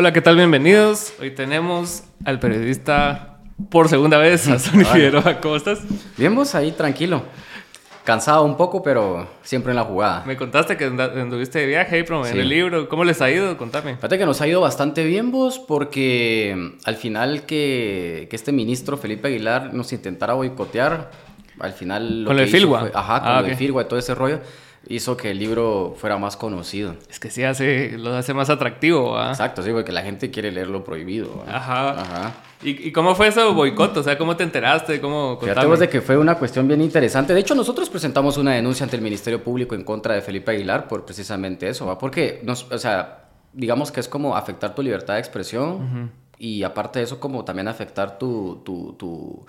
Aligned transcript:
Hola, 0.00 0.14
¿qué 0.14 0.22
tal? 0.22 0.36
Bienvenidos. 0.36 1.12
Hoy 1.20 1.30
tenemos 1.32 2.04
al 2.24 2.40
periodista 2.40 3.36
por 3.68 3.86
segunda 3.90 4.16
vez, 4.16 4.48
a 4.48 4.58
Sonny 4.58 4.82
Figueroa. 4.86 5.42
¿Cómo 5.42 5.56
estás? 5.56 5.80
Bien, 6.16 6.34
vos 6.34 6.54
ahí 6.54 6.72
tranquilo. 6.72 7.22
Cansado 8.04 8.44
un 8.44 8.56
poco, 8.56 8.82
pero 8.82 9.28
siempre 9.42 9.72
en 9.72 9.76
la 9.76 9.84
jugada. 9.84 10.24
Me 10.26 10.38
contaste 10.38 10.78
que 10.78 10.84
anduviste 10.86 11.58
de 11.58 11.66
viaje 11.66 11.96
ahí 11.96 12.02
promoviendo 12.02 12.38
Sí. 12.38 12.42
el 12.44 12.48
libro. 12.48 12.88
¿Cómo 12.88 13.04
les 13.04 13.20
ha 13.20 13.30
ido? 13.30 13.58
Contame. 13.58 13.96
Fíjate 13.96 14.16
que 14.16 14.24
nos 14.24 14.40
ha 14.40 14.48
ido 14.48 14.62
bastante 14.62 15.04
bien 15.04 15.30
vos 15.30 15.58
porque 15.58 16.54
mm, 16.56 16.78
al 16.86 16.96
final 16.96 17.42
que, 17.44 18.26
que 18.30 18.36
este 18.36 18.52
ministro 18.52 18.96
Felipe 18.96 19.28
Aguilar 19.28 19.74
nos 19.74 19.92
intentara 19.92 20.32
boicotear, 20.32 21.10
al 21.58 21.72
final... 21.74 22.24
Con 22.26 22.36
lo 22.36 22.40
que 22.40 22.44
de 22.44 22.48
hizo 22.48 22.56
Filgua. 22.56 22.80
fue- 22.80 22.92
ajá, 22.94 23.20
con 23.20 23.28
Ah, 23.28 23.40
lo 23.42 23.46
de 23.48 23.52
ok. 23.52 23.58
Filgua 23.58 23.82
y 23.82 23.84
todo 23.84 23.98
ese 23.98 24.14
rollo, 24.14 24.40
hizo 24.88 25.16
que 25.16 25.30
el 25.30 25.38
libro 25.38 25.94
fuera 25.98 26.16
más 26.16 26.36
conocido. 26.36 26.96
Es 27.08 27.20
que 27.20 27.30
sí 27.30 27.44
hace, 27.44 27.98
lo 27.98 28.14
hace 28.14 28.34
más 28.34 28.50
atractivo, 28.50 29.18
¿ah? 29.18 29.30
Exacto, 29.30 29.62
sí, 29.62 29.70
porque 29.70 29.92
la 29.92 30.02
gente 30.02 30.30
quiere 30.30 30.50
leer 30.50 30.68
lo 30.68 30.84
prohibido. 30.84 31.44
¿va? 31.46 31.56
Ajá. 31.56 32.00
Ajá. 32.00 32.34
¿Y, 32.62 32.88
y 32.88 32.92
cómo 32.92 33.14
fue 33.14 33.28
eso 33.28 33.54
boicot? 33.54 33.96
O 33.96 34.02
sea, 34.02 34.18
¿cómo 34.18 34.36
te 34.36 34.44
enteraste? 34.44 35.00
¿Cómo 35.00 35.38
Fíjate 35.40 35.66
de 35.66 35.88
que 35.88 36.00
fue 36.00 36.18
una 36.18 36.34
cuestión 36.34 36.68
bien 36.68 36.80
interesante. 36.82 37.32
De 37.32 37.40
hecho, 37.40 37.54
nosotros 37.54 37.88
presentamos 37.88 38.36
una 38.36 38.52
denuncia 38.52 38.84
ante 38.84 38.96
el 38.96 39.02
Ministerio 39.02 39.42
Público 39.42 39.74
en 39.74 39.84
contra 39.84 40.14
de 40.14 40.20
Felipe 40.20 40.52
Aguilar 40.52 40.88
por 40.88 41.04
precisamente 41.04 41.68
eso, 41.68 41.86
¿va? 41.86 41.96
Porque, 41.96 42.40
nos, 42.42 42.70
o 42.70 42.78
sea, 42.78 43.28
digamos 43.52 43.90
que 43.90 44.00
es 44.00 44.08
como 44.08 44.36
afectar 44.36 44.74
tu 44.74 44.82
libertad 44.82 45.14
de 45.14 45.20
expresión 45.20 46.10
y 46.38 46.62
aparte 46.62 46.98
de 46.98 47.04
eso, 47.04 47.20
como 47.20 47.44
también 47.44 47.68
afectar 47.68 48.18
tu, 48.18 48.62
tu, 48.64 48.94
tu, 48.94 49.44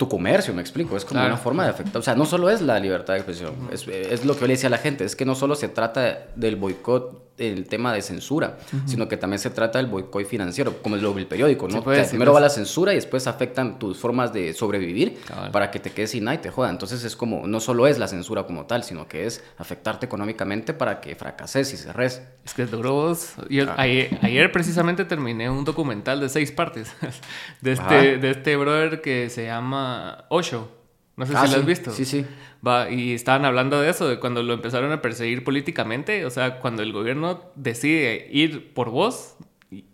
tu 0.00 0.08
comercio, 0.08 0.54
me 0.54 0.62
explico. 0.62 0.96
Es 0.96 1.04
como 1.04 1.20
Claro. 1.20 1.34
una 1.34 1.36
forma 1.36 1.64
de 1.64 1.70
afectar. 1.70 1.98
O 1.98 2.02
sea, 2.02 2.14
no 2.14 2.24
solo 2.24 2.48
es 2.48 2.62
la 2.62 2.80
libertad 2.80 3.12
de 3.12 3.18
expresión, 3.20 3.52
es, 3.70 3.86
es 3.86 4.24
lo 4.24 4.32
que 4.34 4.40
yo 4.40 4.46
le 4.46 4.54
decía 4.54 4.68
a 4.68 4.70
la 4.70 4.78
gente, 4.78 5.04
es 5.04 5.14
que 5.14 5.26
no 5.26 5.34
solo 5.34 5.54
se 5.54 5.68
trata 5.68 6.26
del 6.36 6.56
boicot 6.56 7.29
el 7.40 7.66
tema 7.66 7.92
de 7.92 8.02
censura, 8.02 8.58
sino 8.86 9.08
que 9.08 9.16
también 9.16 9.38
se 9.40 9.50
trata 9.50 9.78
del 9.78 9.86
boicot 9.88 10.24
financiero, 10.26 10.82
como 10.82 10.96
es 10.96 11.02
lo 11.02 11.12
del 11.14 11.26
periódico, 11.26 11.66
¿no? 11.68 11.78
Sí, 11.78 11.80
pues, 11.82 11.94
O 11.96 12.00
sea, 12.00 12.04
sí, 12.04 12.10
primero 12.10 12.32
pues. 12.32 12.36
va 12.42 12.46
la 12.46 12.50
censura 12.50 12.92
y 12.92 12.96
después 12.96 13.26
afectan 13.26 13.78
tus 13.78 13.98
formas 13.98 14.32
de 14.32 14.52
sobrevivir 14.52 15.18
Cabal. 15.26 15.50
para 15.50 15.70
que 15.70 15.80
te 15.80 15.90
quedes 15.90 16.10
sin 16.10 16.24
nada 16.24 16.34
y 16.36 16.38
te 16.38 16.50
joda. 16.50 16.70
Entonces 16.70 17.02
es 17.04 17.16
como, 17.16 17.46
no 17.46 17.60
solo 17.60 17.86
es 17.86 17.98
la 17.98 18.08
censura 18.08 18.44
como 18.44 18.66
tal, 18.66 18.84
sino 18.84 19.08
que 19.08 19.26
es 19.26 19.42
afectarte 19.58 20.06
económicamente 20.06 20.74
para 20.74 21.00
que 21.00 21.14
fracases 21.16 21.72
y 21.72 21.76
cerres. 21.76 22.22
Es 22.44 22.54
que 22.54 22.62
es 22.62 22.70
duro 22.70 22.92
vos. 22.92 23.34
Yo 23.48 23.64
Ah. 23.70 23.74
ayer, 23.78 24.18
ayer 24.22 24.52
precisamente 24.52 25.04
terminé 25.04 25.48
un 25.50 25.64
documental 25.64 26.20
de 26.20 26.28
seis 26.28 26.52
partes 26.52 26.92
de 27.60 27.72
Ajá. 27.72 27.82
este, 27.98 28.18
de 28.18 28.30
este 28.30 28.56
brother 28.56 29.00
que 29.00 29.30
se 29.30 29.44
llama 29.46 30.24
Osho. 30.28 30.68
No 31.16 31.26
sé 31.26 31.34
Ah, 31.36 31.46
si 31.46 31.52
lo 31.52 31.58
has 31.60 31.66
visto. 31.66 31.90
Sí, 31.90 32.04
sí. 32.06 32.24
Va, 32.66 32.90
y 32.90 33.12
estaban 33.14 33.44
hablando 33.46 33.80
de 33.80 33.88
eso, 33.88 34.06
de 34.08 34.18
cuando 34.20 34.42
lo 34.42 34.52
empezaron 34.52 34.92
a 34.92 35.00
perseguir 35.00 35.44
políticamente, 35.44 36.26
o 36.26 36.30
sea, 36.30 36.58
cuando 36.60 36.82
el 36.82 36.92
gobierno 36.92 37.42
decide 37.54 38.28
ir 38.30 38.74
por 38.74 38.90
vos, 38.90 39.34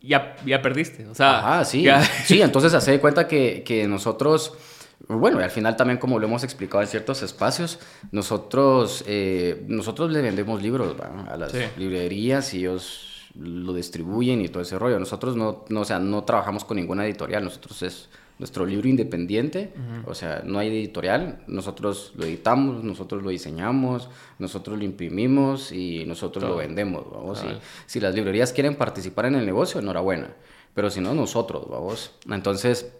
ya, 0.03 0.35
ya 0.45 0.63
perdiste. 0.63 1.07
O 1.07 1.15
sea, 1.15 1.39
Ajá, 1.39 1.65
sí. 1.65 1.83
ya- 1.83 2.03
Sí, 2.03 2.41
entonces 2.43 2.75
hace 2.75 2.91
de 2.93 3.01
cuenta 3.01 3.29
que, 3.29 3.63
que 3.65 3.87
nosotros, 3.87 4.55
bueno, 5.07 5.39
y 5.41 5.45
al 5.45 5.51
final 5.51 5.77
también 5.77 5.99
como 5.99 6.19
lo 6.19 6.27
hemos 6.27 6.43
explicado 6.43 6.83
en 6.83 6.89
ciertos 6.89 7.23
espacios, 7.23 7.79
nosotros, 8.11 9.05
eh, 9.07 9.65
nosotros 9.69 10.11
le 10.11 10.21
vendemos 10.23 10.61
libros 10.61 10.97
¿va? 11.01 11.33
a 11.33 11.37
las 11.37 11.53
Sí. 11.53 11.59
librerías 11.77 12.53
y 12.55 12.59
ellos 12.61 13.29
lo 13.39 13.75
distribuyen 13.75 14.41
y 14.41 14.49
todo 14.49 14.63
ese 14.63 14.77
rollo. 14.79 14.99
Nosotros 14.99 15.37
no, 15.37 15.65
no, 15.69 15.83
o 15.83 15.85
sea, 15.85 15.99
no 16.01 16.25
trabajamos 16.25 16.65
con 16.65 16.79
ninguna 16.79 17.05
editorial, 17.07 17.45
nosotros 17.45 17.83
es 17.83 18.09
nuestro 18.39 18.67
libro 18.67 18.89
independiente, 18.89 19.73
o 20.05 20.15
sea, 20.15 20.43
no 20.45 20.59
hay 20.59 20.69
editorial, 20.69 21.43
nosotros 21.47 22.13
lo 22.17 22.25
editamos, 22.27 22.85
nosotros 22.85 23.23
lo 23.23 23.31
diseñamos, 23.31 24.11
nosotros 24.39 24.79
lo 24.79 24.85
imprimimos 24.85 25.73
y 25.73 26.05
nosotros 26.05 26.43
Todo. 26.45 26.53
lo 26.53 26.59
vendemos. 26.59 27.11
¿vamos? 27.11 27.43
Si, 27.87 27.99
las 27.99 28.15
librerías 28.15 28.53
quieren 28.53 28.77
participar 28.77 29.27
en 29.27 29.37
el 29.37 29.47
negocio, 29.47 29.81
enhorabuena, 29.81 30.35
pero 30.75 30.91
si 30.91 31.01
no, 31.01 31.15
nosotros, 31.15 31.67
vamos. 31.71 32.13
Entonces, 32.31 32.93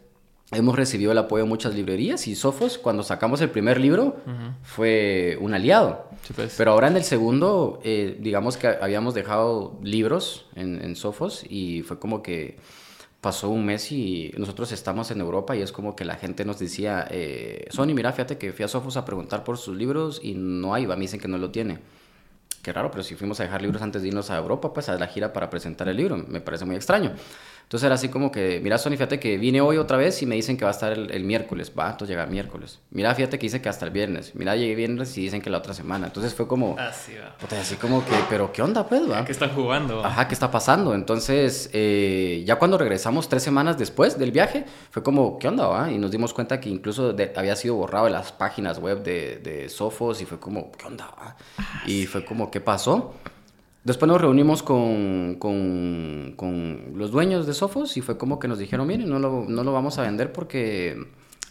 hemos 0.53 0.75
recibido 0.75 1.13
el 1.13 1.19
apoyo 1.19 1.45
de 1.45 1.49
muchas 1.51 1.75
librerías 1.75 2.27
y 2.29 2.35
Sofos, 2.35 2.79
cuando 2.79 3.03
sacamos 3.03 3.43
el 3.43 3.51
primer 3.51 3.79
libro, 3.79 4.17
fue 4.63 5.37
un 5.43 5.53
aliado. 5.53 6.09
Sí, 6.23 6.33
pues. 6.35 6.55
Pero 6.57 6.73
ahora 6.73 6.89
en 6.89 6.97
el 6.97 7.05
segundo, 7.05 7.81
eh, 7.85 8.17
digamos 8.21 8.57
que 8.57 8.69
habíamos 8.69 9.13
dejado 9.13 9.79
libros 9.83 10.47
en, 10.55 10.83
en 10.83 10.97
Sofos 10.97 11.45
y 11.47 11.83
fue 11.83 11.99
como 11.99 12.23
que 12.23 12.57
pasó 13.27 13.51
un 13.51 13.67
mes 13.67 13.91
y 13.91 14.33
nosotros 14.39 14.71
estamos 14.71 15.11
en 15.11 15.21
Europa 15.21 15.57
y 15.57 15.61
es 15.61 15.73
como 15.73 15.97
que 15.97 16.05
la 16.05 16.15
gente 16.15 16.45
nos 16.45 16.61
decía, 16.61 17.09
eh, 17.11 17.67
Sony, 17.71 17.87
mira, 17.87 18.13
fíjate 18.13 18.39
que 18.39 18.53
fui 18.53 18.65
a 18.65 18.69
Sofos 18.69 18.97
a 18.97 19.05
preguntar 19.05 19.43
por 19.43 19.59
sus 19.59 19.77
libros 19.77 20.21
y 20.23 20.35
no 20.35 20.75
hay, 20.75 20.87
me 20.87 20.95
dicen 20.95 21.19
que 21.19 21.27
no 21.27 21.37
lo 21.37 21.51
tiene. 21.51 21.81
Qué 22.63 22.73
raro, 22.73 22.89
pero 22.93 23.03
si 23.03 23.17
fuimos 23.17 23.41
a 23.41 23.43
dejar 23.43 23.63
libros 23.63 23.83
antes 23.83 24.03
de 24.03 24.09
irnos 24.09 24.31
a 24.31 24.39
Europa, 24.39 24.73
pues 24.73 24.89
a 24.89 24.97
la 24.97 25.09
gira 25.09 25.33
para 25.33 25.51
presentar 25.51 25.89
el 25.89 25.97
libro, 25.97 26.17
me 26.17 26.41
parece 26.41 26.67
muy 26.67 26.77
extraño. 26.77 27.15
Entonces 27.67 27.85
era 27.87 27.97
así 27.97 28.09
como 28.11 28.31
que, 28.31 28.61
mira, 28.63 28.79
Sony, 28.79 28.91
fíjate 28.93 29.19
que 29.19 29.39
vine 29.39 29.61
hoy 29.61 29.77
otra 29.77 29.97
vez 29.97 30.23
y 30.23 30.27
me 30.27 30.37
dicen 30.37 30.57
que 30.57 30.65
va 30.65 30.71
a 30.71 30.75
estar 30.75 30.93
el, 30.93 31.11
el 31.11 31.25
miércoles, 31.25 31.73
va, 31.77 31.87
entonces 31.91 32.11
llega 32.11 32.23
el 32.23 32.31
miércoles. 32.31 32.79
Mira, 32.93 33.13
fíjate 33.13 33.41
que 33.41 33.47
dice 33.47 33.61
que 33.61 33.69
hasta 33.69 33.85
el 33.85 33.91
viernes. 33.91 34.37
Mira, 34.37 34.55
llegué 34.55 34.77
viernes 34.77 35.19
y 35.19 35.23
dicen 35.23 35.43
que 35.43 35.51
la 35.51 35.59
otra 35.59 35.75
semana. 35.75 36.07
Entonces 36.07 36.33
fue 36.33 36.47
como, 36.47 36.77
Así 36.79 37.15
va. 37.17 37.37
puta, 37.37 37.61
así 37.61 37.75
como 37.75 38.05
que, 38.05 38.13
pero 38.31 38.53
¿qué 38.53 38.63
onda, 38.63 38.87
pues, 38.87 39.11
va? 39.11 39.25
¿Qué 39.25 39.33
están 39.33 39.51
jugando? 39.53 40.05
Ajá, 40.05 40.29
¿qué 40.29 40.35
está 40.35 40.49
pasando? 40.49 40.95
Entonces, 40.95 41.69
eh, 41.73 42.45
ya 42.47 42.55
cuando 42.55 42.79
regresamos 42.79 43.29
tres 43.29 43.43
semanas 43.43 43.77
después 43.77 44.17
del 44.17 44.31
viaje, 44.31 44.65
fue 44.93 45.03
como, 45.03 45.37
¿qué 45.41 45.49
onda, 45.49 45.67
va? 45.67 45.91
Y 45.91 45.99
nos 45.99 46.13
dimos 46.13 46.33
cuenta 46.33 46.61
que 46.61 46.69
incluso 46.69 47.15
de- 47.15 47.33
había 47.35 47.57
sido 47.57 47.75
borrado 47.75 48.05
de 48.05 48.13
las 48.13 48.31
páginas 48.31 48.79
web 48.79 49.03
de, 49.03 49.39
de 49.39 49.69
Sofos 49.71 50.23
y 50.23 50.25
fue 50.25 50.39
como, 50.39 50.71
¿qué 50.71 50.87
onda, 50.87 51.07
va? 51.21 51.37
Y 51.85 52.07
fue 52.07 52.25
como, 52.25 52.49
¿qué 52.49 52.61
pasó? 52.61 53.15
Después 53.87 54.09
nos 54.09 54.21
reunimos 54.21 54.63
con, 54.65 55.37
con, 55.39 56.35
con 56.37 56.93
los 56.97 57.11
dueños 57.13 57.47
de 57.47 57.55
Sofos 57.55 57.97
y 57.97 58.01
fue 58.01 58.19
como 58.19 58.39
que 58.41 58.49
nos 58.49 58.59
dijeron, 58.59 58.87
miren, 58.87 59.09
no 59.09 59.19
lo, 59.21 59.45
no 59.49 59.63
lo 59.63 59.73
vamos 59.73 59.97
a 59.99 60.03
vender 60.03 60.33
porque 60.33 60.97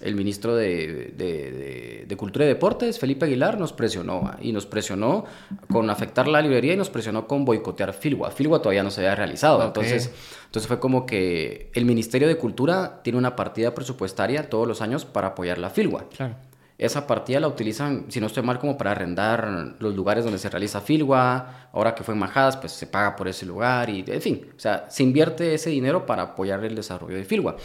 el 0.01 0.15
ministro 0.15 0.53
de, 0.53 1.13
de- 1.15 1.51
de- 1.51 2.05
de 2.05 2.17
Cultura 2.17 2.43
y 2.43 2.49
Deportes, 2.49 2.99
Felipe 2.99 3.25
Aguilar, 3.25 3.57
nos 3.57 3.71
presionó 3.71 4.31
y 4.41 4.51
nos 4.51 4.65
presionó 4.65 5.23
con 5.71 5.89
afectar 5.89 6.27
la 6.27 6.41
librería 6.41 6.73
y 6.73 6.77
nos 6.77 6.89
presionó 6.89 7.25
con 7.25 7.45
boicotear 7.45 7.93
Filgua. 7.93 8.29
Filgua 8.31 8.61
todavía 8.61 8.83
no 8.83 8.91
se 8.91 8.99
había 8.99 9.15
realizado, 9.15 9.59
entonces, 9.63 10.11
entonces 10.47 10.67
fue 10.67 10.79
como 10.81 11.05
que 11.05 11.71
el 11.73 11.85
Ministerio 11.85 12.27
de 12.27 12.35
Cultura 12.37 12.99
tiene 13.01 13.17
una 13.17 13.37
partida 13.37 13.73
presupuestaria 13.73 14.49
todos 14.49 14.67
los 14.67 14.81
años 14.81 15.05
para 15.05 15.27
apoyar 15.29 15.57
la 15.57 15.69
Filgua. 15.69 16.03
Claro. 16.15 16.35
Esa 16.77 17.07
partida 17.07 17.39
la 17.39 17.47
utilizan, 17.47 18.05
si 18.09 18.19
no 18.19 18.27
estoy 18.27 18.43
mal, 18.43 18.59
como 18.59 18.77
para 18.77 18.91
arrendar 18.91 19.75
los 19.79 19.95
lugares 19.95 20.25
donde 20.25 20.39
se 20.39 20.49
realiza 20.49 20.81
Filgua. 20.81 21.69
Ahora 21.71 21.95
que 21.95 22.03
fue 22.03 22.13
en 22.13 22.19
Majadas, 22.19 22.57
pues 22.57 22.73
se 22.73 22.85
paga 22.85 23.15
por 23.15 23.29
ese 23.29 23.45
lugar 23.45 23.89
y, 23.89 24.03
en 24.05 24.21
fin, 24.21 24.47
o 24.55 24.59
sea, 24.59 24.85
se 24.89 25.03
invierte 25.03 25.53
ese 25.53 25.69
dinero 25.69 26.05
para 26.05 26.23
apoyar 26.23 26.63
el 26.65 26.75
desarrollo 26.75 27.15
de 27.15 27.23
Filgua. 27.23 27.55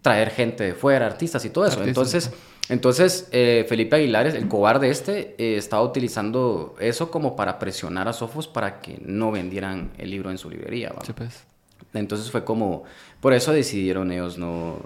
Traer 0.00 0.30
gente 0.30 0.64
de 0.64 0.74
fuera, 0.74 1.04
artistas 1.04 1.44
y 1.44 1.50
todo 1.50 1.66
eso. 1.66 1.80
Artistas, 1.80 2.14
entonces, 2.14 2.32
entonces 2.70 3.28
eh, 3.32 3.66
Felipe 3.68 3.96
Aguilar, 3.96 4.28
el 4.28 4.48
cobarde 4.48 4.88
este, 4.88 5.34
eh, 5.36 5.56
estaba 5.58 5.82
utilizando 5.82 6.76
eso 6.80 7.10
como 7.10 7.36
para 7.36 7.58
presionar 7.58 8.08
a 8.08 8.14
Sofos 8.14 8.48
para 8.48 8.80
que 8.80 8.98
no 9.04 9.30
vendieran 9.30 9.90
el 9.98 10.10
libro 10.10 10.30
en 10.30 10.38
su 10.38 10.48
librería. 10.48 10.94
pues. 11.14 11.44
Entonces 11.92 12.30
fue 12.30 12.44
como, 12.44 12.84
por 13.20 13.34
eso 13.34 13.52
decidieron 13.52 14.12
ellos 14.12 14.38
no, 14.38 14.78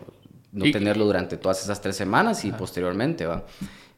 no 0.54 0.64
Y- 0.64 0.72
tenerlo 0.72 1.04
durante 1.04 1.36
todas 1.36 1.62
esas 1.62 1.80
tres 1.82 1.96
semanas 1.96 2.44
y 2.46 2.52
posteriormente, 2.52 3.26
¿va? 3.26 3.44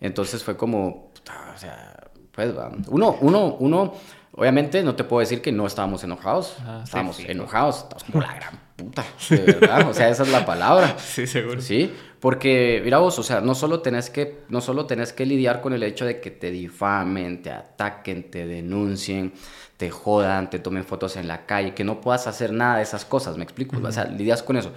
Entonces 0.00 0.42
fue 0.42 0.56
como, 0.56 1.10
puta, 1.14 1.52
o 1.54 1.58
sea, 1.58 1.94
pues, 2.32 2.56
¿va? 2.56 2.70
Uno, 2.88 3.16
uno, 3.20 3.56
uno, 3.60 3.94
obviamente 4.32 4.82
no 4.82 4.94
te 4.96 5.04
puedo 5.04 5.20
decir 5.20 5.40
que 5.40 5.52
no 5.52 5.66
estábamos 5.66 6.02
enojados, 6.04 6.56
Ajá, 6.60 6.78
sí, 6.78 6.84
estábamos 6.84 7.16
fijo. 7.16 7.30
enojados, 7.30 7.76
estábamos 7.76 8.04
como 8.04 8.20
la 8.22 8.34
gran 8.34 8.60
puta, 8.76 9.04
de 9.30 9.36
verdad, 9.38 9.88
o 9.88 9.94
sea, 9.94 10.08
esa 10.10 10.22
es 10.24 10.28
la 10.30 10.44
palabra. 10.44 10.96
Sí, 10.98 11.26
seguro. 11.26 11.60
Sí, 11.62 11.90
porque 12.20 12.82
mira 12.84 12.98
vos, 12.98 13.18
o 13.18 13.22
sea, 13.22 13.40
no 13.40 13.54
solo 13.54 13.80
tenés 13.80 14.10
que, 14.10 14.42
no 14.50 14.60
solo 14.60 14.84
tenés 14.86 15.12
que 15.14 15.24
lidiar 15.24 15.62
con 15.62 15.72
el 15.72 15.82
hecho 15.82 16.04
de 16.04 16.20
que 16.20 16.30
te 16.30 16.50
difamen, 16.50 17.40
te 17.42 17.50
ataquen, 17.50 18.30
te 18.30 18.46
denuncien, 18.46 19.32
te 19.78 19.90
jodan, 19.90 20.50
te 20.50 20.58
tomen 20.58 20.84
fotos 20.84 21.16
en 21.16 21.26
la 21.28 21.46
calle, 21.46 21.72
que 21.74 21.84
no 21.84 22.00
puedas 22.02 22.26
hacer 22.26 22.52
nada 22.52 22.76
de 22.76 22.82
esas 22.82 23.04
cosas, 23.06 23.38
¿me 23.38 23.44
explico? 23.44 23.78
O 23.82 23.92
sea, 23.92 24.04
lidias 24.04 24.42
con 24.42 24.56
eso. 24.58 24.72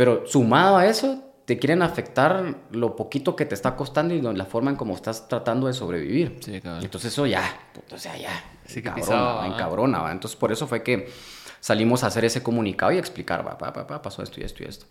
Pero 0.00 0.26
sumado 0.26 0.78
a 0.78 0.86
eso, 0.86 1.22
te 1.44 1.58
quieren 1.58 1.82
afectar 1.82 2.56
lo 2.70 2.96
poquito 2.96 3.36
que 3.36 3.44
te 3.44 3.54
está 3.54 3.76
costando 3.76 4.14
y 4.14 4.22
la 4.22 4.46
forma 4.46 4.70
en 4.70 4.76
cómo 4.78 4.94
estás 4.94 5.28
tratando 5.28 5.66
de 5.66 5.74
sobrevivir. 5.74 6.38
Sí, 6.40 6.58
cabal. 6.58 6.82
Entonces 6.82 7.12
eso 7.12 7.26
ya, 7.26 7.44
o 7.92 7.98
sea, 7.98 8.16
ya, 8.16 8.30
Sí, 8.64 8.80
pisado, 8.80 9.36
va, 9.36 9.44
¿ah? 9.44 9.46
encabrona, 9.46 9.98
va. 9.98 10.10
Entonces 10.10 10.38
por 10.38 10.52
eso 10.52 10.66
fue 10.66 10.82
que 10.82 11.10
salimos 11.60 12.02
a 12.02 12.06
hacer 12.06 12.24
ese 12.24 12.42
comunicado 12.42 12.92
y 12.92 12.96
explicar, 12.96 13.46
va, 13.46 13.58
pa, 13.58 13.74
pa, 13.74 13.86
pa, 13.86 14.00
pasó 14.00 14.22
esto 14.22 14.40
y 14.40 14.44
esto 14.44 14.62
y 14.62 14.68
esto. 14.68 14.86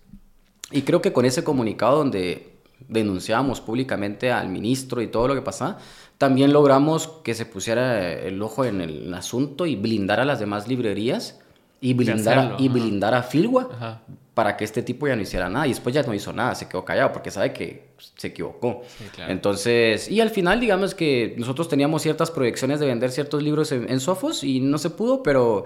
Y 0.70 0.84
creo 0.84 1.02
que 1.02 1.12
con 1.12 1.26
ese 1.26 1.44
comunicado 1.44 1.98
donde 1.98 2.60
denunciábamos 2.88 3.62
públicamente 3.62 4.32
al 4.32 4.50
ministro 4.50 5.02
y 5.02 5.08
todo 5.08 5.28
lo 5.28 5.34
que 5.34 5.42
pasaba, 5.42 5.80
también 6.20 6.54
logramos 6.54 7.08
que 7.24 7.34
se 7.34 7.48
pusiera 7.48 8.12
el 8.14 8.40
ojo 8.44 8.64
en 8.64 8.80
el 8.80 9.12
asunto 9.16 9.66
y 9.66 9.76
blindar 9.76 10.20
a 10.20 10.26
las 10.26 10.40
demás 10.40 10.68
librerías 10.68 11.40
y 11.82 11.94
blindar, 11.94 12.38
hacerlo, 12.38 12.58
a, 12.58 12.62
y 12.62 12.70
blindar 12.70 13.14
a 13.14 13.24
Filwa 13.24 13.70
Ajá. 13.72 14.02
para 14.34 14.58
que 14.58 14.66
este 14.66 14.84
tipo 14.84 15.08
ya 15.08 15.16
no 15.16 15.22
hiciera 15.22 15.50
nada. 15.50 15.68
Y 15.68 15.70
después 15.70 15.94
ya 15.94 16.04
no 16.04 16.14
hizo 16.14 16.34
nada, 16.34 16.56
se 16.56 16.68
quedó 16.68 16.84
callado 16.84 17.12
porque 17.12 17.32
sabe 17.32 17.54
que 17.54 17.90
se 18.18 18.28
equivocó. 18.28 18.82
Sí, 18.98 19.06
claro. 19.16 19.32
Entonces, 19.32 20.10
y 20.10 20.22
al 20.22 20.30
final, 20.30 20.60
digamos 20.60 20.96
que 20.96 21.36
nosotros 21.38 21.70
teníamos 21.70 22.02
ciertas 22.02 22.32
proyecciones 22.32 22.80
de 22.80 22.88
vender 22.88 23.12
ciertos 23.12 23.42
libros 23.44 23.72
en, 23.72 23.90
en 23.90 24.00
Sofos 24.00 24.44
y 24.44 24.60
no 24.60 24.78
se 24.78 24.90
pudo, 24.90 25.24
pero 25.24 25.66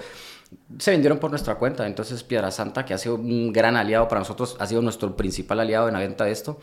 se 0.77 0.91
vendieron 0.91 1.19
por 1.19 1.29
nuestra 1.29 1.55
cuenta. 1.55 1.85
Entonces, 1.87 2.23
Piedra 2.23 2.51
Santa, 2.51 2.85
que 2.85 2.93
ha 2.93 2.97
sido 2.97 3.15
un 3.15 3.51
gran 3.51 3.75
aliado 3.75 4.07
para 4.07 4.19
nosotros, 4.19 4.55
ha 4.59 4.67
sido 4.67 4.81
nuestro 4.81 5.15
principal 5.15 5.59
aliado 5.59 5.87
en 5.87 5.93
la 5.93 5.99
venta 5.99 6.25
de 6.25 6.31
esto. 6.31 6.59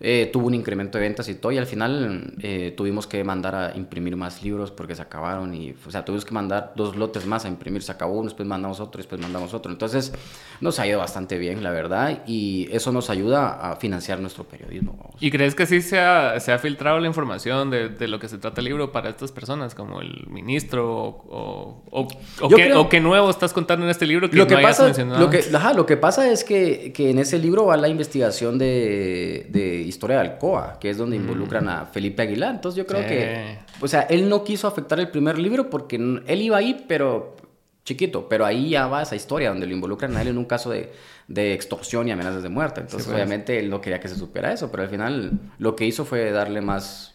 Eh, 0.00 0.28
tuvo 0.32 0.46
un 0.48 0.54
incremento 0.54 0.98
de 0.98 1.04
ventas 1.04 1.28
y 1.28 1.34
todo, 1.36 1.52
y 1.52 1.58
al 1.58 1.66
final 1.66 2.34
eh, 2.42 2.74
tuvimos 2.76 3.06
que 3.06 3.22
mandar 3.24 3.54
a 3.54 3.76
imprimir 3.76 4.16
más 4.16 4.42
libros 4.42 4.70
porque 4.70 4.94
se 4.94 5.02
acabaron, 5.02 5.54
y, 5.54 5.74
o 5.86 5.90
sea, 5.90 6.04
tuvimos 6.04 6.24
que 6.24 6.32
mandar 6.34 6.72
dos 6.76 6.96
lotes 6.96 7.26
más 7.26 7.44
a 7.44 7.48
imprimir, 7.48 7.82
se 7.82 7.92
acabó 7.92 8.14
uno, 8.14 8.24
después 8.24 8.46
mandamos 8.48 8.80
otro, 8.80 8.98
después 8.98 9.20
mandamos 9.20 9.54
otro. 9.54 9.70
Entonces, 9.72 10.12
nos 10.60 10.78
ha 10.78 10.86
ido 10.86 10.98
bastante 10.98 11.38
bien, 11.38 11.62
la 11.62 11.70
verdad, 11.70 12.22
y 12.26 12.68
eso 12.72 12.92
nos 12.92 13.10
ayuda 13.10 13.70
a 13.72 13.76
financiar 13.76 14.20
nuestro 14.20 14.44
periodismo. 14.44 14.96
vamos. 14.98 15.16
¿Y 15.20 15.30
crees 15.30 15.54
que 15.54 15.66
sí 15.66 15.80
se 15.80 15.98
ha, 15.98 16.38
se 16.40 16.52
ha 16.52 16.58
filtrado 16.58 16.98
la 17.00 17.06
información 17.06 17.70
de, 17.70 17.88
de 17.88 18.08
lo 18.08 18.18
que 18.18 18.28
se 18.28 18.38
trata 18.38 18.60
el 18.60 18.66
libro 18.66 18.92
para 18.92 19.08
estas 19.10 19.32
personas, 19.32 19.74
como 19.74 20.00
el 20.00 20.26
ministro 20.28 20.92
o, 20.98 21.82
o, 21.90 22.08
o- 22.40 22.48
qué, 22.48 22.54
creo- 22.54 22.80
o 22.82 22.88
qué 22.88 23.00
nuevo 23.00 23.30
estás 23.30 23.52
contando 23.52 23.84
en 23.84 23.90
este 23.90 24.06
libro 24.06 24.28
que 24.30 24.36
lo 24.36 24.46
que 24.46 24.54
no 24.54 24.58
hayas 24.58 24.70
pasa, 24.72 24.84
mencionado? 24.86 25.20
lo 25.20 25.30
que, 25.30 25.44
ajá, 25.54 25.72
lo 25.72 25.86
que 25.86 25.96
pasa 25.96 26.30
es 26.30 26.44
que, 26.44 26.92
que 26.92 27.10
en 27.10 27.18
ese 27.18 27.38
libro 27.38 27.66
va 27.66 27.76
la 27.76 27.88
investigación 27.88 28.58
de, 28.58 29.46
de 29.50 29.83
historia 29.86 30.16
de 30.16 30.22
Alcoa, 30.30 30.78
que 30.80 30.90
es 30.90 30.98
donde 30.98 31.16
involucran 31.16 31.68
a 31.68 31.86
Felipe 31.86 32.22
Aguilar. 32.22 32.54
Entonces 32.54 32.76
yo 32.76 32.86
creo 32.86 33.02
Sí. 33.02 33.08
que, 33.08 33.58
o 33.80 33.88
sea, 33.88 34.02
él 34.02 34.28
no 34.28 34.44
quiso 34.44 34.66
afectar 34.68 34.98
el 35.00 35.08
primer 35.08 35.38
libro 35.38 35.70
porque 35.70 35.96
él 35.96 36.42
iba 36.42 36.56
ahí, 36.56 36.84
pero 36.88 37.36
chiquito, 37.84 38.28
pero 38.28 38.46
ahí 38.46 38.70
ya 38.70 38.86
va 38.86 39.02
esa 39.02 39.14
historia 39.16 39.50
donde 39.50 39.66
lo 39.66 39.74
involucran 39.74 40.16
a 40.16 40.22
él 40.22 40.28
en 40.28 40.38
un 40.38 40.46
caso 40.46 40.70
de, 40.70 40.90
de 41.28 41.52
extorsión 41.52 42.08
y 42.08 42.12
amenazas 42.12 42.42
de 42.42 42.48
muerte. 42.48 42.80
Entonces, 42.80 43.02
Sí, 43.04 43.10
pues. 43.10 43.16
obviamente, 43.16 43.58
él 43.58 43.68
no 43.68 43.80
quería 43.80 44.00
que 44.00 44.08
se 44.08 44.16
supiera 44.16 44.52
eso, 44.52 44.70
pero 44.70 44.82
al 44.84 44.88
final 44.88 45.32
lo 45.58 45.76
que 45.76 45.84
hizo 45.84 46.04
fue 46.06 46.30
darle 46.30 46.60
más, 46.62 47.14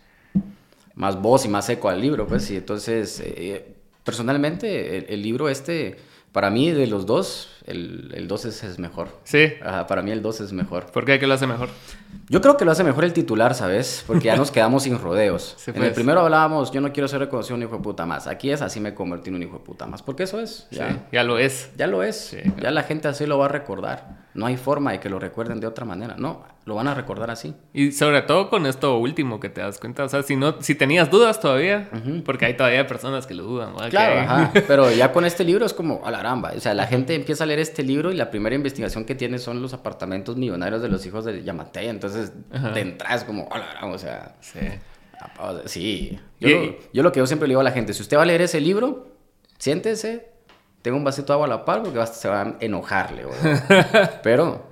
más 0.95 1.19
voz 1.22 1.45
y 1.45 1.48
más 1.50 1.68
eco 1.69 1.89
al 1.89 2.00
libro, 2.01 2.27
pues, 2.27 2.50
y 2.51 2.57
entonces, 2.57 3.22
eh, 3.25 3.74
personalmente, 4.04 4.98
el, 4.98 5.06
el 5.10 5.22
libro 5.24 5.50
este, 5.50 5.98
para 6.31 6.50
mí, 6.50 6.72
de 6.72 6.86
los 6.88 7.06
dos, 7.06 7.50
el, 7.69 8.12
el 8.16 8.27
2 8.27 8.45
es, 8.45 8.63
es 8.63 8.80
mejor. 8.80 9.10
Sí, 9.24 9.54
Ajá, 9.63 9.88
para 9.88 10.01
mí 10.01 10.12
el 10.12 10.21
2 10.21 10.42
es 10.42 10.54
mejor. 10.54 10.86
¿por 10.88 11.06
qué? 11.06 11.19
¿Qué 11.19 11.27
lo 11.27 11.33
hace 11.33 11.48
mejor? 11.48 11.69
Yo 12.27 12.42
creo 12.42 12.57
que 12.57 12.66
lo 12.66 12.71
hace 12.71 12.83
mejor 12.83 13.04
el 13.06 13.13
titular, 13.13 13.54
¿sabes? 13.56 14.04
Porque 14.07 14.25
ya 14.25 14.36
nos 14.36 14.51
quedamos 14.51 14.83
sin 14.83 15.00
rodeos. 15.00 15.56
Sí, 15.57 15.71
en 15.71 15.75
pues. 15.77 15.88
el 15.89 15.94
primero 15.94 16.21
hablábamos, 16.21 16.71
yo 16.71 16.81
no 16.81 16.92
quiero 16.92 17.07
ser 17.07 17.19
reconocido 17.19 17.56
un 17.56 17.63
hijo 17.63 17.77
de 17.77 17.83
puta 17.83 18.06
más. 18.06 18.27
Aquí 18.27 18.51
es 18.51 18.62
así 18.62 18.80
me 18.80 18.94
convertí 18.94 19.30
en 19.30 19.36
un 19.36 19.44
hijo 19.44 19.60
de 19.60 19.63
puta 19.63 19.86
más. 19.86 20.01
Porque 20.01 20.24
eso 20.24 20.39
es. 20.39 20.68
Ya, 20.71 20.89
Sí, 20.89 20.95
ya 21.12 21.24
lo 21.24 21.38
es. 21.39 21.71
ya 21.77 21.88
lo 21.88 22.04
es. 22.04 22.16
Sí, 22.18 22.38
Ya 22.44 22.54
claro. 22.56 22.75
la 22.75 22.83
gente 22.83 23.07
así 23.07 23.25
lo 23.25 23.38
va 23.38 23.45
a 23.45 23.50
recordar. 23.50 24.27
No 24.33 24.45
hay 24.45 24.57
forma 24.57 24.92
de 24.92 25.00
que 25.00 25.10
lo 25.10 25.19
recuerden 25.19 25.60
de 25.60 25.68
otra 25.68 25.86
manera. 25.86 26.15
No, 26.18 26.44
lo 26.65 26.75
van 26.75 26.88
a 26.88 26.94
recordar 26.94 27.31
así. 27.31 27.56
Y 27.74 27.92
sobre 27.92 28.22
todo 28.22 28.50
con 28.50 28.65
esto 28.68 28.98
último 28.98 29.39
que 29.39 29.50
te 29.50 29.60
das 29.62 29.80
cuenta, 29.80 30.04
o 30.04 30.10
sea, 30.10 30.22
si 30.24 30.36
no, 30.36 30.62
si 30.62 30.75
tenías 30.75 31.10
dudas 31.10 31.39
todavía, 31.39 31.89
porque 32.25 32.45
hay 32.45 32.56
todavía 32.56 32.86
personas 32.88 33.25
que 33.25 33.33
lo 33.33 33.44
dudan. 33.44 33.74
Claro, 33.89 34.13
Que- 34.13 34.19
ajá. 34.19 34.51
Pero 34.68 34.92
ya 34.92 35.12
con 35.13 35.25
este 35.25 35.44
libro 35.44 35.65
es 35.65 35.74
como 35.74 36.06
a 36.06 36.12
la 36.12 36.22
ramba. 36.22 36.54
O 36.56 36.60
sea, 36.60 36.74
la 36.75 36.86
gente 36.86 37.15
empieza 37.15 37.44
a 37.44 37.48
leer 37.48 37.59
este 37.62 37.84
libro 37.84 38.12
y 38.12 38.16
la 38.16 38.32
primera 38.32 38.56
investigación 38.56 39.06
que 39.06 39.16
tiene 39.16 39.40
son 39.40 39.62
los 39.62 39.74
apartamentos 39.74 40.38
millonarios 40.38 40.82
de 40.82 40.90
los 40.90 41.06
hijos 41.06 41.26
de 41.26 41.44
Yamate. 41.44 41.88
Entonces, 41.88 42.34
Ajá. 42.52 42.74
te 42.74 42.82
entras 42.82 43.24
como 43.24 43.48
a 43.52 43.60
la 43.60 43.74
ramba. 43.74 43.96
O 43.96 44.00
sea, 44.00 44.36
Sí. 45.66 46.20
Yo, 46.40 46.50
lo, 46.50 46.76
yo 46.94 47.04
lo 47.04 47.12
que 47.12 47.20
yo 47.20 47.28
siempre 47.28 47.48
le 47.48 47.52
digo 47.52 47.62
a 47.62 47.64
la 47.64 47.72
gente, 47.72 47.94
si 47.94 48.02
usted 48.02 48.18
va 48.18 48.24
a 48.24 48.26
leer 48.26 48.42
ese 48.42 48.62
libro, 48.62 49.10
siéntese, 49.58 50.30
tenga 50.82 50.98
un 50.98 51.04
vasito 51.04 51.28
de 51.28 51.34
agua 51.34 51.46
a 51.46 51.50
la 51.50 51.66
par 51.66 51.84
porque 51.84 52.06
se 52.08 52.30
va 52.30 52.42
a 52.42 52.56
enojarle. 52.60 53.26
Pero 54.24 54.66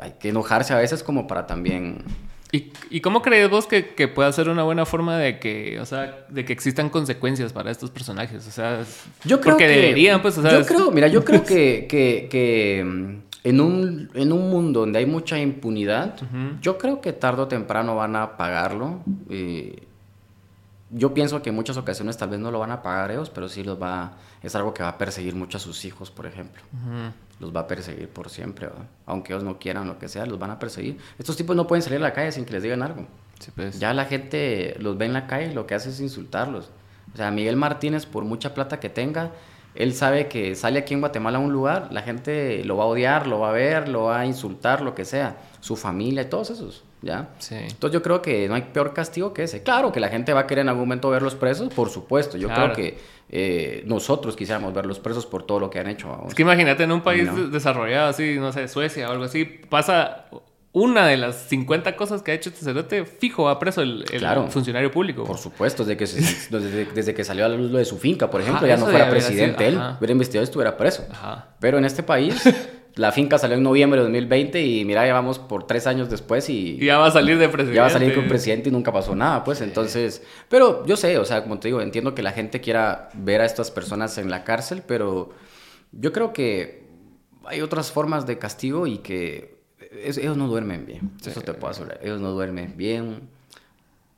hay 0.00 0.12
que 0.12 0.30
enojarse 0.30 0.72
a 0.72 0.78
veces 0.78 1.02
como 1.02 1.26
para 1.26 1.46
también... 1.46 2.04
¿Y, 2.54 2.72
y 2.88 3.00
cómo 3.00 3.20
crees 3.20 3.50
vos 3.50 3.66
que, 3.66 3.96
que 3.96 4.06
pueda 4.06 4.30
ser 4.30 4.48
una 4.48 4.62
buena 4.62 4.86
forma 4.86 5.18
de 5.18 5.40
que, 5.40 5.80
o 5.80 5.84
sea, 5.84 6.24
de 6.28 6.44
que 6.44 6.52
existan 6.52 6.88
consecuencias 6.88 7.52
para 7.52 7.72
estos 7.72 7.90
personajes? 7.90 8.46
O 8.46 8.50
sea, 8.52 8.84
Yo 9.24 9.40
creo 9.40 9.54
porque 9.54 9.66
que, 9.66 9.72
deberían, 9.72 10.22
pues, 10.22 10.38
o 10.38 10.42
sea, 10.42 10.60
yo 10.60 10.64
creo, 10.64 10.92
mira, 10.92 11.08
yo 11.08 11.24
creo 11.24 11.42
que, 11.52 11.86
que, 11.88 12.28
que, 12.30 12.84
mm, 12.86 13.16
en, 13.42 13.60
un, 13.60 14.08
en 14.14 14.30
un 14.32 14.50
mundo 14.50 14.80
donde 14.80 15.00
hay 15.00 15.06
mucha 15.06 15.36
impunidad, 15.40 16.14
yo 16.60 16.78
creo 16.78 17.00
que 17.00 17.12
tarde 17.12 17.42
o 17.42 17.48
temprano 17.48 17.96
van 17.96 18.14
a 18.14 18.36
pagarlo. 18.36 19.00
eh, 19.30 19.82
yo 20.90 21.12
pienso 21.12 21.42
que 21.42 21.48
en 21.50 21.56
muchas 21.56 21.76
ocasiones 21.76 22.16
tal 22.16 22.28
vez 22.28 22.38
no 22.38 22.52
lo 22.52 22.60
van 22.60 22.70
a 22.70 22.80
pagar 22.82 23.10
ellos, 23.10 23.28
pero 23.28 23.48
sí 23.48 23.64
los 23.64 23.82
va, 23.82 24.12
es 24.44 24.54
algo 24.54 24.74
que 24.74 24.82
va 24.82 24.90
a 24.90 24.98
perseguir 24.98 25.34
mucho 25.34 25.58
a 25.58 25.60
sus 25.60 25.84
hijos, 25.84 26.10
por 26.10 26.26
ejemplo. 26.26 26.62
Los 27.40 27.54
va 27.54 27.60
a 27.60 27.66
perseguir 27.66 28.08
por 28.08 28.30
siempre, 28.30 28.66
¿verdad? 28.66 28.86
aunque 29.06 29.32
ellos 29.32 29.42
no 29.42 29.58
quieran 29.58 29.88
lo 29.88 29.98
que 29.98 30.08
sea, 30.08 30.26
los 30.26 30.38
van 30.38 30.50
a 30.50 30.58
perseguir. 30.58 30.98
Estos 31.18 31.36
tipos 31.36 31.56
no 31.56 31.66
pueden 31.66 31.82
salir 31.82 31.98
a 31.98 32.02
la 32.02 32.12
calle 32.12 32.30
sin 32.32 32.44
que 32.44 32.52
les 32.52 32.62
digan 32.62 32.82
algo. 32.82 33.06
Sí, 33.40 33.50
pues. 33.54 33.80
Ya 33.80 33.92
la 33.94 34.04
gente 34.04 34.76
los 34.78 34.96
ve 34.96 35.06
en 35.06 35.12
la 35.14 35.26
calle 35.26 35.50
y 35.50 35.54
lo 35.54 35.66
que 35.66 35.74
hace 35.74 35.90
es 35.90 36.00
insultarlos. 36.00 36.70
O 37.12 37.16
sea, 37.16 37.30
Miguel 37.30 37.56
Martínez, 37.56 38.06
por 38.06 38.24
mucha 38.24 38.54
plata 38.54 38.80
que 38.80 38.88
tenga, 38.88 39.32
él 39.74 39.94
sabe 39.94 40.28
que 40.28 40.54
sale 40.54 40.78
aquí 40.78 40.94
en 40.94 41.00
Guatemala 41.00 41.38
a 41.38 41.40
un 41.40 41.52
lugar, 41.52 41.88
la 41.90 42.02
gente 42.02 42.64
lo 42.64 42.76
va 42.76 42.84
a 42.84 42.86
odiar, 42.86 43.26
lo 43.26 43.40
va 43.40 43.50
a 43.50 43.52
ver, 43.52 43.88
lo 43.88 44.04
va 44.04 44.20
a 44.20 44.26
insultar, 44.26 44.80
lo 44.82 44.94
que 44.94 45.04
sea. 45.04 45.36
Su 45.60 45.76
familia 45.76 46.22
y 46.22 46.26
todos 46.26 46.50
esos, 46.50 46.84
¿ya? 47.04 47.28
Sí. 47.38 47.54
Entonces 47.54 47.92
yo 47.92 48.02
creo 48.02 48.20
que 48.22 48.48
no 48.48 48.54
hay 48.54 48.62
peor 48.62 48.92
castigo 48.94 49.32
que 49.32 49.44
ese. 49.44 49.62
Claro 49.62 49.92
que 49.92 50.00
la 50.00 50.08
gente 50.08 50.32
va 50.32 50.40
a 50.40 50.46
querer 50.46 50.62
en 50.62 50.68
algún 50.70 50.84
momento 50.84 51.10
verlos 51.10 51.34
presos, 51.34 51.72
por 51.72 51.90
supuesto. 51.90 52.36
Yo 52.36 52.48
Claro. 52.48 52.72
creo 52.72 52.76
que 52.76 52.98
eh, 53.30 53.82
nosotros 53.86 54.36
quisiéramos 54.36 54.72
verlos 54.74 54.98
presos 54.98 55.26
por 55.26 55.44
todo 55.44 55.60
lo 55.60 55.70
que 55.70 55.78
han 55.78 55.88
hecho. 55.88 56.08
vamos. 56.08 56.28
Es 56.28 56.34
que 56.34 56.42
imagínate 56.42 56.82
en 56.84 56.92
un 56.92 57.02
país 57.02 57.24
No. 57.32 57.48
desarrollado 57.48 58.08
así, 58.08 58.36
no 58.38 58.52
sé, 58.52 58.68
Suecia 58.68 59.08
o 59.08 59.12
algo 59.12 59.24
así, 59.24 59.44
pasa 59.44 60.26
una 60.72 61.06
de 61.06 61.16
las 61.16 61.36
50 61.48 61.94
cosas 61.94 62.22
que 62.22 62.32
ha 62.32 62.34
hecho 62.34 62.50
este 62.50 62.64
cerote, 62.64 63.04
fijo, 63.04 63.44
va 63.44 63.58
preso 63.60 63.80
el, 63.80 64.04
el 64.12 64.18
Claro. 64.18 64.48
funcionario 64.50 64.90
público. 64.90 65.22
Por 65.24 65.38
supuesto, 65.38 65.84
desde 65.84 65.96
que, 65.96 66.06
se- 66.08 66.20
desde, 66.58 66.84
desde 66.86 67.14
que 67.14 67.22
salió 67.24 67.44
a 67.44 67.48
la 67.48 67.56
luz 67.56 67.70
lo 67.70 67.78
de 67.78 67.84
su 67.84 67.96
finca, 67.96 68.28
por 68.28 68.40
Ajá, 68.40 68.48
ejemplo, 68.50 68.66
ya 68.68 68.76
no 68.76 68.86
fuera 68.86 69.08
presidente 69.08 69.70
sido- 69.70 69.80
él, 69.82 69.94
hubiera 69.98 70.12
investigado 70.12 70.42
y 70.42 70.46
estuviera 70.46 70.76
preso. 70.76 71.04
Ajá. 71.12 71.48
Pero 71.60 71.78
en 71.78 71.84
este 71.84 72.02
país, 72.02 72.42
la 72.96 73.10
finca 73.12 73.38
salió 73.38 73.56
en 73.56 73.62
noviembre 73.62 73.98
de 73.98 74.04
2020 74.04 74.62
y 74.64 74.84
mira, 74.84 75.06
ya 75.06 75.12
vamos 75.14 75.38
por 75.38 75.66
tres 75.66 75.86
años 75.86 76.08
después 76.10 76.48
y, 76.48 76.76
Y 76.80 76.86
ya 76.86 76.98
va 76.98 77.06
a 77.06 77.10
salir 77.10 77.38
de 77.38 77.48
presidente. 77.48 77.74
ya 77.76 77.82
va 77.82 77.88
a 77.88 77.90
salir 77.90 78.14
con 78.14 78.28
presidente 78.28 78.68
y 78.68 78.72
nunca 78.72 78.92
pasó 78.92 79.14
nada, 79.16 79.42
pues 79.42 79.60
entonces, 79.60 80.22
pero 80.48 80.86
yo 80.86 80.96
sé, 80.96 81.18
o 81.18 81.24
sea, 81.24 81.42
como 81.42 81.58
te 81.58 81.68
digo, 81.68 81.80
entiendo 81.80 82.14
que 82.14 82.22
la 82.22 82.32
gente 82.32 82.60
quiera 82.60 83.08
ver 83.14 83.40
a 83.40 83.44
estas 83.46 83.70
personas 83.70 84.16
en 84.18 84.30
la 84.30 84.44
cárcel, 84.44 84.82
pero 84.86 85.30
yo 85.92 86.12
creo 86.12 86.32
que 86.32 86.84
hay 87.46 87.60
otras 87.62 87.90
formas 87.90 88.26
de 88.26 88.38
castigo 88.38 88.86
y 88.86 88.98
que 88.98 89.58
es- 90.02 90.16
ellos 90.18 90.36
no 90.36 90.46
duermen 90.48 90.86
bien, 90.86 91.10
eso 91.26 91.40
te 91.40 91.52
puedo 91.54 91.70
asegurar, 91.72 91.98
ellos 92.02 92.20
no 92.20 92.30
duermen 92.30 92.74
bien. 92.76 93.28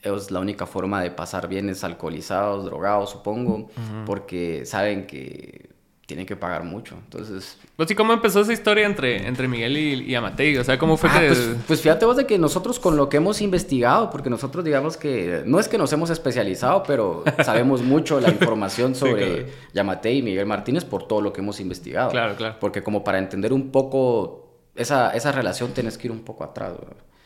Ellos 0.03 0.31
la 0.31 0.39
única 0.41 0.67
forma 0.67 1.03
de 1.03 1.11
pasar 1.11 1.49
bien 1.49 1.69
es 1.69 1.83
alcoholizados, 1.83 2.65
drogados, 2.67 3.11
supongo, 3.11 3.71
porque 4.05 4.65
saben 4.65 5.07
que 5.07 5.71
tienen 6.07 6.25
que 6.25 6.37
pagar 6.37 6.63
mucho. 6.63 6.95
Entonces, 7.05 7.59
Pues, 7.77 7.91
¿y 7.91 7.95
cómo 7.97 8.13
empezó 8.13 8.41
esa 8.41 8.53
historia 8.53 8.87
entre, 8.87 9.27
entre 9.27 9.49
Miguel 9.49 9.77
y, 9.77 10.05
y 10.05 10.15
Amatei? 10.15 10.57
O 10.57 10.63
sea, 10.63 10.79
¿cómo 10.79 10.97
fue 10.97 11.11
Ah, 11.13 11.19
que...? 11.21 11.27
pues, 11.27 11.51
pues 11.67 11.81
fíjate 11.81 12.07
vos 12.07 12.17
de 12.17 12.27
que 12.27 12.39
nosotros 12.39 12.79
con 12.79 12.97
lo 12.97 13.09
que 13.09 13.17
hemos 13.17 13.41
investigado, 13.41 14.09
porque 14.11 14.31
nosotros 14.31 14.65
digamos 14.65 14.97
que 14.97 15.43
no 15.47 15.59
es 15.59 15.67
que 15.67 15.79
nos 15.79 15.93
hemos 15.93 16.11
especializado, 16.11 16.85
pero 16.87 17.25
sabemos 17.45 17.83
mucho 17.83 18.21
la 18.21 18.29
información 18.31 18.95
Sí, 18.95 19.01
sobre 19.01 19.27
claro. 19.45 19.49
Yamate 19.75 20.13
y 20.15 20.23
Miguel 20.23 20.47
Martínez 20.47 20.85
por 20.85 21.09
todo 21.09 21.21
lo 21.21 21.33
que 21.33 21.41
hemos 21.41 21.59
investigado. 21.59 22.11
Claro, 22.11 22.37
claro. 22.37 22.55
Porque 22.61 22.83
como 22.85 23.03
para 23.03 23.19
entender 23.19 23.53
un 23.53 23.73
poco 23.73 24.47
esa, 24.77 25.11
esa 25.11 25.33
relación 25.33 25.73
tienes 25.73 25.99
que 25.99 26.07
ir 26.07 26.13
un 26.13 26.21
poco 26.23 26.45
atrás. 26.45 26.75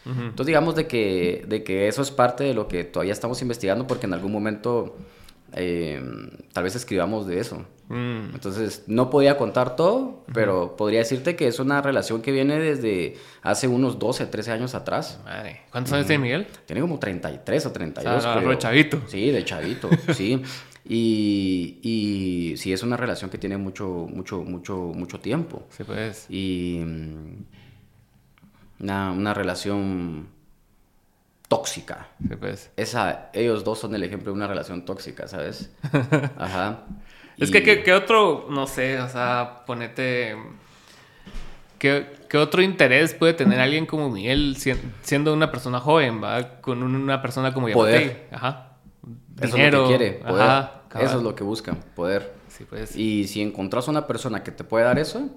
Entonces 0.06 0.46
digamos 0.46 0.74
de 0.74 0.86
que, 0.86 1.44
de 1.46 1.62
que 1.62 1.86
eso 1.86 2.00
es 2.00 2.10
parte 2.10 2.44
de 2.44 2.54
lo 2.54 2.66
que 2.66 2.84
todavía 2.84 3.12
estamos 3.12 3.42
investigando 3.42 3.86
porque 3.86 4.06
en 4.06 4.14
algún 4.14 4.32
momento 4.32 4.96
eh, 5.54 6.02
tal 6.52 6.64
vez 6.64 6.74
escribamos 6.76 7.26
de 7.26 7.40
eso. 7.40 7.66
Mm. 7.88 8.34
Entonces, 8.34 8.84
no 8.86 9.10
podía 9.10 9.36
contar 9.36 9.74
todo, 9.74 10.24
pero 10.32 10.76
podría 10.76 11.00
decirte 11.00 11.34
que 11.34 11.48
es 11.48 11.58
una 11.58 11.82
relación 11.82 12.22
que 12.22 12.30
viene 12.30 12.58
desde 12.58 13.16
hace 13.42 13.66
unos 13.66 13.98
12, 13.98 14.26
13 14.26 14.52
años 14.52 14.74
atrás. 14.74 15.20
Madre. 15.24 15.62
¿Cuántos 15.72 15.92
años 15.92 16.06
tiene 16.06 16.22
Miguel? 16.22 16.46
Tiene 16.66 16.80
como 16.82 16.98
33 17.00 17.66
o 17.66 17.72
32. 17.72 18.16
O 18.16 18.20
sea, 18.20 18.36
creo. 18.40 18.54
chavito. 18.54 19.02
Sí, 19.08 19.30
de 19.30 19.44
chavito, 19.44 19.90
sí. 20.14 20.40
Y, 20.88 21.78
y 21.82 22.56
sí, 22.56 22.72
es 22.72 22.82
una 22.82 22.96
relación 22.96 23.28
que 23.28 23.38
tiene 23.38 23.56
mucho, 23.56 24.06
mucho, 24.08 24.42
mucho, 24.42 24.76
mucho 24.76 25.18
tiempo. 25.18 25.66
Sí, 25.70 25.82
pues. 25.84 26.26
Y 26.28 26.80
mm, 26.84 27.44
una, 28.80 29.10
una 29.10 29.34
relación 29.34 30.28
tóxica. 31.50 32.06
Sí, 32.22 32.36
pues. 32.36 32.70
Esa, 32.76 33.28
ellos 33.32 33.64
dos 33.64 33.78
son 33.80 33.92
el 33.94 34.04
ejemplo 34.04 34.30
de 34.30 34.36
una 34.36 34.46
relación 34.46 34.84
tóxica, 34.84 35.26
¿sabes? 35.26 35.70
Ajá. 36.38 36.84
Es 37.36 37.48
Y- 37.48 37.52
que, 37.52 37.62
¿qué, 37.64 37.82
qué 37.82 37.92
otro, 37.92 38.46
no 38.48 38.66
sé, 38.68 39.00
o 39.00 39.08
sea, 39.08 39.64
ponete... 39.66 40.36
¿Qué, 41.78 42.06
qué 42.28 42.36
otro 42.38 42.60
interés 42.62 43.14
puede 43.14 43.32
tener 43.32 43.58
alguien 43.58 43.86
como 43.86 44.10
Miguel 44.10 44.56
sien- 44.58 44.78
siendo 45.02 45.32
una 45.32 45.50
persona 45.50 45.80
joven, 45.80 46.22
va? 46.22 46.60
Con 46.60 46.82
un- 46.82 46.94
una 46.94 47.22
persona 47.22 47.52
como 47.54 47.68
Poder. 47.72 48.00
Yamatei? 48.02 48.26
Ajá. 48.30 48.66
Eso 49.40 49.56
Dinero. 49.56 49.78
es 49.78 49.82
lo 49.84 49.88
que 49.88 49.96
quiere, 49.96 50.12
poder. 50.24 50.42
Ajá. 50.42 50.82
Eso 51.00 51.16
es 51.18 51.22
lo 51.22 51.34
que 51.34 51.42
buscan, 51.42 51.78
poder. 51.96 52.34
Sí, 52.48 52.64
pues. 52.68 52.94
Y 52.96 53.26
si 53.28 53.40
encontrás 53.40 53.88
una 53.88 54.06
persona 54.06 54.42
que 54.42 54.50
te 54.52 54.62
puede 54.64 54.84
dar 54.84 54.98
eso, 54.98 55.30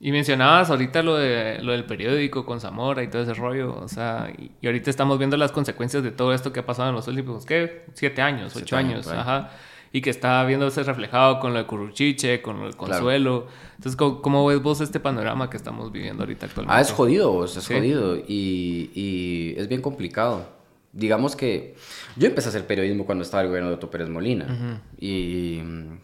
Y 0.00 0.12
mencionabas 0.12 0.70
ahorita 0.70 1.02
lo, 1.02 1.16
de, 1.16 1.60
lo 1.62 1.72
del 1.72 1.84
periódico 1.84 2.44
con 2.44 2.60
Zamora 2.60 3.02
y 3.02 3.08
todo 3.08 3.22
ese 3.22 3.32
rollo, 3.34 3.74
o 3.76 3.88
sea, 3.88 4.30
y, 4.36 4.50
y 4.60 4.66
ahorita 4.66 4.90
estamos 4.90 5.18
viendo 5.18 5.36
las 5.36 5.52
consecuencias 5.52 6.02
de 6.02 6.10
todo 6.10 6.34
esto 6.34 6.52
que 6.52 6.60
ha 6.60 6.66
pasado 6.66 6.90
en 6.90 6.94
los 6.96 7.08
últimos, 7.08 7.46
¿qué? 7.46 7.84
Siete 7.94 8.20
años, 8.20 8.52
Siete 8.52 8.64
ocho 8.66 8.76
años, 8.76 9.06
ajá. 9.08 9.50
Y 9.92 10.00
que 10.02 10.10
está 10.10 10.44
viéndose 10.44 10.82
reflejado 10.82 11.38
con 11.38 11.52
lo 11.54 11.60
de 11.60 11.66
Curruchiche, 11.66 12.42
con 12.42 12.56
lo 12.56 12.62
Claro. 12.64 12.76
Consuelo. 12.76 13.46
Entonces, 13.76 13.94
¿cómo, 13.96 14.20
cómo 14.20 14.44
ves 14.44 14.60
vos 14.60 14.80
este 14.80 14.98
panorama 14.98 15.48
que 15.48 15.56
estamos 15.56 15.92
viviendo 15.92 16.24
ahorita 16.24 16.46
actualmente? 16.46 16.76
Ah, 16.76 16.80
es 16.82 16.90
jodido, 16.90 17.30
vos, 17.30 17.56
es 17.56 17.62
Sí. 17.62 17.74
jodido. 17.74 18.16
Y, 18.16 18.90
y 18.92 19.54
es 19.56 19.68
bien 19.68 19.80
complicado. 19.80 20.48
Digamos 20.92 21.36
que 21.36 21.76
yo 22.16 22.26
empecé 22.26 22.48
a 22.48 22.50
hacer 22.50 22.66
periodismo 22.66 23.06
cuando 23.06 23.22
estaba 23.22 23.42
el 23.44 23.48
gobierno 23.48 23.68
de 23.70 23.76
Otto 23.76 23.88
Pérez 23.88 24.08
Molina. 24.08 24.80
Y 24.98 25.60
mm, 25.62 25.92
eh, 25.92 25.98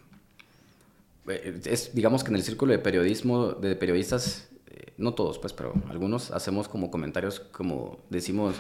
es, 1.27 1.95
digamos 1.95 2.25
que 2.25 2.31
en 2.31 2.37
el 2.37 2.43
círculo 2.43 2.73
de 2.73 2.79
periodismo, 2.79 3.53
de 3.53 3.77
periodistas, 3.77 4.49
eh, 4.69 4.93
no 4.97 5.15
todos, 5.15 5.39
pues, 5.39 5.53
pero 5.53 5.75
algunos 5.89 6.31
hacemos 6.31 6.69
como 6.69 6.91
comentarios 6.91 7.41
como 7.41 7.99
decimos, 8.09 8.57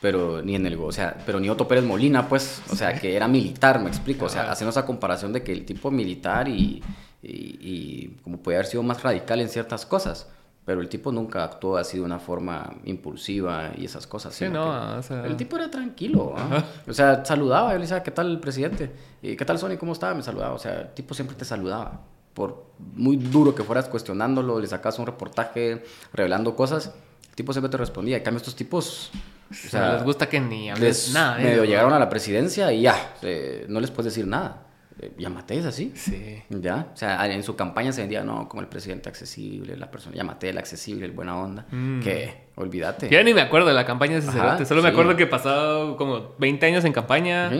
pero 0.00 0.42
ni 0.42 0.56
en 0.56 0.66
el, 0.66 0.74
o 0.76 0.92
sea, 0.92 1.22
pero 1.26 1.40
ni 1.40 1.48
Otto 1.48 1.68
Pérez 1.68 1.84
Molina, 1.84 2.28
pues, 2.28 2.62
o 2.70 2.76
sea, 2.76 2.98
que 2.98 3.14
era 3.14 3.28
militar, 3.28 3.80
me 3.82 3.88
explico. 3.88 4.26
O 4.26 4.28
sea, 4.28 4.50
haciendo 4.50 4.70
esa 4.70 4.86
comparación 4.86 5.32
de 5.32 5.42
que 5.42 5.52
el 5.52 5.64
tipo 5.64 5.90
militar 5.90 6.48
y, 6.48 6.82
y, 7.22 7.58
y 7.60 8.16
como 8.22 8.38
puede 8.38 8.56
haber 8.58 8.66
sido 8.66 8.82
más 8.82 9.02
radical 9.02 9.40
en 9.40 9.48
ciertas 9.48 9.86
cosas. 9.86 10.28
Pero 10.64 10.80
el 10.82 10.88
tipo 10.88 11.10
nunca 11.10 11.42
actuó 11.42 11.76
así 11.78 11.96
de 11.98 12.04
una 12.04 12.18
forma 12.18 12.74
impulsiva 12.84 13.70
y 13.76 13.86
esas 13.86 14.06
cosas. 14.06 14.34
Sí, 14.34 14.46
no, 14.48 14.98
o 14.98 15.02
sea- 15.02 15.24
El 15.26 15.36
tipo 15.36 15.56
era 15.56 15.70
tranquilo. 15.70 16.34
¿ah? 16.36 16.62
O 16.86 16.92
sea, 16.92 17.24
saludaba. 17.24 17.70
Yo 17.72 17.76
le 17.78 17.82
decía, 17.82 18.02
¿qué 18.02 18.10
tal 18.10 18.30
el 18.30 18.38
presidente? 18.40 18.90
¿Y 19.22 19.36
qué 19.36 19.44
tal 19.44 19.58
Sony? 19.58 19.76
¿Cómo 19.78 19.92
estaba? 19.92 20.14
Me 20.14 20.22
saludaba. 20.22 20.54
O 20.54 20.58
sea, 20.58 20.82
el 20.82 20.94
tipo 20.94 21.14
siempre 21.14 21.34
te 21.36 21.44
saludaba. 21.44 22.02
Por 22.34 22.66
muy 22.94 23.16
duro 23.16 23.54
que 23.54 23.64
fueras 23.64 23.88
cuestionándolo, 23.88 24.60
le 24.60 24.66
sacas 24.66 24.98
un 24.98 25.06
reportaje 25.06 25.82
revelando 26.12 26.54
cosas, 26.54 26.92
el 27.30 27.34
tipo 27.34 27.52
siempre 27.52 27.70
te 27.70 27.76
respondía. 27.76 28.18
En 28.18 28.22
cambio, 28.22 28.38
estos 28.38 28.54
tipos... 28.54 29.10
O 29.14 29.52
O 29.52 29.54
sea, 29.56 29.70
sea, 29.70 29.92
les 29.94 30.04
gusta 30.04 30.28
que 30.28 30.38
ni 30.38 30.70
hables 30.70 31.08
les 31.08 31.14
nada. 31.14 31.40
¿eh? 31.40 31.44
medio 31.44 31.64
llegaron 31.64 31.92
a 31.92 31.98
la 31.98 32.08
presidencia 32.08 32.72
y 32.72 32.82
ya, 32.82 33.14
eh, 33.22 33.66
no 33.68 33.80
les 33.80 33.90
puedes 33.90 34.12
decir 34.14 34.24
nada. 34.28 34.66
Eh, 35.00 35.12
Llámate, 35.16 35.58
es 35.58 35.64
así. 35.64 35.92
Sí. 35.94 36.42
Ya, 36.50 36.88
o 36.92 36.96
sea, 36.96 37.26
en 37.32 37.42
su 37.42 37.56
campaña 37.56 37.92
se 37.92 38.02
vendía, 38.02 38.22
no, 38.22 38.48
como 38.48 38.60
el 38.60 38.68
presidente 38.68 39.08
accesible, 39.08 39.76
la 39.76 39.90
persona, 39.90 40.16
llámate 40.16 40.50
el 40.50 40.58
accesible, 40.58 41.06
el 41.06 41.12
buena 41.12 41.36
onda. 41.36 41.66
Mm. 41.70 42.00
Que, 42.00 42.48
olvídate. 42.56 43.08
Ya 43.08 43.22
ni 43.22 43.32
me 43.32 43.40
acuerdo 43.40 43.68
de 43.68 43.74
la 43.74 43.86
campaña 43.86 44.20
de. 44.20 44.66
Solo 44.66 44.82
me 44.82 44.88
acuerdo 44.88 45.16
que 45.16 45.26
pasado 45.26 45.96
como 45.96 46.34
20 46.38 46.66
años 46.66 46.84
en 46.84 46.92
campaña. 46.92 47.50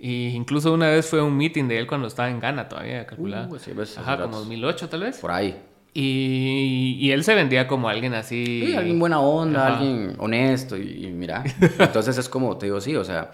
Y 0.00 0.28
incluso 0.28 0.72
una 0.72 0.88
vez 0.90 1.06
fue 1.06 1.20
un 1.20 1.36
meeting 1.36 1.64
de 1.66 1.78
él 1.78 1.88
cuando 1.88 2.06
estaba 2.06 2.30
en 2.30 2.38
Ghana 2.38 2.68
todavía, 2.68 3.04
calculado. 3.04 3.48
Uh, 3.52 3.58
sí, 3.58 3.72
ves, 3.72 3.98
Ajá, 3.98 4.12
como 4.12 4.26
datos. 4.26 4.40
2008 4.42 4.88
tal 4.88 5.00
vez. 5.00 5.18
Por 5.18 5.32
ahí. 5.32 5.60
Y, 5.92 6.96
y 7.00 7.10
él 7.10 7.24
se 7.24 7.34
vendía 7.34 7.66
como 7.66 7.88
alguien 7.88 8.14
así. 8.14 8.66
Sí, 8.66 8.76
alguien 8.76 9.00
buena 9.00 9.18
onda, 9.18 9.66
Ajá. 9.66 9.78
alguien 9.78 10.14
honesto 10.18 10.76
y, 10.76 11.06
y 11.06 11.10
mira. 11.10 11.42
Entonces 11.80 12.16
es 12.16 12.28
como, 12.28 12.56
te 12.56 12.66
digo, 12.66 12.80
sí, 12.80 12.94
o 12.94 13.04
sea, 13.04 13.32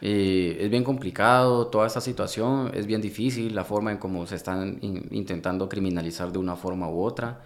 eh, 0.00 0.56
es 0.60 0.70
bien 0.70 0.84
complicado 0.84 1.66
toda 1.68 1.86
esta 1.86 2.00
situación, 2.00 2.70
es 2.74 2.86
bien 2.86 3.00
difícil 3.00 3.54
la 3.54 3.64
forma 3.64 3.90
en 3.92 3.98
cómo 3.98 4.26
se 4.26 4.36
están 4.36 4.78
in- 4.82 5.08
intentando 5.10 5.68
criminalizar 5.68 6.30
de 6.32 6.38
una 6.38 6.56
forma 6.56 6.88
u 6.88 7.02
otra. 7.02 7.40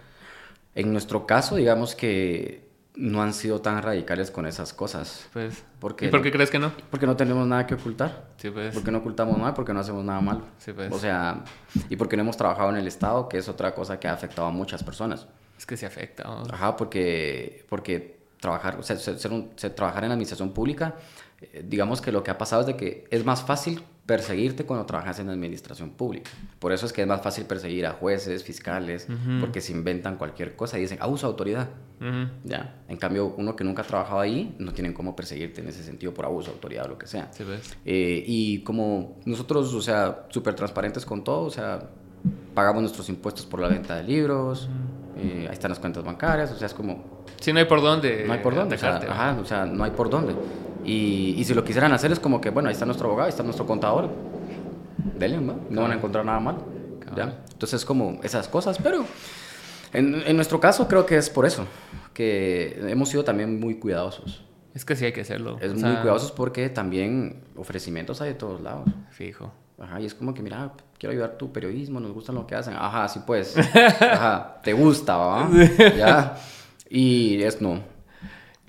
En 0.75 0.91
nuestro 0.91 1.25
caso, 1.25 1.55
digamos 1.55 1.95
que 1.95 2.63
no 2.95 3.23
han 3.23 3.33
sido 3.33 3.59
tan 3.61 3.81
radicales 3.81 4.29
con 4.29 4.45
esas 4.45 4.71
cosas. 4.73 5.27
Pues, 5.33 5.63
¿Por 5.79 5.95
qué 5.95 6.05
¿Y 6.05 6.09
por 6.09 6.21
qué 6.21 6.31
crees 6.31 6.51
que 6.51 6.59
no? 6.59 6.71
Porque 6.91 7.07
no 7.07 7.15
tenemos 7.15 7.45
nada 7.47 7.65
que 7.65 7.73
ocultar. 7.73 8.29
Sí, 8.37 8.51
pues. 8.51 8.73
Porque 8.73 8.91
no 8.91 8.99
ocultamos 8.99 9.35
nada, 9.37 9.53
porque 9.55 9.73
no 9.73 9.79
hacemos 9.79 10.03
nada 10.03 10.21
malo. 10.21 10.41
Sí, 10.59 10.73
pues. 10.73 10.91
O 10.91 10.99
sea, 10.99 11.43
y 11.89 11.95
porque 11.95 12.15
no 12.17 12.21
hemos 12.21 12.37
trabajado 12.37 12.69
en 12.69 12.75
el 12.77 12.85
Estado, 12.87 13.27
que 13.29 13.39
es 13.39 13.49
otra 13.49 13.73
cosa 13.73 13.99
que 13.99 14.07
ha 14.07 14.13
afectado 14.13 14.47
a 14.47 14.51
muchas 14.51 14.83
personas. 14.83 15.25
Es 15.57 15.65
que 15.65 15.75
se 15.77 15.85
afecta. 15.87 16.23
¿no? 16.23 16.43
Ajá, 16.51 16.75
porque, 16.77 17.65
porque 17.69 18.17
trabajar, 18.39 18.77
o 18.79 18.83
sea, 18.83 18.95
ser, 18.97 19.31
un- 19.31 19.51
ser- 19.55 19.73
trabajar 19.73 20.03
en 20.03 20.09
la 20.09 20.13
administración 20.13 20.51
pública, 20.51 20.95
digamos 21.63 22.01
que 22.01 22.11
lo 22.11 22.23
que 22.23 22.31
ha 22.31 22.37
pasado 22.37 22.61
es 22.61 22.67
de 22.67 22.75
que 22.75 23.05
es 23.09 23.25
más 23.25 23.43
fácil 23.43 23.81
perseguirte 24.05 24.65
cuando 24.65 24.85
trabajas 24.85 25.19
en 25.19 25.29
administración 25.29 25.91
pública. 25.91 26.29
Por 26.59 26.73
eso 26.73 26.85
es 26.85 26.91
que 26.91 27.01
es 27.01 27.07
más 27.07 27.21
fácil 27.21 27.45
perseguir 27.45 27.85
a 27.85 27.91
jueces, 27.91 28.43
fiscales, 28.43 29.07
porque 29.39 29.61
se 29.61 29.71
inventan 29.71 30.17
cualquier 30.17 30.55
cosa 30.55 30.77
y 30.77 30.81
dicen 30.81 30.97
abuso 31.01 31.27
de 31.27 31.31
autoridad. 31.31 31.69
Ya. 32.43 32.83
En 32.89 32.97
cambio, 32.97 33.33
uno 33.37 33.55
que 33.55 33.63
nunca 33.63 33.81
ha 33.81 33.85
trabajado 33.85 34.19
ahí, 34.19 34.55
no 34.59 34.73
tienen 34.73 34.93
cómo 34.93 35.15
perseguirte 35.15 35.61
en 35.61 35.69
ese 35.69 35.83
sentido 35.83 36.13
por 36.13 36.25
abuso 36.25 36.49
de 36.49 36.55
autoridad 36.55 36.85
o 36.85 36.89
lo 36.89 36.97
que 36.97 37.07
sea. 37.07 37.31
Sí, 37.31 37.43
pues. 37.45 37.77
Eh, 37.85 38.23
y 38.27 38.59
como 38.59 39.19
nosotros, 39.25 39.73
o 39.73 39.81
sea, 39.81 40.25
súper 40.29 40.53
transparentes 40.53 41.05
con 41.05 41.23
todo, 41.23 41.43
o 41.45 41.49
sea, 41.49 41.89
pagamos 42.53 42.81
nuestros 42.81 43.07
impuestos 43.07 43.45
por 43.45 43.61
la 43.61 43.69
venta 43.69 43.95
de 43.95 44.03
libros, 44.03 44.69
eh, 45.17 45.45
ahí 45.47 45.53
están 45.53 45.69
las 45.69 45.79
cuentas 45.79 46.03
bancarias, 46.03 46.51
o 46.51 46.55
sea, 46.55 46.67
es 46.67 46.73
como, 46.73 47.23
Sí, 47.39 47.51
no 47.53 47.59
hay 47.59 47.65
por 47.65 47.81
dónde. 47.81 48.23
no 48.25 48.33
hay 48.33 48.39
por 48.39 48.55
dónde, 48.55 48.75
o 48.75 48.79
sea, 48.79 48.97
ajá, 48.97 49.37
o 49.41 49.45
sea, 49.45 49.65
no 49.65 49.83
hay 49.83 49.91
por 49.91 50.09
dónde. 50.09 50.35
Y, 50.85 51.35
y 51.37 51.43
si 51.45 51.53
lo 51.53 51.63
quisieran 51.63 51.91
hacer 51.93 52.11
es 52.11 52.19
como 52.19 52.41
que, 52.41 52.49
bueno, 52.49 52.69
ahí 52.69 52.73
está 52.73 52.85
nuestro 52.85 53.07
abogado, 53.07 53.25
ahí 53.27 53.29
está 53.31 53.43
nuestro 53.43 53.65
contador, 53.65 54.09
denle, 55.17 55.37
¿no? 55.39 55.55
No 55.69 55.81
van 55.81 55.91
a 55.91 55.95
encontrar 55.95 56.25
nada 56.25 56.39
mal. 56.39 56.57
¿ya? 57.15 57.37
Entonces 57.51 57.81
es 57.81 57.85
como 57.85 58.19
esas 58.23 58.47
cosas, 58.47 58.77
pero 58.81 59.05
en, 59.93 60.15
en 60.25 60.35
nuestro 60.35 60.59
caso 60.59 60.87
creo 60.87 61.05
que 61.05 61.17
es 61.17 61.29
por 61.29 61.45
eso, 61.45 61.65
que 62.13 62.79
hemos 62.87 63.09
sido 63.09 63.23
también 63.23 63.59
muy 63.59 63.75
cuidadosos. 63.75 64.43
Es 64.73 64.83
que 64.85 64.95
sí 64.95 65.05
hay 65.05 65.13
que 65.13 65.21
hacerlo. 65.21 65.57
Es 65.61 65.69
o 65.71 65.73
muy 65.73 65.81
sea, 65.83 66.01
cuidadosos 66.01 66.31
porque 66.31 66.69
también 66.69 67.43
ofrecimientos 67.55 68.21
hay 68.21 68.29
de 68.29 68.35
todos 68.35 68.61
lados. 68.61 68.89
Fijo. 69.11 69.51
Ajá, 69.79 70.01
y 70.01 70.05
es 70.05 70.15
como 70.15 70.33
que, 70.33 70.41
mira, 70.41 70.71
quiero 71.03 71.11
ayudar 71.11 71.37
tu 71.37 71.51
periodismo, 71.51 71.99
nos 71.99 72.13
gusta 72.13 72.31
lo 72.31 72.47
que 72.47 72.55
hacen. 72.55 72.75
Ajá, 72.77 73.09
sí, 73.09 73.19
pues. 73.27 73.57
Ajá, 73.57 74.61
te 74.63 74.71
gusta, 74.71 75.17
¿va? 75.17 75.49
Ya. 75.97 76.37
Y 76.89 77.43
es 77.43 77.61
no. 77.61 77.83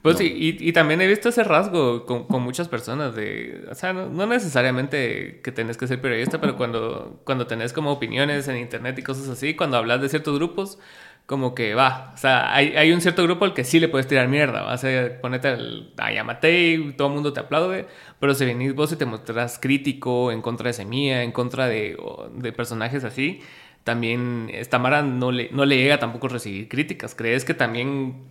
Pues 0.02 0.16
No. 0.16 0.18
sí, 0.18 0.34
y, 0.36 0.68
y 0.68 0.72
también 0.72 1.00
he 1.00 1.06
visto 1.06 1.28
ese 1.28 1.44
rasgo 1.44 2.04
con, 2.06 2.24
con 2.26 2.42
muchas 2.42 2.66
personas 2.66 3.14
de, 3.14 3.64
o 3.70 3.74
sea, 3.76 3.92
no, 3.92 4.08
no 4.08 4.26
necesariamente 4.26 5.40
que 5.44 5.52
tenés 5.52 5.76
que 5.76 5.86
ser 5.86 6.00
periodista, 6.00 6.40
pero 6.40 6.56
cuando, 6.56 7.20
cuando 7.24 7.46
tenés 7.46 7.72
como 7.72 7.92
opiniones 7.92 8.48
en 8.48 8.56
internet 8.56 8.98
y 8.98 9.02
cosas 9.04 9.28
así, 9.28 9.54
cuando 9.54 9.76
hablas 9.76 10.02
de 10.02 10.08
ciertos 10.08 10.34
grupos, 10.34 10.78
como 11.26 11.54
que 11.54 11.74
va, 11.74 12.12
o 12.14 12.18
sea, 12.18 12.54
hay, 12.54 12.76
hay 12.76 12.92
un 12.92 13.00
cierto 13.00 13.22
grupo 13.22 13.46
al 13.46 13.54
que 13.54 13.64
sí 13.64 13.80
le 13.80 13.88
puedes 13.88 14.06
tirar 14.06 14.28
mierda, 14.28 14.62
vas 14.62 14.84
a 14.84 15.20
ponerte 15.22 15.48
al, 15.48 15.92
a 15.96 16.12
Yamatei, 16.12 16.74
y 16.74 16.92
todo 16.92 17.08
el 17.08 17.14
mundo 17.14 17.32
te 17.32 17.40
aplaude, 17.40 17.86
pero 18.20 18.34
si 18.34 18.44
venís 18.44 18.74
vos 18.74 18.92
y 18.92 18.96
te 18.96 19.06
mostrás 19.06 19.58
crítico 19.58 20.32
en 20.32 20.42
contra 20.42 20.68
de 20.68 20.74
Semilla, 20.74 21.22
en 21.22 21.32
contra 21.32 21.66
de, 21.66 21.96
de 22.36 22.52
personajes 22.52 23.04
así, 23.04 23.40
también 23.84 24.50
esta 24.52 24.78
Mara 24.78 25.02
no 25.02 25.30
le, 25.30 25.50
no 25.50 25.64
le 25.66 25.76
llega 25.76 25.98
tampoco 25.98 26.28
recibir 26.28 26.68
críticas. 26.68 27.14
¿Crees 27.14 27.44
que 27.44 27.52
también 27.52 28.24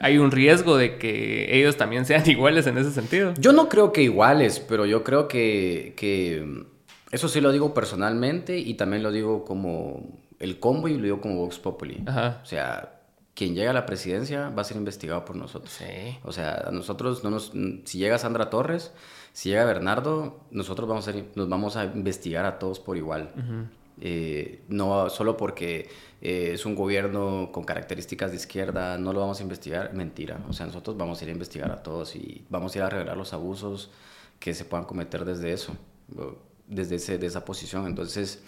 hay 0.00 0.18
un 0.18 0.30
riesgo 0.32 0.76
de 0.76 0.98
que 0.98 1.56
ellos 1.56 1.76
también 1.76 2.04
sean 2.04 2.28
iguales 2.30 2.66
en 2.66 2.78
ese 2.78 2.90
sentido? 2.90 3.32
Yo 3.38 3.52
no 3.52 3.68
creo 3.68 3.92
que 3.92 4.02
iguales, 4.02 4.60
pero 4.60 4.86
yo 4.86 5.04
creo 5.04 5.28
que, 5.28 5.94
que 5.96 6.64
eso 7.12 7.28
sí 7.28 7.40
lo 7.40 7.52
digo 7.52 7.74
personalmente 7.74 8.58
y 8.58 8.74
también 8.74 9.02
lo 9.04 9.12
digo 9.12 9.44
como 9.44 10.18
el 10.38 10.60
combo 10.60 10.88
y 10.88 10.96
lo 10.96 11.04
digo 11.04 11.20
como 11.20 11.36
Vox 11.36 11.58
Populi. 11.58 12.02
Ajá. 12.06 12.40
O 12.42 12.46
sea, 12.46 13.00
quien 13.34 13.54
llega 13.54 13.70
a 13.70 13.74
la 13.74 13.86
presidencia 13.86 14.50
va 14.50 14.62
a 14.62 14.64
ser 14.64 14.76
investigado 14.76 15.24
por 15.24 15.36
nosotros. 15.36 15.72
Sí. 15.72 16.18
O 16.24 16.32
sea, 16.32 16.64
a 16.66 16.70
nosotros 16.70 17.22
no 17.24 17.30
nos... 17.30 17.52
Si 17.84 17.98
llega 17.98 18.18
Sandra 18.18 18.50
Torres, 18.50 18.92
si 19.32 19.50
llega 19.50 19.64
Bernardo, 19.64 20.40
nosotros 20.50 20.88
vamos 20.88 21.06
a 21.06 21.12
ser- 21.12 21.26
nos 21.36 21.48
vamos 21.48 21.76
a 21.76 21.84
investigar 21.84 22.44
a 22.44 22.58
todos 22.58 22.80
por 22.80 22.96
igual. 22.96 23.30
Eh, 24.00 24.62
no 24.68 25.10
solo 25.10 25.36
porque 25.36 25.88
eh, 26.20 26.52
es 26.54 26.64
un 26.66 26.76
gobierno 26.76 27.50
con 27.52 27.64
características 27.64 28.30
de 28.30 28.36
izquierda, 28.36 28.96
no 28.96 29.12
lo 29.12 29.20
vamos 29.20 29.40
a 29.40 29.42
investigar, 29.42 29.92
mentira. 29.92 30.40
O 30.48 30.52
sea, 30.52 30.66
nosotros 30.66 30.96
vamos 30.96 31.20
a 31.20 31.24
ir 31.24 31.30
a 31.30 31.32
investigar 31.32 31.70
a 31.72 31.82
todos 31.82 32.14
y 32.14 32.44
vamos 32.48 32.74
a 32.74 32.78
ir 32.78 32.84
a 32.84 32.90
revelar 32.90 33.16
los 33.16 33.32
abusos 33.32 33.90
que 34.38 34.54
se 34.54 34.64
puedan 34.64 34.86
cometer 34.86 35.24
desde 35.24 35.52
eso, 35.52 35.76
desde 36.68 36.96
ese, 36.96 37.18
de 37.18 37.26
esa 37.26 37.44
posición. 37.44 37.86
Entonces, 37.86 38.42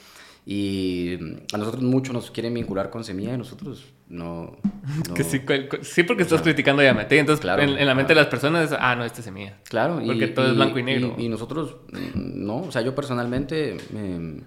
y 0.53 1.15
a 1.53 1.59
nosotros 1.59 1.81
muchos 1.81 2.13
nos 2.13 2.33
quieren 2.33 2.53
vincular 2.55 2.91
con 2.91 3.05
Semilla 3.05 3.35
y 3.35 3.39
nosotros 3.39 3.85
no... 4.09 4.57
no- 5.09 5.15
Que 5.15 5.23
sí, 5.23 5.41
sí, 5.83 6.03
porque 6.03 6.25
estás 6.25 6.43
criticando 6.43 6.83
a 6.83 6.87
Yamete. 6.87 7.21
Entonces, 7.21 7.41
Claro, 7.41 7.63
en, 7.63 7.79
en 7.79 7.87
la 7.87 7.95
mente 7.95 8.13
claro. 8.15 8.19
de 8.19 8.25
las 8.25 8.27
personas 8.27 8.73
es, 8.73 8.77
ah, 8.81 8.97
no, 8.97 9.05
este 9.05 9.21
es 9.21 9.27
Semilla. 9.27 9.59
Claro, 9.69 10.03
Porque 10.05 10.27
todo 10.27 10.49
es 10.49 10.57
blanco 10.57 10.81
y 10.81 10.83
negro. 10.83 11.15
Y, 11.19 11.29
nosotros, 11.29 11.77
mm, 11.93 12.11
no, 12.45 12.57
o 12.63 12.73
sea, 12.73 12.83
yo 12.83 12.97
personalmente 12.97 13.77
eh, 13.95 14.41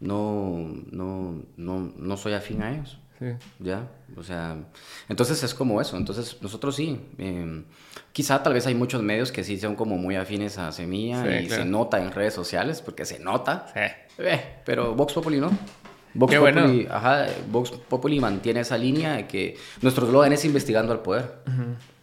no, 0.00 0.74
no, 0.90 1.42
no, 1.56 1.92
no 1.96 2.16
soy 2.18 2.34
afín 2.34 2.60
a 2.62 2.74
ellos, 2.74 2.98
Sí. 3.20 3.26
¿ya? 3.58 3.86
O 4.16 4.22
sea, 4.24 4.56
entonces 5.08 5.42
es 5.42 5.54
como 5.54 5.80
eso, 5.80 5.96
entonces 5.98 6.38
nosotros 6.40 6.74
sí, 6.74 6.98
eh, 7.18 7.62
quizá 8.12 8.42
tal 8.42 8.54
vez 8.54 8.66
hay 8.66 8.74
muchos 8.74 9.02
medios 9.02 9.30
que 9.30 9.44
sí 9.44 9.60
son 9.60 9.76
como 9.76 9.98
muy 9.98 10.16
afines 10.16 10.56
a 10.56 10.72
Semilla 10.72 11.22
Sí, 11.22 11.44
y 11.44 11.46
claro. 11.48 11.62
se 11.64 11.68
nota 11.68 12.02
en 12.02 12.10
redes 12.12 12.32
sociales, 12.32 12.80
porque 12.80 13.04
se 13.04 13.18
nota, 13.18 13.66
Sí. 13.74 13.80
eh, 14.24 14.40
pero 14.64 14.94
Vox 14.94 15.12
Populi 15.12 15.38
no. 15.38 15.50
Vox 16.14 16.32
Qué 16.32 16.38
Populi, 16.40 16.52
bueno. 16.84 16.94
ajá, 16.94 17.26
Vox 17.50 17.70
Populi 17.70 18.18
mantiene 18.18 18.60
esa 18.60 18.76
línea 18.78 19.12
de 19.16 19.26
que 19.28 19.56
nuestro 19.82 20.06
eslogan 20.06 20.32
es 20.32 20.44
investigando 20.44 20.92
al 20.92 21.00
poder. 21.02 21.34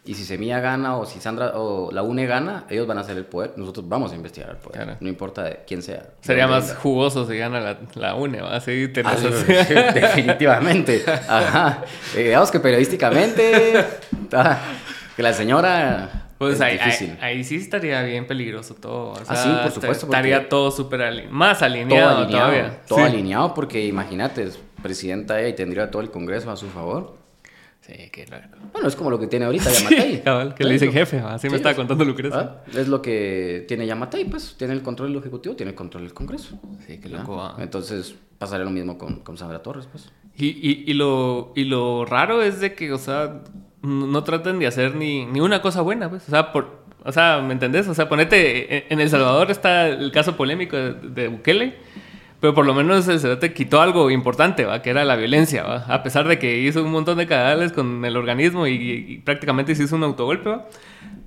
Y 0.08 0.14
si 0.14 0.24
Semilla 0.24 0.58
gana 0.60 0.96
o 0.96 1.04
si 1.04 1.20
Sandra 1.20 1.52
o 1.56 1.90
la 1.92 2.02
UNE 2.02 2.24
gana, 2.24 2.64
ellos 2.70 2.86
van 2.86 2.96
a 2.96 3.02
hacer 3.02 3.18
el 3.18 3.26
poder. 3.26 3.52
Nosotros 3.56 3.86
vamos 3.88 4.10
a 4.12 4.14
investigar 4.14 4.48
el 4.48 4.56
poder. 4.56 4.82
Claro. 4.84 4.96
No 5.00 5.08
importa 5.08 5.42
de 5.42 5.60
quién 5.66 5.82
sea. 5.82 6.02
Sería 6.22 6.46
más 6.46 6.74
jugoso 6.76 7.26
si 7.28 7.36
gana 7.36 7.60
la, 7.60 7.76
la 7.94 8.14
UNE, 8.14 8.40
¿va? 8.40 8.56
Ah, 8.56 8.60
tenés 8.64 8.94
sí, 9.20 9.54
sí, 9.66 9.74
definitivamente. 9.94 11.04
Ajá. 11.28 11.82
Eh, 12.16 12.22
digamos 12.24 12.50
que 12.50 12.58
periodísticamente, 12.58 13.84
ah, 14.32 14.58
que 15.14 15.22
la 15.22 15.32
señora. 15.34 16.24
Pues 16.38 16.54
es 16.54 16.60
ahí, 16.60 16.78
difícil. 16.78 17.18
ahí, 17.20 17.36
ahí 17.38 17.44
sí 17.44 17.56
estaría 17.56 18.00
bien 18.02 18.26
peligroso 18.26 18.74
todo. 18.76 19.10
O 19.10 19.16
sea, 19.16 19.26
Ah, 19.28 19.36
sí, 19.36 19.48
por 19.62 19.72
supuesto, 19.72 20.06
Estaría 20.06 20.48
todo 20.48 20.70
súper 20.70 21.02
ali- 21.02 21.26
más 21.28 21.58
todo 21.58 21.66
alineado, 21.66 22.18
alineado, 22.22 22.46
todavía. 22.50 22.80
todo 22.86 22.98
Sí. 23.00 23.04
alineado, 23.04 23.54
porque 23.54 23.84
imagínate, 23.84 24.44
es 24.44 24.58
presidenta 24.82 25.40
ella 25.40 25.48
y 25.48 25.54
tendría 25.54 25.90
todo 25.90 26.00
el 26.00 26.10
Congreso 26.10 26.50
a 26.50 26.56
su 26.56 26.68
favor. 26.68 27.18
Sí, 27.88 28.10
qué 28.12 28.26
loco. 28.26 28.58
Bueno, 28.72 28.86
es 28.86 28.94
como 28.94 29.10
lo 29.10 29.18
que 29.18 29.26
tiene 29.28 29.46
ahorita 29.46 29.70
Yamatei. 29.72 30.20
Cabal, 30.22 30.54
que 30.54 30.62
Sí, 30.62 30.68
le 30.68 30.72
dicen 30.74 30.92
jefe, 30.92 31.18
así 31.20 31.46
me 31.46 31.50
sí, 31.52 31.56
estaba 31.56 31.70
es- 31.72 31.76
contando 31.78 32.04
Lucrecia. 32.04 32.38
¿Ah? 32.38 32.62
Es 32.76 32.86
lo 32.88 33.00
que 33.00 33.64
tiene 33.66 33.86
Yamatei, 33.86 34.26
pues. 34.26 34.56
Tiene 34.58 34.74
el 34.74 34.82
control 34.82 35.08
del 35.08 35.18
Ejecutivo, 35.20 35.56
tiene 35.56 35.70
el 35.70 35.76
control 35.76 36.02
del 36.04 36.12
Congreso. 36.14 36.60
Sí, 36.86 37.00
¿ya? 37.02 37.18
loco. 37.18 37.54
Entonces, 37.58 38.14
pasaría 38.38 38.64
lo 38.64 38.70
mismo 38.70 38.98
con, 38.98 39.20
con 39.20 39.38
Sandra 39.38 39.62
Torres, 39.62 39.88
pues. 39.90 40.12
Y, 40.36 40.48
y, 40.48 40.84
y, 40.86 40.92
lo, 40.94 41.52
y 41.56 41.64
lo 41.64 42.04
raro 42.04 42.42
es 42.42 42.60
de 42.60 42.74
que, 42.74 42.92
o 42.92 42.98
sea, 42.98 43.42
no 43.82 44.22
traten 44.22 44.58
de 44.58 44.66
hacer 44.66 44.94
ni, 44.94 45.24
ni 45.24 45.40
una 45.40 45.62
cosa 45.62 45.80
buena, 45.80 46.10
pues. 46.10 46.28
O 46.28 46.30
sea, 46.30 46.52
por, 46.52 46.82
o 47.04 47.10
sea, 47.12 47.40
¿me 47.40 47.54
entendés? 47.54 47.88
O 47.88 47.94
sea, 47.94 48.08
ponete, 48.08 48.76
en- 48.76 48.84
en 48.90 49.00
El 49.00 49.08
Salvador 49.08 49.50
está 49.50 49.88
el 49.88 50.12
caso 50.12 50.36
polémico 50.36 50.76
de, 50.76 50.92
de 50.92 51.28
Bukele, 51.28 51.76
pero 52.40 52.54
por 52.54 52.66
lo 52.66 52.74
menos 52.74 53.08
el 53.08 53.20
Cerote 53.20 53.52
quitó 53.52 53.80
algo 53.80 54.10
importante, 54.10 54.64
¿va? 54.64 54.80
Que 54.82 54.90
era 54.90 55.04
la 55.04 55.16
violencia, 55.16 55.64
¿va? 55.64 55.84
A 55.88 56.02
pesar 56.02 56.28
de 56.28 56.38
que 56.38 56.58
hizo 56.58 56.82
un 56.82 56.90
montón 56.90 57.18
de 57.18 57.26
cadáveres 57.26 57.72
con 57.72 58.04
el 58.04 58.16
organismo 58.16 58.66
y, 58.66 58.74
y 58.74 59.18
prácticamente 59.18 59.74
se 59.74 59.84
hizo 59.84 59.96
un 59.96 60.04
autogolpe, 60.04 60.48
¿va? 60.50 60.66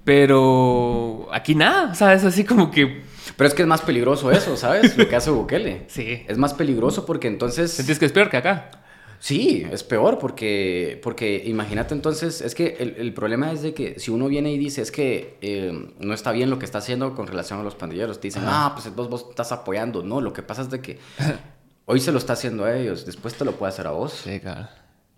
Pero 0.04 1.28
aquí 1.32 1.54
nada, 1.56 1.92
o 1.92 1.96
sea, 1.96 2.14
es 2.14 2.24
así 2.24 2.44
como 2.44 2.72
que... 2.72 3.04
Pero 3.38 3.48
es 3.48 3.54
que 3.54 3.62
es 3.62 3.68
más 3.68 3.82
peligroso 3.82 4.32
eso, 4.32 4.58
¿sabes? 4.58 4.98
Lo 4.98 5.08
que 5.08 5.16
hace 5.16 5.30
Bukele. 5.30 5.84
Sí. 5.88 6.24
Es 6.28 6.38
más 6.38 6.54
peligroso 6.54 7.06
porque 7.06 7.28
entonces... 7.28 7.72
¿Sentís 7.72 8.00
que 8.00 8.06
es 8.06 8.12
peor 8.12 8.30
que 8.30 8.38
acá? 8.38 8.72
Sí, 9.22 9.68
es 9.72 9.84
peor 9.84 10.18
porque, 10.18 11.00
porque 11.04 11.44
imagínate 11.46 11.94
entonces, 11.94 12.42
es 12.42 12.56
que 12.56 12.78
el, 12.80 12.96
el 12.98 13.14
problema 13.14 13.52
es 13.52 13.62
de 13.62 13.76
que 13.76 14.00
si 14.00 14.10
uno 14.10 14.28
viene 14.28 14.52
y 14.52 14.58
dice 14.58 14.82
es 14.82 14.92
que 14.92 15.38
eh, 15.42 15.90
no 16.00 16.16
está 16.16 16.32
bien 16.32 16.50
lo 16.50 16.58
que 16.58 16.66
está 16.66 16.80
haciendo 16.80 17.14
con 17.14 17.28
relación 17.28 17.60
a 17.60 17.64
los 17.64 17.76
pandilleros, 17.76 18.20
te 18.20 18.30
dicen, 18.30 18.42
ah, 18.48 18.72
pues 18.74 18.94
vos, 18.96 19.10
vos 19.12 19.28
estás 19.30 19.52
apoyando. 19.52 20.02
No, 20.02 20.22
lo 20.22 20.34
que 20.34 20.42
pasa 20.42 20.64
es 20.64 20.72
de 20.72 20.82
que 20.82 20.98
hoy 21.86 22.00
se 22.00 22.12
lo 22.12 22.18
está 22.18 22.34
haciendo 22.34 22.66
a 22.66 22.76
ellos, 22.76 23.06
después 23.06 23.36
te 23.36 23.46
lo 23.46 23.52
puede 23.52 23.72
hacer 23.72 23.86
a 23.86 23.92
vos. 23.92 24.22
Sí, 24.24 24.40
claro. 24.40 24.68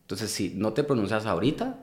Entonces, 0.02 0.32
si 0.32 0.50
no 0.50 0.74
te 0.74 0.84
pronuncias 0.84 1.26
ahorita, 1.26 1.78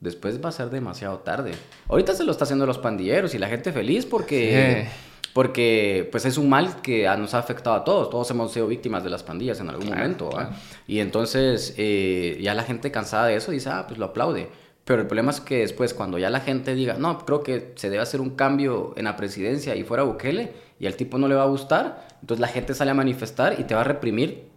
después 0.00 0.42
va 0.42 0.48
a 0.48 0.52
ser 0.52 0.70
demasiado 0.70 1.18
tarde. 1.18 1.52
Ahorita 1.86 2.14
se 2.14 2.24
lo 2.24 2.32
está 2.32 2.44
haciendo 2.44 2.64
a 2.64 2.66
los 2.66 2.78
pandilleros 2.78 3.34
y 3.34 3.38
la 3.38 3.48
gente 3.48 3.72
feliz 3.72 4.06
porque, 4.06 4.88
porque 5.32 6.08
pues 6.12 6.24
es 6.26 6.36
un 6.38 6.48
mal 6.48 6.80
que 6.82 7.08
a- 7.08 7.16
nos 7.16 7.34
ha 7.34 7.38
afectado 7.38 7.76
a 7.76 7.84
todos. 7.84 8.10
Todos 8.10 8.30
hemos 8.30 8.52
sido 8.52 8.66
víctimas 8.66 9.02
de 9.04 9.10
las 9.10 9.22
pandillas 9.22 9.60
en 9.60 9.68
algún 9.70 9.86
Claro, 9.86 10.00
momento. 10.02 10.28
claro. 10.30 10.50
Y 10.86 10.98
entonces 11.00 11.74
eh, 11.78 12.38
ya 12.42 12.54
la 12.54 12.64
gente 12.64 12.90
cansada 12.90 13.26
de 13.26 13.36
eso 13.36 13.50
dice, 13.52 13.70
ah, 13.70 13.86
pues 13.86 13.98
lo 13.98 14.06
aplaude. 14.06 14.48
Pero 14.84 15.00
el 15.00 15.06
problema 15.06 15.30
es 15.30 15.40
que 15.40 15.58
después, 15.58 15.94
cuando 15.94 16.18
ya 16.18 16.28
la 16.28 16.40
gente 16.40 16.74
diga, 16.74 16.94
no, 16.94 17.24
creo 17.24 17.42
que 17.44 17.72
se 17.76 17.88
debe 17.88 18.02
hacer 18.02 18.20
un 18.20 18.30
cambio 18.30 18.94
en 18.96 19.04
la 19.04 19.14
presidencia 19.16 19.76
y 19.76 19.84
fuera 19.84 20.02
Bukele, 20.02 20.52
y 20.80 20.86
al 20.86 20.96
tipo 20.96 21.18
no 21.18 21.28
le 21.28 21.36
va 21.36 21.44
a 21.44 21.46
gustar, 21.46 22.08
entonces 22.20 22.40
la 22.40 22.48
gente 22.48 22.74
sale 22.74 22.90
a 22.90 22.94
manifestar 22.94 23.60
y 23.60 23.62
te 23.64 23.76
va 23.76 23.82
a 23.82 23.84
reprimir 23.84 24.50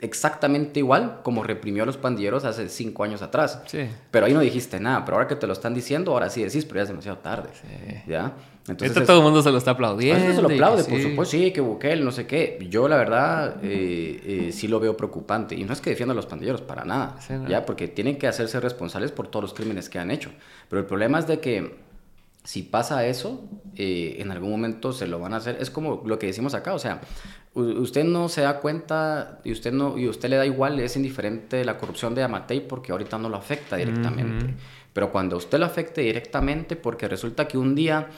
exactamente 0.00 0.80
igual 0.80 1.20
como 1.22 1.44
reprimió 1.44 1.84
a 1.84 1.86
los 1.86 1.96
pandilleros 1.96 2.44
hace 2.44 2.68
cinco 2.68 3.04
años 3.04 3.22
atrás. 3.22 3.62
Sí. 3.66 3.86
Pero 4.10 4.26
ahí 4.26 4.34
no 4.34 4.40
dijiste 4.40 4.80
nada, 4.80 5.04
pero 5.04 5.16
ahora 5.16 5.28
que 5.28 5.36
te 5.36 5.46
lo 5.46 5.52
están 5.52 5.74
diciendo, 5.74 6.12
ahora 6.12 6.28
sí 6.28 6.42
decís, 6.42 6.64
pero 6.64 6.78
ya 6.78 6.82
es 6.82 6.88
demasiado 6.88 7.18
tarde. 7.18 7.50
¿Ya? 8.08 8.32
Entonces, 8.68 8.88
Esto 8.90 9.00
es- 9.00 9.06
todo 9.08 9.18
el 9.18 9.22
mundo 9.24 9.42
se 9.42 9.50
lo 9.50 9.58
está 9.58 9.72
aplaudiendo. 9.72 10.22
Esto 10.22 10.36
se 10.36 10.42
lo 10.42 10.48
aplaude, 10.54 10.84
que 10.84 10.90
por 10.90 10.98
sí. 11.00 11.10
supuesto, 11.10 11.36
sí, 11.36 11.50
que 11.50 11.60
Bukele, 11.60 12.04
no 12.04 12.12
sé 12.12 12.26
qué. 12.28 12.64
Yo, 12.70 12.86
la 12.86 12.96
verdad, 12.96 13.56
eh, 13.62 14.20
eh, 14.48 14.52
sí 14.52 14.68
lo 14.68 14.78
veo 14.78 14.96
preocupante. 14.96 15.56
Y 15.56 15.64
no 15.64 15.72
es 15.72 15.80
que 15.80 15.90
defienda 15.90 16.12
a 16.12 16.16
los 16.16 16.26
pandilleros, 16.26 16.60
para 16.60 16.84
nada. 16.84 17.16
Sí, 17.20 17.32
¿no? 17.32 17.48
Ya, 17.48 17.66
porque 17.66 17.88
tienen 17.88 18.18
que 18.18 18.28
hacerse 18.28 18.60
responsables 18.60 19.10
por 19.10 19.26
todos 19.26 19.42
los 19.42 19.54
crímenes 19.54 19.88
que 19.88 19.98
han 19.98 20.12
hecho. 20.12 20.30
Pero 20.68 20.78
el 20.80 20.86
problema 20.86 21.18
es 21.18 21.26
de 21.26 21.40
que 21.40 21.74
si 22.44 22.62
pasa 22.62 23.04
eso, 23.06 23.40
eh, 23.76 24.16
en 24.20 24.30
algún 24.30 24.50
momento 24.52 24.92
se 24.92 25.08
lo 25.08 25.18
van 25.18 25.34
a 25.34 25.38
hacer. 25.38 25.56
Es 25.60 25.70
como 25.70 26.02
lo 26.06 26.18
que 26.20 26.26
decimos 26.28 26.54
acá, 26.54 26.72
o 26.74 26.78
sea, 26.78 27.00
usted 27.54 28.04
no 28.04 28.28
se 28.28 28.42
da 28.42 28.60
cuenta 28.60 29.40
y 29.44 29.52
usted 29.52 29.72
no 29.72 29.98
y 29.98 30.08
usted 30.08 30.28
le 30.28 30.36
da 30.36 30.46
igual, 30.46 30.78
es 30.80 30.96
indiferente 30.96 31.64
la 31.64 31.78
corrupción 31.78 32.14
de 32.14 32.22
Amatei 32.22 32.60
porque 32.60 32.92
ahorita 32.92 33.18
no 33.18 33.28
lo 33.28 33.36
afecta 33.36 33.76
directamente. 33.76 34.44
Ujú. 34.46 34.54
Pero 34.92 35.10
cuando 35.10 35.36
usted 35.36 35.58
lo 35.58 35.66
afecte 35.66 36.00
directamente, 36.02 36.76
porque 36.76 37.08
resulta 37.08 37.46
que 37.48 37.56
un 37.58 37.74
día 37.74 38.08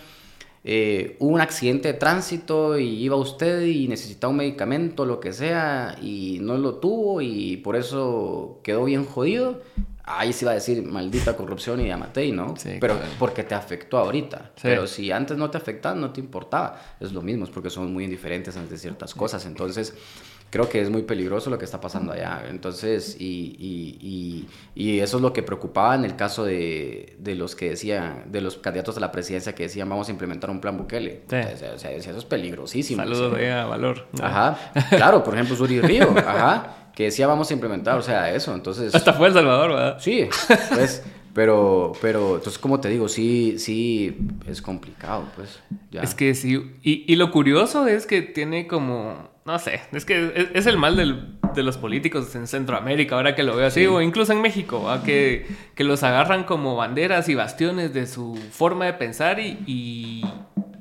eh, 0.66 1.16
hubo 1.20 1.34
un 1.34 1.40
accidente 1.42 1.88
de 1.88 1.94
tránsito 1.94 2.78
y 2.78 3.02
iba 3.04 3.16
usted 3.16 3.62
y 3.66 3.86
necesitaba 3.86 4.30
un 4.30 4.38
medicamento, 4.38 5.04
lo 5.04 5.20
que 5.20 5.34
sea, 5.34 5.96
y 6.00 6.38
no 6.40 6.56
lo 6.56 6.76
tuvo 6.76 7.20
y 7.20 7.58
por 7.58 7.76
eso 7.76 8.60
quedó 8.62 8.84
bien 8.86 9.04
jodido, 9.04 9.60
ahí 10.04 10.32
se 10.32 10.44
iba 10.46 10.52
a 10.52 10.54
decir 10.54 10.82
maldita 10.82 11.36
corrupción 11.36 11.80
y 11.80 11.90
Amatei, 11.90 12.32
¿no? 12.32 12.54
Sí, 12.56 12.78
Pero 12.80 12.96
claro. 12.96 13.10
porque 13.18 13.42
te 13.44 13.54
afectó 13.54 13.98
ahorita. 13.98 14.52
Sí. 14.56 14.62
Pero 14.62 14.86
si 14.86 15.10
antes 15.10 15.36
no 15.36 15.50
te 15.50 15.58
afectaba, 15.58 15.94
no 15.94 16.12
te 16.12 16.20
importaba. 16.20 16.80
Es 17.00 17.12
lo 17.12 17.22
mismo, 17.22 17.44
es 17.44 17.50
porque 17.50 17.70
somos 17.70 17.90
muy 17.90 18.04
indiferentes 18.04 18.56
ante 18.56 18.76
ciertas 18.78 19.14
cosas. 19.14 19.44
Entonces, 19.46 19.94
creo 20.54 20.68
que 20.68 20.80
es 20.80 20.88
muy 20.88 21.02
peligroso 21.02 21.50
lo 21.50 21.58
que 21.58 21.64
está 21.64 21.80
pasando 21.80 22.12
allá. 22.12 22.44
Entonces, 22.48 23.16
y, 23.18 23.56
y, 23.58 23.98
y, 24.00 24.48
y 24.76 25.00
eso 25.00 25.16
es 25.16 25.22
lo 25.24 25.32
que 25.32 25.42
preocupaba 25.42 25.96
en 25.96 26.04
el 26.04 26.14
caso 26.14 26.44
de, 26.44 27.16
de 27.18 27.34
los 27.34 27.56
que 27.56 27.70
decían, 27.70 28.26
de 28.26 28.40
los 28.40 28.58
candidatos 28.58 28.96
a 28.96 29.00
la 29.00 29.10
presidencia 29.10 29.52
que 29.52 29.64
decían 29.64 29.88
vamos 29.88 30.06
a 30.06 30.12
implementar 30.12 30.50
un 30.50 30.60
plan 30.60 30.78
Bukele. 30.78 31.22
Sí. 31.28 31.36
O 31.74 31.78
sea, 31.80 31.90
eso 31.90 32.16
es 32.16 32.24
peligrosísimo. 32.24 33.02
Saludos 33.02 33.36
a 33.36 33.64
Valor. 33.64 34.06
Ajá, 34.22 34.56
claro, 34.90 35.24
por 35.24 35.34
ejemplo, 35.34 35.56
Suri 35.56 35.80
Río, 35.80 36.14
ajá, 36.16 36.90
que 36.94 37.06
decía 37.06 37.26
vamos 37.26 37.50
a 37.50 37.54
implementar, 37.54 37.98
o 37.98 38.02
sea, 38.02 38.32
eso, 38.32 38.54
entonces... 38.54 38.94
Hasta 38.94 39.12
fue 39.12 39.26
El 39.26 39.34
Salvador, 39.34 39.70
¿verdad? 39.70 39.96
Sí, 39.98 40.28
pues, 40.72 41.02
pero, 41.34 41.94
pero, 42.00 42.36
entonces, 42.36 42.60
como 42.60 42.78
te 42.78 42.88
digo, 42.90 43.08
sí, 43.08 43.58
sí, 43.58 44.16
es 44.46 44.62
complicado, 44.62 45.24
pues, 45.34 45.58
ya. 45.90 46.02
Es 46.02 46.14
que 46.14 46.32
sí. 46.36 46.76
Y, 46.84 47.12
y 47.12 47.16
lo 47.16 47.32
curioso 47.32 47.88
es 47.88 48.06
que 48.06 48.22
tiene 48.22 48.68
como. 48.68 49.33
No 49.44 49.58
sé. 49.58 49.80
Es 49.92 50.04
que 50.04 50.32
es, 50.34 50.46
es 50.54 50.66
el 50.66 50.78
mal 50.78 50.96
del- 50.96 51.34
de 51.54 51.62
los 51.62 51.76
políticos 51.76 52.34
en 52.34 52.46
Centroamérica, 52.46 53.14
ahora 53.14 53.34
que 53.34 53.42
lo 53.42 53.54
veo 53.56 53.66
así, 53.66 53.80
Sí. 53.80 53.86
o 53.86 54.00
incluso 54.00 54.32
en 54.32 54.40
México, 54.42 54.82
¿va? 54.82 55.02
que, 55.04 55.46
que 55.74 55.84
los 55.84 56.02
agarran 56.02 56.44
como 56.44 56.74
banderas 56.76 57.28
y 57.28 57.34
bastiones 57.34 57.92
de 57.94 58.06
su 58.06 58.34
forma 58.50 58.86
de 58.86 58.94
pensar 58.94 59.38
y. 59.40 59.58
y 59.66 60.24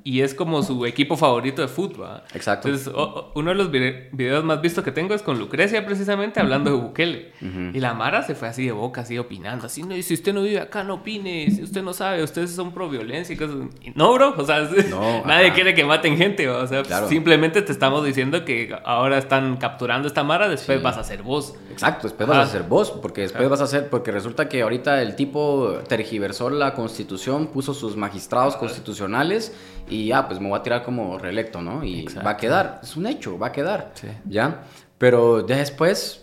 y 0.05 0.19
es 0.21 0.33
como 0.35 0.61
su 0.63 0.85
equipo 0.85 1.15
favorito 1.15 1.61
de 1.61 1.67
fútbol. 1.69 2.21
Exacto. 2.33 2.67
Entonces, 2.67 2.91
o- 2.93 3.31
uno 3.35 3.51
de 3.51 3.55
los 3.55 3.71
vide- 3.71 4.09
videos 4.11 4.43
más 4.43 4.59
vistos 4.61 4.83
que 4.83 4.91
tengo 4.91 5.13
es 5.13 5.21
con 5.21 5.39
Lucrecia, 5.39 5.85
precisamente, 5.85 6.39
hablando 6.41 6.71
de 6.71 6.77
Bukele. 6.77 7.31
Y 7.73 7.79
la 7.79 7.93
Mara 7.93 8.21
se 8.23 8.35
fue 8.35 8.47
así 8.49 8.65
de 8.65 8.71
boca, 8.73 9.01
así 9.01 9.17
opinando. 9.17 9.65
Así, 9.67 9.83
no, 9.83 9.95
y 9.95 10.03
si 10.03 10.13
usted 10.15 10.33
no 10.33 10.41
vive 10.41 10.59
acá, 10.59 10.83
no 10.83 10.95
opine. 10.95 11.49
Si 11.51 11.63
usted 11.63 11.81
no 11.83 11.93
sabe, 11.93 12.21
ustedes 12.21 12.51
son 12.53 12.73
pro 12.73 12.89
violencia 12.89 13.33
y 13.33 13.37
cosas. 13.37 13.55
y 13.81 13.91
no, 13.91 14.13
bro. 14.13 14.33
O 14.37 14.45
sea, 14.45 14.67
No, 14.89 15.23
nadie 15.25 15.47
ajá. 15.47 15.55
quiere 15.55 15.73
que 15.73 15.85
maten 15.85 16.17
gente. 16.17 16.49
O 16.49 16.67
sea, 16.67 16.83
Claro. 16.83 17.07
simplemente 17.07 17.61
te 17.61 17.71
estamos 17.71 18.03
diciendo 18.05 18.43
que 18.43 18.75
ahora 18.83 19.17
están 19.17 19.55
capturando 19.57 20.07
esta 20.07 20.23
Mara, 20.23 20.49
después 20.49 20.79
Sí. 20.79 20.83
vas 20.83 20.97
a 20.97 21.03
ser 21.05 21.23
vos. 21.23 21.55
Exacto, 21.71 22.07
después 22.07 22.29
Ajá. 22.29 22.39
vas 22.39 22.49
a 22.49 22.51
ser 22.51 22.63
vos, 22.63 22.91
porque 22.91 23.21
después 23.21 23.47
vas 23.47 23.61
a 23.61 23.67
ser, 23.67 23.89
porque 23.89 24.11
resulta 24.11 24.49
que 24.49 24.61
ahorita 24.63 25.01
el 25.01 25.15
tipo 25.15 25.77
tergiversó 25.87 26.49
la 26.49 26.73
constitución, 26.73 27.47
puso 27.47 27.73
sus 27.73 27.95
magistrados 27.95 28.57
constitucionales 28.57 29.55
y 29.89 30.07
ya, 30.07 30.27
pues 30.27 30.39
me 30.39 30.49
voy 30.49 30.59
a 30.59 30.63
tirar 30.63 30.83
como 30.83 31.17
reelecto, 31.17 31.61
¿no? 31.61 31.83
Y 31.83 32.01
Exacto. 32.01 32.25
va 32.25 32.31
a 32.31 32.37
quedar, 32.37 32.79
es 32.83 32.95
un 32.95 33.05
hecho, 33.07 33.37
va 33.37 33.47
a 33.47 33.51
quedar, 33.51 33.91
Sí. 33.95 34.07
¿ya? 34.25 34.61
Pero 34.97 35.43
después, 35.43 36.19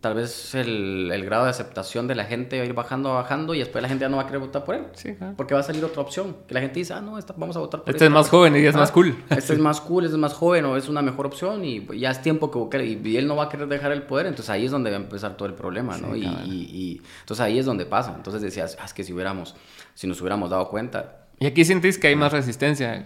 tal 0.00 0.14
vez 0.14 0.54
el, 0.56 1.10
el 1.12 1.24
grado 1.24 1.44
de 1.44 1.50
aceptación 1.50 2.08
de 2.08 2.16
la 2.16 2.24
gente 2.24 2.56
va 2.58 2.64
a 2.64 2.66
ir 2.66 2.72
bajando, 2.74 3.14
bajando 3.14 3.54
y 3.54 3.60
después 3.60 3.80
la 3.82 3.88
gente 3.88 4.02
ya 4.02 4.08
no 4.08 4.16
va 4.16 4.24
a 4.24 4.26
querer 4.26 4.40
votar 4.40 4.64
por 4.64 4.74
él. 4.74 4.86
Sí, 4.94 5.14
claro. 5.14 5.34
Porque 5.36 5.54
va 5.54 5.60
a 5.60 5.62
salir 5.62 5.84
otra 5.84 6.02
opción, 6.02 6.38
que 6.48 6.54
la 6.54 6.60
gente 6.60 6.80
dice, 6.80 6.92
ah, 6.92 7.00
no, 7.00 7.16
esta, 7.18 7.34
vamos 7.36 7.54
a 7.56 7.60
votar 7.60 7.82
por 7.82 7.90
Este 7.90 8.04
es 8.04 8.08
esta". 8.08 8.18
más 8.18 8.28
joven 8.28 8.56
y 8.56 8.66
es 8.66 8.74
Ah, 8.74 8.78
más 8.78 8.90
cool. 8.90 9.14
Este 9.30 9.52
es 9.52 9.58
más 9.60 9.80
cool, 9.80 10.04
este 10.04 10.16
es 10.16 10.20
más 10.20 10.32
joven 10.34 10.64
o 10.64 10.76
es 10.76 10.88
una 10.88 11.02
mejor 11.02 11.26
opción 11.26 11.64
y 11.64 11.86
ya 11.96 12.10
es 12.10 12.20
tiempo 12.20 12.50
que 12.68 12.84
y, 12.84 13.00
y 13.08 13.16
él 13.16 13.28
no 13.28 13.36
va 13.36 13.44
a 13.44 13.48
querer 13.48 13.68
dejar 13.68 13.92
el 13.92 14.02
poder, 14.02 14.26
entonces 14.26 14.50
ahí 14.50 14.64
es 14.64 14.72
donde 14.72 14.90
va 14.90 14.96
a 14.96 15.00
empezar 15.00 15.36
todo 15.36 15.46
el 15.46 15.54
problema, 15.54 15.96
¿no? 15.98 16.14
Sí, 16.14 16.20
y, 16.20 16.24
cabal. 16.24 16.52
y- 16.52 16.52
y- 16.64 17.02
entonces 17.20 17.40
ahí 17.40 17.58
es 17.60 17.66
donde 17.66 17.86
pasa. 17.86 18.12
Entonces 18.16 18.42
decías, 18.42 18.76
"Ah, 18.80 18.86
es 18.86 18.92
que 18.94 19.04
si 19.04 19.12
hubiéramos, 19.12 19.54
si 19.94 20.08
nos 20.08 20.20
hubiéramos 20.20 20.50
dado 20.50 20.68
cuenta, 20.68 21.21
Y 21.38 21.46
aquí 21.46 21.64
sentís 21.64 21.98
que 21.98 22.08
hay 22.08 22.16
más 22.16 22.32
resistencia. 22.32 23.04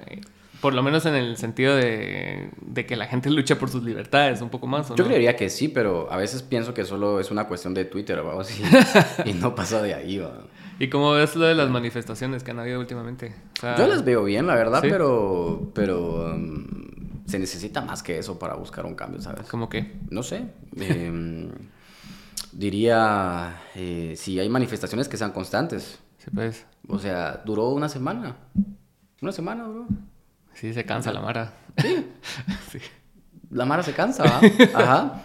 Por 0.61 0.73
lo 0.75 0.83
menos 0.83 1.05
en 1.07 1.15
el 1.15 1.37
sentido 1.37 1.77
de, 1.77 2.51
de 2.61 2.87
que 2.87 2.97
la 2.97 3.07
gente 3.07 3.31
lucha 3.31 3.59
por 3.59 3.71
sus 3.71 3.83
libertades 3.83 4.41
un 4.41 4.51
poco 4.51 4.67
más. 4.67 4.91
¿o 4.91 4.97
yo 4.97 5.05
no? 5.05 5.09
creería 5.09 5.37
que 5.37 5.49
sí, 5.51 5.69
pero 5.69 6.11
a 6.11 6.17
veces 6.17 6.43
pienso 6.43 6.75
que 6.75 6.85
solo 6.85 7.21
es 7.21 7.31
una 7.31 7.47
cuestión 7.47 7.75
de 7.75 7.85
Twitter, 7.85 8.25
¿va? 8.27 8.41
Así, 8.41 8.63
y 9.25 9.33
no 9.35 9.55
pasa 9.55 9.83
de 9.83 9.95
ahí, 9.95 10.19
¿va? 10.19 10.45
¿Y 10.79 10.89
cómo 10.89 11.13
ves 11.13 11.37
lo 11.37 11.47
de 11.47 11.55
las 11.55 11.71
manifestaciones 11.71 12.43
que 12.43 12.51
han 12.51 12.59
habido 12.59 12.79
últimamente? 12.81 13.35
O 13.57 13.61
sea, 13.61 13.77
Yo 13.77 13.87
las 13.87 14.05
veo 14.05 14.25
bien, 14.25 14.47
la 14.47 14.55
verdad, 14.55 14.83
¿sí? 14.83 14.89
pero, 14.91 15.71
pero 15.75 16.35
um, 16.35 16.67
se 17.27 17.39
necesita 17.39 17.81
más 17.81 18.03
que 18.03 18.19
eso 18.19 18.39
para 18.39 18.55
buscar 18.55 18.85
un 18.85 18.95
cambio, 18.95 19.23
¿sabes? 19.23 19.47
¿Cómo 19.49 19.71
qué? 19.71 19.93
No 20.11 20.23
sé. 20.23 20.45
em, 20.79 21.51
diría, 22.53 23.63
eh, 23.75 24.15
si 24.17 24.39
hay 24.39 24.49
manifestaciones 24.49 25.09
que 25.09 25.17
sean 25.17 25.33
constantes. 25.33 25.99
Sí, 26.27 26.31
pues. 26.35 26.67
O 26.89 26.99
sea, 26.99 27.41
duró 27.47 27.69
una 27.71 27.89
semana. 27.89 28.37
Una 29.23 29.33
semana, 29.33 29.65
bro. 29.67 29.87
Sí, 30.53 30.73
se 30.75 30.85
cansa 30.85 31.13
la 31.13 31.21
Mara. 31.23 31.53
Sí. 32.71 32.79
La 33.51 33.65
Mara 33.65 33.83
se 33.85 33.93
cansa, 33.95 34.25
¿va? 34.25 34.41
Ajá. 34.75 35.23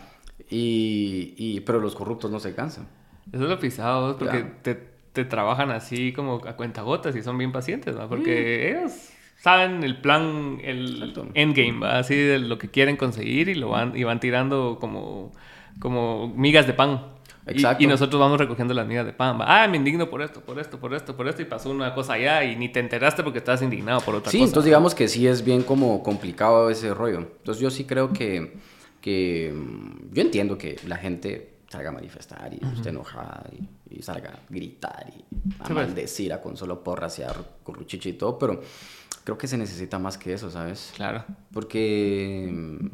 Y, 0.49 1.33
y, 1.37 1.59
pero 1.61 1.79
los 1.79 1.95
corruptos 1.95 2.29
no 2.29 2.39
se 2.39 2.53
cansan. 2.53 2.87
Eso 3.31 3.43
es 3.43 3.49
lo 3.49 3.59
pisado, 3.59 4.17
porque 4.17 4.37
Ya. 4.39 4.61
te, 4.61 4.75
te 5.11 5.25
trabajan 5.25 5.71
así 5.71 6.13
como 6.13 6.35
a 6.47 6.55
cuentagotas 6.55 7.15
y 7.15 7.23
son 7.23 7.37
bien 7.37 7.51
pacientes, 7.51 7.97
¿va? 7.97 8.07
Porque 8.07 8.69
ellos 8.71 8.91
saben 9.37 9.83
el 9.83 9.99
plan, 10.01 10.59
el 10.63 10.95
Exacto. 11.01 11.27
endgame, 11.33 11.79
¿va? 11.79 11.97
Así 11.97 12.15
de 12.15 12.37
lo 12.39 12.57
que 12.59 12.69
quieren 12.69 12.95
conseguir 12.95 13.49
y 13.49 13.55
lo 13.55 13.69
van, 13.69 13.97
y 13.97 14.03
van 14.03 14.19
tirando 14.19 14.77
como, 14.79 15.31
como 15.79 16.27
migas 16.35 16.67
de 16.67 16.73
pan. 16.73 17.01
Y- 17.47 17.51
Exacto. 17.51 17.83
Y, 17.83 17.87
nosotros 17.87 18.19
vamos 18.19 18.37
recogiendo 18.39 18.73
las 18.73 18.85
migas 18.87 19.05
de 19.05 19.13
pan. 19.13 19.39
¿va? 19.39 19.63
Ah, 19.63 19.67
me 19.67 19.77
indigno 19.77 20.09
por 20.09 20.21
esto, 20.21 20.41
por 20.41 20.59
esto, 20.59 20.79
por 20.79 20.93
esto, 20.93 21.15
por 21.17 21.27
esto. 21.27 21.41
Y 21.41 21.45
pasó 21.45 21.69
una 21.71 21.93
cosa 21.95 22.13
allá 22.13 22.43
y 22.43 22.55
ni 22.55 22.69
te 22.69 22.79
enteraste 22.79 23.23
porque 23.23 23.39
estabas 23.39 23.61
indignado 23.61 23.99
por 24.01 24.15
otra 24.15 24.31
Sí, 24.31 24.37
cosa. 24.39 24.47
entonces 24.49 24.65
digamos 24.65 24.93
que 24.95 25.07
sí 25.07 25.27
es 25.27 25.43
bien 25.43 25.63
como 25.63 26.03
complicado 26.03 26.69
ese 26.69 26.93
rollo. 26.93 27.17
Entonces 27.19 27.61
yo 27.61 27.69
sí 27.71 27.85
creo 27.85 28.13
que, 28.13 28.57
que 29.01 29.51
mm, 29.55 30.13
yo 30.13 30.21
entiendo 30.21 30.57
que 30.57 30.79
la 30.87 30.97
gente 30.97 31.49
salga 31.69 31.89
a 31.89 31.93
manifestar 31.93 32.53
y 32.53 32.59
esté 32.75 32.89
enojada 32.89 33.45
y, 33.89 33.97
y 33.97 34.01
salga 34.01 34.29
a 34.31 34.39
gritar 34.49 35.05
y 35.07 35.21
a 35.21 35.21
Sí, 35.21 35.57
pues. 35.59 35.69
maldecir, 35.71 36.33
a 36.33 36.41
con 36.41 36.57
solo 36.57 36.83
porrasear, 36.83 37.35
corruchiche 37.63 38.09
y 38.09 38.13
todo, 38.13 38.37
pero 38.37 38.61
creo 39.23 39.37
que 39.37 39.47
se 39.47 39.57
necesita 39.57 39.97
más 39.97 40.17
que 40.17 40.33
eso, 40.33 40.51
¿sabes? 40.51 40.91
Claro. 40.95 41.23
Porque 41.53 42.49
mm, 42.51 42.87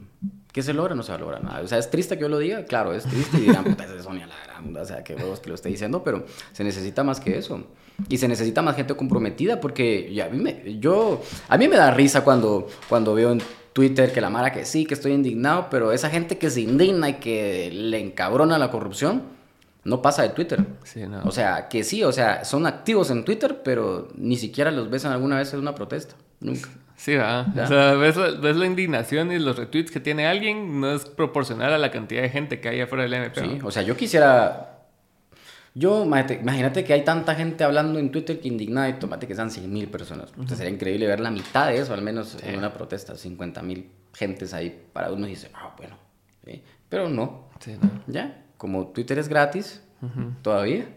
¿qué 0.58 0.64
se 0.64 0.74
logra? 0.74 0.96
No 0.96 1.04
se 1.04 1.12
va 1.12 1.18
a 1.18 1.22
lograr 1.22 1.44
nada. 1.44 1.62
O 1.62 1.68
sea, 1.68 1.78
es 1.78 1.88
triste 1.92 2.16
que 2.16 2.24
yo 2.24 2.30
lo 2.30 2.40
diga, 2.40 2.66
claro, 2.66 2.92
es 2.92 3.04
triste 3.04 3.38
y 3.38 3.42
dirán, 3.42 3.64
puta, 3.64 3.84
es 3.84 4.04
Sonia 4.04 4.26
la 4.26 4.34
gran, 4.44 4.76
o 4.76 4.86
sea, 4.86 5.04
que 5.04 5.14
huevos 5.14 5.40
que 5.40 5.50
lo 5.50 5.54
esté 5.54 5.70
diciendo, 5.70 6.04
pero 6.04 6.26
se 6.52 6.64
necesita 6.64 7.04
más 7.04 7.20
que 7.20 7.38
eso. 7.38 7.64
Y 8.10 8.18
se 8.18 8.28
necesita 8.28 8.64
más 8.64 8.76
gente 8.76 8.96
comprometida 8.96 9.62
porque 9.62 10.12
ya, 10.12 10.26
a, 10.26 10.30
mí 10.30 10.40
me, 10.40 10.80
yo, 10.80 11.22
a 11.48 11.60
mí 11.60 11.68
me 11.68 11.76
da 11.76 11.92
risa 11.92 12.24
cuando, 12.24 12.66
cuando 12.90 13.14
veo 13.14 13.34
en 13.34 13.42
Twitter 13.72 14.12
que 14.12 14.20
la 14.20 14.32
Mara 14.32 14.52
que 14.52 14.66
sí, 14.66 14.88
que 14.88 14.96
estoy 14.96 15.12
indignado, 15.12 15.68
pero 15.70 15.92
esa 15.92 16.10
gente 16.10 16.40
que 16.40 16.50
se 16.50 16.62
indigna 16.62 17.10
y 17.10 17.14
que 17.20 17.70
le 17.72 18.00
encabrona 18.00 18.58
la 18.58 18.72
corrupción, 18.72 19.22
no 19.84 20.02
pasa 20.02 20.24
de 20.24 20.30
Twitter. 20.30 20.66
Sí, 20.86 21.06
no. 21.06 21.22
O 21.24 21.32
sea, 21.32 21.68
que 21.68 21.84
sí, 21.84 22.04
o 22.04 22.12
sea, 22.12 22.44
son 22.46 22.66
activos 22.66 23.12
en 23.12 23.24
Twitter, 23.24 23.62
pero 23.64 24.08
ni 24.16 24.38
siquiera 24.38 24.72
los 24.72 24.90
ves 24.90 25.06
alguna 25.06 25.38
vez 25.38 25.54
en 25.54 25.60
una 25.60 25.76
protesta. 25.76 26.16
Nunca. 26.40 26.68
Sí, 26.98 27.16
va. 27.16 27.46
Ya. 27.56 27.64
O 27.64 27.68
sea, 27.68 27.94
ves, 27.94 28.18
la- 28.18 28.32
ves 28.32 28.58
la 28.58 28.66
indignación 28.66 29.32
y 29.32 29.40
los 29.40 29.56
retweets 29.58 29.92
que 29.92 30.00
tiene 30.02 30.28
alguien, 30.28 30.82
no 30.82 30.92
es 30.92 31.06
proporcional 31.06 31.72
a 31.74 31.78
la 31.78 31.92
cantidad 31.92 32.22
de 32.24 32.30
gente 32.30 32.60
que 32.60 32.68
hay 32.70 32.82
afuera 32.82 33.04
del 33.04 33.14
MP. 33.14 33.40
Sí, 33.40 33.60
o 33.64 33.72
sea, 33.72 33.84
yo 33.84 33.96
quisiera. 33.96 34.74
Yo, 35.76 36.04
imagínate, 36.04 36.84
que 36.84 36.92
hay 36.94 37.04
tanta 37.04 37.36
gente 37.36 37.64
hablando 37.64 38.00
en 38.00 38.12
Twitter 38.12 38.40
que 38.40 38.48
indignada 38.48 38.90
y 38.90 38.94
tomate 38.94 39.28
que 39.28 39.36
sean 39.36 39.52
100 39.52 39.72
mil 39.72 39.88
personas. 39.90 40.34
O 40.36 40.48
sea, 40.48 40.58
sería 40.58 40.74
increíble 40.74 41.06
ver 41.06 41.20
la 41.20 41.30
mitad 41.30 41.68
de 41.68 41.78
eso, 41.78 41.94
al 41.94 42.02
menos 42.02 42.36
en 42.44 42.58
una 42.58 42.74
protesta, 42.74 43.16
50 43.16 43.62
mil 43.62 43.92
gentes 44.16 44.56
ahí 44.56 44.86
para 44.92 45.12
uno 45.12 45.28
y 45.28 45.32
dice, 45.32 45.52
ah, 45.54 45.76
bueno. 45.78 45.96
¿sí? 46.46 46.64
Pero 46.90 47.10
no, 47.10 47.50
Sí, 47.60 47.78
no. 47.80 47.92
ya. 48.08 48.44
Como 48.58 48.88
Twitter 48.88 49.20
es 49.20 49.28
gratis, 49.28 49.84
todavía. 50.42 50.88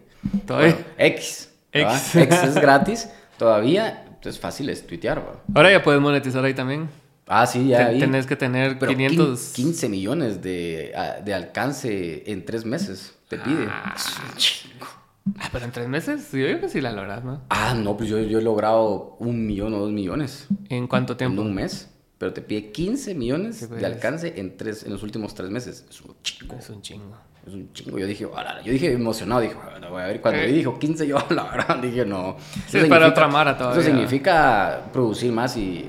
Todavía. 0.47 0.73
Bueno, 0.77 0.87
X. 0.97 1.53
¿verdad? 1.75 1.95
X. 1.97 2.17
X 2.17 2.43
es 2.45 2.55
gratis, 2.55 3.11
todavía. 3.37 4.07
Es 4.25 4.39
fácil 4.39 4.69
es 4.69 4.87
tuitear. 4.87 5.41
Ahora 5.55 5.71
ya 5.71 5.83
puedes 5.83 6.01
monetizar 6.01 6.45
ahí 6.45 6.55
también. 6.55 6.89
Ah, 7.27 7.47
sí, 7.47 7.69
ya. 7.69 7.77
Te- 7.79 7.83
ahí. 7.85 7.99
tenés 8.01 8.27
que 8.27 8.37
tener 8.37 8.79
Pero 8.79 8.93
500... 8.93 9.53
15 9.55 9.89
millones 9.89 10.43
de, 10.43 10.93
de 11.25 11.35
alcance 11.35 12.25
en 12.31 12.45
tres 12.45 12.65
meses, 12.65 13.15
te 13.29 13.39
pide. 13.39 13.67
Ah. 13.69 13.95
Es 13.97 14.07
un 14.19 14.37
chingo. 14.37 14.87
Ah, 15.39 15.49
pero 15.53 15.65
en 15.65 15.71
tres 15.71 15.87
meses, 15.89 16.33
yo 16.33 16.45
digo 16.47 16.61
que 16.61 16.69
sí 16.69 16.81
la 16.81 16.91
logras, 16.93 17.23
¿no? 17.23 17.43
Ah, 17.51 17.75
no, 17.75 17.97
pues 17.97 18.09
yo, 18.09 18.19
yo 18.19 18.39
he 18.41 18.43
logrado 18.43 19.17
un 19.21 19.47
millón 19.47 19.75
o 19.75 19.79
dos 19.79 19.93
millones 19.93 20.49
¿En 20.69 20.89
cuánto 20.89 21.13
en 21.13 21.19
tiempo? 21.19 21.43
un 21.43 21.55
mes. 21.55 21.89
Pero 22.19 22.33
te 22.33 22.43
pide 22.43 22.71
15 22.73 23.15
millones 23.15 23.65
pues. 23.69 23.81
de 23.81 23.87
alcance 23.87 24.35
en, 24.41 24.57
tres, 24.57 24.83
en 24.83 24.93
los 24.93 25.03
últimos 25.03 25.35
tres 25.35 25.51
meses. 25.51 25.87
Es 25.89 26.01
un 26.03 26.15
chingo. 26.23 26.57
Es 26.59 26.69
un 26.69 26.83
chingo. 26.83 27.17
Es 27.51 27.55
un 27.57 27.73
chingo. 27.73 27.99
Yo 27.99 28.07
dije, 28.07 28.27
yo 28.65 28.73
dije 28.73 28.93
emocionado, 28.93 29.41
dije, 29.41 29.55
"Bueno, 29.55 29.91
voy 29.91 30.03
a 30.03 30.07
ver. 30.07 30.21
Cuando 30.21 30.41
Eh. 30.41 30.53
dijo 30.53 30.79
15, 30.79 31.07
yo 31.07 31.19
la 31.31 31.43
verdad 31.45 31.77
dije, 31.79 32.05
no. 32.07 32.37
Sí, 32.69 32.79
para 32.89 33.09
otra 33.09 33.27
mara 33.27 33.57
todavía. 33.59 33.81
Eso 33.81 33.91
significa 33.91 34.83
producir 34.93 35.33
más 35.33 35.57
y 35.57 35.87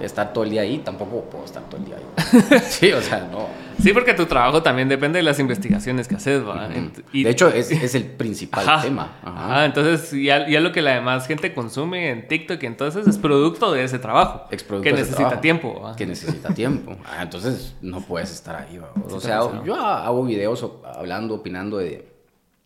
estar 0.00 0.32
todo 0.32 0.44
el 0.44 0.50
día 0.50 0.62
ahí. 0.62 0.78
Tampoco 0.84 1.22
puedo 1.24 1.44
estar 1.44 1.62
todo 1.64 1.78
el 1.78 1.86
día 1.86 1.96
ahí. 1.96 2.60
sí, 2.68 2.92
o 2.92 3.00
sea, 3.02 3.28
no. 3.30 3.48
Sí, 3.82 3.92
porque 3.92 4.14
tu 4.14 4.26
trabajo 4.26 4.62
también 4.62 4.88
depende 4.88 5.18
de 5.18 5.22
las 5.22 5.38
investigaciones 5.38 6.08
que 6.08 6.16
haces, 6.16 6.42
¿va? 6.46 6.68
Y- 7.12 7.24
de 7.24 7.30
hecho, 7.30 7.48
es, 7.48 7.70
es 7.70 7.94
el 7.94 8.04
principal 8.04 8.68
Ajá. 8.68 8.82
tema. 8.82 9.12
Ajá. 9.22 9.44
Ajá, 9.46 9.64
entonces 9.64 10.10
ya, 10.12 10.48
ya 10.48 10.60
lo 10.60 10.72
que 10.72 10.82
la 10.82 10.94
demás 10.94 11.26
gente 11.26 11.52
consume 11.54 12.10
en 12.10 12.28
TikTok, 12.28 12.62
entonces 12.62 13.06
es 13.06 13.18
producto 13.18 13.72
de 13.72 13.84
ese 13.84 13.98
trabajo. 13.98 14.44
Es 14.50 14.62
producto 14.64 14.84
que 14.84 14.90
de 14.90 14.96
necesita 15.00 15.18
trabajo, 15.22 15.40
tiempo. 15.40 15.80
¿va? 15.82 15.96
Que 15.96 16.06
necesita 16.06 16.54
tiempo. 16.54 16.96
Ah, 17.04 17.22
entonces 17.22 17.74
no 17.82 18.00
puedes 18.00 18.30
estar 18.32 18.56
ahí. 18.56 18.78
¿va? 18.78 18.90
O 19.12 19.20
sea, 19.20 19.40
yo 19.64 19.74
hago 19.76 20.24
videos 20.24 20.64
hablando, 20.94 21.34
opinando 21.34 21.78
de, 21.78 22.13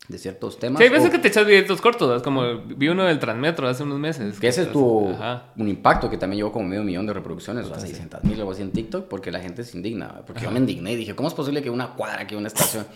de 0.08 0.16
ciertos 0.18 0.58
temas. 0.58 0.78
Sí, 0.78 0.84
hay 0.84 0.90
veces 0.90 1.08
o- 1.08 1.12
que 1.12 1.18
te 1.18 1.28
echas 1.28 1.46
videitos 1.46 1.80
cortos, 1.82 2.22
como 2.22 2.42
vi 2.64 2.88
uno 2.88 3.04
del 3.04 3.18
Transmetro 3.18 3.68
hace 3.68 3.82
unos 3.82 3.98
meses. 3.98 4.40
Que 4.40 4.48
ese 4.48 4.62
Estás- 4.62 4.72
tuvo 4.72 5.10
Ajá. 5.10 5.52
un 5.56 5.68
impacto 5.68 6.08
que 6.08 6.16
también 6.16 6.38
llevó 6.38 6.50
como 6.52 6.66
medio 6.66 6.82
millón 6.82 7.06
de 7.06 7.12
reproducciones, 7.12 7.66
o 7.66 7.68
sea, 7.68 7.78
600 7.78 8.24
mil 8.24 8.34
o 8.38 8.40
algo 8.40 8.52
así 8.52 8.62
en 8.62 8.72
TikTok, 8.72 9.06
porque 9.06 9.30
la 9.30 9.40
gente 9.40 9.64
se 9.64 9.76
indigna. 9.76 10.22
Porque 10.26 10.42
yo 10.42 10.50
me 10.50 10.58
indigné 10.58 10.92
y 10.92 10.96
dije, 10.96 11.14
¿cómo 11.14 11.28
es 11.28 11.34
posible 11.34 11.62
que 11.62 11.68
una 11.70 11.94
cuadra, 11.94 12.26
que 12.26 12.36
una 12.36 12.48
estación? 12.48 12.86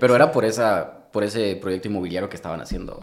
Pero 0.00 0.16
era 0.16 0.32
por 0.32 0.44
esa 0.44 1.00
por 1.14 1.22
ese 1.22 1.54
proyecto 1.62 1.86
inmobiliario 1.86 2.28
que 2.28 2.34
estaban 2.34 2.60
haciendo. 2.60 3.00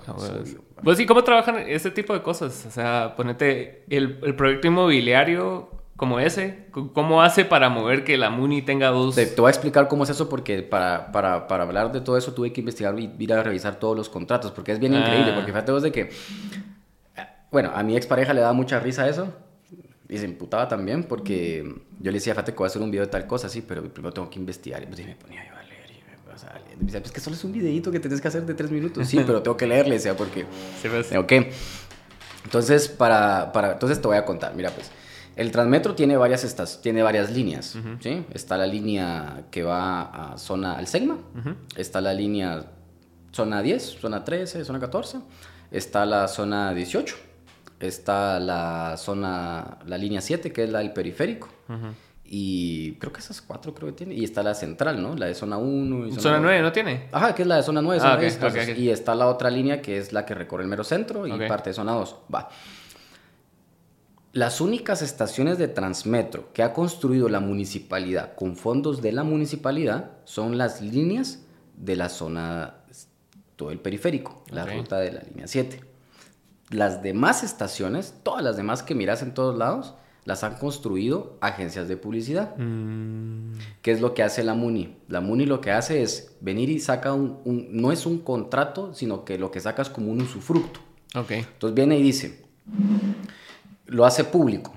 Pues 0.84 0.98
sí, 0.98 1.06
¿cómo 1.06 1.24
trabajan 1.24 1.60
ese 1.60 1.92
tipo 1.92 2.14
de 2.14 2.22
cosas? 2.22 2.66
O 2.68 2.72
sea, 2.72 3.14
ponete 3.16 3.86
el, 3.90 4.20
el 4.24 4.36
proyecto 4.36 4.68
inmobiliario 4.68 5.70
como 6.02 6.20
ese, 6.20 6.66
¿cómo 6.72 7.22
hace 7.22 7.46
para 7.46 7.70
mover 7.70 8.04
que 8.04 8.18
la 8.18 8.32
MUNI 8.32 8.64
tenga 8.64 8.88
dos... 8.90 9.14
Te, 9.14 9.28
te 9.28 9.40
voy 9.40 9.50
a 9.50 9.52
explicar 9.52 9.88
cómo 9.88 10.04
es 10.04 10.10
eso 10.10 10.28
porque 10.30 10.64
para, 10.64 11.12
para, 11.12 11.46
para 11.48 11.62
hablar 11.64 11.92
de 11.92 12.02
todo 12.02 12.18
eso 12.18 12.34
tuve 12.34 12.52
que 12.52 12.60
investigar 12.62 13.00
y 13.00 13.14
ir 13.20 13.32
a 13.32 13.44
revisar 13.44 13.76
todos 13.76 13.96
los 13.96 14.10
contratos 14.10 14.50
porque 14.52 14.72
es 14.72 14.80
bien 14.80 14.96
Ah. 14.96 15.00
increíble 15.02 15.34
porque 15.34 15.52
fíjate 15.52 15.72
vos 15.72 15.84
de 15.84 15.92
que 15.92 16.10
bueno, 17.52 17.70
a 17.76 17.84
mi 17.84 17.96
expareja 17.96 18.34
le 18.34 18.42
daba 18.42 18.54
mucha 18.54 18.80
risa 18.80 19.08
eso 19.08 19.32
y 20.10 20.18
se 20.18 20.26
imputaba 20.26 20.68
también 20.68 21.04
porque 21.04 21.64
yo 22.00 22.12
le 22.12 22.18
decía, 22.18 22.34
fíjate 22.34 22.54
que 22.54 22.58
voy 22.58 22.66
a 22.66 22.70
hacer 22.70 22.82
un 22.82 22.90
video 22.90 23.06
de 23.06 23.12
tal 23.12 23.28
cosa, 23.28 23.48
sí, 23.48 23.62
pero 23.62 23.84
primero 23.84 24.12
tengo 24.12 24.28
que 24.28 24.40
investigar 24.40 24.82
y 24.82 24.88
pues, 24.88 25.02
y 25.02 25.04
me 25.04 25.16
ponía 25.16 25.48
yo 25.48 25.56
a 25.56 25.62
leer 25.62 25.86
y 25.92 26.02
me, 26.28 26.34
o 26.34 26.38
sea, 26.40 26.60
y 26.74 26.78
me 26.78 26.86
decía, 26.86 27.00
pues 27.02 27.12
que 27.12 27.20
solo 27.20 27.36
es 27.36 27.44
un 27.44 27.52
videito 27.52 27.92
que 27.92 28.00
tenés 28.00 28.20
que 28.22 28.28
hacer 28.28 28.44
de 28.44 28.56
tres 28.56 28.72
minutos, 28.72 29.08
sí, 29.08 29.22
pero 29.28 29.44
tengo 29.44 29.56
que 29.56 29.68
leer, 29.68 29.88
le 29.88 29.94
decía, 29.96 30.18
porque 30.18 30.48
Sí, 30.82 30.90
pues. 30.90 31.16
Ok. 31.16 31.32
Entonces, 32.46 32.88
para, 32.90 33.52
para, 33.52 33.74
entonces 33.74 34.02
te 34.02 34.08
voy 34.08 34.18
a 34.18 34.26
contar. 34.26 34.56
Mira, 34.56 34.72
pues, 34.72 34.90
el 35.36 35.52
Transmetro 35.52 35.96
tiene 35.96 36.18
varias, 36.18 36.44
estas, 36.44 36.82
tiene 36.82 37.04
varias 37.04 37.32
líneas, 37.32 37.78
¿sí? 38.00 38.26
Está 38.34 38.58
la 38.58 38.68
línea 38.68 39.44
que 39.50 39.64
va 39.64 40.34
a 40.34 40.38
zona 40.38 40.74
al 40.74 40.88
Segma. 40.88 41.18
Está 41.76 42.02
la 42.02 42.14
línea 42.14 42.66
zona 43.32 43.62
10, 43.62 44.00
zona 44.00 44.24
13, 44.24 44.66
zona 44.66 44.80
14. 44.80 45.20
Está 45.72 46.06
la 46.06 46.28
zona 46.28 46.74
18. 46.74 47.16
Está 47.80 48.40
la 48.40 48.96
zona, 48.98 49.80
la 49.86 49.98
línea 49.98 50.22
7, 50.22 50.52
que 50.52 50.66
es 50.66 50.70
la 50.70 50.80
del 50.80 50.92
periférico. 50.92 51.50
Y 52.34 52.94
creo 52.94 53.12
que 53.12 53.20
esas 53.20 53.42
cuatro 53.42 53.74
creo 53.74 53.90
que 53.90 53.94
tiene. 53.94 54.14
Y 54.14 54.24
está 54.24 54.44
la 54.44 54.54
central, 54.54 55.02
¿no? 55.02 55.16
La 55.16 55.26
de 55.26 55.36
zona 55.36 55.58
1 55.58 56.08
y 56.08 56.12
Zona 56.14 56.40
9 56.40 56.62
no 56.62 56.72
tiene. 56.72 57.10
Ajá, 57.12 57.36
que 57.36 57.42
es 57.42 57.48
la 57.48 57.58
de 57.58 57.64
zona 57.64 57.82
9. 57.82 58.00
Ah, 58.00 58.04
zona 58.04 58.14
ok, 58.16 58.22
10, 58.22 58.34
entonces, 58.36 58.64
ok, 58.64 58.74
ok. 58.74 58.80
Y 58.80 58.90
está 58.90 59.16
la 59.16 59.28
otra 59.28 59.50
línea 59.50 59.82
que 59.82 59.98
es 59.98 60.14
la 60.14 60.26
que 60.26 60.34
recorre 60.34 60.64
el 60.64 60.70
mero 60.70 60.84
centro 60.84 61.28
y 61.28 61.32
parte 61.48 61.72
de 61.72 61.74
zona 61.74 61.94
2. 61.94 62.16
Va. 62.34 62.50
Las 64.34 64.62
únicas 64.62 65.02
estaciones 65.02 65.58
de 65.58 65.68
Transmetro 65.68 66.54
que 66.54 66.64
ha 66.64 66.72
construido 66.74 67.28
la 67.28 67.40
municipalidad 67.42 68.34
con 68.36 68.56
fondos 68.56 69.02
de 69.02 69.12
la 69.12 69.24
municipalidad 69.24 70.12
son 70.24 70.58
las 70.58 70.82
líneas 70.82 71.44
de 71.76 71.96
la 71.98 72.08
zona, 72.08 72.76
todo 73.58 73.72
el 73.72 73.80
periférico, 73.80 74.44
la 74.50 74.66
ruta 74.78 75.00
de 75.00 75.12
la 75.12 75.22
línea 75.22 75.48
7. 75.48 75.82
Las 76.70 77.04
demás 77.04 77.44
estaciones, 77.44 78.14
todas 78.24 78.42
las 78.44 78.56
demás 78.56 78.84
que 78.84 78.96
miras 78.96 79.22
en 79.22 79.34
todos 79.34 79.58
lados, 79.58 79.96
las 80.24 80.44
han 80.46 80.56
construido 80.56 81.38
agencias 81.42 81.90
de 81.90 81.98
publicidad. 81.98 82.56
Mm, 82.56 83.54
¿Qué 83.82 83.92
es 83.92 84.00
lo 84.00 84.14
que 84.14 84.24
hace 84.24 84.44
la 84.46 84.54
MUNI? 84.54 84.96
La 85.10 85.20
MUNI 85.20 85.46
lo 85.46 85.60
que 85.60 85.72
hace 85.72 86.04
es 86.04 86.38
venir 86.40 86.70
y 86.70 86.80
saca 86.80 87.12
un, 87.14 87.40
un- 87.44 87.68
no 87.72 87.92
es 87.92 88.06
un 88.06 88.20
contrato, 88.20 88.94
sino 88.94 89.26
que 89.26 89.38
lo 89.38 89.52
que 89.52 89.60
saca 89.60 89.82
es 89.82 89.90
como 89.90 90.10
un 90.12 90.22
usufructo. 90.22 90.80
ok. 91.16 91.32
Entonces 91.32 91.74
viene 91.76 91.98
y 91.98 92.04
dice, 92.04 92.46
lo 93.92 94.06
hace 94.06 94.24
público. 94.24 94.74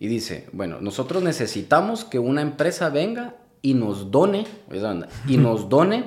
Y 0.00 0.08
dice, 0.08 0.48
bueno, 0.52 0.80
nosotros 0.80 1.22
necesitamos 1.22 2.04
que 2.04 2.18
una 2.18 2.42
empresa 2.42 2.88
venga 2.88 3.36
y 3.60 3.74
nos 3.74 4.10
done, 4.10 4.46
y 5.28 5.36
nos 5.36 5.68
done 5.68 6.06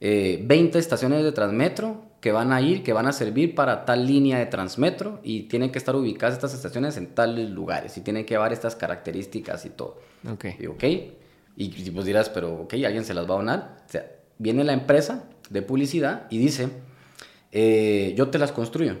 eh, 0.00 0.40
20 0.44 0.78
estaciones 0.78 1.22
de 1.22 1.32
Transmetro 1.32 2.12
que 2.20 2.32
van 2.32 2.52
a 2.52 2.60
ir, 2.60 2.84
que 2.84 2.92
van 2.92 3.06
a 3.06 3.12
servir 3.12 3.54
para 3.54 3.84
tal 3.84 4.06
línea 4.06 4.38
de 4.38 4.46
Transmetro 4.46 5.20
y 5.24 5.42
tienen 5.42 5.72
que 5.72 5.78
estar 5.78 5.96
ubicadas 5.96 6.36
estas 6.36 6.54
estaciones 6.54 6.96
en 6.96 7.08
tales 7.08 7.50
lugares 7.50 7.98
y 7.98 8.00
tienen 8.00 8.24
que 8.24 8.34
llevar 8.34 8.52
estas 8.52 8.76
características 8.76 9.66
y 9.66 9.70
todo. 9.70 9.98
Ok. 10.30 10.44
Y 10.60 10.66
ok, 10.66 10.84
y, 10.84 11.10
y 11.56 11.90
pues 11.90 12.06
dirás, 12.06 12.30
pero 12.30 12.62
ok, 12.62 12.74
alguien 12.74 13.04
se 13.04 13.12
las 13.12 13.28
va 13.28 13.34
a 13.34 13.38
donar. 13.38 13.76
O 13.86 13.90
sea, 13.90 14.06
viene 14.38 14.62
la 14.62 14.72
empresa 14.72 15.24
de 15.50 15.62
publicidad 15.62 16.28
y 16.30 16.38
dice, 16.38 16.68
eh, 17.50 18.14
yo 18.16 18.28
te 18.28 18.38
las 18.38 18.52
construyo. 18.52 18.96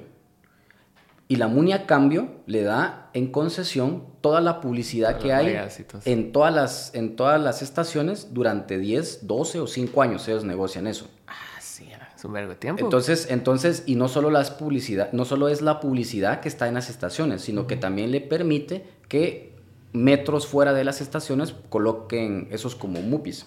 Y 1.32 1.36
la 1.36 1.48
MUNI 1.48 1.72
a 1.72 1.86
cambio 1.86 2.28
le 2.44 2.62
da 2.62 3.08
en 3.14 3.32
concesión 3.32 4.04
toda 4.20 4.42
la 4.42 4.60
publicidad 4.60 5.16
que 5.16 5.32
hay 5.32 5.58
en 6.04 6.30
todas, 6.30 6.54
las, 6.54 6.94
en 6.94 7.16
todas 7.16 7.40
las 7.40 7.62
estaciones 7.62 8.34
durante 8.34 8.78
10, 8.78 9.26
12 9.26 9.60
o 9.60 9.66
5 9.66 10.02
años. 10.02 10.28
Ellos 10.28 10.44
negocian 10.44 10.86
eso. 10.86 11.08
Ah, 11.26 11.58
sí, 11.58 11.88
es 12.14 12.22
un 12.26 12.34
vergo 12.34 12.50
de 12.50 12.56
tiempo. 12.56 12.84
Entonces, 12.84 13.28
entonces, 13.30 13.84
y 13.86 13.94
no 13.94 14.08
solo, 14.08 14.28
las 14.28 14.50
publicidad, 14.50 15.10
no 15.12 15.24
solo 15.24 15.48
es 15.48 15.62
la 15.62 15.80
publicidad 15.80 16.40
que 16.40 16.50
está 16.50 16.68
en 16.68 16.74
las 16.74 16.90
estaciones, 16.90 17.40
sino 17.40 17.66
que 17.66 17.76
también 17.76 18.10
le 18.10 18.20
permite 18.20 18.84
que 19.08 19.54
metros 19.94 20.46
fuera 20.46 20.74
de 20.74 20.84
las 20.84 21.00
estaciones 21.00 21.54
coloquen 21.70 22.48
esos 22.50 22.74
como 22.74 23.00
MUPIs. 23.00 23.46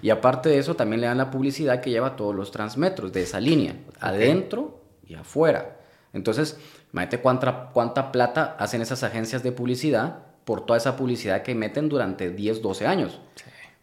Y 0.00 0.10
aparte 0.10 0.48
de 0.48 0.58
eso, 0.58 0.76
también 0.76 1.00
le 1.00 1.08
dan 1.08 1.18
la 1.18 1.32
publicidad 1.32 1.80
que 1.80 1.90
lleva 1.90 2.14
todos 2.14 2.36
los 2.36 2.52
transmetros 2.52 3.12
de 3.12 3.22
esa 3.22 3.40
línea, 3.40 3.74
adentro 3.98 4.80
y 5.08 5.14
afuera. 5.14 5.76
Entonces, 6.12 6.58
imagínate 6.96 7.20
cuánta, 7.20 7.70
cuánta 7.74 8.10
plata 8.10 8.56
hacen 8.58 8.80
esas 8.80 9.02
agencias 9.02 9.42
de 9.42 9.52
publicidad 9.52 10.20
por 10.46 10.64
toda 10.64 10.78
esa 10.78 10.96
publicidad 10.96 11.42
que 11.42 11.54
meten 11.54 11.90
durante 11.90 12.30
10, 12.30 12.62
12 12.62 12.86
años. 12.86 13.20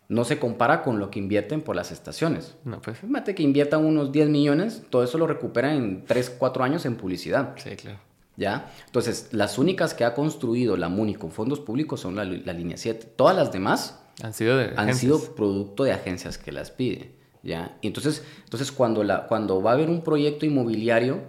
No 0.09 0.23
se 0.23 0.39
compara 0.39 0.81
con 0.81 0.97
lo 0.97 1.11
que 1.11 1.19
invierten 1.19 1.61
por 1.61 1.75
las 1.75 1.91
estaciones. 1.91 2.55
No, 2.65 2.81
pues. 2.81 2.97
Imagínate 3.03 3.35
que 3.35 3.43
inviertan 3.43 3.85
unos 3.85 4.11
10 4.11 4.29
millones, 4.29 4.81
todo 4.89 5.03
eso 5.03 5.19
lo 5.19 5.27
recuperan 5.27 5.75
en 5.75 6.05
3, 6.05 6.31
4 6.39 6.63
años 6.63 6.85
en 6.85 6.95
publicidad. 6.95 7.53
Sí, 7.57 7.75
claro. 7.75 7.99
¿Ya? 8.35 8.71
Entonces, 8.87 9.29
las 9.31 9.59
únicas 9.59 9.93
que 9.93 10.05
ha 10.05 10.15
construido 10.15 10.75
la 10.75 10.89
MUNI 10.89 11.13
con 11.13 11.31
fondos 11.31 11.59
públicos 11.59 11.99
son 11.99 12.15
la, 12.15 12.25
la 12.25 12.53
línea 12.53 12.77
7. 12.77 13.13
Todas 13.15 13.35
las 13.35 13.51
demás 13.51 14.03
han 14.23 14.33
sido, 14.33 14.59
han 14.75 14.95
sido 14.95 15.35
producto 15.35 15.83
de 15.83 15.91
agencias 15.91 16.39
que 16.39 16.51
las 16.51 16.71
piden. 16.71 17.11
¿ya? 17.43 17.77
Y 17.81 17.87
entonces, 17.87 18.23
entonces 18.43 18.71
cuando, 18.71 19.03
la, 19.03 19.27
cuando 19.27 19.61
va 19.61 19.71
a 19.71 19.73
haber 19.75 19.89
un 19.89 20.01
proyecto 20.01 20.47
inmobiliario 20.47 21.21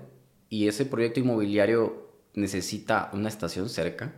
y 0.54 0.68
ese 0.68 0.86
proyecto 0.86 1.18
inmobiliario 1.18 2.06
necesita 2.34 3.10
una 3.12 3.28
estación 3.28 3.68
cerca, 3.68 4.14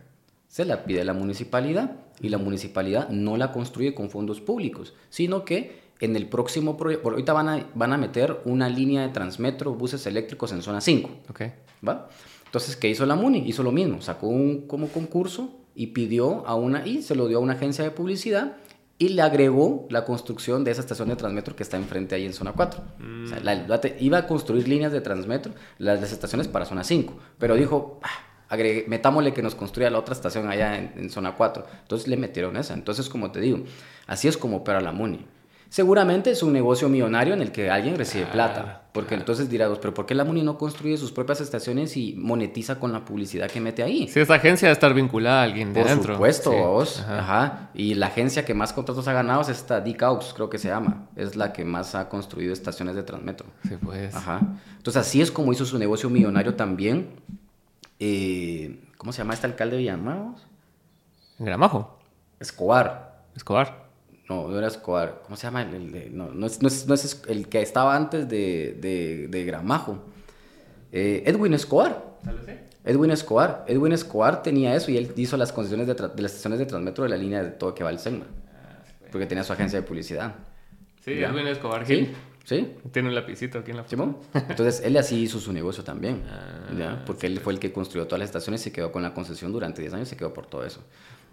se 0.47 0.65
la 0.65 0.83
pide 0.85 1.01
a 1.01 1.03
la 1.03 1.13
municipalidad 1.13 1.95
y 2.21 2.29
la 2.29 2.37
municipalidad 2.37 3.09
no 3.09 3.37
la 3.37 3.51
construye 3.51 3.95
con 3.95 4.11
fondos 4.11 4.39
públicos, 4.39 4.93
sino 5.09 5.43
que 5.43 5.79
en 5.99 6.15
el 6.15 6.27
próximo 6.27 6.77
proyecto, 6.77 7.09
ahorita 7.09 7.33
van 7.33 7.49
a, 7.49 7.69
van 7.73 7.91
a 7.91 7.97
meter 7.97 8.39
una 8.45 8.69
línea 8.69 9.01
de 9.01 9.09
transmetro, 9.09 9.73
buses 9.73 10.05
eléctricos 10.05 10.51
en 10.51 10.61
zona 10.61 10.79
5. 10.79 11.09
Okay. 11.31 11.53
¿va? 11.85 12.07
Entonces, 12.45 12.75
¿qué 12.75 12.87
hizo 12.87 13.07
la 13.07 13.15
MUNI? 13.15 13.39
Hizo 13.47 13.63
lo 13.63 13.71
mismo, 13.71 13.99
sacó 14.03 14.27
un 14.27 14.67
como 14.67 14.89
concurso 14.89 15.55
y 15.73 15.87
pidió 15.87 16.45
a 16.45 16.53
una, 16.53 16.85
y 16.85 17.01
se 17.01 17.15
lo 17.15 17.27
dio 17.27 17.39
a 17.39 17.41
una 17.41 17.53
agencia 17.53 17.83
de 17.83 17.89
publicidad 17.89 18.57
y 18.99 19.09
le 19.09 19.21
agregó 19.21 19.87
la 19.89 20.05
construcción 20.05 20.63
de 20.63 20.71
esa 20.71 20.81
estación 20.81 21.09
de 21.09 21.15
Transmetro 21.15 21.55
que 21.55 21.63
está 21.63 21.77
enfrente 21.77 22.15
ahí 22.15 22.25
en 22.25 22.33
zona 22.33 22.53
4. 22.53 22.81
O 23.23 23.27
sea, 23.27 23.39
la, 23.41 23.79
iba 23.99 24.17
a 24.17 24.27
construir 24.27 24.67
líneas 24.67 24.91
de 24.91 25.01
Transmetro, 25.01 25.53
las, 25.77 26.01
las 26.01 26.11
estaciones 26.11 26.47
para 26.47 26.65
zona 26.65 26.83
5, 26.83 27.13
pero 27.37 27.55
dijo, 27.55 27.99
ah, 28.01 28.55
metámosle 28.87 29.33
que 29.33 29.43
nos 29.43 29.53
construya 29.53 29.91
la 29.91 29.99
otra 29.99 30.15
estación 30.15 30.49
allá 30.49 30.77
en, 30.77 30.93
en, 30.95 31.09
zona 31.11 31.35
4. 31.35 31.65
Entonces 31.81 32.07
le 32.07 32.17
metieron 32.17 32.57
esa. 32.57 32.73
Entonces, 32.73 33.07
como 33.07 33.31
te 33.31 33.39
digo, 33.39 33.59
así 34.07 34.27
es 34.27 34.37
como 34.37 34.57
opera 34.57 34.81
la 34.81 34.91
MUNI. 34.91 35.25
Seguramente 35.69 36.31
es 36.31 36.43
un 36.43 36.53
negocio 36.53 36.89
millonario 36.89 37.33
en 37.33 37.41
el 37.41 37.51
que 37.51 37.69
alguien 37.69 37.97
recibe 37.97 38.25
plata. 38.27 38.83
Porque 38.93 39.13
entonces 39.13 39.47
dirás, 39.49 39.77
pero 39.79 39.93
¿por 39.93 40.07
qué 40.07 40.15
la 40.15 40.23
MUNI 40.23 40.41
no 40.41 40.57
construye 40.57 40.97
sus 40.97 41.11
propias 41.11 41.39
estaciones 41.39 41.95
y 41.97 42.15
monetiza 42.17 42.79
con 42.79 42.91
la 42.91 43.05
publicidad 43.05 43.47
que 43.51 43.61
mete 43.61 43.83
ahí? 43.83 44.07
Si 44.07 44.19
esa 44.19 44.35
agencia 44.35 44.67
debe 44.67 44.73
estar 44.73 44.93
vinculada 44.93 45.41
a 45.41 45.43
alguien 45.43 45.71
de 45.71 45.81
Por 45.81 45.89
dentro. 45.89 46.13
supuesto, 46.15 46.51
vos. 46.51 47.01
Ajá. 47.07 47.69
Y 47.75 47.93
la 47.93 48.07
agencia 48.07 48.43
que 48.43 48.55
más 48.55 48.73
contratos 48.73 49.07
ha 49.07 49.13
ganado 49.13 49.41
es 49.41 49.49
esta 49.49 49.81
D-Caux, 49.81 50.33
creo 50.33 50.49
que 50.49 50.57
se 50.57 50.69
llama. 50.69 51.07
Es 51.15 51.35
la 51.35 51.53
que 51.53 51.63
más 51.63 51.93
ha 51.93 52.09
construido 52.09 52.53
estaciones 52.53 52.95
de 52.95 53.03
Transmetro. 53.03 53.45
Sí, 53.67 53.75
pues. 53.79 54.15
Ajá. 54.15 54.39
Entonces 54.77 54.99
así 54.99 55.21
es 55.21 55.29
como 55.31 55.53
hizo 55.53 55.65
su 55.65 55.77
negocio 55.77 56.09
millonario 56.09 56.55
también. 56.55 57.09
Eh, 57.99 58.79
¿Cómo 58.97 59.11
se 59.11 59.19
llama 59.19 59.35
este 59.35 59.45
alcalde 59.45 59.75
de 59.75 59.81
Villamaros? 59.83 60.47
Gramajo. 61.37 61.99
Escobar. 62.39 63.21
Escobar. 63.35 63.86
No, 64.29 64.47
no 64.47 64.57
era 64.57 64.67
Escobar. 64.67 65.21
¿Cómo 65.23 65.37
se 65.37 65.47
llama? 65.47 65.61
El, 65.61 66.15
no, 66.15 66.29
no, 66.29 66.47
es, 66.47 66.61
no, 66.61 66.67
es, 66.67 66.87
no, 66.87 66.93
es, 66.93 67.21
el 67.27 67.47
que 67.47 67.61
estaba 67.61 67.95
antes 67.95 68.27
de, 68.27 68.77
de, 68.79 69.27
de 69.29 69.45
Gramajo. 69.45 70.03
Eh, 70.91 71.23
Edwin 71.25 71.53
Escobar. 71.53 72.17
Edwin 72.83 73.11
Escobar. 73.11 73.63
Edwin 73.67 73.93
Escobar 73.93 74.43
tenía 74.43 74.75
eso 74.75 74.91
y 74.91 74.97
él 74.97 75.13
hizo 75.15 75.37
las 75.37 75.51
concesiones 75.53 75.87
de, 75.87 75.93
de 75.93 76.21
las 76.21 76.31
estaciones 76.31 76.59
de 76.59 76.65
Transmetro 76.65 77.03
de 77.03 77.09
la 77.09 77.17
línea 77.17 77.41
de 77.41 77.51
todo 77.51 77.73
que 77.73 77.83
va 77.83 77.89
al 77.89 77.99
Selma. 77.99 78.25
Porque 79.11 79.25
tenía 79.25 79.43
su 79.43 79.53
agencia 79.53 79.79
de 79.79 79.87
publicidad. 79.87 80.35
Sí, 81.03 81.15
¿Ya? 81.15 81.29
Edwin 81.29 81.47
Escobar 81.47 81.85
Gil. 81.85 82.13
¿Sí? 82.43 82.75
Tiene 82.91 83.09
un 83.09 83.15
lapicito 83.15 83.59
aquí 83.59 83.71
en 83.71 83.77
la 83.77 83.83
foto. 83.83 84.21
Entonces, 84.33 84.81
él 84.85 84.95
así 84.95 85.21
hizo 85.21 85.37
su 85.37 85.51
negocio 85.51 85.83
también. 85.83 86.23
Ah, 86.29 86.73
¿ya? 86.77 87.03
Porque 87.05 87.27
él 87.27 87.41
fue 87.41 87.51
el 87.51 87.59
que 87.59 87.73
construyó 87.73 88.07
todas 88.07 88.19
las 88.19 88.29
estaciones 88.29 88.61
y 88.61 88.63
se 88.65 88.71
quedó 88.71 88.89
con 88.89 89.03
la 89.03 89.13
concesión 89.13 89.51
durante 89.51 89.81
10 89.81 89.95
años 89.95 90.07
y 90.07 90.11
se 90.11 90.15
quedó 90.17 90.33
por 90.33 90.45
todo 90.45 90.65
eso. 90.65 90.81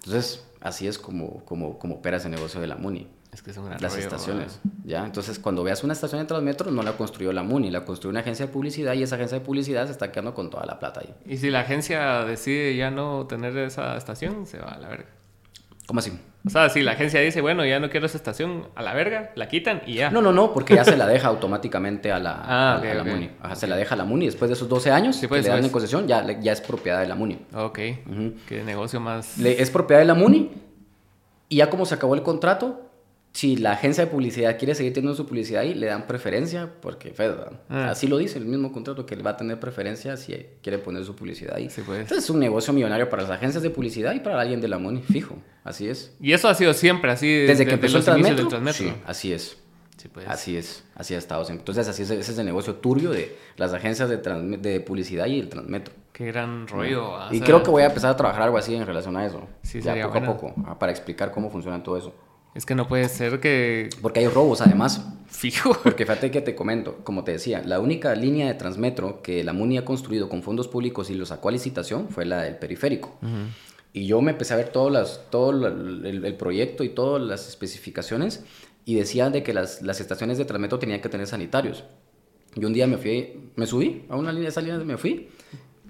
Entonces, 0.04 0.44
así 0.60 0.86
es 0.86 0.98
como, 0.98 1.44
como, 1.44 1.78
como 1.78 1.96
opera 1.96 2.18
ese 2.18 2.28
negocio 2.28 2.60
de 2.60 2.66
la 2.66 2.76
MUNI. 2.76 3.08
Es 3.32 3.42
que 3.42 3.52
gran 3.52 3.80
Las 3.80 3.96
estaciones, 3.96 4.60
¿ya? 4.84 5.04
Entonces, 5.04 5.40
cuando 5.40 5.64
veas 5.64 5.82
una 5.82 5.92
estación 5.92 6.20
de 6.20 6.26
Transmetro, 6.26 6.70
no 6.70 6.84
la 6.84 6.96
construyó 6.96 7.32
la 7.32 7.42
MUNI, 7.42 7.70
la 7.70 7.84
construyó 7.84 8.10
una 8.10 8.20
agencia 8.20 8.46
de 8.46 8.52
publicidad 8.52 8.94
y 8.94 9.02
esa 9.02 9.16
agencia 9.16 9.40
de 9.40 9.44
publicidad 9.44 9.86
se 9.86 9.92
está 9.92 10.12
quedando 10.12 10.34
con 10.34 10.50
toda 10.50 10.64
la 10.66 10.78
plata 10.78 11.00
ahí. 11.00 11.12
Y 11.26 11.38
si 11.38 11.50
la 11.50 11.60
agencia 11.60 12.24
decide 12.24 12.76
ya 12.76 12.92
no 12.92 13.26
tener 13.26 13.56
esa 13.58 13.96
estación, 13.96 14.46
se 14.46 14.58
va 14.58 14.70
a 14.70 14.78
la 14.78 14.88
verga. 14.88 15.08
¿Cómo 15.86 16.00
así? 16.00 16.12
O 16.46 16.50
sea, 16.50 16.68
si 16.70 16.80
la 16.82 16.92
agencia 16.92 17.20
dice, 17.20 17.40
bueno, 17.40 17.64
ya 17.64 17.78
no 17.80 17.90
quiero 17.90 18.06
esa 18.06 18.16
estación, 18.16 18.68
a 18.74 18.82
la 18.82 18.94
verga, 18.94 19.32
la 19.34 19.48
quitan 19.48 19.82
y 19.86 19.94
ya. 19.94 20.10
No, 20.10 20.22
no, 20.22 20.32
no, 20.32 20.52
porque 20.54 20.74
ya 20.74 20.84
se 20.84 20.96
la 20.96 21.06
deja 21.06 21.28
automáticamente 21.28 22.10
a 22.12 22.18
la, 22.18 22.32
ah, 22.44 22.74
a, 22.74 22.78
okay, 22.78 22.90
a 22.90 22.94
la 22.94 23.00
okay. 23.02 23.12
MUNI. 23.14 23.30
Ajá, 23.42 23.54
se 23.56 23.66
la 23.66 23.76
deja 23.76 23.94
a 23.94 23.98
la 23.98 24.04
MUNI. 24.04 24.26
Después 24.26 24.48
de 24.48 24.54
esos 24.54 24.68
12 24.68 24.90
años 24.90 25.16
Sí, 25.16 25.26
pues, 25.26 25.40
que 25.40 25.42
le 25.44 25.48
dan 25.50 25.58
pues. 25.58 25.66
en 25.66 25.72
concesión, 25.72 26.06
ya, 26.08 26.40
ya 26.40 26.52
es 26.52 26.60
propiedad 26.60 27.00
de 27.00 27.06
la 27.06 27.14
MUNI. 27.14 27.38
Ok. 27.54 27.78
Ujú. 28.10 28.34
Qué 28.48 28.62
negocio 28.64 28.98
más. 29.00 29.36
Le- 29.38 29.60
es 29.60 29.70
propiedad 29.70 30.00
de 30.00 30.06
la 30.06 30.14
MUNI 30.14 30.50
y 31.50 31.56
ya 31.56 31.68
como 31.70 31.84
se 31.86 31.94
acabó 31.94 32.14
el 32.14 32.22
contrato, 32.22 32.90
si 33.34 33.56
la 33.56 33.72
agencia 33.72 34.04
de 34.04 34.10
publicidad 34.12 34.56
quiere 34.56 34.76
seguir 34.76 34.92
teniendo 34.92 35.16
su 35.16 35.26
publicidad 35.26 35.62
ahí, 35.62 35.74
le 35.74 35.86
dan 35.86 36.06
preferencia, 36.06 36.70
porque 36.80 37.10
¿verdad? 37.10 37.60
Ah. 37.68 37.90
así 37.90 38.06
lo 38.06 38.16
dice 38.16 38.38
el 38.38 38.44
mismo 38.44 38.72
contrato, 38.72 39.04
que 39.04 39.16
le 39.16 39.24
va 39.24 39.32
a 39.32 39.36
tener 39.36 39.58
preferencia 39.58 40.16
si 40.16 40.46
quiere 40.62 40.78
poner 40.78 41.04
su 41.04 41.16
publicidad 41.16 41.56
ahí. 41.56 41.68
Sí, 41.68 41.82
pues. 41.84 41.98
Entonces 41.98 42.24
es 42.24 42.30
un 42.30 42.38
negocio 42.38 42.72
millonario 42.72 43.10
para 43.10 43.22
las 43.22 43.32
agencias 43.32 43.64
de 43.64 43.70
publicidad 43.70 44.14
y 44.14 44.20
para 44.20 44.40
alguien 44.40 44.60
de 44.60 44.68
la 44.68 44.78
MUNI, 44.78 45.02
fijo, 45.02 45.36
así 45.64 45.88
es. 45.88 46.14
Y 46.20 46.32
eso 46.32 46.48
ha 46.48 46.54
sido 46.54 46.72
siempre 46.74 47.10
así. 47.10 47.26
Desde 47.28 47.66
que 47.66 47.74
empezó 47.74 47.98
el 47.98 48.04
Transmetro, 48.04 48.36
del 48.36 48.48
Transmetro. 48.48 48.84
sí, 48.84 48.92
así 49.04 49.32
es. 49.32 49.58
Sí, 49.96 50.08
pues. 50.08 50.28
Así 50.28 50.56
es, 50.56 50.84
así 50.94 51.14
ha 51.14 51.18
estado 51.18 51.44
siempre. 51.44 51.62
Entonces, 51.62 51.88
así 51.88 52.02
es, 52.02 52.10
ese 52.10 52.32
es 52.32 52.38
el 52.38 52.46
negocio 52.46 52.76
turbio 52.76 53.10
de 53.10 53.36
las 53.56 53.72
agencias 53.72 54.08
de, 54.08 54.18
de 54.58 54.80
publicidad 54.80 55.26
y 55.26 55.40
el 55.40 55.48
Transmetro. 55.48 55.92
Qué 56.12 56.26
gran 56.26 56.68
rollo. 56.68 57.14
o 57.14 57.34
y 57.34 57.40
creo 57.40 57.64
que 57.64 57.70
voy 57.72 57.82
a 57.82 57.86
empezar 57.86 58.12
a 58.12 58.16
trabajar 58.16 58.42
algo 58.42 58.58
así 58.58 58.76
en 58.76 58.86
relación 58.86 59.16
a 59.16 59.26
eso. 59.26 59.48
Sí, 59.62 59.80
ya 59.80 59.90
sería 59.90 60.06
poco 60.06 60.18
a 60.18 60.24
poco, 60.24 60.78
para 60.78 60.92
explicar 60.92 61.32
cómo 61.32 61.50
funciona 61.50 61.82
todo 61.82 61.96
eso. 61.96 62.14
Es 62.54 62.64
que 62.66 62.74
no 62.74 62.86
puede 62.86 63.08
ser 63.08 63.40
que. 63.40 63.90
Porque 64.00 64.20
hay 64.20 64.28
robos, 64.28 64.60
además. 64.60 65.04
Fijo. 65.26 65.76
Porque 65.82 66.04
fíjate 66.06 66.30
que 66.30 66.40
te 66.40 66.54
comento, 66.54 66.98
como 67.02 67.24
te 67.24 67.32
decía, 67.32 67.62
la 67.66 67.80
única 67.80 68.14
línea 68.14 68.46
de 68.46 68.54
Transmetro 68.54 69.20
que 69.22 69.42
la 69.42 69.52
MUNI 69.52 69.78
ha 69.78 69.84
construido 69.84 70.28
con 70.28 70.42
fondos 70.44 70.68
públicos 70.68 71.10
y 71.10 71.14
lo 71.14 71.26
sacó 71.26 71.48
a 71.48 71.52
licitación 71.52 72.08
fue 72.08 72.24
la 72.24 72.42
del 72.42 72.56
periférico. 72.56 73.18
Y 73.92 74.06
yo 74.06 74.20
me 74.22 74.30
empecé 74.32 74.54
a 74.54 74.56
ver 74.58 74.68
todo, 74.68 74.90
las, 74.90 75.22
todo 75.30 75.52
la- 75.52 75.68
el, 75.68 76.24
el 76.24 76.34
proyecto 76.36 76.84
y 76.84 76.88
todas 76.90 77.20
las 77.22 77.48
especificaciones 77.48 78.44
y 78.84 78.94
decían 78.94 79.32
de 79.32 79.42
que 79.42 79.52
las, 79.52 79.82
las 79.82 80.00
estaciones 80.00 80.38
de 80.38 80.44
Transmetro 80.44 80.78
tenían 80.78 81.00
que 81.00 81.08
tener 81.08 81.26
sanitarios. 81.26 81.82
Y 82.54 82.64
un 82.64 82.72
día 82.72 82.86
me 82.86 82.96
fui, 82.98 83.50
me 83.56 83.66
subí 83.66 84.04
a 84.08 84.16
una 84.16 84.30
línea 84.30 84.44
de 84.44 84.50
esa 84.50 84.60
línea, 84.60 84.78
me 84.78 84.96
fui 84.96 85.28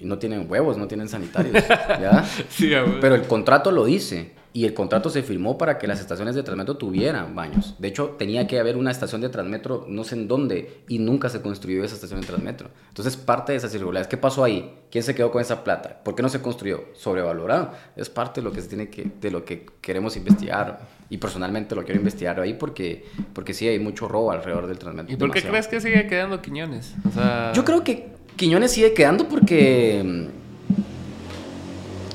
y 0.01 0.07
no 0.07 0.19
tienen 0.19 0.51
huevos, 0.51 0.79
no 0.79 0.87
tienen 0.89 1.09
sanitarios. 1.09 1.63
¿ya? 1.69 2.25
Sí. 2.49 2.71
Pero 3.01 3.15
el 3.15 3.23
contrato 3.25 3.71
lo 3.71 3.85
dice. 3.85 4.33
Y 4.57 4.65
el 4.67 4.73
contrato 4.73 5.11
se 5.11 5.25
firmó 5.25 5.59
para 5.59 5.79
que 5.79 5.89
las 5.89 5.99
estaciones 5.99 6.37
de 6.37 6.45
Transmetro 6.45 6.77
tuvieran 6.77 7.35
baños. 7.35 7.75
De 7.81 7.89
hecho, 7.89 8.15
tenía 8.17 8.47
que 8.47 8.61
haber 8.61 8.77
una 8.77 8.93
estación 8.93 9.21
de 9.21 9.29
Transmetro, 9.29 9.85
no 9.89 10.05
sé 10.05 10.15
en 10.15 10.29
dónde, 10.29 10.83
y 10.87 11.01
nunca 11.01 11.29
se 11.29 11.43
construyó 11.43 11.83
esa 11.83 11.97
estación 11.97 12.21
de 12.21 12.29
Transmetro. 12.29 12.71
Entonces, 12.87 13.17
parte 13.17 13.51
de 13.51 13.59
esas 13.59 13.75
irregularidades, 13.75 14.07
¿qué 14.07 14.17
pasó 14.17 14.45
ahí? 14.45 14.73
¿Quién 14.93 15.03
se 15.03 15.13
quedó 15.13 15.33
con 15.33 15.43
esa 15.43 15.65
plata? 15.65 16.01
¿Por 16.05 16.15
qué 16.15 16.23
no 16.23 16.29
se 16.29 16.41
construyó? 16.41 16.85
Sobrevalorado. 16.95 17.73
Es 17.97 18.09
parte 18.09 18.41
de 18.41 18.45
lo 18.45 18.53
que 18.53 18.61
se 18.61 18.69
tiene 18.69 18.91
que, 18.91 19.11
de 19.21 19.33
lo 19.33 19.45
que 19.45 19.67
queremos 19.81 20.17
investigar. 20.17 20.87
Y 21.11 21.19
personalmente 21.19 21.75
lo 21.75 21.83
quiero 21.83 21.99
investigar 21.99 22.39
ahí 22.39 22.55
porque, 22.55 23.07
porque 23.33 23.55
sí 23.55 23.67
hay 23.67 23.81
mucho 23.81 24.07
robo 24.07 24.31
alrededor 24.31 24.69
del 24.69 24.79
Transmetro. 24.79 25.13
¿Y 25.13 25.17
por 25.17 25.33
qué 25.33 25.41
demasiado. 25.41 25.69
crees 25.69 25.85
que 25.85 25.89
sigue 25.89 26.07
quedando 26.07 26.41
Quiñones? 26.41 26.95
O 27.09 27.11
sea. 27.11 27.53
Yo 27.55 27.65
creo 27.65 27.83
que 27.83 28.07
Quiñones 28.37 28.71
sigue 28.71 28.95
quedando 28.95 29.29
porque. 29.29 30.31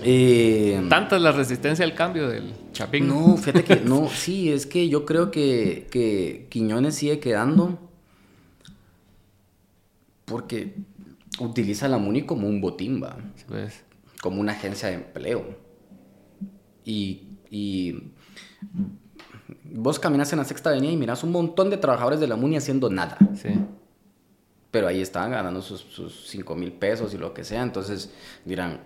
Eh, 0.04 0.86
Tanta 0.90 1.16
es 1.18 1.22
la 1.22 1.32
resistencia 1.32 1.86
al 1.86 1.94
cambio 1.96 2.28
del 2.30 2.54
Chapín. 2.74 3.08
no, 3.08 3.38
fíjate 3.38 3.64
que 3.64 3.76
no, 3.78 4.10
sí, 4.14 4.52
es 4.52 4.66
que 4.66 4.90
yo 4.90 5.06
creo 5.06 5.32
que, 5.32 5.88
que 5.92 6.48
Quiñones 6.50 6.96
sigue 6.96 7.20
quedando 7.20 7.80
porque 10.26 10.76
utiliza 11.40 11.88
la 11.88 11.98
MUNI 11.98 12.24
como 12.24 12.48
un 12.48 12.62
botín, 12.62 13.02
¿va? 13.02 13.18
Sí, 13.36 13.46
pues. 13.48 13.84
como 14.22 14.40
una 14.40 14.54
agencia 14.54 14.90
de 14.90 14.96
empleo. 14.96 15.58
Y, 16.86 17.24
y 17.50 18.12
vos 19.64 20.00
caminas 20.00 20.32
en 20.34 20.40
la 20.40 20.46
sexta 20.46 20.70
avenida 20.70 20.92
y 20.92 20.98
miras 20.98 21.24
un 21.24 21.32
montón 21.32 21.70
de 21.70 21.78
trabajadores 21.78 22.20
de 22.20 22.28
la 22.28 22.36
MUNI 22.36 22.58
haciendo 22.58 22.90
nada. 22.90 23.18
Sí. 23.36 23.50
pero 24.72 24.88
ahí 24.88 25.02
estaban 25.02 25.32
ganando 25.32 25.62
sus, 25.62 25.82
sus 25.82 26.28
5 26.30 26.56
mil 26.56 26.72
pesos 26.72 27.14
y 27.14 27.18
lo 27.18 27.34
que 27.34 27.44
sea, 27.44 27.64
entonces 27.64 28.14
dirán, 28.46 28.82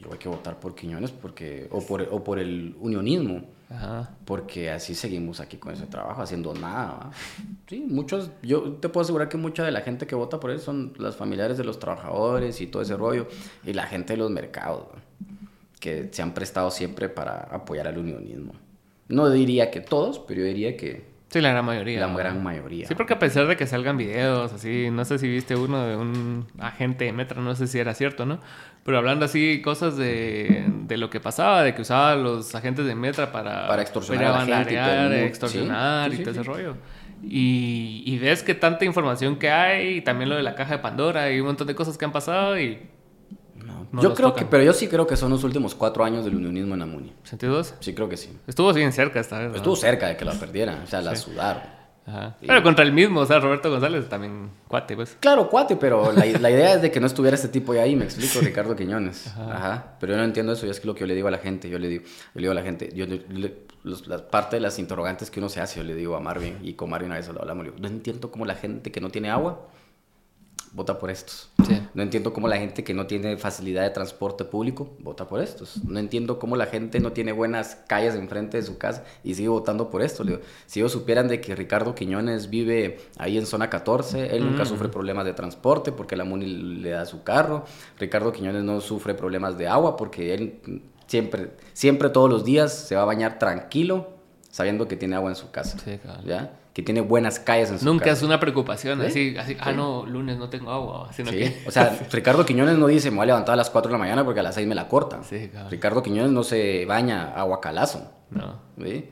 yo 0.00 0.12
hay 0.12 0.18
que 0.18 0.28
votar 0.28 0.60
por 0.60 0.74
Quiñones 0.74 1.10
porque, 1.10 1.68
o, 1.70 1.80
por, 1.80 2.02
o 2.02 2.22
por 2.22 2.38
el 2.38 2.76
unionismo. 2.80 3.44
Ajá. 3.70 4.10
Porque 4.24 4.70
así 4.70 4.94
seguimos 4.94 5.40
aquí 5.40 5.58
con 5.58 5.74
ese 5.74 5.86
trabajo, 5.86 6.22
haciendo 6.22 6.54
nada. 6.54 7.10
Sí, 7.66 7.84
muchos, 7.86 8.30
yo 8.42 8.74
te 8.74 8.88
puedo 8.88 9.02
asegurar 9.02 9.28
que 9.28 9.36
mucha 9.36 9.64
de 9.64 9.70
la 9.70 9.82
gente 9.82 10.06
que 10.06 10.14
vota 10.14 10.40
por 10.40 10.50
él 10.50 10.60
son 10.60 10.94
las 10.98 11.16
familiares 11.16 11.58
de 11.58 11.64
los 11.64 11.78
trabajadores 11.78 12.60
y 12.60 12.66
todo 12.66 12.82
ese 12.82 12.96
rollo, 12.96 13.28
y 13.64 13.74
la 13.74 13.84
gente 13.84 14.14
de 14.14 14.18
los 14.18 14.30
mercados, 14.30 14.84
que 15.80 16.08
se 16.10 16.22
han 16.22 16.32
prestado 16.32 16.70
siempre 16.70 17.08
para 17.10 17.40
apoyar 17.40 17.86
al 17.88 17.98
unionismo. 17.98 18.54
No 19.08 19.28
diría 19.28 19.70
que 19.70 19.80
todos, 19.80 20.18
pero 20.18 20.40
yo 20.40 20.46
diría 20.46 20.76
que 20.76 21.17
Sí, 21.30 21.42
la 21.42 21.50
gran 21.50 21.64
mayoría. 21.64 22.00
La 22.00 22.14
gran 22.14 22.42
mayoría. 22.42 22.88
Sí, 22.88 22.94
porque 22.94 23.12
a 23.12 23.18
pesar 23.18 23.46
de 23.46 23.56
que 23.56 23.66
salgan 23.66 23.98
videos, 23.98 24.52
así, 24.52 24.88
no 24.90 25.04
sé 25.04 25.18
si 25.18 25.28
viste 25.28 25.56
uno 25.56 25.84
de 25.86 25.96
un 25.96 26.46
agente 26.58 27.04
de 27.04 27.12
Metra, 27.12 27.42
no 27.42 27.54
sé 27.54 27.66
si 27.66 27.78
era 27.78 27.92
cierto, 27.92 28.24
¿no? 28.24 28.38
Pero 28.82 28.96
hablando 28.96 29.26
así 29.26 29.60
cosas 29.60 29.98
de, 29.98 30.64
de 30.66 30.96
lo 30.96 31.10
que 31.10 31.20
pasaba, 31.20 31.62
de 31.62 31.74
que 31.74 31.82
usaba 31.82 32.14
los 32.14 32.54
agentes 32.54 32.86
de 32.86 32.94
Metra 32.94 33.30
para... 33.30 33.66
Para 33.68 33.82
extorsionar 33.82 34.26
a 34.26 34.44
la 34.46 34.64
gente. 34.64 34.72
Y 34.72 35.26
extorsionar 35.26 36.14
y 36.14 36.18
todo 36.18 36.30
ese 36.30 36.42
rollo. 36.42 36.76
Y, 37.22 38.04
y 38.06 38.18
ves 38.18 38.42
que 38.42 38.54
tanta 38.54 38.86
información 38.86 39.36
que 39.36 39.50
hay, 39.50 39.96
y 39.96 40.00
también 40.00 40.30
lo 40.30 40.36
de 40.36 40.42
la 40.42 40.54
caja 40.54 40.76
de 40.76 40.78
Pandora 40.78 41.30
y 41.30 41.40
un 41.40 41.46
montón 41.48 41.66
de 41.66 41.74
cosas 41.74 41.98
que 41.98 42.06
han 42.06 42.12
pasado 42.12 42.58
y 42.58 42.78
yo 43.92 44.14
creo 44.14 44.34
que, 44.34 44.44
pero 44.44 44.62
yo 44.62 44.72
sí 44.72 44.88
creo 44.88 45.06
que 45.06 45.16
son 45.16 45.30
los 45.30 45.44
últimos 45.44 45.74
cuatro 45.74 46.04
años 46.04 46.24
del 46.24 46.36
unionismo 46.36 46.74
en 46.74 46.82
Amuni. 46.82 47.12
¿Sentidos? 47.22 47.74
Sí, 47.80 47.94
creo 47.94 48.08
que 48.08 48.16
sí. 48.16 48.36
Estuvo 48.46 48.72
bien 48.72 48.92
cerca 48.92 49.20
esta 49.20 49.38
vez. 49.38 49.56
Estuvo 49.56 49.76
cerca 49.76 50.08
de 50.08 50.16
que 50.16 50.24
la 50.24 50.32
perdieran, 50.32 50.82
o 50.82 50.86
sea, 50.86 51.00
la 51.00 51.16
sudaron. 51.16 51.62
Ajá. 52.06 52.36
Pero 52.40 52.62
contra 52.62 52.84
el 52.84 52.92
mismo, 52.92 53.20
o 53.20 53.26
sea, 53.26 53.38
Roberto 53.38 53.70
González 53.70 54.08
también 54.08 54.50
cuate, 54.66 54.96
pues. 54.96 55.16
Claro, 55.20 55.50
cuate, 55.50 55.76
pero 55.76 56.10
la, 56.10 56.24
la, 56.24 56.50
idea 56.50 56.74
es 56.74 56.80
de 56.80 56.90
que 56.90 57.00
no 57.00 57.06
estuviera 57.06 57.34
este 57.34 57.48
tipo 57.48 57.72
ahí, 57.72 57.94
me 57.96 58.04
explico, 58.04 58.40
Ricardo 58.40 58.74
Quiñones. 58.74 59.26
Ajá. 59.36 59.96
Pero 60.00 60.14
yo 60.14 60.16
no 60.16 60.24
entiendo 60.24 60.52
eso, 60.52 60.66
y 60.66 60.70
es 60.70 60.82
lo 60.86 60.94
que 60.94 61.00
yo 61.00 61.06
le 61.06 61.14
digo 61.14 61.28
a 61.28 61.30
la 61.30 61.38
gente, 61.38 61.68
yo 61.68 61.78
le 61.78 61.88
digo, 61.88 62.04
yo 62.04 62.10
le 62.34 62.40
digo 62.40 62.52
a 62.52 62.54
la 62.54 62.62
gente, 62.62 62.90
yo, 62.94 63.04
la 64.06 64.28
parte 64.28 64.56
de 64.56 64.60
las 64.60 64.78
interrogantes 64.78 65.30
que 65.30 65.38
uno 65.38 65.50
se 65.50 65.60
hace, 65.60 65.80
yo 65.80 65.84
le 65.84 65.94
digo 65.94 66.16
a 66.16 66.20
Marvin, 66.20 66.58
y 66.62 66.72
con 66.74 66.88
Marvin 66.88 67.12
a 67.12 67.16
veces 67.16 67.34
lo 67.34 67.40
hablamos, 67.40 67.66
yo, 67.66 67.72
no 67.78 67.88
entiendo 67.88 68.30
cómo 68.30 68.46
la 68.46 68.54
gente 68.54 68.90
que 68.90 69.02
no 69.02 69.10
tiene 69.10 69.28
agua 69.28 69.68
vota 70.72 70.98
por 70.98 71.10
estos. 71.10 71.50
No 71.94 72.02
entiendo 72.02 72.32
cómo 72.32 72.48
la 72.48 72.56
gente 72.56 72.84
que 72.84 72.94
no 72.94 73.06
tiene 73.06 73.36
facilidad 73.36 73.82
de 73.82 73.90
transporte 73.90 74.44
público 74.44 74.90
vota 75.00 75.26
por 75.26 75.40
estos. 75.40 75.82
No 75.84 75.98
entiendo 75.98 76.38
cómo 76.38 76.56
la 76.56 76.66
gente 76.66 77.00
no 77.00 77.12
tiene 77.12 77.32
buenas 77.32 77.76
calles 77.86 78.14
enfrente 78.14 78.56
de 78.56 78.62
su 78.62 78.78
casa 78.78 79.04
y 79.24 79.34
sigue 79.34 79.48
votando 79.48 79.90
por 79.90 80.02
esto. 80.02 80.24
si 80.66 80.80
ellos 80.80 80.92
supieran 80.92 81.28
de 81.28 81.40
que 81.40 81.54
Ricardo 81.54 81.94
Quiñones 81.94 82.50
vive 82.50 83.00
ahí 83.18 83.36
en 83.38 83.46
zona 83.46 83.68
14, 83.68 84.36
él 84.36 84.44
nunca 84.44 84.62
mm. 84.62 84.66
sufre 84.66 84.88
problemas 84.88 85.24
de 85.24 85.32
transporte 85.32 85.92
porque 85.92 86.16
la 86.16 86.24
MUNI 86.24 86.46
le 86.46 86.90
da 86.90 87.06
su 87.06 87.22
carro. 87.22 87.64
Ricardo 87.98 88.32
Quiñones 88.32 88.62
no 88.62 88.80
sufre 88.80 89.14
problemas 89.14 89.58
de 89.58 89.68
agua 89.68 89.96
porque 89.96 90.34
él 90.34 90.60
siempre, 91.06 91.50
siempre 91.72 92.10
todos 92.10 92.30
los 92.30 92.44
días 92.44 92.72
se 92.72 92.94
va 92.94 93.02
a 93.02 93.06
bañar 93.06 93.38
tranquilo 93.38 94.18
sabiendo 94.50 94.88
que 94.88 94.96
tiene 94.96 95.16
agua 95.16 95.30
en 95.30 95.36
su 95.36 95.50
casa. 95.50 95.78
Sí, 95.78 95.98
claro. 95.98 96.22
¿Ya? 96.24 96.52
Que 96.78 96.84
tiene 96.84 97.00
buenas 97.00 97.40
calles 97.40 97.72
en 97.72 97.80
su 97.80 97.84
Nunca 97.84 98.12
es 98.12 98.22
una 98.22 98.38
preocupación, 98.38 99.00
así, 99.00 99.36
así 99.36 99.56
ah, 99.58 99.72
no, 99.72 100.06
lunes 100.06 100.38
no 100.38 100.48
tengo 100.48 100.70
agua. 100.70 101.12
Sino 101.12 101.32
que... 101.32 101.60
O 101.66 101.72
sea, 101.72 101.98
Ricardo 102.12 102.46
Quiñones 102.46 102.78
no 102.78 102.86
dice, 102.86 103.10
me 103.10 103.16
voy 103.16 103.24
a 103.24 103.26
levantar 103.26 103.54
a 103.54 103.56
las 103.56 103.68
4 103.68 103.88
de 103.88 103.94
la 103.94 103.98
mañana 103.98 104.24
porque 104.24 104.38
a 104.38 104.42
las 104.44 104.54
6 104.54 104.68
me 104.68 104.76
la 104.76 104.86
cortan. 104.86 105.22
Ricardo 105.70 106.04
Quiñones 106.04 106.30
no 106.30 106.44
se 106.44 106.86
baña 106.86 107.32
agua 107.34 107.60
calazo. 107.60 108.12
No. 108.30 108.60
¿sí? 108.80 109.08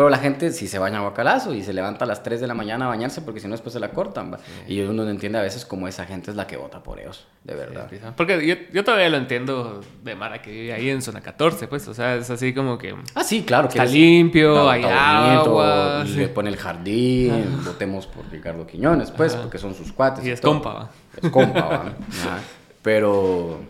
Pero 0.00 0.08
la 0.08 0.16
gente 0.16 0.50
si 0.50 0.66
se 0.66 0.78
baña 0.78 0.96
a 0.96 1.02
guacalazo 1.02 1.52
y 1.52 1.62
se 1.62 1.74
levanta 1.74 2.06
a 2.06 2.08
las 2.08 2.22
3 2.22 2.40
de 2.40 2.46
la 2.46 2.54
mañana 2.54 2.86
a 2.86 2.88
bañarse 2.88 3.20
porque 3.20 3.38
si 3.38 3.46
no 3.46 3.52
después 3.52 3.74
se 3.74 3.80
la 3.80 3.90
cortan. 3.90 4.34
Y 4.66 4.80
uno 4.80 5.04
no 5.04 5.10
entiende 5.10 5.38
a 5.38 5.42
veces 5.42 5.66
cómo 5.66 5.88
esa 5.88 6.06
gente 6.06 6.30
es 6.30 6.38
la 6.38 6.46
que 6.46 6.56
vota 6.56 6.82
por 6.82 6.98
ellos, 6.98 7.26
de 7.44 7.54
verdad. 7.54 7.90
porque 8.16 8.46
yo, 8.46 8.54
yo, 8.72 8.82
todavía 8.82 9.10
lo 9.10 9.18
entiendo 9.18 9.82
de 10.02 10.14
Mara 10.14 10.40
que 10.40 10.52
vive 10.52 10.72
ahí 10.72 10.88
en 10.88 11.02
zona 11.02 11.20
14, 11.20 11.68
pues, 11.68 11.86
o 11.86 11.92
sea, 11.92 12.14
es 12.14 12.30
así 12.30 12.54
como 12.54 12.78
que... 12.78 12.94
Ah, 13.14 13.22
sí, 13.22 13.42
claro. 13.42 13.68
Que 13.68 13.76
está 13.76 13.84
limpio, 13.84 14.70
hay 14.70 14.84
agua. 14.84 16.02
Le 16.04 16.28
pone 16.28 16.48
el 16.48 16.56
jardín, 16.56 17.62
votemos 17.62 18.06
por 18.06 18.26
Ricardo 18.30 18.66
Quiñones, 18.66 19.10
pues, 19.10 19.36
porque 19.36 19.58
son 19.58 19.74
sus 19.74 19.92
cuates. 19.92 20.24
Y, 20.24 20.30
es 20.30 20.40
compa, 20.40 20.72
¿va? 20.72 20.90
Es 21.22 21.28
compa, 21.28 21.60
¿va? 21.60 21.84
Pero... 22.82 23.60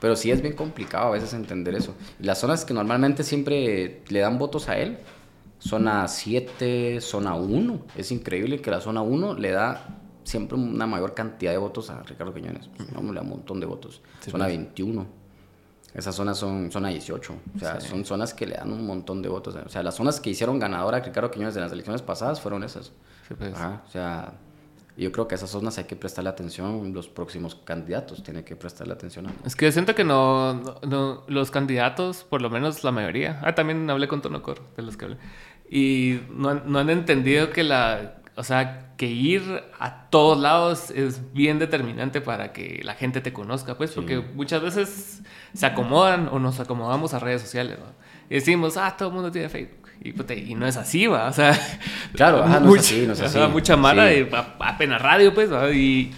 Pero 0.00 0.16
sí 0.16 0.32
es 0.32 0.40
bien 0.40 0.54
complicado 0.54 1.08
a 1.08 1.10
veces 1.10 1.32
entender 1.34 1.76
eso. 1.76 1.94
Las 2.18 2.40
zonas 2.40 2.64
que 2.64 2.74
normalmente 2.74 3.22
siempre 3.22 4.00
le 4.08 4.18
dan 4.18 4.38
votos 4.38 4.68
a 4.68 4.78
él 4.78 4.98
zona 5.60 6.08
7, 6.08 7.00
zona 7.00 7.34
1. 7.34 7.80
Es 7.96 8.10
increíble 8.10 8.60
que 8.60 8.70
la 8.70 8.80
zona 8.80 9.02
1 9.02 9.34
le 9.34 9.52
da 9.52 10.00
siempre 10.24 10.56
una 10.58 10.86
mayor 10.86 11.14
cantidad 11.14 11.52
de 11.52 11.58
votos 11.58 11.90
a 11.90 12.02
Ricardo 12.02 12.34
Quiñones. 12.34 12.68
Vamos, 12.94 13.14
le 13.14 13.20
da 13.20 13.22
un 13.22 13.30
montón 13.30 13.60
de 13.60 13.66
votos. 13.66 14.00
zona 14.20 14.46
21. 14.46 15.04
Pues. 15.04 15.20
Esas 15.94 16.14
zonas 16.14 16.38
son 16.38 16.70
zona 16.70 16.88
18. 16.88 17.34
O 17.56 17.58
sea, 17.58 17.80
son 17.80 18.04
zonas 18.04 18.32
que 18.32 18.46
le 18.46 18.54
dan 18.54 18.72
un 18.72 18.86
montón 18.86 19.22
de 19.22 19.28
votos. 19.28 19.54
O 19.54 19.68
sea, 19.68 19.82
las 19.82 19.96
zonas 19.96 20.20
que 20.20 20.30
hicieron 20.30 20.58
ganadora 20.58 20.98
a 20.98 21.00
Ricardo 21.00 21.30
Quiñones 21.30 21.56
en 21.56 21.62
las 21.62 21.72
elecciones 21.72 22.02
pasadas 22.02 22.40
fueron 22.40 22.62
esas. 22.62 22.92
Pues. 23.36 23.54
o 23.54 23.90
sea, 23.90 24.34
yo 24.96 25.12
creo 25.12 25.28
que 25.28 25.34
a 25.34 25.36
esas 25.36 25.50
zonas 25.50 25.78
hay 25.78 25.84
que 25.84 25.96
prestarle 25.96 26.30
atención. 26.30 26.92
Los 26.92 27.08
próximos 27.08 27.56
candidatos 27.56 28.22
tienen 28.22 28.44
que 28.44 28.54
prestarle 28.54 28.92
atención 28.92 29.26
a. 29.26 29.32
Es 29.44 29.56
que 29.56 29.70
siento 29.72 29.96
que 29.96 30.04
no, 30.04 30.62
no, 30.86 31.24
los 31.26 31.50
candidatos, 31.50 32.22
por 32.22 32.40
lo 32.40 32.50
menos 32.50 32.84
la 32.84 32.92
mayoría. 32.92 33.40
Ah, 33.42 33.54
también 33.56 33.88
hablé 33.90 34.06
con 34.06 34.22
Tonocor, 34.22 34.60
de 34.76 34.82
los 34.82 34.96
que 34.96 35.06
hablé 35.06 35.16
y 35.72 36.20
no, 36.30 36.54
no, 36.54 36.80
han 36.80 36.90
entendido 36.90 37.50
que 37.50 37.62
la, 37.62 38.16
o 38.34 38.42
sea, 38.42 38.88
que 38.96 39.06
ir 39.06 39.62
a 39.78 40.10
todos 40.10 40.36
lados 40.36 40.90
es 40.90 41.32
bien 41.32 41.60
determinante 41.60 42.20
para 42.20 42.52
que 42.52 42.80
la 42.82 42.94
gente 42.94 43.20
te 43.20 43.32
conozca, 43.32 43.78
pues, 43.78 43.92
porque 43.92 44.18
muchas 44.18 44.62
veces 44.62 45.22
se 45.54 45.66
acomodan 45.66 46.28
o 46.32 46.40
nos 46.40 46.58
acomodamos 46.58 47.14
a 47.14 47.20
redes 47.20 47.42
sociales, 47.42 47.78
¿no? 47.78 47.86
Y 48.28 48.34
decimos, 48.34 48.76
ah, 48.76 48.96
todo 48.98 49.10
el 49.10 49.14
mundo 49.14 49.30
tiene 49.30 49.48
Facebook. 49.48 49.88
Y, 50.02 50.50
y 50.50 50.54
no 50.56 50.66
es 50.66 50.76
así, 50.76 51.06
va, 51.06 51.28
o 51.28 51.32
sea... 51.32 51.52
Claro, 52.14 52.42
ajá, 52.42 52.58
no 52.58 52.74
es 52.74 52.80
así, 52.82 53.06
no 53.06 53.12
es 53.12 53.20
así. 53.20 53.38
mucha 53.52 53.76
mala, 53.76 54.06
de, 54.06 54.28
apenas 54.58 55.00
radio, 55.00 55.32
pues, 55.32 55.50
y... 55.72 56.10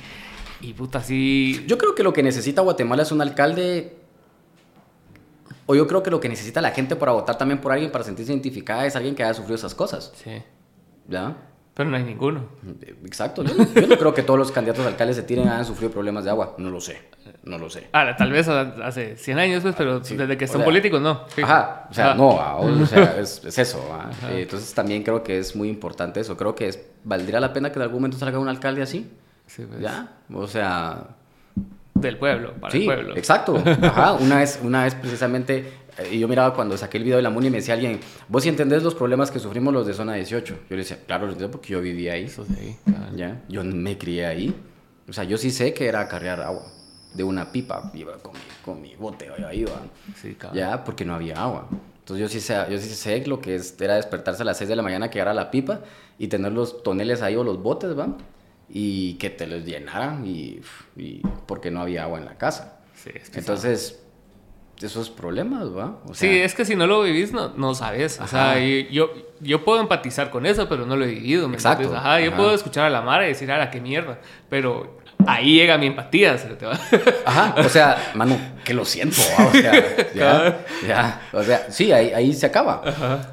Y 0.62 0.72
puta, 0.74 1.02
sí. 1.02 1.64
Yo 1.66 1.76
creo 1.76 1.94
que 1.94 2.04
lo 2.04 2.12
que 2.12 2.22
necesita 2.22 2.62
Guatemala 2.62 3.02
es 3.02 3.10
un 3.10 3.20
alcalde 3.20 3.96
o 5.66 5.74
yo 5.74 5.86
creo 5.86 6.02
que 6.02 6.10
lo 6.10 6.20
que 6.20 6.28
necesita 6.28 6.60
la 6.60 6.70
gente 6.70 6.96
para 6.96 7.12
votar 7.12 7.38
también 7.38 7.60
por 7.60 7.72
alguien, 7.72 7.90
para 7.90 8.04
sentirse 8.04 8.32
identificada, 8.32 8.86
es 8.86 8.96
alguien 8.96 9.14
que 9.14 9.22
haya 9.22 9.34
sufrido 9.34 9.56
esas 9.56 9.74
cosas. 9.74 10.12
Sí. 10.16 10.42
¿Ya? 11.08 11.36
Pero 11.74 11.88
no 11.88 11.96
hay 11.96 12.04
ninguno. 12.04 12.44
Exacto. 13.04 13.42
Yo, 13.42 13.54
no 13.54 13.96
creo 13.96 14.12
que 14.12 14.22
todos 14.22 14.38
los 14.38 14.52
candidatos 14.52 14.84
a 14.84 14.88
alcaldes 14.88 15.16
se 15.16 15.22
tiren 15.22 15.48
hayan 15.48 15.64
sufrido 15.64 15.90
problemas 15.90 16.24
de 16.24 16.30
agua. 16.30 16.54
No 16.58 16.68
lo 16.68 16.82
sé. 16.82 17.00
No 17.44 17.56
lo 17.56 17.70
sé. 17.70 17.88
Ahora, 17.92 18.14
tal 18.14 18.30
vez 18.30 18.46
hace 18.46 19.16
100 19.16 19.38
años, 19.38 19.62
pues, 19.62 19.74
pero 19.74 20.00
desde 20.00 20.36
que 20.36 20.46
son 20.46 20.64
políticos, 20.64 21.00
no. 21.00 21.24
Ajá. 21.42 21.86
O 21.90 21.94
sea, 21.94 22.14
no, 22.14 22.28
o 22.58 22.86
sea, 22.86 23.16
es, 23.18 23.42
eso. 23.58 23.82
Eh, 24.28 24.42
entonces 24.42 24.74
también 24.74 25.02
creo 25.02 25.22
que 25.22 25.38
es 25.38 25.56
muy 25.56 25.68
importante 25.68 26.20
eso. 26.20 26.36
Creo 26.36 26.54
que 26.54 26.68
es, 26.68 26.78
valdría 27.04 27.40
la 27.40 27.54
pena 27.54 27.72
que 27.72 27.78
en 27.78 27.82
algún 27.82 28.00
momento 28.00 28.18
salga 28.18 28.38
un 28.38 28.48
alcalde 28.48 28.82
así. 28.82 29.10
Sí, 29.46 29.64
pues. 29.66 29.80
¿Ya? 29.80 30.18
O 30.30 30.46
sea, 30.46 31.16
del 32.02 32.18
pueblo, 32.18 32.54
para 32.60 32.76
el 32.76 32.84
pueblo. 32.84 33.16
Exacto. 33.16 33.62
Ajá. 33.82 34.14
Una 34.14 34.38
vez, 34.38 34.60
una 34.62 34.84
vez 34.84 34.94
precisamente, 34.94 35.72
y 36.10 36.18
yo 36.18 36.28
miraba 36.28 36.54
cuando 36.54 36.76
saqué 36.76 36.98
el 36.98 37.04
video 37.04 37.16
de 37.16 37.22
la 37.22 37.30
MUNI 37.30 37.46
y 37.46 37.50
me 37.50 37.56
decía 37.58 37.74
alguien, 37.74 38.00
vos 38.28 38.42
si 38.42 38.48
entendés 38.48 38.82
los 38.82 38.94
problemas 38.94 39.30
que 39.30 39.38
sufrimos 39.38 39.72
los 39.72 39.86
de 39.86 39.94
zona 39.94 40.14
18. 40.14 40.54
Yo 40.54 40.60
le 40.70 40.76
decía, 40.76 40.98
claro, 41.06 41.26
lo 41.26 41.32
entiendo 41.32 41.50
porque 41.50 41.72
yo 41.72 41.80
vivía 41.80 42.14
ahí. 42.14 42.24
Eso 42.24 42.44
sí, 42.44 42.76
¿Ya? 43.16 43.42
Yo 43.48 43.64
me 43.64 43.96
crié 43.96 44.26
ahí. 44.26 44.54
O 45.08 45.12
sea, 45.12 45.24
yo 45.24 45.38
sí 45.38 45.50
sé 45.50 45.72
que 45.74 45.86
era 45.86 46.06
cargar 46.08 46.40
agua 46.40 46.66
de 47.14 47.24
una 47.24 47.50
pipa. 47.52 47.90
Iba 47.94 48.18
con 48.18 48.32
mi, 48.32 48.38
con 48.64 48.80
mi 48.80 48.94
bote, 48.96 49.28
ahí 49.46 49.60
iba. 49.60 49.82
Sí, 50.20 50.34
claro. 50.34 50.54
Ya, 50.54 50.84
porque 50.84 51.04
no 51.04 51.14
había 51.14 51.42
agua. 51.42 51.68
Entonces 52.02 52.20
yo 52.20 52.28
sí 52.28 52.40
sé, 52.40 52.56
yo 52.68 52.78
sí 52.78 52.88
sé 52.88 53.24
lo 53.26 53.40
que 53.40 53.54
es, 53.54 53.80
era 53.80 53.94
despertarse 53.94 54.42
a 54.42 54.44
las 54.44 54.58
6 54.58 54.68
de 54.68 54.76
la 54.76 54.82
mañana, 54.82 55.08
que 55.08 55.20
era 55.20 55.32
la 55.32 55.50
pipa 55.50 55.80
y 56.18 56.28
tener 56.28 56.52
los 56.52 56.82
toneles 56.82 57.22
ahí 57.22 57.36
o 57.36 57.44
los 57.44 57.62
botes, 57.62 57.96
¿va? 57.96 58.16
Y 58.74 59.14
que 59.14 59.28
te 59.28 59.46
los 59.46 59.64
llenaran 59.66 60.26
y, 60.26 60.60
porque 61.46 61.70
no 61.70 61.82
había 61.82 62.04
agua 62.04 62.18
en 62.18 62.24
la 62.24 62.38
casa. 62.38 62.80
Sí, 62.94 63.10
Entonces, 63.34 64.02
esos 64.80 65.10
problemas, 65.10 65.76
¿va? 65.76 65.98
sí, 66.12 66.28
es 66.28 66.54
que 66.54 66.64
si 66.64 66.74
no 66.74 66.86
lo 66.86 67.02
vivís, 67.02 67.32
no, 67.32 67.50
no 67.50 67.74
sabes. 67.74 68.18
O 68.20 68.26
sea, 68.26 68.58
yo, 68.58 69.10
yo 69.40 69.64
puedo 69.64 69.80
empatizar 69.80 70.30
con 70.30 70.46
eso, 70.46 70.68
pero 70.68 70.86
no 70.86 70.96
lo 70.96 71.04
he 71.04 71.08
vivido. 71.08 71.48
¿me 71.48 71.54
Exacto. 71.54 71.94
Ajá, 71.94 72.20
yo 72.20 72.34
puedo 72.34 72.54
escuchar 72.54 72.86
a 72.86 72.90
la 72.90 73.02
Mara 73.02 73.26
y 73.26 73.28
decir, 73.28 73.48
la 73.48 73.70
qué 73.70 73.80
mierda. 73.80 74.18
Pero 74.48 74.98
ahí 75.26 75.56
llega 75.56 75.76
mi 75.76 75.86
empatía. 75.86 76.38
¿se 76.38 76.48
te 76.48 76.64
va? 76.64 76.78
Ajá, 77.26 77.54
o 77.58 77.68
sea, 77.68 78.12
mano, 78.14 78.36
que 78.64 78.72
lo 78.72 78.86
siento. 78.86 79.20
O 79.48 79.52
sea, 79.52 79.72
ya, 80.14 80.64
ya. 80.86 81.28
O 81.32 81.42
sea, 81.42 81.70
sí, 81.70 81.92
ahí, 81.92 82.12
ahí 82.12 82.32
se 82.32 82.46
acaba. 82.46 82.82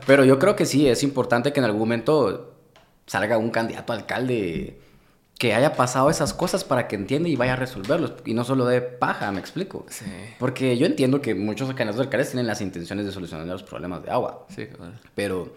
Pero 0.05 0.25
yo 0.25 0.37
creo 0.37 0.55
que 0.55 0.65
sí, 0.65 0.87
es 0.87 1.01
importante 1.01 1.53
que 1.53 1.59
en 1.61 1.65
algún 1.65 1.79
momento 1.79 2.57
salga 3.05 3.37
un 3.37 3.49
candidato 3.49 3.93
a 3.93 3.95
alcalde 3.95 4.88
que 5.39 5.53
haya 5.53 5.73
pasado 5.73 6.09
esas 6.09 6.33
cosas 6.33 6.65
para 6.65 6.89
que 6.89 6.97
entienda 6.97 7.29
y 7.29 7.37
vaya 7.37 7.53
a 7.53 7.55
resolverlos. 7.55 8.13
Y 8.25 8.33
no 8.33 8.43
solo 8.43 8.65
de 8.65 8.81
paja, 8.81 9.31
me 9.31 9.39
explico. 9.39 9.85
Sí. 9.87 10.03
Porque 10.37 10.77
yo 10.77 10.85
entiendo 10.85 11.21
que 11.21 11.33
muchos 11.33 11.69
candidatos 11.69 12.01
alcaldes 12.01 12.31
tienen 12.31 12.45
las 12.45 12.59
intenciones 12.59 13.05
de 13.05 13.13
solucionar 13.13 13.47
los 13.47 13.63
problemas 13.63 14.03
de 14.03 14.11
agua. 14.11 14.45
Sí, 14.53 14.67
claro. 14.67 14.91
Pero, 15.15 15.55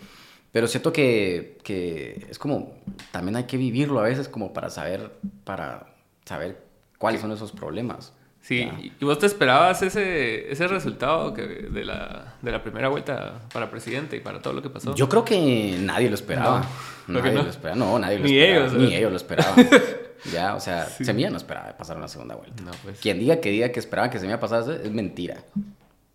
pero 0.53 0.68
siento 0.68 0.93
que, 0.93 1.59
que 1.64 2.28
es 2.30 2.39
como, 2.39 2.74
también 3.11 3.35
hay 3.35 3.45
que 3.45 3.57
vivirlo 3.57 3.99
a 3.99 4.05
veces 4.05 4.28
como 4.28 4.53
para 4.53 4.70
saber, 4.70 5.11
para 5.43 5.89
saber 6.24 6.62
cuáles 6.97 7.20
son 7.20 7.33
esos 7.33 7.51
problemas. 7.51 8.12
Sí, 8.43 8.68
¿y 9.01 9.05
vos 9.05 9.20
te 9.20 9.26
esperabas 9.26 9.82
ese, 9.82 10.51
ese 10.51 10.66
resultado 10.66 11.32
que 11.32 11.43
de, 11.43 11.84
la, 11.84 12.34
de 12.43 12.51
la 12.51 12.61
primera 12.62 12.88
vuelta 12.88 13.40
para 13.53 13.70
presidente 13.70 14.16
y 14.16 14.20
para 14.20 14.43
todo 14.43 14.53
lo 14.53 14.62
que 14.62 14.68
pasó? 14.68 14.95
Yo 14.97 15.09
creo 15.09 15.24
que 15.24 15.76
nadie 15.80 16.09
lo 16.09 16.16
esperaba. 16.16 16.61
No, 17.07 17.20
nadie 17.20 17.32
no? 17.34 17.43
lo 17.45 17.51
esperaba. 17.51 17.76
No, 17.76 17.99
nadie 18.01 18.18
lo 18.18 18.24
Ni 18.24 18.36
esperaba. 18.38 18.66
ellos, 18.66 18.72
Ni 18.74 18.95
¿eh? 18.95 18.99
ellos 18.99 19.11
lo 19.12 19.16
esperaban. 19.16 19.68
ya, 20.32 20.57
o 20.57 20.61
sea, 20.61 20.86
Semilla 20.86 21.30
no 21.30 21.36
esperaba 21.36 21.76
pasar 21.76 21.97
una 21.97 22.09
segunda 22.09 22.34
vuelta. 22.34 22.62
No, 22.64 22.72
pues. 22.82 22.99
Quien 22.99 23.20
diga 23.20 23.36
que 23.40 23.51
diga 23.51 23.70
que 23.70 23.78
esperaba 23.78 24.11
que 24.11 24.18
Semilla 24.18 24.40
pasara 24.40 24.74
es 24.74 24.90
mentira. 24.90 25.36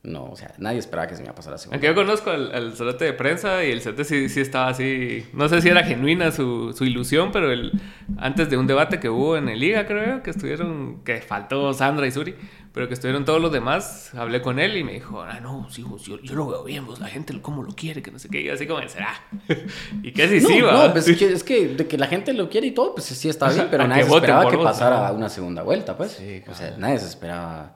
No, 0.08 0.24
o 0.32 0.36
sea, 0.38 0.54
nadie 0.58 0.80
esperaba 0.80 1.06
que 1.10 1.16
Semilla 1.16 1.36
pasara 1.36 1.56
la 1.56 1.58
segunda 1.58 1.76
Aunque 1.76 1.88
yo 1.88 1.94
conozco 1.94 2.30
al, 2.32 2.56
al 2.56 2.74
cerote 2.78 3.04
de 3.04 3.12
prensa 3.12 3.66
y 3.66 3.72
el 3.72 3.82
cerote 3.82 4.06
sí, 4.06 4.30
sí 4.30 4.40
estaba 4.40 4.70
así. 4.70 5.26
No 5.34 5.50
sé 5.50 5.62
si 5.62 5.68
era 5.68 5.84
genuina 5.84 6.32
su, 6.32 6.74
su 6.74 6.86
ilusión, 6.86 7.34
pero 7.34 7.52
el, 7.52 7.74
antes 8.18 8.50
de 8.50 8.56
un 8.56 8.68
debate 8.68 9.02
que 9.02 9.10
hubo 9.10 9.36
en 9.36 9.50
el 9.50 9.60
Liga, 9.60 9.86
creo 9.86 10.24
que 10.24 10.30
estuvieron. 10.30 11.04
que 11.04 11.20
faltó 11.20 11.74
Sandra 11.74 12.08
y 12.08 12.12
Suri, 12.12 12.36
pero 12.72 12.88
que 12.88 12.94
estuvieron 12.94 13.26
todos 13.26 13.42
los 13.42 13.52
demás. 13.52 14.14
Hablé 14.16 14.42
con 14.42 14.60
él 14.60 14.78
y 14.78 14.86
me 14.86 14.94
dijo: 14.94 15.22
Ah, 15.22 15.42
no, 15.42 15.70
sí, 15.70 15.84
vos, 15.84 16.04
yo, 16.04 16.22
yo 16.22 16.36
lo 16.36 16.48
veo 16.48 16.64
bien, 16.64 16.86
vos, 16.86 17.02
la 17.02 17.08
gente 17.08 17.38
cómo 17.42 17.62
lo 17.62 17.74
quiere, 17.74 18.02
que 18.02 18.10
no 18.10 18.18
sé 18.18 18.30
qué. 18.30 18.40
Y 18.40 18.46
yo 18.46 18.54
así 18.54 18.66
como, 18.66 18.88
será. 18.88 19.14
y 20.04 20.14
que 20.14 20.30
sí, 20.30 20.40
no, 20.40 20.48
sí, 20.48 20.62
va. 20.62 20.88
no, 20.88 20.94
pues 20.94 21.10
es 21.10 21.44
que, 21.44 21.68
de 21.68 21.86
que 21.86 21.98
la 21.98 22.08
gente 22.08 22.32
lo 22.32 22.50
quiere 22.50 22.68
y 22.68 22.72
todo, 22.72 22.96
pues 22.96 23.08
sí 23.08 23.28
está 23.28 23.50
bien, 23.50 23.68
pero 23.72 23.84
A 23.84 23.88
nadie 23.88 24.04
que 24.04 24.10
se 24.10 24.16
esperaba 24.16 24.50
que 24.50 24.56
vos, 24.56 24.66
pasara 24.66 25.00
¿no? 25.00 25.06
a 25.06 25.12
una 25.12 25.28
segunda 25.28 25.64
vuelta, 25.64 25.98
pues. 25.98 26.14
Sí, 26.14 26.44
o 26.50 26.54
sea, 26.54 26.78
nadie 26.78 26.98
se 26.98 27.08
esperaba, 27.08 27.76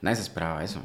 nadie 0.00 0.14
se 0.14 0.22
esperaba 0.22 0.62
eso. 0.62 0.80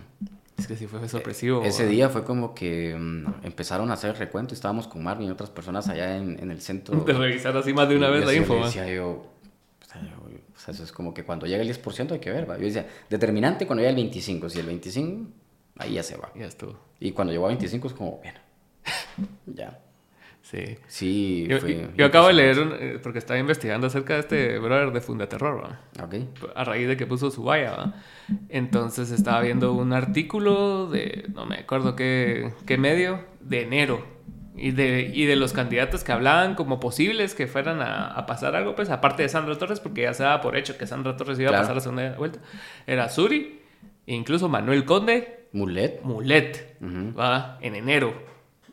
Es 0.60 0.68
que 0.68 0.76
sí 0.76 0.88
fue 0.88 1.08
sorpresivo. 1.08 1.64
Ese 1.64 1.88
día 1.88 2.10
fue 2.10 2.24
como 2.24 2.54
que 2.54 2.96
mm, 2.98 3.46
empezaron 3.46 3.90
a 3.92 3.94
hacer 3.94 4.18
recuento 4.18 4.54
y 4.54 4.56
estábamos 4.56 4.88
con 4.88 5.04
Marvin 5.04 5.30
y 5.30 5.32
otras 5.32 5.50
personas 5.50 5.88
allá 5.88 6.18
en, 6.18 6.38
en 6.40 6.52
el 6.52 6.62
centro. 6.62 7.00
De 7.06 7.14
revisar 7.14 7.56
así 7.56 7.74
más 7.74 7.88
de 7.90 7.96
una 7.96 8.10
vez 8.10 8.26
la 8.26 8.34
info, 8.34 8.64
decía 8.64 8.88
yo, 8.88 9.10
o 9.10 9.92
sea, 9.92 10.02
yo, 10.02 10.18
o 10.18 10.60
sea, 10.60 10.74
eso 10.74 10.84
es 10.84 10.92
como 10.92 11.14
que 11.14 11.24
cuando 11.24 11.46
llega 11.46 11.64
el 11.64 11.70
10% 11.70 12.12
hay 12.12 12.20
que 12.20 12.32
ver, 12.32 12.50
¿va? 12.50 12.58
Yo 12.58 12.66
decía, 12.66 12.88
determinante 13.10 13.66
cuando 13.66 13.82
llega 13.82 13.92
el 13.92 13.96
25, 13.96 14.50
si 14.50 14.60
el 14.60 14.66
25, 14.66 15.32
ahí 15.78 15.94
ya 15.94 16.04
se 16.04 16.18
va. 16.18 16.32
Ya 16.36 16.46
estuvo. 16.46 16.78
Y 17.00 17.12
cuando 17.12 17.32
llegó 17.32 17.46
a 17.46 17.50
25 17.50 17.88
es 17.88 17.94
como, 17.94 18.18
bueno, 18.18 18.40
ya. 19.46 19.80
Sí. 20.50 20.78
Sí, 20.88 21.46
Yo, 21.48 21.60
fue... 21.60 21.90
yo 21.96 22.06
acabo 22.08 22.28
de 22.28 22.34
leer, 22.34 22.58
eh, 22.80 23.00
porque 23.04 23.20
estaba 23.20 23.40
investigando 23.40 23.86
acerca 23.88 24.16
de 24.16 24.20
este 24.22 24.58
brother 24.58 24.92
de 24.92 25.00
Fundaterror, 25.02 25.64
¿va? 25.64 25.80
Ok. 26.04 26.16
a 26.56 26.64
raíz 26.64 26.88
de 26.88 26.98
que 26.98 27.06
puso 27.06 27.30
su 27.30 27.44
valla, 27.44 27.72
¿va? 27.76 27.94
Entonces 28.50 29.12
estaba 29.12 29.42
viendo 29.42 29.74
un 29.74 29.94
artículo 29.94 30.90
de, 30.90 31.26
no 31.36 31.46
me 31.46 31.58
acuerdo 31.58 31.96
qué, 31.96 32.52
qué 32.66 32.78
medio, 32.80 33.24
de 33.42 33.62
enero. 33.62 34.04
Y 34.56 34.72
de, 34.72 35.12
y 35.14 35.26
de 35.26 35.36
los 35.38 35.54
candidatos 35.54 36.04
que 36.04 36.12
hablaban 36.12 36.56
como 36.56 36.80
posibles 36.82 37.34
que 37.36 37.48
fueran 37.48 37.82
a, 37.82 38.08
a 38.08 38.26
pasar 38.26 38.56
algo, 38.56 38.76
pues 38.76 38.90
aparte 38.90 39.24
de 39.24 39.30
Sandra 39.30 39.58
Torres, 39.58 39.80
porque 39.80 40.02
ya 40.02 40.14
se 40.14 40.24
daba 40.24 40.42
por 40.42 40.58
hecho 40.58 40.78
que 40.78 40.86
Sandra 40.88 41.16
Torres 41.16 41.40
iba 41.40 41.50
Claro. 41.50 41.60
a 41.60 41.62
pasar 41.62 41.76
la 41.76 41.82
segunda 41.82 42.16
vuelta, 42.18 42.40
era 42.86 43.08
Suri, 43.08 43.62
e 44.06 44.14
incluso 44.16 44.50
Manuel 44.50 44.84
Conde, 44.84 45.46
Mulet. 45.54 46.02
Mulet, 46.04 46.76
Ujú. 46.82 47.18
¿va? 47.18 47.58
En 47.62 47.76
enero. 47.76 48.14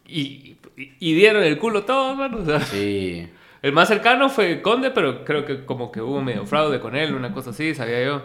Y, 0.08 0.55
y, 0.76 0.92
y 1.00 1.14
dieron 1.14 1.42
el 1.42 1.58
culo 1.58 1.84
todos, 1.84 2.16
mano, 2.16 2.38
o 2.38 2.44
sea, 2.44 2.60
Sí. 2.60 3.28
el 3.62 3.72
más 3.72 3.88
cercano 3.88 4.28
fue 4.28 4.60
Conde, 4.62 4.90
pero 4.90 5.24
creo 5.24 5.44
que 5.44 5.64
como 5.64 5.90
que 5.90 6.00
hubo 6.00 6.20
medio 6.22 6.44
fraude 6.46 6.78
con 6.80 6.94
él, 6.94 7.14
una 7.14 7.32
cosa 7.32 7.50
así, 7.50 7.74
sabía 7.74 8.04
yo. 8.04 8.22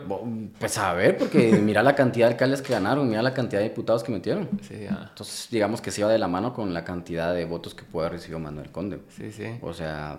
Pues 0.60 0.78
a 0.78 0.94
ver, 0.94 1.18
porque 1.18 1.54
mira 1.64 1.82
la 1.84 1.96
cantidad 1.96 2.28
de 2.28 2.34
alcaldes 2.34 2.62
que 2.62 2.74
ganaron, 2.74 3.08
mira 3.10 3.22
la 3.22 3.34
cantidad 3.34 3.62
de 3.62 3.70
diputados 3.70 4.04
que 4.04 4.12
metieron. 4.12 4.50
Sí, 4.62 4.76
ya. 4.84 5.08
Entonces, 5.10 5.48
digamos 5.52 5.82
que 5.82 5.92
se 5.92 6.02
iba 6.02 6.10
de 6.12 6.20
la 6.20 6.28
mano 6.28 6.54
con 6.54 6.74
la 6.74 6.84
cantidad 6.84 7.34
de 7.34 7.46
votos 7.46 7.74
que 7.74 7.84
puede 7.84 8.08
haber 8.08 8.20
recibido 8.20 8.40
Manuel 8.40 8.72
Conde. 8.72 9.00
Sí, 9.10 9.32
sí. 9.32 9.46
O 9.62 9.74
sea, 9.74 10.18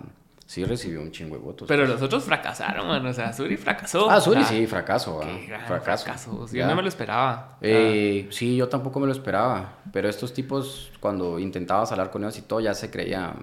sí 0.53 0.63
recibió 0.65 1.01
un 1.01 1.11
chingo 1.11 1.35
de 1.35 1.41
votos. 1.41 1.67
Pero 1.67 1.87
los 1.87 1.99
otros 2.01 2.23
fracasaron, 2.25 2.87
man. 2.87 3.03
O 3.07 3.11
sea, 3.13 3.33
Suri 3.33 3.57
fracasó. 3.57 4.07
ah, 4.09 4.21
Suri 4.21 4.41
O 4.41 4.45
sea, 4.45 4.55
sí, 4.57 4.67
fracaso. 4.67 5.19
Qué 5.19 5.47
gran 5.47 5.65
fracaso. 5.65 6.05
fracaso. 6.05 6.47
Yo 6.53 6.67
no 6.67 6.75
me 6.75 6.83
lo 6.83 6.87
esperaba. 6.87 7.57
Eh, 7.59 8.27
sí, 8.29 8.55
yo 8.55 8.69
tampoco 8.69 8.99
me 8.99 9.07
lo 9.07 9.13
esperaba. 9.13 9.79
Pero 9.91 10.07
estos 10.09 10.31
tipos, 10.31 10.91
cuando 10.99 11.39
intentabas 11.39 11.91
hablar 11.91 12.11
con 12.11 12.21
ellos 12.23 12.37
y 12.37 12.43
todo, 12.43 12.59
ya 12.59 12.75
se 12.75 12.91
creía. 12.91 13.33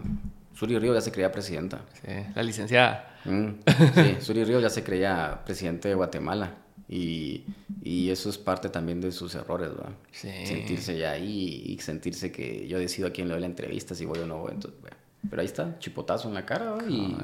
Suri 0.55 0.79
Río 0.79 0.95
ya 0.95 1.01
se 1.01 1.11
creía 1.11 1.33
presidenta. 1.33 1.81
Sí, 1.95 2.13
la 2.35 2.43
licenciada. 2.45 3.17
Mm, 3.25 3.49
sí, 3.95 4.17
Suri 4.21 4.45
Río 4.45 4.61
ya 4.61 4.71
se 4.71 4.85
creía 4.85 5.41
presidente 5.45 5.89
de 5.89 5.97
Guatemala. 5.97 6.55
Y, 6.89 7.45
y 7.83 8.11
eso 8.11 8.31
es 8.31 8.39
parte 8.39 8.69
también 8.69 9.01
de 9.01 9.11
sus 9.13 9.35
errores, 9.35 9.71
¿va? 9.71 9.91
Sí. 10.13 10.31
Sentirse 10.45 10.97
ya 10.99 11.13
ahí 11.13 11.63
y 11.67 11.79
sentirse 11.81 12.31
que 12.31 12.67
yo 12.69 12.79
decido 12.79 13.09
a 13.09 13.11
quién 13.11 13.27
le 13.29 13.35
doy 13.35 13.41
la 13.41 13.47
entrevista, 13.47 13.95
si 13.95 14.05
voy 14.07 14.19
o 14.21 14.27
no 14.27 14.39
voy. 14.39 14.53
Entonces, 14.53 14.81
bueno. 14.81 14.97
Pero 15.29 15.41
ahí 15.43 15.47
está, 15.47 15.79
chipotazo 15.79 16.29
en 16.29 16.35
la 16.35 16.47
cara. 16.47 16.77
Y, 16.89 17.17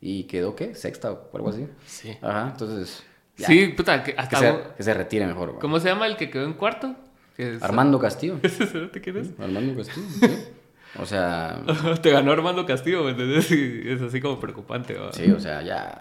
y 0.00 0.24
quedó, 0.24 0.56
¿qué? 0.56 0.74
Sexta 0.74 1.12
o 1.12 1.30
algo 1.34 1.50
así. 1.50 1.66
Sí. 1.86 2.16
Ajá, 2.22 2.48
entonces. 2.52 3.04
ya, 3.36 3.46
Sí, 3.46 3.68
puta, 3.68 4.02
que 4.02 4.14
Que 4.14 4.20
hasta... 4.20 4.38
se, 4.38 4.58
que 4.76 4.82
se 4.82 4.94
retire 4.94 5.26
mejor, 5.26 5.56
¿va? 5.56 5.58
¿Cómo 5.58 5.78
se 5.80 5.88
llama 5.88 6.06
el 6.06 6.16
que 6.16 6.30
quedó 6.30 6.44
en 6.44 6.54
cuarto? 6.54 6.94
Es- 7.36 7.62
Armando 7.62 7.98
Castillo. 7.98 8.38
¿Ese 8.42 8.66
cerote 8.66 9.00
quién 9.00 9.16
es? 9.18 9.30
Armando 9.38 9.76
Castillo, 9.76 10.06
sí. 10.20 10.26
O 10.98 11.06
sea, 11.06 11.62
Te 12.02 12.10
ganó 12.10 12.32
Armando 12.32 12.66
Castillo, 12.66 13.04
¿me 13.04 13.10
entendés? 13.12 13.50
Y 13.50 13.82
es 13.90 14.02
así 14.02 14.20
como 14.20 14.38
preocupante, 14.40 14.94
¿va? 14.94 15.12
sí, 15.12 15.30
o 15.30 15.40
sea, 15.40 15.62
ya. 15.62 16.00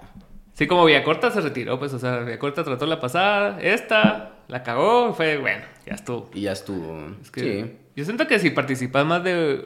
Sí, 0.53 0.67
como 0.67 0.83
Villacorta 0.85 1.31
se 1.31 1.39
retiró, 1.41 1.79
pues, 1.79 1.93
o 1.93 1.99
sea, 1.99 2.19
Villacorta 2.19 2.63
trató 2.63 2.85
la 2.85 2.99
pasada, 2.99 3.59
esta, 3.61 4.33
la 4.49 4.63
cagó, 4.63 5.13
fue, 5.13 5.37
bueno, 5.37 5.63
ya 5.85 5.93
estuvo. 5.95 6.29
Y 6.33 6.41
ya 6.41 6.51
estuvo. 6.51 7.07
Es 7.21 7.31
que 7.31 7.41
Sí. 7.41 7.77
Yo 7.95 8.05
siento 8.05 8.27
que 8.27 8.37
si 8.39 8.49
participas 8.51 9.05
más 9.05 9.23
de 9.23 9.65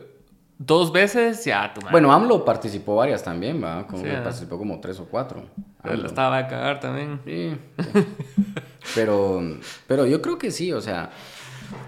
dos 0.58 0.91
veces, 0.91 1.43
ya 1.45 1.74
tu 1.74 1.82
madre. 1.82 1.91
Bueno, 1.91 2.12
AMLO 2.14 2.45
participó 2.45 2.95
varias 2.95 3.24
también, 3.24 3.64
¿va? 3.64 3.86
Como 3.88 4.03
Sí, 4.03 4.10
ah. 4.10 4.24
participó 4.24 4.58
como 4.58 4.80
tres 4.80 4.99
o 4.99 5.06
cuatro. 5.06 5.43
Pero 5.84 6.06
estaba 6.06 6.38
a 6.38 6.47
cagar 6.47 6.80
también. 6.80 7.20
Sí. 7.26 7.56
pero, 8.95 9.41
pero 9.88 10.06
yo 10.06 10.22
creo 10.22 10.38
que 10.38 10.51
sí, 10.51 10.72
o 10.72 10.82
sea, 10.82 11.10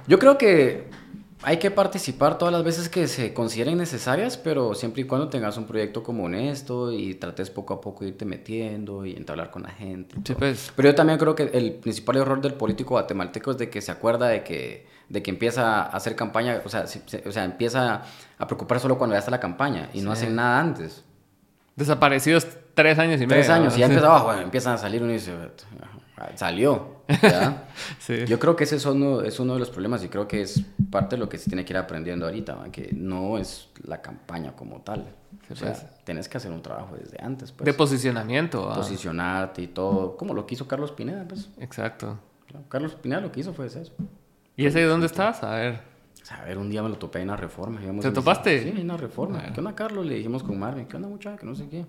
yo 0.08 0.20
creo 0.20 0.38
que 0.38 0.88
hay 1.44 1.58
que 1.58 1.70
participar 1.72 2.38
todas 2.38 2.52
las 2.52 2.64
veces 2.64 2.90
que 2.90 3.08
se 3.08 3.34
consideren 3.34 3.78
necesarias, 3.78 4.38
pero 4.38 4.74
siempre 4.74 5.04
y 5.04 5.06
cuando 5.06 5.30
tengas 5.30 5.56
un 5.58 5.66
proyecto 5.66 6.02
como 6.04 6.24
honesto 6.26 6.92
y 6.92 7.14
trates 7.14 7.50
poco 7.52 7.76
a 7.76 7.82
poco 7.82 8.04
irte 8.06 8.26
metiendo 8.26 9.06
y 9.06 9.14
entablar 9.16 9.52
con 9.52 9.64
la 9.64 9.70
gente. 9.70 10.16
Sí, 10.26 10.34
pues. 10.34 10.74
Pero 10.76 10.90
yo 10.90 10.96
también 10.96 11.20
creo 11.20 11.36
que 11.36 11.44
el 11.44 11.74
principal 11.74 12.18
error 12.18 12.42
del 12.42 12.56
político 12.56 12.90
guatemalteco 12.96 13.52
es 13.52 13.58
de 13.60 13.70
que 13.70 13.82
se 13.82 13.92
acuerda 13.92 14.28
de 14.28 14.44
que, 14.44 14.88
de 15.10 15.22
que 15.24 15.30
empieza 15.30 15.84
a 15.84 15.86
hacer 15.88 16.16
campaña, 16.16 16.62
o 16.66 16.70
sea, 16.70 16.88
se- 16.88 17.04
se- 17.08 17.28
o 17.30 17.32
sea, 17.32 17.46
empieza 17.46 18.02
a 18.38 18.46
preocupar 18.48 18.80
solo 18.80 18.98
cuando 18.98 19.16
ya 19.16 19.20
está 19.20 19.32
la 19.32 19.40
campaña 19.40 19.90
y 19.94 20.02
no 20.02 20.16
Sí. 20.16 20.24
hacen 20.24 20.36
nada 20.36 20.60
antes. 20.60 21.04
Desaparecidos 21.76 22.48
tres 22.74 22.98
años 23.00 23.16
y 23.22 23.28
medio. 23.28 23.42
Tres 23.42 23.50
años 23.50 23.76
y 23.78 23.80
ya 23.82 23.88
¿no? 23.88 23.94
empezaba, 23.94 24.24
bueno, 24.24 24.42
empiezan 24.42 24.74
a 24.74 24.78
salir 24.78 25.04
uno 25.04 25.12
dice, 25.12 25.34
"Ah, 26.18 26.30
salió. 26.36 26.98
¿ya? 27.22 27.66
Sí. 28.00 28.26
Yo 28.26 28.40
creo 28.40 28.56
que 28.56 28.64
ese 28.64 28.76
es 28.78 28.86
uno, 28.86 29.22
es 29.22 29.40
uno 29.40 29.54
de 29.54 29.60
los 29.60 29.70
problemas 29.70 30.04
y 30.04 30.10
creo 30.10 30.28
que 30.28 30.42
es 30.42 30.62
parte 30.90 31.16
de 31.16 31.20
lo 31.20 31.30
que 31.30 31.38
se 31.38 31.50
tiene 31.50 31.64
que 31.66 31.74
ir 31.74 31.78
aprendiendo 31.78 32.26
ahorita, 32.26 32.56
¿va? 32.56 32.72
que 32.72 32.90
no 32.94 33.38
es 33.38 33.70
la 33.84 34.02
campaña 34.02 34.54
como 34.54 34.82
tal. 34.82 35.06
Sí, 35.48 35.54
o 35.54 35.56
sea, 35.56 35.72
pues. 35.74 35.86
tenés 36.04 36.28
que 36.28 36.38
hacer 36.38 36.52
un 36.52 36.62
trabajo 36.62 36.96
desde 36.98 37.24
antes, 37.24 37.52
pues. 37.52 37.66
De 37.66 37.74
posicionamiento. 37.74 38.70
ah. 38.72 38.76
posicionarte 38.76 39.62
y 39.62 39.68
todo, 39.68 40.18
como 40.18 40.34
lo 40.34 40.46
que 40.48 40.56
hizo 40.56 40.68
Carlos 40.68 40.92
Pineda, 40.92 41.26
pues. 41.28 41.50
Exacto. 41.60 42.20
Carlos 42.70 42.96
Pineda 42.96 43.22
lo 43.22 43.32
que 43.32 43.42
hizo 43.42 43.54
fue 43.54 43.68
eso. 43.68 43.82
¿Y 44.56 44.66
ese 44.66 44.82
dónde 44.84 45.06
estás? 45.06 45.44
A 45.44 45.52
ver. 45.56 45.82
A 46.32 46.44
ver, 46.44 46.58
un 46.58 46.70
día 46.70 46.84
me 46.84 46.90
lo 46.90 46.98
topé 46.98 47.20
en 47.20 47.30
una 47.30 47.38
reforma. 47.38 47.82
íbamos 47.82 48.04
¿Te 48.04 48.12
topaste? 48.12 48.64
Sí, 48.64 48.70
en 48.70 48.82
una 48.82 48.98
reforma. 48.98 49.44
Ah. 49.46 49.54
¿Qué 49.54 49.60
onda, 49.60 49.74
Carlos? 49.76 50.06
Le 50.06 50.16
dijimos 50.16 50.44
con 50.44 50.60
Marvin. 50.60 50.86
¿Qué 50.86 50.96
onda, 50.96 51.08
muchacha? 51.08 51.38
Que 51.38 51.46
no 51.46 51.56
sé 51.56 51.70
qué. 51.70 51.86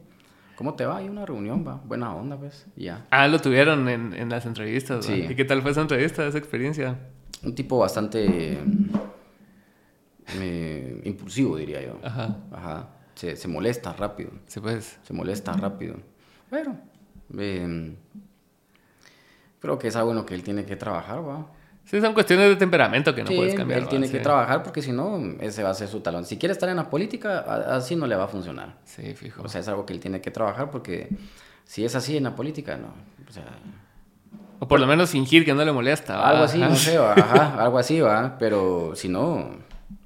¿Cómo 0.56 0.74
te 0.74 0.84
va? 0.86 0.98
Hay 0.98 1.08
una 1.08 1.24
reunión, 1.24 1.64
va. 1.66 1.80
Buena 1.84 2.14
onda, 2.14 2.36
pues. 2.36 2.66
Y 2.76 2.84
ya. 2.84 3.06
Ah, 3.10 3.28
lo 3.28 3.40
tuvieron 3.40 3.88
en, 3.88 4.12
en 4.12 4.28
las 4.28 4.46
entrevistas. 4.46 5.04
Sí. 5.04 5.26
¿Y 5.28 5.34
qué 5.34 5.44
tal 5.44 5.62
fue 5.62 5.70
esa 5.70 5.82
entrevista, 5.82 6.26
esa 6.26 6.38
experiencia? 6.38 6.98
Un 7.42 7.54
tipo 7.54 7.78
bastante 7.78 8.58
eh, 10.36 11.00
impulsivo, 11.04 11.56
diría 11.56 11.80
yo. 11.82 11.98
Ajá. 12.02 12.36
Ajá. 12.52 12.88
Se, 13.14 13.36
se 13.36 13.48
molesta 13.48 13.92
rápido. 13.92 14.30
Sí, 14.46 14.60
pues. 14.60 14.98
Se 15.02 15.12
molesta 15.12 15.52
rápido. 15.52 15.96
Pero, 16.50 16.76
eh, 17.36 17.96
creo 19.60 19.78
que 19.78 19.88
es 19.88 19.96
algo 19.96 20.10
en 20.10 20.16
lo 20.16 20.26
que 20.26 20.34
él 20.34 20.42
tiene 20.42 20.64
que 20.64 20.76
trabajar, 20.76 21.26
va. 21.26 21.46
Sí, 21.90 22.00
son 22.02 22.12
cuestiones 22.12 22.48
de 22.50 22.56
temperamento 22.56 23.14
que 23.14 23.22
no 23.22 23.28
Sí, 23.28 23.36
puedes 23.36 23.54
cambiar. 23.54 23.80
él 23.80 23.88
tiene 23.88 24.06
Sí. 24.08 24.12
que 24.12 24.20
trabajar 24.20 24.62
porque 24.62 24.82
si 24.82 24.92
no, 24.92 25.18
ese 25.40 25.62
va 25.62 25.70
a 25.70 25.74
ser 25.74 25.88
su 25.88 26.00
talón. 26.00 26.24
Si 26.26 26.36
quiere 26.36 26.52
estar 26.52 26.68
en 26.68 26.76
la 26.76 26.90
política, 26.90 27.38
así 27.74 27.96
no 27.96 28.06
le 28.06 28.14
va 28.14 28.24
a 28.24 28.28
funcionar. 28.28 28.74
Sí, 28.84 29.14
fijo. 29.14 29.42
O 29.42 29.48
sea, 29.48 29.60
es 29.62 29.68
algo 29.68 29.86
que 29.86 29.94
él 29.94 30.00
tiene 30.00 30.20
que 30.20 30.30
trabajar 30.30 30.70
porque 30.70 31.08
si 31.64 31.84
es 31.86 31.94
así 31.94 32.16
en 32.16 32.24
la 32.24 32.34
política, 32.34 32.76
no. 32.76 32.88
O 33.28 33.32
sea, 33.32 33.44
O 34.60 34.66
por 34.68 34.80
lo 34.80 34.86
menos 34.86 35.10
fingir 35.10 35.44
que 35.44 35.54
no 35.54 35.64
le 35.64 35.72
molesta. 35.72 36.16
¿va? 36.18 36.28
algo 36.30 36.44
así, 36.44 36.58
no 36.58 36.74
sé, 36.74 36.98
va, 36.98 37.12
ajá, 37.14 37.62
algo 37.62 37.78
así 37.78 38.00
va, 38.00 38.36
pero 38.38 38.92
si 38.94 39.08
no, 39.08 39.50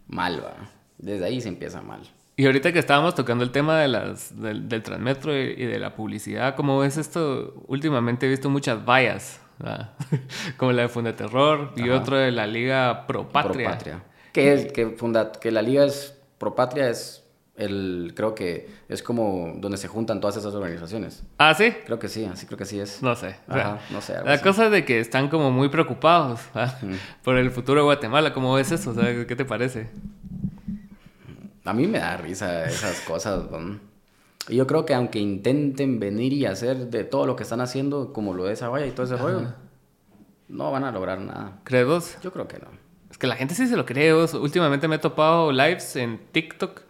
mal 0.08 0.40
va. 0.44 0.54
Desde 0.98 1.24
ahí 1.24 1.40
se 1.40 1.48
empieza 1.48 1.80
mal. 1.82 2.02
Y 2.36 2.46
ahorita 2.46 2.72
que 2.72 2.78
estábamos 2.78 3.14
tocando 3.14 3.44
el 3.44 3.50
tema 3.50 3.78
de 3.80 3.88
las, 3.88 4.40
del, 4.40 4.68
del 4.68 4.82
Transmetro 4.82 5.36
y, 5.36 5.40
y 5.56 5.64
de 5.66 5.78
la 5.78 5.94
publicidad, 5.94 6.54
¿cómo 6.54 6.78
ves 6.78 6.96
esto? 6.96 7.54
Últimamente 7.66 8.26
he 8.26 8.28
visto 8.28 8.48
muchas 8.50 8.84
vallas, 8.84 9.40
como 10.56 10.72
la 10.72 10.82
de 10.82 10.88
Fundaterror 10.88 11.72
y 11.76 11.82
Ajá. 11.82 11.94
otro 12.00 12.16
de 12.16 12.30
la 12.32 12.46
Liga 12.46 13.06
Pro 13.06 13.28
Patria. 13.28 13.68
Pro 13.68 13.76
Patria. 13.76 14.02
Que, 14.32 14.52
es, 14.54 14.72
que, 14.72 14.86
funda, 14.90 15.30
que 15.32 15.50
la 15.50 15.60
liga 15.60 15.84
es 15.84 16.18
pro 16.38 16.54
patria 16.54 16.88
es 16.88 17.22
El, 17.54 18.14
creo 18.16 18.34
que 18.34 18.66
es 18.88 19.02
como 19.02 19.52
donde 19.56 19.76
se 19.76 19.88
juntan 19.88 20.20
todas 20.20 20.38
esas 20.38 20.54
organizaciones. 20.54 21.22
Ah, 21.36 21.52
sí. 21.54 21.70
Creo 21.84 21.98
que 21.98 22.08
sí, 22.08 22.24
así 22.24 22.46
creo 22.46 22.56
que 22.56 22.64
sí 22.64 22.80
es. 22.80 23.02
No 23.02 23.14
sé. 23.14 23.36
Ajá, 23.46 23.78
no 23.90 24.00
sé. 24.00 24.14
La 24.24 24.32
así. 24.32 24.42
cosa 24.42 24.70
de 24.70 24.86
que 24.86 25.00
están 25.00 25.28
como 25.28 25.50
muy 25.50 25.68
preocupados 25.68 26.40
¿va? 26.56 26.74
por 27.22 27.36
el 27.36 27.50
futuro 27.50 27.80
de 27.80 27.84
Guatemala. 27.84 28.32
¿Cómo 28.32 28.54
ves 28.54 28.72
eso? 28.72 28.90
O 28.90 28.94
sea, 28.94 29.26
¿qué 29.26 29.36
te 29.36 29.44
parece? 29.44 29.90
A 31.64 31.72
mí 31.74 31.86
me 31.86 31.98
da 31.98 32.16
risa 32.16 32.64
esas 32.64 33.00
cosas. 33.02 33.50
¿no? 33.50 33.78
Y 34.48 34.56
yo 34.56 34.66
creo 34.66 34.84
que 34.84 34.94
aunque 34.94 35.18
intenten 35.18 36.00
venir 36.00 36.32
y 36.32 36.46
hacer 36.46 36.90
de 36.90 37.04
todo 37.04 37.26
lo 37.26 37.36
que 37.36 37.44
están 37.44 37.60
haciendo, 37.60 38.12
como 38.12 38.34
lo 38.34 38.44
de 38.44 38.54
esa 38.54 38.68
valla 38.68 38.86
y 38.86 38.90
todo 38.90 39.06
ese 39.06 39.16
rollo, 39.16 39.54
no 40.48 40.70
van 40.70 40.84
a 40.84 40.90
lograr 40.90 41.20
nada. 41.20 41.60
¿Crees 41.64 41.86
vos? 41.86 42.16
Yo 42.22 42.32
creo 42.32 42.48
que 42.48 42.58
no. 42.58 42.66
Es 43.10 43.18
que 43.18 43.26
la 43.26 43.36
gente 43.36 43.54
sí 43.54 43.66
se 43.66 43.76
lo 43.76 43.86
cree. 43.86 44.12
vos. 44.12 44.34
Últimamente 44.34 44.88
me 44.88 44.96
he 44.96 44.98
topado 44.98 45.52
lives 45.52 45.96
en 45.96 46.20
TikTok 46.32 46.80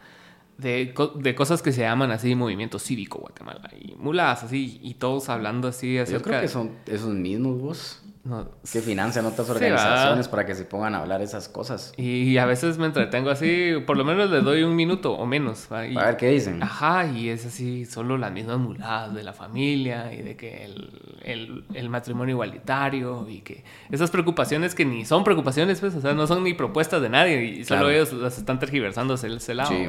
de, 0.56 0.94
de 1.16 1.34
cosas 1.34 1.62
que 1.62 1.72
se 1.72 1.82
llaman 1.82 2.10
así 2.10 2.34
Movimiento 2.34 2.78
Cívico 2.78 3.18
Guatemala. 3.18 3.70
Y 3.78 3.96
mulas 3.96 4.44
así, 4.44 4.78
y 4.82 4.94
todos 4.94 5.28
hablando 5.28 5.68
así 5.68 5.98
acerca 5.98 6.18
Yo 6.18 6.24
creo 6.24 6.40
que 6.40 6.48
son 6.48 6.72
esos 6.86 7.14
mismos 7.14 7.60
vos 7.60 8.01
no, 8.24 8.48
que 8.72 8.80
financian 8.80 9.26
otras 9.26 9.46
Sí, 9.48 9.52
organizaciones 9.52 10.26
va. 10.28 10.30
para 10.30 10.46
que 10.46 10.54
se 10.54 10.64
pongan 10.64 10.94
a 10.94 10.98
hablar 11.00 11.22
esas 11.22 11.48
cosas. 11.48 11.92
Y 11.96 12.38
a 12.38 12.46
veces 12.46 12.78
me 12.78 12.86
entretengo 12.86 13.30
así, 13.30 13.74
por 13.84 13.96
lo 13.96 14.04
menos 14.04 14.30
le 14.30 14.42
doy 14.42 14.62
un 14.62 14.76
minuto 14.76 15.12
o 15.14 15.26
menos. 15.26 15.66
Y- 15.90 15.96
A 15.98 16.04
ver 16.04 16.16
qué 16.16 16.28
dicen. 16.28 16.62
Ajá, 16.62 17.06
y 17.06 17.30
es 17.30 17.44
así, 17.46 17.84
solo 17.84 18.16
las 18.18 18.30
mismas 18.30 18.58
muladas 18.58 19.12
de 19.12 19.24
la 19.24 19.32
familia 19.32 20.12
y 20.12 20.22
de 20.22 20.36
que 20.36 20.64
el, 20.66 21.18
el- 21.24 21.64
el 21.74 21.88
matrimonio 21.88 22.34
igualitario 22.34 23.28
y 23.28 23.40
que 23.40 23.64
esas 23.90 24.10
preocupaciones 24.12 24.74
que 24.76 24.84
ni 24.84 25.04
son 25.04 25.24
preocupaciones, 25.24 25.80
pues, 25.80 25.94
o 25.96 26.00
sea, 26.00 26.12
no 26.14 26.26
son 26.28 26.44
ni 26.44 26.54
propuestas 26.54 27.02
de 27.02 27.08
nadie 27.08 27.42
y 27.44 27.64
solo 27.64 27.80
Claro. 27.80 27.90
ellos 27.90 28.12
las 28.12 28.38
están 28.38 28.58
tergiversando 28.60 29.14
hacia 29.14 29.28
ese 29.30 29.54
lado. 29.54 29.70
Sí. 29.70 29.86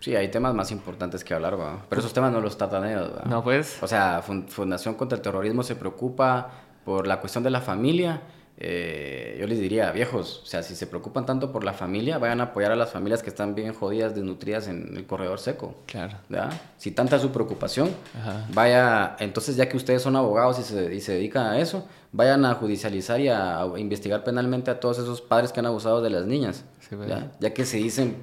Sí, 0.00 0.16
hay 0.16 0.28
temas 0.30 0.54
más 0.54 0.70
importantes 0.72 1.24
que 1.24 1.34
hablar, 1.34 1.60
¿va? 1.60 1.84
Pero 1.88 2.00
esos 2.00 2.14
temas 2.14 2.32
no 2.32 2.40
los 2.40 2.56
tratan 2.56 2.86
ellos, 2.86 3.10
¿va? 3.16 3.24
No, 3.28 3.42
pues. 3.44 3.82
O 3.82 3.86
sea, 3.86 4.22
Fun- 4.22 4.48
Fundación 4.48 4.94
contra 4.94 5.16
el 5.16 5.22
Terrorismo 5.22 5.62
se 5.62 5.76
preocupa 5.76 6.50
por 6.84 7.06
la 7.06 7.20
cuestión 7.20 7.44
de 7.44 7.50
la 7.50 7.60
familia. 7.60 8.20
Eh, 8.62 9.38
yo 9.40 9.46
les 9.46 9.58
diría, 9.58 9.90
viejos, 9.90 10.42
o 10.42 10.46
sea, 10.46 10.62
si 10.62 10.74
se 10.74 10.86
preocupan 10.86 11.24
tanto 11.24 11.50
por 11.50 11.64
la 11.64 11.72
familia, 11.72 12.18
vayan 12.18 12.40
a 12.42 12.44
apoyar 12.44 12.70
a 12.70 12.76
las 12.76 12.90
familias 12.90 13.22
que 13.22 13.30
están 13.30 13.54
bien 13.54 13.72
jodidas, 13.72 14.14
desnutridas 14.14 14.68
en 14.68 14.94
el 14.98 15.06
corredor 15.06 15.38
seco. 15.38 15.76
Claro. 15.86 16.18
¿verdad? 16.28 16.52
Si 16.76 16.90
tanta 16.90 17.16
es 17.16 17.22
su 17.22 17.30
preocupación, 17.30 17.88
Ajá. 18.20 18.46
vaya, 18.52 19.16
entonces 19.18 19.56
ya 19.56 19.66
que 19.66 19.78
ustedes 19.78 20.02
son 20.02 20.14
abogados 20.14 20.58
y 20.58 20.62
se, 20.62 20.94
y 20.94 21.00
se 21.00 21.12
dedican 21.12 21.46
a 21.46 21.58
eso, 21.58 21.86
vayan 22.12 22.44
a 22.44 22.52
judicializar 22.54 23.18
y 23.20 23.28
a, 23.28 23.60
a 23.62 23.78
investigar 23.78 24.24
penalmente 24.24 24.70
a 24.70 24.78
todos 24.78 24.98
esos 24.98 25.22
padres 25.22 25.52
que 25.52 25.60
han 25.60 25.66
abusado 25.66 26.02
de 26.02 26.10
las 26.10 26.26
niñas, 26.26 26.64
Sí, 26.86 26.96
pues. 26.96 27.08
ya 27.40 27.54
que 27.54 27.64
se 27.64 27.78
dicen 27.78 28.16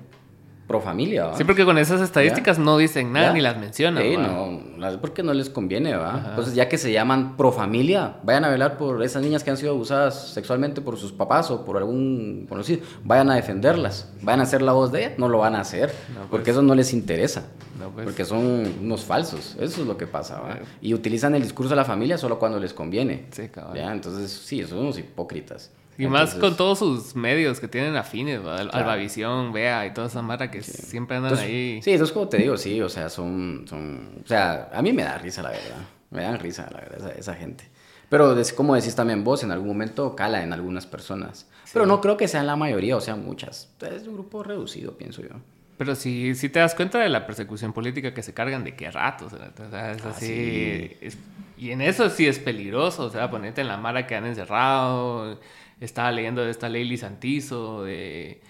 pro 0.67 0.81
familia. 0.81 1.27
¿va? 1.27 1.37
Sí, 1.37 1.45
porque 1.45 1.63
con 1.65 1.77
esas 1.77 2.01
estadísticas 2.01 2.59
no 2.59 2.77
dicen 2.77 3.13
nada 3.13 3.27
¿Ya? 3.27 3.33
ni 3.33 3.41
las 3.41 3.57
mencionan. 3.57 4.03
Sí, 4.03 4.15
¿va? 4.17 4.27
no, 4.27 5.01
porque 5.01 5.23
no 5.23 5.33
les 5.33 5.49
conviene, 5.49 5.95
¿va? 5.95 6.25
Entonces, 6.29 6.53
ya 6.53 6.67
que 6.67 6.77
se 6.77 6.91
llaman 6.91 7.37
pro 7.37 7.51
familia, 7.51 8.17
vayan 8.23 8.43
a 8.45 8.49
velar 8.49 8.77
por 8.77 9.01
esas 9.01 9.23
niñas 9.23 9.43
que 9.43 9.49
han 9.49 9.57
sido 9.57 9.71
abusadas 9.71 10.27
sexualmente 10.33 10.81
por 10.81 10.97
sus 10.97 11.13
papás 11.13 11.49
o 11.51 11.63
por 11.63 11.77
algún 11.77 12.45
conocido. 12.49 12.81
Vayan 13.03 13.31
a 13.31 13.35
defenderlas. 13.35 14.11
Vayan 14.21 14.41
a 14.41 14.43
hacer 14.43 14.61
la 14.61 14.73
voz 14.73 14.91
de 14.91 15.05
ellas. 15.05 15.13
No 15.17 15.29
lo 15.29 15.37
van 15.39 15.55
a 15.55 15.61
hacer, 15.61 15.93
No, 16.09 16.15
pues. 16.19 16.29
porque 16.29 16.51
eso 16.51 16.61
no 16.61 16.75
les 16.75 16.93
interesa. 16.93 17.47
No, 17.79 17.89
pues. 17.91 18.05
Porque 18.05 18.25
son 18.25 18.39
unos 18.81 19.05
falsos. 19.05 19.55
Eso 19.59 19.81
es 19.81 19.87
lo 19.87 19.97
que 19.97 20.07
pasa, 20.07 20.39
¿va? 20.41 20.59
Y 20.81 20.93
utilizan 20.93 21.33
el 21.35 21.43
discurso 21.43 21.69
de 21.69 21.75
la 21.77 21.85
familia 21.85 22.17
solo 22.17 22.39
cuando 22.39 22.59
les 22.59 22.73
conviene. 22.73 23.25
Sí, 23.31 23.47
cabal. 23.49 23.75
¿ya? 23.77 23.91
Entonces, 23.91 24.31
sí, 24.31 24.63
son 24.63 24.79
unos 24.79 24.97
hipócritas. 24.99 25.71
Y 25.97 26.07
más 26.07 26.35
con 26.35 26.55
todos 26.55 26.79
sus 26.79 27.15
medios 27.15 27.59
que 27.59 27.67
tienen 27.67 27.95
afines. 27.95 28.39
Al- 28.39 28.69
Claro. 28.69 28.71
Albavisión, 28.71 29.51
Vea 29.51 29.85
y 29.87 29.93
toda 29.93 30.07
esa 30.07 30.21
mara 30.21 30.51
que 30.51 30.61
siempre 30.61 31.17
andan 31.17 31.31
Entonces, 31.33 31.49
ahí. 31.49 31.81
Sí, 31.81 31.91
eso 31.91 32.03
es 32.03 32.11
como 32.11 32.27
te 32.27 32.37
digo, 32.37 32.55
sí, 32.57 32.79
o 32.81 32.89
sea, 32.89 33.09
son, 33.09 33.65
son, 33.67 34.21
o 34.23 34.27
sea, 34.27 34.69
a 34.73 34.81
mí 34.81 34.93
me 34.93 35.03
da 35.03 35.17
risa 35.17 35.41
la 35.41 35.49
verdad, 35.49 35.77
me 36.11 36.21
dan 36.23 36.39
risa 36.39 36.67
la 36.71 36.79
verdad 36.81 36.97
esa, 36.99 37.11
esa 37.19 37.33
gente. 37.35 37.69
Pero 38.09 38.39
es 38.39 38.53
como 38.53 38.75
decís 38.75 38.95
también 38.95 39.23
vos, 39.23 39.43
en 39.43 39.51
algún 39.51 39.67
momento 39.67 40.15
cala 40.15 40.41
en 40.43 40.53
algunas 40.53 40.85
personas. 40.85 41.47
Pero 41.73 41.85
no 41.85 41.99
creo 41.99 42.15
que 42.15 42.27
sean 42.29 42.47
la 42.47 42.55
mayoría, 42.55 42.95
o 42.95 43.01
sean 43.01 43.25
muchas. 43.25 43.73
Es 43.81 44.07
un 44.07 44.13
grupo 44.13 44.43
reducido, 44.43 44.97
pienso 44.97 45.21
yo. 45.21 45.29
Pero 45.77 45.93
si, 45.93 46.33
si 46.33 46.47
te 46.49 46.59
das 46.59 46.73
cuenta 46.73 46.99
de 46.99 47.09
la 47.09 47.27
persecución 47.27 47.73
política 47.73 48.13
que 48.13 48.23
se 48.23 48.33
cargan 48.33 48.63
de 48.63 48.75
qué 48.75 48.89
rato, 48.89 49.25
o 49.25 49.29
sea, 49.29 49.51
sea, 49.69 49.91
es 49.91 50.05
Ah, 50.05 50.09
así. 50.09 50.25
sí. 50.25 50.97
es- 51.01 51.17
y 51.57 51.71
en 51.71 51.81
eso 51.81 52.09
sí 52.09 52.25
es 52.27 52.39
peligroso, 52.39 53.05
o 53.05 53.09
sea, 53.09 53.29
ponerte 53.29 53.61
en 53.61 53.67
la 53.67 53.77
mara 53.77 54.07
que 54.07 54.15
han 54.15 54.25
encerrado. 54.25 55.39
Estaba 55.79 56.11
leyendo 56.11 56.43
de 56.43 56.51
esta 56.51 56.69
ley 56.69 56.83
Lisantizo 56.85 57.83
de, 57.83 58.41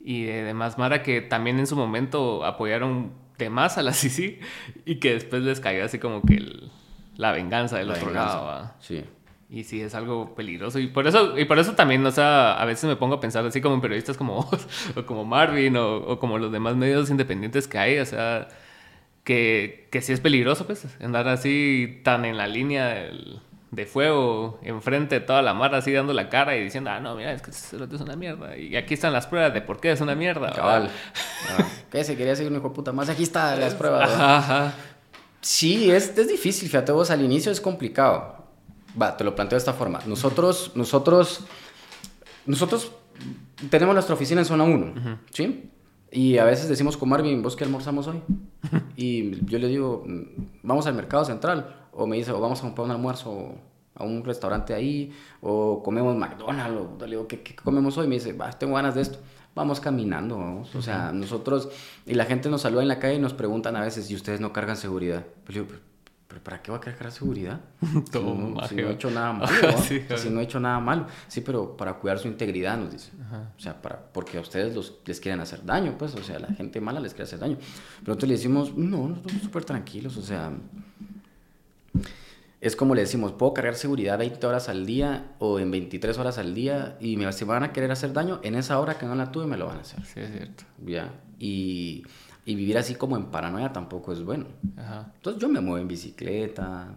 y 0.00 0.24
de 0.24 0.42
demás 0.42 0.76
mara 0.78 1.02
que 1.02 1.20
también 1.22 1.58
en 1.58 1.66
su 1.66 1.76
momento 1.76 2.44
apoyaron 2.44 3.12
de 3.38 3.50
más 3.50 3.78
a 3.78 3.82
la 3.82 3.92
CICI 3.94 4.38
y 4.84 4.96
que 4.96 5.14
después 5.14 5.42
les 5.42 5.60
cayó 5.60 5.84
así 5.84 5.98
como 5.98 6.22
que 6.22 6.34
el- 6.34 6.70
la 7.16 7.32
venganza 7.32 7.78
del 7.78 7.88
La 7.88 7.94
otro 7.94 8.06
venganza. 8.08 8.36
lado. 8.36 8.72
Sí. 8.80 9.04
Y 9.50 9.62
sí, 9.64 9.80
es 9.80 9.94
algo 9.94 10.34
peligroso. 10.34 10.78
Y 10.80 10.88
por 10.88 11.06
eso, 11.06 11.38
y 11.38 11.44
por 11.44 11.58
eso 11.60 11.74
también, 11.74 12.04
o 12.04 12.10
sea, 12.10 12.54
a 12.60 12.64
veces 12.64 12.84
me 12.86 12.96
pongo 12.96 13.14
a 13.16 13.20
pensar 13.20 13.46
así 13.46 13.60
como 13.60 13.76
en 13.76 13.80
periodistas 13.80 14.16
como 14.16 14.34
vos, 14.50 14.66
o 14.96 15.06
como 15.06 15.24
Marvin, 15.24 15.76
o, 15.76 15.96
o 15.98 16.18
como 16.18 16.38
los 16.38 16.50
demás 16.50 16.74
medios 16.76 17.08
independientes 17.10 17.68
que 17.68 17.78
hay, 17.78 17.98
o 17.98 18.04
sea, 18.06 18.48
que, 19.22 19.88
que 19.92 20.02
sí 20.02 20.12
es 20.12 20.20
peligroso, 20.20 20.66
pues, 20.66 20.86
andar 21.00 21.28
así 21.28 22.00
tan 22.02 22.24
en 22.24 22.36
la 22.36 22.46
línea 22.48 22.88
del- 22.88 23.40
de 23.74 23.86
fuego, 23.86 24.58
enfrente 24.62 25.16
de 25.16 25.20
toda 25.20 25.42
la 25.42 25.54
mar, 25.54 25.74
así 25.74 25.92
dando 25.92 26.12
la 26.12 26.28
cara 26.28 26.56
y 26.56 26.62
diciendo, 26.62 26.90
ah, 26.90 27.00
no, 27.00 27.14
mira, 27.16 27.32
es 27.32 27.42
que 27.42 27.50
este 27.50 27.76
es 27.76 28.00
una 28.00 28.16
mierda. 28.16 28.56
Y 28.56 28.76
aquí 28.76 28.94
están 28.94 29.12
las 29.12 29.26
pruebas 29.26 29.52
de 29.52 29.62
por 29.62 29.80
qué 29.80 29.92
es 29.92 30.00
una 30.00 30.14
mierda. 30.14 30.52
Cabal. 30.52 30.90
Ah, 31.46 31.62
¿Qué 31.90 32.02
se 32.04 32.16
quería 32.16 32.34
seguir 32.34 32.50
un 32.50 32.58
hijo 32.58 32.70
de 32.70 32.74
puta 32.74 32.90
más? 32.92 33.10
Aquí 33.10 33.22
está 33.22 33.54
las 33.56 33.74
pruebas. 33.74 34.10
ajá. 34.10 34.72
Sí, 35.42 35.90
es, 35.90 36.16
es 36.16 36.26
difícil, 36.26 36.68
fíjate 36.70 36.90
vos, 36.90 37.10
al 37.10 37.22
inicio 37.22 37.52
es 37.52 37.60
complicado. 37.60 38.46
Va, 39.00 39.14
te 39.14 39.24
lo 39.24 39.34
planteo 39.34 39.56
de 39.56 39.58
esta 39.58 39.74
forma. 39.74 40.00
Nosotros, 40.06 40.72
nosotros, 40.74 41.44
nosotros 42.46 42.92
tenemos 43.68 43.94
nuestra 43.94 44.14
oficina 44.14 44.40
en 44.40 44.46
zona 44.46 44.64
1, 44.64 45.18
¿sí? 45.30 45.70
Y 46.14 46.38
a 46.38 46.44
veces 46.44 46.68
decimos 46.68 46.96
con 46.96 47.08
Marvin, 47.08 47.42
¿vos 47.42 47.56
qué 47.56 47.64
almorzamos 47.64 48.06
hoy? 48.06 48.22
y 48.96 49.44
yo 49.46 49.58
le 49.58 49.66
digo, 49.66 50.04
"Mm, 50.06 50.22
vamos 50.62 50.86
al 50.86 50.94
mercado 50.94 51.24
central. 51.24 51.88
O 51.92 52.06
me 52.06 52.16
dice, 52.16 52.30
o 52.30 52.40
vamos 52.40 52.60
a 52.60 52.62
comprar 52.62 52.84
un 52.84 52.92
almuerzo 52.92 53.56
a 53.96 54.04
un 54.04 54.24
restaurante 54.24 54.74
ahí, 54.74 55.12
o 55.40 55.82
comemos 55.82 56.16
McDonald's, 56.16 56.80
o 56.80 57.04
le 57.04 57.10
digo, 57.10 57.26
¿qué, 57.28 57.42
qué 57.42 57.54
comemos 57.56 57.98
hoy? 57.98 58.06
Me 58.06 58.14
dice, 58.14 58.36
tengo 58.58 58.74
ganas 58.74 58.94
de 58.94 59.02
esto. 59.02 59.18
Vamos 59.56 59.80
caminando, 59.80 60.38
vamos. 60.38 60.74
O 60.74 60.82
sea, 60.82 61.12
nosotros, 61.12 61.68
y 62.06 62.14
la 62.14 62.24
gente 62.26 62.48
nos 62.48 62.62
saluda 62.62 62.82
en 62.82 62.88
la 62.88 62.98
calle 63.00 63.14
y 63.16 63.20
nos 63.20 63.34
preguntan 63.34 63.74
a 63.76 63.80
veces, 63.80 64.08
¿y 64.10 64.14
ustedes 64.14 64.40
no 64.40 64.52
cargan 64.52 64.76
seguridad? 64.76 65.24
Pero 65.46 65.66
yo, 65.66 65.76
¿pero, 66.34 66.42
para 66.42 66.60
qué 66.62 66.72
va 66.72 66.78
a 66.78 66.80
cargar 66.80 67.12
seguridad? 67.12 67.60
Si, 68.12 68.18
no, 68.18 68.68
si 68.68 68.74
no 68.74 68.88
he 68.88 68.92
hecho 68.92 69.10
nada 69.10 69.32
malo, 69.32 69.44
Ajá, 69.68 69.78
sí, 69.78 70.00
si 70.00 70.14
ajá. 70.14 70.30
no 70.30 70.40
he 70.40 70.44
hecho 70.44 70.58
nada 70.58 70.80
malo. 70.80 71.06
Sí, 71.28 71.40
pero 71.42 71.76
para 71.76 71.94
cuidar 71.94 72.18
su 72.18 72.26
integridad, 72.28 72.76
nos 72.76 72.92
dice. 72.92 73.12
O 73.56 73.60
sea, 73.60 73.80
para, 73.80 74.00
porque 74.00 74.38
a 74.38 74.40
ustedes 74.40 74.74
los, 74.74 74.94
les 75.04 75.20
quieren 75.20 75.40
hacer 75.40 75.64
daño, 75.64 75.96
pues, 75.96 76.14
o 76.14 76.22
sea, 76.22 76.38
la 76.38 76.48
gente 76.48 76.80
mala 76.80 76.98
les 77.00 77.12
quiere 77.14 77.24
hacer 77.24 77.38
daño. 77.38 77.56
Pero 77.56 78.08
nosotros 78.08 78.28
le 78.28 78.34
decimos, 78.36 78.76
no, 78.76 79.08
nosotros 79.08 79.42
súper 79.42 79.64
tranquilos, 79.64 80.16
o 80.16 80.22
sea, 80.22 80.52
es 82.60 82.76
como 82.76 82.94
le 82.94 83.02
decimos, 83.02 83.32
puedo 83.32 83.54
cargar 83.54 83.74
seguridad 83.76 84.18
20 84.18 84.44
horas 84.46 84.68
al 84.68 84.86
día 84.86 85.34
o 85.38 85.58
en 85.58 85.70
23 85.70 86.16
horas 86.18 86.38
al 86.38 86.54
día 86.54 86.96
y 86.98 87.16
me, 87.16 87.30
si 87.32 87.44
van 87.44 87.62
a 87.62 87.72
querer 87.72 87.90
hacer 87.92 88.12
daño, 88.12 88.40
en 88.42 88.54
esa 88.54 88.80
hora 88.80 88.98
que 88.98 89.06
no 89.06 89.14
la 89.14 89.30
tuve 89.30 89.46
me 89.46 89.56
lo 89.56 89.66
van 89.66 89.78
a 89.78 89.80
hacer. 89.82 90.02
Sí, 90.04 90.20
es 90.20 90.32
cierto. 90.32 90.64
¿Ya? 90.84 91.12
Y, 91.38 92.04
y 92.46 92.54
vivir 92.54 92.76
así 92.78 92.94
como 92.94 93.16
en 93.16 93.26
paranoia 93.26 93.72
tampoco 93.72 94.12
es 94.12 94.22
bueno. 94.22 94.46
Ajá. 94.76 95.12
Entonces 95.16 95.40
yo 95.40 95.48
me 95.48 95.60
muevo 95.60 95.78
en 95.78 95.88
bicicleta, 95.88 96.94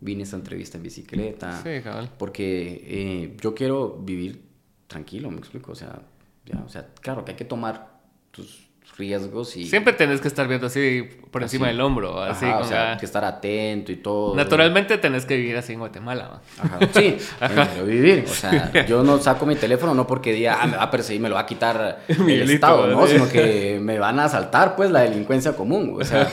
vine 0.00 0.22
a 0.22 0.24
esta 0.24 0.36
entrevista 0.36 0.76
en 0.76 0.82
bicicleta, 0.84 1.62
Sí, 1.62 1.82
cabal. 1.82 2.10
porque 2.18 2.82
eh, 2.84 3.36
yo 3.40 3.54
quiero 3.54 3.98
vivir 3.98 4.42
tranquilo, 4.86 5.30
me 5.30 5.38
explico, 5.38 5.72
o 5.72 5.74
sea, 5.74 6.00
ya, 6.44 6.62
o 6.64 6.68
sea, 6.68 6.86
claro 7.00 7.24
que 7.24 7.32
hay 7.32 7.36
que 7.36 7.44
tomar 7.44 7.98
tus 8.30 8.65
riesgos 8.96 9.56
y... 9.56 9.66
Siempre 9.66 9.92
tenés 9.92 10.20
que 10.20 10.28
estar 10.28 10.48
viendo 10.48 10.68
así 10.68 11.06
por 11.30 11.42
encima 11.42 11.66
del 11.68 11.80
hombro, 11.80 12.22
así 12.22 12.46
Ajá, 12.46 12.56
o 12.56 12.60
con 12.60 12.68
sea, 12.68 12.90
la- 12.92 12.96
que 12.96 13.04
estar 13.06 13.24
atento 13.24 13.92
y 13.92 13.96
todo. 13.96 14.34
Naturalmente 14.34 14.96
tenés 14.98 15.26
que 15.26 15.36
vivir 15.36 15.56
así 15.56 15.74
en 15.74 15.80
Guatemala. 15.80 16.40
Ajá, 16.58 16.78
sí, 16.94 17.16
vivir. 17.84 18.24
O 18.26 18.32
sea, 18.32 18.72
yo 18.86 19.02
no 19.02 19.18
saco 19.18 19.44
mi 19.46 19.54
teléfono 19.56 19.94
no 19.94 20.06
porque 20.06 20.32
diga, 20.32 20.58
ah, 20.62 20.66
me 20.66 20.76
va 20.76 20.84
a 20.84 20.90
perseguir, 20.90 21.20
me 21.20 21.28
lo 21.28 21.34
va 21.34 21.42
a 21.42 21.46
quitar 21.46 22.00
el 22.08 22.50
Estado, 22.50 22.86
¿no? 22.86 23.06
¿sí? 23.06 23.14
Sino 23.14 23.28
que 23.28 23.78
me 23.82 23.98
van 23.98 24.18
a 24.20 24.24
asaltar, 24.24 24.76
pues, 24.76 24.90
la 24.90 25.00
delincuencia 25.02 25.54
común. 25.54 25.96
O 26.00 26.04
sea, 26.04 26.28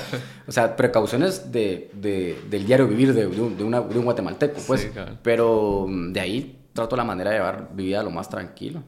o 0.48 0.52
sea 0.52 0.76
precauciones 0.76 1.52
de, 1.52 1.90
de- 1.94 2.40
del 2.50 2.66
diario 2.66 2.88
vivir 2.88 3.14
de, 3.14 3.28
de 3.28 3.42
un, 3.42 3.58
de 3.58 3.64
una- 3.64 3.82
de 3.82 3.98
un 4.00 4.06
guatemalteco, 4.06 4.60
pues. 4.68 4.82
Sí. 4.82 4.90
Pero 5.22 5.86
mm, 5.90 6.14
de 6.14 6.20
ahí 6.20 6.60
trato 6.74 6.96
la 6.96 7.04
manera 7.04 7.30
de 7.32 7.38
llevar 7.38 7.70
mi 7.76 7.84
vida 7.86 8.02
lo 8.04 8.10
más 8.10 8.30
tranquilo. 8.30 8.84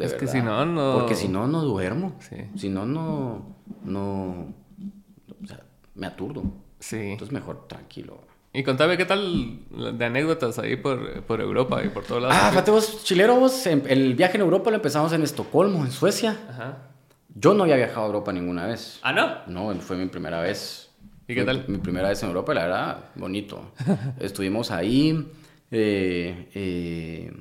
De 0.00 0.06
Es 0.06 0.14
que 0.14 0.26
si 0.26 0.40
no, 0.42 0.66
no- 0.66 0.98
Porque 0.98 1.14
si 1.14 1.28
no, 1.28 1.46
no 1.46 1.62
duermo. 1.62 2.14
Sí. 2.20 2.36
Si 2.56 2.68
no, 2.68 2.84
no, 2.86 3.56
no, 3.84 4.54
o 5.42 5.46
sea, 5.46 5.60
me 5.94 6.06
aturdo. 6.06 6.42
Sí. 6.78 6.96
Entonces 6.96 7.32
mejor 7.32 7.68
tranquilo. 7.68 8.22
Y 8.52 8.64
contame 8.64 8.96
qué 8.96 9.04
tal 9.04 9.60
de 9.96 10.04
anécdotas 10.04 10.58
ahí 10.58 10.74
por, 10.76 11.22
por 11.22 11.40
Europa 11.40 11.84
y 11.84 11.88
por 11.88 12.04
todos 12.04 12.22
lados. 12.22 12.36
Ah, 12.40 12.50
fíjate 12.50 12.72
vos, 12.72 13.04
chilero, 13.04 13.36
vos, 13.36 13.64
el 13.66 14.14
viaje 14.14 14.36
en 14.38 14.40
Europa 14.42 14.70
lo 14.70 14.76
empezamos 14.76 15.12
en 15.12 15.22
Estocolmo, 15.22 15.84
en 15.84 15.92
Suecia. 15.92 16.36
Ajá. 16.48 16.78
Yo 17.32 17.54
no 17.54 17.62
había 17.62 17.76
viajado 17.76 18.02
a 18.02 18.06
Europa 18.06 18.32
ninguna 18.32 18.66
vez. 18.66 18.98
¿Ah, 19.02 19.12
no? 19.12 19.46
No, 19.46 19.80
fue 19.80 19.96
mi 19.96 20.06
primera 20.06 20.40
vez. 20.40 20.90
¿Y 21.28 21.34
qué 21.36 21.44
tal? 21.44 21.64
Mi 21.68 21.78
primera 21.78 22.08
vez 22.08 22.20
en 22.24 22.28
Europa, 22.30 22.52
la 22.52 22.62
verdad, 22.62 23.04
bonito. 23.14 23.70
Estuvimos 24.18 24.72
ahí, 24.72 25.28
eh, 25.70 26.50
eh, 26.52 27.32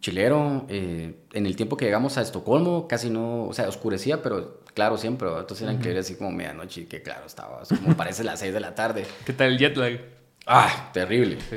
chilero. 0.00 0.66
eh, 0.68 1.14
en 1.32 1.46
el 1.46 1.56
tiempo 1.56 1.76
que 1.76 1.84
llegamos 1.84 2.18
a 2.18 2.22
Estocolmo, 2.22 2.88
casi 2.88 3.10
no, 3.10 3.44
o 3.44 3.52
sea, 3.52 3.68
oscurecía, 3.68 4.22
pero 4.22 4.60
claro 4.74 4.96
siempre. 4.96 5.26
¿verdad? 5.26 5.42
Entonces 5.42 5.64
era 5.64 5.72
increíble, 5.72 6.00
así 6.00 6.14
como 6.16 6.30
medianoche, 6.32 6.86
que 6.86 7.02
claro 7.02 7.26
estaba, 7.26 7.62
como 7.82 7.96
parece 7.96 8.24
las 8.24 8.40
6 8.40 8.52
de 8.54 8.60
la 8.60 8.74
tarde. 8.74 9.06
¿Qué 9.26 9.32
tal 9.32 9.52
el 9.52 9.58
jet 9.58 9.76
lag? 9.76 10.00
¡Ah! 10.46 10.90
Terrible. 10.94 11.38
Sí, 11.40 11.56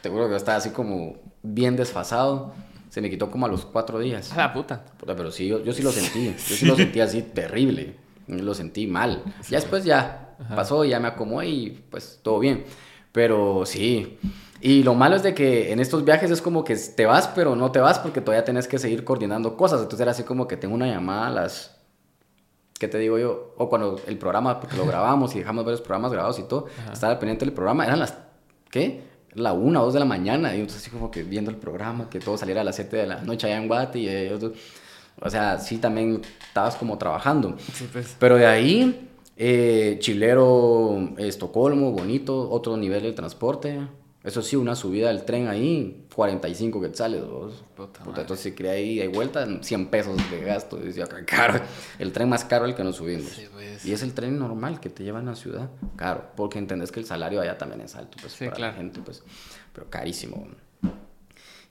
Te 0.00 0.08
juro 0.08 0.28
que 0.28 0.36
estaba 0.36 0.56
así 0.58 0.70
como 0.70 1.16
bien 1.42 1.76
desfasado. 1.76 2.54
Se 2.88 3.00
me 3.00 3.10
quitó 3.10 3.30
como 3.30 3.46
a 3.46 3.48
los 3.48 3.66
cuatro 3.66 3.98
días. 4.00 4.32
A 4.32 4.36
la 4.38 4.52
puta. 4.52 4.84
Puta, 4.98 5.14
pero 5.14 5.30
sí, 5.30 5.46
yo, 5.46 5.62
yo 5.62 5.72
sí 5.72 5.82
lo 5.82 5.92
sentí. 5.92 6.26
Yo 6.48 6.56
sí 6.56 6.66
lo 6.66 6.76
sentí 6.76 7.00
así 7.00 7.22
terrible. 7.22 7.94
Yo 8.26 8.36
lo 8.42 8.54
sentí 8.54 8.86
mal. 8.86 9.22
Ya 9.48 9.58
después 9.60 9.84
ya 9.84 10.34
pasó, 10.56 10.84
ya 10.84 10.98
me 10.98 11.08
acomodé 11.08 11.48
y 11.48 11.70
pues 11.90 12.20
todo 12.22 12.38
bien. 12.38 12.64
Pero 13.12 13.64
sí. 13.66 14.18
Y 14.60 14.82
lo 14.82 14.94
malo 14.94 15.16
es 15.16 15.22
de 15.22 15.34
que 15.34 15.72
en 15.72 15.80
estos 15.80 16.04
viajes 16.04 16.30
es 16.30 16.42
como 16.42 16.64
que 16.64 16.76
te 16.76 17.06
vas, 17.06 17.28
pero 17.28 17.56
no 17.56 17.72
te 17.72 17.80
vas 17.80 17.98
porque 17.98 18.20
todavía 18.20 18.44
tenés 18.44 18.68
que 18.68 18.78
seguir 18.78 19.04
coordinando 19.04 19.56
cosas. 19.56 19.80
Entonces 19.80 20.00
era 20.00 20.10
así 20.10 20.22
como 20.24 20.46
que 20.46 20.56
tengo 20.56 20.74
una 20.74 20.86
llamada 20.86 21.28
a 21.28 21.30
las... 21.30 21.76
¿Qué 22.78 22.88
te 22.88 22.98
digo 22.98 23.18
yo? 23.18 23.54
O 23.56 23.68
cuando 23.68 24.00
el 24.06 24.18
programa, 24.18 24.60
porque 24.60 24.76
lo 24.76 24.86
grabamos 24.86 25.34
y 25.34 25.38
dejamos 25.38 25.64
varios 25.64 25.80
programas 25.80 26.12
grabados 26.12 26.38
y 26.38 26.42
todo, 26.42 26.66
estaba 26.92 27.14
al 27.14 27.18
pendiente 27.18 27.44
del 27.44 27.54
programa, 27.54 27.84
eran 27.84 27.98
las... 27.98 28.14
¿Qué? 28.70 29.02
La 29.32 29.52
una 29.52 29.80
o 29.80 29.84
dos 29.84 29.94
de 29.94 30.00
la 30.00 30.06
mañana, 30.06 30.54
y 30.54 30.60
entonces 30.60 30.82
así 30.82 30.90
como 30.90 31.10
que 31.10 31.22
viendo 31.22 31.50
el 31.50 31.56
programa, 31.56 32.10
que 32.10 32.18
todo 32.18 32.36
saliera 32.36 32.62
a 32.62 32.64
las 32.64 32.76
7 32.76 32.96
de 32.96 33.06
la 33.06 33.20
noche 33.22 33.46
allá 33.46 33.58
en 33.58 33.68
Guate, 33.68 33.98
y 33.98 34.08
eh, 34.08 34.38
o 35.20 35.30
sea, 35.30 35.58
sí 35.58 35.78
también 35.78 36.22
estabas 36.48 36.74
como 36.76 36.98
trabajando. 36.98 37.56
Sí, 37.74 37.88
pues. 37.92 38.16
Pero 38.18 38.36
de 38.36 38.46
ahí, 38.46 39.08
eh, 39.36 39.96
Chilero, 40.00 41.14
Estocolmo, 41.18 41.92
bonito, 41.92 42.50
otro 42.50 42.76
nivel 42.76 43.02
de 43.02 43.12
transporte. 43.12 43.80
Eso 44.22 44.42
sí, 44.42 44.54
una 44.54 44.76
subida 44.76 45.08
del 45.08 45.24
tren 45.24 45.48
ahí, 45.48 46.04
45 46.14 46.80
quetzales. 46.80 47.24
vos. 47.26 47.64
Puta 47.74 48.02
entonces 48.06 48.40
si 48.40 48.52
quería 48.52 48.78
ir 48.78 49.02
y 49.02 49.06
vuelta, 49.08 49.46
100 49.62 49.86
pesos 49.88 50.16
de 50.30 50.40
gasto. 50.42 50.78
Y 50.78 50.82
decía, 50.88 51.06
"Qué 51.06 51.24
caro. 51.24 51.58
El 51.98 52.12
tren 52.12 52.28
más 52.28 52.44
caro 52.44 52.66
el 52.66 52.74
que 52.74 52.84
nos 52.84 52.96
subimos. 52.96 53.30
Sí, 53.30 53.46
pues. 53.50 53.84
Y 53.86 53.92
es 53.94 54.02
el 54.02 54.12
tren 54.12 54.38
normal 54.38 54.78
que 54.78 54.90
te 54.90 55.04
lleva 55.04 55.20
a 55.20 55.22
la 55.22 55.34
ciudad. 55.36 55.70
Caro, 55.96 56.32
porque 56.36 56.58
entendés 56.58 56.92
que 56.92 57.00
el 57.00 57.06
salario 57.06 57.40
allá 57.40 57.56
también 57.56 57.80
es 57.80 57.94
alto, 57.96 58.18
pues, 58.20 58.34
Sí, 58.34 58.44
para 58.44 58.56
claro. 58.56 58.72
la 58.72 58.78
gente, 58.78 59.00
pues. 59.02 59.22
Pero 59.72 59.88
carísimo. 59.88 60.46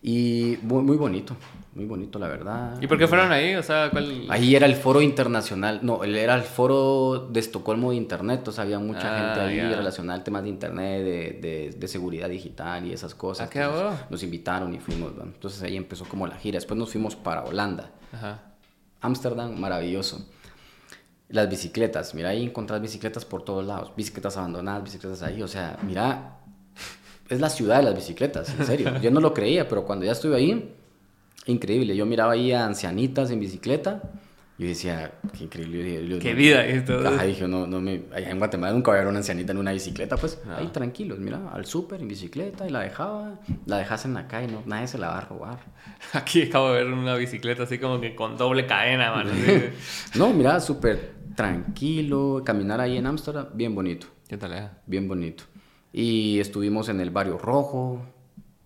Y 0.01 0.57
muy, 0.61 0.81
muy 0.81 0.95
bonito, 0.95 1.35
muy 1.75 1.83
bonito, 1.83 2.19
la 2.19 2.29
verdad. 2.29 2.81
¿Y 2.81 2.87
por 2.87 2.97
qué 2.97 3.05
fueron 3.05 3.33
ahí? 3.33 3.55
O 3.55 3.63
sea, 3.63 3.89
¿cuál...? 3.91 4.27
Ahí 4.29 4.55
era 4.55 4.65
el 4.65 4.75
foro 4.75 5.01
internacional, 5.01 5.81
no, 5.83 6.05
era 6.05 6.35
el 6.35 6.43
foro 6.43 7.27
de 7.29 7.41
Estocolmo 7.41 7.89
de 7.91 7.97
Internet, 7.97 8.47
o 8.47 8.51
sea, 8.53 8.63
había 8.63 8.79
mucha 8.79 9.13
Ah, 9.13 9.19
gente 9.35 9.41
ahí 9.41 9.57
ya. 9.57 9.75
relacionada 9.75 10.17
al 10.17 10.23
tema 10.23 10.41
de 10.41 10.47
Internet, 10.47 11.03
de, 11.03 11.39
de, 11.41 11.75
de 11.77 11.87
seguridad 11.89 12.29
digital 12.29 12.87
y 12.87 12.93
esas 12.93 13.13
cosas. 13.13 13.47
Ah, 13.47 13.49
qué 13.49 13.59
Entonces, 13.59 13.83
huevo. 13.83 13.97
Nos 14.09 14.23
invitaron 14.23 14.73
y 14.73 14.79
fuimos, 14.79 15.13
¿no? 15.15 15.23
entonces 15.23 15.61
ahí 15.63 15.75
empezó 15.75 16.05
como 16.05 16.25
la 16.27 16.35
gira. 16.35 16.55
Después 16.55 16.77
nos 16.77 16.89
fuimos 16.91 17.17
para 17.17 17.43
Holanda. 17.43 17.91
Ámsterdam, 19.01 19.59
maravilloso. 19.59 20.25
Las 21.29 21.47
bicicletas, 21.49 22.15
mira, 22.15 22.29
ahí 22.29 22.43
encontrás 22.45 22.81
bicicletas 22.81 23.23
por 23.23 23.43
todos 23.43 23.63
lados, 23.65 23.91
bicicletas 23.95 24.35
abandonadas, 24.37 24.83
bicicletas 24.83 25.21
ahí, 25.21 25.43
o 25.43 25.47
sea, 25.47 25.77
mira, 25.83 26.38
es 27.29 27.39
la 27.39 27.49
ciudad 27.49 27.77
de 27.77 27.83
las 27.83 27.95
bicicletas, 27.95 28.53
en 28.59 28.65
serio. 28.65 28.91
Yo 29.01 29.11
no 29.11 29.19
lo 29.21 29.33
creía, 29.33 29.67
pero 29.67 29.85
cuando 29.85 30.05
ya 30.05 30.11
estuve 30.13 30.35
ahí, 30.35 30.73
increíble. 31.45 31.95
Yo 31.95 32.05
miraba 32.05 32.33
ahí 32.33 32.51
a 32.51 32.65
ancianitas 32.65 33.31
en 33.31 33.39
bicicleta 33.39 34.01
y 34.57 34.63
yo 34.63 34.67
decía, 34.69 35.13
qué 35.37 35.45
increíble. 35.45 35.93
Yo 35.93 36.15
yo 36.15 36.19
Qué 36.19 36.31
no- 36.33 36.37
vida 36.37 36.65
esto. 36.65 36.99
Ajá, 37.07 37.23
dije, 37.23 37.47
no, 37.47 37.65
no 37.65 37.79
me, 37.79 38.01
allá 38.13 38.29
en 38.29 38.39
Guatemala 38.39 38.73
nunca 38.73 38.91
había 38.91 39.07
una 39.07 39.19
ancianita 39.19 39.53
en 39.53 39.57
una 39.57 39.71
bicicleta, 39.71 40.17
pues 40.17 40.37
No. 40.45 40.57
ahí 40.57 40.67
tranquilos, 40.67 41.17
mira, 41.19 41.39
al 41.53 41.65
súper 41.65 42.01
en 42.01 42.09
bicicleta 42.09 42.67
y 42.67 42.69
la 42.69 42.81
dejaba, 42.81 43.39
la 43.65 43.77
dejas 43.77 44.03
en 44.03 44.15
la 44.15 44.27
calle, 44.27 44.47
no, 44.51 44.61
nadie 44.65 44.87
se 44.87 44.97
la 44.97 45.07
va 45.07 45.19
a 45.19 45.21
robar. 45.21 45.59
Aquí 46.13 46.41
acabo 46.43 46.73
de 46.73 46.83
ver 46.83 46.93
una 46.93 47.15
bicicleta 47.15 47.63
así 47.63 47.77
como 47.79 48.01
que 48.01 48.15
con 48.15 48.35
doble 48.37 48.65
cadena, 48.67 49.11
man. 49.13 49.27
así. 49.29 49.69
No, 50.19 50.33
mira, 50.33 50.59
súper 50.59 51.13
tranquilo, 51.37 52.41
caminar 52.45 52.81
ahí 52.81 52.97
en 52.97 53.05
Ámsterdam, 53.07 53.47
bien 53.53 53.73
bonito. 53.73 54.07
¿Qué 54.27 54.37
tal, 54.37 54.53
eh? 54.53 54.67
bien 54.85 55.07
bonito. 55.07 55.45
Y 55.91 56.39
estuvimos 56.39 56.89
en 56.89 56.99
el 57.01 57.09
Barrio 57.09 57.37
Rojo, 57.37 58.01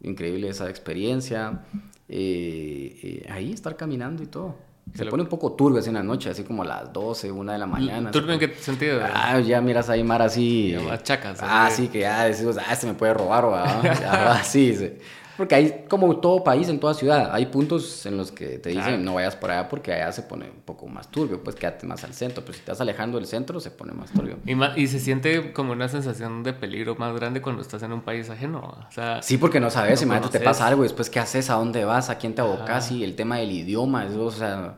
increíble 0.01 0.49
esa 0.49 0.69
experiencia. 0.69 1.61
Eh, 2.09 2.99
eh, 3.03 3.27
ahí 3.31 3.51
estar 3.53 3.75
caminando 3.77 4.21
y 4.23 4.27
todo. 4.27 4.55
Se 4.93 5.05
lo- 5.05 5.11
pone 5.11 5.23
un 5.23 5.29
poco 5.29 5.53
turbio 5.53 5.79
así 5.79 5.87
en 5.89 5.95
la 5.95 6.03
noche, 6.03 6.29
así 6.29 6.43
como 6.43 6.63
a 6.63 6.65
las 6.65 6.91
12, 6.91 7.31
1 7.31 7.53
de 7.53 7.57
la 7.57 7.65
mañana. 7.65 8.11
¿Turbio 8.11 8.33
en 8.33 8.39
qué 8.39 8.53
sentido? 8.55 8.99
Ah, 9.01 9.39
ya 9.39 9.61
miras 9.61 9.89
ahí 9.89 10.03
mar 10.03 10.21
así. 10.21 10.71
Ya 10.73 11.01
chacas, 11.01 11.39
Ah, 11.41 11.69
sí, 11.71 11.87
que 11.87 12.01
ya 12.01 12.25
decimos, 12.25 12.57
ah, 12.57 12.75
se 12.75 12.85
me 12.87 12.93
puede 12.93 13.13
robar, 13.13 13.45
o 13.45 13.55
ah, 13.55 14.41
sí, 14.43 14.75
sí. 14.75 14.91
Porque 15.37 15.55
hay, 15.55 15.85
como 15.89 16.17
todo 16.17 16.43
país, 16.43 16.69
en 16.69 16.79
toda 16.79 16.93
ciudad, 16.93 17.29
hay 17.33 17.47
puntos 17.47 18.05
en 18.05 18.17
los 18.17 18.31
que 18.31 18.59
te 18.59 18.69
dicen 18.69 18.83
Claro. 18.83 18.97
no 19.03 19.13
vayas 19.15 19.35
por 19.35 19.49
allá 19.51 19.67
porque 19.67 19.91
allá 19.91 20.11
se 20.11 20.21
pone 20.21 20.45
un 20.45 20.61
poco 20.61 20.87
más 20.87 21.09
turbio, 21.09 21.43
pues 21.43 21.55
quédate 21.55 21.87
más 21.87 22.03
al 22.03 22.13
centro. 22.13 22.41
Pero 22.43 22.53
si 22.53 22.59
te 22.59 22.71
estás 22.71 22.81
alejando 22.81 23.17
del 23.17 23.25
centro, 23.25 23.59
se 23.59 23.71
pone 23.71 23.93
más 23.93 24.11
turbio. 24.11 24.37
Y, 24.45 24.53
ma- 24.53 24.73
y 24.75 24.85
se 24.87 24.99
siente 24.99 25.51
como 25.53 25.71
una 25.71 25.89
sensación 25.89 26.43
de 26.43 26.53
peligro 26.53 26.95
más 26.95 27.15
grande 27.15 27.41
cuando 27.41 27.61
estás 27.63 27.81
en 27.83 27.93
un 27.93 28.01
país 28.01 28.29
ajeno. 28.29 28.59
O 28.87 28.91
sea, 28.91 29.21
Sí, 29.23 29.37
porque 29.37 29.59
no 29.59 29.69
sabes, 29.71 30.01
No 30.01 30.07
imagínate, 30.07 30.37
te 30.39 30.45
pasa 30.45 30.67
algo, 30.67 30.83
después 30.83 31.09
qué 31.09 31.19
haces, 31.19 31.49
a 31.49 31.55
dónde 31.55 31.83
vas, 31.83 32.09
a 32.11 32.17
quién 32.19 32.35
te 32.35 32.41
abocas 32.41 32.91
y 32.91 33.03
el 33.03 33.15
tema 33.15 33.37
del 33.37 33.51
idioma, 33.51 34.05
eso, 34.05 34.25
o 34.25 34.31
sea, 34.31 34.75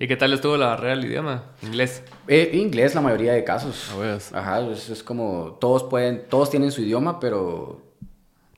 ¿y 0.00 0.08
qué 0.08 0.16
tal 0.16 0.32
estuvo 0.32 0.56
la 0.56 0.66
barrera 0.68 0.96
del 0.96 1.04
idioma? 1.04 1.44
Inglés. 1.62 2.02
eh, 2.26 2.50
inglés 2.54 2.94
la 2.96 3.00
mayoría 3.00 3.32
de 3.32 3.44
casos. 3.44 3.90
Ajá, 4.34 4.60
es, 4.60 4.90
es 4.90 5.02
como, 5.04 5.56
todos 5.60 5.84
pueden, 5.84 6.24
todos 6.28 6.50
tienen 6.50 6.72
su 6.72 6.82
idioma, 6.82 7.20
pero 7.20 7.82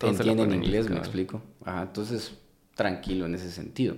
Lo 0.09 0.12
entienden 0.18 0.46
ponen 0.48 0.64
inglés, 0.64 0.88
me 0.88 0.96
explico. 0.98 1.42
Ajá, 1.64 1.82
entonces, 1.82 2.32
tranquilo 2.74 3.26
en 3.26 3.34
ese 3.34 3.51
sentido. 3.51 3.96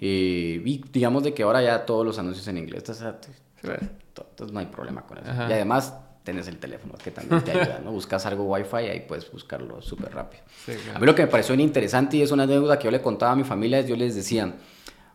Eh, 0.00 0.62
y 0.64 0.84
digamos 0.92 1.22
de 1.22 1.32
que 1.34 1.42
ahora 1.42 1.62
ya 1.62 1.84
todos 1.86 2.04
los 2.04 2.18
anuncios 2.18 2.46
en 2.48 2.58
inglés, 2.58 2.82
te- 2.84 2.92
entonces 2.92 4.52
no 4.52 4.60
hay 4.60 4.66
problema 4.66 5.02
con 5.02 5.18
eso. 5.18 5.30
Ajá. 5.30 5.48
Y 5.48 5.52
además, 5.52 5.94
tenés 6.24 6.48
el 6.48 6.58
teléfono, 6.58 6.94
que 7.02 7.10
también 7.10 7.42
te 7.44 7.50
ayuda, 7.52 7.80
¿no? 7.84 7.92
Buscas 7.92 8.24
algo 8.26 8.44
wifi 8.44 8.76
y 8.76 8.88
ahí 8.88 9.00
puedes 9.06 9.30
buscarlo 9.30 9.80
súper 9.82 10.12
rápido. 10.14 10.42
Sí, 10.64 10.72
claro. 10.72 10.96
A 10.96 11.00
mí 11.00 11.06
lo 11.06 11.14
que 11.14 11.22
me 11.22 11.28
pareció 11.28 11.54
interesante 11.54 12.16
y 12.16 12.22
es 12.22 12.30
una 12.30 12.46
deuda 12.46 12.78
que 12.78 12.84
yo 12.86 12.90
le 12.90 13.00
contaba 13.02 13.32
a 13.32 13.36
mi 13.36 13.44
familia 13.44 13.78
es 13.80 13.86
yo 13.86 13.96
les 13.96 14.14
decía, 14.14 14.54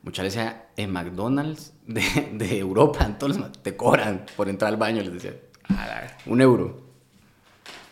muchas 0.04 0.24
veces 0.26 0.52
en 0.78 0.92
McDonald's 0.92 1.74
de, 1.88 2.02
de 2.34 2.60
Europa, 2.60 3.00
en 3.06 3.40
ma- 3.40 3.52
te 3.52 3.76
cobran 3.76 4.26
por 4.38 4.48
entrar 4.50 4.72
al 4.72 4.78
baño, 4.78 5.02
les 5.02 5.14
decía, 5.14 5.34
un 6.28 6.42
euro. 6.42 6.89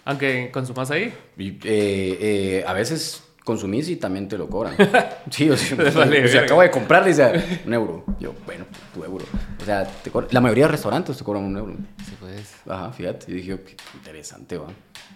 Aunque 0.07 0.49
consumas 0.53 0.89
ahí. 0.89 1.13
Y, 1.37 1.49
eh, 1.49 1.59
eh, 1.65 2.63
a 2.65 2.71
veces 2.73 3.23
consumís 3.43 3.87
y 3.89 3.97
también 3.97 4.27
te 4.27 4.37
lo 4.37 4.49
cobran. 4.49 4.75
Sí, 5.29 5.49
o 5.49 5.57
sea, 5.57 5.75
vale 5.93 6.23
o 6.25 6.27
sea, 6.29 6.41
acabo 6.43 6.61
de 6.61 6.71
comprar, 6.71 7.03
dice, 7.03 7.29
un 7.65 7.73
euro. 7.73 8.05
Yo, 8.19 8.33
bueno, 8.45 8.65
tu 8.93 9.03
euro. 9.03 9.25
O 9.61 9.65
sea, 9.65 9.83
te 9.85 10.09
cobran- 10.09 10.29
la 10.31 10.39
mayoría 10.39 10.65
de 10.65 10.71
restaurantes 10.71 11.17
te 11.17 11.23
cobran 11.25 11.43
un 11.43 11.57
euro. 11.57 11.73
Sí, 12.05 12.13
pues. 12.19 12.55
Ajá, 12.67 12.91
fíjate. 12.93 13.29
Y 13.29 13.35
dije, 13.35 13.59
qué 13.61 13.75
interesante, 13.95 14.57
va. 14.57 14.67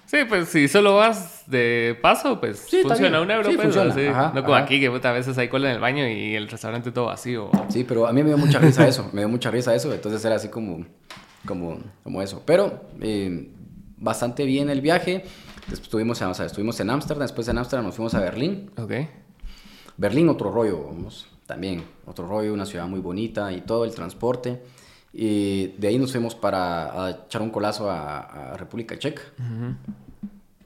Sí, 0.06 0.18
pues 0.28 0.50
si 0.50 0.68
solo 0.68 0.96
vas 0.98 1.44
de 1.48 1.98
paso, 2.02 2.38
pues 2.42 2.60
Sí, 2.70 2.82
funciona 2.84 3.22
un 3.22 3.32
euro, 3.32 3.50
Sí, 3.50 3.56
pues, 3.56 3.68
funciona. 3.68 3.94
así. 3.94 4.06
Ajá, 4.08 4.34
no 4.36 4.44
como 4.44 4.56
ajá. 4.56 4.66
aquí, 4.66 4.82
que 4.82 4.92
puta, 4.92 5.10
a 5.10 5.14
veces 5.14 5.38
hay 5.38 5.48
cola 5.48 5.70
en 5.70 5.76
el 5.76 5.82
baño 5.82 6.06
y 6.06 6.36
el 6.36 6.50
restaurante 6.50 6.92
todo 6.92 7.06
vacío. 7.06 7.50
Sí, 7.70 7.86
pero 7.86 8.06
a 8.08 8.12
mí 8.12 8.22
me 8.22 8.28
dio 8.28 8.38
mucha 8.38 8.60
risa 8.60 8.86
eso, 8.86 9.10
me 9.14 9.22
dio 9.22 9.30
mucha 9.30 9.50
risa 9.52 9.74
eso, 9.74 9.94
entonces 9.94 10.24
era 10.26 10.36
así 10.36 10.50
como, 10.50 10.86
como, 11.46 11.80
como 12.04 12.22
eso. 12.22 12.44
Pero 12.46 12.82
eh, 13.02 13.48
bastante 14.02 14.44
bien 14.44 14.70
el 14.70 14.82
viaje, 14.82 15.24
después 15.70 15.82
estuvimos, 15.84 16.22
estuvimos 16.22 16.78
en 16.82 16.90
Ámsterdam, 16.90 17.22
después 17.22 17.48
en 17.48 17.58
Ámsterdam 17.58 17.86
nos 17.86 17.96
fuimos 17.96 18.14
a 18.16 18.20
Berlín. 18.20 18.70
Ok. 18.78 18.92
Berlín 19.98 20.28
otro 20.28 20.52
rollo, 20.52 20.84
vamos, 20.84 21.28
también, 21.46 21.84
otro 22.06 22.28
rollo, 22.28 22.54
una 22.54 22.66
ciudad 22.66 22.88
muy 22.88 23.00
bonita 23.00 23.54
y 23.54 23.62
todo 23.62 23.86
el 23.86 23.94
transporte. 23.96 24.62
Y 25.14 25.68
de 25.78 25.88
ahí 25.90 25.98
nos 25.98 26.12
fuimos 26.12 26.36
para 26.36 27.06
a 27.06 27.10
echar 27.12 27.42
un 27.42 27.50
colazo 27.50 27.90
a, 27.92 28.54
a 28.54 28.58
República 28.58 28.98
Checa. 28.98 29.22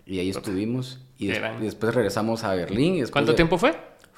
Y 0.05 0.19
ahí 0.19 0.29
estuvimos. 0.29 0.99
Y, 1.17 1.27
des- 1.27 1.41
y 1.59 1.63
después 1.63 1.95
regresamos 1.95 2.43
a 2.43 2.53
Berlín. 2.53 2.93
y 2.95 2.99
después 3.01 3.11
¿Cuánto 3.11 3.31
de- 3.31 3.35
tiempo 3.37 3.57
fue? 3.57 3.75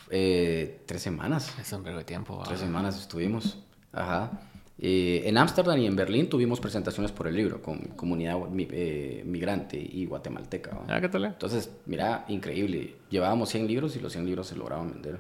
Eh, 0.10 0.82
tres 0.86 1.02
semanas. 1.02 1.54
Es 1.62 1.72
un 1.72 1.84
vergo 1.84 2.00
de 2.00 2.06
tiempo. 2.06 2.42
Tres 2.46 2.60
semanas 2.60 3.00
estuvimos. 3.00 3.58
Ajá. 3.94 4.32
Eh, 4.80 5.24
en 5.26 5.38
Ámsterdam 5.38 5.80
y 5.80 5.88
en 5.88 5.96
Berlín 5.96 6.30
tuvimos 6.30 6.60
presentaciones 6.60 7.12
por 7.12 7.28
el 7.28 7.36
libro 7.36 7.62
con 7.64 7.80
comunidad 7.96 8.38
mi- 8.50 8.68
eh, 8.70 9.24
migrante 9.26 9.78
y 9.78 10.06
guatemalteca. 10.06 10.80
Ah, 10.88 11.02
¿qué 11.02 11.10
tal? 11.10 11.26
Entonces, 11.26 11.72
mira, 11.88 12.26
increíble. 12.28 12.94
Llevábamos 13.10 13.50
100 13.50 13.66
libros 13.68 13.96
y 13.96 14.00
los 14.00 14.12
100 14.14 14.26
libros 14.26 14.48
se 14.48 14.56
lograban 14.56 14.92
vender. 14.92 15.20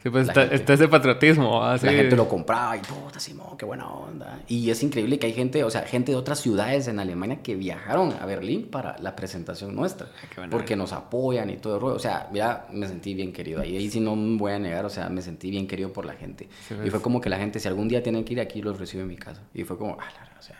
Sí, 0.00 0.10
pues 0.10 0.28
está, 0.28 0.42
gente. 0.42 0.54
está 0.54 0.74
ese 0.74 0.86
patriotismo. 0.86 1.60
La 1.60 1.76
gente 1.78 2.14
lo 2.14 2.28
compraba 2.28 2.76
y 2.76 2.80
puta, 2.80 3.18
Simón, 3.18 3.56
qué 3.58 3.64
buena 3.64 3.88
onda. 3.88 4.38
Y 4.46 4.70
es 4.70 4.80
increíble 4.84 5.18
que 5.18 5.26
hay 5.26 5.32
gente, 5.32 5.64
o 5.64 5.70
sea, 5.70 5.82
gente 5.82 6.12
de 6.12 6.16
otras 6.18 6.38
ciudades 6.38 6.86
en 6.86 7.00
Alemania 7.00 7.40
que 7.42 7.56
viajaron 7.56 8.12
a 8.20 8.24
Berlín 8.24 8.68
para 8.70 8.96
la 9.00 9.16
presentación 9.16 9.74
nuestra. 9.74 10.06
qué 10.30 10.36
buena 10.36 10.50
porque 10.52 10.76
nos 10.76 10.92
apoyan 10.92 11.50
y 11.50 11.56
todo 11.56 11.74
el 11.74 11.80
rollo. 11.80 11.96
O 11.96 11.98
sea, 11.98 12.28
mira, 12.32 12.68
me 12.72 12.86
sentí 12.86 13.14
bien 13.14 13.32
querido. 13.32 13.60
Ahí, 13.60 13.76
ahí 13.76 13.90
sí 13.90 13.98
no 13.98 14.14
me 14.14 14.38
voy 14.38 14.52
a 14.52 14.58
negar, 14.60 14.84
o 14.84 14.90
sea, 14.90 15.08
me 15.08 15.20
sentí 15.20 15.50
bien 15.50 15.66
querido 15.66 15.92
por 15.92 16.04
la 16.06 16.12
gente. 16.14 16.48
Sí, 16.68 16.76
y 16.84 16.90
fue 16.90 17.02
como 17.02 17.20
que 17.20 17.28
la 17.28 17.38
gente, 17.38 17.58
si 17.58 17.66
algún 17.66 17.88
día 17.88 18.00
tienen 18.00 18.24
que 18.24 18.34
ir 18.34 18.40
aquí, 18.40 18.62
los 18.62 18.78
recibe 18.78 19.02
en 19.02 19.08
mi 19.08 19.16
casa. 19.16 19.42
Y 19.52 19.64
fue 19.64 19.76
como, 19.76 19.96
ah, 20.00 20.04
la- 20.14 20.38
o 20.38 20.42
sea. 20.42 20.56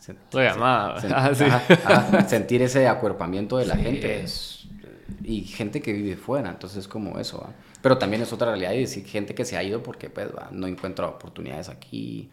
se- 0.00 0.16
Lo 0.32 0.42
llamaba. 0.42 1.00
se- 1.00 1.06
Ah, 1.14 1.30
sí. 1.32 2.26
sentir 2.28 2.60
ese 2.62 2.88
acuerpamiento 2.88 3.56
de 3.56 3.66
la 3.66 3.76
gente 3.76 4.20
es- 4.24 4.66
y 5.22 5.42
gente 5.44 5.80
que 5.80 5.92
vive 5.92 6.16
fuera, 6.16 6.50
entonces 6.50 6.78
es 6.80 6.88
como 6.88 7.20
eso, 7.20 7.38
¿va? 7.40 7.50
Pero 7.84 7.98
también 7.98 8.22
es 8.22 8.32
otra 8.32 8.46
realidad 8.48 8.72
y 8.72 8.78
decir 8.80 9.04
gente 9.04 9.34
que 9.34 9.44
se 9.44 9.58
ha 9.58 9.62
ido 9.62 9.82
porque 9.82 10.08
pues 10.08 10.28
¿va? 10.34 10.48
no 10.50 10.66
encuentra 10.66 11.06
oportunidades 11.06 11.68
aquí 11.68 12.30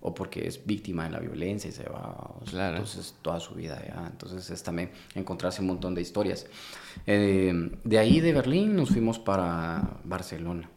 o 0.00 0.14
porque 0.14 0.48
es 0.48 0.64
víctima 0.64 1.04
de 1.04 1.10
la 1.10 1.18
violencia 1.20 1.68
y 1.68 1.72
se 1.74 1.84
va, 1.84 2.08
o 2.40 2.40
sea, 2.46 2.50
Claro. 2.52 2.76
entonces 2.78 3.14
toda 3.20 3.38
su 3.38 3.54
vida 3.54 3.78
ya, 3.86 4.06
entonces 4.10 4.48
es 4.48 4.62
también 4.62 4.90
encontrarse 5.14 5.60
un 5.60 5.66
montón 5.66 5.94
de 5.94 6.00
historias. 6.00 6.46
Eh, 7.06 7.52
de 7.84 7.98
ahí 7.98 8.20
de 8.20 8.32
Berlín 8.32 8.74
nos 8.76 8.88
fuimos 8.88 9.18
para 9.18 9.98
Barcelona 10.04 10.70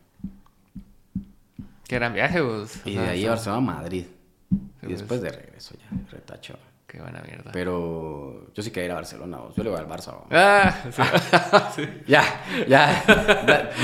Qué 1.87 1.95
gran 1.95 2.13
viaje, 2.13 2.41
vos. 2.41 2.81
y 2.83 2.95
de 2.95 3.07
ahí 3.07 3.25
a 3.25 3.29
Barcelona 3.29 3.57
a 3.71 3.75
Madrid 3.77 4.05
y 4.51 4.55
pues. 4.87 4.99
después 4.99 5.21
de 5.21 5.29
regreso 5.29 5.73
ya, 5.79 6.11
retacho. 6.11 6.55
Qué 6.97 7.03
buena 7.03 7.21
mierda. 7.21 7.51
Pero 7.53 8.47
yo 8.55 8.63
sí 8.63 8.71
quería 8.71 8.85
ir 8.85 8.91
a 8.93 8.95
Barcelona, 8.95 9.37
vos. 9.37 9.55
yo 9.55 9.63
le 9.63 9.69
voy 9.69 9.77
al 9.79 9.87
Barça. 9.87 10.13
vos. 10.15 10.23
Ah, 10.31 10.73
sí. 10.89 11.01
Sí. 11.83 11.89
Ya, 12.07 12.23
ya, 12.67 13.03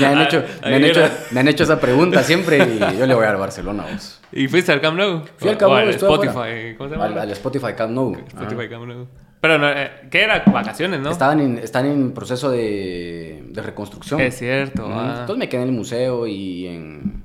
me 0.00 0.06
han, 0.06 0.18
Ah, 0.18 0.24
hecho, 0.24 0.42
me, 0.64 0.74
han 0.74 0.84
hecho, 0.84 1.00
era. 1.00 1.12
me 1.30 1.40
han 1.40 1.48
hecho 1.48 1.62
esa 1.62 1.78
pregunta 1.80 2.24
siempre 2.24 2.58
y 2.58 2.98
yo 2.98 3.06
le 3.06 3.14
voy 3.14 3.24
al 3.24 3.36
Barcelona. 3.36 3.84
Vos. 3.92 4.20
¿Y 4.32 4.48
fuiste 4.48 4.72
al 4.72 4.80
Camp 4.80 4.96
Nou? 4.98 5.22
Fui 5.36 5.48
al 5.48 5.56
Camp 5.56 5.72
Nou, 5.74 5.88
Spotify. 5.90 6.28
afuera. 6.28 6.76
¿Cómo 6.76 6.88
se 6.90 6.94
llama? 6.96 7.04
Al, 7.06 7.18
al 7.20 7.30
Spotify 7.30 7.72
Camp 7.76 7.92
Nou. 7.92 8.16
Spotify. 8.26 8.68
Camp 8.68 8.84
Nou. 8.86 9.06
Pero 9.40 9.58
no, 9.58 9.70
eh, 9.70 9.90
¿qué 10.10 10.24
era? 10.24 10.42
Vacaciones, 10.46 10.98
¿no? 11.00 11.10
Estaban 11.12 11.38
en, 11.38 11.58
están 11.58 11.86
en 11.86 12.12
proceso 12.14 12.50
de, 12.50 13.44
de 13.48 13.62
reconstrucción. 13.62 14.20
Es 14.20 14.36
cierto. 14.38 14.88
Ah. 14.90 15.18
Entonces 15.20 15.36
me 15.38 15.48
quedé 15.48 15.62
en 15.62 15.68
el 15.68 15.74
museo 15.74 16.26
y 16.26 16.66
en 16.66 17.22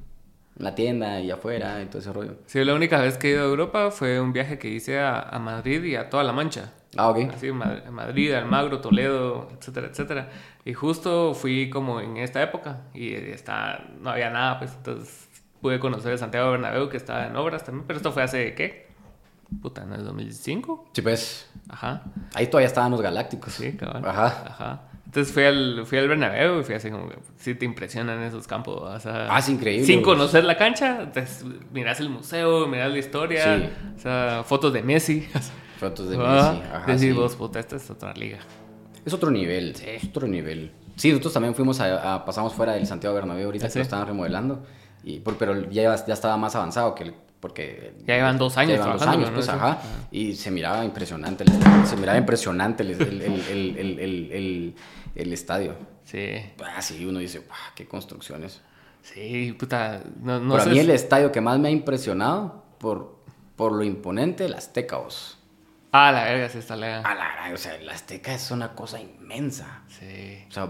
la 0.60 0.76
tienda 0.76 1.20
y 1.20 1.32
afuera 1.32 1.82
y 1.82 1.88
todo 1.88 2.00
ese 2.00 2.14
rollo. 2.14 2.36
Sí, 2.46 2.64
la 2.64 2.76
única 2.76 3.02
vez 3.02 3.18
que 3.18 3.30
he 3.30 3.32
ido 3.32 3.42
a 3.42 3.46
Europa 3.48 3.90
fue 3.92 4.20
un 4.22 4.32
viaje 4.34 4.60
que 4.60 4.70
hice 4.70 5.00
a, 5.00 5.20
a 5.22 5.40
Madrid 5.40 5.84
y 5.84 5.96
a 5.96 6.10
toda 6.10 6.24
La 6.24 6.32
Mancha. 6.34 6.74
Ah, 6.98 7.10
ok. 7.10 7.20
Así, 7.34 7.52
Ma- 7.52 7.82
Madrid, 7.92 8.34
Almagro, 8.34 8.80
Toledo, 8.82 9.50
etcétera, 9.58 9.88
etcétera. 9.88 10.30
Y 10.66 10.74
justo 10.74 11.34
fui 11.34 11.70
como 11.70 12.02
en 12.02 12.18
esta 12.18 12.42
época 12.44 12.82
y 12.94 13.14
está, 13.14 13.86
no 14.00 14.10
había 14.12 14.30
nada, 14.30 14.60
pues 14.60 14.74
entonces 14.76 15.28
pude 15.62 15.80
conocer 15.80 16.18
Santiago 16.18 16.52
Bernabéu 16.52 16.90
que 16.90 16.98
estaba 16.98 17.26
en 17.28 17.36
obras 17.36 17.64
también, 17.64 17.86
pero 17.88 17.98
esto 17.98 18.12
fue 18.12 18.24
hace, 18.24 18.54
¿qué? 18.56 18.90
Puta, 19.62 19.84
¿no 19.86 19.96
es 19.96 20.04
2005? 20.04 20.90
Sí, 20.94 21.02
pues, 21.02 21.50
Ajá, 21.70 22.04
ahí 22.34 22.48
todavía 22.48 22.68
estaban 22.68 22.92
los 22.92 23.02
galácticos. 23.02 23.54
sí, 23.54 23.74
cabal. 23.74 24.04
Ajá. 24.06 24.26
Ajá. 24.48 24.82
Entonces 25.10 25.34
fui 25.34 25.44
al, 25.44 25.88
fui 25.88 25.98
al 25.98 26.08
Bernabéu 26.08 26.60
y 26.60 26.64
fui 26.64 26.76
así 26.76 26.92
como, 26.92 27.10
que 27.10 27.16
sí 27.38 27.56
te 27.56 27.66
impresionan 27.66 28.22
esos 28.22 28.46
campos, 28.46 28.80
o 28.80 29.00
sea... 29.00 29.28
Ah, 29.36 29.40
es 29.40 29.50
increíble, 29.50 29.84
Sin 29.84 30.04
conocer 30.04 30.44
la 30.44 30.56
cancha, 30.56 31.10
pues, 31.12 31.44
miras 31.74 32.00
el 32.00 32.10
museo, 32.10 32.68
miras 32.68 32.92
la 32.92 33.00
historia, 33.00 33.58
Sí. 33.58 33.70
o 33.98 34.00
sea, 34.00 34.44
fotos 34.46 34.72
de 34.72 34.84
Messi. 34.84 35.28
Fotos 35.80 36.10
de 36.10 36.18
Ah, 36.20 36.52
Messi. 36.54 36.68
Ajá, 36.72 36.86
decís 36.86 37.02
sí. 37.02 37.12
vos, 37.14 37.36
puta, 37.36 37.60
esta 37.60 37.78
es 37.78 37.90
otra 37.90 38.14
liga. 38.14 38.38
Es 39.04 39.12
otro 39.12 39.32
nivel, 39.32 39.76
es 39.84 40.04
otro 40.04 40.28
nivel. 40.28 40.72
Sí, 40.96 41.10
nosotros 41.10 41.34
también 41.34 41.56
fuimos 41.56 41.80
a, 41.80 42.14
a- 42.16 42.24
pasamos 42.26 42.54
fuera 42.54 42.74
del 42.74 42.86
Santiago 42.86 43.16
Bernabéu 43.16 43.46
ahorita 43.48 43.66
¿Ah, 43.66 43.70
que 43.70 43.74
sí? 43.74 43.80
lo 43.80 43.84
estaban 43.84 44.06
remodelando, 44.06 44.64
y, 45.04 45.22
pero 45.22 45.72
ya, 45.72 45.96
ya 46.06 46.14
estaba 46.14 46.38
más 46.38 46.56
avanzado 46.56 46.94
que 46.94 47.06
el, 47.06 47.14
porque 47.40 47.94
Ya 48.06 48.16
llevan 48.18 48.38
dos 48.38 48.58
años 48.58 48.74
ya 48.78 48.84
llevan 48.84 48.98
dos 49.00 49.08
años, 49.08 49.30
¿no? 49.30 49.34
pues, 49.36 49.48
ajá, 49.50 49.80
y 50.12 50.36
se 50.36 50.52
miraba 50.52 50.84
impresionante, 50.86 51.46
se 51.86 51.96
miraba 51.96 52.18
impresionante 52.18 52.84
el, 52.84 52.92
el, 52.92 53.22
el, 53.22 54.00
el, 54.34 54.76
el, 55.16 55.34
estadio. 55.34 55.76
Sí, 56.06 56.36
Ah, 56.64 56.82
sí, 56.82 57.06
uno 57.06 57.20
dice, 57.20 57.40
"Guau, 57.40 57.60
qué 57.76 57.88
construcciones. 57.88 58.62
sí, 59.02 59.56
puta, 59.58 60.02
no, 60.22 60.40
no 60.40 60.54
Pero 60.54 60.64
sé 60.66 60.70
a 60.70 60.74
mí 60.74 60.80
el 60.80 60.90
estadio 60.90 61.32
que 61.32 61.42
más 61.42 61.60
me 61.60 61.68
ha 61.70 61.72
impresionado 61.72 62.64
por, 62.80 63.18
por 63.56 63.72
lo 63.74 63.84
imponente, 63.84 64.46
el 64.46 64.54
Azteca, 64.54 64.98
vos. 64.98 65.38
Ah, 65.92 66.12
la 66.12 66.24
verga, 66.26 66.50
sí 66.50 66.60
está 66.60 66.76
lega. 66.76 67.02
A 67.02 67.16
la 67.16 67.34
gran, 67.34 67.54
o 67.54 67.58
sea, 67.58 67.76
el 67.76 67.90
Azteca 67.90 68.34
es 68.34 68.52
una 68.52 68.74
cosa 68.74 69.00
inmensa. 69.02 69.82
Sí. 69.88 70.46
O 70.48 70.52
sea, 70.52 70.70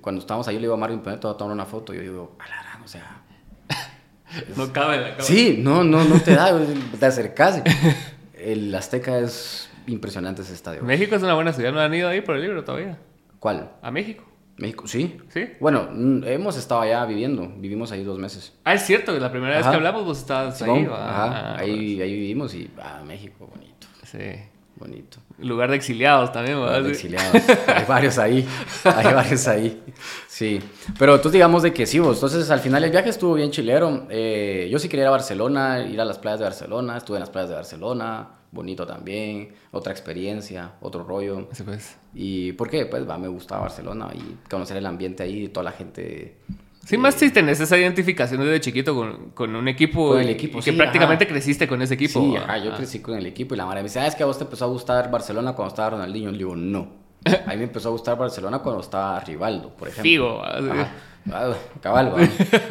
cuando 0.00 0.20
estábamos 0.20 0.46
ahí, 0.48 0.54
yo 0.54 0.60
le 0.60 0.64
digo 0.66 0.74
a 0.74 0.78
Mario, 0.78 1.02
"Ponete, 1.02 1.20
te 1.22 1.26
voy 1.26 1.34
a 1.34 1.38
tomar 1.38 1.52
una 1.54 1.66
foto. 1.66 1.92
Y 1.92 1.96
yo 1.96 2.02
digo, 2.02 2.36
a 2.38 2.48
la 2.48 2.62
gran, 2.62 2.82
o 2.82 2.88
sea. 2.88 3.22
No 4.56 4.72
cabe 4.72 4.96
la 4.98 5.10
cabeza. 5.10 5.22
Sí, 5.32 5.56
no, 5.58 5.82
no, 5.84 6.04
no 6.04 6.20
te 6.20 6.34
da, 6.34 6.52
te 7.00 7.06
acercas. 7.06 7.62
El 8.34 8.74
Azteca 8.74 9.18
es 9.18 9.70
impresionante 9.86 10.42
ese 10.42 10.52
estadio. 10.54 10.82
México 10.82 11.14
es 11.16 11.22
una 11.22 11.34
buena 11.34 11.52
ciudad, 11.52 11.72
no 11.72 11.80
han 11.80 11.94
ido 11.94 12.08
ahí 12.08 12.20
por 12.20 12.36
el 12.36 12.42
libro 12.42 12.64
todavía. 12.64 12.98
¿Cuál? 13.46 13.70
A 13.80 13.92
México. 13.92 14.24
México, 14.56 14.88
sí. 14.88 15.18
¿Sí? 15.28 15.50
Bueno, 15.60 15.86
mm, 15.92 16.24
hemos 16.24 16.56
estado 16.56 16.80
allá 16.80 17.04
viviendo, 17.06 17.46
vivimos 17.58 17.92
ahí 17.92 18.02
dos 18.02 18.18
meses. 18.18 18.52
Ah, 18.64 18.74
es 18.74 18.82
cierto, 18.82 19.14
que 19.14 19.20
la 19.20 19.30
primera 19.30 19.52
vez 19.54 19.60
Ajá. 19.62 19.70
que 19.70 19.76
hablamos 19.76 20.04
vos 20.04 20.18
estabas 20.18 20.60
ahí. 20.60 20.68
Simón, 20.68 20.90
va. 20.92 21.08
Ajá, 21.08 21.24
Ah, 21.52 21.56
ahí, 21.60 22.02
ahí 22.02 22.12
vivimos 22.12 22.52
y, 22.56 22.68
ah, 22.82 23.04
México, 23.06 23.46
bonito, 23.48 23.86
Sí. 24.02 24.18
bonito. 24.74 25.18
Lugar 25.38 25.70
de 25.70 25.76
exiliados 25.76 26.32
también, 26.32 26.58
¿verdad? 26.60 26.78
Los 26.78 26.96
Sí. 26.98 27.06
exiliados. 27.06 27.40
Hay 27.68 27.84
varios 27.86 28.18
ahí. 28.18 28.48
Hay 28.84 29.14
varios 29.14 29.46
ahí. 29.46 29.80
Sí. 30.26 30.58
Pero 30.98 31.20
tú 31.20 31.30
digamos 31.30 31.62
de 31.62 31.72
que 31.72 31.86
sí, 31.86 32.00
vos. 32.00 32.16
Entonces, 32.16 32.50
al 32.50 32.58
final 32.58 32.82
el 32.82 32.90
viaje 32.90 33.10
estuvo 33.10 33.34
bien 33.34 33.52
chilero. 33.52 34.08
Eh, 34.10 34.68
yo 34.72 34.80
sí 34.80 34.88
quería 34.88 35.04
ir 35.04 35.08
a 35.08 35.12
Barcelona, 35.12 35.86
ir 35.86 36.00
a 36.00 36.04
las 36.04 36.18
playas 36.18 36.40
de 36.40 36.46
Barcelona. 36.46 36.96
Estuve 36.96 37.18
en 37.18 37.20
las 37.20 37.30
playas 37.30 37.50
de 37.50 37.54
Barcelona. 37.54 38.28
Bonito 38.52 38.86
también. 38.86 39.52
Otra 39.72 39.92
experiencia, 39.92 40.72
otro 40.80 41.04
rollo. 41.04 41.48
Sí, 41.52 41.62
pues. 41.62 41.98
¿Y 42.14 42.52
por 42.52 42.70
qué? 42.70 42.86
Pues 42.86 43.08
va, 43.08 43.18
me 43.18 43.28
gustaba 43.28 43.62
Barcelona 43.62 44.08
y 44.14 44.48
conocer 44.48 44.76
el 44.76 44.86
ambiente 44.86 45.22
ahí, 45.22 45.48
toda 45.48 45.64
la 45.64 45.72
gente. 45.72 46.36
Sí, 46.84 46.96
más 46.96 47.16
si 47.16 47.30
tenés 47.32 47.58
esa 47.58 47.76
identificación 47.76 48.40
desde 48.40 48.60
chiquito 48.60 48.94
con, 48.94 49.30
con 49.30 49.56
un 49.56 49.66
equipo. 49.66 50.10
Con 50.10 50.20
el 50.20 50.28
y- 50.28 50.32
equipo, 50.32 50.60
y 50.60 50.62
que 50.62 50.72
prácticamente 50.72 51.24
ajá. 51.24 51.32
creciste 51.32 51.66
con 51.66 51.82
ese 51.82 51.94
equipo. 51.94 52.20
Sí, 52.20 52.36
ajá, 52.36 52.58
yo 52.58 52.72
Ah. 52.72 52.76
crecí 52.76 53.00
con 53.00 53.16
el 53.18 53.26
equipo 53.26 53.54
y 53.54 53.58
la 53.58 53.66
madre 53.66 53.80
me 53.80 53.84
dice, 53.88 53.98
¿sabes 53.98 54.14
que 54.14 54.22
a 54.22 54.26
vos 54.26 54.38
te 54.38 54.44
empezó 54.44 54.66
a 54.66 54.68
gustar 54.68 55.10
Barcelona 55.10 55.52
cuando 55.54 55.70
estaba 55.70 55.90
Ronaldinho? 55.90 56.30
Le 56.30 56.38
digo, 56.38 56.54
no. 56.54 57.04
A 57.26 57.50
mí 57.50 57.56
me 57.56 57.64
empezó 57.64 57.88
a 57.88 57.92
gustar 57.92 58.16
Barcelona 58.18 58.58
cuando 58.60 58.80
estaba 58.80 59.18
Rivaldo, 59.20 59.70
por 59.70 59.88
ejemplo. 59.88 60.02
Figo. 60.02 60.42
Ajá. 60.44 60.92
Ah, 61.28 61.52
cabal. 61.80 62.14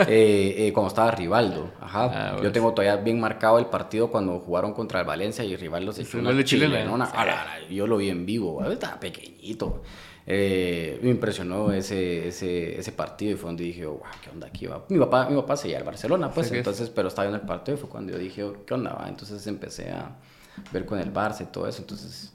Eh, 0.08 0.56
eh, 0.68 0.72
cuando 0.74 0.88
estaba 0.88 1.12
Rivaldo. 1.12 1.72
Ajá. 1.82 2.03
Ah, 2.06 2.30
bueno. 2.32 2.43
Yo 2.43 2.51
tengo 2.53 2.72
todavía 2.74 2.95
bien 2.95 3.20
marcado 3.20 3.60
el 3.60 3.66
partido 3.66 4.10
cuando 4.10 4.39
jugaron 4.39 4.72
contra 4.74 5.01
el 5.01 5.06
Valencia 5.06 5.43
y 5.43 5.58
Rivaldo 5.58 5.91
se 5.91 6.03
echó 6.03 6.20
un 6.20 6.28
una 6.28 6.36
de 6.38 6.45
chilenona. 6.45 7.06
Sí. 7.08 7.12
A 7.18 7.26
la- 7.26 7.36
la- 7.43 7.68
Yo 7.70 7.86
lo 7.86 7.97
vi 7.97 8.10
en 8.10 8.26
vivo, 8.26 8.56
va. 8.56 8.72
estaba 8.72 8.97
pequeñito. 8.97 9.82
Eh, 10.26 10.99
me 11.03 11.10
impresionó 11.10 11.74
ese, 11.74 12.30
ese, 12.30 12.80
ese 12.80 12.91
partido 12.93 13.34
y 13.34 13.36
fue 13.36 13.49
donde 13.49 13.66
dije, 13.66 13.86
wow, 13.86 13.99
¿qué 14.24 14.30
onda 14.30 14.47
aquí 14.47 14.68
va? 14.68 14.86
Mi 14.88 14.99
papá, 14.99 15.28
mi 15.30 15.36
papá 15.36 15.58
seguía 15.58 15.78
al 15.80 15.84
Barcelona, 15.84 16.32
pues, 16.32 16.47
Sí, 16.47 16.56
entonces, 16.56 16.89
pero 16.89 17.10
estaba 17.10 17.28
en 17.28 17.36
el 17.36 17.41
partido 17.41 17.78
y 17.78 17.82
fue 17.82 17.89
cuando 17.89 18.14
yo 18.14 18.18
dije, 18.18 18.43
¿qué 18.66 18.74
onda 18.74 18.93
va? 18.93 19.10
Entonces 19.10 19.45
empecé 19.47 19.91
a 19.91 20.16
ver 20.72 20.86
con 20.86 20.97
el 20.99 21.14
Barça 21.14 21.41
y 21.41 21.45
todo 21.47 21.68
eso, 21.68 21.82
entonces 21.82 22.32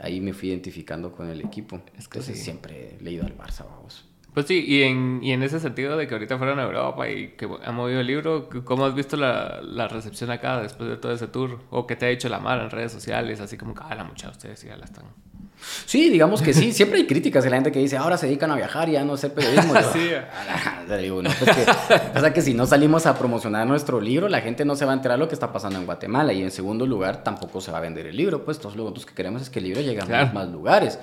ahí 0.00 0.20
me 0.20 0.32
fui 0.32 0.50
identificando 0.50 1.12
con 1.12 1.28
el 1.28 1.40
equipo. 1.40 1.76
Es 1.96 2.08
que 2.08 2.18
entonces 2.18 2.38
sí. 2.38 2.44
siempre 2.44 2.96
he 2.98 3.02
leído 3.02 3.24
al 3.24 3.36
Barça, 3.36 3.64
vamos. 3.64 4.04
Pues 4.34 4.46
sí, 4.46 4.62
y 4.66 4.82
en, 4.82 5.20
y 5.22 5.32
en 5.32 5.42
ese 5.42 5.60
sentido 5.60 5.96
de 5.96 6.06
que 6.06 6.12
ahorita 6.12 6.36
fueron 6.36 6.58
a 6.58 6.64
Europa 6.64 7.08
y 7.08 7.28
que 7.38 7.48
han 7.64 7.74
movido 7.74 8.00
el 8.00 8.06
libro, 8.06 8.50
¿cómo 8.66 8.84
has 8.84 8.94
visto 8.94 9.16
la, 9.16 9.62
la 9.62 9.88
recepción 9.88 10.30
acá 10.30 10.60
después 10.60 10.90
de 10.90 10.98
todo 10.98 11.12
ese 11.12 11.26
tour? 11.26 11.60
¿O 11.70 11.86
qué 11.86 11.96
te 11.96 12.04
ha 12.04 12.10
dicho 12.10 12.28
la 12.28 12.38
Mara 12.38 12.64
en 12.64 12.70
redes 12.70 12.92
sociales? 12.92 13.40
Así 13.40 13.56
como 13.56 13.74
que, 13.74 13.80
ah, 13.82 13.94
la 13.94 14.04
mucha 14.04 14.28
ustedes 14.28 14.62
ya 14.62 14.76
la 14.76 14.84
están. 14.84 15.06
Sí, 15.86 16.10
digamos 16.10 16.42
que 16.42 16.52
sí. 16.54 16.72
Siempre 16.72 16.98
hay 16.98 17.06
críticas 17.06 17.42
de 17.44 17.50
la 17.50 17.56
gente 17.56 17.72
que 17.72 17.78
dice, 17.78 17.96
ahora 17.96 18.16
se 18.18 18.26
dedican 18.26 18.50
a 18.50 18.56
viajar 18.56 18.88
y 18.88 18.92
ya 18.92 19.04
no 19.04 19.14
hacer 19.14 19.32
periodismo. 19.32 19.74
Yo, 19.80 19.92
Sí. 19.92 20.10
"Ah, 20.14 20.82
le 20.88 20.98
digo, 20.98 21.22
no, 21.22 21.30
pues 21.38 21.56
que, 21.56 21.64
pasa 22.12 22.32
que 22.32 22.42
si 22.42 22.54
no 22.54 22.66
salimos 22.66 23.06
a 23.06 23.18
promocionar 23.18 23.66
nuestro 23.66 24.00
libro, 24.00 24.28
la 24.28 24.40
gente 24.40 24.64
no 24.64 24.76
se 24.76 24.84
va 24.84 24.92
a 24.92 24.94
enterar 24.94 25.18
lo 25.18 25.28
que 25.28 25.34
está 25.34 25.52
pasando 25.52 25.78
en 25.78 25.86
Guatemala. 25.86 26.32
Y 26.32 26.42
en 26.42 26.50
segundo 26.50 26.86
lugar, 26.86 27.24
tampoco 27.24 27.60
se 27.60 27.72
va 27.72 27.78
a 27.78 27.80
vender 27.80 28.06
el 28.06 28.16
libro. 28.16 28.44
Pues 28.44 28.58
todos 28.58 28.76
lo 28.76 28.82
nosotros 28.84 29.06
que 29.06 29.14
queremos 29.14 29.42
es 29.42 29.50
que 29.50 29.58
el 29.58 29.64
libro 29.66 29.80
llegue 29.80 30.00
a 30.00 30.04
Claro. 30.06 30.32
más 30.32 30.48
lugares. 30.48 30.98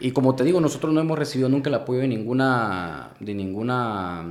Y 0.00 0.10
como 0.10 0.34
te 0.34 0.44
digo, 0.44 0.60
nosotros 0.60 0.92
no 0.92 1.00
hemos 1.00 1.18
recibido 1.18 1.48
nunca 1.48 1.68
el 1.68 1.74
apoyo 1.74 2.00
de 2.00 2.08
ninguna, 2.08 3.10
de 3.20 3.34
ninguna 3.34 4.24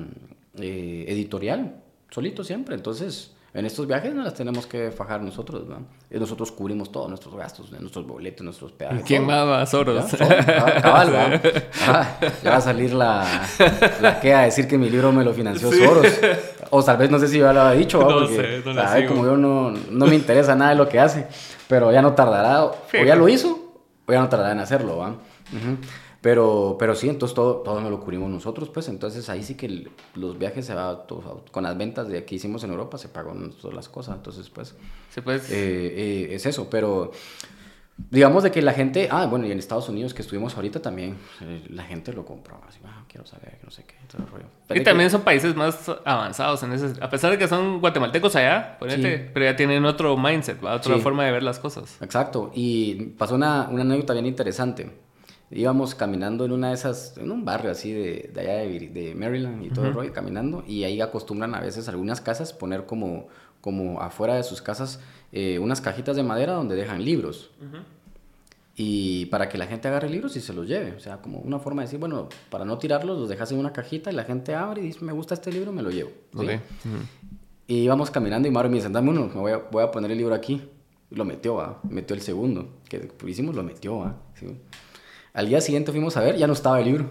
eh, 0.60 1.06
editorial. 1.08 1.76
Solito 2.10 2.44
siempre. 2.44 2.76
Entonces... 2.76 3.33
En 3.56 3.68
estos 3.68 3.86
viajes 3.86 4.16
no 4.16 4.24
las 4.24 4.34
tenemos 4.34 4.66
que 4.66 4.90
fajar 4.90 5.22
nosotros, 5.22 5.68
¿no? 5.68 5.86
Y 6.10 6.18
nosotros 6.20 6.52
cubrimos 6.52 6.92
todos 6.92 7.08
nuestros 7.08 7.36
gastos, 7.36 7.72
nuestros 7.72 8.08
boletos, 8.08 8.44
nuestros 8.44 8.72
peajes. 8.72 9.04
¿Quién 9.06 9.28
más 9.28 9.48
va? 9.48 9.64
Soros. 9.68 10.06
Cabal, 10.82 11.14
¿va? 11.16 11.40
Ah, 11.88 12.08
ya 12.44 12.50
va 12.50 12.56
a 12.58 12.62
salir 12.62 12.94
la, 12.94 13.24
la 14.02 14.20
que 14.20 14.34
a 14.34 14.42
decir 14.42 14.68
que 14.68 14.76
mi 14.78 14.90
libro 14.90 15.12
me 15.12 15.24
lo 15.24 15.34
financió 15.34 15.72
Sí. 15.72 15.84
Soros. 15.86 16.08
O 16.72 16.84
tal 16.84 16.98
vez 16.98 17.12
no 17.12 17.20
sé 17.20 17.28
si 17.28 17.38
ya 17.38 17.54
lo 17.54 17.62
ha 17.62 17.74
dicho, 17.74 18.00
¿va? 18.00 18.06
No 18.10 18.20
porque 18.22 18.36
sé, 18.36 18.62
no 18.66 18.74
sabe, 18.74 19.06
como 19.06 19.24
yo 19.26 19.38
no, 19.38 19.70
no 19.70 20.08
me 20.08 20.16
interesa 20.16 20.56
nada 20.56 20.72
de 20.72 20.78
lo 20.78 20.90
que 20.90 21.00
hace, 21.00 21.28
pero 21.68 21.92
ya 21.92 22.02
no 22.02 22.14
tardará, 22.14 22.64
o 22.66 22.76
ya 23.06 23.16
lo 23.16 23.30
hizo, 23.30 23.74
o 24.08 24.12
ya 24.12 24.20
no 24.20 24.30
tardará 24.30 24.54
en 24.54 24.60
hacerlo, 24.62 24.98
¿va? 24.98 25.10
Ujú. 25.10 25.78
Pero, 26.24 26.78
pero 26.80 26.96
sí, 26.96 27.10
entonces 27.10 27.36
todo, 27.36 27.58
todo 27.58 27.80
nos 27.82 27.92
lo 27.92 28.00
cubrimos 28.00 28.30
nosotros, 28.32 28.70
pues. 28.70 28.88
Entonces 28.88 29.30
ahí 29.30 29.44
sí 29.44 29.56
que 29.56 29.66
el- 29.66 29.92
los 30.16 30.40
viajes 30.40 30.66
se 30.66 30.74
va, 30.74 31.06
todo- 31.06 31.44
con 31.52 31.64
las 31.64 31.78
ventas 31.78 32.08
de 32.08 32.24
que 32.24 32.36
hicimos 32.36 32.64
en 32.64 32.72
Europa 32.72 32.98
se 32.98 33.10
pagó 33.10 33.34
todas 33.62 33.76
las 33.76 33.90
cosas. 33.90 34.16
Entonces, 34.16 34.50
pues, 34.50 34.74
Sí, 35.10 35.20
pues. 35.22 35.52
eh, 35.52 35.56
eh, 35.56 36.28
es 36.36 36.46
eso. 36.46 36.70
Pero 36.70 37.12
digamos 38.10 38.42
de 38.44 38.52
que 38.52 38.62
la 38.62 38.72
gente, 38.74 39.08
ah, 39.12 39.26
bueno, 39.28 39.46
y 39.46 39.52
en 39.52 39.60
Estados 39.60 39.88
Unidos 39.90 40.14
que 40.14 40.22
estuvimos 40.22 40.56
ahorita 40.56 40.82
también, 40.82 41.18
eh, 41.42 41.66
la 41.70 41.84
gente 41.84 42.12
lo 42.14 42.26
compró. 42.26 42.60
Así, 42.68 42.80
ah, 42.86 43.04
quiero 43.10 43.26
saber, 43.28 43.60
no 43.64 43.70
sé 43.70 43.84
qué, 43.84 43.96
todo 44.10 44.24
el 44.24 44.30
rollo. 44.30 44.46
Pero 44.68 44.78
y 44.80 44.82
que- 44.82 44.86
también 44.90 45.10
son 45.10 45.22
países 45.24 45.56
más 45.56 45.92
avanzados 46.06 46.64
en 46.64 46.72
ese... 46.72 46.94
A 47.04 47.10
pesar 47.10 47.32
de 47.32 47.38
que 47.38 47.48
son 47.50 47.82
guatemaltecos 47.82 48.36
allá, 48.38 48.78
ponete, 48.80 49.18
Sí. 49.18 49.30
pero 49.34 49.46
ya 49.46 49.56
tienen 49.58 49.84
otro 49.86 50.16
mindset, 50.18 50.64
¿va? 50.64 50.76
otra 50.76 50.96
Sí. 50.96 51.02
forma 51.02 51.26
de 51.26 51.32
ver 51.34 51.44
las 51.44 51.60
cosas. 51.60 51.98
Exacto, 52.02 52.50
y 52.56 52.96
pasó 53.18 53.36
una, 53.36 53.68
una 53.70 53.82
anécdota 53.82 54.14
bien 54.14 54.26
interesante. 54.26 55.03
Íbamos 55.56 55.94
caminando 55.94 56.46
en 56.46 56.52
una 56.52 56.70
de 56.70 56.74
esas, 56.74 57.16
en 57.18 57.32
un 57.32 57.46
barrio 57.46 57.70
así 57.70 57.92
de, 57.92 58.32
de 58.34 58.42
allá 58.42 58.54
de, 58.54 59.14
Maryland 59.16 59.64
y 59.64 59.70
todo 59.70 59.86
el 59.86 59.94
rollo, 59.94 60.12
caminando, 60.12 60.64
y 60.68 60.84
ahí 60.84 61.00
acostumbran 61.00 61.54
a 61.54 61.60
veces 61.60 61.88
algunas 61.88 62.22
casas 62.22 62.54
poner 62.54 62.86
como, 62.86 63.28
como 63.62 64.02
afuera 64.02 64.36
de 64.36 64.44
sus 64.44 64.62
casas 64.62 65.00
eh, 65.32 65.60
unas 65.60 65.80
cajitas 65.80 66.16
de 66.16 66.24
madera 66.24 66.54
donde 66.54 66.76
dejan 66.76 67.04
libros. 67.04 67.52
Y 68.76 69.28
para 69.28 69.50
que 69.50 69.58
la 69.60 69.68
gente 69.68 69.88
agarre 69.88 70.10
libros 70.10 70.36
y 70.36 70.42
se 70.42 70.54
los 70.54 70.68
lleve. 70.68 70.94
O 70.94 71.00
sea, 71.00 71.18
como 71.18 71.40
una 71.40 71.60
forma 71.60 71.84
de 71.84 71.88
decir, 71.88 72.00
bueno, 72.00 72.30
para 72.50 72.66
no 72.66 72.78
tirarlos, 72.80 73.20
los 73.20 73.30
dejas 73.30 73.52
en 73.52 73.60
una 73.60 73.72
cajita 73.72 74.12
y 74.12 74.16
la 74.16 74.24
gente 74.24 74.56
abre 74.56 74.82
y 74.82 74.86
dice, 74.86 75.06
me 75.06 75.14
gusta 75.14 75.36
este 75.36 75.52
libro, 75.52 75.72
me 75.72 75.84
lo 75.84 75.92
llevo. 75.92 76.12
Y 77.68 77.76
íbamos 77.76 78.10
caminando 78.10 78.48
y 78.48 78.52
Mario 78.52 78.72
me 78.72 78.78
dice, 78.78 78.90
dame 78.90 79.12
uno, 79.12 79.28
me 79.28 79.40
voy 79.40 79.52
a, 79.52 79.58
voy 79.58 79.84
a 79.84 79.92
poner 79.92 80.12
el 80.12 80.18
libro 80.18 80.34
aquí. 80.34 80.62
Y 81.12 81.16
lo 81.16 81.26
metió, 81.26 81.56
¿va? 81.56 81.80
Metió 81.84 82.16
el 82.16 82.22
segundo. 82.22 82.68
Que 82.90 83.12
hicimos, 83.28 83.56
lo 83.56 83.62
metió, 83.62 84.00
¿va? 84.00 84.16
Sí. 84.34 84.48
Al 85.34 85.48
día 85.48 85.62
siguiente 85.62 85.92
fuimos 85.92 86.16
a 86.18 86.22
ver, 86.22 86.38
ya 86.38 86.48
no 86.48 86.54
estaba 86.54 86.80
el 86.80 86.86
libro. 86.86 87.10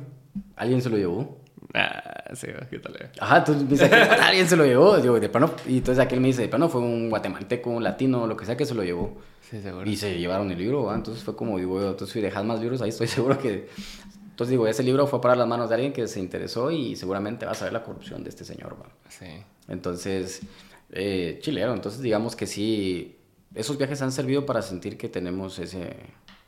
Alguien 0.57 0.81
se 0.81 0.89
lo 0.89 0.97
llevó. 0.97 1.39
Ah, 1.75 2.25
sí, 2.35 2.47
¿qué 2.71 2.79
tal? 2.79 2.97
eh? 2.97 3.11
Ajá, 3.19 3.39
entonces 3.39 3.65
me 3.65 3.71
dice, 3.71 3.85
"¿Qué 3.85 3.91
tal? 3.91 4.21
alguien 4.23 4.49
se 4.49 4.57
lo 4.57 4.65
llevó. 4.65 4.99
Digo, 4.99 5.19
de 5.19 5.29
plano, 5.29 5.51
y 5.67 5.79
entonces 5.79 6.05
aquel 6.05 6.21
me 6.21 6.29
dice, 6.29 6.43
de 6.43 6.49
plano 6.49 6.69
fue 6.69 6.81
un 6.81 7.09
guatemalteco, 7.11 7.71
un 7.71 7.83
latino, 7.83 8.27
lo 8.27 8.37
que 8.37 8.45
sea 8.45 8.57
que 8.57 8.67
se 8.67 8.75
lo 8.75 8.85
llevó. 8.85 9.17
Sí, 9.51 9.61
seguro. 9.61 9.89
Y 9.89 9.97
se 9.97 10.19
llevaron 10.19 10.51
el 10.51 10.59
libro, 10.59 10.85
¿va? 10.85 10.95
Entonces 10.95 11.25
fue 11.25 11.35
como, 11.35 11.59
digo, 11.59 11.81
entonces 11.81 12.11
si 12.13 12.21
dejas 12.21 12.45
más 12.45 12.61
libros 12.61 12.81
ahí, 12.83 12.91
estoy 12.91 13.07
seguro 13.09 13.39
que... 13.39 13.69
Entonces 14.31 14.51
digo, 14.51 14.67
ese 14.67 14.83
libro 14.83 15.07
fue 15.07 15.21
para 15.21 15.37
las 15.37 15.47
manos 15.47 15.69
de 15.69 15.75
alguien 15.75 15.93
que 15.93 16.07
se 16.09 16.19
interesó 16.21 16.71
y 16.71 16.97
seguramente 16.97 17.45
va 17.45 17.53
a 17.53 17.55
saber 17.55 17.73
la 17.73 17.83
corrupción 17.83 18.23
de 18.25 18.31
este 18.31 18.45
señor, 18.45 18.77
¿va? 18.81 18.87
Sí. 19.09 19.27
Entonces, 19.69 20.41
eh, 20.91 21.39
chilero. 21.43 21.75
Entonces, 21.75 22.01
digamos 22.01 22.35
que 22.35 22.47
sí, 22.47 23.17
esos 23.55 23.77
viajes 23.77 24.01
han 24.01 24.11
servido 24.13 24.47
para 24.47 24.63
sentir 24.63 24.97
que 24.97 25.09
tenemos 25.09 25.59
ese 25.59 25.97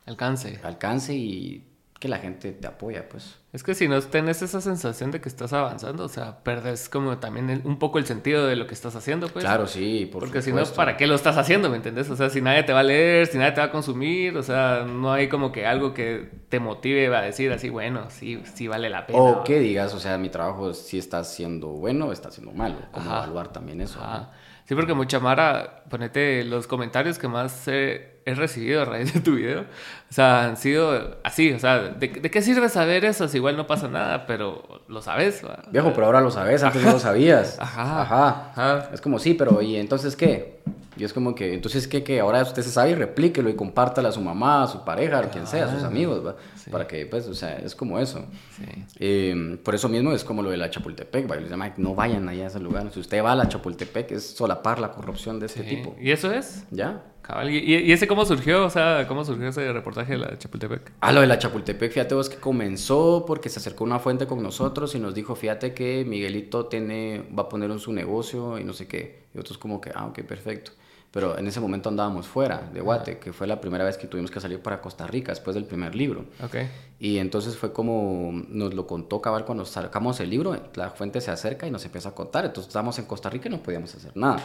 Alcance. 0.07 0.59
alcance 0.63 1.15
y 1.15 1.65
que 1.99 2.09
la 2.09 2.19
gente 2.19 2.53
te 2.53 2.67
apoya, 2.67 3.09
pues. 3.09 3.37
Es 3.55 3.63
que 3.63 3.75
si 3.75 3.89
no 3.89 3.99
tenés 4.03 4.43
esa 4.43 4.61
sensación 4.61 5.11
de 5.11 5.23
que 5.23 5.29
estás 5.31 5.55
avanzando, 5.55 6.05
o 6.05 6.09
sea, 6.09 6.41
perdes 6.43 6.91
como 6.91 7.17
también 7.17 7.49
el- 7.49 7.63
un 7.65 7.79
poco 7.79 7.99
el 7.99 8.05
sentido 8.05 8.47
de 8.47 8.57
lo 8.57 8.67
que 8.67 8.75
estás 8.75 8.95
haciendo, 8.97 9.29
pues. 9.29 9.43
claro, 9.45 9.67
sí, 9.67 10.07
por 10.13 10.21
Porque 10.21 10.43
si 10.43 10.53
no. 10.53 10.63
¿para 10.77 10.99
qué 10.99 11.07
lo 11.07 11.15
estás 11.15 11.39
haciendo? 11.39 11.71
¿Me 11.71 11.77
entendés? 11.77 12.11
O 12.11 12.17
sea, 12.17 12.29
si 12.29 12.43
nadie 12.43 12.65
te 12.65 12.75
va 12.75 12.81
a 12.81 12.83
leer, 12.83 13.27
si 13.29 13.39
nadie 13.39 13.53
te 13.53 13.61
va 13.63 13.69
a 13.69 13.71
consumir, 13.71 14.37
o 14.37 14.43
sea, 14.43 14.85
no 14.87 15.11
hay 15.13 15.29
como 15.31 15.51
que 15.53 15.65
algo 15.67 15.95
que 15.95 16.29
te 16.51 16.61
motive 16.61 17.15
a 17.17 17.23
decir 17.23 17.51
así, 17.53 17.71
bueno, 17.71 18.11
sí, 18.11 18.43
sí 18.53 18.69
vale 18.69 18.91
la 18.91 19.07
pena. 19.07 19.21
O 19.21 19.43
que 19.45 19.59
digas, 19.61 19.95
o 19.95 20.01
sea, 20.01 20.19
mi 20.19 20.29
trabajo 20.29 20.75
si 20.75 20.99
está 20.99 21.25
siendo 21.25 21.69
bueno 21.69 22.09
o 22.09 22.13
está 22.13 22.31
siendo 22.31 22.53
malo. 22.53 22.77
Como 22.93 23.07
Ajá. 23.11 23.19
evaluar 23.25 23.49
también 23.53 23.81
eso. 23.81 23.99
¿no? 24.01 24.05
Ajá. 24.05 24.31
Sí, 24.67 24.75
porque 24.75 24.93
mucha 24.95 25.21
Mara, 25.21 25.85
ponete 25.89 26.43
los 26.45 26.67
comentarios 26.67 27.19
que 27.19 27.29
más 27.29 27.67
he, 27.69 28.14
he 28.27 28.35
recibido 28.35 28.83
a 28.83 28.85
raíz 28.85 29.13
de 29.13 29.21
tu 29.21 29.35
video. 29.35 29.61
O 29.63 30.13
sea, 30.15 30.45
han 30.47 30.57
sido 30.57 31.19
así, 31.25 31.53
o 31.53 31.59
sea, 31.59 31.81
¿de, 31.81 32.09
de 32.09 32.31
qué 32.31 32.41
sirve 32.43 32.69
saber 32.69 33.05
eso? 33.05 33.27
Si 33.29 33.37
igual 33.39 33.57
no 33.57 33.67
pasa 33.67 33.89
nada, 33.89 34.27
pero 34.27 34.83
lo 34.89 35.03
sabes. 35.03 35.43
¿va? 35.45 35.63
Viejo, 35.71 35.93
pero 35.93 36.07
ahora 36.07 36.21
lo 36.21 36.31
sabes, 36.31 36.63
antes 36.63 36.83
no 36.83 36.93
lo 36.93 36.99
sabías. 37.01 37.57
Ajá. 37.61 38.03
Ajá. 38.03 38.51
Ajá. 38.53 38.91
Es 38.93 39.01
como, 39.01 39.19
sí, 39.19 39.35
pero 39.35 39.61
¿y 39.61 39.77
entonces 39.77 40.17
qué? 40.17 40.63
Y 40.97 41.03
es 41.03 41.13
como 41.13 41.35
que, 41.35 41.53
entonces, 41.55 41.89
¿qué? 41.89 42.05
Que 42.05 42.21
ahora 42.21 42.41
usted 42.43 42.63
se 42.63 42.71
sabe 42.71 42.91
y 42.91 42.95
replíquelo 42.95 43.51
y 43.51 43.57
compártalo 43.57 44.07
a 44.09 44.13
su 44.13 44.21
mamá, 44.21 44.63
a 44.63 44.69
su 44.69 44.85
pareja, 44.85 45.19
a 45.19 45.23
quien 45.29 45.45
sea, 45.49 45.65
a 45.65 45.75
sus 45.75 45.83
amigos, 45.83 46.25
¿va? 46.25 46.37
Sí. 46.55 46.71
Para 46.71 46.87
que, 46.87 47.05
pues, 47.07 47.27
o 47.27 47.35
sea, 47.35 47.57
es 47.59 47.75
como 47.75 47.99
eso. 47.99 48.25
Sí. 48.57 48.65
Eh, 49.01 49.59
por 49.65 49.75
eso 49.75 49.89
mismo 49.89 50.13
es 50.13 50.23
como 50.23 50.41
lo 50.41 50.51
de 50.51 50.57
la 50.57 50.71
Chapultepec, 50.71 51.29
¿va? 51.29 51.37
Llama, 51.41 51.73
no 51.79 51.97
vayan 51.97 52.29
allá 52.29 52.45
a 52.45 52.47
ese 52.47 52.61
lugar. 52.61 52.89
Si 52.93 53.01
usted 53.01 53.25
va 53.25 53.33
a 53.33 53.35
la 53.35 53.49
Chapultepec, 53.49 54.13
es 54.13 54.37
solapar 54.37 54.79
la 54.79 54.93
corrupción 54.93 55.41
de 55.41 55.47
este 55.47 55.65
Sí. 55.65 55.69
tipo. 55.69 55.97
¿Y 56.01 56.13
eso 56.13 56.31
es? 56.33 56.63
¿Ya? 56.71 57.03
Cabal. 57.27 57.51
¿Y, 57.51 57.59
y 57.59 57.93
ese 57.93 58.07
cómo 58.07 58.27
surgió? 58.27 58.67
O 58.67 58.71
sea, 58.71 59.07
¿cómo 59.09 59.25
surgió 59.25 59.49
ese 59.49 59.73
reportaje 59.73 60.13
de 60.13 60.19
la 60.19 60.39
Chapultepec? 60.39 60.93
Ah, 61.01 61.11
lo 61.11 61.23
de 61.23 61.27
la 61.27 61.39
Chapultepec, 61.39 61.91
fíjate 61.91 62.15
vos 62.15 62.29
que 62.29 62.37
comenzó 62.37 63.25
porque 63.27 63.49
se 63.49 63.61
acercó 63.61 63.85
una 63.85 63.99
fuente 63.99 64.27
con 64.27 64.43
nosotros 64.43 64.95
y 64.95 64.99
nos 64.99 65.15
dijo, 65.15 65.35
fíjate 65.35 65.73
que 65.73 66.05
Miguelito 66.07 66.67
tiene, 66.67 67.25
va 67.37 67.45
a 67.45 67.49
poner 67.49 67.71
en 67.71 67.79
su 67.79 67.93
negocio 67.93 68.59
y 68.59 68.65
no 68.65 68.75
sé 68.75 68.87
qué. 68.87 69.25
Y 69.33 69.39
nosotros 69.39 69.57
como 69.57 69.81
que, 69.81 69.91
ah, 69.95 70.05
ok, 70.07 70.21
perfecto. 70.21 70.73
Pero 71.15 71.39
en 71.39 71.47
ese 71.47 71.61
momento 71.61 71.89
andábamos 71.89 72.27
fuera 72.27 72.69
de 72.75 72.81
Guate, 72.81 73.19
que 73.19 73.33
fue 73.33 73.47
la 73.47 73.61
primera 73.61 73.85
vez 73.85 73.97
que 73.97 74.09
tuvimos 74.09 74.33
que 74.33 74.41
salir 74.41 74.61
para 74.61 74.83
Costa 74.83 75.07
Rica 75.07 75.31
después 75.31 75.55
del 75.55 75.65
primer 75.65 75.95
libro. 75.95 76.25
Ok. 76.45 76.57
Y 76.99 77.19
entonces 77.19 77.57
fue 77.57 77.73
como 77.73 78.33
nos 78.49 78.75
lo 78.75 78.87
contó 78.87 79.23
cabal 79.23 79.45
cuando 79.45 79.65
sacamos 79.65 80.19
el 80.19 80.29
libro, 80.29 80.61
la 80.75 80.91
fuente 80.91 81.21
se 81.21 81.31
acerca 81.31 81.69
y 81.69 81.71
nos 81.71 81.85
empieza 81.85 82.09
a 82.09 82.15
contar. 82.17 82.45
Entonces 82.45 82.69
estábamos 82.69 82.99
en 82.99 83.05
Costa 83.05 83.31
Rica 83.31 83.49
y 83.49 83.53
no 83.53 83.63
podíamos 83.63 83.95
hacer 83.95 84.11
nada. 84.17 84.43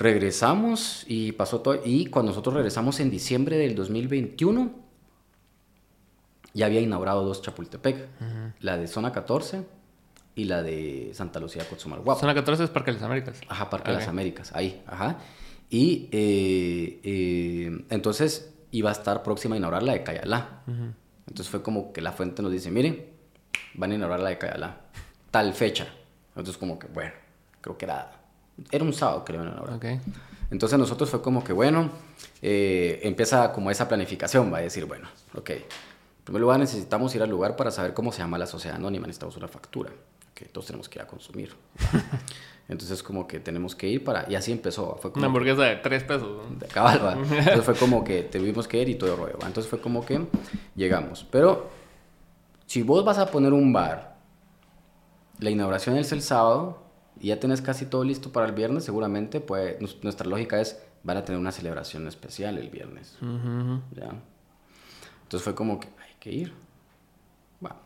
Regresamos 0.00 1.04
y 1.06 1.32
pasó 1.32 1.60
todo. 1.60 1.82
Y 1.84 2.06
cuando 2.06 2.32
nosotros 2.32 2.54
regresamos 2.54 2.98
en 3.00 3.10
diciembre 3.10 3.58
del 3.58 3.74
2021, 3.74 4.70
ya 6.54 6.66
había 6.66 6.80
inaugurado 6.80 7.22
dos 7.22 7.42
Chapultepec: 7.42 8.08
la 8.60 8.78
de 8.78 8.88
Zona 8.88 9.12
14 9.12 9.62
y 10.34 10.44
la 10.44 10.62
de 10.62 11.10
Santa 11.12 11.38
Lucía 11.38 11.68
Cotzumalguapa. 11.68 12.18
Zona 12.18 12.34
14 12.34 12.64
es 12.64 12.70
Parque 12.70 12.92
de 12.92 12.94
las 12.94 13.02
Américas. 13.02 13.40
Ajá, 13.46 13.68
Parque 13.68 13.90
de 13.90 13.98
las. 13.98 14.08
Américas, 14.08 14.52
ahí, 14.54 14.82
ajá. 14.86 15.18
Y 15.68 16.08
eh, 16.12 17.00
eh, 17.04 17.84
entonces 17.90 18.54
iba 18.70 18.88
a 18.88 18.92
estar 18.92 19.22
próxima 19.22 19.54
a 19.56 19.58
inaugurar 19.58 19.82
la 19.82 19.92
de 19.92 20.02
Cayalá. 20.02 20.62
Entonces 21.26 21.48
fue 21.48 21.62
como 21.62 21.92
que 21.92 22.00
la 22.00 22.12
fuente 22.12 22.42
nos 22.42 22.52
dice, 22.52 22.70
miren, 22.70 23.04
van 23.74 23.92
a 23.92 23.94
inaugurar 23.96 24.20
la 24.20 24.30
de 24.30 24.38
Cayalá, 24.38 24.80
tal 25.30 25.52
fecha. 25.52 25.86
Entonces 26.30 26.56
como 26.56 26.78
que, 26.78 26.86
bueno, 26.86 27.12
creo 27.60 27.76
que 27.76 27.84
era, 27.84 28.19
era 28.70 28.84
un 28.84 28.92
sábado 28.92 29.24
que 29.24 29.32
le 29.32 29.38
iban 29.38 29.48
a 29.48 29.52
inaugurar. 29.52 29.76
Ok. 29.76 29.86
Entonces 30.50 30.78
nosotros 30.78 31.08
fue 31.10 31.22
como 31.22 31.44
que, 31.44 31.52
bueno, 31.52 31.90
eh, 32.42 33.00
empieza 33.02 33.52
como 33.52 33.70
esa 33.70 33.88
planificación, 33.88 34.52
va 34.52 34.58
a 34.58 34.62
decir, 34.62 34.84
bueno, 34.84 35.08
ok, 35.34 35.50
en 35.50 35.64
primer 36.24 36.42
lugar 36.42 36.58
necesitamos 36.58 37.14
ir 37.14 37.22
al 37.22 37.30
lugar 37.30 37.56
para 37.56 37.70
saber 37.70 37.94
cómo 37.94 38.12
se 38.12 38.18
llama 38.18 38.36
la 38.36 38.46
sociedad 38.46 38.76
anónima, 38.76 39.06
necesitamos 39.06 39.36
una 39.36 39.48
factura, 39.48 39.90
que 40.34 40.46
todos 40.46 40.66
tenemos 40.66 40.88
que 40.88 40.98
ir 40.98 41.02
a 41.02 41.06
consumir. 41.06 41.54
Entonces 42.68 43.02
como 43.02 43.26
que 43.26 43.40
tenemos 43.40 43.74
que 43.74 43.88
ir 43.88 44.04
para, 44.04 44.30
y 44.30 44.36
así 44.36 44.52
empezó, 44.52 44.96
fue 45.00 45.10
como 45.10 45.20
Una 45.20 45.26
hamburguesa 45.26 45.62
de 45.62 45.76
tres 45.76 46.04
pesos. 46.04 46.48
¿no? 46.48 46.56
de 46.56 46.66
cabal, 46.66 47.04
¿va? 47.04 47.12
Entonces 47.18 47.64
fue 47.64 47.74
como 47.74 48.02
que 48.04 48.24
tuvimos 48.24 48.66
que 48.66 48.80
ir 48.80 48.88
y 48.88 48.94
todo 48.96 49.12
el 49.12 49.18
rollo, 49.18 49.38
¿va? 49.42 49.46
Entonces 49.46 49.68
fue 49.68 49.80
como 49.80 50.04
que 50.04 50.20
llegamos. 50.76 51.26
Pero 51.30 51.68
si 52.66 52.82
vos 52.82 53.04
vas 53.04 53.18
a 53.18 53.26
poner 53.26 53.52
un 53.52 53.72
bar, 53.72 54.16
la 55.38 55.50
inauguración 55.50 55.96
es 55.96 56.12
el 56.12 56.22
sábado 56.22 56.89
y 57.20 57.28
ya 57.28 57.38
tenés 57.38 57.60
casi 57.62 57.86
todo 57.86 58.02
listo 58.04 58.30
para 58.32 58.46
el 58.46 58.52
viernes, 58.52 58.84
seguramente 58.84 59.40
pues 59.40 59.76
nuestra 60.02 60.26
lógica 60.26 60.60
es 60.60 60.80
van 61.02 61.16
a 61.16 61.24
tener 61.24 61.40
una 61.40 61.52
celebración 61.52 62.06
especial 62.08 62.58
el 62.58 62.68
viernes, 62.70 63.16
Ujú, 63.22 63.30
ujú. 63.34 63.80
¿ya? 63.94 64.10
Entonces 65.22 65.44
fue 65.44 65.54
como 65.54 65.78
que 65.80 65.86
hay 65.88 66.14
que 66.18 66.30
ir. 66.32 66.52
Bueno, 67.60 67.76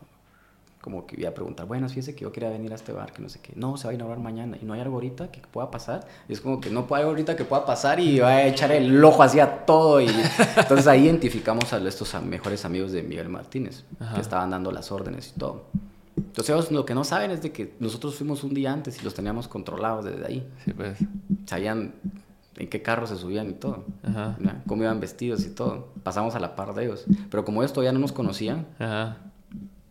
como 0.81 1.05
que 1.07 1.19
iba 1.19 1.29
a 1.29 1.33
preguntar, 1.33 1.65
bueno, 1.65 1.87
fíjese 1.89 2.15
que 2.15 2.21
yo 2.21 2.31
quería 2.31 2.49
venir 2.49 2.71
a 2.71 2.75
este 2.75 2.91
bar, 2.91 3.11
que 3.11 3.21
no 3.21 3.29
sé 3.29 3.39
qué. 3.39 3.53
No, 3.55 3.77
se 3.77 3.85
va 3.87 3.91
a 3.91 3.93
inaugurar 3.93 4.21
mañana 4.21 4.57
y 4.61 4.65
no 4.65 4.73
hay 4.73 4.81
algo 4.81 4.95
ahorita 4.95 5.31
que 5.31 5.41
pueda 5.41 5.71
pasar. 5.71 6.07
Y 6.27 6.33
es 6.33 6.41
como 6.41 6.59
que 6.59 6.69
no 6.69 6.87
puede 6.87 7.01
algo 7.01 7.11
ahorita 7.11 7.35
que 7.35 7.43
pueda 7.45 7.65
pasar 7.65 7.99
y 7.99 8.19
va 8.19 8.29
a 8.29 8.47
echar 8.47 8.71
el 8.71 9.03
ojo 9.03 9.23
así 9.23 9.39
a 9.39 9.65
todo. 9.65 10.01
Y... 10.01 10.07
Entonces 10.57 10.87
ahí 10.87 11.05
identificamos 11.05 11.71
a 11.73 11.77
estos 11.77 12.13
mejores 12.23 12.65
amigos 12.65 12.91
de 12.91 13.03
Miguel 13.03 13.29
Martínez, 13.29 13.83
Ajá. 13.99 14.15
que 14.15 14.21
estaban 14.21 14.49
dando 14.49 14.71
las 14.71 14.91
órdenes 14.91 15.33
y 15.35 15.39
todo. 15.39 15.65
Entonces 16.17 16.49
ellos 16.49 16.71
lo 16.71 16.85
que 16.85 16.95
no 16.95 17.03
saben 17.03 17.31
es 17.31 17.41
de 17.41 17.51
que 17.51 17.75
nosotros 17.79 18.15
fuimos 18.15 18.43
un 18.43 18.53
día 18.53 18.71
antes 18.71 18.99
y 18.99 19.03
los 19.03 19.13
teníamos 19.13 19.47
controlados 19.47 20.05
desde 20.05 20.25
ahí. 20.25 20.47
Sí, 20.63 20.71
pues. 20.73 20.97
Sabían 21.45 21.93
en 22.57 22.69
qué 22.69 22.81
carro 22.81 23.05
se 23.07 23.17
subían 23.17 23.49
y 23.49 23.53
todo. 23.53 23.85
Ajá. 24.03 24.37
¿ya? 24.39 24.63
Cómo 24.67 24.83
iban 24.83 24.99
vestidos 24.99 25.45
y 25.45 25.49
todo. 25.49 25.89
Pasamos 26.03 26.35
a 26.35 26.39
la 26.39 26.55
par 26.55 26.73
de 26.73 26.85
ellos. 26.85 27.05
Pero 27.29 27.43
como 27.43 27.61
ellos 27.61 27.73
todavía 27.73 27.91
no 27.91 27.99
nos 27.99 28.13
conocían, 28.13 28.65
Ajá. 28.79 29.17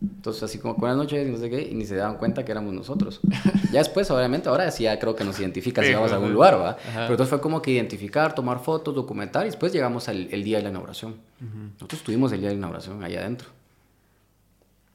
entonces 0.01 0.41
así 0.41 0.57
como 0.57 0.75
buenas 0.75 0.97
noches 0.97 1.27
y 1.27 1.31
no 1.31 1.37
sé 1.37 1.49
qué, 1.49 1.61
y 1.61 1.75
ni 1.75 1.85
se 1.85 1.95
daban 1.95 2.17
cuenta 2.17 2.43
que 2.43 2.51
éramos 2.51 2.73
nosotros. 2.73 3.19
ya 3.71 3.79
después, 3.79 4.09
obviamente, 4.09 4.49
ahora 4.49 4.69
sí 4.71 4.83
ya 4.83 4.97
creo 4.97 5.15
que 5.15 5.23
nos 5.23 5.39
identifica 5.39 5.83
si 5.83 5.93
vamos 5.93 6.11
a 6.11 6.15
algún 6.15 6.29
ajá. 6.29 6.33
lugar, 6.33 6.59
¿va? 6.59 6.69
Ajá. 6.71 6.79
Pero 6.93 7.11
entonces 7.11 7.29
fue 7.29 7.41
como 7.41 7.61
que 7.61 7.71
identificar, 7.71 8.33
tomar 8.33 8.59
fotos, 8.59 8.95
documentar 8.95 9.43
y 9.43 9.49
después 9.49 9.71
llegamos 9.71 10.09
al 10.09 10.27
el 10.31 10.43
día 10.43 10.57
de 10.57 10.63
la 10.63 10.69
inauguración. 10.69 11.15
Nosotros 11.73 12.01
tuvimos 12.01 12.31
el 12.31 12.39
día 12.39 12.49
de 12.49 12.55
la 12.55 12.59
inauguración 12.59 13.03
allá 13.03 13.19
adentro. 13.19 13.49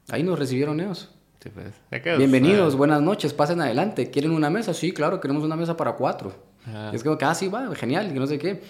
Ahí 0.09 0.23
nos 0.23 0.37
recibieron 0.37 0.79
ellos. 0.81 1.09
Sí, 1.41 1.49
pues. 1.49 1.73
Bienvenidos, 2.19 2.75
buenas 2.75 3.01
noches, 3.01 3.33
pasen 3.33 3.61
adelante. 3.61 4.11
¿Quieren 4.11 4.29
una 4.31 4.51
mesa? 4.51 4.75
Sí, 4.75 4.91
claro, 4.91 5.19
queremos 5.19 5.43
una 5.43 5.55
mesa 5.55 5.75
para 5.75 5.93
cuatro. 5.93 6.31
Es 6.93 7.03
como 7.03 7.17
que, 7.17 7.25
ah, 7.25 7.33
sí, 7.33 7.47
va, 7.47 7.73
genial, 7.73 8.13
que 8.13 8.19
no 8.19 8.27
sé 8.27 8.37
qué. 8.37 8.61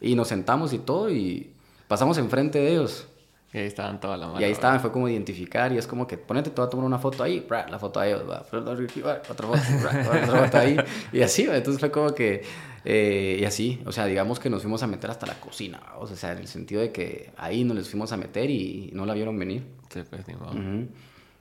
Y 0.00 0.14
nos 0.14 0.28
sentamos 0.28 0.72
y 0.72 0.78
todo 0.78 1.10
y 1.10 1.50
pasamos 1.88 2.18
enfrente 2.18 2.60
de 2.60 2.70
ellos. 2.70 3.08
Y 3.52 3.58
ahí 3.58 3.66
estaban 3.66 3.98
toda 3.98 4.16
la 4.16 4.28
mano. 4.28 4.40
Y 4.40 4.44
ahí 4.44 4.52
estaban, 4.52 4.78
fue 4.78 4.92
como 4.92 5.08
identificar 5.08 5.72
y 5.72 5.78
es 5.78 5.88
como 5.88 6.06
que 6.06 6.18
ponete, 6.18 6.50
te 6.50 6.60
voy 6.60 6.68
a 6.68 6.70
tomar 6.70 6.86
una 6.86 7.00
foto 7.00 7.24
ahí, 7.24 7.40
bra, 7.40 7.66
la 7.68 7.80
foto 7.80 7.98
ahí, 7.98 8.12
va, 8.12 8.42
otra 8.42 8.76
foto, 8.78 9.58
bra, 9.82 10.22
otra 10.22 10.44
foto 10.44 10.56
ahí. 10.58 10.76
Y 11.12 11.22
así, 11.22 11.48
entonces 11.50 11.80
fue 11.80 11.90
como 11.90 12.14
que, 12.14 12.44
eh, 12.84 13.38
y 13.40 13.44
así, 13.44 13.82
o 13.86 13.90
sea, 13.90 14.06
digamos 14.06 14.38
que 14.38 14.48
nos 14.48 14.62
fuimos 14.62 14.84
a 14.84 14.86
meter 14.86 15.10
hasta 15.10 15.26
la 15.26 15.34
cocina, 15.40 15.82
o 15.98 16.06
sea, 16.06 16.30
en 16.30 16.38
el 16.38 16.46
sentido 16.46 16.80
de 16.80 16.92
que 16.92 17.32
ahí 17.36 17.64
nos 17.64 17.76
les 17.76 17.88
fuimos 17.90 18.12
a 18.12 18.16
meter 18.16 18.48
y 18.50 18.92
no 18.94 19.04
la 19.04 19.14
vieron 19.14 19.36
venir. 19.36 19.64
Sí, 19.92 20.02
pues, 20.08 20.28
ni 20.28 20.34
modo. 20.34 20.52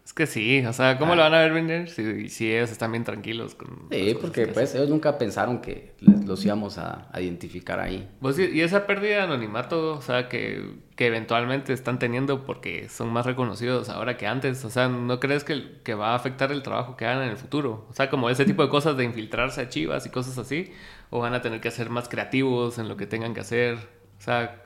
Es 0.10 0.14
que 0.14 0.26
sí, 0.26 0.66
o 0.66 0.74
sea, 0.74 0.98
¿cómo 0.98 1.14
lo 1.14 1.22
van 1.22 1.36
a 1.36 1.40
ver 1.42 1.54
venir 1.54 1.88
si, 1.88 2.30
si 2.30 2.52
ellos 2.52 2.72
están 2.72 2.92
bien 2.92 3.04
tranquilos? 3.04 3.54
Con 3.54 3.90
sí, 3.92 4.18
porque 4.20 4.48
pues 4.48 4.74
ellos 4.74 4.90
nunca 4.90 5.20
pensaron 5.20 5.62
que 5.62 5.94
los 6.02 6.44
íbamos 6.44 6.80
a, 6.80 7.10
identificar 7.20 7.80
ahí. 7.80 8.10
y 8.52 8.62
esa 8.62 8.88
pérdida 8.88 9.18
de 9.18 9.22
anonimato, 9.22 9.96
o 9.96 10.02
sea, 10.02 10.28
que, 10.28 10.78
que, 10.96 11.06
eventualmente 11.06 11.74
están 11.74 12.00
teniendo 12.00 12.44
porque 12.44 12.90
son 12.90 13.14
más 13.14 13.28
reconocidos 13.28 13.90
ahora 13.90 14.18
que 14.18 14.26
antes, 14.26 14.66
o 14.66 14.72
sea, 14.72 14.90
¿no 14.90 15.20
crees 15.20 15.44
que, 15.44 15.80
que 15.84 15.94
va 15.94 16.14
a 16.14 16.16
afectar 16.16 16.52
el 16.52 16.64
trabajo 16.64 16.98
que 16.98 17.06
hagan 17.06 17.26
en 17.26 17.30
el 17.30 17.38
futuro? 17.38 17.86
O 17.92 17.94
sea, 17.94 18.10
como 18.10 18.32
ese 18.32 18.46
tipo 18.46 18.64
de 18.64 18.70
cosas 18.70 18.98
de 18.98 19.04
infiltrarse 19.04 19.62
a 19.62 19.70
chivas 19.70 20.08
y 20.08 20.10
cosas 20.10 20.40
así, 20.40 20.72
o 21.12 21.20
van 21.20 21.36
a 21.36 21.44
tener 21.44 21.62
que 21.62 21.70
ser 21.70 21.92
más 21.92 22.10
creativos 22.10 22.80
en 22.80 22.90
lo 22.90 22.98
que 22.98 23.06
tengan 23.06 23.36
que 23.36 23.42
hacer, 23.42 23.76
o 23.76 24.22
sea... 24.22 24.64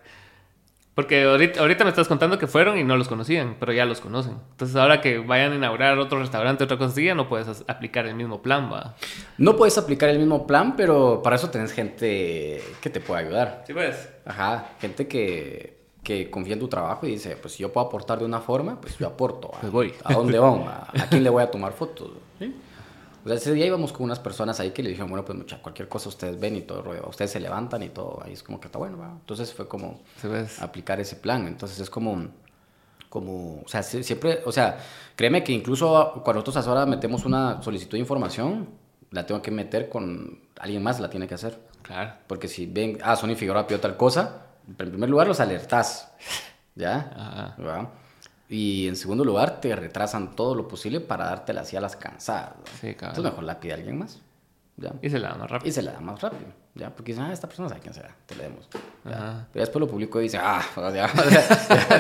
Porque 0.96 1.24
ahorita, 1.24 1.60
ahorita 1.60 1.84
me 1.86 1.90
estás 1.90 2.08
contando 2.08 2.38
que 2.38 2.46
fueron 2.46 2.78
y 2.78 2.84
no 2.84 2.96
los 2.98 3.08
conocían, 3.08 3.56
pero 3.60 3.74
ya 3.74 3.86
los 3.86 4.00
conocen. 4.00 4.38
Entonces 4.52 4.76
ahora 4.76 5.02
que 5.02 5.18
vayan 5.18 5.54
a 5.54 5.56
inaugurar 5.56 5.98
otro 5.98 6.20
restaurante, 6.20 6.64
otra 6.64 6.78
cosa 6.78 6.92
así, 6.92 7.06
ya 7.06 7.16
no 7.16 7.28
puedes 7.28 7.64
aplicar 7.68 8.06
el 8.06 8.14
mismo 8.14 8.44
plan, 8.44 8.72
va. 8.72 8.96
No 9.40 9.56
puedes 9.56 9.78
aplicar 9.80 10.10
el 10.10 10.20
mismo 10.20 10.46
plan, 10.46 10.76
pero 10.76 11.22
para 11.24 11.38
eso 11.38 11.50
tenés 11.50 11.72
gente 11.72 12.62
que 12.80 12.90
te 12.92 13.00
puede 13.00 13.26
ayudar. 13.26 13.64
Sí, 13.66 13.74
pues. 13.74 14.10
Ajá, 14.26 14.70
gente 14.80 15.08
que, 15.08 15.80
que 16.04 16.30
confía 16.30 16.54
en 16.54 16.60
tu 16.60 16.68
trabajo 16.68 17.08
y 17.08 17.12
dice, 17.12 17.38
pues 17.38 17.56
si 17.56 17.64
yo 17.64 17.74
puedo 17.74 17.88
aportar 17.88 18.20
de 18.20 18.26
una 18.26 18.40
forma, 18.42 18.80
pues 18.80 18.96
yo 19.00 19.08
aporto. 19.08 19.50
Pues 19.62 19.72
voy. 19.72 19.94
¿A 20.04 20.14
dónde 20.14 20.38
vamos? 20.38 20.68
¿A, 20.68 20.90
¿A 21.04 21.10
quién 21.10 21.24
le 21.24 21.30
voy 21.32 21.42
a 21.42 21.50
tomar 21.50 21.74
fotos? 21.74 22.12
¿Sí? 22.38 22.54
O 23.24 23.28
sea, 23.28 23.38
ese 23.38 23.54
día 23.54 23.66
íbamos 23.66 23.94
con 23.94 24.04
unas 24.04 24.20
personas 24.20 24.60
ahí 24.60 24.72
que 24.72 24.84
le 24.84 24.90
dijeron, 24.90 25.10
bueno, 25.10 25.24
pues 25.24 25.38
mucha, 25.38 25.62
cualquier 25.62 25.88
cosa 25.88 26.10
ustedes 26.10 26.40
ven 26.40 26.58
y 26.58 26.62
todo, 26.62 26.84
ustedes 27.08 27.32
se 27.32 27.40
levantan 27.40 27.82
y 27.84 27.90
todo, 27.90 28.22
ahí 28.24 28.34
es 28.34 28.44
como 28.44 28.60
que 28.60 28.68
está 28.68 28.78
bueno, 28.80 28.98
¿va? 28.98 29.12
Entonces 29.12 29.54
fue 29.54 29.68
como 29.68 30.02
aplicar 30.60 31.00
ese 31.00 31.16
plan, 31.16 31.48
entonces 31.48 31.80
es 31.80 31.90
como, 31.90 32.28
como, 33.10 33.62
o 33.62 33.68
sea, 33.68 33.82
siempre, 33.82 34.42
o 34.46 34.52
sea, 34.52 34.78
créeme 35.16 35.44
que 35.44 35.54
incluso 35.54 36.22
cuando 36.24 36.42
nosotros 36.42 36.68
ahora 36.68 36.86
metemos 36.86 37.24
una 37.24 37.62
solicitud 37.62 37.94
de 37.94 38.00
información, 38.00 38.68
la 39.12 39.26
tengo 39.26 39.42
que 39.42 39.52
meter 39.52 39.88
con 39.88 40.42
alguien 40.60 40.84
más, 40.84 41.00
la 41.00 41.10
tiene 41.10 41.28
que 41.28 41.36
hacer. 41.36 41.58
Claro. 41.82 42.14
Porque 42.28 42.48
si 42.48 42.66
ven, 42.66 42.98
ah, 43.04 43.16
Sony 43.16 43.36
Figueroa 43.36 43.68
pidió 43.68 43.80
tal 43.80 43.96
cosa, 43.96 44.48
en 44.68 44.76
primer 44.76 45.10
lugar 45.10 45.28
los 45.28 45.40
alertás, 45.40 46.12
¿ya? 46.76 47.56
Ajá. 47.58 47.90
Y 48.54 48.88
en 48.88 48.96
segundo 48.96 49.26
lugar, 49.26 49.60
te 49.60 49.76
retrasan 49.76 50.36
todo 50.36 50.54
lo 50.54 50.68
posible 50.68 51.00
para 51.00 51.26
dártela 51.26 51.62
así 51.62 51.76
a 51.76 51.82
las 51.82 51.96
cansadas. 51.96 52.54
Sí, 52.80 52.94
claro. 52.94 53.14
Entonces 53.14 53.24
mejor 53.24 53.44
la 53.46 53.60
pide 53.60 53.74
alguien 53.74 53.98
más. 53.98 54.20
¿ya? 54.78 54.94
Y 55.02 55.10
se 55.10 55.18
la 55.18 55.30
da 55.30 55.36
más 55.36 55.50
rápido. 55.50 55.70
Y 55.70 55.72
se 55.72 55.82
la 55.82 55.94
da 55.94 56.00
más 56.00 56.22
rápido. 56.22 56.52
¿ya? 56.76 56.92
Porque 56.92 57.14
dicen, 57.14 57.26
ah, 57.26 57.34
esta 57.34 57.48
persona 57.48 57.68
sabe 57.68 57.82
quién 57.82 57.96
será, 57.96 58.16
te 58.28 58.36
la 58.36 58.44
demos. 58.44 58.70
Pero 59.04 59.48
después 59.54 59.80
lo 59.80 59.88
publico 59.88 60.20
y 60.20 60.26
dice, 60.26 60.38
ah, 60.40 60.62
ya, 60.94 61.12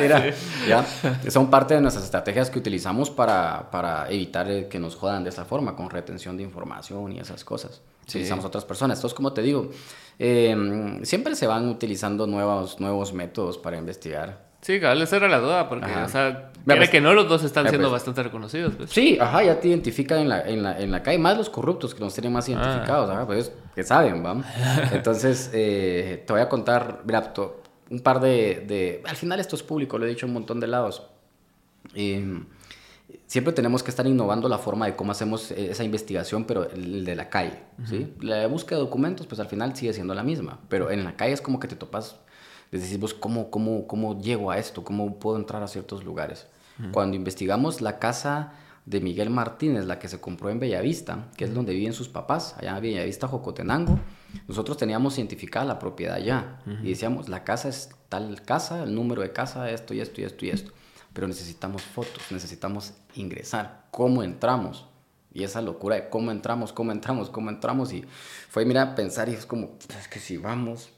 ya, 0.07 0.33
ya, 1.23 1.31
Son 1.31 1.49
parte 1.49 1.73
de 1.73 1.81
nuestras 1.81 2.05
estrategias 2.05 2.51
que 2.51 2.59
utilizamos 2.59 3.09
para, 3.09 3.71
para 3.71 4.07
evitar 4.11 4.67
que 4.69 4.77
nos 4.77 4.95
jodan 4.95 5.23
de 5.23 5.31
esta 5.31 5.45
forma, 5.45 5.75
con 5.75 5.89
retención 5.89 6.37
de 6.37 6.43
información 6.43 7.13
y 7.13 7.19
esas 7.19 7.43
cosas. 7.43 7.81
Sí. 8.05 8.19
Utilizamos 8.19 8.45
otras 8.45 8.63
personas. 8.63 8.99
Entonces, 8.99 9.15
como 9.15 9.33
te 9.33 9.41
digo, 9.41 9.71
eh, 10.19 10.99
siempre 11.01 11.35
se 11.35 11.47
van 11.47 11.67
utilizando 11.67 12.27
nuevos, 12.27 12.79
nuevos 12.79 13.11
métodos 13.11 13.57
para 13.57 13.75
investigar. 13.75 14.52
Sí, 14.63 14.79
cabal, 14.79 15.01
esa 15.01 15.17
era 15.17 15.27
la 15.27 15.39
duda, 15.39 15.67
porque, 15.67 15.91
o 15.93 16.07
sea, 16.07 16.51
pues, 16.65 16.89
que 16.89 17.01
no 17.01 17.13
los 17.13 17.27
dos 17.27 17.43
están 17.43 17.67
siendo 17.67 17.89
pues. 17.89 17.99
bastante 17.99 18.23
reconocidos. 18.23 18.73
Pues. 18.75 18.91
Sí, 18.91 19.17
ajá, 19.19 19.43
ya 19.43 19.59
te 19.59 19.67
identifican 19.67 20.19
en 20.19 20.29
la, 20.29 20.41
en, 20.41 20.63
la, 20.63 20.79
en 20.79 20.89
la 20.89 21.03
calle, 21.03 21.17
más 21.17 21.37
los 21.37 21.49
corruptos 21.49 21.93
que 21.93 21.99
nos 21.99 22.13
tienen 22.13 22.31
más 22.31 22.47
identificados, 22.47 23.09
ah. 23.09 23.13
ajá, 23.13 23.25
pues 23.27 23.51
que 23.75 23.83
saben, 23.83 24.23
vamos. 24.23 24.45
Entonces, 24.93 25.49
eh, 25.53 26.23
te 26.25 26.31
voy 26.31 26.41
a 26.41 26.47
contar, 26.47 27.01
mira, 27.03 27.33
un 27.89 27.99
par 27.99 28.21
de, 28.21 28.63
de, 28.65 29.03
Al 29.05 29.17
final 29.17 29.41
esto 29.41 29.57
es 29.57 29.63
público, 29.63 29.97
lo 29.97 30.05
he 30.05 30.09
dicho 30.09 30.25
un 30.25 30.33
montón 30.33 30.61
de 30.61 30.67
lados. 30.67 31.03
Em, 31.93 32.45
siempre 33.27 33.51
tenemos 33.51 33.83
que 33.83 33.89
estar 33.89 34.07
innovando 34.07 34.47
la 34.47 34.59
forma 34.59 34.85
de 34.85 34.95
cómo 34.95 35.11
hacemos 35.11 35.51
esa 35.51 35.83
investigación, 35.83 36.45
pero 36.45 36.69
el 36.69 37.03
de 37.03 37.15
la 37.15 37.29
calle, 37.29 37.59
¿sí? 37.83 38.13
La 38.21 38.47
búsqueda 38.47 38.77
de 38.77 38.85
documentos, 38.85 39.27
pues 39.27 39.41
al 39.41 39.47
final 39.47 39.75
sigue 39.75 39.91
siendo 39.91 40.13
la 40.13 40.23
misma, 40.23 40.61
pero 40.69 40.89
en 40.89 41.03
la 41.03 41.17
calle 41.17 41.33
es 41.33 41.41
como 41.41 41.59
que 41.59 41.67
te 41.67 41.75
topas 41.75 42.15
les 42.73 42.81
decimos, 42.81 43.13
¿cómo, 43.13 43.51
cómo, 43.51 43.85
¿cómo 43.85 44.19
llego 44.19 44.49
a 44.49 44.57
esto? 44.57 44.83
¿Cómo 44.83 45.19
puedo 45.19 45.37
entrar 45.37 45.61
a 45.61 45.67
ciertos 45.67 46.03
lugares? 46.03 46.47
Cuando 46.91 47.15
investigamos 47.15 47.81
la 47.81 47.99
casa 47.99 48.53
de 48.87 48.99
Miguel 48.99 49.29
Martínez, 49.29 49.85
la 49.85 49.99
que 49.99 50.07
se 50.07 50.19
compró 50.19 50.49
en 50.49 50.59
Bellavista, 50.59 51.27
que 51.37 51.45
es 51.45 51.53
donde 51.53 51.71
viven 51.75 51.93
sus 51.93 52.09
papás, 52.09 52.55
allá 52.57 52.75
en 52.75 52.81
Bellavista, 52.81 53.27
Jocotenango, 53.27 53.99
nosotros 54.47 54.75
teníamos 54.75 55.19
identificada 55.19 55.65
la 55.65 55.77
propiedad 55.77 56.17
ya 56.17 56.61
y 56.81 56.89
decíamos, 56.89 57.29
la 57.29 57.43
casa 57.43 57.69
es 57.69 57.91
tal 58.09 58.41
casa, 58.41 58.81
el 58.81 58.95
número 58.95 59.21
de 59.21 59.31
casa, 59.31 59.69
esto 59.69 59.93
y 59.93 60.01
esto 60.01 60.21
y 60.21 60.23
esto 60.23 60.45
y 60.47 60.49
esto. 60.49 60.71
Pero 61.13 61.27
necesitamos 61.27 61.83
fotos, 61.83 62.23
necesitamos 62.31 62.93
ingresar. 63.13 63.85
¿Cómo 63.91 64.23
entramos? 64.23 64.87
Y 65.31 65.43
esa 65.43 65.61
locura 65.61 65.95
de 65.95 66.09
cómo 66.09 66.31
entramos, 66.31 66.73
cómo 66.73 66.91
entramos, 66.91 67.29
cómo 67.29 67.51
entramos. 67.51 67.93
Y 67.93 68.03
fue, 68.49 68.65
mira, 68.65 68.95
pensar 68.95 69.29
y 69.29 69.33
es 69.33 69.45
como, 69.45 69.77
es 69.95 70.07
que 70.07 70.17
si 70.17 70.37
vamos, 70.37 70.89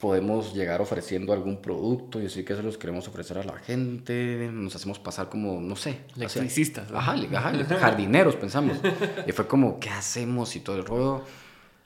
podemos 0.00 0.54
llegar 0.54 0.80
ofreciendo 0.80 1.34
algún 1.34 1.60
producto 1.60 2.20
y 2.20 2.26
así 2.26 2.42
que 2.42 2.56
se 2.56 2.62
los 2.62 2.78
queremos 2.78 3.06
ofrecer 3.06 3.36
a 3.36 3.44
la 3.44 3.58
gente, 3.58 4.48
nos 4.50 4.74
hacemos 4.74 4.98
pasar 4.98 5.28
como, 5.28 5.60
no 5.60 5.76
sé. 5.76 6.00
Electricistas. 6.16 6.90
Ajá, 6.90 7.16
jardineros 7.78 8.34
pensamos. 8.34 8.78
y 9.26 9.32
fue 9.32 9.46
como, 9.46 9.78
¿qué 9.78 9.90
hacemos? 9.90 10.56
Y 10.56 10.60
todo 10.60 10.76
el 10.76 10.86
rollo, 10.86 11.22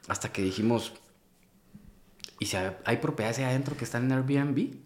hasta 0.07 0.31
que 0.31 0.43
dijimos, 0.43 0.93
¿y 2.39 2.47
si 2.47 2.57
hay 2.57 2.97
propiedades 2.99 3.39
ahí 3.39 3.45
adentro 3.47 3.77
que 3.77 3.85
están 3.85 4.05
en 4.05 4.13
Airbnb? 4.13 4.84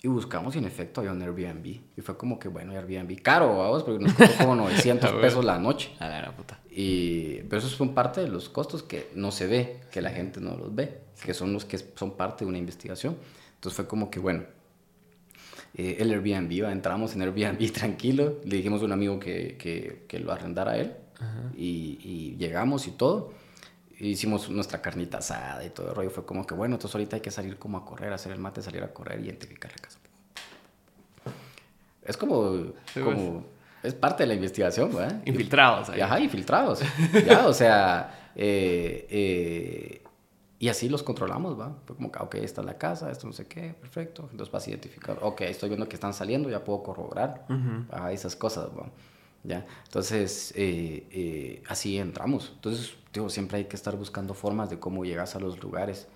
Y 0.00 0.08
buscamos 0.08 0.54
y 0.54 0.58
en 0.58 0.64
efecto 0.64 1.00
había 1.00 1.12
un 1.12 1.20
Airbnb. 1.20 1.66
Y 1.66 2.00
fue 2.02 2.16
como 2.16 2.38
que, 2.38 2.48
bueno, 2.48 2.72
Airbnb 2.72 3.20
caro, 3.20 3.58
vamos, 3.58 3.82
porque 3.82 4.04
nos 4.04 4.12
costó 4.12 4.44
como 4.44 4.54
900 4.56 5.10
pesos 5.14 5.44
la 5.44 5.58
noche. 5.58 5.90
A 5.98 6.08
la 6.08 6.32
puta. 6.36 6.60
Y, 6.70 7.40
pero 7.48 7.58
eso 7.58 7.68
son 7.68 7.94
parte 7.94 8.20
de 8.20 8.28
los 8.28 8.48
costos 8.48 8.82
que 8.84 9.10
no 9.14 9.32
se 9.32 9.48
ve, 9.48 9.80
que 9.90 10.00
la 10.00 10.10
gente 10.10 10.40
no 10.40 10.56
los 10.56 10.72
ve, 10.72 11.00
que 11.24 11.34
son 11.34 11.52
los 11.52 11.64
que 11.64 11.78
son 11.78 12.12
parte 12.12 12.44
de 12.44 12.48
una 12.48 12.58
investigación. 12.58 13.16
Entonces 13.56 13.74
fue 13.76 13.88
como 13.88 14.08
que, 14.08 14.20
bueno, 14.20 14.44
eh, 15.74 15.96
el 15.98 16.12
Airbnb, 16.12 16.70
entramos 16.70 17.14
en 17.14 17.22
Airbnb 17.22 17.72
tranquilo, 17.72 18.38
le 18.44 18.56
dijimos 18.56 18.82
a 18.82 18.84
un 18.84 18.92
amigo 18.92 19.18
que, 19.18 19.56
que, 19.58 20.04
que 20.06 20.20
lo 20.20 20.32
arrendara 20.32 20.72
a 20.72 20.78
él 20.78 20.94
y, 21.56 21.98
y, 22.02 22.36
llegamos 22.38 22.86
y 22.86 22.92
todo. 22.92 23.32
Hicimos 23.98 24.48
nuestra 24.48 24.80
carnita 24.80 25.18
asada 25.18 25.64
y 25.64 25.70
todo 25.70 25.88
el 25.88 25.94
rollo. 25.94 26.10
Fue 26.10 26.24
como 26.24 26.46
que, 26.46 26.54
bueno, 26.54 26.76
entonces 26.76 26.94
ahorita 26.94 27.16
hay 27.16 27.22
que 27.22 27.30
salir 27.30 27.58
como 27.58 27.78
a 27.78 27.84
correr, 27.84 28.12
hacer 28.12 28.32
el 28.32 28.38
mate, 28.38 28.62
salir 28.62 28.82
a 28.82 28.92
correr 28.92 29.20
y 29.20 29.24
identificar 29.24 29.70
la 29.70 29.78
casa. 29.78 29.98
Es 32.02 32.16
como, 32.16 32.72
como 32.94 33.42
pues 33.42 33.44
es 33.82 33.94
parte 33.94 34.22
de 34.22 34.28
la 34.28 34.34
investigación, 34.34 34.94
¿verdad? 34.94 35.20
Infiltrados. 35.24 35.90
Ahí. 35.90 36.00
Ajá, 36.00 36.18
infiltrados. 36.20 36.80
ya, 37.26 37.46
o 37.46 37.52
sea, 37.52 38.30
eh, 38.34 39.06
eh, 39.10 40.02
y 40.58 40.68
así 40.68 40.88
los 40.88 41.02
controlamos, 41.02 41.58
¿va? 41.58 41.76
Fue 41.86 41.94
como 41.94 42.10
que, 42.10 42.18
ok, 42.18 42.34
esta 42.36 42.62
es 42.62 42.66
la 42.66 42.78
casa, 42.78 43.10
esto 43.10 43.26
no 43.26 43.32
sé 43.32 43.46
qué, 43.46 43.74
perfecto. 43.74 44.28
Entonces 44.30 44.50
vas 44.50 44.66
a 44.66 44.70
identificar, 44.70 45.18
ok, 45.22 45.42
estoy 45.42 45.68
viendo 45.68 45.88
que 45.88 45.94
están 45.94 46.14
saliendo, 46.14 46.50
ya 46.50 46.64
puedo 46.64 46.82
corroborar. 46.82 47.46
Ajá, 47.90 48.12
esas 48.12 48.34
cosas, 48.34 48.66
¿va? 48.66 48.86
¿Ya? 49.44 49.66
Entonces, 49.84 50.52
eh, 50.56 51.62
así 51.68 51.98
entramos. 51.98 52.52
Entonces, 52.54 52.94
digo, 53.12 53.28
siempre 53.28 53.58
hay 53.58 53.64
que 53.64 53.76
estar 53.76 53.96
buscando 53.96 54.34
formas 54.34 54.68
de 54.70 54.78
cómo 54.78 55.04
llegas 55.04 55.34
a 55.36 55.40
los 55.40 55.60
lugares 55.62 56.08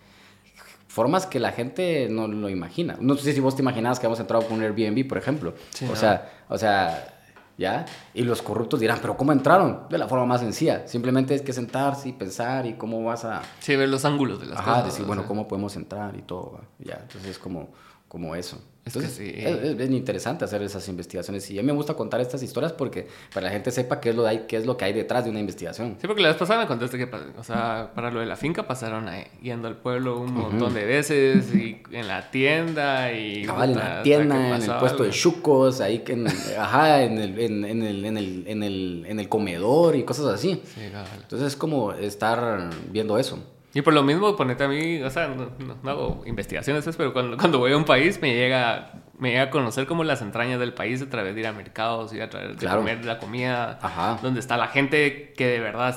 formas 0.93 1.25
que 1.25 1.41
la 1.41 1.53
gente 1.53 2.09
no 2.11 2.29
lo 2.29 2.51
imagina. 2.51 2.99
No 3.01 3.17
sé 3.17 3.33
si 3.33 3.41
vos 3.41 3.57
te 3.57 3.63
imaginabas 3.63 3.99
que 3.99 4.05
habíamos 4.05 4.21
entrado 4.21 4.47
con 4.47 4.59
un 4.59 4.63
Airbnb, 4.63 5.09
por 5.09 5.17
ejemplo. 5.17 5.55
o 5.91 5.97
sea, 5.97 6.45
o 6.51 6.59
sea, 6.59 7.23
¿ya? 7.57 7.87
Y 8.13 8.25
los 8.25 8.43
corruptos 8.43 8.79
dirán, 8.79 8.99
pero 9.01 9.17
¿cómo 9.17 9.33
entraron? 9.33 9.87
De 9.89 9.97
la 9.97 10.07
forma 10.07 10.27
más 10.27 10.43
sencilla. 10.43 10.87
Simplemente 10.87 11.35
es 11.35 11.41
que 11.41 11.55
sentarse 11.55 12.11
y 12.11 12.13
pensar 12.13 12.67
y 12.67 12.75
cómo 12.75 13.03
vas 13.05 13.25
a... 13.25 13.41
Sí, 13.61 13.75
ver 13.75 13.89
los 13.89 14.05
ángulos 14.05 14.41
de 14.41 14.47
las 14.47 14.59
Ajá, 14.59 14.71
cosas. 14.73 14.85
decir, 14.93 15.07
bueno, 15.07 15.27
¿cómo 15.27 15.49
podemos 15.49 15.75
entrar 15.77 16.15
y 16.15 16.23
todo? 16.23 16.61
Ya, 16.79 16.99
entonces 17.01 17.31
es 17.31 17.39
como, 17.39 17.71
como 18.13 18.37
eso. 18.37 18.61
Entonces, 18.85 19.19
es, 19.21 19.75
bien 19.75 19.95
interesante 19.95 20.45
hacer 20.45 20.61
esas 20.61 20.87
investigaciones 20.87 21.51
y 21.51 21.59
a 21.59 21.63
mí 21.63 21.67
me 21.69 21.73
gusta 21.73 21.95
contar 21.95 22.21
estas 22.21 22.43
historias 22.43 22.75
porque 22.75 23.09
para 23.33 23.47
la 23.47 23.51
gente 23.51 23.71
sepa 23.71 24.03
qué 24.03 24.11
es 24.11 24.17
lo, 24.17 24.27
hay, 24.27 24.45
qué 24.47 24.59
es 24.59 24.67
lo 24.67 24.77
que 24.77 24.85
hay 24.85 24.93
detrás 24.93 25.25
de 25.25 25.31
una 25.31 25.41
investigación. 25.41 25.97
Sí, 25.99 26.07
porque 26.07 26.21
la 26.21 26.29
vez 26.29 26.37
pasada 26.37 26.61
me 26.61 26.67
contaste 26.67 26.99
que, 26.99 27.09
o 27.39 27.43
sea, 27.43 27.91
para 27.95 28.11
lo 28.11 28.21
de 28.21 28.27
la 28.27 28.37
finca 28.37 28.67
pasaron 28.67 29.09
ahí, 29.09 29.25
yendo 29.41 29.67
al 29.67 29.79
pueblo 29.79 30.21
un 30.21 30.35
montón 30.35 30.75
de 30.75 30.85
veces 30.85 31.55
y 31.55 31.81
en 31.91 32.07
la 32.07 32.31
tienda 32.31 33.11
y... 33.15 33.47
Cabal, 33.47 33.71
en 33.71 33.79
la 33.79 34.03
tienda, 34.03 34.57
en 34.57 34.63
el 34.63 34.77
puesto 34.79 35.05
de 35.05 35.11
chucos, 35.11 35.81
ahí, 35.81 36.01
que 36.01 36.13
en, 36.13 36.27
ajá, 36.59 37.03
en 37.03 37.17
el, 37.17 37.39
en, 37.39 37.65
en, 37.65 37.83
el, 37.83 38.05
en, 38.05 38.19
el, 38.19 38.45
en, 38.47 38.63
el, 38.63 39.07
en 39.09 39.21
el 39.21 39.29
comedor 39.31 39.97
y 39.97 40.03
cosas 40.03 40.27
así. 40.27 40.61
Sí. 40.75 40.83
Entonces 41.23 41.49
es 41.49 41.57
como 41.57 41.95
estar 41.95 42.69
viendo 42.91 43.17
eso. 43.17 43.43
Y 43.75 43.81
por 43.83 43.95
lo 43.95 44.03
mismo, 44.03 44.37
ponete 44.37 44.65
a 44.65 44.69
mí, 44.69 45.01
o 45.03 45.09
sea, 45.11 45.29
no, 45.29 45.51
no- 45.59 45.77
no 45.83 45.91
hago 45.91 46.23
investigaciones, 46.27 46.85
pues, 46.85 46.97
pero 46.97 47.13
cuando, 47.13 47.37
cuando 47.39 47.59
voy 47.59 47.73
a 47.73 47.77
un 47.77 47.85
país 47.87 48.21
me 48.21 48.35
llega, 48.35 48.93
me 49.19 49.31
llega 49.31 49.43
a 49.45 49.51
conocer 49.51 49.87
como 49.87 50.05
las 50.05 50.21
entrañas 50.21 50.61
del 50.61 50.75
país 50.75 51.01
a 51.01 51.09
través 51.09 51.35
de 51.35 51.41
ir 51.41 51.47
a 51.47 51.53
mercados, 51.53 52.13
ir 52.13 52.21
a 52.23 52.29
través 52.29 52.51
de 52.51 52.57
Claro. 52.57 52.79
comer 52.81 53.05
la 53.05 53.19
comida, 53.19 53.79
Ajá. 53.81 54.19
donde 54.23 54.41
está 54.41 54.57
la 54.59 54.69
gente 54.69 55.33
que 55.37 55.47
de 55.47 55.61
verdad 55.61 55.97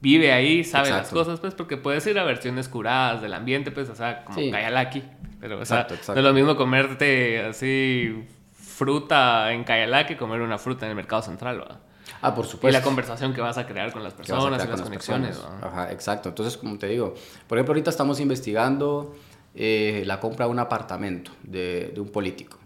vive 0.00 0.32
ahí, 0.32 0.64
sabe 0.64 0.90
las 0.90 1.10
cosas, 1.10 1.40
pues, 1.40 1.54
porque 1.54 1.76
puedes 1.76 2.06
ir 2.06 2.18
a 2.18 2.24
versiones 2.24 2.68
curadas 2.68 3.20
del 3.22 3.34
ambiente, 3.34 3.70
pues, 3.70 3.88
o 3.90 3.94
sea, 3.94 4.24
como 4.24 4.38
Sí. 4.38 4.50
Kayalaki. 4.50 5.02
Pero, 5.40 5.60
o 5.60 5.64
sea, 5.66 5.78
Exacto, 5.82 5.94
exacto. 5.94 6.12
no 6.14 6.18
es 6.20 6.24
lo 6.24 6.32
mismo 6.34 6.56
comerte 6.56 7.40
así 7.44 8.24
fruta 8.52 9.52
en 9.52 9.64
Kayalaki 9.64 10.14
que 10.14 10.16
comer 10.18 10.40
una 10.40 10.58
fruta 10.58 10.86
en 10.86 10.90
el 10.90 10.96
mercado 10.96 11.22
central, 11.22 11.58
¿verdad? 11.58 11.80
Ah, 12.26 12.34
por 12.34 12.44
Y 12.46 12.48
supuesto. 12.48 12.78
la 12.78 12.84
conversación 12.84 13.32
que 13.34 13.40
vas 13.40 13.58
a 13.58 13.66
crear 13.66 13.92
con 13.92 14.02
las 14.02 14.14
personas 14.14 14.44
y 14.46 14.50
las 14.50 14.60
con 14.62 14.70
las 14.70 14.80
conexiones. 14.82 15.40
Ajá, 15.62 15.92
exacto. 15.92 16.28
Entonces, 16.30 16.56
como 16.56 16.78
te 16.78 16.86
digo, 16.88 17.14
por 17.46 17.58
ejemplo, 17.58 17.72
ahorita 17.72 17.90
estamos 17.90 18.18
investigando 18.20 19.14
eh, 19.54 20.02
la 20.06 20.20
compra 20.20 20.46
de 20.46 20.52
un 20.52 20.58
apartamento 20.58 21.30
de, 21.42 21.92
de 21.94 22.00
un 22.00 22.08
político. 22.08 22.58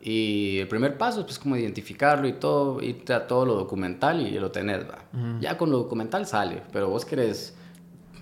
Y 0.00 0.58
el 0.60 0.68
primer 0.68 0.96
paso 0.96 1.20
es 1.20 1.26
pues, 1.26 1.38
como 1.40 1.56
identificarlo 1.56 2.28
y 2.28 2.34
todo, 2.34 2.80
irte 2.80 3.12
a 3.12 3.26
todo 3.26 3.44
lo 3.44 3.54
documental 3.54 4.20
y 4.20 4.38
lo 4.38 4.50
tenés, 4.52 4.88
va. 4.88 4.98
Ya 5.40 5.58
con 5.58 5.70
lo 5.70 5.78
documental 5.78 6.24
sale, 6.26 6.62
pero 6.72 6.88
vos 6.88 7.04
querés 7.04 7.56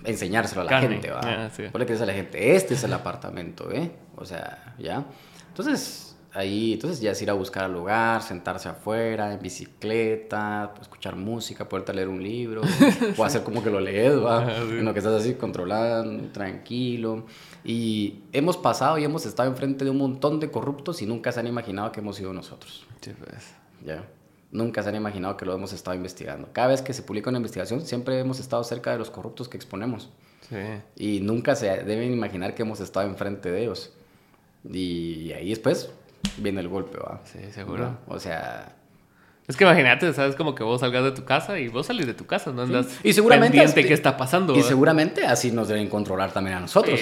enseñárselo 0.03 0.61
a 0.61 0.63
la 0.63 0.69
Carne, 0.69 0.89
gente, 0.89 1.11
va. 1.11 1.19
ah, 1.23 1.49
sí. 1.55 1.63
Vos 1.71 1.79
le 1.79 1.85
querés 1.85 2.01
a 2.01 2.05
la 2.05 2.13
gente, 2.13 2.55
este 2.55 2.73
es 2.73 2.83
el 2.83 2.93
apartamento, 2.93 3.71
¿eh? 3.71 3.91
O 4.15 4.25
sea, 4.25 4.73
ya. 4.79 5.05
Entonces, 5.49 6.06
ahí, 6.37 6.73
entonces 6.73 7.01
ya 7.01 7.11
es 7.11 7.21
ir 7.21 7.29
a 7.31 7.33
buscar 7.33 7.63
al 7.63 7.73
lugar, 7.73 8.21
sentarse 8.21 8.69
afuera, 8.69 9.33
en 9.33 9.41
bicicleta, 9.41 10.73
escuchar 10.79 11.15
música, 11.15 11.67
poderte 11.67 11.93
leer 11.93 12.07
un 12.07 12.21
libro, 12.21 12.61
o 13.17 13.23
hacer 13.23 13.43
como 13.43 13.63
que 13.63 13.71
lo 13.71 13.79
lees, 13.79 14.23
va. 14.23 14.37
Sí. 14.67 14.79
En 14.79 14.85
lo 14.85 14.93
que 14.93 14.99
estás 14.99 15.21
así 15.21 15.33
controlando, 15.33 16.31
tranquilo. 16.31 17.25
Y 17.63 18.23
hemos 18.31 18.57
pasado 18.57 18.97
y 18.97 19.03
hemos 19.03 19.25
estado 19.25 19.49
enfrente 19.49 19.83
de 19.83 19.91
un 19.91 19.97
montón 19.97 20.39
de 20.39 20.51
corruptos 20.51 21.01
y 21.01 21.05
nunca 21.05 21.31
se 21.31 21.39
han 21.39 21.47
imaginado 21.47 21.91
que 21.91 21.99
hemos 21.99 22.15
sido 22.15 22.33
nosotros. 22.33 22.85
Sí, 23.01 23.11
pues. 23.17 23.55
Ya. 23.85 24.03
Nunca 24.51 24.83
se 24.83 24.89
han 24.89 24.95
imaginado 24.95 25.37
que 25.37 25.45
lo 25.45 25.53
hemos 25.53 25.73
estado 25.73 25.95
investigando. 25.95 26.49
Cada 26.53 26.67
vez 26.67 26.81
que 26.81 26.93
se 26.93 27.01
publica 27.01 27.29
una 27.29 27.37
investigación, 27.37 27.81
siempre 27.81 28.19
hemos 28.19 28.39
estado 28.39 28.63
cerca 28.63 28.91
de 28.91 28.97
los 28.97 29.09
corruptos 29.09 29.49
que 29.49 29.57
exponemos. 29.57 30.09
Sí. 30.49 30.55
Y 30.95 31.19
nunca 31.21 31.55
se 31.55 31.67
deben 31.83 32.13
imaginar 32.13 32.53
que 32.55 32.61
hemos 32.61 32.79
estado 32.79 33.07
enfrente 33.07 33.51
de 33.51 33.63
ellos. 33.63 33.91
Y 34.69 35.31
ahí 35.33 35.49
después 35.49 35.89
viene 36.37 36.61
el 36.61 36.67
golpe, 36.67 36.97
¿va? 36.97 37.21
Sí, 37.25 37.51
seguro. 37.51 37.85
¿No? 37.85 37.97
O 38.07 38.19
sea... 38.19 38.76
Es 39.47 39.55
que 39.55 39.63
imagínate, 39.63 40.11
¿sabes? 40.11 40.35
Como 40.35 40.53
que 40.55 40.61
vos 40.63 40.81
salgas 40.81 41.05
de 41.05 41.11
tu 41.13 41.23
casa 41.23 41.57
y 41.57 41.69
vos 41.69 41.85
salís 41.85 42.05
de 42.05 42.13
tu 42.13 42.25
casa, 42.25 42.51
no 42.51 42.63
andas 42.63 42.87
Y 43.01 43.13
seguramente... 43.13 43.57
pendiente 43.57 43.79
así- 43.79 43.87
qué 43.87 43.93
está 43.93 44.17
pasando. 44.17 44.51
Y 44.51 44.57
¿verdad? 44.57 44.67
seguramente 44.69 45.25
así 45.25 45.51
nos 45.51 45.69
deben 45.69 45.87
controlar 45.87 46.33
también 46.33 46.57
a 46.57 46.59
nosotros. 46.59 46.99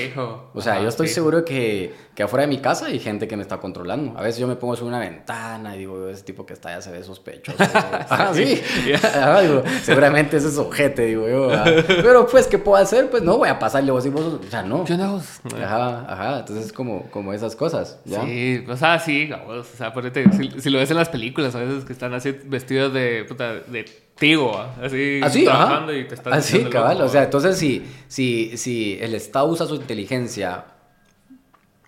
O 0.54 0.62
sea, 0.62 0.74
Ajá, 0.74 0.84
yo 0.84 0.90
estoy 0.90 1.08
seguro 1.08 1.44
que, 1.44 1.92
que 2.14 2.22
afuera 2.22 2.42
de 2.42 2.48
mi 2.48 2.60
casa 2.60 2.86
hay 2.86 3.00
gente 3.00 3.28
que 3.28 3.36
me 3.36 3.42
está 3.42 3.58
controlando. 3.58 4.16
A 4.16 4.22
veces 4.22 4.40
yo 4.40 4.48
me 4.48 4.56
pongo 4.58 4.76
sobre 4.76 4.90
una 4.90 5.00
ventana 5.00 5.76
y 5.76 5.80
digo, 5.80 6.08
ese 6.08 6.22
tipo 6.22 6.46
que 6.46 6.54
está 6.54 6.70
allá 6.70 6.82
se 6.82 6.92
ve 6.92 7.04
sospechoso. 7.04 7.58
ah, 7.64 8.30
sí. 8.32 8.62
Ajá, 8.94 9.42
digo, 9.42 9.64
seguramente 9.82 10.38
ese 10.38 10.50
es 10.50 10.58
ojete, 10.60 11.06
digo 11.08 11.28
yo. 11.28 11.52
ah. 11.52 11.66
Pero 11.88 12.28
pues, 12.28 12.46
¿qué 12.46 12.60
puedo 12.60 12.78
hacer? 12.78 13.10
Pues 13.10 13.24
no 13.24 13.40
voy 13.40 13.50
a 13.50 13.58
pasarle 13.58 13.92
vos 13.92 14.06
y 14.06 14.10
vos. 14.10 14.22
O 14.46 14.52
sea, 14.52 14.62
no. 14.62 14.84
¿Qué 14.84 14.94
onda 14.94 15.08
vos? 15.10 15.40
Ajá, 15.64 16.06
ajá. 16.08 16.40
Entonces 16.42 16.68
es 16.68 16.74
como, 16.74 17.10
como 17.10 17.34
esas 17.34 17.56
cosas, 17.56 18.00
¿ya? 18.06 18.22
Sí, 18.24 18.64
o 18.70 18.78
sea, 18.78 19.00
sí, 19.00 19.32
o 19.48 19.64
sea, 19.64 19.92
ponete, 19.94 20.32
si, 20.34 20.52
si 20.62 20.70
lo 20.70 20.78
ves 20.78 20.92
en 20.92 20.98
las 20.98 21.10
películas, 21.10 21.56
a 21.56 21.60
veces 21.62 21.86
que 21.86 21.94
están 21.94 22.14
así 22.14 22.35
vestidos 22.46 22.94
de, 22.94 23.26
puta, 23.26 23.54
de 23.56 23.84
tigo, 24.18 24.54
¿va? 24.54 24.76
así, 24.82 25.20
Así, 25.24 25.44
trabajando 25.44 25.92
ajá. 25.92 26.00
y 26.02 26.08
te 26.08 26.16
están 26.16 26.34
Así, 26.34 26.64
cabal. 26.66 26.98
loco, 26.98 27.08
O 27.08 27.10
sea, 27.12 27.24
entonces 27.24 27.58
si, 27.58 27.86
si, 28.08 28.58
si 28.58 28.98
el 29.02 29.14
Estado 29.14 29.48
usa 29.48 29.66
su 29.66 29.76
inteligencia 29.76 30.66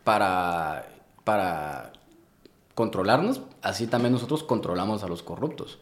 para, 0.04 0.88
para 1.24 1.92
controlarnos, 2.76 3.42
así 3.62 3.88
también 3.88 4.14
nosotros 4.14 4.44
controlamos 4.44 5.04
a 5.04 5.08
los 5.08 5.24
corruptos. 5.24 5.80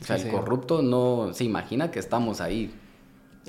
O 0.00 0.04
sea, 0.04 0.16
Sí, 0.18 0.24
el 0.24 0.30
sí. 0.30 0.36
corrupto 0.36 0.82
no 0.82 1.30
se 1.32 1.44
imagina 1.44 1.90
que 1.90 1.98
estamos 1.98 2.40
ahí. 2.40 2.72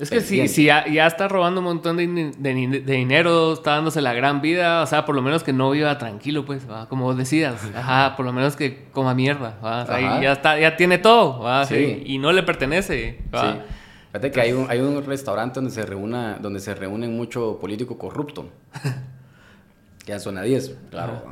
Es 0.00 0.08
que 0.10 0.20
si, 0.20 0.64
ya, 0.64 0.86
ya 0.88 1.06
está 1.06 1.28
robando 1.28 1.60
un 1.60 1.64
montón 1.66 1.96
de, 1.96 2.08
din- 2.08 2.32
de 2.36 2.54
din- 2.54 2.84
de 2.84 2.92
dinero, 2.94 3.52
está 3.52 3.72
dándose 3.72 4.00
la 4.00 4.12
gran 4.14 4.40
vida, 4.40 4.82
o 4.82 4.86
sea, 4.86 5.04
por 5.04 5.14
lo 5.14 5.22
menos 5.22 5.42
que 5.42 5.52
no 5.52 5.70
viva 5.70 5.98
tranquilo, 5.98 6.44
pues, 6.46 6.68
¿va? 6.70 6.88
como 6.88 7.04
vos 7.04 7.16
decías, 7.16 7.56
ajá, 7.74 8.16
por 8.16 8.24
lo 8.24 8.32
menos 8.32 8.56
que 8.56 8.84
coma 8.92 9.14
mierda, 9.14 9.58
¿va? 9.62 9.82
O 9.82 9.86
sea, 9.86 10.00
y 10.00 10.04
Ajá. 10.04 10.22
ya 10.22 10.32
está, 10.32 10.58
ya 10.58 10.76
tiene 10.76 10.98
todo, 10.98 11.40
¿va? 11.40 11.66
Sí. 11.66 12.02
y 12.06 12.18
no 12.18 12.32
le 12.32 12.42
pertenece, 12.42 13.18
¿va? 13.34 13.52
Sí. 13.52 13.58
Fíjate 14.12 14.30
que 14.32 14.40
hay 14.40 14.52
un, 14.52 14.66
hay 14.70 14.80
un 14.80 15.04
restaurante 15.04 15.56
donde 15.60 15.70
se, 15.70 15.86
reúna, 15.86 16.38
donde 16.40 16.58
se 16.60 16.74
reúnen 16.74 17.16
mucho 17.16 17.58
político 17.60 17.96
corrupto. 17.98 18.48
que 20.04 20.12
en 20.12 20.20
zona 20.20 20.42
10, 20.42 20.76
claro. 20.90 21.22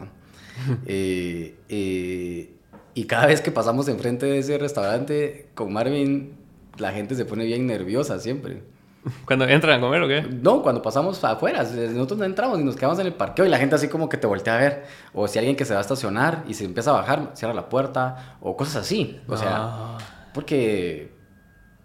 Eh, 0.86 1.54
eh, 1.68 2.52
y 2.94 3.04
cada 3.04 3.26
vez 3.26 3.40
que 3.40 3.50
pasamos 3.50 3.88
enfrente 3.88 4.26
de 4.26 4.38
ese 4.38 4.58
restaurante 4.58 5.48
con 5.54 5.72
Marvin, 5.72 6.32
la 6.78 6.92
gente 6.92 7.14
se 7.14 7.24
pone 7.24 7.44
bien 7.44 7.66
nerviosa 7.66 8.18
siempre. 8.18 8.62
Cuando 9.24 9.46
entran 9.46 9.78
a 9.78 9.80
comer, 9.80 10.02
¿o 10.02 10.08
qué? 10.08 10.22
No, 10.22 10.62
cuando 10.62 10.82
pasamos 10.82 11.22
afuera, 11.24 11.62
nosotros 11.62 12.18
no 12.18 12.24
entramos 12.24 12.58
y 12.60 12.64
nos 12.64 12.76
quedamos 12.76 12.98
en 12.98 13.06
el 13.06 13.14
parqueo 13.14 13.46
y 13.46 13.48
la 13.48 13.56
gente 13.58 13.74
así 13.74 13.88
como 13.88 14.08
que 14.08 14.16
te 14.16 14.26
voltea 14.26 14.56
a 14.56 14.58
ver. 14.58 14.84
O 15.14 15.26
si 15.28 15.38
alguien 15.38 15.56
que 15.56 15.64
se 15.64 15.72
va 15.72 15.78
a 15.78 15.82
estacionar 15.82 16.44
y 16.46 16.54
se 16.54 16.64
empieza 16.64 16.90
a 16.90 16.94
bajar, 16.94 17.30
cierra 17.34 17.54
la 17.54 17.68
puerta 17.68 18.36
o 18.40 18.56
cosas 18.56 18.76
así. 18.82 19.18
O 19.28 19.36
sea, 19.36 19.50
No, 19.50 19.98
porque 20.34 21.12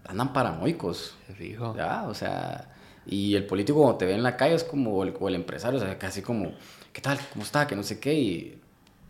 andan 0.06 0.34
paranoicos. 0.34 1.16
fijo. 1.38 1.76
Ya, 1.78 2.04
o 2.08 2.14
sea, 2.14 2.70
y 3.06 3.36
el 3.36 3.46
político 3.46 3.80
cuando 3.80 3.98
te 3.98 4.06
ve 4.06 4.16
en 4.16 4.24
la 4.24 4.36
calle 4.36 4.56
es 4.56 4.64
como, 4.64 4.92
o 4.98 5.04
el, 5.04 5.14
o 5.18 5.28
el 5.30 5.36
empresario, 5.36 5.80
o 5.80 5.84
sea, 5.84 5.98
casi 5.98 6.22
como, 6.22 6.52
¿qué 6.92 7.00
tal? 7.02 7.18
¿Cómo 7.32 7.44
está? 7.46 7.68
Que 7.68 7.76
no 7.76 7.84
sé 7.84 8.00
qué, 8.00 8.14
y 8.14 8.62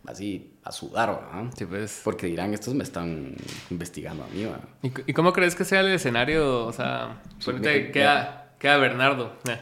así 0.06 0.52
a 0.64 0.72
sudar, 0.72 1.10
¿verdad? 1.10 1.52
Sí, 1.56 1.66
pues. 1.66 2.00
Porque 2.04 2.26
dirán, 2.26 2.54
estos 2.54 2.74
me 2.74 2.84
están 2.84 3.34
investigando 3.70 4.24
a 4.24 4.28
mí, 4.28 4.44
¿verdad? 4.44 4.60
¿Y, 5.06 5.12
cómo 5.12 5.32
crees 5.32 5.54
que 5.54 5.64
sea 5.64 5.80
el 5.80 5.88
escenario? 5.88 6.66
O 6.66 6.72
sea, 6.72 7.20
ponete, 7.44 7.90
queda, 7.90 8.54
queda 8.58 8.76
Bernardo. 8.78 9.32
eh, 9.48 9.58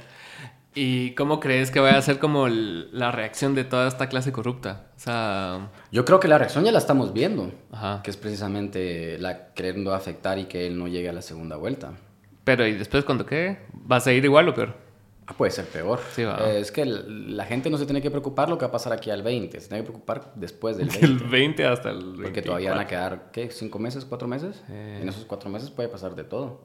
¿Y 0.75 1.11
cómo 1.17 1.39
crees 1.39 1.71
que 1.71 1.81
vaya 1.81 1.99
a 1.99 2.03
ser 2.03 2.19
como 2.19 2.47
el- 2.47 2.89
la 2.99 3.13
reacción 3.13 3.55
de 3.55 3.65
toda 3.65 3.87
esta 3.89 4.09
clase 4.09 4.33
corrupta? 4.33 4.87
O 4.97 4.99
sea, 5.01 5.69
Yo 5.91 6.05
creo 6.07 6.19
que 6.19 6.29
la 6.29 6.39
reacción 6.39 6.65
ya 6.65 6.73
la 6.73 6.79
estamos 6.79 7.13
viendo, 7.13 7.53
ajá. 7.73 8.01
que 8.03 8.11
es 8.11 8.17
precisamente 8.17 9.19
la 9.19 9.53
queriendo 9.53 9.93
afectar 9.95 10.39
y 10.39 10.47
que 10.47 10.67
él 10.67 10.79
no 10.79 10.89
llegue 10.89 11.11
a 11.11 11.13
la 11.13 11.21
segunda 11.21 11.57
vuelta. 11.57 11.93
Pero 12.45 12.67
¿y 12.67 12.73
después 12.73 13.05
cuando 13.05 13.27
qué? 13.27 13.59
¿Va 13.91 13.97
a 13.97 14.01
seguir 14.01 14.25
igual 14.25 14.49
o 14.49 14.55
peor? 14.55 14.77
Ah, 15.33 15.35
puede 15.37 15.51
ser 15.51 15.66
peor. 15.66 16.01
Sí. 16.14 16.22
Eh, 16.22 16.59
es 16.59 16.70
que 16.70 16.85
la 16.85 17.45
gente 17.45 17.70
no 17.70 17.78
se 17.78 17.87
tiene 17.87 18.03
que 18.03 18.11
preocupar 18.11 18.49
lo 18.49 18.59
que 18.59 18.64
va 18.64 18.68
a 18.68 18.72
pasar 18.72 18.93
aquí 18.93 19.11
al 19.11 19.22
20, 19.22 19.61
se 19.61 19.68
tiene 19.68 19.83
que 19.83 19.91
preocupar 19.91 20.33
después 20.35 20.76
del 20.76 20.89
20. 20.89 21.07
Del 21.07 21.18
20 21.18 21.66
hasta 21.66 21.91
el 21.91 21.99
24. 21.99 22.22
Porque 22.22 22.43
todavía 22.43 22.70
van 22.70 22.80
a 22.80 22.87
quedar, 22.87 23.30
¿qué? 23.33 23.51
¿Cinco 23.51 23.78
meses? 23.78 24.05
¿Cuatro 24.05 24.28
meses? 24.28 24.62
Eh. 24.68 25.01
En 25.03 25.09
esos 25.09 25.24
cuatro 25.24 25.51
meses 25.51 25.70
puede 25.70 25.89
pasar 25.89 26.14
de 26.14 26.24
todo. 26.24 26.61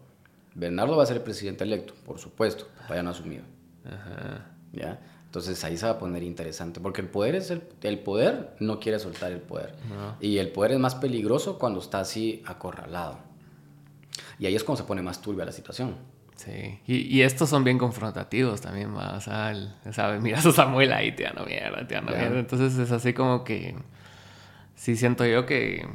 Bernardo 0.54 0.98
va 0.98 1.04
a 1.04 1.06
ser 1.06 1.18
el 1.18 1.24
presidente 1.24 1.64
electo, 1.64 1.94
por 2.06 2.20
supuesto, 2.20 2.68
vayan 2.90 3.08
asumido. 3.08 3.44
Ajá. 3.86 4.52
¿Ya? 4.74 5.00
Entonces 5.26 5.64
ahí 5.64 5.78
se 5.78 5.86
va 5.86 5.94
a 5.94 6.00
poner 6.00 6.24
interesante, 6.24 6.80
porque 6.80 7.02
el 7.02 7.10
poder 7.10 7.36
es 7.36 7.52
el, 7.52 7.62
el 7.84 8.00
poder 8.00 8.56
no 8.60 8.80
quiere 8.80 8.98
soltar 8.98 9.32
el 9.32 9.42
poder. 9.42 9.76
No. 9.90 10.16
Y 10.20 10.40
el 10.40 10.52
poder 10.52 10.72
es 10.72 10.80
más 10.80 10.96
peligroso 10.96 11.60
cuando 11.60 11.80
está 11.80 12.00
así 12.00 12.42
acorralado. 12.46 13.20
Y 14.40 14.46
ahí 14.46 14.56
es 14.56 14.64
cuando 14.64 14.82
se 14.82 14.88
pone 14.88 15.02
más 15.02 15.22
turbia 15.22 15.46
la 15.46 15.52
situación. 15.52 15.96
Sí. 16.38 16.80
Y, 16.88 16.96
y 17.18 17.22
estos 17.24 17.50
son 17.50 17.64
bien 17.64 17.78
confrontativos 17.78 18.62
también, 18.62 18.96
va. 18.96 19.16
O 19.18 19.22
sea, 19.22 19.52
el- 19.52 19.74
¿sabes? 19.92 20.22
Miras 20.22 20.46
a 20.46 20.52
Samuel 20.52 20.94
ahí, 20.94 21.12
te 21.12 21.24
dando 21.24 21.46
mierda, 21.46 21.86
te 21.88 21.96
dando 21.96 22.14
Ya. 22.14 22.20
mierda. 22.20 22.40
Entonces 22.40 22.78
es 22.78 22.92
así 22.92 23.14
como 23.14 23.44
que. 23.44 23.76
Sí, 24.76 24.96
siento 24.96 25.26
yo 25.26 25.46
que. 25.46 25.86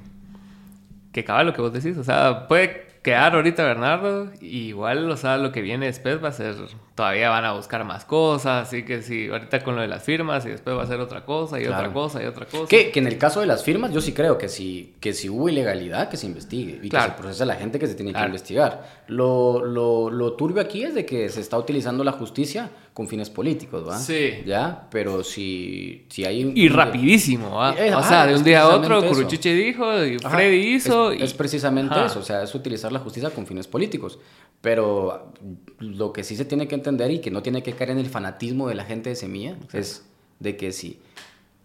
Que 1.12 1.20
acaba 1.20 1.44
lo 1.44 1.52
que 1.54 1.60
vos 1.62 1.72
decís. 1.72 1.96
O 1.96 2.04
sea, 2.04 2.48
puede 2.48 2.86
quedar 3.02 3.34
ahorita 3.34 3.64
Bernardo. 3.64 4.32
y 4.40 4.68
igual, 4.68 5.10
o 5.10 5.16
sea, 5.16 5.36
lo 5.38 5.52
que 5.52 5.60
viene 5.62 5.86
después 5.86 6.22
va 6.22 6.28
a 6.28 6.32
ser. 6.32 6.56
Todavía 6.94 7.30
van 7.30 7.44
a 7.46 7.52
buscar 7.54 7.84
más 7.84 8.04
cosas. 8.04 8.68
Así 8.68 8.84
que 8.84 9.00
sí, 9.00 9.28
ahorita 9.30 9.64
con 9.64 9.76
lo 9.76 9.80
de 9.82 9.88
las 9.88 10.02
firmas 10.02 10.44
y 10.44 10.50
después 10.50 10.76
va 10.76 10.82
a 10.82 10.86
ser 10.86 11.00
otra 11.00 11.24
cosa 11.24 11.58
y 11.58 11.64
otra 11.64 11.78
Claro. 11.78 11.92
cosa 11.94 12.22
y 12.22 12.26
otra 12.26 12.44
cosa. 12.44 12.66
Que, 12.68 12.90
que 12.90 12.98
en 13.00 13.06
el 13.06 13.16
caso 13.16 13.40
de 13.40 13.46
las 13.46 13.64
firmas, 13.64 13.92
yo 13.94 14.00
sí 14.02 14.12
creo 14.12 14.36
que 14.36 14.48
si, 14.48 14.94
que 15.00 15.14
si 15.14 15.30
hubo 15.30 15.48
ilegalidad, 15.48 16.10
que 16.10 16.18
se 16.18 16.26
investigue 16.26 16.80
y 16.82 16.90
Claro. 16.90 17.06
que 17.06 17.16
se 17.16 17.22
procese 17.22 17.42
a 17.44 17.46
la 17.46 17.54
gente 17.54 17.78
que 17.78 17.86
se 17.86 17.94
tiene 17.94 18.12
Claro. 18.12 18.26
que 18.26 18.28
investigar. 18.30 19.02
Lo, 19.08 19.64
lo, 19.64 20.10
lo 20.10 20.34
turbio 20.34 20.60
aquí 20.60 20.82
es 20.84 20.94
de 20.94 21.06
que 21.06 21.28
se 21.30 21.40
está 21.40 21.56
utilizando 21.58 22.04
la 22.04 22.12
justicia 22.12 22.68
con 22.92 23.08
fines 23.08 23.30
políticos, 23.30 23.88
¿va? 23.88 23.96
Sí. 23.98 24.42
¿Ya? 24.44 24.86
Pero 24.90 25.24
si, 25.24 26.04
si 26.10 26.26
hay 26.26 26.44
un... 26.44 26.54
Y 26.54 26.68
rapidísimo, 26.68 27.56
¿va? 27.56 27.74
Eh, 27.78 27.90
o 27.94 27.98
ajá, 28.00 28.08
sea, 28.08 28.26
de 28.26 28.32
es 28.34 28.38
un 28.38 28.44
día 28.44 28.62
a 28.62 28.68
otro. 28.76 29.02
Curuchiche 29.08 29.54
dijo 29.54 30.04
y 30.04 30.16
Ajá, 30.22 30.28
Freddy 30.36 30.74
hizo. 30.74 31.10
Es, 31.10 31.20
y- 31.20 31.22
es 31.24 31.32
precisamente 31.32 31.94
Ajá. 31.94 32.04
eso, 32.06 32.18
o 32.18 32.22
sea, 32.22 32.42
es 32.42 32.54
utilizar 32.54 32.92
la 32.92 32.98
justicia 32.98 33.30
con 33.30 33.46
fines 33.46 33.66
políticos. 33.66 34.18
Pero 34.60 35.32
lo 35.80 36.12
que 36.12 36.22
sí 36.22 36.36
se 36.36 36.44
tiene 36.44 36.68
que 36.68 36.74
entender 36.82 37.10
y 37.10 37.20
que 37.20 37.30
no 37.30 37.42
tiene 37.42 37.62
que 37.62 37.72
caer 37.72 37.90
en 37.90 37.98
el 37.98 38.06
fanatismo 38.06 38.68
de 38.68 38.74
la 38.74 38.84
gente 38.84 39.10
de 39.10 39.16
Semilla 39.16 39.56
es 39.72 40.04
de 40.40 40.56
que 40.56 40.72
si 40.72 40.98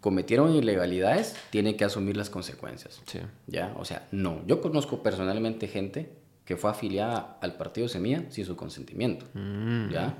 cometieron 0.01 0.53
ilegalidades, 0.53 1.35
tienen 1.49 1.75
que 1.75 1.83
asumir 1.83 2.15
las 2.15 2.29
consecuencias. 2.29 3.01
Sí. 3.07 3.19
¿Ya? 3.47 3.73
O 3.77 3.85
sea, 3.85 4.07
no. 4.11 4.41
Yo 4.45 4.61
conozco 4.61 5.01
personalmente 5.03 5.67
gente 5.67 6.09
que 6.45 6.55
fue 6.55 6.69
afiliada 6.69 7.37
al 7.41 7.57
partido 7.57 7.87
Semilla 7.87 8.23
sin 8.29 8.45
su 8.45 8.55
consentimiento. 8.55 9.25
Mm. 9.33 9.89
¿Ya? 9.89 10.17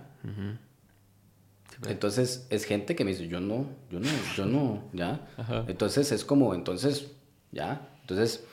Entonces 1.88 2.48
es 2.50 2.66
gente 2.66 2.96
que 2.96 3.06
me 3.06 3.12
dice, 3.12 3.28
yo 3.28 3.40
no, 3.40 3.68
yo 3.92 4.00
no, 4.00 4.10
yo 4.36 4.46
no, 4.46 4.84
¿ya? 4.94 5.28
Ajá. 5.38 5.64
Entonces 5.68 6.12
es 6.12 6.26
como, 6.26 6.56
entonces, 6.56 7.12
¿ya? 7.52 7.88
Entonces, 8.02 8.44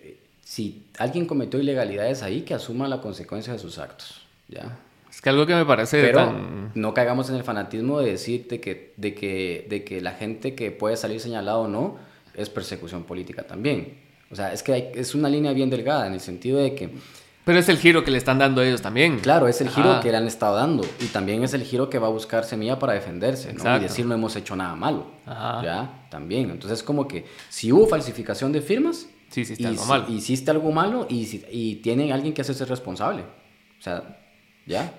eh, 0.00 0.20
si 0.42 0.86
alguien 0.96 1.26
cometió 1.26 1.58
ilegalidades 1.58 2.22
ahí, 2.22 2.42
que 2.42 2.54
asuma 2.54 2.86
la 2.86 3.00
consecuencia 3.00 3.52
de 3.52 3.58
sus 3.58 3.78
actos, 3.78 4.22
¿ya? 4.48 4.78
Es 5.18 5.22
que 5.22 5.30
algo 5.30 5.46
que 5.46 5.54
me 5.56 5.64
parece 5.66 6.00
Pero 6.00 6.18
tan... 6.18 6.70
no 6.76 6.94
caigamos 6.94 7.28
en 7.28 7.34
el 7.34 7.42
fanatismo 7.42 7.98
de 7.98 8.12
decir 8.12 8.46
de 8.46 8.60
que, 8.60 8.92
de, 8.96 9.16
que, 9.16 9.66
de 9.68 9.82
que 9.82 10.00
la 10.00 10.12
gente 10.12 10.54
que 10.54 10.70
puede 10.70 10.96
salir 10.96 11.18
señalado 11.18 11.62
o 11.62 11.66
no 11.68 11.96
es 12.34 12.48
persecución 12.48 13.02
política 13.02 13.42
también. 13.42 13.98
O 14.30 14.36
sea, 14.36 14.52
es 14.52 14.62
que 14.62 14.72
hay- 14.74 14.90
es 14.94 15.16
una 15.16 15.28
línea 15.28 15.52
bien 15.52 15.70
delgada 15.70 16.06
en 16.06 16.12
el 16.12 16.20
sentido 16.20 16.60
de 16.60 16.76
que, 16.76 16.90
Pero 17.44 17.58
es 17.58 17.68
el 17.68 17.78
giro 17.78 18.04
que 18.04 18.12
le 18.12 18.18
están 18.18 18.38
dando 18.38 18.62
ellos 18.62 18.80
también. 18.80 19.18
claro, 19.18 19.48
es 19.48 19.60
el 19.60 19.70
giro 19.70 19.98
que 20.00 20.12
le 20.12 20.18
han 20.18 20.28
estado 20.28 20.54
dando 20.54 20.84
y 21.00 21.06
también 21.06 21.42
es 21.42 21.52
el 21.52 21.64
giro 21.64 21.90
que 21.90 21.98
va 21.98 22.06
a 22.06 22.10
buscar 22.10 22.44
Semilla 22.44 22.78
para 22.78 22.92
defenderse, 22.92 23.52
¿no? 23.54 23.76
Y 23.76 23.80
decir 23.80 24.06
no 24.06 24.14
hemos 24.14 24.36
hecho 24.36 24.54
nada 24.54 24.76
malo. 24.76 25.04
Ajá. 25.26 25.62
¿Ya? 25.64 26.06
También. 26.10 26.48
Entonces, 26.50 26.84
como 26.84 27.08
que 27.08 27.24
si 27.48 27.72
hubo 27.72 27.88
falsificación 27.88 28.52
de 28.52 28.60
firmas, 28.60 29.08
Sí, 29.30 29.40
hiciste 29.40 29.64
y 29.64 29.66
algo 29.66 29.84
malo. 29.84 30.04
hiciste 30.08 30.48
algo 30.52 30.70
malo 30.70 31.06
y, 31.10 31.28
y 31.50 31.74
tiene 31.82 32.12
alguien 32.12 32.32
que 32.34 32.42
hacerse 32.42 32.64
responsable. 32.66 33.22
O 33.78 33.82
sea, 33.82 34.16
¿ya? 34.64 34.92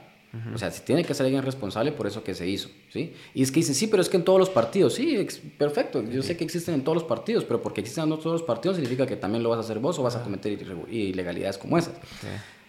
O 0.53 0.57
sea, 0.59 0.69
si 0.69 0.81
tiene 0.83 1.03
que 1.03 1.15
ser 1.15 1.25
alguien 1.25 1.41
responsable 1.43 1.91
por 1.91 2.05
eso 2.05 2.23
que 2.23 2.35
se 2.35 2.47
hizo, 2.47 2.69
¿sí? 2.93 3.13
Y 3.33 3.41
es 3.41 3.51
que 3.51 3.61
dicen, 3.61 3.73
sí, 3.73 3.87
pero 3.87 4.01
es 4.03 4.09
que 4.09 4.17
en 4.17 4.23
todos 4.23 4.37
los 4.37 4.49
partidos, 4.51 4.93
sí, 4.93 5.25
perfecto, 5.57 6.03
yo 6.03 6.21
sé 6.21 6.37
que 6.37 6.43
existen 6.43 6.75
en 6.75 6.83
todos 6.83 6.97
los 6.97 7.03
partidos, 7.05 7.45
pero 7.45 7.61
porque 7.63 7.81
existen 7.81 8.03
en 8.03 8.09
todos 8.11 8.33
los 8.33 8.43
partidos 8.43 8.77
significa 8.77 9.07
que 9.07 9.15
también 9.15 9.41
lo 9.41 9.49
vas 9.49 9.57
a 9.57 9.61
hacer 9.61 9.79
vos 9.79 9.97
o 9.97 10.03
vas 10.03 10.15
a 10.15 10.23
cometer 10.23 10.51
ilegalidades 10.91 11.57
como 11.57 11.79
esas. 11.79 11.95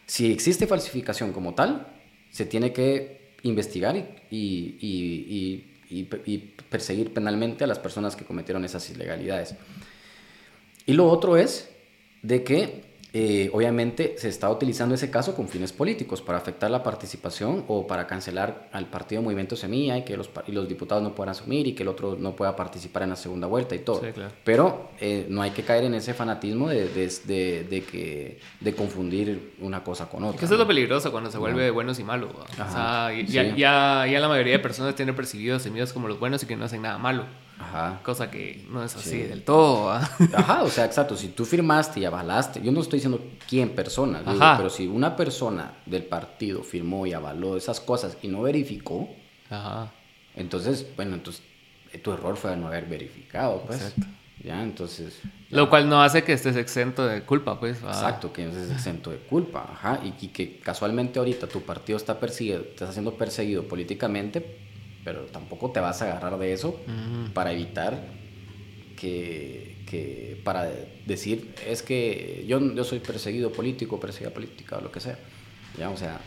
Si 0.07 0.33
existe 0.33 0.67
falsificación 0.67 1.33
como 1.33 1.55
tal, 1.55 1.87
se 2.31 2.47
tiene 2.47 2.73
que 2.73 3.35
investigar 3.43 3.95
y- 4.31 4.77
y- 4.81 5.67
y- 5.91 6.09
y 6.27 6.39
perseguir 6.71 7.13
penalmente 7.13 7.65
a 7.65 7.67
las 7.67 7.79
personas 7.79 8.17
que 8.17 8.25
cometieron 8.25 8.65
esas 8.65 8.89
ilegalidades. 8.91 9.55
Y 10.87 10.95
lo 10.95 11.09
otro 11.09 11.37
es 11.37 11.69
de 12.23 12.43
que 12.43 12.90
eh, 13.13 13.51
obviamente 13.53 14.15
se 14.19 14.29
está 14.29 14.49
utilizando 14.51 14.95
ese 14.95 15.11
caso 15.11 15.35
con 15.35 15.49
fines 15.49 15.73
políticos 15.73 16.23
para 16.23 16.39
afectar 16.39 16.71
la 16.71 16.83
participación 16.83 17.65
o 17.67 17.87
para 17.87 18.07
cancelar 18.07 18.69
al 18.73 18.87
partido 18.87 19.21
Movimiento 19.23 19.57
Semilla 19.57 19.97
y 19.99 20.05
que 20.05 20.17
los, 20.17 20.31
y 20.47 20.53
los 20.53 20.69
diputados 20.69 21.03
no 21.03 21.15
puedan 21.15 21.31
asumir 21.31 21.67
y 21.67 21.75
que 21.75 21.83
el 21.83 21.89
otro 21.89 22.17
no 22.19 22.37
pueda 22.37 22.55
participar 22.55 23.03
en 23.03 23.11
la 23.11 23.17
segunda 23.17 23.47
vuelta 23.49 23.75
y 23.75 23.81
todo. 23.81 24.01
Sí, 24.01 24.13
claro. 24.13 24.33
Pero 24.45 24.91
eh, 25.01 25.27
no 25.29 25.43
hay 25.43 25.51
que 25.51 25.63
caer 25.63 25.85
en 25.85 25.95
ese 25.95 26.15
fanatismo 26.15 26.69
de, 26.69 26.89
de, 26.89 27.13
de- 27.25 27.65
de 27.65 27.83
que, 27.83 28.39
de 28.61 28.75
confundir 28.75 29.55
una 29.61 29.83
cosa 29.83 30.09
con 30.09 30.23
otra. 30.25 30.39
Que 30.39 30.45
eso 30.45 30.55
es 30.55 30.59
¿no? 30.59 30.65
lo 30.65 30.69
peligroso 30.69 31.11
cuando 31.11 31.31
se 31.31 31.39
vuelve 31.39 31.65
de 31.65 31.71
buenos 31.71 31.99
y 31.99 32.05
malos. 32.05 32.31
O 32.33 32.71
sea, 32.73 33.13
y- 33.13 33.27
sí. 33.27 33.33
ya, 33.33 33.43
ya, 33.57 34.07
ya 34.07 34.21
la 34.21 34.29
mayoría 34.29 34.53
de 34.53 34.59
personas 34.61 34.95
tienen 34.95 35.17
percibidos 35.17 35.63
semillas 35.63 35.93
como 35.93 36.07
los 36.09 36.19
buenos 36.21 36.43
y 36.43 36.47
que 36.47 36.55
no 36.57 36.65
hacen 36.65 36.83
nada 36.83 36.99
malo. 36.99 37.25
Ajá. 37.61 38.01
Cosa 38.03 38.31
que 38.31 38.65
no 38.71 38.83
es 38.83 38.95
así 38.97 39.11
Sí. 39.11 39.19
del 39.19 39.43
todo. 39.43 39.91
Ajá, 40.35 40.63
o 40.63 40.69
sea, 40.69 40.85
exacto. 40.87 41.17
Si 41.17 41.29
tú 41.29 41.45
firmaste 41.45 42.01
y 42.01 42.05
avalaste, 42.05 42.61
yo 42.63 42.73
no 42.73 42.81
estoy 42.81 42.99
diciendo 42.99 43.21
quién 43.49 43.71
persona, 43.71 44.21
digo, 44.21 44.33
Ajá. 44.43 44.57
pero 44.57 44.71
si 44.71 44.87
una 44.87 45.15
persona 45.17 45.75
del 45.87 46.05
partido 46.05 46.63
firmó 46.63 47.07
y 47.07 47.13
avaló 47.13 47.57
esas 47.57 47.81
cosas 47.81 48.17
y 48.23 48.29
no 48.29 48.43
verificó, 48.43 49.09
Ajá. 49.51 49.91
entonces, 50.37 50.87
bueno, 50.97 51.15
entonces 51.15 51.43
eh, 51.93 51.99
tu 51.99 52.13
error 52.13 52.37
fue 52.37 52.57
no 52.57 52.69
haber 52.69 52.87
verificado, 52.87 53.63
pues. 53.67 53.81
Exacto. 53.83 54.07
Ya, 54.43 54.63
entonces. 54.63 55.19
Lo 55.51 55.69
cual 55.69 55.87
no 55.87 56.03
hace 56.03 56.25
que 56.25 56.33
estés 56.33 56.57
exento 56.57 57.07
de 57.07 57.21
culpa, 57.25 57.61
pues. 57.61 57.77
Exacto, 57.83 58.33
que 58.33 58.47
no 58.47 58.53
es 58.59 58.71
exento 58.71 59.11
de 59.11 59.19
culpa, 59.19 59.69
ajá, 59.71 60.01
y, 60.03 60.15
y 60.25 60.29
que 60.29 60.59
casualmente 60.61 61.19
ahorita 61.19 61.47
tu 61.47 61.61
partido 61.61 61.99
está 61.99 62.19
perseguido, 62.19 62.61
está 62.61 62.91
siendo 62.91 63.13
perseguido 63.15 63.65
políticamente, 63.69 64.57
pero 65.05 65.21
tampoco 65.27 65.71
te 65.71 65.81
vas 65.81 66.01
a 66.03 66.07
agarrar 66.11 66.39
de 66.39 66.53
eso 66.53 66.81
para 67.35 67.53
evitar 67.53 67.99
que, 68.97 69.77
que, 69.89 70.41
para 70.45 70.69
decir, 71.07 71.55
es 71.67 71.83
que 71.83 72.45
yo, 72.47 72.61
yo 72.75 72.85
soy 72.85 73.01
perseguido 73.01 73.51
político, 73.53 73.99
perseguida 73.99 74.31
política, 74.31 74.77
o 74.79 74.81
lo 74.81 74.93
que 74.93 75.01
sea, 75.01 75.19
ya, 75.79 75.91
o 75.91 75.97
sea, 75.97 76.21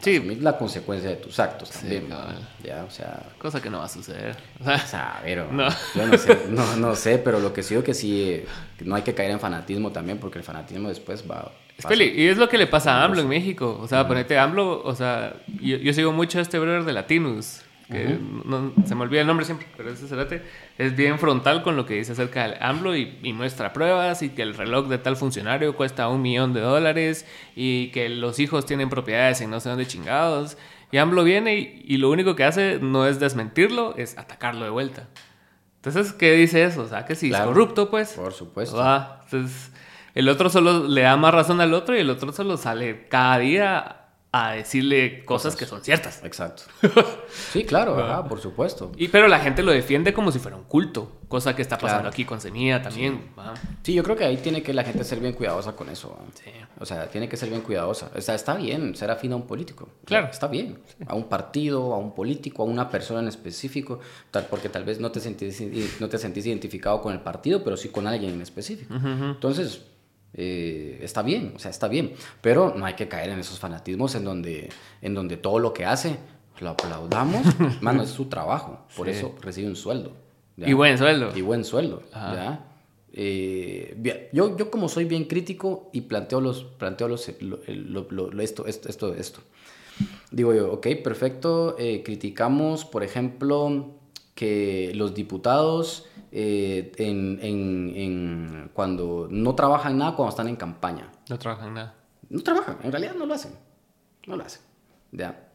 Sí. 0.00 0.20
la 0.40 0.56
consecuencia 0.56 1.10
de 1.10 1.16
tus 1.16 1.40
actos 1.40 1.70
también, 1.70 2.06
cabal. 2.06 2.48
ya, 2.62 2.84
o 2.84 2.90
sea, 2.90 3.20
Cosa 3.36 3.60
que 3.60 3.68
no 3.68 3.78
va 3.78 3.86
a 3.86 3.88
suceder. 3.88 4.36
O 4.60 4.64
sea, 4.64 4.74
o 4.76 4.86
sea, 4.86 5.18
a 5.18 5.22
ver, 5.22 5.44
No. 5.50 5.68
yo 5.96 6.06
no 6.06 6.16
sé, 6.16 6.38
no, 6.50 6.76
no 6.76 6.94
sé, 6.94 7.18
pero 7.18 7.40
lo 7.40 7.52
que 7.52 7.64
sí 7.64 7.74
digo 7.74 7.82
que 7.82 7.94
sí, 7.94 8.42
que 8.78 8.84
no 8.84 8.94
hay 8.94 9.02
que 9.02 9.12
caer 9.14 9.32
en 9.32 9.40
fanatismo 9.40 9.90
también, 9.90 10.18
porque 10.18 10.38
el 10.38 10.44
fanatismo 10.44 10.88
después 10.88 11.24
va... 11.28 11.50
Es 11.76 11.84
peli. 11.86 12.12
Y 12.16 12.28
es 12.28 12.36
lo 12.38 12.48
que 12.48 12.58
le 12.58 12.68
pasa 12.68 12.94
a 13.00 13.04
AMLO 13.04 13.22
en 13.22 13.28
México. 13.28 13.76
O 13.80 13.88
sea, 13.88 14.06
ponete 14.06 14.38
AMLO, 14.38 14.82
o 14.84 14.94
sea, 14.94 15.34
yo, 15.60 15.76
yo 15.78 15.92
sigo 15.92 16.12
mucho 16.12 16.38
a 16.38 16.42
este 16.42 16.58
brother 16.60 16.84
de 16.84 16.92
Latinus, 16.92 17.62
que 17.90 18.18
no, 18.44 18.72
se 18.86 18.94
me 18.94 19.02
olvida 19.02 19.22
el 19.22 19.26
nombre 19.26 19.46
siempre, 19.46 19.66
pero 19.76 19.90
ese 19.90 20.06
cerate 20.08 20.42
es 20.76 20.94
bien 20.94 21.18
frontal 21.18 21.62
con 21.62 21.76
lo 21.76 21.86
que 21.86 21.94
dice 21.94 22.12
acerca 22.12 22.42
del 22.46 22.56
AMLO 22.60 22.94
y, 22.96 23.18
y 23.22 23.32
muestra 23.32 23.72
pruebas 23.72 24.22
y 24.22 24.28
que 24.30 24.42
el 24.42 24.54
reloj 24.54 24.88
de 24.88 24.98
tal 24.98 25.16
funcionario 25.16 25.74
cuesta 25.74 26.08
un 26.08 26.20
millón 26.22 26.52
de 26.52 26.60
dólares 26.60 27.26
y 27.56 27.88
que 27.88 28.08
los 28.10 28.38
hijos 28.40 28.66
tienen 28.66 28.90
propiedades 28.90 29.40
en 29.40 29.50
no 29.50 29.60
sé 29.60 29.70
dónde 29.70 29.86
chingados. 29.86 30.58
Y 30.92 30.98
AMLO 30.98 31.24
viene 31.24 31.56
y, 31.56 31.84
y 31.86 31.96
lo 31.98 32.10
único 32.10 32.34
que 32.36 32.44
hace 32.44 32.78
no 32.80 33.06
es 33.06 33.20
desmentirlo, 33.20 33.94
es 33.96 34.16
atacarlo 34.18 34.64
de 34.64 34.70
vuelta. 34.70 35.08
Entonces, 35.76 36.12
¿qué 36.12 36.32
dice 36.32 36.64
eso? 36.64 36.82
O 36.82 36.88
sea, 36.88 37.04
que 37.04 37.14
si 37.14 37.28
Claro. 37.28 37.44
es 37.44 37.48
corrupto, 37.56 37.88
pues. 37.90 38.12
Por 38.12 38.32
supuesto. 38.32 38.76
Va, 38.76 39.20
Entonces, 39.24 39.70
el 40.14 40.28
otro 40.28 40.50
solo 40.50 40.88
le 40.88 41.02
da 41.02 41.16
más 41.16 41.32
razón 41.32 41.60
al 41.60 41.72
otro 41.72 41.96
y 41.96 42.00
el 42.00 42.10
otro 42.10 42.32
solo 42.32 42.56
sale 42.56 43.06
cada 43.08 43.38
día 43.38 43.97
a 44.30 44.52
decirle 44.52 45.24
cosas, 45.24 45.54
Cosas. 45.54 45.56
que 45.58 45.64
son 45.66 45.82
ciertas. 45.82 46.22
Exacto. 46.24 46.64
Sí, 47.52 47.64
claro, 47.64 47.96
ajá, 48.02 48.26
por 48.28 48.40
supuesto. 48.40 48.92
Y, 48.96 49.08
pero 49.08 49.26
la 49.28 49.38
gente 49.40 49.62
lo 49.62 49.72
defiende 49.72 50.12
como 50.12 50.32
si 50.32 50.38
fuera 50.38 50.56
un 50.56 50.64
culto, 50.64 51.12
cosa 51.28 51.54
que 51.56 51.62
está 51.62 51.76
pasando 51.76 52.02
Claro. 52.02 52.12
aquí 52.12 52.24
con 52.24 52.40
Semilla 52.40 52.82
también. 52.82 53.30
va. 53.38 53.54
Sí, 53.82 53.94
yo 53.94 54.02
creo 54.02 54.16
que 54.16 54.24
ahí 54.24 54.36
tiene 54.38 54.62
que 54.62 54.72
la 54.74 54.82
gente 54.84 55.04
ser 55.04 55.20
bien 55.20 55.32
cuidadosa 55.34 55.72
con 55.76 55.88
eso. 55.88 56.18
Sí. 56.34 56.50
O 56.78 56.84
sea, 56.86 57.06
tiene 57.08 57.28
que 57.28 57.36
ser 57.36 57.48
bien 57.48 57.60
cuidadosa. 57.62 58.10
O 58.14 58.20
sea, 58.20 58.34
está 58.34 58.54
bien 58.54 58.94
ser 58.96 59.10
afín 59.10 59.32
a 59.32 59.36
un 59.36 59.46
político. 59.46 59.88
Claro. 60.04 60.28
Está 60.30 60.46
bien. 60.46 60.78
A 61.06 61.14
un 61.14 61.24
partido, 61.28 61.94
a 61.94 61.98
un 61.98 62.14
político, 62.14 62.62
a 62.62 62.66
una 62.66 62.90
persona 62.90 63.20
en 63.20 63.28
específico. 63.28 64.00
Tal, 64.30 64.46
porque 64.46 64.68
tal 64.68 64.84
vez 64.84 65.00
no 65.00 65.10
te, 65.10 65.20
sentís, 65.20 65.62
no 66.00 66.08
te 66.08 66.18
sentís 66.18 66.44
identificado 66.46 67.00
con 67.00 67.12
el 67.12 67.20
partido, 67.20 67.62
pero 67.64 67.76
sí 67.76 67.88
con 67.90 68.06
alguien 68.06 68.32
en 68.34 68.42
específico. 68.42 68.94
Entonces, 68.94 69.82
eh, 70.34 70.98
está 71.02 71.22
bien. 71.22 71.52
O 71.56 71.58
sea, 71.58 71.70
está 71.70 71.88
bien. 71.88 72.12
Pero 72.40 72.74
no 72.76 72.84
hay 72.86 72.94
que 72.94 73.08
caer 73.08 73.30
en 73.30 73.38
esos 73.38 73.58
fanatismos 73.58 74.14
en 74.14 74.24
donde, 74.24 74.68
en 75.02 75.14
donde 75.14 75.36
todo 75.36 75.58
lo 75.58 75.72
que 75.72 75.84
hace 75.84 76.16
lo 76.60 76.70
aplaudamos. 76.70 77.42
Mano, 77.82 78.02
es 78.02 78.10
su 78.10 78.26
trabajo. 78.26 78.86
Por 78.96 79.06
Sí. 79.06 79.12
eso 79.12 79.34
recibe 79.40 79.68
un 79.68 79.76
sueldo. 79.76 80.12
¿ya? 80.56 80.68
Y 80.68 80.72
buen 80.72 80.98
sueldo. 80.98 81.30
Y 81.36 81.40
buen 81.42 81.64
sueldo. 81.64 82.02
¿ya? 82.12 82.64
Eh, 83.12 83.94
bien, 83.96 84.28
yo, 84.32 84.56
yo 84.56 84.70
como 84.70 84.88
soy 84.88 85.04
bien 85.06 85.24
crítico 85.24 85.88
y 85.92 86.02
planteo 86.02 86.40
los, 86.40 86.64
planteo 86.64 87.08
los, 87.08 87.28
lo- 87.40 87.58
lo- 87.66 88.06
lo- 88.10 88.30
lo- 88.30 88.42
esto, 88.42 88.66
esto, 88.66 88.88
esto, 88.88 89.14
esto. 89.14 89.40
Digo 90.30 90.54
yo, 90.54 90.72
ok, 90.72 90.86
perfecto, 91.02 91.74
eh, 91.78 92.02
criticamos, 92.04 92.84
por 92.84 93.02
ejemplo, 93.02 93.94
que 94.34 94.92
los 94.94 95.14
diputados 95.14 96.04
eh, 96.32 96.92
en, 96.98 97.38
en- 97.42 97.92
en- 97.96 98.70
cuando 98.74 99.28
no 99.30 99.54
trabajan 99.54 99.96
nada 99.98 100.14
cuando 100.16 100.30
están 100.30 100.48
en 100.48 100.56
campaña. 100.56 101.10
No 101.28 101.38
trabajan 101.38 101.74
nada. 101.74 101.94
No 102.30 102.42
trabajan, 102.42 102.78
en 102.82 102.90
realidad 102.92 103.14
no 103.16 103.26
lo 103.26 103.34
hacen. 103.34 103.52
No 104.26 104.36
lo 104.36 104.44
hacen. 104.44 104.62
¿Ya? 105.12 105.48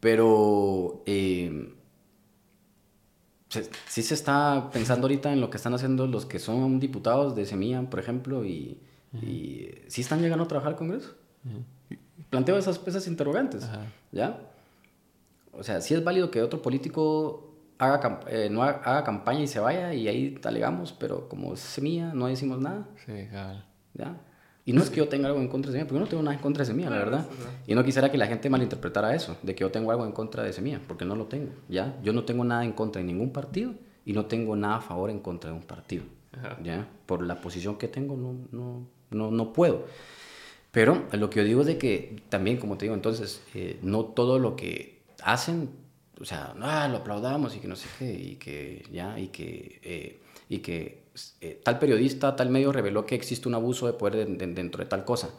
Pero 0.00 1.02
eh, 1.06 1.74
se- 3.48 3.70
sí 3.88 4.02
se 4.02 4.14
está 4.14 4.70
pensando 4.72 5.04
ahorita 5.06 5.32
en 5.32 5.40
lo 5.40 5.50
que 5.50 5.56
están 5.58 5.74
haciendo 5.74 6.06
los 6.06 6.26
que 6.26 6.38
son 6.38 6.80
diputados 6.80 7.34
de 7.36 7.46
Semilla, 7.46 7.82
por 7.88 8.00
ejemplo, 8.00 8.44
y, 8.44 8.80
y 9.22 9.70
sí 9.88 10.00
están 10.00 10.20
llegando 10.20 10.44
a 10.44 10.48
trabajar 10.48 10.72
al 10.72 10.78
Congreso. 10.78 11.14
Planteo 12.30 12.56
esas, 12.56 12.80
esas 12.86 13.06
interrogantes. 13.06 13.64
Ajá. 13.64 13.86
¿Ya? 14.10 14.40
O 15.52 15.62
sea, 15.62 15.80
sí 15.82 15.92
es 15.94 16.02
válido 16.02 16.30
que 16.30 16.42
otro 16.42 16.62
político 16.62 17.51
haga, 17.84 18.00
camp- 18.00 18.26
eh, 18.28 18.48
no 18.50 18.62
haga, 18.62 18.80
haga 18.84 19.04
campaña 19.04 19.40
y 19.40 19.46
se 19.46 19.60
vaya 19.60 19.92
y 19.94 20.08
ahí 20.08 20.38
alegamos, 20.44 20.92
pero 20.92 21.28
como 21.28 21.54
es 21.54 21.60
Semilla, 21.60 22.12
no 22.14 22.26
decimos 22.26 22.60
nada. 22.60 22.86
Sí, 23.04 23.12
cabal. 23.30 23.64
¿ya? 23.94 24.16
Y 24.64 24.72
no 24.72 24.80
es 24.82 24.90
que 24.90 24.96
yo 24.98 25.08
tenga 25.08 25.26
algo 25.28 25.40
en 25.40 25.48
contra 25.48 25.70
de 25.70 25.78
Semilla, 25.78 25.88
porque 25.88 25.98
yo 25.98 26.04
no 26.04 26.08
tengo 26.08 26.22
nada 26.22 26.36
en 26.36 26.40
contra 26.42 26.62
de 26.62 26.66
Semilla, 26.66 26.88
la 26.90 26.98
verdad. 26.98 27.26
Y 27.66 27.74
no 27.74 27.82
quisiera 27.82 28.10
que 28.12 28.16
la 28.18 28.26
gente 28.28 28.48
malinterpretara 28.48 29.14
eso, 29.14 29.36
de 29.42 29.54
que 29.56 29.62
yo 29.62 29.70
tengo 29.72 29.90
algo 29.90 30.06
en 30.06 30.12
contra 30.12 30.44
de 30.44 30.52
Semilla, 30.52 30.80
porque 30.86 31.04
no 31.04 31.16
lo 31.16 31.26
tengo, 31.26 31.50
¿ya? 31.68 31.98
Yo 32.04 32.12
no 32.12 32.22
tengo 32.24 32.44
nada 32.44 32.64
en 32.64 32.72
contra 32.72 33.00
de 33.00 33.06
ningún 33.06 33.30
partido 33.30 33.74
y 34.04 34.12
no 34.12 34.26
tengo 34.26 34.54
nada 34.54 34.76
a 34.76 34.80
favor 34.80 35.10
en 35.10 35.18
contra 35.18 35.50
de 35.50 35.56
un 35.56 35.62
partido, 35.64 36.04
Ajá. 36.32 36.58
¿ya? 36.62 36.86
Por 37.06 37.22
la 37.22 37.40
posición 37.40 37.76
que 37.76 37.88
tengo 37.88 38.16
no, 38.16 38.36
no, 38.52 38.86
no, 39.10 39.30
no 39.32 39.52
puedo. 39.52 39.84
Pero 40.70 41.02
lo 41.12 41.28
que 41.28 41.40
yo 41.40 41.44
digo 41.44 41.60
es 41.62 41.66
de 41.66 41.76
que 41.76 42.22
también, 42.28 42.56
como 42.58 42.78
te 42.78 42.84
digo, 42.86 42.94
entonces, 42.94 43.42
eh, 43.54 43.78
no 43.82 44.04
todo 44.04 44.38
lo 44.38 44.54
que 44.56 45.02
hacen, 45.22 45.68
o 46.20 46.24
sea, 46.24 46.54
ah, 46.60 46.88
lo 46.88 46.98
aplaudamos 46.98 47.54
y 47.56 47.58
que 47.60 47.68
no 47.68 47.76
sé 47.76 47.88
qué, 47.98 48.12
y 48.12 48.36
que 48.36 48.84
ya, 48.92 49.18
y 49.18 49.28
que, 49.28 49.80
eh, 49.82 50.20
y 50.48 50.58
que 50.58 51.02
eh, 51.40 51.60
tal 51.64 51.78
periodista, 51.78 52.34
tal 52.36 52.48
medio 52.50 52.72
reveló 52.72 53.04
que 53.04 53.14
existe 53.14 53.48
un 53.48 53.54
abuso 53.54 53.86
de 53.86 53.92
poder 53.94 54.26
de- 54.26 54.36
de- 54.46 54.54
dentro 54.54 54.82
de 54.82 54.88
tal 54.88 55.04
cosa. 55.04 55.30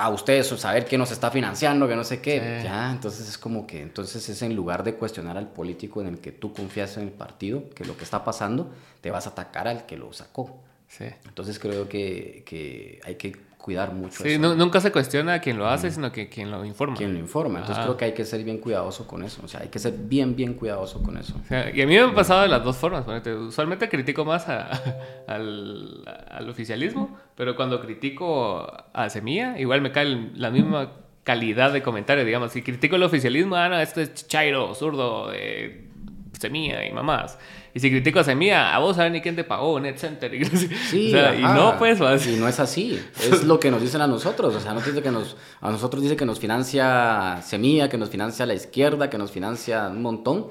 a 0.00 0.10
ustedes 0.10 0.46
saber 0.46 0.84
qué 0.84 0.96
nos 0.96 1.10
está 1.10 1.28
financiando, 1.28 1.88
que 1.88 1.96
no 1.96 2.04
sé 2.04 2.20
qué. 2.20 2.60
Ya, 2.62 2.92
entonces 2.92 3.28
es 3.28 3.36
como 3.36 3.66
que, 3.66 3.82
entonces 3.82 4.28
es 4.28 4.42
en 4.42 4.54
lugar 4.54 4.84
de 4.84 4.94
cuestionar 4.94 5.36
al 5.36 5.48
político 5.48 6.00
en 6.00 6.06
el 6.06 6.18
que 6.20 6.30
tú 6.30 6.52
confías 6.52 6.96
en 6.98 7.02
el 7.02 7.10
partido, 7.10 7.68
que 7.70 7.84
lo 7.84 7.96
que 7.96 8.04
está 8.04 8.22
pasando, 8.22 8.70
te 9.00 9.10
vas 9.10 9.26
a 9.26 9.30
atacar 9.30 9.66
al 9.66 9.86
que 9.86 9.96
lo 9.96 10.12
sacó. 10.12 10.62
Sí. 10.86 11.06
Entonces 11.26 11.58
creo 11.58 11.88
que, 11.88 12.44
que 12.46 13.00
hay 13.04 13.16
que 13.16 13.36
cuidar 13.68 13.92
mucho. 13.92 14.22
Sí, 14.22 14.38
nunca 14.38 14.80
se 14.80 14.90
cuestiona 14.90 15.34
a 15.34 15.40
quien 15.42 15.58
lo 15.58 15.68
hace, 15.68 15.90
sino 15.90 16.10
que 16.10 16.30
quien 16.30 16.50
lo 16.50 16.64
informa. 16.64 16.96
Quien 16.96 17.12
lo 17.12 17.18
informa. 17.18 17.58
Entonces 17.58 17.84
creo 17.84 17.98
que 17.98 18.06
hay 18.06 18.14
que 18.14 18.24
ser 18.24 18.42
bien 18.42 18.56
cuidadoso 18.56 19.06
con 19.06 19.22
eso. 19.22 19.42
O 19.44 19.48
sea, 19.48 19.60
hay 19.60 19.68
que 19.68 19.78
ser 19.78 19.92
bien, 19.92 20.34
bien 20.34 20.54
cuidadoso 20.54 21.02
con 21.02 21.18
eso. 21.18 21.34
y 21.50 21.82
a 21.82 21.86
mí 21.86 21.94
me 21.94 22.00
ha 22.00 22.14
pasado 22.14 22.40
de 22.40 22.48
las 22.48 22.64
dos 22.64 22.78
formas. 22.78 23.04
Usualmente 23.26 23.90
critico 23.90 24.24
más 24.24 24.48
al, 25.28 26.02
al, 26.30 26.48
oficialismo, 26.48 27.18
pero 27.34 27.56
cuando 27.56 27.78
critico 27.78 28.66
a 28.94 29.10
Semilla, 29.10 29.58
igual 29.58 29.82
me 29.82 29.92
cae 29.92 30.30
la 30.34 30.50
misma 30.50 30.92
calidad 31.24 31.70
de 31.70 31.82
comentario, 31.82 32.24
digamos. 32.24 32.52
Si 32.52 32.62
critico 32.62 32.96
el 32.96 33.02
oficialismo, 33.02 33.54
ah, 33.56 33.68
no, 33.68 33.78
esto 33.78 34.00
es 34.00 34.26
chairo, 34.28 34.74
zurdo, 34.74 35.28
de 35.28 35.88
Semilla 36.32 36.86
y 36.86 36.92
mamás. 36.94 37.38
Y 37.78 37.80
si 37.80 37.90
critico 37.90 38.18
a 38.18 38.24
Semilla, 38.24 38.74
a 38.74 38.80
vos 38.80 38.96
saben 38.96 39.12
ni 39.12 39.20
quién 39.20 39.36
te 39.36 39.44
pagó, 39.44 39.78
Net 39.78 39.98
Center. 39.98 40.34
Y, 40.38 40.44
sí, 40.44 41.12
y 41.12 41.42
no, 41.42 41.78
pues. 41.78 42.00
Y 42.26 42.34
no 42.34 42.48
es 42.48 42.58
así. 42.58 43.00
Es 43.22 43.44
lo 43.44 43.60
que 43.60 43.70
nos 43.70 43.80
dicen 43.80 44.00
a 44.00 44.08
nosotros. 44.08 44.52
O 44.56 44.58
sea, 44.58 44.74
no 44.74 44.80
dice 44.80 45.00
que 45.00 45.12
nos, 45.12 45.36
a 45.60 45.70
nosotros 45.70 46.02
dice 46.02 46.16
que 46.16 46.24
nos 46.24 46.40
financia 46.40 47.40
Semilla, 47.40 47.88
que 47.88 47.96
nos 47.96 48.10
financia 48.10 48.46
la 48.46 48.54
izquierda, 48.54 49.08
que 49.08 49.16
nos 49.16 49.30
financia 49.30 49.86
un 49.86 50.02
montón. 50.02 50.48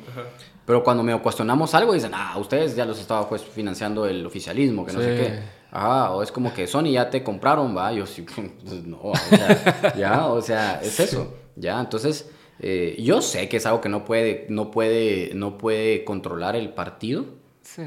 Pero 0.66 0.86
cuando 0.86 1.04
me 1.04 1.20
cuestionamos 1.20 1.76
algo, 1.76 1.92
dicen, 1.92 2.12
ah, 2.14 2.38
ustedes 2.38 2.78
ya 2.78 2.86
los 2.86 2.98
estaba 2.98 3.28
pues, 3.28 3.42
financiando 3.42 4.06
el 4.06 4.26
oficialismo, 4.26 4.86
que 4.86 4.94
no 4.94 5.02
sé 5.02 5.16
qué. 5.18 5.40
Ah, 5.74 6.12
o 6.14 6.24
es 6.24 6.32
como 6.32 6.54
que 6.54 6.66
Sony 6.66 6.92
ya 6.92 7.10
te 7.10 7.24
compraron, 7.24 7.76
va. 7.76 7.92
Yo 7.92 8.06
sí, 8.06 8.22
pues, 8.66 8.86
no, 8.86 9.00
o 9.02 9.16
sea, 9.18 9.94
ya, 9.98 10.28
o 10.28 10.42
sea, 10.42 10.80
es 10.82 10.98
eso. 11.02 11.34
Ya, 11.58 11.78
entonces 11.78 12.30
eh, 12.60 12.96
yo 13.00 13.22
sé 13.22 13.50
que 13.50 13.58
es 13.58 13.66
algo 13.66 13.82
que 13.82 13.90
no 13.90 14.06
puede, 14.06 14.48
no 14.50 14.72
puede, 14.72 15.32
no 15.34 15.58
puede 15.58 16.04
controlar 16.04 16.56
el 16.56 16.70
partido. 16.70 17.26
Sí. 17.62 17.84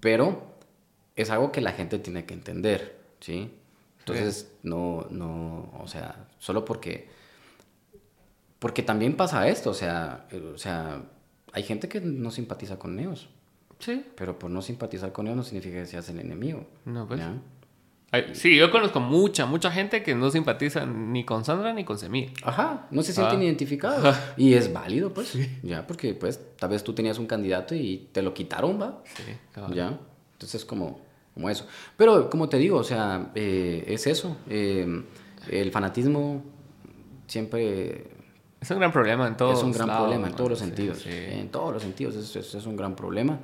Pero 0.00 0.42
es 1.16 1.30
algo 1.30 1.52
que 1.52 1.60
la 1.60 1.72
gente 1.72 1.98
tiene 1.98 2.24
que 2.24 2.34
entender, 2.34 2.98
¿sí? 3.20 3.50
Entonces, 4.00 4.52
no, 4.62 5.06
no, 5.10 5.70
o 5.80 5.86
sea, 5.86 6.28
solo 6.38 6.64
porque... 6.64 7.08
Porque 8.58 8.82
también 8.82 9.16
pasa 9.16 9.48
esto, 9.48 9.70
o 9.70 9.74
sea, 9.74 10.28
o 10.54 10.58
sea, 10.58 11.02
hay 11.52 11.62
gente 11.64 11.88
que 11.88 12.00
no 12.00 12.30
simpatiza 12.30 12.78
con 12.78 12.98
ellos. 12.98 13.28
Sí. 13.80 14.04
Pero 14.16 14.38
por 14.38 14.50
no 14.50 14.62
simpatizar 14.62 15.12
con 15.12 15.26
ellos 15.26 15.36
no 15.36 15.42
significa 15.42 15.80
que 15.80 15.86
seas 15.86 16.08
el 16.08 16.20
enemigo. 16.20 16.66
No, 16.84 17.06
pues. 17.06 17.20
Sí, 18.34 18.56
yo 18.56 18.70
conozco 18.70 19.00
mucha, 19.00 19.46
mucha 19.46 19.70
gente 19.70 20.02
que 20.02 20.14
no 20.14 20.30
simpatiza 20.30 20.84
ni 20.84 21.24
con 21.24 21.46
Sandra 21.46 21.72
ni 21.72 21.84
con 21.84 21.98
Semilla. 21.98 22.30
Ajá, 22.42 22.86
no 22.90 23.02
se 23.02 23.14
sienten 23.14 23.40
ah. 23.40 23.44
identificados. 23.44 24.16
Y 24.36 24.52
es 24.52 24.70
válido, 24.70 25.14
pues. 25.14 25.32
Ya, 25.62 25.86
porque 25.86 26.12
pues 26.12 26.38
tal 26.58 26.70
vez 26.70 26.84
tú 26.84 26.92
tenías 26.92 27.18
un 27.18 27.26
candidato 27.26 27.74
y 27.74 28.08
te 28.12 28.20
lo 28.20 28.34
quitaron, 28.34 28.80
¿va? 28.80 29.02
Sí, 29.04 29.22
claro. 29.52 29.74
Ya. 29.74 29.98
Entonces 30.34 30.60
es 30.60 30.64
como, 30.66 31.00
como 31.32 31.48
eso. 31.48 31.66
Pero 31.96 32.28
como 32.28 32.50
te 32.50 32.58
digo, 32.58 32.76
o 32.76 32.84
sea, 32.84 33.30
eh, 33.34 33.84
es 33.86 34.06
eso. 34.06 34.36
Eh, 34.48 35.04
el 35.48 35.70
fanatismo 35.70 36.42
siempre... 37.26 38.08
Es 38.60 38.70
un 38.70 38.78
gran 38.78 38.92
problema 38.92 39.26
en 39.26 39.36
todos 39.36 39.58
Es 39.58 39.64
un 39.64 39.72
gran 39.72 39.88
problema 39.88 40.28
en 40.28 40.36
todos 40.36 40.50
los 40.50 40.58
sentidos. 40.58 41.04
En 41.06 41.48
todos 41.48 41.72
los 41.72 41.82
sentidos 41.82 42.14
es, 42.14 42.54
es 42.54 42.66
un 42.66 42.76
gran 42.76 42.94
problema 42.94 43.40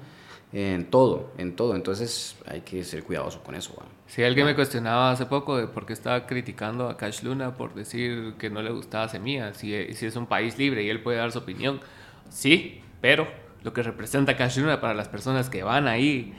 en 0.52 0.86
todo, 0.86 1.32
en 1.38 1.54
todo. 1.56 1.74
Entonces 1.74 2.36
hay 2.46 2.62
que 2.62 2.84
ser 2.84 3.04
cuidadoso 3.04 3.42
con 3.42 3.54
eso. 3.54 3.74
Si 4.06 4.22
alguien 4.22 4.46
me 4.46 4.54
cuestionaba 4.54 5.10
hace 5.10 5.26
poco 5.26 5.56
de 5.56 5.66
por 5.66 5.84
qué 5.84 5.92
estaba 5.92 6.26
criticando 6.26 6.88
a 6.88 6.96
Cash 6.96 7.22
Luna 7.22 7.54
por 7.54 7.74
decir 7.74 8.34
que 8.38 8.48
no 8.48 8.62
le 8.62 8.70
gustaba 8.70 9.08
Semilla, 9.08 9.52
si, 9.54 9.94
si 9.94 10.06
es 10.06 10.16
un 10.16 10.26
país 10.26 10.58
libre 10.58 10.82
y 10.82 10.88
él 10.88 11.02
puede 11.02 11.18
dar 11.18 11.30
su 11.32 11.38
opinión. 11.38 11.80
Sí, 12.30 12.80
pero 13.00 13.28
lo 13.62 13.72
que 13.72 13.82
representa 13.82 14.36
Cash 14.36 14.58
Luna 14.58 14.80
para 14.80 14.94
las 14.94 15.08
personas 15.08 15.50
que 15.50 15.62
van 15.62 15.88
ahí 15.88 16.34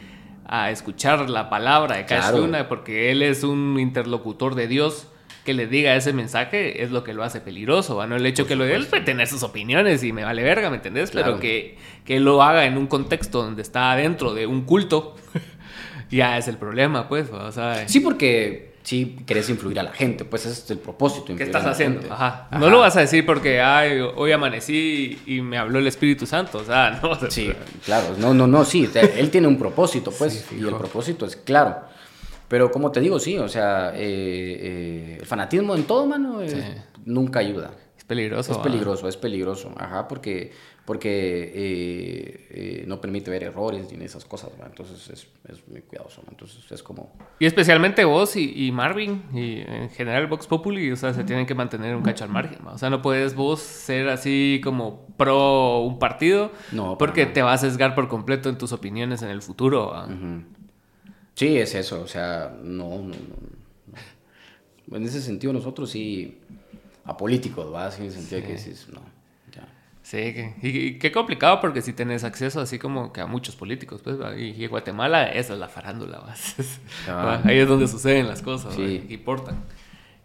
a 0.45 0.72
escuchar 0.72 1.30
la 1.30 1.49
palabra 1.49 1.98
de 1.98 2.06
Cash 2.06 2.34
Luna, 2.34 2.68
porque 2.68 3.11
él 3.11 3.22
es 3.22 3.44
un 3.44 3.77
interlocutor 3.80 4.56
de 4.56 4.68
Dios 4.68 5.07
que 5.49 5.55
le 5.55 5.65
diga 5.65 5.95
ese 5.95 6.13
mensaje 6.13 6.84
es 6.84 6.91
lo 6.91 7.03
que 7.03 7.11
lo 7.11 7.23
hace 7.23 7.41
peligroso, 7.41 8.05
¿no? 8.05 8.17
El 8.17 8.26
hecho 8.27 8.45
que 8.45 8.55
lo 8.55 8.65
él 8.65 8.85
puede 8.85 9.01
tener 9.01 9.27
sus 9.27 9.41
opiniones 9.41 10.03
y 10.03 10.13
me 10.13 10.23
vale 10.23 10.43
verga, 10.43 10.69
¿me 10.69 10.76
entendés? 10.76 11.09
Pero 11.09 11.39
que, 11.39 11.76
que 12.05 12.19
lo 12.19 12.43
haga 12.43 12.65
en 12.65 12.77
un 12.77 12.85
contexto 12.85 13.41
donde 13.41 13.63
está 13.63 13.95
dentro 13.95 14.35
de 14.35 14.45
un 14.45 14.61
culto, 14.61 15.15
ya 16.11 16.38
es 16.38 16.47
el 16.47 16.57
problema, 16.57 17.09
pues, 17.09 17.31
o 17.31 17.51
sea... 17.51 17.88
Sí, 17.88 17.99
porque 17.99 18.76
sí 18.84 19.17
querés 19.26 19.49
influir 19.49 19.80
a 19.80 19.84
la 19.84 19.91
gente, 19.91 20.23
pues 20.23 20.45
ese 20.45 20.61
es 20.61 20.69
el 20.69 20.77
propósito. 20.77 21.35
¿Qué 21.35 21.45
estás 21.45 21.65
haciendo? 21.65 22.13
Ajá. 22.13 22.47
No 22.51 22.69
lo 22.69 22.81
vas 22.81 22.95
a 22.95 22.99
decir 22.99 23.26
porque, 23.26 23.59
ay, 23.59 24.01
hoy 24.01 24.31
amanecí 24.31 25.19
y 25.26 25.41
me 25.41 25.57
habló 25.57 25.80
el 25.80 25.88
Espíritu 25.88 26.27
Santo, 26.27 26.59
o 26.59 26.63
sea, 26.63 26.99
no. 27.01 27.17
Sí, 27.31 27.51
claro, 27.84 28.13
no, 28.19 28.35
no, 28.35 28.45
no, 28.45 28.63
sí, 28.65 28.88
él 28.93 29.31
tiene 29.31 29.47
un 29.47 29.57
propósito, 29.57 30.11
pues, 30.15 30.45
y 30.51 30.59
el 30.59 30.76
propósito 30.76 31.26
es 31.26 31.35
claro. 31.38 31.88
Pero 32.49 32.71
como 32.71 32.91
te 32.91 32.99
digo, 32.99 33.19
sí, 33.19 33.38
o 33.38 33.47
sea, 33.47 33.91
eh, 33.95 33.99
eh, 33.99 35.17
el 35.19 35.26
fanatismo 35.26 35.76
en 35.76 35.84
todo, 35.84 36.07
mano, 36.07 36.39
nunca 37.05 37.39
ayuda. 37.39 37.71
Es 37.95 38.03
peligroso. 38.03 38.53
Es 38.53 38.57
peligroso, 38.57 39.07
es 39.07 39.17
peligroso, 39.17 39.71
ajá, 39.77 40.07
porque, 40.07 40.51
porque 40.84 41.51
eh, 41.53 42.84
no 42.88 42.99
permite 42.99 43.30
ver 43.30 43.43
errores 43.43 43.93
ni 43.95 44.03
esas 44.03 44.26
cosas, 44.26 44.49
entonces 44.65 45.09
es, 45.11 45.27
es, 45.47 45.67
muy 45.67 45.81
cuidadoso, 45.81 46.23
entonces 46.27 46.71
es 46.71 46.81
como... 46.81 47.13
Y 47.38 47.45
especialmente 47.45 48.03
vos 48.03 48.35
y, 48.35 48.71
Marvin, 48.71 49.21
y 49.31 49.59
en 49.59 49.91
general 49.91 50.26
Vox 50.26 50.47
Populi, 50.47 50.91
o 50.91 50.95
sea, 50.95 51.13
se 51.13 51.23
tienen 51.23 51.45
que 51.45 51.53
mantener 51.53 51.95
un 51.95 52.01
cacho 52.01 52.23
al 52.23 52.31
margen, 52.31 52.65
o 52.65 52.80
sea, 52.80 52.89
no 52.89 53.03
puedes 53.03 53.35
vos 53.35 53.59
ser 53.59 54.09
así 54.09 54.59
como 54.63 55.05
pro 55.17 55.81
un 55.81 55.99
partido, 55.99 56.51
no, 56.71 56.97
porque 56.97 57.27
te 57.27 57.43
vas 57.43 57.63
a 57.63 57.69
sesgar 57.69 57.93
por 57.93 58.07
completo 58.07 58.49
en 58.49 58.57
tus 58.57 58.71
opiniones 58.71 59.21
en 59.21 59.30
el 59.30 59.43
futuro. 59.43 59.93
Sí, 61.39 61.57
es 61.57 61.73
eso, 61.73 62.01
o 62.01 62.07
sea, 62.07 62.53
no, 62.61 62.97
no, 62.97 63.15
no. 63.15 64.97
En 64.97 65.03
ese 65.05 65.21
sentido 65.21 65.53
nosotros 65.53 65.89
sí, 65.89 66.37
apolíticos, 67.05 67.73
¿va? 67.73 67.95
en 67.95 68.03
el 68.03 68.11
sentido 68.11 68.41
de 68.41 68.47
que 68.47 68.57
sí, 68.57 68.73
no, 68.91 68.99
ya. 69.49 69.65
Sí, 70.01 70.35
y, 70.61 70.99
qué 70.99 71.13
complicado 71.13 71.61
porque 71.61 71.81
si 71.81 71.93
tenés 71.93 72.25
acceso 72.25 72.59
así 72.59 72.77
como 72.77 73.13
que 73.13 73.21
a 73.21 73.25
muchos 73.25 73.55
políticos, 73.55 74.01
pues, 74.03 74.17
y, 74.37 74.67
Guatemala, 74.67 75.29
esa 75.31 75.53
es 75.53 75.59
la 75.59 75.69
farándula, 75.69 76.19
¿va? 77.07 77.41
Ahí 77.45 77.59
es 77.59 77.69
donde 77.69 77.87
suceden 77.87 78.27
las 78.27 78.41
cosas, 78.41 78.75
sí. 78.75 79.05
y 79.07 79.13
importan. 79.13 79.63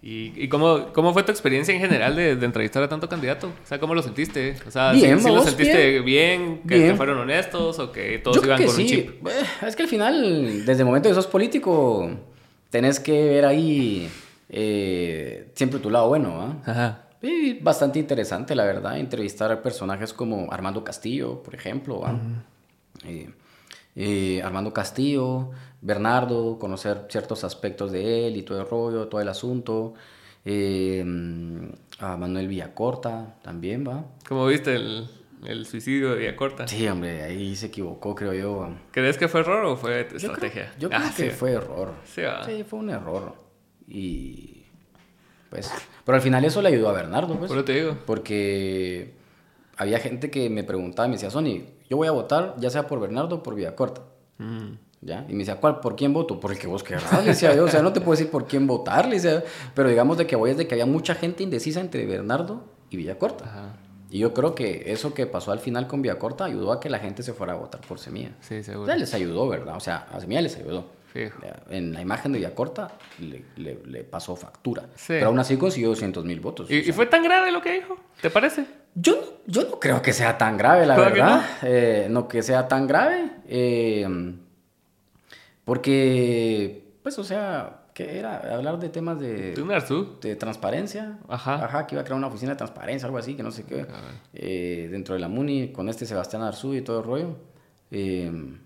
¿Y, 0.06 0.48
cómo, 0.48 0.92
cómo, 0.92 1.14
fue 1.14 1.22
tu 1.22 1.32
experiencia 1.32 1.74
en 1.74 1.80
general 1.80 2.14
de, 2.14 2.32
entrevistar 2.32 2.82
a 2.82 2.88
tanto 2.90 3.08
candidato? 3.08 3.46
O 3.46 3.66
sea, 3.66 3.80
¿cómo 3.80 3.94
lo 3.94 4.02
sentiste? 4.02 4.54
O 4.68 4.70
sea, 4.70 4.92
bien, 4.92 5.18
¿sí, 5.18 5.30
lo 5.30 5.42
sentiste 5.42 6.00
bien? 6.00 6.60
¿Que, 6.68 6.92
fueron 6.94 7.20
honestos 7.20 7.78
o 7.78 7.90
que 7.90 8.18
todos 8.18 8.44
iban 8.44 8.62
con 8.62 8.74
un 8.74 8.86
chip? 8.86 9.26
Eh, 9.26 9.30
es 9.66 9.74
que 9.74 9.84
al 9.84 9.88
final, 9.88 10.66
desde 10.66 10.82
el 10.82 10.84
momento 10.84 11.08
que 11.08 11.14
sos 11.14 11.26
político, 11.26 12.10
tenés 12.68 13.00
que 13.00 13.24
ver 13.24 13.46
ahí 13.46 14.10
eh, 14.50 15.48
siempre 15.54 15.80
tu 15.80 15.88
lado 15.88 16.08
bueno, 16.08 16.38
¿ah? 16.38 16.70
Ajá. 16.70 17.04
Y 17.22 17.54
bastante 17.54 17.98
interesante, 17.98 18.54
la 18.54 18.64
verdad, 18.64 18.98
entrevistar 18.98 19.50
a 19.50 19.62
personajes 19.62 20.12
como 20.12 20.52
Armando 20.52 20.84
Castillo, 20.84 21.42
por 21.42 21.54
ejemplo, 21.54 22.00
¿va? 22.00 22.14
Eh, 23.96 24.42
Armando 24.44 24.74
Castillo, 24.74 25.50
Bernardo, 25.84 26.58
conocer 26.58 27.06
ciertos 27.10 27.44
aspectos 27.44 27.92
de 27.92 28.26
él 28.26 28.38
y 28.38 28.42
todo 28.42 28.58
el 28.58 28.66
rollo, 28.66 29.06
todo 29.06 29.20
el 29.20 29.28
asunto. 29.28 29.92
Eh, 30.46 31.04
a 31.98 32.16
Manuel 32.16 32.48
Villacorta 32.48 33.36
también, 33.42 33.86
¿va? 33.86 34.04
¿Cómo 34.26 34.46
viste 34.46 34.74
el, 34.74 35.06
el, 35.44 35.66
suicidio 35.66 36.12
de 36.12 36.20
Villacorta? 36.20 36.66
Sí, 36.66 36.88
hombre, 36.88 37.22
ahí 37.22 37.54
se 37.54 37.66
equivocó, 37.66 38.14
creo 38.14 38.32
yo. 38.32 38.74
¿Crees 38.92 39.18
que 39.18 39.28
fue 39.28 39.40
error 39.40 39.62
o 39.66 39.76
fue 39.76 40.08
estrategia? 40.14 40.72
Yo 40.78 40.88
creo, 40.88 41.02
ah, 41.02 41.12
que 41.14 41.30
fue 41.30 41.52
error. 41.52 41.92
Sí, 42.04 42.22
fue 42.66 42.78
un 42.78 42.88
error. 42.88 43.34
Y 43.86 44.64
pues, 45.50 45.70
pero 46.04 46.16
al 46.16 46.22
final 46.22 46.46
eso 46.46 46.62
le 46.62 46.68
ayudó 46.68 46.88
a 46.88 46.92
Bernardo, 46.92 47.38
pues. 47.38 47.52
Por 47.52 47.62
te 47.62 47.74
digo. 47.74 47.98
Porque 48.06 49.12
había 49.76 49.98
gente 49.98 50.30
que 50.30 50.48
me 50.48 50.64
preguntaba, 50.64 51.08
me 51.08 51.14
decía, 51.14 51.30
Sony, 51.30 51.62
yo 51.90 51.98
voy 51.98 52.08
a 52.08 52.12
votar 52.12 52.54
ya 52.58 52.70
sea 52.70 52.86
por 52.86 53.00
Bernardo 53.00 53.36
o 53.36 53.42
por 53.42 53.54
Villacorta. 53.54 54.00
Mm. 54.38 54.83
¿Ya? 55.04 55.26
Y 55.28 55.32
me 55.32 55.40
decía, 55.40 55.56
¿cuál? 55.56 55.80
¿Por 55.80 55.96
quién 55.96 56.12
voto? 56.12 56.40
Por 56.40 56.52
el 56.52 56.58
que 56.58 56.66
vos 56.66 56.82
querrás, 56.82 57.22
le 57.22 57.30
decía 57.30 57.54
yo. 57.54 57.64
O 57.64 57.68
sea, 57.68 57.82
no 57.82 57.92
te 57.92 58.00
puedo 58.00 58.16
decir 58.16 58.30
por 58.30 58.46
quién 58.46 58.66
votar, 58.66 59.06
le 59.06 59.16
decía. 59.16 59.44
Pero 59.74 59.88
digamos 59.88 60.16
de 60.16 60.26
que 60.26 60.34
voy 60.34 60.50
es 60.50 60.56
de 60.56 60.66
que 60.66 60.74
había 60.74 60.86
mucha 60.86 61.14
gente 61.14 61.42
indecisa 61.42 61.80
entre 61.80 62.06
Bernardo 62.06 62.64
y 62.88 62.96
Villacorta. 62.96 63.44
Ajá. 63.44 63.76
Y 64.14 64.18
yo 64.18 64.32
creo 64.32 64.54
que 64.54 64.92
eso 64.92 65.12
que 65.12 65.26
pasó 65.26 65.50
al 65.50 65.58
final 65.58 65.88
con 65.88 66.00
Villacorta 66.00 66.44
ayudó 66.44 66.70
a 66.70 66.78
que 66.78 66.88
la 66.88 67.00
gente 67.00 67.24
se 67.24 67.32
fuera 67.32 67.54
a 67.54 67.56
votar 67.56 67.80
por 67.80 67.98
Semilla. 67.98 68.30
Sí, 68.40 68.62
seguro. 68.62 68.84
O 68.84 68.86
sea, 68.86 68.96
les 68.96 69.12
ayudó, 69.12 69.48
¿verdad? 69.48 69.74
O 69.76 69.80
sea, 69.80 70.06
a 70.10 70.20
Semilla 70.20 70.40
les 70.40 70.56
ayudó. 70.56 70.86
En 71.68 71.92
la 71.92 72.00
imagen 72.00 72.30
de 72.30 72.38
Villacorta 72.38 72.92
le, 73.20 73.44
le, 73.84 74.04
pasó 74.04 74.36
factura. 74.36 74.84
Pero 75.08 75.26
aún 75.26 75.38
así 75.40 75.56
consiguió 75.56 75.88
200 75.88 76.24
mil 76.24 76.38
votos. 76.38 76.70
¿Y, 76.70 76.92
fue 76.92 77.06
tan 77.06 77.24
grave 77.24 77.50
lo 77.50 77.60
que 77.60 77.72
dijo? 77.72 77.96
¿Te 78.20 78.30
parece? 78.30 78.66
Yo, 78.94 79.40
yo 79.46 79.62
no 79.62 79.80
creo 79.80 80.00
que 80.00 80.12
sea 80.12 80.38
tan 80.38 80.56
grave, 80.56 80.86
la 80.86 80.96
verdad. 80.96 81.36
No? 81.36 81.68
Eh, 81.68 82.06
no? 82.08 82.28
que 82.28 82.42
sea 82.42 82.68
tan 82.68 82.86
grave. 82.86 83.30
Eh, 83.48 84.06
porque, 85.64 86.98
pues, 87.02 87.18
o 87.18 87.24
sea, 87.24 87.84
¿qué 87.94 88.18
era? 88.18 88.54
Hablar 88.54 88.78
de 88.78 88.88
temas 88.90 89.18
de... 89.18 89.54
¿De 89.54 89.62
un 89.62 89.70
Arzú? 89.70 90.18
De 90.20 90.36
transparencia. 90.36 91.18
Ajá. 91.28 91.64
Ajá, 91.64 91.86
que 91.86 91.94
iba 91.94 92.02
a 92.02 92.04
crear 92.04 92.18
una 92.18 92.26
oficina 92.26 92.52
de 92.52 92.56
transparencia, 92.56 93.06
algo 93.06 93.18
así, 93.18 93.34
que 93.34 93.42
no 93.42 93.50
sé 93.50 93.64
qué. 93.64 93.86
Eh, 94.34 94.88
dentro 94.90 95.14
de 95.14 95.20
la 95.20 95.28
MUNI, 95.28 95.72
con 95.72 95.88
este 95.88 96.04
Sebastián 96.04 96.42
Arzú 96.42 96.74
y 96.74 96.82
todo 96.82 96.98
el 96.98 97.04
rollo. 97.04 97.36
Eh, 97.90 98.58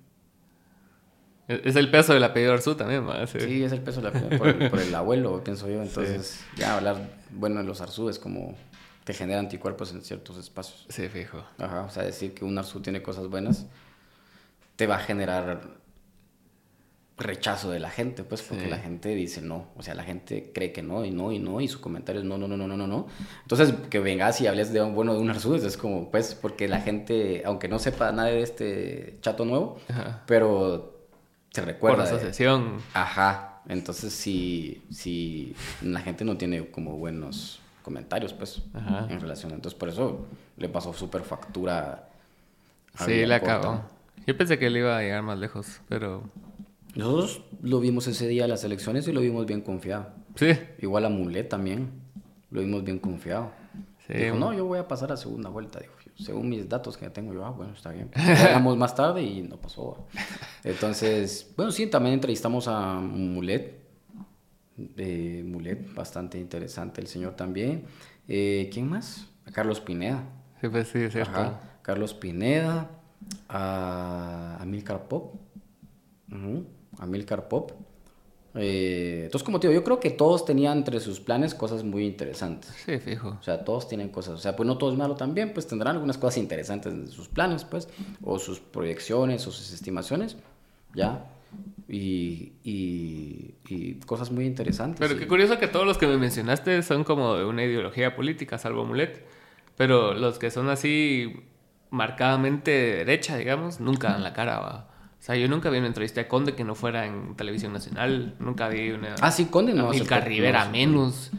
es 1.46 1.76
el 1.76 1.90
peso 1.90 2.12
del 2.12 2.24
apellido 2.24 2.52
Arzú 2.52 2.74
también, 2.74 3.08
¿va? 3.08 3.26
Sí. 3.26 3.40
sí. 3.40 3.64
es 3.64 3.72
el 3.72 3.80
peso 3.80 4.00
del 4.00 4.08
apellido, 4.08 4.36
por, 4.36 4.48
el, 4.48 4.70
por 4.70 4.80
el 4.80 4.94
abuelo, 4.94 5.42
pienso 5.44 5.68
yo. 5.68 5.82
Entonces, 5.82 6.44
ya 6.56 6.76
hablar, 6.76 6.96
bueno, 7.30 7.60
de 7.60 7.64
los 7.64 7.80
Arzú 7.80 8.08
es 8.08 8.18
como 8.18 8.54
te 9.04 9.14
genera 9.14 9.40
anticuerpos 9.40 9.92
en 9.92 10.02
ciertos 10.02 10.36
espacios. 10.36 10.84
Sí, 10.90 11.08
fijo. 11.08 11.42
Ajá, 11.58 11.84
o 11.84 11.90
sea, 11.90 12.02
decir 12.02 12.34
que 12.34 12.44
un 12.44 12.58
Arzú 12.58 12.80
tiene 12.80 13.02
cosas 13.02 13.28
buenas 13.28 13.66
te 14.78 14.86
va 14.86 14.94
a 14.94 15.00
generar 15.00 15.77
rechazo 17.19 17.70
de 17.70 17.81
la 17.81 17.90
gente, 17.90 18.23
pues, 18.23 18.43
porque 18.43 18.69
la 18.69 18.78
gente 18.78 19.15
dice 19.15 19.43
no, 19.43 19.66
o 19.77 19.82
sea, 19.82 19.95
la 19.95 20.05
gente 20.05 20.53
cree 20.55 20.73
que 20.73 20.82
no, 20.82 21.05
y 21.05 21.11
no, 21.11 21.32
y 21.32 21.40
no, 21.40 21.61
y 21.61 21.66
su 21.66 21.81
comentario 21.81 22.20
es 22.20 22.27
no, 22.27 22.39
no, 22.39 22.47
no, 22.47 22.57
no, 22.57 22.69
no, 22.69 22.86
no. 22.86 23.09
Entonces, 23.43 23.74
que 23.90 23.99
vengas 23.99 24.40
y 24.40 24.47
hables 24.47 24.73
de 24.73 24.81
un 24.81 24.95
bueno 24.95 25.15
de 25.15 25.20
un 25.20 25.28
Arzú, 25.28 25.57
es 25.57 25.77
como, 25.77 26.11
pues, 26.11 26.35
porque 26.35 26.69
la 26.69 26.81
gente, 26.81 27.43
aunque 27.45 27.69
no 27.69 27.81
sepa 27.81 28.12
nada 28.12 28.28
de 28.28 28.43
este 28.43 29.16
chato 29.20 29.45
nuevo, 29.45 29.81
pero 30.27 30.97
se 31.51 31.62
recuerda. 31.62 32.05
Por 32.05 32.07
asociación. 32.07 32.77
Ajá, 32.95 33.62
entonces 33.69 34.12
si, 34.12 34.82
si 34.90 35.57
la 35.82 36.01
gente 36.01 36.24
no 36.24 36.36
tiene 36.36 36.70
como 36.70 36.97
buenos 36.97 37.61
comentarios, 37.82 38.32
pues, 38.32 38.62
en 39.09 39.20
relación. 39.20 39.53
Entonces, 39.53 39.77
por 39.77 39.89
eso 39.89 40.27
le 40.57 40.69
pasó 40.69 40.93
súper 40.93 41.23
factura. 41.23 42.09
A 42.97 43.05
sí, 43.05 43.27
le 43.27 43.35
acabó. 43.35 43.82
Yo 44.24 44.36
pensé 44.36 44.59
que 44.59 44.66
él 44.66 44.77
iba 44.77 44.97
a 44.97 45.01
llegar 45.03 45.23
más 45.23 45.39
lejos, 45.39 45.81
pero... 45.89 46.23
Nosotros 46.94 47.43
lo 47.62 47.81
vimos 47.81 48.06
ese 48.06 48.27
día 48.27 48.44
en 48.44 48.51
las 48.51 48.65
elecciones 48.65 49.06
y 49.09 49.12
lo 49.12 49.20
vimos 49.20 49.47
bien 49.47 49.60
confiado. 49.60 50.09
Sí. 50.35 50.59
Igual 50.81 51.05
a 51.05 51.09
Mulet 51.09 51.48
también. 51.48 51.90
Lo 52.51 52.60
vimos 52.60 52.85
bien 52.85 52.98
confiado. 52.98 53.52
Sí. 54.06 54.15
Dijo, 54.15 54.36
no, 54.36 54.52
yo 54.52 54.65
voy 54.65 54.78
a 54.78 54.89
pasar 54.89 55.12
a 55.12 55.16
segunda 55.16 55.51
vuelta. 55.51 55.78
Dijo, 55.81 55.94
según 56.16 56.48
mis 56.48 56.69
datos 56.69 56.97
que 56.97 57.09
tengo 57.10 57.32
yo, 57.32 57.44
ah, 57.44 57.51
bueno, 57.51 57.73
está 57.74 57.93
bien. 57.93 58.10
Llegamos 58.16 58.77
más 58.77 58.94
tarde 58.94 59.23
y 59.23 59.43
no 59.43 59.56
pasó. 59.56 60.06
Entonces, 60.65 61.52
bueno, 61.56 61.70
sí, 61.70 61.86
también 61.86 62.15
entrevistamos 62.15 62.66
a 62.69 62.94
Mulet. 62.94 63.78
Eh, 64.97 65.43
Mulet, 65.47 65.94
bastante 65.94 66.39
interesante 66.39 67.01
el 67.01 67.06
señor 67.06 67.35
también. 67.35 67.85
Eh, 68.27 68.69
¿Quién 68.73 68.89
más? 68.89 69.28
A 69.47 69.52
Carlos 69.52 69.81
Pineda. 69.81 70.24
Sí, 70.60 70.69
pues 70.69 70.89
sí, 70.89 70.98
es 70.98 71.12
cierto. 71.12 71.59
Carlos 71.82 72.15
Pineda 72.15 72.90
a, 73.48 74.62
Milcar 74.66 75.09
Pop. 75.09 75.36
A 76.31 76.36
Milcar 77.06 77.48
Pop. 77.48 77.72
Eh, 78.54 79.22
entonces, 79.26 79.44
como 79.44 79.60
te 79.60 79.68
digo, 79.68 79.78
yo 79.78 79.84
creo 79.84 80.00
que 80.00 80.10
todos 80.10 80.44
tenían 80.44 80.78
entre 80.78 81.00
sus 81.00 81.20
planes 81.20 81.54
cosas 81.54 81.84
muy 81.84 82.06
interesantes. 82.06 82.72
Sí, 82.84 82.98
fijo. 82.98 83.36
O 83.40 83.42
sea, 83.42 83.64
todos 83.64 83.88
tienen 83.88 84.08
cosas. 84.08 84.34
O 84.34 84.38
sea, 84.38 84.56
pues 84.56 84.66
no 84.66 84.78
todo 84.78 84.90
es 84.90 84.98
malo 84.98 85.14
también, 85.14 85.52
pues 85.52 85.66
tendrán 85.66 85.94
algunas 85.94 86.18
cosas 86.18 86.38
interesantes 86.38 86.92
en 86.92 87.08
sus 87.08 87.28
planes, 87.28 87.64
pues, 87.64 87.88
o 88.22 88.38
sus 88.38 88.60
proyecciones, 88.60 89.46
o 89.46 89.52
sus 89.52 89.72
estimaciones, 89.72 90.36
ya. 90.94 91.26
Y, 91.88 92.52
y, 92.62 93.94
cosas 94.06 94.30
muy 94.30 94.44
interesantes. 94.46 94.98
Pero 94.98 95.18
qué 95.18 95.26
curioso 95.26 95.58
que 95.58 95.68
todos 95.68 95.86
los 95.86 95.96
que 95.96 96.06
me 96.06 96.18
mencionaste 96.18 96.82
son 96.82 97.04
como 97.04 97.36
de 97.36 97.44
una 97.44 97.64
ideología 97.64 98.16
política, 98.16 98.58
salvo 98.58 98.84
Mulet. 98.84 99.24
Pero 99.76 100.14
los 100.14 100.38
que 100.38 100.50
son 100.50 100.68
así 100.68 101.44
marcadamente 101.90 102.70
derecha, 102.70 103.36
digamos, 103.36 103.80
nunca 103.80 104.10
dan 104.10 104.22
la 104.22 104.32
cara, 104.32 104.58
va. 104.58 104.97
O 105.19 105.23
sea, 105.23 105.36
yo 105.36 105.49
nunca 105.49 105.69
vi 105.70 105.78
una 105.78 105.89
entrevista 105.89 106.20
de 106.20 106.28
Conde 106.28 106.55
que 106.55 106.65
no 106.65 106.74
fuera 106.74 107.07
en 107.07 107.35
televisión 107.35 107.73
nacional. 107.73 108.35
Nunca 108.39 108.69
vi 108.69 108.90
una. 108.93 109.16
Ah, 109.20 109.31
sí, 109.32 109.47
Conde 109.47 109.74
no. 109.74 109.90
Milka 109.90 110.20
Rivera 110.20 110.69
menos. 110.69 111.31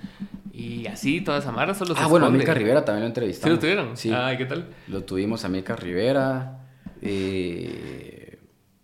Y 0.52 0.88
así, 0.88 1.22
toda 1.22 1.40
esa 1.40 1.54
mara 1.54 1.74
solo 1.74 1.96
Ah, 1.98 2.08
bueno, 2.08 2.26
a 2.26 2.30
Milka 2.30 2.54
Rivera 2.54 2.84
también 2.84 3.04
lo 3.04 3.08
entrevistamos. 3.08 3.46
¿Sí 3.46 3.56
lo 3.56 3.60
tuvieron? 3.60 3.98
Sí. 3.98 4.12
Ah, 4.14 4.34
¿qué 4.38 4.46
tal? 4.46 4.68
Lo 4.88 5.04
tuvimos 5.04 5.46
a 5.46 5.50
Milka 5.50 5.76
Rivera. 5.76 6.66
Eh, 7.02 8.20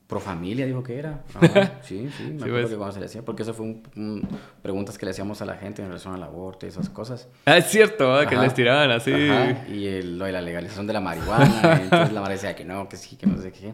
Pro 0.08 0.20
familia 0.20 0.68
dijo 0.68 0.84
que 0.84 1.00
era. 1.00 1.24
sí, 1.82 2.10
sí, 2.16 2.24
me 2.24 2.44
acuerdo 2.44 2.62
pues. 2.62 2.70
que 2.70 2.78
cuando 2.78 2.94
se 2.94 3.00
le 3.00 3.08
hacía, 3.08 3.26
porque 3.26 3.42
eso 3.42 3.56
fue 3.56 3.66
un, 3.66 4.28
preguntas 4.62 5.00
que 5.00 5.06
le 5.06 5.12
hacíamos 5.12 5.42
a 5.42 5.46
la 5.46 5.56
gente 5.56 5.82
en 5.82 5.88
relación 5.88 6.14
al 6.14 6.22
aborto 6.22 6.68
y 6.68 6.70
esas 6.70 6.90
cosas. 6.90 7.28
Ah, 7.46 7.58
es 7.58 7.66
cierto, 7.66 8.16
que 8.30 8.36
les 8.36 8.54
tiraban 8.54 8.92
así. 8.92 9.12
Y 9.12 9.88
el, 9.88 10.20
lo 10.20 10.26
de 10.26 10.32
la 10.32 10.42
legalización 10.42 10.86
de 10.86 10.94
la 10.94 11.02
marihuana, 11.02 11.82
entonces 11.82 12.14
la 12.14 12.22
madre 12.22 12.36
decía 12.36 12.56
que 12.56 12.64
no, 12.64 12.88
que 12.88 12.98
sí, 12.98 13.16
que 13.16 13.26
no 13.26 13.42
sé 13.42 13.52
qué. 13.52 13.74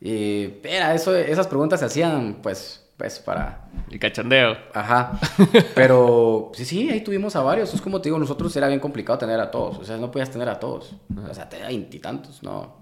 Y, 0.00 0.46
pero 0.62 0.92
eso, 0.92 1.14
esas 1.14 1.46
preguntas 1.46 1.80
se 1.80 1.86
hacían, 1.86 2.38
pues, 2.42 2.82
pues 2.96 3.18
para... 3.18 3.68
El 3.90 3.98
cachondeo. 3.98 4.56
Ajá. 4.72 5.18
Pero 5.74 6.52
sí, 6.54 6.64
sí, 6.64 6.90
ahí 6.90 7.02
tuvimos 7.02 7.36
a 7.36 7.42
varios. 7.42 7.74
Es 7.74 7.82
como 7.82 8.00
te 8.00 8.08
digo, 8.08 8.18
nosotros 8.18 8.54
era 8.56 8.68
bien 8.68 8.80
complicado 8.80 9.18
tener 9.18 9.38
a 9.40 9.50
todos. 9.50 9.78
O 9.78 9.84
sea, 9.84 9.98
no 9.98 10.10
podías 10.10 10.30
tener 10.30 10.48
a 10.48 10.58
todos. 10.58 10.94
O 11.28 11.34
sea, 11.34 11.48
te 11.48 11.60
veintitantos, 11.60 12.42
no, 12.42 12.76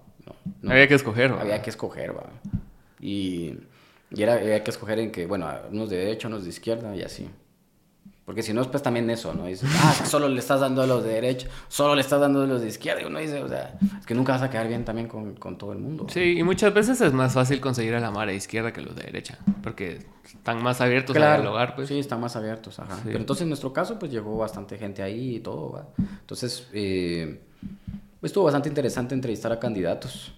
no, 0.63 0.71
Había 0.71 0.87
que 0.87 0.95
escoger, 0.95 1.33
Había 1.33 1.61
que 1.63 1.71
escoger, 1.71 2.17
va. 2.17 2.25
Y, 3.01 3.59
y 4.11 4.23
era, 4.23 4.35
había 4.35 4.63
que 4.63 4.71
escoger 4.71 4.99
en 5.01 5.11
que, 5.11 5.27
bueno, 5.27 5.49
unos 5.71 5.91
de 5.91 5.97
derecha, 5.97 6.29
unos 6.29 6.45
de 6.45 6.51
izquierda 6.51 6.95
y 6.95 7.03
así. 7.03 7.29
Porque 8.29 8.43
si 8.43 8.53
no, 8.53 8.61
es 8.61 8.67
pues 8.67 8.83
también 8.83 9.09
eso, 9.09 9.33
¿no? 9.33 9.47
Dices, 9.47 9.71
ah, 9.83 10.05
solo 10.05 10.29
le 10.29 10.39
estás 10.39 10.61
dando 10.61 10.83
a 10.83 10.87
los 10.87 11.03
de 11.03 11.15
derecha, 11.15 11.49
solo 11.67 11.95
le 11.95 12.03
estás 12.03 12.21
dando 12.21 12.43
a 12.43 12.47
los 12.47 12.61
de 12.61 12.69
izquierda. 12.69 13.01
Y 13.01 13.07
uno 13.07 13.21
dice, 13.21 13.43
o 13.43 13.49
sea, 13.49 13.79
es 13.99 14.05
que 14.05 14.15
nunca 14.15 14.33
vas 14.33 14.43
a 14.43 14.51
quedar 14.51 14.69
bien 14.69 14.85
también 14.85 15.09
con, 15.09 15.35
con 15.37 15.57
todo 15.57 15.73
el 15.73 15.79
mundo. 15.79 16.05
Sí, 16.11 16.37
y 16.37 16.43
muchas 16.43 16.75
veces 16.75 17.01
es 17.01 17.15
más 17.15 17.33
fácil 17.33 17.59
conseguir 17.59 17.95
a 17.95 18.01
la 18.01 18.11
mara 18.11 18.31
de 18.31 18.37
izquierda 18.37 18.71
que 18.71 18.83
los 18.83 18.95
de 18.95 19.05
derecha. 19.05 19.39
Porque 19.63 20.05
están 20.27 20.63
más 20.63 20.83
abiertos 20.83 21.17
a 21.17 21.37
dialogar, 21.37 21.75
pues. 21.75 21.89
Sí, 21.89 21.99
están 21.99 22.21
más 22.21 22.37
abiertos, 22.37 22.79
ajá. 22.79 22.99
Pero 23.03 23.19
entonces 23.19 23.45
en 23.45 23.49
nuestro 23.49 23.73
caso, 23.73 23.99
pues 23.99 24.13
llegó 24.13 24.37
bastante 24.37 24.77
gente 24.77 25.03
ahí 25.03 25.37
y 25.37 25.41
todo, 25.41 25.73
¿va? 25.73 25.87
Entonces, 26.21 26.69
eh, 26.75 27.41
estuvo 28.21 28.45
bastante 28.45 28.69
interesante 28.69 29.15
entrevistar 29.15 29.53
a 29.53 29.59
candidatos. 29.59 30.35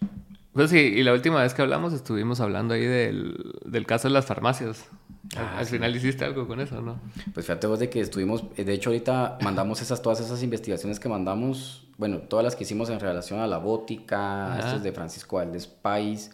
Pues 0.52 0.70
sí, 0.70 0.78
y 0.78 1.02
la 1.02 1.12
última 1.12 1.42
vez 1.42 1.54
que 1.54 1.62
hablamos 1.62 1.92
estuvimos 1.92 2.38
hablando 2.38 2.74
ahí 2.74 2.84
del, 2.84 3.52
del 3.64 3.84
caso 3.84 4.06
de 4.06 4.14
las 4.14 4.26
farmacias. 4.26 4.88
Ah, 5.36 5.58
al 5.58 5.66
final 5.66 5.94
hiciste 5.94 6.24
algo 6.24 6.46
con 6.46 6.60
eso, 6.60 6.80
¿no? 6.80 6.98
Pues 7.34 7.46
fíjate 7.46 7.66
vos 7.66 7.78
de 7.78 7.90
que 7.90 8.00
estuvimos, 8.00 8.44
eh, 8.56 8.64
de 8.64 8.72
hecho 8.72 8.90
ahorita 8.90 9.38
mandamos 9.42 9.82
esas, 9.82 10.00
todas 10.02 10.20
esas 10.20 10.42
investigaciones 10.42 10.98
que 10.98 11.08
mandamos, 11.08 11.86
bueno, 11.98 12.18
todas 12.18 12.44
las 12.44 12.56
que 12.56 12.64
hicimos 12.64 12.90
en 12.90 13.00
relación 13.00 13.40
a 13.40 13.46
la 13.46 13.58
bótica, 13.58 14.58
estos 14.58 14.82
de 14.82 14.92
Francisco 14.92 15.36
Valdés 15.36 15.66
País, 15.66 16.30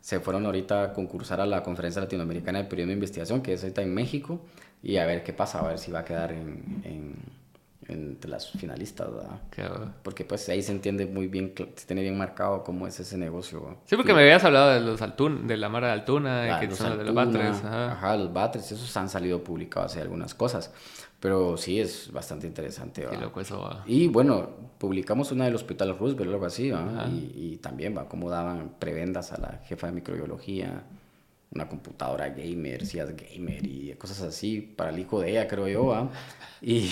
se 0.00 0.20
fueron 0.20 0.44
ahorita 0.46 0.84
a 0.84 0.92
concursar 0.92 1.40
a 1.40 1.46
la 1.46 1.62
Conferencia 1.62 2.02
Latinoamericana 2.02 2.58
de 2.58 2.64
Periodismo 2.64 2.90
de 2.90 2.94
Investigación, 2.94 3.42
que 3.42 3.52
es 3.54 3.62
ahorita 3.62 3.82
en 3.82 3.94
México, 3.94 4.40
y 4.82 4.96
a 4.98 5.06
ver 5.06 5.22
qué 5.22 5.32
pasa, 5.32 5.60
a 5.60 5.68
ver 5.68 5.78
si 5.78 5.90
va 5.90 6.00
a 6.00 6.04
quedar 6.04 6.32
en 6.32 7.16
entre 7.88 8.30
las 8.30 8.50
finalistas, 8.50 9.08
¿verdad? 9.12 9.92
Porque 10.02 10.24
pues 10.24 10.48
ahí 10.48 10.62
se 10.62 10.72
entiende 10.72 11.06
muy 11.06 11.26
bien, 11.28 11.52
se 11.74 11.86
tiene 11.86 12.02
bien 12.02 12.16
marcado 12.16 12.64
cómo 12.64 12.86
es 12.86 12.98
ese 13.00 13.16
negocio. 13.16 13.78
Sí, 13.84 13.96
porque 13.96 14.12
me 14.12 14.22
habías 14.22 14.44
hablado 14.44 14.70
de 14.70 14.80
los 14.80 15.00
Altun, 15.02 15.46
de 15.46 15.56
la 15.56 15.68
Mara 15.68 15.88
de 15.88 15.92
Altuna, 15.94 16.58
que 16.60 16.70
son 16.72 16.98
de 16.98 17.04
los 17.04 17.14
Batres. 17.14 17.64
Ajá. 17.64 18.16
los 18.16 18.32
Batres, 18.32 18.70
esos 18.72 18.96
han 18.96 19.08
salido 19.08 19.42
publicados 19.42 19.92
hace 19.92 20.00
algunas 20.00 20.34
cosas. 20.34 20.72
Pero 21.20 21.56
sí 21.56 21.80
es 21.80 22.12
bastante 22.12 22.46
interesante. 22.46 23.06
Y 23.86 24.08
bueno, 24.08 24.50
publicamos 24.78 25.32
una 25.32 25.46
del 25.46 25.54
Hospital 25.54 25.96
Roosevelt 25.98 26.30
algo 26.30 26.46
así, 26.46 26.70
y, 26.70 27.32
y, 27.34 27.56
también 27.56 27.96
va 27.96 28.06
cómo 28.08 28.28
daban 28.28 28.74
prebendas 28.78 29.32
a 29.32 29.38
la 29.38 29.60
jefa 29.64 29.86
de 29.86 29.94
microbiología 29.94 30.84
una 31.52 31.68
computadora 31.68 32.28
gamer, 32.28 32.84
si 32.84 32.98
es 32.98 33.16
gamer 33.16 33.64
y 33.64 33.94
cosas 33.94 34.20
así 34.22 34.60
para 34.60 34.90
el 34.90 34.98
hijo 34.98 35.20
de 35.20 35.30
ella, 35.30 35.48
creo 35.48 35.68
yo, 35.68 35.86
¿va? 35.86 36.10
Y 36.60 36.90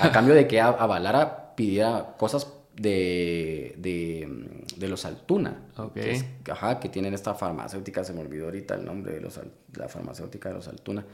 a 0.00 0.12
cambio 0.12 0.34
de 0.34 0.46
que 0.46 0.60
avalara, 0.60 1.54
pidiera 1.54 2.14
cosas 2.16 2.46
de, 2.74 3.74
de, 4.76 4.88
los 4.88 5.04
Altuna. 5.04 5.56
Que, 5.94 6.24
ajá, 6.50 6.78
que 6.78 6.88
tienen 6.88 7.14
esta 7.14 7.34
farmacéutica, 7.34 8.04
se 8.04 8.12
me 8.12 8.20
olvidó 8.20 8.46
ahorita 8.46 8.74
el 8.74 8.84
nombre 8.84 9.14
de, 9.14 9.20
los, 9.20 9.40
la 9.74 9.88
farmacéutica 9.88 10.50
de 10.50 10.54
los 10.56 10.68
Altuna. 10.68 11.04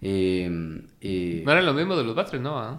Em, 0.00 0.86
no 1.44 1.52
era 1.52 1.62
lo 1.62 1.74
mismo 1.74 1.96
de 1.96 2.04
los 2.04 2.14
Batres, 2.14 2.40
¿no? 2.40 2.58
¿Ah? 2.58 2.78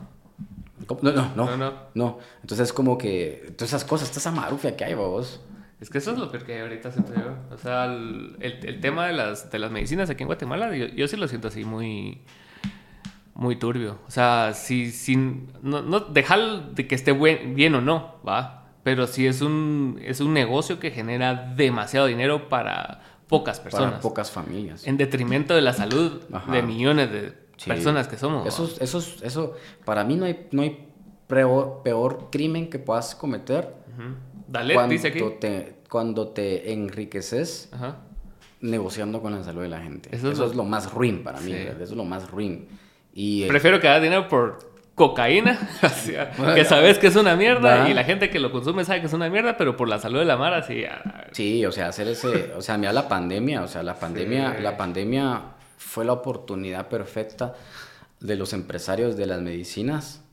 No, 1.01 1.11
no, 1.11 1.35
no, 1.35 1.57
no, 1.57 1.73
no, 1.93 2.19
Entonces 2.41 2.67
es 2.67 2.73
como 2.73 2.97
que 2.97 3.53
todas 3.55 3.69
esas 3.69 3.85
cosas, 3.85 4.09
toda 4.09 4.19
esa 4.19 4.31
marufia 4.31 4.75
que 4.75 4.83
hay, 4.83 4.93
vos. 4.93 5.39
Es 5.81 5.89
que 5.89 5.97
eso 5.97 6.11
es 6.13 6.17
lo 6.17 6.31
que 6.31 6.61
ahorita 6.61 6.91
siento 6.91 7.13
yo. 7.13 7.35
O 7.53 7.57
sea, 7.57 7.85
el, 7.85 8.37
el, 8.39 8.79
tema 8.79 9.07
de 9.07 9.13
las, 9.13 9.51
de 9.51 9.59
las 9.59 9.71
medicinas 9.71 10.09
aquí 10.09 10.23
en 10.23 10.27
Guatemala, 10.27 10.75
yo, 10.75 10.87
yo 10.87 11.07
sí 11.07 11.17
lo 11.17 11.27
siento 11.27 11.49
así 11.49 11.65
muy 11.65 12.21
muy 13.35 13.57
turbio. 13.57 13.99
O 14.07 14.11
sea, 14.11 14.53
si, 14.53 14.91
si 14.91 15.17
no, 15.17 15.81
no 15.81 15.99
dejar 15.99 16.71
de 16.73 16.87
que 16.87 16.95
esté 16.95 17.11
bien 17.11 17.75
o 17.75 17.81
no, 17.81 18.15
va. 18.27 18.63
Pero 18.83 19.07
sí 19.07 19.27
es 19.27 19.41
un, 19.41 19.99
es 20.03 20.21
un 20.21 20.33
negocio 20.33 20.79
que 20.79 20.91
genera 20.91 21.53
demasiado 21.55 22.05
dinero 22.05 22.49
para 22.49 23.01
pocas 23.27 23.59
personas. 23.59 23.93
Para 23.93 24.01
pocas 24.01 24.31
familias. 24.31 24.87
En 24.87 24.95
detrimento 24.97 25.55
de 25.55 25.61
la 25.61 25.73
salud 25.73 26.21
de 26.51 26.61
millones 26.61 27.11
de 27.11 27.33
personas 27.65 28.07
que 28.07 28.17
somos. 28.17 28.47
Eso, 28.47 28.69
eso, 28.79 28.99
eso, 29.23 29.53
para 29.85 30.03
mí 30.03 30.15
no 30.15 30.25
hay, 30.25 30.47
no 30.51 30.61
hay 30.61 30.87
peor, 31.27 31.81
peor 31.83 32.29
crimen 32.31 32.69
que 32.69 32.79
puedas 32.79 33.15
cometer 33.15 33.73
Dale, 34.47 34.87
dice 34.87 35.07
aquí. 35.09 35.19
Te, 35.39 35.75
cuando 35.89 36.29
te 36.29 36.71
enriqueces 36.73 37.69
negociando 38.61 39.21
con 39.21 39.33
la 39.33 39.43
salud 39.43 39.61
de 39.61 39.69
la 39.69 39.81
gente. 39.81 40.09
Eso 40.15 40.31
Eso, 40.31 40.45
es 40.45 40.51
lo- 40.51 40.63
lo... 40.63 40.63
más 40.65 40.91
ruin 40.91 41.23
para 41.23 41.39
mí, 41.39 41.51
Sí. 41.51 41.57
Eso 41.57 41.83
es 41.83 41.91
lo 41.91 42.05
más 42.05 42.29
ruin. 42.29 42.67
Y 43.13 43.43
eh, 43.43 43.47
Prefiero 43.47 43.79
que 43.79 43.87
hagas 43.87 44.01
dinero 44.01 44.27
por 44.27 44.73
cocaína, 44.95 45.59
que 46.55 46.63
sabes 46.65 46.97
que 46.99 47.07
es 47.07 47.15
una 47.17 47.35
mierda 47.35 47.89
y 47.89 47.93
la 47.93 48.05
gente 48.05 48.29
que 48.29 48.39
lo 48.39 48.49
consume 48.51 48.85
sabe 48.85 49.01
que 49.01 49.07
es 49.07 49.13
una 49.13 49.29
mierda, 49.29 49.57
pero 49.57 49.75
por 49.75 49.89
la 49.89 49.99
salud 49.99 50.19
de 50.19 50.25
la 50.25 50.37
mara, 50.37 50.63
sí. 50.63 50.83
Sí, 51.33 51.65
o 51.65 51.71
sea, 51.73 51.89
hacer 51.89 52.07
ese, 52.07 52.53
o 52.55 52.61
sea, 52.61 52.77
mira 52.77 52.93
la 52.93 53.07
pandemia, 53.09 53.61
o 53.61 53.67
sea, 53.67 53.83
la 53.83 53.95
pandemia, 53.99 54.55
Sí. 54.55 54.63
la 54.63 54.77
pandemia 54.77 55.41
fue 55.77 56.05
la 56.05 56.13
oportunidad 56.13 56.87
perfecta 56.87 57.55
de 58.21 58.35
los 58.37 58.53
empresarios 58.53 59.17
de 59.17 59.25
las 59.25 59.41
medicinas 59.41 60.23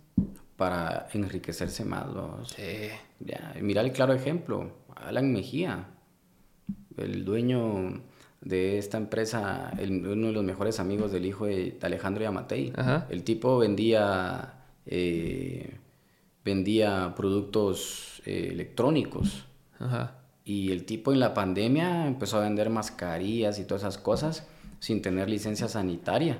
para 0.56 1.08
enriquecerse 1.12 1.84
más. 1.84 2.06
¿no? 2.06 2.44
Sea, 2.46 3.00
ya, 3.24 3.54
mira 3.60 3.80
el 3.82 3.92
claro 3.92 4.12
ejemplo, 4.12 4.72
Alan 4.96 5.32
Mejía, 5.32 5.88
el 6.96 7.24
dueño 7.24 8.02
de 8.40 8.78
esta 8.78 8.98
empresa, 8.98 9.72
el- 9.78 10.06
uno 10.06 10.28
de 10.28 10.32
los 10.32 10.44
mejores 10.44 10.80
amigos 10.80 11.12
del 11.12 11.26
hijo 11.26 11.46
de 11.46 11.78
Alejandro 11.82 12.22
Yamatei. 12.24 12.72
Ajá. 12.76 13.06
El 13.10 13.22
tipo 13.24 13.58
vendía, 13.58 14.54
eh, 14.86 15.78
vendía 16.44 17.14
productos 17.16 18.20
eh, 18.26 18.48
electrónicos. 18.52 19.44
Ajá. 19.78 20.18
Y 20.44 20.72
el 20.72 20.84
tipo 20.84 21.12
en 21.12 21.20
la 21.20 21.34
pandemia 21.34 22.06
empezó 22.08 22.38
a 22.38 22.40
vender 22.40 22.68
mascarillas 22.68 23.58
y 23.60 23.64
todas 23.64 23.82
esas 23.82 23.98
cosas 23.98 24.48
sin 24.80 25.00
tener 25.02 25.30
licencia 25.30 25.68
sanitaria. 25.68 26.38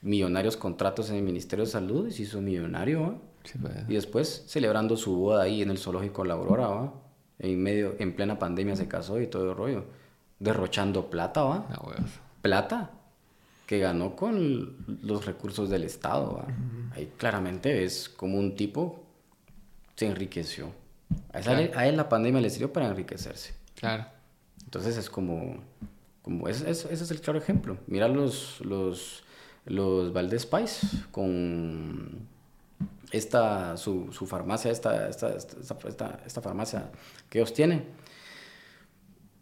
Millonarios 0.00 0.56
contratos 0.56 1.10
en 1.10 1.16
el 1.16 1.22
Ministerio 1.22 1.66
de 1.66 1.70
Salud 1.70 2.08
y 2.08 2.12
se 2.12 2.22
hizo 2.22 2.40
millonario. 2.40 3.20
Sí, 3.50 3.58
pues. 3.58 3.74
Y 3.88 3.94
después 3.94 4.44
celebrando 4.46 4.96
su 4.96 5.16
boda 5.16 5.42
ahí 5.42 5.62
en 5.62 5.70
el 5.70 5.78
zoológico 5.78 6.24
La 6.24 6.34
Aurora, 6.34 6.66
¿va? 6.68 6.92
En 7.38 7.62
medio, 7.62 7.94
en 7.98 8.14
plena 8.14 8.38
pandemia 8.38 8.76
se 8.76 8.88
casó 8.88 9.20
y 9.20 9.26
todo 9.26 9.50
el 9.50 9.56
rollo. 9.56 9.84
Derrochando 10.38 11.08
plata, 11.08 11.42
¿va? 11.42 11.66
Ah. 11.70 12.04
Plata 12.42 12.90
que 13.66 13.78
ganó 13.78 14.16
con 14.16 14.76
los 15.02 15.24
recursos 15.26 15.68
del 15.70 15.84
Estado, 15.84 16.36
¿va? 16.38 16.46
Ahí 16.94 17.12
claramente 17.16 17.84
es 17.84 18.08
como 18.08 18.38
un 18.38 18.54
tipo 18.56 19.04
se 19.96 20.06
enriqueció. 20.06 20.70
A, 21.32 21.40
esa- 21.40 21.54
Claro. 21.56 21.72
a 21.78 21.86
él 21.88 21.96
la 21.96 22.08
pandemia 22.08 22.40
le 22.40 22.50
sirvió 22.50 22.72
para 22.72 22.86
enriquecerse. 22.88 23.54
Claro. 23.74 24.06
Entonces 24.64 24.96
es 24.96 25.08
como, 25.10 25.56
como 26.22 26.48
ese, 26.48 26.70
ese- 26.70 26.92
ese 26.92 27.04
es 27.04 27.10
el 27.10 27.20
claro 27.20 27.38
ejemplo. 27.38 27.78
Mira 27.86 28.08
los, 28.08 28.60
los, 28.60 29.22
los 29.66 30.12
Valdés 30.12 30.44
Pais 30.46 30.80
con 31.10 32.26
esta, 33.12 33.76
su, 33.76 34.12
su 34.12 34.26
farmacia, 34.26 34.70
esta, 34.70 35.08
esta, 35.08 35.30
esta, 35.36 36.20
esta- 36.26 36.40
farmacia 36.42 36.90
que 37.28 37.38
ellos 37.38 37.52
tienen. 37.54 37.84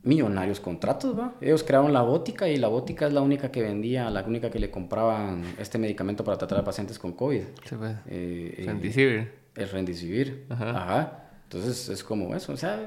Millonarios 0.03 0.61
contratos, 0.61 1.19
¿va? 1.19 1.35
Ellos 1.41 1.65
crearon 1.65 1.93
la 1.93 2.03
bótica 2.03 2.49
y 2.49 2.59
la 2.59 2.69
bótica 2.69 3.09
es 3.09 3.13
la 3.13 3.23
única 3.23 3.51
que 3.51 3.61
vendía, 3.61 4.09
la 4.09 4.23
única 4.23 4.51
que 4.51 4.61
le 4.61 4.71
compraban 4.71 5.43
este 5.59 5.79
medicamento 5.79 6.23
para 6.23 6.39
tratar 6.39 6.59
a 6.61 6.65
pacientes 6.65 6.97
con 6.97 7.13
COVID. 7.13 7.43
Sí, 7.69 7.75
pues. 7.77 7.93
Eh, 8.07 8.55
eh, 8.59 8.63
Remdesivir. 8.67 9.33
el 9.57 9.69
rendicivir. 9.69 10.47
Ajá. 10.49 10.71
Ajá. 10.71 11.23
Entonces 11.45 11.89
es 11.89 12.05
como 12.05 12.37
eso, 12.37 12.53
o 12.53 12.57
sea, 12.57 12.87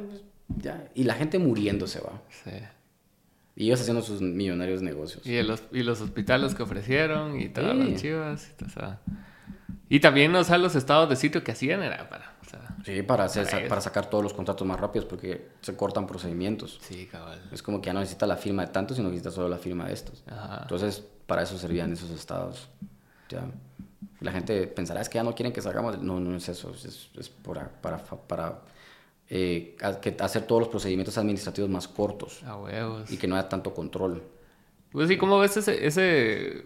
ya. 0.61 0.88
Y 0.95 1.03
la 1.03 1.14
gente 1.15 1.39
muriéndose 1.39 1.99
va. 1.99 2.22
Sí. 2.30 2.51
Y 3.57 3.65
ellos 3.65 3.81
haciendo 3.81 4.01
sus 4.01 4.22
millonarios 4.22 4.81
negocios. 4.81 5.26
Y, 5.27 5.35
el 5.35 5.49
hos- 5.51 5.64
y 5.73 5.84
los 5.84 5.99
hospitales 5.99 6.56
que 6.56 6.64
ofrecieron 6.64 7.38
y 7.38 7.49
todas 7.49 7.73
Sí. 7.76 7.91
las 7.91 8.01
chivas. 8.01 8.51
Y, 8.61 8.64
o 8.64 8.69
sea, 8.69 9.01
y 9.89 9.99
también, 9.99 10.33
o 10.35 10.43
sea, 10.43 10.57
los 10.57 10.75
estados 10.75 11.09
de 11.09 11.15
sitio 11.15 11.43
que 11.43 11.51
hacían 11.51 11.81
era 11.83 12.09
para. 12.09 12.33
O 12.45 12.49
sea, 12.49 12.75
Sí, 12.85 13.01
para, 13.03 13.25
hacer, 13.25 13.45
Para 13.49 13.67
para 13.67 13.81
sacar 13.81 14.09
todos 14.09 14.23
los 14.23 14.33
contratos 14.33 14.65
más 14.65 14.79
rápidos 14.79 15.05
porque 15.05 15.49
se 15.61 15.75
cortan 15.75 16.07
procedimientos. 16.07 16.79
sí, 16.81 17.05
cabal. 17.07 17.41
Es 17.51 17.61
como 17.61 17.81
que 17.81 17.87
ya 17.87 17.93
no 17.93 17.99
necesita 17.99 18.25
la 18.25 18.37
firma 18.37 18.65
de 18.65 18.71
tantos, 18.71 18.95
sino 18.97 19.09
necesita 19.09 19.31
solo 19.31 19.49
la 19.49 19.57
firma 19.57 19.85
de 19.87 19.93
estos. 19.93 20.23
Ajá. 20.27 20.59
Entonces, 20.61 21.03
para 21.27 21.43
eso 21.43 21.57
servían 21.57 21.91
esos 21.91 22.09
estados. 22.11 22.69
Ya. 23.29 23.43
La 24.21 24.31
gente 24.31 24.65
pensará, 24.67 25.01
es 25.01 25.09
que 25.09 25.15
ya 25.15 25.23
no 25.23 25.35
quieren 25.35 25.51
que 25.53 25.61
salgamos. 25.61 25.99
No, 26.01 26.19
no 26.19 26.35
es 26.35 26.47
eso. 26.49 26.71
Es, 26.73 27.09
es 27.17 27.29
para, 27.29 27.69
para, 27.69 27.97
para 28.03 28.61
eh, 29.29 29.75
ha- 29.81 29.99
que 29.99 30.15
hacer 30.19 30.43
todos 30.43 30.61
los 30.61 30.69
procedimientos 30.69 31.17
administrativos 31.17 31.69
más 31.69 31.87
cortos 31.87 32.41
A 32.43 32.55
huevos. 32.57 33.11
y 33.11 33.17
que 33.17 33.27
no 33.27 33.35
haya 33.35 33.47
tanto 33.49 33.73
control. 33.73 34.23
Pues 34.91 35.07
sí, 35.09 35.17
¿cómo 35.17 35.37
ves 35.39 35.55
ese, 35.57 35.85
ese... 35.85 36.65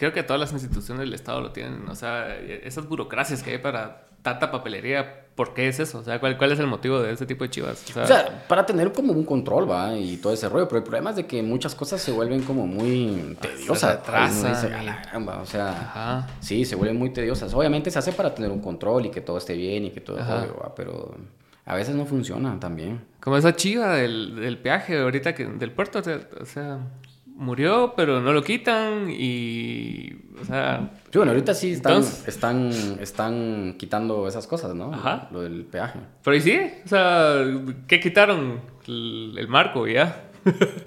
creo 0.00 0.12
que 0.12 0.22
todas 0.24 0.40
las 0.40 0.52
instituciones 0.52 1.00
del 1.04 1.14
Estado 1.14 1.40
lo 1.40 1.52
tienen, 1.52 1.88
o 1.88 1.94
sea, 1.94 2.34
esas 2.36 2.88
burocracias 2.88 3.42
que 3.44 3.52
hay 3.52 3.58
para 3.58 4.08
tanta 4.22 4.50
papelería, 4.50 5.26
¿por 5.34 5.54
qué 5.54 5.68
es 5.68 5.78
eso? 5.80 5.98
O 5.98 6.02
sea, 6.02 6.18
¿cuál, 6.20 6.36
cuál 6.36 6.52
es 6.52 6.58
el 6.58 6.66
motivo 6.66 7.00
de 7.00 7.12
ese 7.12 7.24
tipo 7.26 7.44
de 7.44 7.50
chivas? 7.50 7.82
O 7.88 7.92
sea, 7.92 8.02
O 8.02 8.06
sea, 8.06 8.44
para 8.48 8.66
tener 8.66 8.92
como 8.92 9.12
un 9.12 9.24
control, 9.24 9.70
¿va? 9.70 9.96
Y 9.96 10.16
todo 10.18 10.32
ese 10.32 10.48
rollo. 10.48 10.66
Pero 10.68 10.78
el 10.78 10.84
problema 10.84 11.10
es 11.10 11.16
de 11.16 11.26
que 11.26 11.42
muchas 11.42 11.74
cosas 11.74 12.00
se 12.02 12.12
vuelven 12.12 12.42
como 12.42 12.66
muy 12.66 13.36
tediosas. 13.40 13.96
retrasan 13.96 14.38
Uno 14.40 14.48
dice, 14.48 14.68
y- 14.68 14.72
"A 14.74 14.82
la 14.82 15.02
caramba", 15.02 15.38
O 15.40 15.46
sea, 15.46 15.68
Ajá. 15.70 16.26
sí, 16.40 16.64
se 16.66 16.76
vuelven 16.76 16.98
muy 16.98 17.10
tediosas. 17.10 17.54
Obviamente 17.54 17.90
se 17.90 17.98
hace 17.98 18.12
para 18.12 18.34
tener 18.34 18.50
un 18.50 18.60
control 18.60 19.06
y 19.06 19.10
que 19.10 19.20
todo 19.22 19.38
esté 19.38 19.54
bien 19.54 19.84
y 19.86 19.90
que 19.90 20.00
todo 20.02 20.18
rollo, 20.18 20.56
¿va? 20.62 20.74
Pero 20.74 21.14
a 21.64 21.74
veces 21.74 21.94
no 21.94 22.04
funciona 22.04 22.58
también. 22.60 23.00
Como 23.20 23.36
esa 23.38 23.54
chiva 23.56 23.94
del, 23.96 24.36
del 24.36 24.58
peaje 24.58 24.98
ahorita 25.00 25.34
que 25.34 25.46
del 25.46 25.72
puerto, 25.72 26.00
o 26.00 26.44
sea, 26.44 26.78
murió, 27.40 27.94
pero 27.96 28.20
no 28.20 28.32
lo 28.32 28.42
quitan 28.44 29.08
y, 29.10 30.12
o 30.40 30.44
sea, 30.44 30.90
Sí, 31.10 31.18
bueno, 31.18 31.32
ahorita 31.32 31.54
sí 31.54 31.72
están, 31.72 31.94
Entonces- 31.94 32.28
están, 32.28 32.70
están 33.00 33.74
quitando 33.78 34.28
esas 34.28 34.46
cosas, 34.46 34.74
¿no? 34.74 34.92
Ajá. 34.94 35.28
Lo 35.32 35.40
del 35.42 35.64
peaje. 35.64 35.98
pero 36.22 36.36
y 36.36 36.40
sí, 36.40 36.60
o 36.84 36.88
sea, 36.88 37.44
¿qué 37.88 37.98
quitaron? 37.98 38.60
El, 38.86 39.34
el 39.38 39.48
marco 39.48 39.86
ya. 39.88 40.26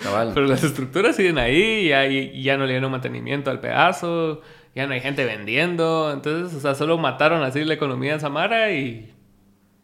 Cabal. 0.02 0.32
Pero 0.34 0.48
las 0.48 0.64
estructuras 0.64 1.16
siguen 1.16 1.38
ahí, 1.38 1.88
ya, 1.90 2.08
ya 2.08 2.58
no 2.58 2.66
le 2.66 2.74
dieron 2.74 2.92
mantenimiento 2.92 3.52
al 3.52 3.60
pedazo, 3.60 4.42
ya 4.76 4.88
no 4.88 4.94
hay 4.94 5.00
gente 5.00 5.26
vendiendo, 5.26 6.12
entonces, 6.12 6.58
o 6.58 6.60
sea, 6.60 6.74
solo 6.74 6.98
mataron 6.98 7.44
así 7.44 7.64
la 7.64 7.76
economía 7.76 8.14
en 8.14 8.20
Samara 8.20 8.72
y, 8.72 9.14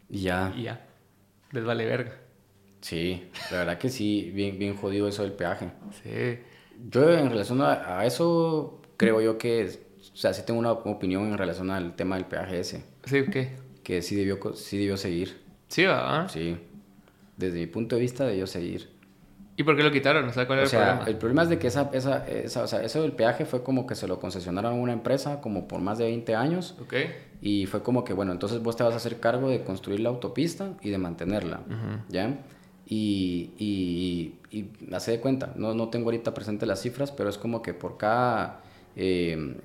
Y 0.10 0.22
ya. 0.22 0.52
y 0.58 0.64
ya, 0.64 0.86
les 1.52 1.64
vale 1.66 1.86
verga. 1.86 2.14
Sí, 2.82 3.26
la 3.52 3.58
verdad 3.60 3.78
que 3.78 3.90
sí, 3.90 4.32
bien, 4.34 4.58
bien 4.58 4.76
jodido 4.76 5.08
eso 5.08 5.22
del 5.24 5.34
peaje. 5.34 5.70
Sí, 6.02 6.40
Yo 6.88 7.12
en 7.12 7.30
relación 7.30 7.62
a, 7.62 8.00
a 8.00 8.06
eso, 8.06 8.82
creo 8.98 9.22
yo 9.22 9.38
que, 9.38 9.70
o 10.14 10.16
sea, 10.16 10.34
sí 10.34 10.44
tengo 10.46 10.60
una 10.60 10.72
opinión 10.72 11.26
en 11.28 11.38
relación 11.38 11.70
al 11.72 11.96
tema 11.96 12.16
del 12.16 12.26
peaje 12.26 12.60
ese, 12.60 12.84
sí, 13.06 13.24
¿qué? 13.32 13.52
que 13.84 14.02
sí 14.02 14.16
debió, 14.16 14.40
sí 14.56 14.78
debió 14.78 14.98
seguir, 14.98 15.38
Sí, 15.68 15.86
¿va? 15.86 16.28
sí. 16.30 16.58
Desde 17.38 17.60
mi 17.60 17.68
punto 17.68 17.96
de 17.96 18.02
vista 18.02 18.26
debió 18.26 18.48
seguir. 18.48 18.90
¿Y 19.56 19.64
por 19.64 19.76
qué 19.76 19.84
lo 19.84 19.92
quitaron? 19.92 20.28
O 20.28 20.32
sea, 20.34 20.48
¿cuál 20.48 20.60
era 20.60 20.66
el 20.68 20.72
problema? 20.72 21.04
el 21.10 21.16
problema 21.18 21.44
es 21.44 21.50
de 21.50 21.60
que 21.60 21.68
esa, 21.68 21.90
esa, 21.94 22.26
esa, 22.28 22.64
o 22.64 22.68
sea, 22.68 22.82
eso 22.82 23.02
del 23.02 23.12
peaje 23.12 23.46
fue 23.46 23.62
como 23.62 23.86
que 23.86 23.96
se 23.96 24.08
lo 24.08 24.18
concesionaron 24.20 24.72
a 24.74 24.76
una 24.76 24.94
empresa 24.94 25.42
como 25.42 25.68
por 25.68 25.82
más 25.82 25.98
de 25.98 26.06
20 26.06 26.34
años 26.36 26.76
Ok. 26.82 26.94
y 27.42 27.66
fue 27.66 27.84
como 27.84 28.06
que, 28.06 28.14
bueno, 28.14 28.32
entonces 28.32 28.62
vos 28.64 28.78
te 28.78 28.84
vas 28.84 28.94
a 28.94 28.98
hacer 28.98 29.20
cargo 29.20 29.50
de 29.50 29.64
construir 29.64 30.00
la 30.00 30.10
autopista 30.10 30.74
y 30.82 30.90
de 30.92 30.98
mantenerla, 30.98 31.60
¿ya? 32.08 32.38
Y, 32.92 33.52
y, 33.60 34.34
y, 34.50 34.72
hace 34.96 35.12
de 35.12 35.20
cuenta, 35.20 35.54
no, 35.56 35.76
no 35.76 35.90
tengo 35.90 36.06
ahorita 36.06 36.34
presente 36.34 36.66
las 36.66 36.82
cifras, 36.82 37.12
pero 37.12 37.30
es 37.30 37.38
como 37.38 37.62
que 37.62 37.76
por 37.76 37.98
cada, 37.98 38.62
eh, 38.96 39.56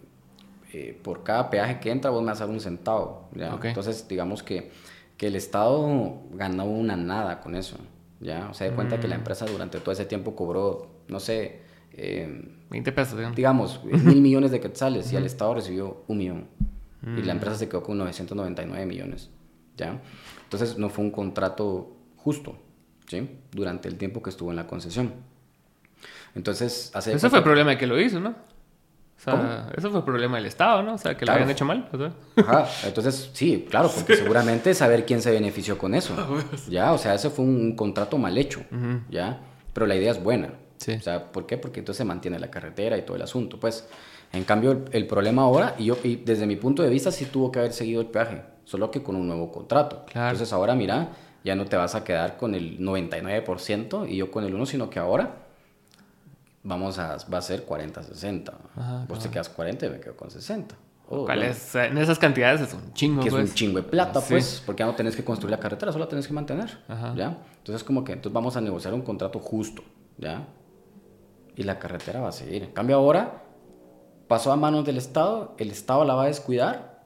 eh, 0.74 1.00
por 1.02 1.22
cada 1.22 1.48
peaje 1.48 1.80
que 1.80 1.90
entra 1.90 2.10
vos 2.10 2.20
me 2.20 2.28
vas 2.28 2.42
a 2.42 2.44
dar 2.44 2.54
un 2.54 2.60
centavo, 2.60 3.30
¿ya? 3.34 3.58
Entonces, 3.62 4.06
digamos 4.08 4.42
que, 4.42 4.70
que 5.16 5.28
el 5.28 5.36
Estado 5.36 6.20
ganó 6.32 6.66
una 6.66 6.96
nada 6.96 7.40
con 7.40 7.54
eso, 7.54 7.78
¿ya? 8.20 8.50
O 8.50 8.54
sea, 8.54 8.68
de 8.68 8.76
cuenta 8.76 9.00
que 9.00 9.08
la 9.08 9.14
empresa 9.14 9.46
durante 9.46 9.80
todo 9.80 9.92
ese 9.92 10.04
tiempo 10.04 10.36
cobró, 10.36 10.90
no 11.08 11.18
sé, 11.18 11.62
eh, 11.94 12.28
20 12.68 12.92
pesos, 12.92 13.16
digamos. 13.16 13.36
digamos, 13.36 13.84
mil 14.04 14.20
millones 14.20 14.50
de 14.50 14.60
quetzales 14.60 15.10
y 15.14 15.16
el 15.16 15.24
Estado 15.24 15.54
recibió 15.54 16.04
un 16.08 16.18
millón. 16.18 16.46
Y 17.18 17.22
la 17.22 17.32
empresa 17.32 17.56
se 17.56 17.68
quedó 17.68 17.82
con 17.82 17.98
999 17.98 18.86
millones, 18.86 19.30
¿ya? 19.76 20.00
Entonces 20.44 20.78
no 20.78 20.88
fue 20.88 21.04
un 21.04 21.10
contrato 21.10 21.94
justo, 22.16 22.56
¿sí? 23.06 23.28
Durante 23.52 23.88
el 23.88 23.96
tiempo 23.96 24.22
que 24.22 24.30
estuvo 24.30 24.50
en 24.50 24.56
la 24.56 24.66
concesión. 24.66 25.12
Entonces, 26.34 26.90
hace 26.94 27.12
Eso 27.12 27.30
fue 27.30 27.38
el 27.38 27.44
problema 27.44 27.70
de 27.70 27.78
que 27.78 27.86
lo 27.86 28.00
hizo, 28.00 28.20
¿no? 28.20 28.30
O 28.30 29.20
sea, 29.24 29.70
eso 29.76 29.88
fue 29.90 30.00
el 30.00 30.04
problema 30.04 30.36
del 30.36 30.46
Estado, 30.46 30.82
¿no? 30.82 30.94
O 30.94 30.98
sea, 30.98 31.12
que 31.16 31.24
Claro. 31.24 31.38
lo 31.38 31.44
habían 31.44 31.54
hecho 31.54 31.64
mal. 31.64 31.88
O 31.92 31.96
sea. 31.96 32.12
Ajá, 32.36 32.68
entonces 32.86 33.30
sí, 33.32 33.66
claro, 33.70 33.90
porque 33.94 34.16
seguramente 34.16 34.74
saber 34.74 35.06
quién 35.06 35.22
se 35.22 35.30
benefició 35.30 35.78
con 35.78 35.94
eso. 35.94 36.14
Ya, 36.68 36.92
o 36.92 36.98
sea, 36.98 37.14
ese 37.14 37.30
fue 37.30 37.44
un 37.44 37.74
contrato 37.76 38.18
mal 38.18 38.36
hecho, 38.36 38.60
ya, 39.08 39.40
pero 39.72 39.86
la 39.86 39.94
idea 39.94 40.10
es 40.10 40.22
buena. 40.22 40.50
Sí. 40.76 40.92
O 40.92 41.00
sea, 41.00 41.30
¿por 41.32 41.46
qué? 41.46 41.56
Porque 41.56 41.78
entonces 41.80 41.98
se 41.98 42.04
mantiene 42.04 42.38
la 42.38 42.50
carretera 42.50 42.98
y 42.98 43.02
todo 43.02 43.16
el 43.16 43.22
asunto. 43.22 43.58
Pues, 43.58 43.88
en 44.32 44.44
cambio, 44.44 44.72
el, 44.72 44.84
el 44.90 45.06
problema 45.06 45.42
ahora, 45.42 45.76
y 45.78 45.86
yo, 45.86 45.96
y 46.02 46.16
desde 46.16 46.46
mi 46.46 46.56
punto 46.56 46.82
de 46.82 46.90
vista, 46.90 47.10
sí 47.12 47.26
tuvo 47.26 47.50
que 47.52 47.60
haber 47.60 47.72
seguido 47.72 48.00
el 48.02 48.08
peaje, 48.08 48.42
solo 48.64 48.90
que 48.90 49.02
con 49.02 49.14
un 49.16 49.26
nuevo 49.26 49.50
contrato. 49.52 50.04
Claro. 50.10 50.32
Entonces 50.32 50.52
ahora, 50.52 50.74
mira, 50.74 51.08
ya 51.44 51.54
no 51.54 51.66
te 51.66 51.76
vas 51.76 51.94
a 51.94 52.02
quedar 52.04 52.36
con 52.36 52.54
el 52.54 52.78
99% 52.80 54.08
y 54.08 54.16
yo 54.16 54.30
con 54.30 54.44
el 54.44 54.54
1, 54.54 54.66
sino 54.66 54.90
que 54.90 54.98
ahora 54.98 55.36
vamos 56.62 56.98
a, 56.98 57.18
va 57.32 57.38
a 57.38 57.42
ser 57.42 57.66
40-60. 57.66 58.52
Ajá, 58.76 59.04
Vos 59.08 59.18
te 59.20 59.28
quedas 59.30 59.48
40 59.50 59.86
y 59.86 59.90
me 59.90 60.00
quedo 60.00 60.16
con 60.16 60.30
60. 60.30 60.74
Oh, 61.06 61.26
¿Cuál 61.26 61.42
es? 61.42 61.74
En 61.74 61.98
esas 61.98 62.18
cantidades 62.18 62.62
es 62.62 62.72
un 62.72 62.94
chingo, 62.94 63.20
que 63.20 63.28
es 63.28 63.34
pues. 63.34 63.50
un 63.50 63.54
chingo 63.54 63.76
de 63.76 63.82
plata, 63.82 64.20
Sí. 64.22 64.32
pues, 64.34 64.62
porque 64.64 64.80
ya 64.80 64.86
no 64.86 64.94
tenés 64.94 65.14
que 65.14 65.22
construir 65.22 65.50
la 65.50 65.60
carretera, 65.60 65.92
solo 65.92 66.04
la 66.06 66.08
tenés 66.08 66.26
que 66.26 66.32
mantener, 66.32 66.78
Ajá. 66.88 67.14
¿ya? 67.14 67.36
Entonces, 67.58 67.84
como 67.84 68.04
que 68.04 68.12
entonces 68.12 68.32
vamos 68.32 68.56
a 68.56 68.62
negociar 68.62 68.94
un 68.94 69.02
contrato 69.02 69.38
justo, 69.38 69.82
¿ya? 70.16 70.46
Y 71.56 71.64
la 71.64 71.78
carretera 71.78 72.20
va 72.22 72.28
a 72.30 72.32
seguir. 72.32 72.62
En 72.62 72.70
cambio 72.72 72.96
ahora 72.96 73.42
pasó 74.28 74.50
a 74.50 74.56
manos 74.56 74.86
del 74.86 74.96
Estado, 74.96 75.54
el 75.58 75.70
Estado 75.70 76.06
la 76.06 76.14
va 76.14 76.22
a 76.24 76.26
descuidar 76.26 77.02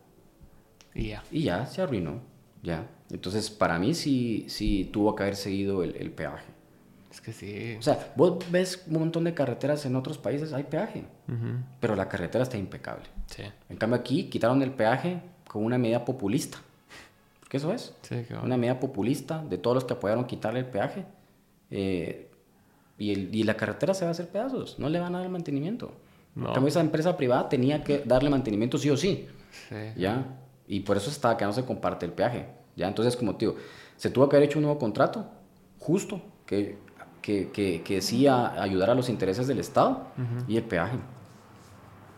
Y 0.94 1.08
ya. 1.08 1.24
y 1.32 1.42
ya 1.42 1.66
se 1.66 1.82
arruinó, 1.82 2.20
¿ya? 2.62 2.86
Entonces 3.10 3.50
para 3.50 3.78
mí 3.78 3.94
sí, 3.94 4.44
sí 4.48 4.88
tuvo 4.92 5.14
que 5.14 5.22
haber 5.22 5.36
seguido 5.36 5.82
el, 5.82 5.96
el 5.96 6.10
peaje. 6.10 6.44
Es 7.10 7.20
que 7.22 7.32
sí. 7.32 7.76
O 7.78 7.82
sea, 7.82 8.12
vos 8.16 8.38
ves 8.50 8.84
un 8.86 8.98
montón 9.00 9.24
de 9.24 9.32
carreteras 9.34 9.84
en 9.86 9.96
otros 9.96 10.18
países, 10.18 10.52
hay 10.52 10.64
peaje, 10.64 11.04
Ujú. 11.26 11.58
pero 11.80 11.96
la 11.96 12.08
carretera 12.08 12.42
está 12.44 12.58
impecable. 12.58 13.04
Sí. 13.26 13.42
En 13.70 13.76
cambio 13.76 13.98
aquí 13.98 14.24
quitaron 14.24 14.62
el 14.62 14.70
peaje 14.72 15.20
con 15.46 15.64
una 15.64 15.78
medida 15.78 16.04
populista. 16.04 16.58
Porque 17.40 17.56
eso 17.56 17.72
es. 17.72 17.94
Sí, 18.02 18.16
qué 18.28 18.34
bueno. 18.34 18.42
Una 18.44 18.56
medida 18.58 18.78
populista 18.78 19.42
de 19.42 19.56
todos 19.56 19.74
los 19.74 19.84
que 19.84 19.94
apoyaron 19.94 20.26
quitarle 20.26 20.60
el 20.60 20.66
peaje. 20.66 21.06
Eh, 21.70 22.30
y, 22.98 23.12
el- 23.12 23.34
y 23.34 23.42
la 23.44 23.54
carretera 23.56 23.94
se 23.94 24.04
va 24.04 24.08
a 24.08 24.12
hacer 24.12 24.28
pedazos. 24.28 24.78
No 24.78 24.88
le 24.90 25.00
van 25.00 25.14
a 25.14 25.18
dar 25.18 25.26
el 25.26 25.32
mantenimiento. 25.32 25.92
No. 26.34 26.48
En 26.48 26.52
cambio 26.52 26.68
esa 26.68 26.80
empresa 26.80 27.16
privada 27.16 27.48
tenía 27.48 27.82
que 27.82 28.00
darle 28.04 28.28
mantenimiento 28.28 28.76
sí 28.76 28.90
o 28.90 28.96
sí. 28.98 29.26
Sí. 29.70 29.76
¿Ya? 29.96 30.26
Y 30.66 30.80
por 30.80 30.98
eso 30.98 31.08
está 31.10 31.36
que 31.38 31.46
no 31.46 31.52
se 31.54 31.64
comparte 31.64 32.04
el 32.04 32.12
peaje. 32.12 32.46
¿Ya? 32.78 32.88
Entonces, 32.88 33.16
como 33.16 33.34
te 33.36 33.44
digo, 33.46 33.56
se 33.96 34.08
tuvo 34.10 34.28
que 34.28 34.36
haber 34.36 34.48
hecho 34.48 34.58
un 34.58 34.64
nuevo 34.64 34.78
contrato 34.78 35.26
justo 35.80 36.22
que, 36.46 36.78
que, 37.20 37.50
que, 37.50 37.82
que 37.82 38.00
sí 38.00 38.26
a- 38.26 38.62
ayudara 38.62 38.92
a 38.92 38.94
los 38.94 39.08
intereses 39.08 39.46
del 39.48 39.58
Estado 39.58 40.06
y 40.46 40.56
el 40.56 40.62
peaje. 40.62 40.96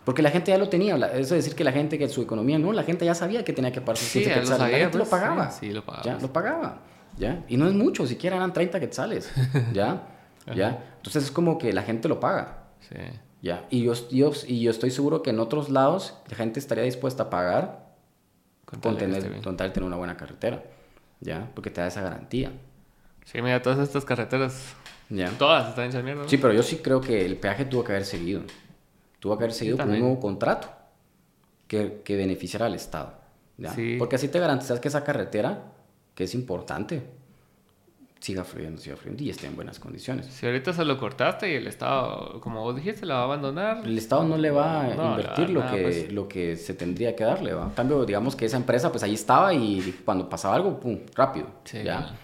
Porque 0.05 0.23
la 0.23 0.31
gente 0.31 0.51
ya 0.51 0.59
lo 0.59 0.69
tenía. 0.69 0.97
Eso 0.97 1.35
de 1.35 1.37
decir 1.41 1.55
que 1.55 1.63
la 1.65 1.73
gente, 1.73 1.99
que 1.99 2.09
su 2.09 2.23
economía, 2.23 2.59
no, 2.59 2.73
la 2.73 2.83
gente 2.83 3.05
ya 3.05 3.15
sabía 3.15 3.45
que 3.45 3.53
tenía 3.53 3.71
que 3.73 3.81
pagar 3.81 3.97
sus 3.97 4.09
Sí, 4.09 4.19
15 4.21 4.31
ya 4.31 4.37
lo 4.37 4.41
quetzales. 4.43 4.59
sabía, 4.61 4.77
la 4.79 4.85
gente 4.85 4.99
pues, 4.99 5.11
lo 5.11 5.19
pagaba. 5.19 5.51
sí, 5.51 5.67
sí, 5.69 5.73
lo 5.73 5.85
pagaba. 5.85 6.05
Ya, 6.05 6.19
lo 6.21 6.33
pagaba. 6.33 6.79
¿Ya? 7.19 7.45
Y 7.49 7.57
no 7.57 7.67
es 7.67 7.75
mucho, 7.75 8.07
siquiera 8.07 8.37
eran 8.37 8.53
30 8.53 8.81
quetzales. 8.81 9.31
¿Ya? 9.73 10.07
¿Ya? 10.55 10.85
Entonces 10.97 11.25
es 11.25 11.31
como 11.31 11.59
que 11.59 11.73
la 11.73 11.83
gente 11.83 12.09
lo 12.09 12.19
paga. 12.21 12.65
Sí. 12.81 12.97
¿Ya? 13.43 13.67
Y 13.71 13.83
yo, 13.85 13.93
yo- 14.11 14.33
y 14.47 14.61
yo 14.63 14.71
estoy 14.71 14.91
seguro 14.91 15.23
que 15.23 15.31
en 15.31 15.39
otros 15.41 15.71
lados 15.71 16.17
la 16.29 16.37
gente 16.37 16.61
estaría 16.61 16.85
dispuesta 16.85 17.25
a 17.25 17.31
pagar 17.31 17.90
Con 18.71 18.81
tal 18.81 18.97
tener, 18.97 19.29
bien. 19.29 19.43
con 19.43 19.57
tal 19.57 19.69
de 19.69 19.75
tener 19.75 19.87
una 19.87 19.97
buena 19.97 20.17
carretera. 20.17 20.63
¿Ya? 21.21 21.51
Porque 21.55 21.71
te 21.71 21.81
da 21.81 21.89
esa 21.89 22.03
garantía. 22.03 22.53
Sí, 23.25 23.43
mira, 23.43 23.61
todas 23.61 23.79
estas 23.81 24.05
carreteras, 24.05 24.75
¿Ya? 25.09 25.31
todas 25.39 25.69
están 25.69 25.89
hechas 25.89 26.03
mierda. 26.03 26.23
¿no? 26.23 26.29
Sí, 26.29 26.39
pero 26.39 26.53
yo 26.53 26.63
sí 26.63 26.77
creo 26.77 27.01
que 27.01 27.27
el 27.27 27.37
peaje 27.37 27.65
tuvo 27.65 27.85
que 27.85 27.93
haber 27.93 28.07
seguido. 28.07 28.43
Tuvo 29.19 29.37
que 29.37 29.45
haber 29.45 29.55
seguido 29.55 29.77
con 29.77 29.91
un 29.91 29.99
nuevo 29.99 30.19
contrato 30.21 30.69
que, 31.67 32.01
que 32.05 32.17
beneficiara 32.17 32.67
al 32.67 32.75
Estado. 32.75 33.15
¿ya? 33.59 33.75
Sí. 33.75 33.97
Porque 33.99 34.17
así 34.17 34.29
te 34.29 34.39
garantizas 34.39 34.81
que 34.81 34.89
esa 34.89 35.05
carretera, 35.05 35.63
que 36.15 36.25
es 36.25 36.35
importante, 36.35 37.03
siga 38.21 38.45
fluyendo, 38.45 38.81
siga 38.81 38.97
fluyendo 38.97 39.23
y 39.25 39.31
esté 39.31 39.47
en 39.47 39.57
buenas 39.57 39.79
condiciones. 39.79 40.27
Si 40.27 40.45
ahorita 40.47 40.73
se 40.75 40.85
lo 40.85 40.99
cortaste 40.99 41.51
y 41.51 41.55
el 41.55 41.67
Estado, 41.67 42.39
como 42.41 42.63
vos 42.63 42.77
dijiste, 42.77 43.07
la 43.07 43.15
va 43.15 43.21
a 43.23 43.25
abandonar. 43.25 43.81
El 43.85 43.97
Estado 43.97 44.25
no 44.25 44.37
le 44.37 44.51
va 44.51 44.83
a 44.83 44.95
No, 44.95 45.11
invertir 45.13 45.47
va 45.49 45.53
lo, 45.53 45.61
nada, 45.61 45.73
que, 45.75 45.83
pues. 45.83 46.13
lo 46.13 46.29
que 46.29 46.57
se 46.57 46.75
tendría 46.75 47.17
que 47.17 47.25
darle. 47.25 47.55
¿va? 47.55 47.65
En 47.65 47.71
cambio, 47.71 48.05
digamos 48.05 48.37
que 48.37 48.45
esa 48.45 48.59
empresa, 48.59 48.91
pues 48.91 49.03
ahí 49.03 49.15
estaba 49.15 49.55
y 49.55 50.01
cuando 50.05 50.29
pasaba 50.29 50.55
algo, 50.57 50.79
pum, 50.79 50.99
rápido. 51.15 51.47
Sí, 51.65 51.83
¿ya? 51.83 52.15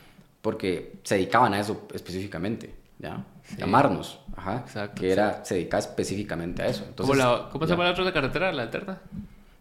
Porque 0.43 0.98
se 1.02 1.14
dedicaban 1.16 1.55
a 1.55 1.60
eso 1.60 1.86
específicamente. 1.94 2.74
¿ya? 2.98 3.24
Sí. 3.44 3.56
Llamarnos. 3.59 4.20
Ajá. 4.36 4.59
Exacto, 4.66 5.01
que 5.01 5.10
era, 5.10 5.44
se 5.44 5.55
dedicaba 5.55 5.81
específicamente 5.81 6.62
a 6.62 6.66
eso. 6.66 6.81
¿Cómo, 6.81 6.90
Entonces, 7.14 7.16
la- 7.18 7.48
cómo 7.51 7.64
se 7.64 7.70
llama 7.73 7.85
la 7.85 7.90
otra 7.93 8.12
carretera, 8.12 8.52
la 8.52 8.62
alterna? 8.62 8.98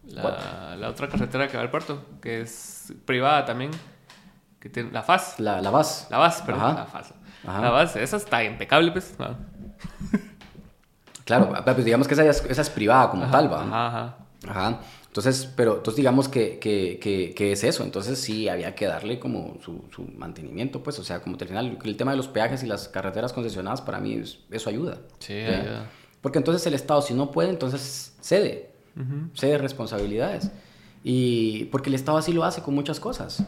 La, 0.08 0.76
la 0.78 0.88
otra 0.90 1.08
carretera 1.08 1.48
que 1.48 1.56
va 1.56 1.62
al 1.64 1.70
puerto, 1.70 2.00
que 2.20 2.42
es 2.42 2.92
privada 3.04 3.44
también. 3.44 3.70
Que 4.66 4.70
tiene, 4.70 4.90
la 4.90 5.02
FAS. 5.04 5.38
La, 5.38 5.60
la. 5.60 5.70
La 6.10 6.18
VAS, 6.18 6.42
perdón. 6.42 6.62
Ajá. 6.62 6.74
La. 7.44 7.50
Ajá. 7.52 7.60
La 7.62 7.70
VAS, 7.70 7.94
esa 7.94 8.16
está 8.16 8.42
impecable, 8.42 8.90
pues. 8.90 9.14
¿no? 9.16 9.36
Claro, 11.24 11.52
pues 11.64 11.84
digamos 11.84 12.08
que 12.08 12.14
esa, 12.14 12.24
es- 12.24 12.44
esa 12.48 12.62
es 12.62 12.70
privada 12.70 13.10
como 13.10 13.28
tal, 13.30 13.52
¿va? 13.52 13.62
Ajá, 13.62 13.86
ajá. 13.86 14.16
Ajá. 14.48 14.80
Entonces, 15.06 15.46
pero 15.56 15.76
entonces 15.76 15.96
digamos 15.96 16.28
que, 16.28 16.58
que, 16.58 16.98
que, 17.00 17.32
que 17.34 17.52
es 17.52 17.64
eso. 17.64 17.84
Entonces 17.84 18.20
sí 18.20 18.48
había 18.48 18.74
que 18.74 18.86
darle 18.86 19.18
como 19.18 19.56
su, 19.64 19.84
su 19.94 20.02
mantenimiento, 20.16 20.82
pues. 20.82 20.98
O 20.98 21.04
sea, 21.04 21.20
como 21.20 21.36
al 21.40 21.46
final, 21.46 21.78
el 21.84 21.96
tema 21.96 22.10
de 22.10 22.16
los 22.16 22.28
peajes 22.28 22.62
y 22.62 22.66
las 22.66 22.88
carreteras 22.88 23.32
concesionadas 23.32 23.80
para 23.82 23.98
mí 24.00 24.14
es- 24.14 24.38
eso 24.50 24.68
ayuda. 24.68 24.98
Sí, 25.20 25.32
ayuda. 25.34 25.86
Porque 26.20 26.38
entonces 26.38 26.66
el 26.66 26.74
Estado, 26.74 27.02
si 27.02 27.14
no 27.14 27.30
puede, 27.30 27.50
entonces 27.50 28.16
cede. 28.20 28.72
Cede 29.34 29.58
responsabilidades. 29.58 30.50
Y 31.04 31.66
porque 31.66 31.88
el 31.90 31.94
Estado 31.94 32.18
así 32.18 32.32
lo 32.32 32.44
hace 32.44 32.62
con 32.62 32.74
muchas 32.74 32.98
cosas. 32.98 33.42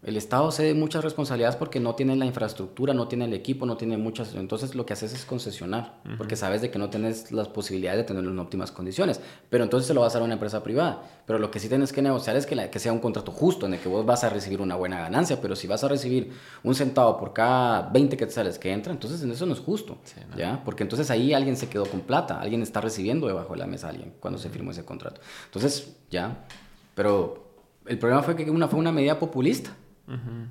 El 0.00 0.16
Estado 0.16 0.52
cede 0.52 0.74
muchas 0.74 1.02
responsabilidades 1.02 1.56
porque 1.56 1.80
no 1.80 1.96
tiene 1.96 2.14
la 2.14 2.24
infraestructura, 2.24 2.94
no 2.94 3.08
tiene 3.08 3.24
el 3.24 3.34
equipo, 3.34 3.66
no 3.66 3.76
tiene 3.76 3.96
muchas. 3.96 4.32
Entonces 4.36 4.76
lo 4.76 4.86
que 4.86 4.92
haces 4.92 5.12
es 5.12 5.24
concesionar, 5.24 6.00
porque 6.16 6.36
sabes 6.36 6.62
de 6.62 6.70
que 6.70 6.78
no 6.78 6.88
tienes 6.88 7.32
las 7.32 7.48
posibilidades 7.48 7.98
de 7.98 8.04
tenerlo 8.04 8.30
en 8.30 8.38
óptimas 8.38 8.70
condiciones. 8.70 9.20
Pero 9.50 9.64
entonces 9.64 9.88
se 9.88 9.94
lo 9.94 10.02
vas 10.02 10.12
a 10.14 10.18
dar 10.18 10.22
a 10.22 10.24
una 10.26 10.34
empresa 10.34 10.62
privada. 10.62 11.02
Pero 11.26 11.40
lo 11.40 11.50
que 11.50 11.58
sí 11.58 11.68
tienes 11.68 11.92
que 11.92 12.00
negociar 12.00 12.36
es 12.36 12.46
que, 12.46 12.54
la- 12.54 12.70
que 12.70 12.78
sea 12.78 12.92
un 12.92 13.00
contrato 13.00 13.32
justo, 13.32 13.66
en 13.66 13.74
el 13.74 13.80
que 13.80 13.88
vos 13.88 14.06
vas 14.06 14.22
a 14.22 14.28
recibir 14.28 14.60
una 14.60 14.76
buena 14.76 15.00
ganancia. 15.00 15.40
Pero 15.40 15.56
si 15.56 15.66
vas 15.66 15.82
a 15.82 15.88
recibir 15.88 16.32
un 16.62 16.76
centavo 16.76 17.18
por 17.18 17.32
cada 17.32 17.88
20 17.90 18.16
quetzales 18.16 18.56
que 18.60 18.70
entra, 18.72 18.92
entonces 18.92 19.20
en 19.22 19.32
eso 19.32 19.46
no 19.46 19.52
es 19.54 19.58
justo. 19.60 19.98
Sí, 20.04 20.20
no. 20.30 20.36
¿ya? 20.36 20.62
Porque 20.64 20.84
entonces 20.84 21.10
ahí 21.10 21.34
alguien 21.34 21.56
se 21.56 21.68
quedó 21.68 21.84
con 21.86 22.02
plata, 22.02 22.40
alguien 22.40 22.62
está 22.62 22.80
recibiendo 22.80 23.26
debajo 23.26 23.54
de 23.54 23.58
la 23.58 23.66
mesa 23.66 23.88
a 23.88 23.90
alguien 23.90 24.14
cuando 24.20 24.38
se 24.38 24.48
firmó 24.48 24.70
ese 24.70 24.84
contrato. 24.84 25.20
Entonces, 25.46 25.96
ya. 26.08 26.46
Pero 26.94 27.48
el 27.86 27.98
problema 27.98 28.22
fue 28.22 28.36
que 28.36 28.48
una 28.48 28.68
fue 28.68 28.78
una 28.78 28.92
medida 28.92 29.18
populista 29.18 29.72
Ujú. 30.08 30.48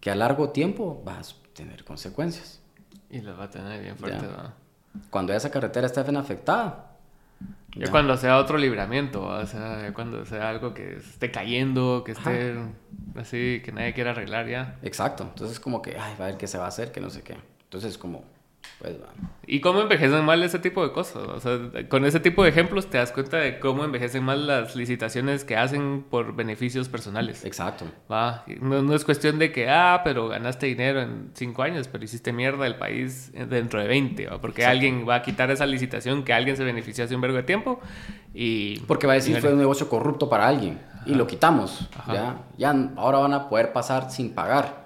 que 0.00 0.10
a 0.10 0.14
largo 0.14 0.50
tiempo 0.50 1.02
va 1.06 1.18
a 1.18 1.22
tener 1.54 1.84
consecuencias. 1.84 2.60
Y 3.10 3.20
los 3.20 3.38
va 3.38 3.44
a 3.44 3.50
tener 3.50 3.80
bien 3.80 3.96
fuerte. 3.96 4.26
Cuando 5.10 5.32
esa 5.32 5.50
carretera 5.50 5.86
esté 5.86 6.02
bien 6.02 6.16
afectada. 6.16 6.90
Ya 7.76 7.86
ya. 7.86 7.90
cuando 7.90 8.16
sea 8.16 8.38
otro 8.38 8.56
libramiento, 8.58 9.24
o 9.24 9.46
sea, 9.46 9.82
ya 9.82 9.94
cuando 9.94 10.24
sea 10.24 10.48
algo 10.50 10.74
que 10.74 10.96
esté 10.98 11.30
cayendo, 11.30 12.04
que 12.04 12.12
esté 12.12 12.56
así, 13.16 13.60
que 13.64 13.72
nadie 13.72 13.92
quiera 13.94 14.10
arreglar 14.10 14.46
ya. 14.48 14.78
Exacto. 14.82 15.24
Entonces 15.24 15.58
como 15.58 15.82
que, 15.82 15.98
ay, 15.98 16.14
va 16.20 16.26
a 16.26 16.28
ver 16.28 16.36
qué 16.36 16.46
se 16.46 16.58
va 16.58 16.66
a 16.66 16.68
hacer, 16.68 16.92
que 16.92 17.00
no 17.00 17.10
sé 17.10 17.22
qué. 17.22 17.36
Entonces 17.64 17.98
como, 17.98 18.24
pues 18.80 18.94
va. 19.00 19.08
¿Y 19.46 19.60
cómo 19.60 19.80
envejecen 19.80 20.24
mal 20.24 20.42
ese 20.42 20.58
tipo 20.58 20.82
de 20.82 20.92
cosas? 20.92 21.22
O 21.28 21.40
sea, 21.40 21.88
con 21.88 22.04
ese 22.04 22.20
tipo 22.20 22.42
de 22.42 22.50
ejemplos 22.50 22.88
te 22.88 22.98
das 22.98 23.12
cuenta 23.12 23.36
de 23.36 23.58
cómo 23.58 23.84
envejecen 23.84 24.24
mal 24.24 24.46
las 24.46 24.74
licitaciones 24.74 25.44
que 25.44 25.56
hacen 25.56 26.04
por 26.08 26.34
beneficios 26.34 26.88
personales. 26.88 27.44
Exacto. 27.44 27.84
Va, 28.10 28.44
no, 28.60 28.82
no 28.82 28.94
es 28.94 29.04
cuestión 29.04 29.38
de 29.38 29.52
que, 29.52 29.68
ah, 29.68 30.00
pero 30.04 30.28
ganaste 30.28 30.66
dinero 30.66 31.02
en 31.02 31.30
cinco 31.34 31.62
años, 31.62 31.88
pero 31.88 32.04
hiciste 32.04 32.32
mierda 32.32 32.66
el 32.66 32.76
país 32.76 33.32
dentro 33.48 33.80
de 33.80 33.86
20, 33.86 34.26
¿va? 34.26 34.40
porque 34.40 34.64
alguien 34.64 35.06
va 35.08 35.16
a 35.16 35.22
quitar 35.22 35.50
esa 35.50 35.66
licitación 35.66 36.24
que 36.24 36.32
alguien 36.32 36.56
se 36.56 36.64
benefició 36.64 37.04
hace 37.04 37.14
un 37.14 37.20
vergo 37.20 37.36
de 37.36 37.42
tiempo 37.42 37.80
y... 38.32 38.80
Porque 38.80 39.06
va 39.06 39.12
a 39.12 39.16
decir 39.16 39.40
fue 39.40 39.52
un 39.52 39.58
negocio 39.58 39.88
corrupto 39.88 40.28
para 40.28 40.48
alguien. 40.48 40.80
Y 41.06 41.14
lo 41.14 41.26
quitamos. 41.26 41.88
Ajá. 41.98 42.14
Ya, 42.14 42.36
ya 42.56 42.90
ahora 42.96 43.18
van 43.18 43.34
a 43.34 43.48
poder 43.48 43.72
pasar 43.72 44.10
sin 44.10 44.34
pagar. 44.34 44.83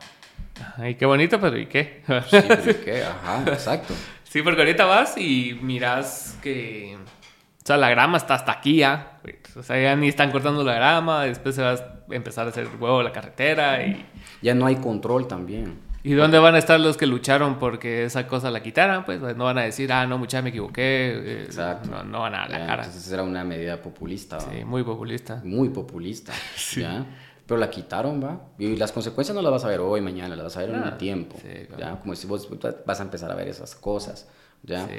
Ay, 0.77 0.95
qué 0.97 1.07
bonito, 1.07 1.41
pero 1.41 1.57
¿y 1.59 1.67
qué? 1.67 2.03
Sí, 2.07 2.37
pero 2.47 2.71
¿y 2.71 2.75
qué? 2.75 3.03
Ajá, 3.05 3.43
exacto. 3.47 3.95
Sí, 4.29 4.43
porque 4.43 4.61
ahorita 4.61 4.85
vas 4.85 5.17
y 5.17 5.59
miras 5.63 6.37
que. 6.43 6.99
O 6.99 7.67
sea, 7.67 7.79
la 7.79 7.89
grama 7.89 8.19
está 8.19 8.35
hasta 8.35 8.53
aquí 8.53 8.77
ya. 8.77 9.21
O 9.57 9.63
sea, 9.63 9.81
ya 9.83 9.97
ni 9.97 10.09
están 10.09 10.31
cortando 10.31 10.63
la 10.63 10.75
grama. 10.75 11.25
Después 11.25 11.55
se 11.55 11.63
va 11.63 11.71
a 11.73 11.79
empezar 12.11 12.45
a 12.47 12.51
hacer 12.51 12.69
huevo 12.79 13.03
la 13.03 13.11
carretera. 13.11 13.83
Y, 13.87 14.05
Ya 14.43 14.55
no 14.55 14.67
hay 14.67 14.77
control 14.77 15.27
también. 15.29 15.79
¿Y 16.03 16.13
dónde 16.13 16.39
van 16.39 16.55
a 16.55 16.59
estar 16.59 16.79
los 16.79 16.99
que 16.99 17.07
lucharon 17.07 17.59
porque 17.59 18.05
esa 18.05 18.27
cosa 18.27 18.51
la 18.51 18.63
quitaran? 18.63 19.07
Pues 19.07 19.19
no 19.21 19.45
van 19.45 19.57
a 19.57 19.63
decir, 19.63 19.91
ah, 19.95 20.07
no, 20.07 20.19
mucha, 20.19 20.43
me 20.43 20.51
equivoqué. 20.51 20.83
eh, 20.83 21.43
Exacto. 21.47 21.89
No, 21.91 22.05
no 22.05 22.21
van 22.21 22.35
a 22.35 22.47
la 22.49 22.67
cara. 22.67 22.85
Entonces 22.85 23.11
era 23.11 23.23
una 23.23 23.45
medida 23.45 23.81
populista. 23.81 24.39
Sí, 24.41 24.63
muy 24.63 24.83
populista. 24.83 25.41
Muy 25.43 25.71
populista. 25.71 26.35
¿ya? 26.77 27.07
Pero 27.49 27.59
la 27.59 27.71
quitaron, 27.71 28.23
¿va? 28.23 28.43
Y 28.59 28.77
las 28.77 28.93
consecuencias 28.93 29.35
no 29.35 29.43
las 29.43 29.51
vas 29.51 29.65
a 29.65 29.69
ver 29.69 29.81
hoy, 29.81 30.01
mañana, 30.03 30.37
las 30.37 30.45
vas 30.45 30.57
a 30.59 30.61
ver 30.61 30.69
en 30.71 30.77
Ah, 30.77 30.91
un 30.93 30.99
tiempo. 30.99 31.37
sí, 31.43 31.67
claro. 31.67 31.83
¿ya? 31.97 32.01
Como 32.01 32.15
si 32.15 32.27
vos 32.29 32.47
vas 32.87 33.01
a 33.01 33.03
empezar 33.03 33.31
a 33.33 33.35
ver 33.35 33.49
esas 33.49 33.75
cosas. 33.75 34.29
¿ya? 34.63 34.87
Sí. 34.87 34.93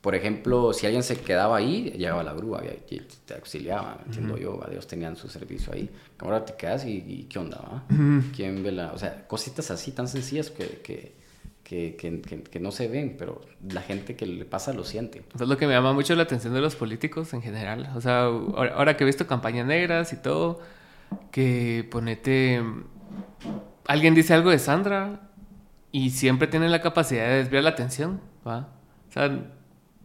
Por 0.00 0.14
ejemplo, 0.14 0.72
si 0.72 0.86
alguien 0.86 1.02
se 1.02 1.16
quedaba 1.16 1.56
ahí, 1.56 1.90
llegaba 1.98 2.22
la 2.22 2.32
grúa 2.32 2.62
y 2.88 3.00
te 3.26 3.34
auxiliaba, 3.34 3.98
entiendo 4.06 4.38
yo, 4.38 4.64
Dios 4.70 4.86
tenían 4.86 5.16
su 5.16 5.28
servicio 5.28 5.72
ahí. 5.72 5.90
Ahora 6.20 6.44
te 6.44 6.54
quedas 6.54 6.84
y, 6.86 6.98
y 7.04 7.24
¿qué 7.28 7.40
onda? 7.40 7.58
Va? 7.58 7.82
¿Quién 8.34 8.62
ve 8.62 8.70
la...? 8.70 8.92
O 8.92 8.98
sea, 8.98 9.26
cositas 9.26 9.70
así 9.72 9.90
tan 9.90 10.06
sencillas 10.06 10.50
que, 10.50 10.80
que, 10.84 11.14
que, 11.64 11.96
que, 11.96 12.20
que- 12.20 12.42
que 12.44 12.60
no 12.60 12.70
se 12.70 12.86
ven, 12.86 13.16
pero 13.18 13.40
la 13.68 13.82
gente 13.82 14.14
que 14.14 14.24
le 14.24 14.44
pasa 14.44 14.72
lo 14.72 14.84
siente. 14.84 15.24
Eso 15.34 15.42
es 15.44 15.50
lo 15.50 15.56
que 15.56 15.66
me 15.66 15.72
llama 15.74 15.92
mucho 15.92 16.14
la 16.14 16.22
atención 16.22 16.54
de 16.54 16.60
los 16.60 16.76
políticos 16.76 17.34
en 17.34 17.42
general. 17.42 17.90
O 17.96 18.00
sea, 18.00 18.26
ahora 18.26 18.74
ahora 18.76 18.96
que 18.96 19.02
he 19.02 19.06
visto 19.06 19.26
campañas 19.26 19.66
negras 19.66 20.12
y 20.12 20.16
todo, 20.16 20.60
que 21.30 21.86
ponete. 21.90 22.62
Alguien 23.86 24.14
dice 24.14 24.34
algo 24.34 24.50
de 24.50 24.58
Sandra 24.58 25.20
y 25.92 26.10
siempre 26.10 26.48
tienen 26.48 26.70
la 26.72 26.82
capacidad 26.82 27.26
de 27.28 27.36
desviar 27.38 27.64
la 27.64 27.70
atención, 27.70 28.20
¿va? 28.46 28.68
O 29.08 29.12
sea, 29.12 29.30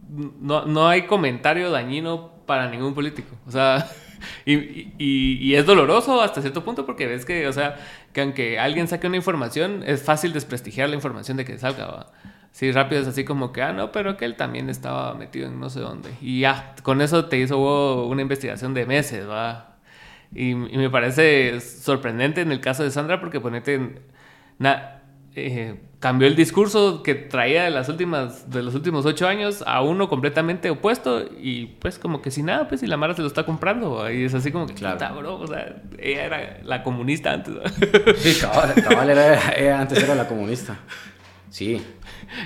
no, 0.08 0.66
no 0.66 0.88
hay 0.88 1.06
comentario 1.06 1.70
dañino 1.70 2.30
para 2.46 2.68
ningún 2.70 2.94
político. 2.94 3.36
O 3.46 3.50
sea, 3.50 3.88
Y, 4.46 4.92
y- 4.98 5.54
es 5.54 5.66
doloroso 5.66 6.22
hasta 6.22 6.40
cierto 6.42 6.64
punto 6.64 6.86
porque 6.86 7.06
ves 7.06 7.26
que, 7.26 7.46
o 7.48 7.52
sea, 7.52 7.76
que 8.12 8.22
aunque 8.22 8.58
alguien 8.58 8.88
saque 8.88 9.06
una 9.06 9.16
información, 9.18 9.82
es 9.86 10.02
fácil 10.02 10.32
desprestigiar 10.32 10.88
la 10.88 10.96
información 10.96 11.36
de 11.36 11.44
que 11.44 11.58
salga, 11.58 11.86
¿va? 11.86 12.12
Sí, 12.52 12.72
rápido 12.72 13.02
es 13.02 13.08
así 13.08 13.24
como 13.24 13.52
que, 13.52 13.62
ah, 13.62 13.72
no, 13.72 13.92
pero 13.92 14.16
que 14.16 14.24
él 14.26 14.36
también 14.36 14.70
estaba 14.70 15.14
metido 15.14 15.48
en 15.48 15.60
no 15.60 15.70
sé 15.70 15.80
dónde. 15.80 16.10
Y 16.22 16.40
ya, 16.40 16.74
con 16.82 17.02
eso 17.02 17.26
te 17.26 17.38
hizo 17.38 18.06
una 18.06 18.22
investigación 18.22 18.74
de 18.74 18.86
meses, 18.86 19.28
¿va? 19.28 19.73
Y, 20.34 20.50
y 20.50 20.54
me 20.78 20.90
parece 20.90 21.60
sorprendente 21.60 22.40
en 22.40 22.50
el 22.52 22.60
caso 22.60 22.82
de 22.82 22.90
Sandra 22.90 23.20
porque 23.20 23.40
ponete, 23.40 24.00
na- 24.58 25.02
eh, 25.36 25.80
cambió 26.00 26.28
el 26.28 26.36
discurso 26.36 27.02
que 27.02 27.14
traía 27.14 27.64
de 27.64 27.70
las 27.70 27.88
últimas 27.88 28.50
de 28.50 28.62
los 28.62 28.74
últimos 28.74 29.04
ocho 29.06 29.26
años 29.26 29.64
a 29.66 29.80
uno 29.80 30.08
completamente 30.08 30.70
opuesto 30.70 31.24
y 31.40 31.66
pues 31.80 31.98
como 31.98 32.20
que 32.22 32.30
sin 32.30 32.46
nada 32.46 32.68
pues 32.68 32.82
y 32.82 32.86
la 32.86 32.96
Mara 32.96 33.14
se 33.14 33.22
lo 33.22 33.26
está 33.28 33.44
comprando 33.44 34.08
y 34.12 34.24
es 34.24 34.34
así 34.34 34.52
como 34.52 34.66
que 34.66 34.74
Claro. 34.74 34.94
puta, 34.98 35.12
bro 35.12 35.36
o 35.40 35.46
sea 35.46 35.82
ella 35.98 36.24
era 36.26 36.58
la 36.62 36.82
comunista 36.84 37.32
antes. 37.32 37.54
Sí, 38.18 38.38
cabal, 38.40 38.74
cabal 38.82 39.10
era, 39.10 39.50
era- 39.52 39.80
antes 39.80 40.02
era 40.02 40.14
la 40.14 40.28
comunista. 40.28 40.76
Sí, 41.54 41.80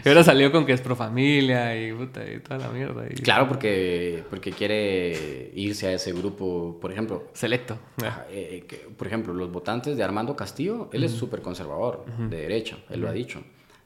y 0.05 0.09
ahora 0.10 0.22
salió 0.22 0.52
con 0.52 0.66
que 0.66 0.74
es 0.74 0.82
pro 0.82 0.94
familia 0.94 1.74
y 1.82 1.94
puta 1.94 2.30
y 2.30 2.40
toda 2.40 2.59
la 2.59 2.68
mierda 2.68 3.06
y 3.10 3.14
claro, 3.14 3.48
porque, 3.48 4.22
porque 4.28 4.52
quiere 4.52 5.51
irse 5.55 5.86
a 5.86 5.93
ese 5.94 6.12
grupo, 6.12 6.76
por 6.78 6.93
ejemplo, 6.93 7.28
selecto. 7.32 7.78
Ajá, 8.05 8.26
eh, 8.30 8.64
que, 8.68 8.76
por 8.76 9.06
ejemplo, 9.06 9.32
los 9.32 9.51
votantes 9.51 9.97
de 9.97 10.05
Armando 10.05 10.36
Castillo, 10.36 10.90
él 10.93 11.05
es 11.05 11.12
súper 11.12 11.40
conservador, 11.40 12.05
de 12.28 12.36
derecha, 12.36 12.76
él 12.90 13.01
lo 13.01 13.09
ha 13.09 13.12
dicho. 13.12 13.40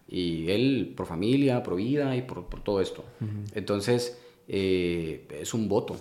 Y 0.08 0.50
él 0.50 0.92
pro 0.96 1.06
familia, 1.06 1.62
pro 1.62 1.76
vida 1.76 2.16
y 2.16 2.22
por, 2.22 2.46
por 2.46 2.60
todo 2.64 2.80
esto. 2.80 3.04
Entonces, 3.54 4.20
eh, 4.48 5.28
es 5.40 5.54
un 5.54 5.68
voto 5.68 5.94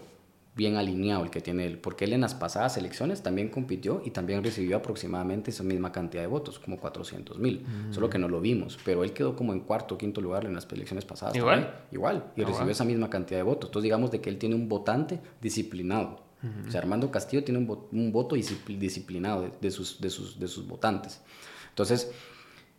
bien 0.53 0.75
alineado 0.75 1.23
el 1.23 1.29
que 1.29 1.39
tiene 1.39 1.65
él, 1.65 1.77
porque 1.79 2.03
él 2.05 2.13
en 2.13 2.21
las 2.21 2.33
pasadas 2.35 2.75
elecciones 2.75 3.23
también 3.23 3.47
compitió 3.49 4.01
y 4.05 4.11
también 4.11 4.43
recibió 4.43 4.75
aproximadamente 4.77 5.49
esa 5.51 5.63
misma 5.63 5.91
cantidad 5.93 6.21
de 6.23 6.27
votos, 6.27 6.59
como 6.59 6.77
400 6.77 7.39
mil. 7.39 7.65
Solo 7.89 8.09
que 8.09 8.17
no 8.19 8.27
lo 8.27 8.41
vimos, 8.41 8.77
pero 8.83 9.03
él 9.05 9.13
quedó 9.13 9.35
como 9.35 9.53
en 9.53 9.61
cuarto 9.61 9.95
o 9.95 9.97
quinto 9.97 10.19
lugar 10.19 10.45
en 10.45 10.53
las 10.53 10.67
elecciones 10.71 11.05
pasadas. 11.05 11.35
¿Igual? 11.35 11.61
también. 11.61 11.83
Igual, 11.91 12.31
y 12.35 12.41
Ah, 12.41 12.45
recibió 12.45 12.71
esa 12.71 12.83
misma 12.83 13.09
cantidad 13.09 13.39
de 13.39 13.43
votos. 13.43 13.69
Entonces, 13.69 13.83
digamos 13.83 14.11
de 14.11 14.19
que 14.19 14.29
él 14.29 14.37
tiene 14.37 14.55
un 14.55 14.67
votante 14.67 15.19
disciplinado. 15.41 16.23
O 16.67 16.71
sea, 16.71 16.81
Armando 16.81 17.11
Castillo 17.11 17.43
tiene 17.43 17.59
un, 17.59 17.67
vo- 17.67 17.85
un 17.91 18.11
voto 18.11 18.35
discipli- 18.35 18.77
disciplinado 18.79 19.43
de, 19.43 19.51
de 19.61 19.69
sus, 19.71 20.01
de, 20.01 20.09
sus, 20.09 20.39
de 20.39 20.47
sus 20.47 20.67
votantes. 20.67 21.21
Entonces, 21.69 22.11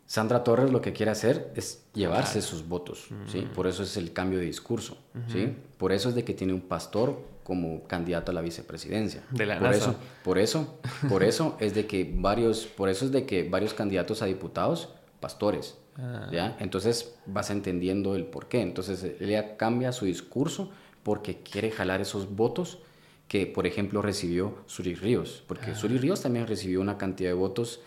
Sandra 0.05 0.43
Torres 0.43 0.69
lo 0.71 0.81
que 0.81 0.91
quiere 0.93 1.11
hacer 1.11 1.51
es 1.55 1.85
llevarse 1.93 2.41
sus 2.41 2.67
votos, 2.67 3.07
¿sí? 3.25 3.47
Por 3.55 3.65
eso 3.67 3.81
es 3.83 3.95
el 3.97 4.11
cambio 4.11 4.37
de 4.37 4.45
discurso, 4.45 4.97
¿sí? 5.27 5.55
Por 5.77 5.91
eso 5.93 6.09
es 6.09 6.15
de 6.15 6.23
que 6.25 6.33
tiene 6.33 6.53
un 6.53 6.61
pastor 6.61 7.19
como 7.43 7.83
candidato 7.83 8.31
a 8.31 8.33
la 8.33 8.41
vicepresidencia. 8.41 9.23
De 9.31 9.45
la 9.45 9.55
por 9.59 9.63
NASA. 9.69 9.77
eso, 9.77 9.95
por 10.23 10.37
eso, 10.37 10.79
por 11.09 11.23
eso 11.23 11.57
es 11.59 11.73
de 11.75 11.85
que 11.87 12.11
varios, 12.15 12.65
por 12.65 12.89
eso 12.89 13.05
es 13.05 13.11
de 13.11 13.25
que 13.25 13.47
varios 13.47 13.73
candidatos 13.73 14.21
a 14.21 14.25
diputados, 14.25 14.89
pastores, 15.19 15.77
Ah. 15.95 16.27
¿ya? 16.31 16.57
Entonces 16.59 17.13
vas 17.27 17.51
entendiendo 17.51 18.15
el 18.15 18.25
por 18.25 18.47
qué. 18.47 18.61
Entonces 18.61 19.05
ella 19.19 19.57
cambia 19.57 19.91
su 19.91 20.05
discurso 20.05 20.71
porque 21.03 21.37
quiere 21.43 21.69
jalar 21.69 22.01
esos 22.01 22.35
votos 22.35 22.79
que, 23.27 23.45
por 23.45 23.67
ejemplo, 23.67 24.01
recibió 24.01 24.57
Suri 24.65 24.95
Ríos, 24.95 25.43
porque 25.47 25.71
Ah. 25.71 25.75
Suri 25.75 25.97
Ríos 25.99 26.21
también 26.21 26.47
recibió 26.47 26.81
una 26.81 26.97
cantidad 26.97 27.29
de 27.29 27.35
votos 27.35 27.81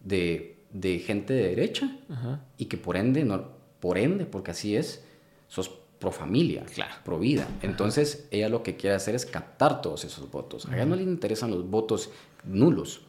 de, 0.00 0.58
de 0.72 0.98
gente 1.00 1.32
de 1.34 1.48
derecha 1.48 1.96
Ajá. 2.08 2.40
y 2.56 2.66
que 2.66 2.76
por 2.76 2.96
ende, 2.96 3.24
no, 3.24 3.48
por 3.80 3.98
ende, 3.98 4.26
porque 4.26 4.52
así 4.52 4.76
es, 4.76 5.04
sos 5.48 5.70
pro 6.00 6.10
familia, 6.10 6.64
Claro. 6.64 6.94
pro 7.04 7.18
vida. 7.18 7.46
Entonces, 7.62 8.26
ella 8.32 8.48
lo 8.48 8.64
que 8.64 8.76
quiere 8.76 8.96
hacer 8.96 9.14
es 9.14 9.24
captar 9.26 9.80
todos 9.82 10.04
esos 10.04 10.28
votos. 10.30 10.66
A 10.66 10.74
ella 10.74 10.86
no 10.86 10.96
le 10.96 11.02
interesan 11.04 11.50
los 11.52 11.68
votos 11.70 12.10
nulos. 12.44 13.02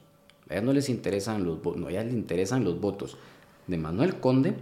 A 0.50 0.54
ella 0.54 0.62
no 0.62 0.74
les 0.74 0.90
interesan 0.90 1.44
los 1.44 1.62
votos, 1.64 1.80
no, 1.82 1.88
a 1.88 1.92
ella 1.92 2.04
le 2.04 2.12
interesan 2.12 2.64
los 2.64 2.80
votos 2.80 3.18
de 3.66 3.78
Manuel 3.78 4.20
Conde, 4.20 4.56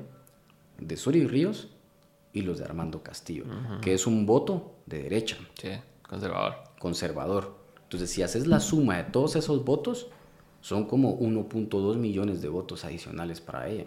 de 0.77 0.95
Suri 0.95 1.25
Ríos 1.25 1.67
y 2.31 2.43
los 2.43 2.59
de 2.59 2.65
Armando 2.65 3.01
Castillo, 3.03 3.45
que 3.81 3.95
es 3.95 4.05
un 4.07 4.25
voto 4.25 4.75
de 4.85 5.01
derecha, 5.03 5.37
sí 5.59 5.69
conservador 6.07 6.69
conservador. 6.79 7.55
Entonces, 7.83 8.09
si 8.09 8.23
haces 8.23 8.47
la 8.47 8.59
suma 8.59 8.97
de 8.97 9.03
todos 9.05 9.35
esos 9.35 9.63
votos, 9.65 10.07
son 10.61 10.85
como 10.85 11.19
1.2 11.19 11.97
millones 11.97 12.41
de 12.41 12.49
votos 12.49 12.85
adicionales 12.85 13.41
para 13.41 13.67
ella. 13.67 13.85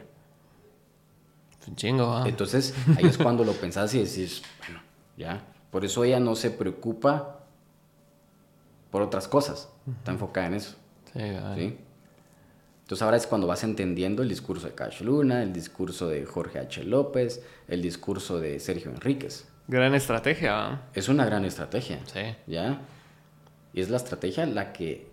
Entonces, 2.26 2.74
ahí 2.97 3.06
es 3.06 3.18
cuando 3.18 3.44
lo 3.44 3.52
pensás 3.52 3.94
y 3.94 3.98
decís, 3.98 4.43
bueno, 4.59 4.80
ya. 5.16 5.44
Por 5.70 5.84
eso 5.84 6.05
ella 6.05 6.20
no 6.20 6.34
se 6.34 6.51
preocupa 6.51 7.40
por 8.90 9.02
otras 9.02 9.28
cosas. 9.28 9.68
Está 9.98 10.12
enfocada 10.12 10.48
en 10.48 10.55
eso. 10.55 10.76
sí. 11.12 11.20
¿sí? 11.56 11.78
Entonces, 12.82 13.02
ahora 13.02 13.16
es 13.16 13.26
cuando 13.26 13.47
vas 13.47 13.64
entendiendo 13.64 14.22
el 14.22 14.28
discurso 14.28 14.66
de 14.66 14.74
Cash 14.74 15.01
Luna, 15.01 15.43
el 15.43 15.52
discurso 15.52 16.09
de 16.09 16.26
Jorge 16.26 16.59
H. 16.59 16.84
López, 16.84 17.43
el 17.68 17.80
discurso 17.80 18.39
de 18.39 18.60
Sergio 18.60 18.90
Enríquez. 18.90 19.47
gran 19.66 19.94
estrategia 19.94 20.52
¿va? 20.52 20.82
Es 20.93 21.09
una 21.09 21.24
gran 21.24 21.44
estrategia. 21.47 22.01
sí 22.05 22.36
¿Ya? 22.47 22.82
Y 23.72 23.80
es 23.80 23.89
la 23.89 23.97
estrategia 23.97 24.44
la 24.44 24.74
que 24.74 25.10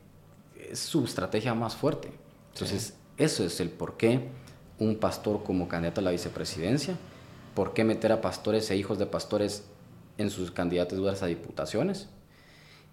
es 0.69 0.79
su 0.79 1.05
estrategia 1.05 1.53
más 1.53 1.75
fuerte. 1.75 2.11
Entonces, 2.53 2.95
eso 3.17 3.45
es 3.45 3.59
el 3.61 3.69
por 3.69 3.95
qué 3.95 4.27
un 4.79 4.95
pastor 4.97 5.43
como 5.43 5.67
candidato 5.67 6.01
a 6.01 6.03
la 6.03 6.11
vicepresidencia, 6.11 6.95
por 7.53 7.73
qué 7.73 7.83
meter 7.83 8.11
a 8.11 8.21
pastores 8.21 8.69
e 8.71 8.77
hijos 8.77 8.97
de 8.97 9.05
pastores 9.05 9.65
en 10.17 10.29
sus 10.29 10.51
candidaturas 10.51 11.23
a 11.23 11.27
diputaciones 11.27 12.09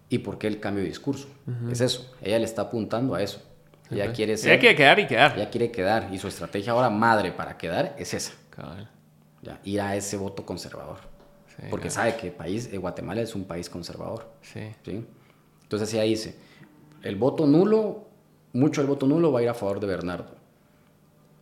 y 0.08 0.18
por 0.18 0.38
qué 0.38 0.46
el 0.46 0.60
cambio 0.60 0.82
de 0.82 0.88
discurso. 0.88 1.28
Es 1.70 1.80
eso. 1.80 2.12
Ella 2.22 2.38
le 2.38 2.44
está 2.44 2.62
apuntando 2.62 3.14
a 3.14 3.22
eso. 3.22 3.42
Ella 3.90 4.12
quiere 4.12 4.32
Ella 4.32 4.42
ser. 4.42 4.60
quiere 4.60 4.74
quedar 4.74 4.98
y 4.98 5.06
quedar 5.06 5.36
Ella 5.36 5.50
quiere 5.50 5.70
quedar. 5.70 6.08
Y 6.12 6.18
su 6.18 6.28
estrategia 6.28 6.72
ahora 6.72 6.90
madre 6.90 7.32
para 7.32 7.56
quedar 7.56 7.94
es 7.98 8.14
esa. 8.14 8.32
Ir 9.64 9.80
a 9.80 9.94
ese 9.94 10.16
voto 10.16 10.44
conservador. 10.44 10.98
Sí, 11.48 11.62
porque 11.70 11.88
sabe 11.88 12.16
que 12.16 12.30
país, 12.30 12.68
eh, 12.72 12.78
Guatemala 12.78 13.22
es 13.22 13.34
un 13.34 13.44
país 13.44 13.70
conservador. 13.70 14.28
sí 14.42 14.60
¿sí? 14.84 15.06
Entonces 15.62 15.92
ella 15.94 16.02
dice, 16.02 16.36
el 17.02 17.16
voto 17.16 17.46
nulo, 17.46 18.06
mucho 18.52 18.80
el 18.82 18.86
voto 18.86 19.06
nulo 19.06 19.32
va 19.32 19.40
a 19.40 19.42
ir 19.42 19.48
a 19.48 19.54
favor 19.54 19.80
de 19.80 19.86
Bernardo. 19.86 20.35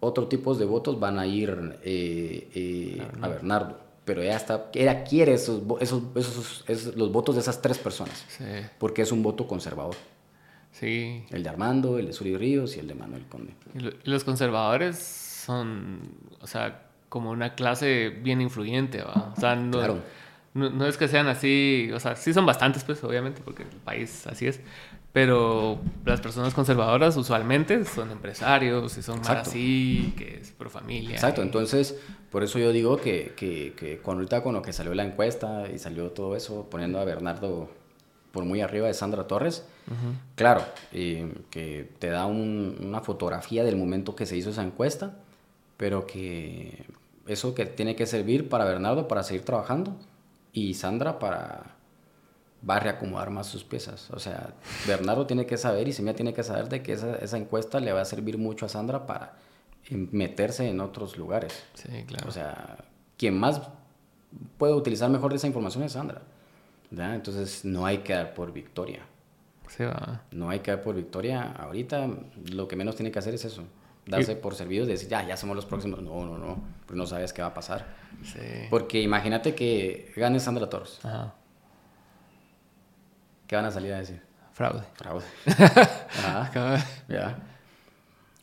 Otros 0.04 0.28
tipos 0.28 0.58
de 0.58 0.64
votos 0.66 0.98
van 1.00 1.18
a 1.18 1.26
ir 1.26 1.78
eh, 1.82 2.48
eh, 2.54 3.08
a 3.22 3.28
Bernardo. 3.28 3.78
Pero 4.04 4.20
ella, 4.22 4.36
está, 4.36 4.70
ella 4.74 5.02
quiere 5.02 5.32
esos, 5.34 5.62
esos, 5.80 6.02
esos, 6.14 6.64
esos- 6.68 6.94
los 6.96 7.10
votos 7.10 7.34
de 7.36 7.40
esas 7.40 7.62
tres 7.62 7.78
personas. 7.78 8.24
sí 8.28 8.44
Porque 8.78 9.02
es 9.02 9.10
un 9.12 9.22
voto 9.22 9.46
conservador. 9.46 9.94
sí 10.72 11.24
El 11.30 11.42
de 11.42 11.48
Armando, 11.48 11.98
el 11.98 12.06
de 12.08 12.12
Suri 12.12 12.36
Ríos 12.36 12.76
y 12.76 12.80
el 12.80 12.88
de 12.88 12.94
Manuel 12.94 13.24
Conde. 13.26 13.54
Y 13.74 14.08
los 14.10 14.24
conservadores 14.24 14.98
son, 14.98 16.00
o 16.40 16.46
sea, 16.46 16.82
como 17.08 17.30
una 17.30 17.54
clase 17.54 18.10
bien 18.10 18.40
influyente, 18.40 19.02
¿va? 19.02 19.32
O 19.36 19.40
sea, 19.40 19.54
no, 19.56 19.78
Claro. 19.78 19.98
no, 20.52 20.68
no 20.70 20.86
es 20.86 20.96
que 20.96 21.06
sean 21.08 21.26
así, 21.28 21.90
o 21.94 22.00
sea, 22.00 22.16
sí 22.16 22.34
son 22.34 22.44
bastantes, 22.44 22.84
pues, 22.84 23.02
obviamente, 23.04 23.40
porque 23.44 23.62
el 23.62 23.68
país 23.68 24.26
así 24.26 24.46
es. 24.46 24.60
Pero 25.14 25.78
las 26.04 26.20
personas 26.20 26.52
conservadoras 26.54 27.16
usualmente 27.16 27.84
son 27.84 28.10
empresarios 28.10 28.98
y 28.98 29.02
son 29.02 29.20
más 29.20 29.28
Exacto. 29.28 29.50
así, 29.50 30.12
que 30.18 30.38
es 30.42 30.50
pro 30.50 30.68
familia. 30.68 31.14
Exacto, 31.14 31.40
y- 31.40 31.44
entonces 31.46 31.96
por 32.32 32.42
eso 32.42 32.58
yo 32.58 32.72
digo 32.72 32.96
que, 32.96 33.32
que, 33.36 33.74
que 33.76 33.98
cuando 33.98 34.22
ahorita 34.22 34.42
con 34.42 34.54
lo 34.54 34.60
que 34.62 34.72
salió 34.72 34.92
la 34.92 35.04
encuesta 35.04 35.68
y 35.72 35.78
salió 35.78 36.10
todo 36.10 36.34
eso, 36.34 36.68
poniendo 36.68 36.98
a 36.98 37.04
Bernardo 37.04 37.70
por 38.32 38.44
muy 38.44 38.60
arriba 38.60 38.88
de 38.88 38.94
Sandra 38.94 39.28
Torres, 39.28 39.64
claro, 40.34 40.64
eh, 40.92 41.32
que 41.50 41.88
te 42.00 42.08
da 42.08 42.26
un- 42.26 42.76
una 42.84 43.00
fotografía 43.00 43.62
del 43.62 43.76
momento 43.76 44.16
que 44.16 44.26
se 44.26 44.36
hizo 44.36 44.50
esa 44.50 44.64
encuesta, 44.64 45.14
pero 45.76 46.08
que 46.08 46.86
eso 47.28 47.54
que 47.54 47.66
tiene 47.66 47.94
que 47.94 48.06
servir 48.06 48.48
para 48.48 48.64
Bernardo 48.64 49.06
para 49.06 49.22
seguir 49.22 49.44
trabajando 49.44 49.96
y 50.52 50.74
Sandra 50.74 51.20
para 51.20 51.73
va 52.68 52.76
a 52.76 52.80
reacomodar 52.80 53.30
más 53.30 53.46
sus 53.46 53.64
piezas. 53.64 54.10
O 54.10 54.18
sea, 54.18 54.54
Bernardo 54.86 55.26
tiene 55.26 55.46
que 55.46 55.56
saber 55.56 55.88
y 55.88 55.92
Semilla 55.92 56.14
tiene 56.16 56.32
que 56.32 56.42
saber 56.42 56.68
de 56.68 56.82
que 56.82 56.92
esa, 56.92 57.16
esa 57.16 57.36
encuesta 57.36 57.80
le 57.80 57.92
va 57.92 58.00
a 58.00 58.04
servir 58.04 58.38
mucho 58.38 58.66
a 58.66 58.68
Sandra 58.68 59.06
para 59.06 59.36
meterse 59.90 60.68
en 60.68 60.80
otros 60.80 61.18
lugares. 61.18 61.64
Sí, 61.74 62.04
claro. 62.06 62.28
O 62.28 62.32
sea, 62.32 62.78
quien 63.16 63.38
más 63.38 63.60
puede 64.56 64.74
utilizar 64.74 65.10
mejor 65.10 65.34
esa 65.34 65.46
información 65.46 65.84
es 65.84 65.92
Sandra. 65.92 66.22
¿verdad? 66.90 67.14
Entonces, 67.14 67.64
no 67.64 67.86
hay 67.86 67.98
que 67.98 68.12
dar 68.12 68.34
por 68.34 68.52
victoria. 68.52 69.00
sí, 69.68 69.84
va. 69.84 70.22
No 70.30 70.48
hay 70.48 70.60
que 70.60 70.70
dar 70.70 70.82
por 70.82 70.94
victoria. 70.94 71.52
Ahorita 71.52 72.08
lo 72.52 72.68
que 72.68 72.76
menos 72.76 72.96
tiene 72.96 73.10
que 73.10 73.18
hacer 73.18 73.34
es 73.34 73.44
eso. 73.44 73.64
Darse 74.06 74.36
por 74.36 74.54
servidos, 74.54 74.86
decir, 74.86 75.08
ya, 75.08 75.26
ya 75.26 75.36
somos 75.36 75.56
los 75.56 75.64
próximos. 75.64 76.02
No, 76.02 76.24
no, 76.26 76.36
no. 76.36 76.62
Porque 76.86 76.98
no 76.98 77.06
sabes 77.06 77.32
qué 77.32 77.40
va 77.40 77.48
a 77.48 77.54
pasar. 77.54 77.86
Sí. 78.22 78.66
Porque 78.68 79.00
imagínate 79.00 79.54
que 79.54 80.12
gane 80.14 80.40
Sandra 80.40 80.68
Torres. 80.68 81.00
Ajá. 81.02 81.34
¿Qué 83.54 83.56
van 83.56 83.66
a 83.66 83.70
salir 83.70 83.92
a 83.92 83.98
decir? 83.98 84.20
Fraude. 84.52 84.82
Fraude. 84.94 85.22
Ya. 87.08 87.38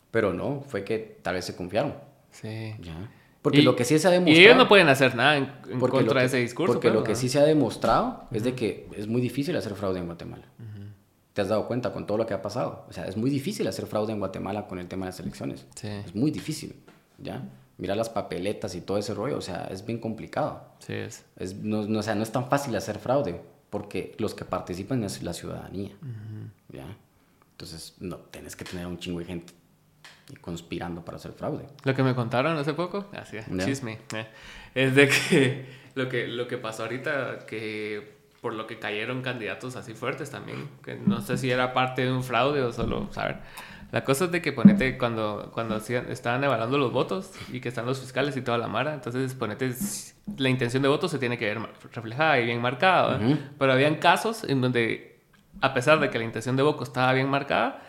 Pero 0.10 0.34
no, 0.34 0.62
fue 0.66 0.86
que 0.86 1.20
tal 1.22 1.34
vez 1.36 1.44
se 1.44 1.54
confiaron. 1.54 1.96
Sí. 2.32 2.74
Ya. 2.80 3.10
Porque 3.42 3.60
Y- 3.60 3.64
lo 3.64 3.76
que 3.76 3.84
sí 3.84 4.00
se 4.00 4.08
ha 4.08 4.12
Y 4.12 4.14
demostrado. 4.14 4.42
ellos 4.42 4.56
no 4.56 4.68
pueden 4.70 4.88
hacer 4.88 5.14
nada 5.16 5.36
en, 5.36 5.48
contra 5.82 6.22
de 6.22 6.28
ese 6.28 6.38
discurso. 6.38 6.74
Porque 6.76 6.88
pues, 6.88 6.96
lo 7.00 7.04
que 7.04 7.12
¿no? 7.12 7.18
sí 7.18 7.28
se 7.28 7.40
ha 7.40 7.44
demostrado 7.44 8.24
es 8.32 8.44
de 8.46 8.56
que 8.56 8.88
es 8.96 9.08
muy 9.08 9.20
difícil 9.20 9.54
hacer 9.58 9.74
fraude 9.76 10.00
en 10.00 10.06
Guatemala. 10.06 10.46
te 11.34 11.42
has 11.42 11.50
dado 11.50 11.68
cuenta 11.68 11.92
con 11.92 12.06
todo 12.08 12.18
lo 12.18 12.26
que 12.26 12.34
ha 12.34 12.42
pasado. 12.42 12.86
O 12.90 12.94
sea, 12.94 13.04
es 13.06 13.18
muy 13.18 13.30
difícil 13.30 13.68
hacer 13.68 13.86
fraude 13.86 14.14
en 14.14 14.20
Guatemala 14.20 14.68
con 14.68 14.80
el 14.80 14.88
tema 14.88 15.06
de 15.08 15.12
las 15.12 15.20
elecciones. 15.20 15.66
Sí. 15.76 15.88
Es 15.90 16.16
muy 16.16 16.32
difícil, 16.32 16.74
¿ya? 17.18 17.42
Mira 17.78 17.96
las 17.96 18.08
papeletas 18.10 18.76
y 18.76 18.82
todo 18.82 18.98
ese 18.98 19.14
rollo, 19.14 19.38
o 19.38 19.42
sea, 19.42 19.68
es 19.72 19.86
bien 19.86 20.00
complicado. 20.00 20.64
Sí, 20.80 20.94
es. 20.94 21.26
Es, 21.36 21.56
no, 21.56 21.84
no, 21.86 22.00
o 22.00 22.04
sea, 22.04 22.16
no 22.16 22.24
es 22.24 22.32
tan 22.32 22.48
fácil 22.48 22.74
hacer 22.78 22.98
fraude, 23.00 23.42
porque 23.72 24.14
los 24.20 24.36
que 24.36 24.46
participan 24.46 25.04
es 25.04 25.24
la 25.24 25.34
ciudadanía, 25.34 25.92
¿ya? 26.70 26.86
Entonces, 27.54 27.96
no, 28.00 28.18
tienes 28.18 28.56
que 28.56 28.66
tener 28.66 28.86
un 28.86 29.00
chingo 29.00 29.20
de 29.20 29.26
gente 29.26 29.54
conspirando 30.42 31.04
para 31.04 31.18
hacer 31.18 31.32
fraude. 31.32 31.66
Lo 31.84 31.96
que 31.96 32.04
me 32.04 32.14
contaron 32.14 32.58
hace 32.58 32.74
poco, 32.74 33.08
así, 33.14 33.38
Ya. 33.38 33.66
chisme, 33.66 34.00
eh, 34.14 34.28
es 34.76 34.94
de 34.94 35.08
que 35.08 35.66
lo, 35.96 36.10
que 36.10 36.28
lo 36.28 36.48
que 36.48 36.58
pasó 36.58 36.84
ahorita, 36.84 37.46
que 37.48 38.20
por 38.42 38.54
lo 38.56 38.68
que 38.68 38.78
cayeron 38.78 39.22
candidatos 39.22 39.76
así 39.78 39.94
fuertes 39.94 40.30
también, 40.32 40.70
que 40.84 40.96
no 40.96 41.22
sé 41.22 41.38
si 41.38 41.50
era 41.50 41.74
parte 41.74 42.04
de 42.04 42.12
un 42.12 42.24
fraude 42.24 42.62
o 42.62 42.74
solo, 42.74 43.12
saber. 43.14 43.40
La 43.92 44.04
cosa 44.04 44.26
es 44.26 44.32
de 44.32 44.42
que 44.42 44.54
ponete 44.54 44.98
cuando, 44.98 45.52
cuando 45.54 45.76
estaban 45.78 46.44
evaluando 46.44 46.78
los 46.78 46.94
votos 46.94 47.32
y 47.52 47.60
que 47.60 47.70
están 47.70 47.86
los 47.86 48.00
fiscales 48.00 48.38
y 48.38 48.42
toda 48.42 48.58
la 48.58 48.68
mara, 48.68 48.94
entonces 48.94 49.34
ponete 49.34 49.74
la 50.38 50.50
intención 50.50 50.82
de 50.82 50.90
voto 50.90 51.10
se 51.10 51.20
tiene 51.20 51.38
que 51.38 51.46
ver 51.46 51.60
reflejada 51.92 52.40
y 52.40 52.46
bien 52.46 52.62
marcada, 52.62 53.18
¿verdad? 53.18 53.28
Ujú. 53.28 53.40
pero 53.60 53.74
habían 53.74 53.96
casos 53.96 54.46
en 54.46 54.62
donde 54.62 55.12
a 55.60 55.74
pesar 55.74 56.00
de 56.00 56.10
que 56.10 56.18
la 56.18 56.24
intención 56.24 56.56
de 56.56 56.64
voto 56.64 56.84
estaba 56.84 57.12
bien 57.14 57.30
marcada, 57.30 57.82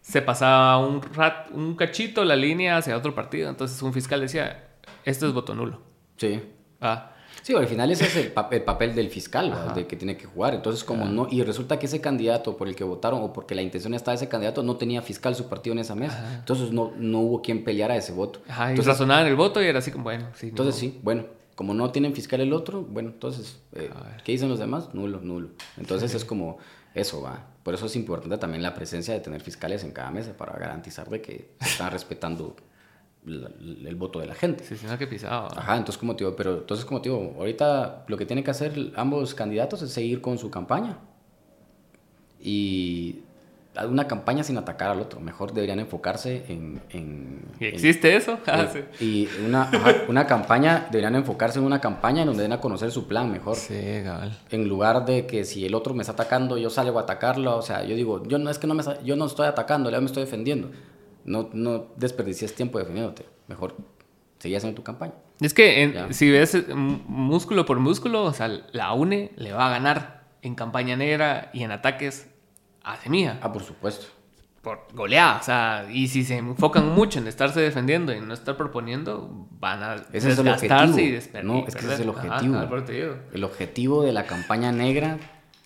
se 0.00 0.22
pasaba 0.22 0.78
un, 0.78 1.02
rat, 1.02 1.50
un 1.50 1.76
cachito 1.76 2.24
la 2.24 2.36
línea 2.36 2.78
hacia 2.78 2.96
otro 2.96 3.14
partido. 3.14 3.50
Entonces 3.50 3.80
un 3.82 3.92
fiscal 3.92 4.20
decía, 4.20 4.68
esto 5.04 5.26
es 5.26 5.34
voto 5.34 5.54
nulo. 5.54 5.80
Sí. 6.16 6.42
Ah, 6.80 7.12
Sí, 7.42 7.54
al 7.54 7.66
final 7.66 7.90
ese 7.90 8.04
es 8.06 8.16
el, 8.16 8.28
pa- 8.32 8.48
el 8.52 8.62
papel 8.62 8.94
del 8.94 9.08
fiscal, 9.10 9.72
de 9.74 9.86
que 9.86 9.96
tiene 9.96 10.16
que 10.16 10.26
jugar. 10.26 10.54
Entonces, 10.54 10.84
como 10.84 11.04
no, 11.06 11.26
y 11.30 11.42
resulta 11.42 11.78
que 11.78 11.86
ese 11.86 12.00
candidato 12.00 12.56
por 12.56 12.68
el 12.68 12.74
que 12.76 12.84
votaron 12.84 13.22
o 13.22 13.32
porque 13.32 13.54
la 13.54 13.62
intención 13.62 13.94
estaba 13.94 14.12
de 14.12 14.24
ese 14.24 14.28
candidato 14.28 14.62
no 14.62 14.76
tenía 14.76 15.02
fiscal 15.02 15.34
su 15.34 15.48
partido 15.48 15.72
en 15.72 15.80
esa 15.80 15.94
mesa. 15.94 16.36
Entonces, 16.38 16.72
no, 16.72 16.92
no 16.96 17.20
hubo 17.20 17.42
quien 17.42 17.64
peleara 17.64 17.96
ese 17.96 18.12
voto. 18.12 18.40
ajá, 18.48 18.66
y 18.66 18.70
entonces, 18.70 18.86
razonaban 18.92 19.26
el 19.26 19.36
voto 19.36 19.62
y 19.62 19.66
era 19.66 19.78
así 19.80 19.90
como, 19.90 20.04
bueno, 20.04 20.26
sí. 20.34 20.48
entonces 20.48 20.74
modo. 20.74 20.80
sí, 20.80 21.00
bueno, 21.02 21.24
como 21.54 21.74
no 21.74 21.90
tienen 21.90 22.14
fiscal 22.14 22.40
el 22.40 22.52
otro, 22.52 22.82
bueno, 22.82 23.10
entonces, 23.10 23.58
eh. 23.74 23.90
¿qué 24.24 24.32
dicen 24.32 24.48
los 24.48 24.58
demás? 24.58 24.94
Nulo, 24.94 25.20
nulo. 25.20 25.48
Entonces 25.76 26.14
es 26.14 26.24
como 26.24 26.58
eso 26.94 27.20
va. 27.22 27.46
Por 27.62 27.74
eso 27.74 27.84
es 27.86 27.94
importante 27.96 28.38
también 28.38 28.62
la 28.62 28.74
presencia 28.74 29.12
de 29.12 29.20
tener 29.20 29.42
fiscales 29.42 29.84
en 29.84 29.92
cada 29.92 30.10
mesa 30.10 30.32
para 30.36 30.54
garantizar 30.58 31.08
de 31.10 31.20
que 31.20 31.50
se 31.60 31.68
están 31.68 31.90
respetando 31.92 32.56
la- 33.24 33.50
el 33.88 33.96
voto 33.96 34.18
de 34.20 34.26
la 34.26 34.34
gente. 34.34 34.64
Sí, 34.64 34.76
sino 34.76 34.96
que 34.98 35.06
pisaba. 35.06 35.48
Ajá, 35.56 35.76
entonces 35.76 35.98
como 35.98 36.16
te 36.16 36.24
digo, 36.24 36.34
pero 36.36 36.58
entonces 36.58 36.84
como 36.86 37.00
te 37.02 37.08
digo, 37.10 37.34
ahorita 37.38 38.04
lo 38.08 38.16
que 38.16 38.26
tienen 38.26 38.44
que 38.44 38.50
hacer 38.50 38.92
ambos 38.96 39.34
candidatos 39.34 39.82
es 39.82 39.92
seguir 39.92 40.20
con 40.20 40.38
su 40.38 40.50
campaña. 40.50 40.98
Y 42.42 43.20
una 43.88 44.06
campaña 44.08 44.42
sin 44.42 44.58
atacar 44.58 44.90
al 44.90 45.00
otro. 45.00 45.20
Mejor 45.20 45.52
deberían 45.54 45.78
enfocarse 45.78 46.44
en... 46.48 46.80
en- 46.90 47.42
¿Y 47.60 47.66
en- 47.66 47.74
existe 47.74 48.16
eso? 48.16 48.38
Ah, 48.46 48.66
eh, 48.74 48.84
Y 49.00 49.28
una, 49.44 49.62
ajá, 49.62 49.94
una 50.08 50.26
campaña, 50.26 50.88
deberían 50.90 51.14
enfocarse 51.14 51.58
en 51.60 51.64
una 51.64 51.80
campaña 51.80 52.22
en 52.22 52.26
donde 52.28 52.42
den 52.42 52.52
a 52.52 52.60
conocer 52.60 52.90
su 52.90 53.06
plan 53.06 53.30
mejor. 53.30 53.56
sí. 53.56 53.74
Sí, 53.74 54.02
cabal. 54.04 54.36
En 54.50 54.68
lugar 54.68 55.04
de 55.04 55.26
que 55.26 55.44
si 55.44 55.64
el 55.64 55.74
otro 55.74 55.94
me 55.94 56.02
está 56.02 56.12
atacando, 56.14 56.58
yo 56.58 56.68
salgo 56.68 56.98
a 56.98 57.02
atacarlo. 57.02 57.56
O 57.56 57.62
sea, 57.62 57.84
yo 57.84 57.94
digo, 57.94 58.22
yo 58.26 58.38
no 58.38 58.50
es 58.50 58.58
que 58.58 58.66
no 58.66 58.74
me, 58.74 58.82
yo 59.04 59.16
no 59.16 59.26
estoy 59.26 59.46
atacando, 59.46 59.90
yo 59.90 60.00
me 60.00 60.06
estoy 60.06 60.24
defendiendo. 60.24 60.70
No, 61.24 61.50
no 61.52 61.86
desperdicies 61.96 62.54
tiempo 62.54 62.78
defendiéndote. 62.78 63.24
Mejor 63.48 63.76
seguí 64.38 64.54
haciendo 64.54 64.76
tu 64.76 64.82
campaña. 64.82 65.12
Es 65.40 65.54
que 65.54 65.82
en- 65.82 66.12
si 66.14 66.30
ves 66.30 66.54
eh, 66.54 66.64
músculo 66.74 67.64
por 67.64 67.78
músculo, 67.78 68.24
o 68.24 68.32
sea, 68.32 68.48
la 68.72 68.92
UNE 68.92 69.32
le 69.36 69.52
va 69.52 69.66
a 69.66 69.70
ganar 69.70 70.24
en 70.42 70.54
campaña 70.54 70.96
negra 70.96 71.50
y 71.52 71.62
en 71.62 71.70
ataques 71.72 72.28
a 72.82 72.96
Semilla. 72.96 73.38
Ah, 73.42 73.52
por 73.52 73.62
supuesto. 73.62 74.06
por 74.62 74.86
goleada, 74.92 75.38
o 75.40 75.42
sea, 75.42 75.86
y 75.90 76.08
si 76.08 76.22
se 76.22 76.36
enfocan 76.36 76.90
mucho 76.90 77.18
en 77.18 77.26
estarse 77.26 77.60
defendiendo 77.60 78.12
y 78.14 78.20
no 78.20 78.34
estar 78.34 78.58
proponiendo, 78.58 79.46
van 79.58 79.82
a 79.82 79.94
Ese 80.12 80.28
desgastarse 80.34 81.02
y 81.02 81.10
despertar. 81.12 81.44
No, 81.46 81.64
es 81.66 81.74
que 81.74 81.80
ese 81.86 81.94
es 81.94 82.00
el 82.00 82.10
objetivo. 82.10 82.56
El 83.32 83.44
objetivo 83.44 84.02
de 84.02 84.12
la 84.12 84.24
campaña 84.26 84.70
negra 84.70 85.16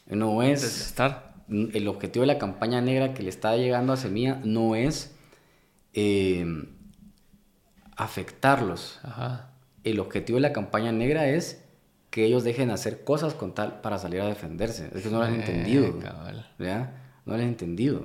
no 0.07 0.43
es... 0.45 0.63
Desgastar. 0.63 1.35
El 1.49 1.89
objetivo 1.89 2.23
de 2.23 2.29
la 2.29 2.39
campaña 2.39 2.81
negra 2.81 3.15
que 3.15 3.25
le 3.25 3.31
está 3.31 3.57
llegando 3.57 3.93
a 3.93 3.97
Semilla 3.97 4.41
no 4.45 4.77
es 4.77 5.14
eh, 5.95 6.45
afectarlos. 7.97 9.01
Ajá. 9.03 9.51
El 9.85 10.01
objetivo 10.01 10.37
de 10.37 10.43
la 10.43 10.53
campaña 10.53 10.93
negra 10.93 11.29
es 11.29 11.61
que 12.11 12.25
ellos 12.25 12.45
dejen 12.45 12.71
hacer 12.71 13.05
cosas 13.05 13.35
con 13.35 13.55
tal 13.55 13.81
para 13.81 13.99
salir 13.99 14.21
a 14.21 14.27
defenderse. 14.27 14.91
Es 14.95 15.03
que 15.03 15.11
no 15.11 15.19
lo 15.19 15.25
han 15.25 15.35
Eh, 15.35 15.37
entendido. 15.41 15.99
¿ya? 16.59 16.93
No 17.27 17.33
lo 17.33 17.35
han 17.35 17.49
entendido. 17.49 18.05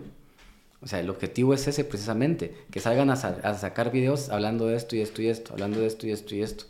O 0.82 0.88
sea, 0.88 1.00
el 1.00 1.10
objetivo 1.10 1.54
es 1.54 1.68
ese 1.68 1.84
precisamente, 1.84 2.56
que 2.72 2.80
salgan 2.80 3.10
a, 3.10 3.16
sa- 3.16 3.38
a 3.44 3.54
sacar 3.56 3.92
videos 3.92 4.30
hablando 4.30 4.66
de 4.68 4.76
esto 4.78 4.96
y 4.96 5.02
esto 5.02 5.22
y 5.22 5.28
esto, 5.28 5.54
hablando 5.54 5.80
de 5.80 5.88
esto 5.88 6.08
y 6.08 6.12
esto 6.12 6.36
y 6.36 6.42
esto. 6.42 6.66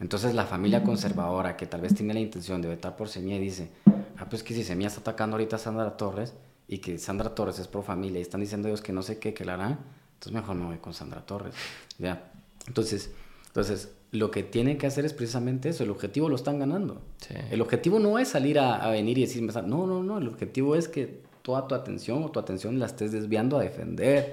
Entonces 0.00 0.34
la 0.34 0.46
familia 0.46 0.82
conservadora 0.82 1.56
que 1.56 1.66
tal 1.66 1.82
vez 1.82 1.94
tiene 1.94 2.14
la 2.14 2.20
intención 2.20 2.60
de 2.62 2.68
vetar 2.68 2.96
por 2.96 3.08
Semilla 3.08 3.38
dice, 3.38 3.70
ah, 4.18 4.26
pues 4.28 4.42
que 4.42 4.52
si 4.54 4.64
Semilla 4.64 4.88
está 4.88 5.00
atacando 5.00 5.36
ahorita 5.36 5.56
a 5.56 5.58
Sandra 5.58 5.96
Torres 5.96 6.34
y 6.66 6.78
que 6.78 6.98
Sandra 6.98 7.34
Torres 7.34 7.58
es 7.58 7.68
pro 7.68 7.82
familia 7.82 8.18
y 8.18 8.22
están 8.22 8.40
diciendo 8.40 8.68
ellos 8.68 8.80
que 8.80 8.92
no 8.92 9.02
sé 9.02 9.18
qué, 9.18 9.32
que 9.34 9.44
la 9.44 9.54
harán, 9.54 9.78
entonces 10.22 10.32
mejor 10.40 10.54
me 10.54 10.66
voy 10.66 10.78
con 10.78 10.94
Sandra 10.94 11.20
Torres. 11.26 11.52
¿ya? 11.98 12.30
Entonces, 12.68 13.10
entonces, 13.48 13.90
lo 14.12 14.30
que 14.30 14.42
tienen 14.44 14.78
que 14.78 14.86
hacer 14.86 15.04
es 15.04 15.12
precisamente 15.12 15.68
eso, 15.70 15.82
el 15.82 15.90
objetivo 15.90 16.28
lo 16.28 16.36
están 16.36 16.58
ganando. 16.60 17.02
Sí. 17.18 17.34
El 17.50 17.60
objetivo 17.60 17.98
no 17.98 18.18
es 18.18 18.28
salir 18.28 18.58
a, 18.60 18.76
a 18.76 18.90
venir 18.90 19.18
y 19.18 19.22
decirme, 19.22 19.52
no, 19.66 19.86
no, 19.86 20.02
no, 20.02 20.18
el 20.18 20.28
objetivo 20.28 20.76
es 20.76 20.86
que 20.88 21.22
toda 21.42 21.66
tu 21.66 21.74
atención 21.74 22.22
o 22.22 22.30
tu 22.30 22.38
atención 22.38 22.78
la 22.78 22.86
estés 22.86 23.10
desviando 23.10 23.58
a 23.58 23.62
defender. 23.62 24.30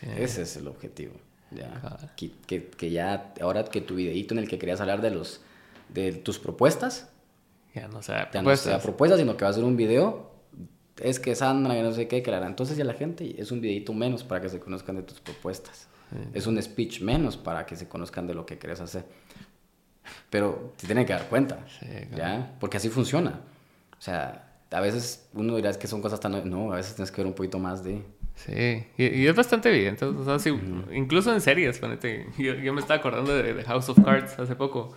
Sí. 0.00 0.06
Ese 0.16 0.42
es 0.42 0.56
el 0.56 0.68
objetivo. 0.68 1.14
Ya. 1.50 1.80
Claro. 1.80 1.96
Que, 2.16 2.30
que- 2.46 2.68
que 2.68 2.90
ya, 2.90 3.32
ahora 3.40 3.64
que 3.64 3.80
tu 3.80 3.96
videíto 3.96 4.34
en 4.34 4.38
el 4.38 4.48
que 4.48 4.58
querías 4.58 4.80
hablar 4.80 5.00
de 5.02 5.10
los 5.10 5.40
de 5.88 6.12
tus 6.12 6.38
propuestas, 6.38 7.08
Ya 7.74 7.88
no 7.88 8.02
sea 8.02 8.30
ya 8.30 8.42
no 8.42 8.54
sea 8.56 8.78
propuestas, 8.80 9.18
sino 9.18 9.36
que 9.36 9.44
va 9.44 9.50
a 9.50 9.54
ser 9.54 9.64
un 9.64 9.76
video. 9.76 10.30
Es 11.00 11.20
que 11.20 11.34
Sandra, 11.34 11.74
que 11.74 11.82
no 11.82 11.92
sé 11.92 12.08
qué, 12.08 12.22
que 12.22 12.30
la. 12.30 12.44
Entonces 12.46 12.76
ya 12.76 12.84
la 12.84 12.94
gente 12.94 13.40
es 13.40 13.52
un 13.52 13.60
videito 13.60 13.92
menos 13.92 14.24
para 14.24 14.40
que 14.40 14.48
se 14.48 14.58
conozcan 14.58 14.96
de 14.96 15.02
tus 15.02 15.20
propuestas. 15.20 15.88
Es 16.32 16.46
un 16.46 16.60
speech 16.62 17.02
menos 17.02 17.36
para 17.36 17.66
que 17.66 17.76
se 17.76 17.86
conozcan 17.86 18.26
de 18.26 18.34
lo 18.34 18.46
que 18.46 18.56
quieres 18.58 18.80
hacer. 18.80 19.04
Pero 20.30 20.72
te 20.78 20.86
tienen 20.86 21.04
que 21.04 21.12
dar 21.12 21.28
cuenta. 21.28 21.66
Sí, 21.78 21.86
claro. 22.12 22.16
¿Ya? 22.16 22.56
Porque 22.58 22.78
así 22.78 22.88
funciona. 22.88 23.40
O 23.98 24.00
sea, 24.00 24.54
a 24.70 24.80
veces 24.80 25.28
uno 25.34 25.56
dirá 25.56 25.72
que 25.74 25.86
son 25.86 26.00
cosas 26.00 26.18
tan... 26.18 26.48
No, 26.48 26.72
a 26.72 26.76
veces 26.76 26.94
tienes 26.94 27.10
que 27.10 27.20
ver 27.20 27.26
un 27.26 27.34
poquito 27.34 27.58
más 27.58 27.84
de... 27.84 28.02
Sí, 28.34 28.86
y, 28.96 29.04
y 29.04 29.26
es 29.26 29.34
bastante 29.34 29.68
evidente. 29.68 30.04
O 30.04 30.24
sea, 30.24 30.38
sí, 30.38 30.50
incluso 30.92 31.32
en 31.34 31.40
series, 31.40 31.78
ponete. 31.78 32.26
Yo, 32.38 32.54
yo 32.54 32.72
me 32.72 32.80
estaba 32.80 33.00
acordando 33.00 33.34
de, 33.34 33.52
de 33.52 33.64
House 33.64 33.88
of 33.88 34.02
Cards 34.02 34.38
hace 34.38 34.54
poco. 34.54 34.94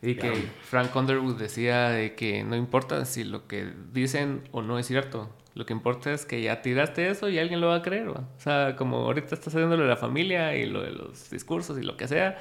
Y 0.00 0.14
que. 0.14 0.32
Frank 0.62 0.94
Underwood 0.94 1.38
decía 1.38 1.90
de 1.90 2.14
que 2.14 2.44
no 2.44 2.56
importa 2.56 3.04
si 3.04 3.24
lo 3.24 3.46
que 3.46 3.70
dicen 3.92 4.48
o 4.52 4.62
no 4.62 4.78
es 4.78 4.86
cierto. 4.86 5.28
Lo 5.58 5.66
que 5.66 5.72
importa 5.72 6.12
es 6.12 6.24
que 6.24 6.40
ya 6.40 6.62
tiraste 6.62 7.10
eso 7.10 7.28
y 7.28 7.36
alguien 7.40 7.60
lo 7.60 7.66
va 7.66 7.74
a 7.76 7.82
creer. 7.82 8.08
¿va? 8.10 8.20
O 8.36 8.40
sea, 8.40 8.76
como 8.76 8.98
ahorita 8.98 9.34
estás 9.34 9.48
haciendo 9.48 9.76
lo 9.76 9.82
de 9.82 9.88
la 9.88 9.96
familia 9.96 10.56
y 10.56 10.66
lo 10.66 10.82
de 10.82 10.92
los 10.92 11.28
discursos 11.30 11.76
y 11.78 11.82
lo 11.82 11.96
que 11.96 12.06
sea. 12.06 12.38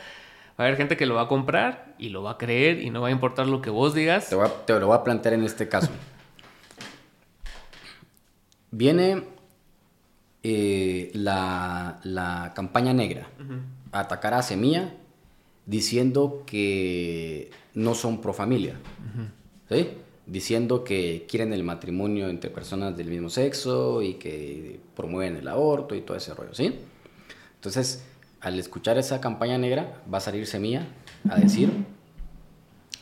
Va 0.60 0.64
a 0.64 0.68
haber 0.68 0.78
gente 0.78 0.98
que 0.98 1.08
lo 1.08 1.16
va 1.16 1.24
a 1.24 1.28
comprar 1.28 1.96
y 1.98 2.10
lo 2.10 2.22
va 2.22 2.32
a 2.34 2.38
creer 2.38 2.80
y 2.82 2.92
no 2.92 3.02
va 3.02 3.08
a 3.08 3.12
importar 3.12 3.48
lo 3.48 3.60
que 3.62 3.72
vos 3.72 3.96
digas. 3.96 4.30
Te, 4.30 4.36
voy 4.36 4.46
a- 4.46 4.66
te 4.66 4.80
lo 4.80 4.86
voy 4.86 4.96
a 4.98 5.04
plantear 5.04 5.34
en 5.34 5.44
este 5.44 5.68
caso. 5.68 5.90
Viene 8.72 9.24
eh, 10.44 11.12
la, 11.14 12.00
la 12.04 12.52
campaña 12.56 12.94
negra 12.94 13.28
a 13.92 14.00
atacar 14.02 14.34
a 14.34 14.42
Semilla 14.44 14.94
diciendo 15.66 16.44
que 16.46 17.50
no 17.74 17.96
son 17.96 18.22
pro 18.22 18.34
familia. 18.34 18.76
¿Sí? 19.70 19.90
Diciendo 20.28 20.84
que 20.84 21.26
quieren 21.30 21.54
el 21.54 21.64
matrimonio 21.64 22.28
entre 22.28 22.50
personas 22.50 22.98
del 22.98 23.08
mismo 23.08 23.30
sexo 23.30 24.02
y 24.02 24.16
que 24.16 24.80
promueven 24.94 25.38
el 25.38 25.48
aborto 25.48 25.96
y 25.96 26.02
todo 26.02 26.18
ese 26.18 26.34
rollo, 26.34 26.54
¿sí? 26.54 26.76
Entonces, 27.56 28.04
al 28.42 28.60
escuchar 28.60 28.98
esa 28.98 29.22
campaña 29.22 29.58
negra, 29.58 30.02
va 30.14 30.18
a 30.18 30.22
salir 30.22 30.46
Semilla 30.46 30.86
a 31.30 31.38
decir, 31.38 31.72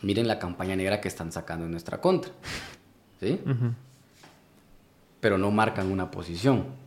miren 0.04 0.28
la 0.28 0.38
campaña 0.38 0.76
negra 0.76 1.02
que 1.02 1.08
están 1.08 1.32
sacando 1.32 1.66
en 1.66 1.72
nuestra 1.72 2.00
contra, 2.00 2.32
¿sí? 3.20 3.40
Pero 5.20 5.40
no 5.40 5.50
marcan 5.50 5.92
una 5.92 6.12
posición. 6.12 6.85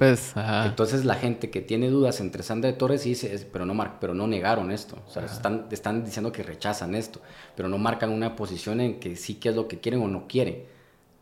Pues, 0.00 0.34
ajá. 0.36 0.64
Entonces 0.66 1.04
la 1.04 1.14
gente 1.14 1.50
que 1.50 1.60
tiene 1.60 1.90
dudas 1.90 2.20
entre 2.20 2.42
Sandra 2.42 2.70
y 2.70 2.72
Torres 2.72 3.04
dice, 3.04 3.34
es- 3.34 3.44
pero 3.44 3.66
no, 3.66 3.74
mar- 3.74 3.98
pero 4.00 4.14
no 4.14 4.26
negaron 4.26 4.72
esto. 4.72 4.96
O 5.06 5.10
sea, 5.10 5.26
están, 5.26 5.66
están 5.70 6.04
diciendo 6.04 6.32
que 6.32 6.42
rechazan 6.42 6.94
esto, 6.94 7.20
pero 7.54 7.68
no 7.68 7.76
marcan 7.76 8.10
una 8.10 8.34
posición 8.34 8.80
en 8.80 8.98
que 8.98 9.14
sí 9.14 9.34
que 9.34 9.50
es 9.50 9.54
lo 9.56 9.68
que 9.68 9.78
quieren 9.78 10.00
o 10.02 10.08
no 10.08 10.26
quieren. 10.26 10.64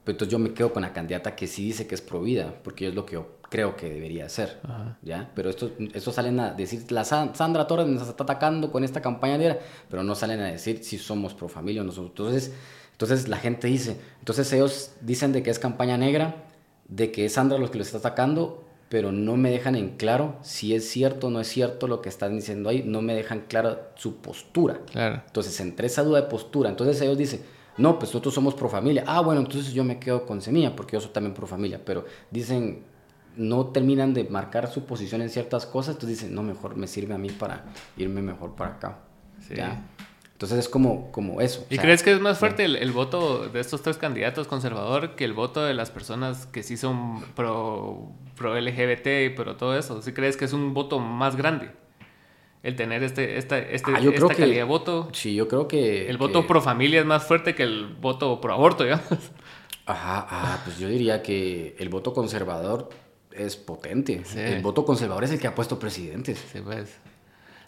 Pero 0.04 0.14
entonces 0.14 0.30
yo 0.32 0.38
me 0.38 0.54
quedo 0.54 0.72
con 0.72 0.82
la 0.82 0.92
candidata 0.92 1.34
que 1.34 1.48
sí 1.48 1.64
dice 1.64 1.86
que 1.88 1.96
es 1.96 2.00
pro 2.00 2.20
vida, 2.22 2.54
porque 2.62 2.86
es 2.88 2.94
lo 2.94 3.04
que 3.04 3.14
yo 3.14 3.26
creo 3.50 3.74
que 3.76 3.90
debería 3.90 4.28
ser. 4.28 4.60
Ajá. 4.62 4.96
¿ya? 5.02 5.28
Pero 5.34 5.50
estos, 5.50 5.72
estos 5.92 6.14
salen 6.14 6.38
a 6.38 6.52
decir, 6.52 6.90
la 6.92 7.04
Sa- 7.04 7.34
Sandra 7.34 7.66
Torres 7.66 7.88
nos 7.88 8.08
está 8.08 8.22
atacando 8.22 8.70
con 8.70 8.84
esta 8.84 9.02
campaña 9.02 9.38
negra, 9.38 9.58
pero 9.90 10.04
no 10.04 10.14
salen 10.14 10.38
a 10.40 10.46
decir 10.46 10.84
si 10.84 10.98
somos 10.98 11.34
pro 11.34 11.48
familia 11.48 11.82
o 11.82 11.84
no 11.84 11.90
somos. 11.90 12.10
Entonces, 12.10 12.52
entonces 12.92 13.26
la 13.28 13.38
gente 13.38 13.66
dice, 13.66 13.96
entonces 14.20 14.52
ellos 14.52 14.92
dicen 15.00 15.32
de 15.32 15.42
que 15.42 15.50
es 15.50 15.58
campaña 15.58 15.98
negra, 15.98 16.44
de 16.88 17.10
que 17.12 17.26
es 17.26 17.32
Sandra 17.34 17.58
los 17.58 17.70
que 17.70 17.78
lo 17.78 17.84
está 17.84 17.98
atacando, 17.98 18.64
pero 18.88 19.12
no 19.12 19.36
me 19.36 19.50
dejan 19.50 19.74
en 19.74 19.96
claro 19.96 20.36
si 20.42 20.74
es 20.74 20.88
cierto 20.88 21.26
o 21.26 21.30
no 21.30 21.40
es 21.40 21.48
cierto 21.48 21.88
lo 21.88 22.00
que 22.00 22.08
están 22.08 22.34
diciendo 22.34 22.70
ahí, 22.70 22.82
no 22.84 23.02
me 23.02 23.14
dejan 23.14 23.44
claro 23.48 23.78
su 23.96 24.16
postura. 24.16 24.80
Claro. 24.90 25.22
Entonces, 25.26 25.60
entre 25.60 25.86
esa 25.86 26.02
duda 26.02 26.22
de 26.22 26.28
postura, 26.28 26.70
entonces 26.70 27.00
ellos 27.02 27.18
dicen, 27.18 27.42
no, 27.76 27.98
pues 27.98 28.10
nosotros 28.10 28.34
somos 28.34 28.54
pro 28.54 28.68
familia. 28.68 29.04
Ah, 29.06 29.20
bueno, 29.20 29.40
entonces 29.40 29.72
yo 29.72 29.84
me 29.84 29.98
quedo 29.98 30.26
con 30.26 30.40
Semilla, 30.40 30.74
porque 30.74 30.96
yo 30.96 31.00
soy 31.00 31.10
también 31.10 31.34
pro 31.34 31.46
familia, 31.46 31.80
pero 31.84 32.04
dicen, 32.30 32.82
no 33.36 33.66
terminan 33.66 34.14
de 34.14 34.24
marcar 34.24 34.70
su 34.70 34.84
posición 34.84 35.22
en 35.22 35.30
ciertas 35.30 35.66
cosas, 35.66 35.94
entonces 35.94 36.18
dicen, 36.20 36.34
no, 36.34 36.42
mejor 36.42 36.76
me 36.76 36.86
sirve 36.86 37.14
a 37.14 37.18
mí 37.18 37.30
para 37.30 37.66
irme 37.96 38.22
mejor 38.22 38.54
para 38.56 38.72
acá. 38.72 38.98
Sí. 39.46 39.54
¿Ya? 39.54 39.86
Entonces 40.38 40.60
es 40.60 40.68
como, 40.68 41.10
como 41.10 41.40
eso. 41.40 41.66
¿Y 41.68 41.78
crees 41.78 42.04
que 42.04 42.12
es 42.12 42.20
más 42.20 42.38
fuerte 42.38 42.64
el, 42.64 42.76
el, 42.76 42.92
voto 42.92 43.48
de 43.48 43.58
estos 43.58 43.82
tres 43.82 43.98
candidatos 43.98 44.46
conservador 44.46 45.16
que 45.16 45.24
el 45.24 45.32
voto 45.32 45.64
de 45.64 45.74
las 45.74 45.90
personas 45.90 46.46
que 46.46 46.62
sí 46.62 46.76
son 46.76 47.22
pro, 47.34 48.12
pro 48.36 48.54
LGBT 48.56 49.06
y 49.26 49.30
pro 49.30 49.56
todo 49.56 49.76
eso? 49.76 50.00
¿Sí 50.00 50.12
crees 50.12 50.36
que 50.36 50.44
es 50.44 50.52
un 50.52 50.74
voto 50.74 51.00
más 51.00 51.34
grande? 51.34 51.72
El 52.62 52.76
tener 52.76 53.02
este, 53.02 53.36
esta, 53.36 53.58
este, 53.58 53.90
Ah, 53.92 53.98
yo 53.98 54.12
creo 54.12 54.26
esta 54.26 54.36
que- 54.36 54.42
calidad 54.42 54.58
de 54.58 54.62
voto. 54.64 55.08
Sí, 55.12 55.34
yo 55.34 55.48
creo 55.48 55.66
que... 55.66 56.08
El 56.08 56.18
voto 56.18 56.42
que- 56.42 56.46
pro 56.46 56.62
familia 56.62 57.00
es 57.00 57.06
más 57.06 57.24
fuerte 57.24 57.56
que 57.56 57.64
el 57.64 57.96
voto 58.00 58.40
pro 58.40 58.52
aborto, 58.52 58.84
digamos. 58.84 59.08
Ajá, 59.86 60.24
ah, 60.30 60.60
pues 60.64 60.78
yo 60.78 60.86
diría 60.86 61.20
que 61.20 61.74
el 61.80 61.88
voto 61.88 62.12
conservador 62.12 62.90
es 63.32 63.56
potente. 63.56 64.22
Sí. 64.24 64.38
El 64.38 64.62
voto 64.62 64.84
conservador 64.84 65.24
es 65.24 65.32
el 65.32 65.40
que 65.40 65.48
ha 65.48 65.54
puesto 65.56 65.80
presidentes. 65.80 66.44
Sí, 66.52 66.60
pues. 66.60 66.96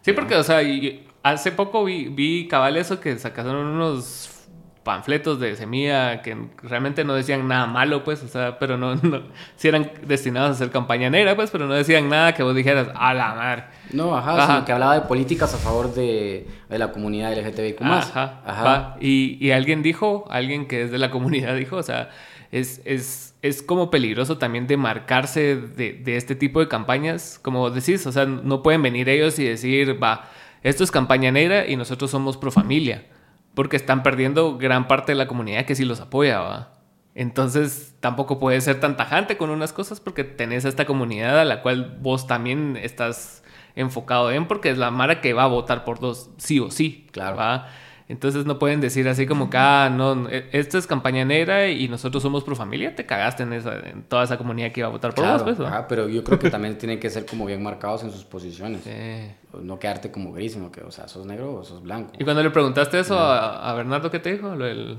Sí, 0.03 0.13
porque, 0.13 0.37
o 0.37 0.45
sea, 0.45 0.63
y- 0.63 1.09
hace 1.23 1.53
poco 1.53 1.85
vi, 1.85 2.09
vi 2.09 2.49
cabal 2.49 2.77
eso 2.77 3.01
que 3.01 3.19
sacaron 3.19 3.67
unos 3.67 4.37
panfletos 4.83 5.39
de 5.39 5.57
semilla 5.57 6.23
que 6.23 6.37
realmente 6.63 7.05
no 7.05 7.15
decían 7.15 7.47
nada 7.47 7.67
malo, 7.67 8.03
pues, 8.03 8.23
o 8.23 8.29
sea, 8.29 8.59
pero 8.59 8.79
no, 8.79 8.95
no, 8.97 9.23
sí 9.57 9.69
eran 9.69 9.93
destinados 10.07 10.51
a 10.51 10.53
hacer 10.55 10.71
campaña 10.71 11.11
negra, 11.11 11.37
pues, 11.37 11.51
pero 11.51 11.67
no 11.67 11.75
decían 11.75 12.09
nada 12.09 12.35
que 12.35 12.43
vos 12.43 12.55
dijeras, 12.57 12.89
a 12.95 13.13
la 13.13 13.35
mar. 13.35 13.71
No, 13.93 14.17
ajá, 14.17 14.33
Ajá. 14.37 14.47
sino 14.47 14.65
que 14.65 14.73
hablaba 14.73 14.95
de 14.95 15.03
políticas 15.03 15.53
a 15.55 15.59
favor 15.59 15.95
de, 15.95 16.49
de 16.69 16.79
la 16.79 16.93
comunidad 16.93 17.37
LGTBIQ+. 17.37 17.83
Ajá, 17.83 18.41
va. 18.47 18.97
Y, 19.01 19.37
y 19.45 19.51
alguien 19.51 19.83
dijo, 19.83 20.27
alguien 20.31 20.67
que 20.67 20.83
es 20.85 20.91
de 20.91 20.99
la 20.99 21.11
comunidad 21.11 21.55
dijo, 21.57 21.77
o 21.77 21.83
sea, 21.83 22.09
es, 22.51 22.81
es, 22.85 23.35
es 23.43 23.63
como 23.63 23.91
peligroso 23.91 24.39
también 24.39 24.67
de 24.67 24.77
marcarse 24.79 25.57
de, 25.57 25.93
de 25.93 26.17
este 26.17 26.35
tipo 26.35 26.59
de 26.59 26.69
campañas, 26.69 27.39
como 27.43 27.69
decís, 27.71 28.07
o 28.07 28.13
sea, 28.13 28.25
no 28.25 28.63
pueden 28.63 28.83
venir 28.83 29.09
ellos 29.11 29.39
y 29.39 29.45
decir, 29.45 30.03
va, 30.03 30.29
esto 30.63 30.85
es 30.85 30.91
campaña 30.91 31.31
negra 31.31 31.67
y 31.67 31.77
nosotros 31.77 32.11
somos 32.11 32.37
pro 32.37 32.51
familia, 32.51 33.07
porque 33.55 33.77
están 33.77 34.03
perdiendo 34.03 34.59
gran 34.59 34.89
parte 34.89 35.13
de 35.13 35.17
la 35.17 35.27
comunidad 35.27 35.65
que 35.65 35.75
sí 35.75 35.85
los 35.85 36.01
apoya, 36.01 36.41
va. 36.41 36.73
Entonces 37.15 37.97
tampoco 38.01 38.39
puedes 38.39 38.65
ser 38.65 38.79
tan 38.81 38.97
tajante 38.97 39.37
con 39.37 39.51
unas 39.51 39.73
cosas 39.73 40.01
porque 40.01 40.25
tenés 40.25 40.65
a 40.65 40.69
esta 40.69 40.87
comunidad 40.87 41.41
a 41.41 41.45
la 41.45 41.61
cual 41.61 41.99
vos 42.01 42.27
también 42.27 42.79
estás 42.81 43.43
enfocado 43.75 44.31
en 44.31 44.47
porque 44.47 44.71
es 44.71 44.79
la 44.79 44.91
mara 44.91 45.21
que 45.21 45.33
va 45.33 45.45
a 45.45 45.49
votar 45.49 45.85
por 45.85 45.99
dos 45.99 46.31
sí 46.39 46.61
o 46.61 46.71
sí. 46.71 47.09
Claro. 47.13 47.37
¿va? 47.37 47.69
Entonces 48.11 48.45
no 48.45 48.59
pueden 48.59 48.81
decir 48.81 49.09
así 49.09 49.25
como 49.25 49.49
que, 49.51 49.57
ah, 49.57 49.89
no, 49.89 50.29
e- 50.29 50.49
esta 50.51 50.79
es 50.79 50.89
campaña 50.89 51.25
negra 51.25 51.69
y 51.69 51.87
nosotros 51.87 52.21
somos 52.25 52.43
pro 52.43 52.57
familia, 52.57 52.97
te 52.97 53.07
cagaste 53.07 53.45
en, 53.45 53.53
esa, 53.53 53.79
en 53.79 54.03
toda 54.03 54.25
esa 54.25 54.37
comunidad 54.37 54.73
que 54.73 54.81
iba 54.81 54.89
a 54.89 54.91
votar 54.91 55.15
por 55.15 55.23
Claro, 55.25 55.45
vos, 55.45 55.55
pues, 55.57 55.69
ajá, 55.69 55.87
pero 55.87 56.09
yo 56.09 56.25
creo 56.25 56.37
que 56.37 56.51
también 56.51 56.77
tienen 56.77 56.99
que 56.99 57.09
ser 57.09 57.25
como 57.25 57.47
bien 57.47 57.63
marcados 57.63 58.03
en 58.03 58.11
sus 58.11 58.25
posiciones. 58.25 58.83
Sí. 58.83 59.31
No 59.63 59.79
quedarte 59.79 60.11
como 60.11 60.33
gris, 60.33 60.55
sino 60.55 60.73
que, 60.73 60.81
o 60.81 60.91
sea, 60.91 61.07
sos 61.07 61.25
negro 61.25 61.55
o 61.55 61.65
sos 61.65 61.85
blanco. 61.85 62.11
Y 62.19 62.25
cuando 62.25 62.43
le 62.43 62.51
preguntaste 62.51 62.99
eso 62.99 63.17
a, 63.17 63.71
a 63.71 63.75
Bernardo, 63.75 64.11
¿qué 64.11 64.19
te 64.19 64.33
dijo? 64.33 64.57
Lo 64.57 64.65
del 64.65 64.99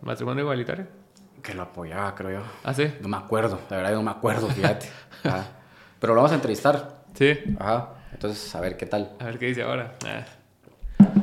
matrimonio 0.00 0.42
igualitario. 0.42 0.88
Que 1.44 1.54
lo 1.54 1.62
apoyaba, 1.62 2.12
creo 2.16 2.40
yo. 2.40 2.46
Ah, 2.64 2.74
sí. 2.74 2.92
No 3.00 3.06
me 3.06 3.18
acuerdo, 3.18 3.60
la 3.70 3.76
verdad 3.76 3.92
no 3.92 4.02
me 4.02 4.10
acuerdo, 4.10 4.48
fíjate. 4.50 4.88
Ajá. 5.22 5.46
Pero 6.00 6.14
lo 6.14 6.22
vamos 6.22 6.32
a 6.32 6.34
entrevistar. 6.34 7.04
Sí. 7.14 7.38
Ajá. 7.60 7.90
Entonces, 8.12 8.52
a 8.56 8.60
ver 8.60 8.76
qué 8.76 8.86
tal. 8.86 9.12
A 9.20 9.26
ver 9.26 9.38
qué 9.38 9.46
dice 9.46 9.62
ahora. 9.62 9.94
Ah. 10.04 10.24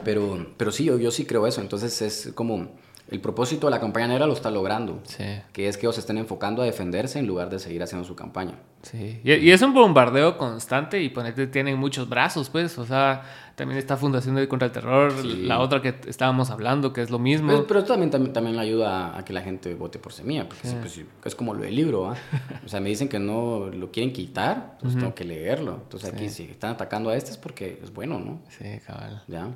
Pero, 0.03 0.47
pero 0.57 0.71
sí, 0.71 0.85
yo, 0.85 0.97
yo 0.97 1.11
sí 1.11 1.26
creo 1.26 1.47
eso. 1.47 1.61
Entonces 1.61 2.01
es 2.01 2.31
como 2.34 2.69
el 3.09 3.19
propósito 3.21 3.65
de 3.67 3.71
la 3.71 3.80
campaña 3.80 4.07
negra 4.07 4.27
lo 4.27 4.34
está 4.34 4.51
logrando. 4.51 4.99
Sí. 5.03 5.23
Que 5.51 5.67
es 5.67 5.77
que 5.77 5.85
ellos 5.88 5.95
se 5.95 6.01
estén 6.01 6.17
enfocando 6.17 6.61
a 6.61 6.65
defenderse 6.65 7.17
en 7.19 7.26
lugar 7.27 7.49
de 7.49 7.57
seguir 7.59 7.81
haciendo 7.81 8.05
su 8.07 8.15
campaña. 8.15 8.53
Sí, 8.84 9.19
y, 9.26 9.34
y 9.34 9.51
es 9.51 9.61
un 9.61 9.73
bombardeo 9.73 10.38
constante 10.38 11.01
y 11.01 11.09
ponete, 11.09 11.47
tienen 11.47 11.77
muchos 11.77 12.07
brazos, 12.07 12.49
pues, 12.49 12.77
o 12.77 12.85
sea, 12.85 13.23
también 13.55 13.77
está 13.77 13.97
Fundación 13.97 14.35
de 14.35 14.47
contra 14.47 14.67
el 14.67 14.71
Terror, 14.71 15.11
Sí. 15.21 15.41
la 15.47 15.59
otra 15.59 15.81
que 15.81 15.95
estábamos 16.07 16.49
hablando, 16.49 16.93
que 16.93 17.01
es 17.01 17.09
lo 17.09 17.19
mismo. 17.19 17.49
Pero, 17.49 17.67
pero 17.67 17.80
esto 17.81 17.91
también, 17.93 18.09
también, 18.11 18.31
también 18.31 18.57
ayuda 18.57 19.17
a 19.17 19.26
que 19.26 19.34
la 19.34 19.41
gente 19.41 19.73
vote 19.73 19.99
por 19.99 20.13
semilla, 20.13 20.47
porque 20.47 20.65
sí, 20.67 20.76
pues, 20.80 21.01
es 21.26 21.35
como 21.35 21.53
lo 21.55 21.61
del 21.63 21.76
libro, 21.76 22.09
¿ah? 22.09 22.15
O 22.65 22.69
sea, 22.69 22.80
me 22.80 22.88
dicen 22.88 23.09
que 23.09 23.19
no 23.19 23.67
lo 23.67 23.91
quieren 23.91 24.13
quitar, 24.13 24.77
pues 24.80 24.95
tengo 24.95 25.13
que 25.13 25.26
leerlo. 25.26 25.80
Entonces 25.84 26.13
aquí 26.13 26.30
si 26.30 26.43
están 26.43 26.71
atacando 26.71 27.09
a 27.09 27.17
este 27.17 27.31
es 27.31 27.38
porque 27.38 27.80
es 27.84 27.91
bueno, 27.91 28.19
¿no? 28.19 28.39
Sí, 28.57 28.80
cabal, 28.85 29.23
¿Ya? 29.27 29.49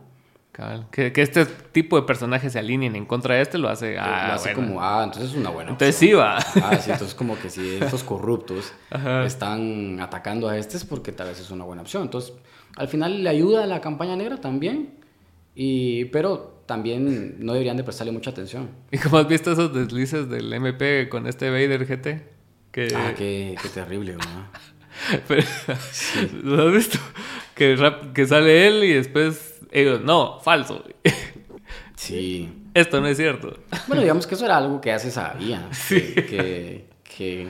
Cabal. 0.54 0.88
Que, 0.92 1.12
que 1.12 1.22
este 1.22 1.46
tipo 1.46 2.00
de 2.00 2.04
personajes 2.08 2.54
se 2.54 2.60
alineen 2.60 2.96
en 2.96 3.06
contra 3.06 3.36
de 3.36 3.42
este 3.42 3.58
lo 3.58 3.68
hace, 3.68 3.98
ah, 4.00 4.28
lo 4.30 4.34
hace 4.36 4.54
bueno. 4.54 4.68
como, 4.70 4.82
ah, 4.84 5.02
entonces 5.04 5.32
es 5.32 5.36
una 5.38 5.50
buena 5.50 5.72
Entonces 5.72 5.96
opción. 5.96 6.10
sí 6.10 6.16
va. 6.16 6.38
Ah, 6.70 6.78
sí, 6.78 6.92
entonces 6.92 7.14
como 7.16 7.38
que 7.38 7.50
si 7.50 7.76
estos 7.76 8.04
corruptos 8.04 8.72
Ajá. 8.90 9.26
están 9.26 10.00
atacando 10.00 10.48
a 10.48 10.58
este 10.58 10.78
es 10.78 10.86
porque 10.86 11.12
tal 11.12 11.28
vez 11.28 11.40
es 11.42 11.52
una 11.52 11.66
buena 11.66 11.82
opción. 11.82 12.04
Entonces, 12.04 12.34
al 12.78 12.88
final 12.88 13.24
le 13.24 13.30
ayuda 13.30 13.64
a 13.64 13.68
la 13.68 13.82
campaña 13.82 14.16
negra 14.16 14.38
también, 14.40 14.96
y, 15.56 16.06
pero 16.06 16.64
también 16.66 17.36
no 17.46 17.54
deberían 17.54 17.76
de 17.78 17.84
prestarle 17.84 18.12
mucha 18.14 18.30
atención. 18.30 18.70
¿Y 18.92 18.98
cómo 18.98 19.18
has 19.18 19.28
visto 19.28 19.52
esos 19.52 19.74
deslices 19.74 20.30
del 20.30 20.52
MP 20.54 21.10
con 21.10 21.28
este 21.28 21.50
Vader 21.50 21.86
GT? 21.86 22.32
Que, 22.72 22.88
Ah, 22.96 23.14
qué, 23.18 23.56
qué 23.62 23.70
terrible, 23.70 24.14
¿verdad? 24.14 24.48
Pero, 25.28 25.44
¿Lo 26.44 26.68
has 26.68 26.74
visto? 26.74 26.98
Que, 27.56 27.76
rap- 27.76 28.14
que 28.14 28.26
sale 28.26 28.68
él 28.68 28.84
y 28.84 28.94
después 28.94 29.53
ellos, 29.74 30.02
no, 30.02 30.40
falso. 30.40 30.84
Sí. 31.96 32.52
Esto 32.74 33.00
no 33.00 33.08
es 33.08 33.18
cierto. 33.18 33.60
Bueno, 33.88 34.02
digamos 34.02 34.28
que 34.28 34.36
eso 34.36 34.46
era 34.46 34.58
algo 34.58 34.82
que 34.82 34.90
ya 34.90 35.00
se 35.00 35.12
sabía. 35.12 35.70
Que, 35.88 36.14
que, 36.26 36.88
que, 37.04 37.48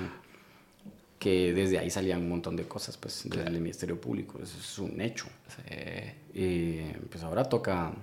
que 1.17 1.53
desde 1.53 1.79
ahí 1.79 1.89
salían 1.89 2.21
un 2.21 2.29
montón 2.29 2.55
de 2.55 2.67
cosas, 2.67 2.97
pues, 2.97 3.23
desde 3.25 3.47
el 3.47 3.59
Ministerio 3.59 3.99
Público. 3.99 4.39
Eso 4.43 4.57
es 4.59 4.79
un 4.79 5.01
hecho. 5.01 5.25
Sí. 5.47 6.39
Y 6.39 6.81
pues 7.09 7.23
ahora 7.23 7.45
toca 7.45 7.93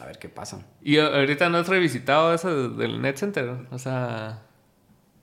a 0.00 0.06
ver 0.06 0.18
qué 0.18 0.28
pasa. 0.28 0.66
Y 0.82 0.98
ahorita 0.98 1.48
no 1.48 1.58
has 1.58 1.68
revisitado 1.68 2.34
eso 2.34 2.68
del 2.70 3.00
Net 3.00 3.16
Center. 3.16 3.56
O 3.70 3.78
sea, 3.78 4.42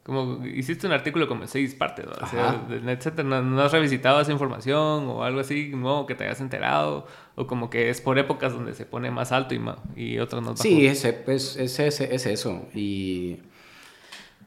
como 0.03 0.45
hiciste 0.45 0.85
un 0.85 0.93
artículo 0.93 1.27
como 1.27 1.43
en 1.43 1.47
seis 1.47 1.73
partes. 1.75 2.05
¿no? 2.05 2.11
O 2.21 2.27
sea, 2.27 2.49
Ajá. 2.49 2.65
del 2.67 2.83
Net 2.85 3.01
Center, 3.01 3.23
¿no, 3.23 3.41
no 3.41 3.61
has 3.61 3.71
revisitado 3.71 4.19
esa 4.19 4.31
información 4.33 5.07
o 5.07 5.23
algo 5.23 5.39
así 5.39 5.69
nuevo 5.69 6.05
que 6.05 6.13
te 6.15 6.25
hayas 6.25 6.41
enterado? 6.41 7.07
O 7.35 7.47
como 7.47 7.69
que 7.69 7.89
es 7.89 8.01
por 8.01 8.19
épocas 8.19 8.51
donde 8.53 8.73
se 8.73 8.85
pone 8.85 9.11
más 9.11 9.31
alto 9.31 9.55
y, 9.55 9.59
ma- 9.59 9.77
y 9.95 10.19
otras 10.19 10.41
más 10.41 10.51
bajo. 10.53 10.63
Sí, 10.63 10.85
es, 10.87 11.05
es, 11.05 11.55
es, 11.55 11.79
es, 11.79 12.01
es 12.01 12.25
eso. 12.25 12.67
Y 12.73 13.37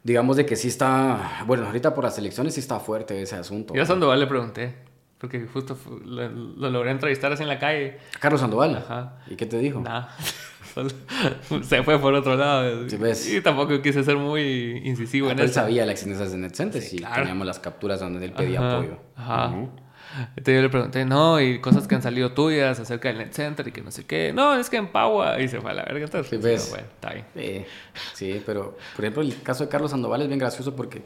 digamos 0.03 0.37
de 0.37 0.47
que 0.47 0.57
sí 0.57 0.69
está, 0.69 1.43
bueno, 1.47 1.67
ahorita 1.67 1.95
por 1.95 2.05
las 2.05 2.19
elecciones 2.19 2.55
sí 2.55 2.61
está 2.61 2.79
fuerte 2.79 3.21
ese 3.23 3.37
asunto. 3.37 3.75
Yo 3.75 3.83
a 3.83 3.87
Sandoval 3.87 4.21
le 4.21 4.27
pregunté. 4.27 4.75
Porque 5.19 5.47
justo 5.51 5.79
lo 6.05 6.69
logré 6.71 6.91
entrevistar 6.91 7.33
así 7.33 7.43
en 7.43 7.49
la 7.49 7.59
calle. 7.59 7.97
Carlos 8.21 8.39
Sandoval. 8.43 8.77
Ajá. 8.77 9.15
¿Y 9.27 9.35
qué 9.37 9.47
te 9.47 9.59
dijo? 9.59 9.81
Nada. 9.81 10.15
Solo 10.77 10.91
se 11.65 11.83
fue 11.83 11.99
por 11.99 12.13
otro 12.13 12.37
lado. 12.37 12.87
Sí. 12.89 13.37
Y 13.39 13.41
tampoco 13.41 13.81
quise 13.81 14.05
ser 14.05 14.17
muy 14.17 14.83
incisivo 14.85 15.29
Ah, 15.29 15.31
en 15.31 15.37
pero 15.39 15.45
él 15.47 15.51
eso. 15.51 15.61
sabía 15.61 15.87
la 15.87 15.93
existencia 15.93 16.27
de 16.29 16.37
NetCenter 16.37 16.83
Sí, 16.83 16.97
y 16.97 16.99
claro. 16.99 17.17
teníamos 17.23 17.47
las 17.47 17.59
capturas 17.59 17.99
donde 18.01 18.25
él 18.27 18.33
pedía 18.33 18.59
Ajá, 18.61 18.77
apoyo. 18.77 18.99
Ajá. 19.17 19.55
Entonces 20.37 20.55
yo 20.55 20.63
le 20.63 20.69
pregunté, 20.69 21.05
no, 21.05 21.41
y 21.41 21.61
cosas 21.61 21.87
que 21.89 21.95
han 21.95 22.03
salido 22.03 22.33
tuyas 22.33 22.79
acerca 22.79 23.09
del 23.09 23.19
Net 23.19 23.33
Center 23.33 23.67
y 23.69 23.73
que 23.73 23.81
no 23.83 23.91
sé 23.91 24.05
qué. 24.05 24.33
No, 24.35 24.55
es 24.55 24.69
que 24.71 24.77
en 24.77 24.89
Pagua. 24.89 25.41
Y 25.41 25.49
se 25.49 25.61
fue 25.61 25.71
a 25.71 25.75
la 25.75 25.83
verga. 25.85 26.05
Entonces, 26.05 26.29
Sí, 26.31 26.37
sí, 26.37 26.43
ves. 26.43 26.69
bueno, 26.71 26.87
está 26.95 27.13
bien. 27.15 27.27
Sí, 27.35 27.65
sí, 28.15 28.43
pero 28.47 28.77
por 28.95 29.05
ejemplo 29.05 29.23
el 29.23 29.43
caso 29.43 29.65
de 29.65 29.71
Carlos 29.71 29.91
Sandoval 29.91 30.23
es 30.23 30.29
bien 30.29 30.39
gracioso 30.39 30.77
porque 30.77 31.03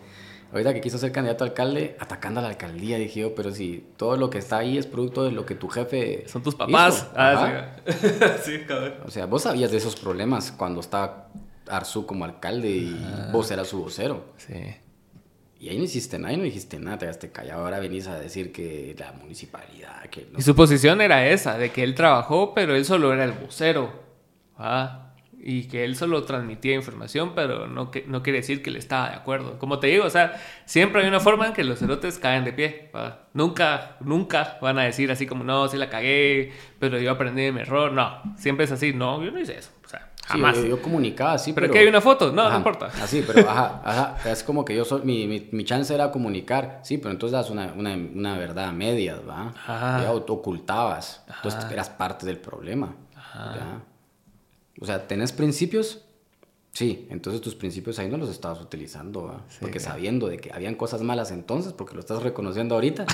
ahorita 0.52 0.74
que 0.74 0.80
quiso 0.80 0.98
ser 0.98 1.12
candidato 1.12 1.44
a 1.44 1.48
alcalde, 1.48 1.96
atacando 1.98 2.40
a 2.40 2.42
la 2.42 2.48
alcaldía, 2.48 2.98
dije 2.98 3.20
yo, 3.20 3.34
pero 3.34 3.52
si 3.52 3.86
todo 3.96 4.16
lo 4.16 4.30
que 4.30 4.38
está 4.38 4.58
ahí 4.58 4.78
es 4.78 4.86
producto 4.86 5.24
de 5.24 5.32
lo 5.32 5.46
que 5.46 5.54
tu 5.54 5.68
jefe... 5.68 6.24
Son 6.28 6.42
tus 6.42 6.54
papás. 6.54 6.98
hizo. 6.98 7.12
Ah, 7.14 7.32
Ajá. 7.32 7.76
sí. 7.86 8.08
sí, 8.58 8.58
cabrón. 8.66 8.94
O 9.04 9.10
sea, 9.10 9.26
vos 9.26 9.42
sabías 9.42 9.70
de 9.70 9.78
esos 9.78 9.96
problemas 9.96 10.52
cuando 10.52 10.80
estaba 10.80 11.28
Arzú 11.68 12.04
como 12.04 12.24
alcalde 12.24 12.68
y 12.68 13.06
vos 13.32 13.50
eras 13.50 13.68
su 13.68 13.82
vocero. 13.82 14.24
Sí. 14.36 14.54
Y 15.60 15.68
ahí 15.68 15.78
no 15.78 15.84
hiciste 15.84 16.18
nada, 16.18 16.30
ahí 16.30 16.36
no 16.36 16.42
dijiste 16.42 16.78
nada, 16.78 16.98
te 16.98 17.04
quedaste 17.04 17.30
callado. 17.30 17.64
Ahora 17.64 17.78
venís 17.78 18.06
a 18.06 18.18
decir 18.18 18.50
que 18.50 18.96
la 18.98 19.12
municipalidad, 19.12 20.02
que 20.10 20.26
no 20.32 20.38
Y 20.38 20.42
su 20.42 20.56
posición 20.56 21.00
era 21.00 21.26
esa, 21.28 21.58
de 21.58 21.70
que 21.70 21.84
él 21.84 21.94
trabajó, 21.94 22.54
pero 22.54 22.74
él 22.74 22.84
solo 22.84 23.12
era 23.12 23.24
el 23.24 23.32
vocero. 23.32 23.92
¿va? 24.60 25.09
Y 25.42 25.68
que 25.68 25.84
él 25.84 25.96
solo 25.96 26.22
transmitía 26.24 26.74
información, 26.74 27.32
pero 27.34 27.66
no, 27.66 27.90
que, 27.90 28.04
no 28.06 28.22
quiere 28.22 28.40
decir 28.40 28.62
que 28.62 28.70
él 28.70 28.76
estaba 28.76 29.08
de 29.08 29.16
acuerdo. 29.16 29.58
Como 29.58 29.78
te 29.78 29.86
digo, 29.86 30.04
o 30.04 30.10
sea, 30.10 30.38
siempre 30.66 31.02
hay 31.02 31.08
una 31.08 31.20
forma 31.20 31.46
en 31.46 31.52
que 31.54 31.64
los 31.64 31.78
cerotes 31.78 32.18
caen 32.18 32.44
de 32.44 32.52
pie. 32.52 32.90
¿va? 32.94 33.28
Nunca, 33.32 33.96
nunca 34.00 34.58
van 34.60 34.78
a 34.78 34.82
decir 34.82 35.10
así 35.10 35.26
como, 35.26 35.42
no, 35.42 35.66
sí 35.68 35.78
la 35.78 35.88
cagué, 35.88 36.52
pero 36.78 36.98
yo 36.98 37.10
aprendí 37.10 37.42
de 37.42 37.52
mi 37.52 37.60
error. 37.60 37.92
No, 37.92 38.22
siempre 38.36 38.66
es 38.66 38.72
así, 38.72 38.92
no, 38.92 39.22
yo 39.24 39.30
no 39.30 39.40
hice 39.40 39.56
eso. 39.56 39.70
O 39.84 39.88
sea, 39.88 40.10
Jamás. 40.26 40.56
yo, 40.56 40.66
yo 40.66 40.82
comunicaba 40.82 41.32
así, 41.32 41.52
pero, 41.52 41.64
pero... 41.64 41.72
que 41.72 41.78
hay 41.80 41.86
una 41.86 42.00
foto, 42.00 42.32
no, 42.32 42.42
Ajá, 42.42 42.50
no 42.50 42.56
importa. 42.58 42.86
Así, 43.02 43.24
pero 43.26 43.48
ajá, 43.48 43.80
ajá, 43.84 44.30
es 44.30 44.44
como 44.44 44.64
que 44.64 44.76
yo 44.76 44.84
soy, 44.84 45.02
mi, 45.02 45.26
mi, 45.26 45.48
mi 45.50 45.64
chance 45.64 45.92
era 45.92 46.10
comunicar, 46.10 46.80
sí, 46.82 46.98
pero 46.98 47.10
entonces 47.10 47.32
das 47.32 47.50
una, 47.50 47.72
una, 47.76 47.94
una 47.94 48.38
verdad 48.38 48.66
a 48.66 48.72
medias, 48.72 49.20
¿va? 49.28 49.52
Ajá. 49.66 50.02
Ya 50.02 50.12
ocultabas, 50.12 51.24
entonces 51.26 51.70
eras 51.72 51.90
parte 51.90 52.26
del 52.26 52.38
problema, 52.38 52.94
¿ya? 53.34 53.82
O 54.80 54.86
sea, 54.86 55.06
¿tenés 55.06 55.30
principios? 55.32 56.04
Sí, 56.72 57.06
entonces 57.10 57.40
tus 57.42 57.54
principios 57.54 57.98
ahí 57.98 58.08
no 58.08 58.16
los 58.16 58.30
estabas 58.30 58.60
utilizando, 58.60 59.24
¿va? 59.24 59.44
Porque 59.60 59.80
sabiendo 59.80 60.28
de 60.28 60.38
que 60.38 60.52
habían 60.52 60.74
cosas 60.76 61.02
malas 61.02 61.30
entonces, 61.32 61.72
porque 61.72 61.94
lo 61.94 62.00
estás 62.00 62.22
reconociendo 62.22 62.74
ahorita, 62.76 63.06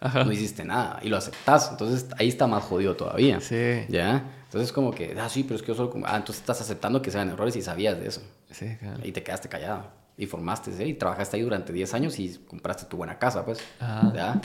no 0.24 0.32
hiciste 0.32 0.64
nada 0.64 0.98
y 1.02 1.08
lo 1.10 1.18
aceptas, 1.18 1.68
entonces 1.70 2.06
ahí 2.18 2.28
está 2.28 2.46
más 2.46 2.64
jodido 2.64 2.96
todavía. 2.96 3.40
Sí. 3.40 3.84
¿Ya? 3.88 4.24
Entonces 4.44 4.72
como 4.72 4.90
que, 4.90 5.14
ah, 5.20 5.28
sí, 5.28 5.44
pero 5.44 5.56
es 5.56 5.62
que 5.62 5.68
yo 5.68 5.74
solo... 5.74 5.90
como- 5.90 6.06
Ah, 6.06 6.16
entonces 6.16 6.40
estás 6.40 6.60
aceptando 6.60 7.02
que 7.02 7.10
sean 7.10 7.28
errores 7.28 7.54
y 7.56 7.62
sabías 7.62 8.00
de 8.00 8.08
eso. 8.08 8.22
Sí, 8.50 8.66
claro. 8.78 8.98
Y 9.04 9.12
te 9.12 9.22
quedaste 9.22 9.48
callado. 9.48 9.86
Y 10.16 10.26
formaste, 10.26 10.72
¿sí? 10.72 10.82
Y 10.84 10.94
trabajaste 10.94 11.36
ahí 11.36 11.42
durante 11.42 11.72
10 11.72 11.94
años 11.94 12.18
y 12.18 12.36
compraste 12.48 12.86
tu 12.86 12.96
buena 12.96 13.18
casa, 13.18 13.44
pues. 13.44 13.60
Ajá. 13.78 14.12
¿Ya? 14.14 14.40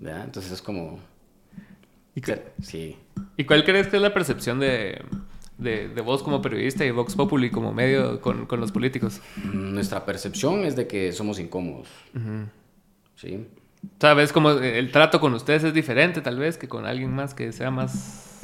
¿Ya? 0.00 0.24
Entonces 0.24 0.50
es 0.52 0.62
como... 0.62 0.98
¿Y, 2.14 2.22
Sí. 2.62 2.96
y 3.36 3.44
cuál 3.44 3.62
crees 3.64 3.88
que 3.88 3.96
es 3.96 4.02
la 4.02 4.12
percepción 4.14 4.58
de, 4.58 5.02
de, 5.58 5.88
de 5.88 6.00
vos 6.02 6.22
como 6.22 6.42
periodista 6.42 6.84
y 6.84 6.90
Vox 6.90 7.14
Populi 7.14 7.50
como 7.50 7.72
medio 7.72 8.20
con, 8.20 8.46
con 8.46 8.60
los 8.60 8.72
políticos? 8.72 9.20
Mm, 9.36 9.74
Nuestra 9.74 10.04
percepción 10.04 10.64
es 10.64 10.76
de 10.76 10.86
que 10.86 11.12
somos 11.12 11.38
incómodos. 11.38 11.88
¿Sí? 13.16 13.46
¿Sabes 14.00 14.32
como 14.32 14.50
el 14.50 14.90
trato 14.92 15.20
con 15.20 15.32
ustedes 15.34 15.64
es 15.64 15.72
diferente 15.74 16.20
tal 16.20 16.38
vez 16.38 16.58
que 16.58 16.68
con 16.68 16.86
alguien 16.86 17.14
más 17.14 17.34
que 17.34 17.52
sea 17.52 17.70
más 17.70 18.40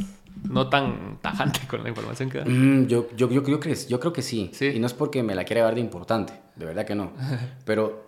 no 0.48 0.68
tan 0.68 1.18
tajante 1.20 1.60
con 1.68 1.82
la 1.82 1.88
información 1.88 2.30
que 2.30 2.38
da? 2.38 2.44
Mm, 2.44 2.86
yo, 2.86 3.08
yo, 3.16 3.30
yo, 3.30 3.42
creo 3.42 3.60
que, 3.60 3.74
yo 3.74 4.00
creo 4.00 4.12
que 4.12 4.22
sí. 4.22 4.50
Sí. 4.52 4.66
Y 4.66 4.78
no 4.78 4.86
es 4.86 4.94
porque 4.94 5.22
me 5.22 5.34
la 5.34 5.44
quiera 5.44 5.62
dar 5.62 5.74
de 5.74 5.80
importante, 5.80 6.32
de 6.56 6.66
verdad 6.66 6.86
que 6.86 6.94
no. 6.94 7.12
Pero 7.64 8.06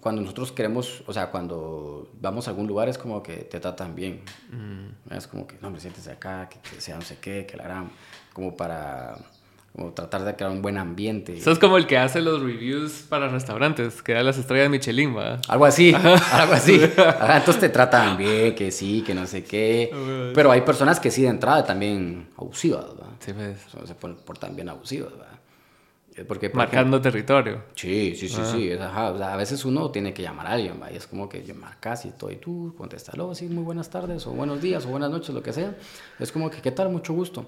cuando 0.00 0.20
nosotros 0.20 0.52
queremos, 0.52 1.02
o 1.06 1.12
sea, 1.12 1.30
cuando 1.30 2.10
vamos 2.20 2.46
a 2.46 2.50
algún 2.50 2.66
lugar 2.66 2.88
es 2.88 2.98
como 2.98 3.22
que 3.22 3.36
te 3.36 3.60
tratan 3.60 3.94
bien. 3.94 4.20
Es 5.10 5.26
como 5.26 5.46
que, 5.46 5.56
no, 5.62 5.70
me 5.70 5.80
sientes 5.80 6.06
acá, 6.08 6.48
que, 6.48 6.58
que 6.58 6.80
sea 6.80 6.96
no 6.96 7.02
sé 7.02 7.18
qué, 7.20 7.46
que 7.46 7.56
la 7.56 7.64
harán, 7.64 7.90
como 8.36 8.54
para 8.54 9.16
como 9.74 9.92
tratar 9.92 10.24
de 10.24 10.34
crear 10.36 10.50
un 10.52 10.60
buen 10.62 10.76
ambiente. 10.76 11.40
Sos 11.40 11.58
como 11.58 11.76
el 11.78 11.86
que 11.86 11.96
hace 11.96 12.20
los 12.20 12.42
reviews 12.42 13.04
para 13.08 13.28
restaurantes, 13.28 14.02
que 14.02 14.12
da 14.12 14.22
las 14.22 14.36
estrellas 14.38 14.68
Michelin, 14.70 15.16
¿va? 15.16 15.38
Algo 15.48 15.64
así, 15.64 15.94
algo 16.32 16.52
así. 16.52 16.78
Ajá, 16.98 17.38
entonces 17.38 17.60
te 17.60 17.68
tratan 17.70 18.16
bien, 18.18 18.54
que 18.54 18.70
sí, 18.70 19.02
que 19.06 19.14
no 19.14 19.26
sé 19.26 19.42
qué. 19.44 19.90
Pero 20.34 20.50
hay 20.50 20.60
personas 20.62 21.00
que 21.00 21.10
sí 21.10 21.22
de 21.22 21.28
entrada 21.28 21.64
también 21.64 22.28
abusivas, 22.36 22.86
¿verdad? 22.88 23.06
Sí, 23.20 23.32
pues. 23.32 23.66
O 23.68 23.70
sea, 23.70 23.86
se 23.86 23.94
portan 23.94 24.54
bien 24.54 24.68
abusivas, 24.68 25.12
¿verdad? 25.12 25.28
Porque, 26.26 26.48
por 26.48 26.56
Marcando 26.56 26.98
territorio. 26.98 27.62
Sí, 27.74 28.14
sí, 28.16 28.30
sí, 28.30 28.40
sí. 28.50 28.70
es- 28.70 28.80
ajá, 28.80 29.10
o 29.10 29.18
sea, 29.18 29.34
a 29.34 29.36
veces 29.36 29.62
uno 29.66 29.90
tiene 29.90 30.14
que 30.14 30.22
llamar 30.22 30.46
a 30.46 30.52
alguien, 30.52 30.80
¿va? 30.80 30.90
y 30.90 30.96
es 30.96 31.06
como 31.06 31.28
que 31.28 31.44
yo 31.44 31.54
marcas 31.54 32.06
y 32.06 32.10
todo, 32.12 32.30
y 32.30 32.36
tú 32.36 32.74
contéstalo, 32.78 33.34
sí, 33.34 33.44
muy 33.48 33.62
buenas 33.62 33.90
tardes, 33.90 34.26
o 34.26 34.30
buenos 34.30 34.62
días, 34.62 34.86
o 34.86 34.88
buenas 34.88 35.10
noches, 35.10 35.34
lo 35.34 35.42
que 35.42 35.52
sea. 35.52 35.74
Es 36.18 36.32
como 36.32 36.48
que, 36.50 36.62
¿qué 36.62 36.70
tal? 36.70 36.88
Mucho 36.88 37.12
gusto. 37.12 37.44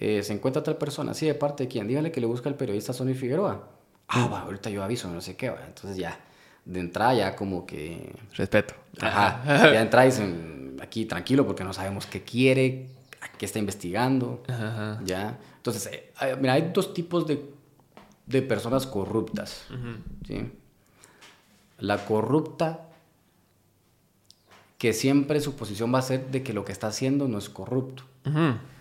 Eh, 0.00 0.22
se 0.22 0.32
encuentra 0.32 0.62
tal 0.62 0.76
persona, 0.76 1.12
sí, 1.12 1.26
de 1.26 1.34
parte 1.34 1.64
de 1.64 1.68
quién, 1.68 1.88
dígale 1.88 2.12
que 2.12 2.20
le 2.20 2.26
busca 2.26 2.48
el 2.48 2.54
periodista 2.54 2.92
Sonny 2.92 3.14
Figueroa. 3.14 3.68
Ah, 4.08 4.28
va, 4.32 4.40
ahorita 4.42 4.70
yo 4.70 4.82
aviso, 4.84 5.08
no 5.08 5.20
sé 5.20 5.34
qué, 5.36 5.50
va. 5.50 5.64
Entonces 5.66 5.96
ya, 5.96 6.18
de 6.64 6.80
entrada 6.80 7.14
ya 7.14 7.34
como 7.36 7.66
que... 7.66 8.14
Respeto. 8.36 8.74
Ajá, 9.00 9.42
ya 9.72 9.80
entra 9.82 10.04
y 10.04 10.10
dicen, 10.10 10.76
aquí 10.80 11.04
tranquilo 11.04 11.44
porque 11.46 11.64
no 11.64 11.72
sabemos 11.72 12.06
qué 12.06 12.22
quiere, 12.22 12.90
a 13.20 13.28
qué 13.36 13.44
está 13.44 13.58
investigando, 13.58 14.42
Ajá. 14.48 15.00
¿ya? 15.04 15.36
Entonces, 15.56 15.86
eh, 15.92 16.12
hay- 16.16 16.36
mira, 16.36 16.52
hay 16.54 16.70
dos 16.72 16.94
tipos 16.94 17.26
de, 17.26 17.44
de 18.26 18.42
personas 18.42 18.86
corruptas, 18.86 19.64
¿sí? 20.26 20.52
La 21.78 22.04
corrupta 22.04 22.87
que 24.78 24.92
siempre 24.92 25.40
su 25.40 25.56
posición 25.56 25.92
va 25.92 25.98
a 25.98 26.02
ser 26.02 26.30
de 26.30 26.42
que 26.42 26.52
lo 26.52 26.64
que 26.64 26.72
está 26.72 26.86
haciendo 26.86 27.26
no 27.28 27.38
es 27.38 27.48
corrupto. 27.48 28.04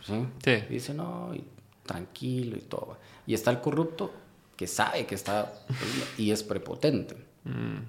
¿sí? 0.05 0.25
Sí. 0.43 0.63
Y 0.69 0.73
dice, 0.73 0.93
no, 0.93 1.33
y 1.33 1.43
tranquilo 1.85 2.55
y 2.55 2.61
todo. 2.61 2.97
Y 3.25 3.33
está 3.33 3.49
el 3.49 3.59
corrupto 3.59 4.11
que 4.55 4.67
sabe 4.67 5.05
que 5.05 5.15
está 5.15 5.53
y 6.17 6.31
es 6.31 6.43
prepotente. 6.43 7.15
Mm. 7.43 7.79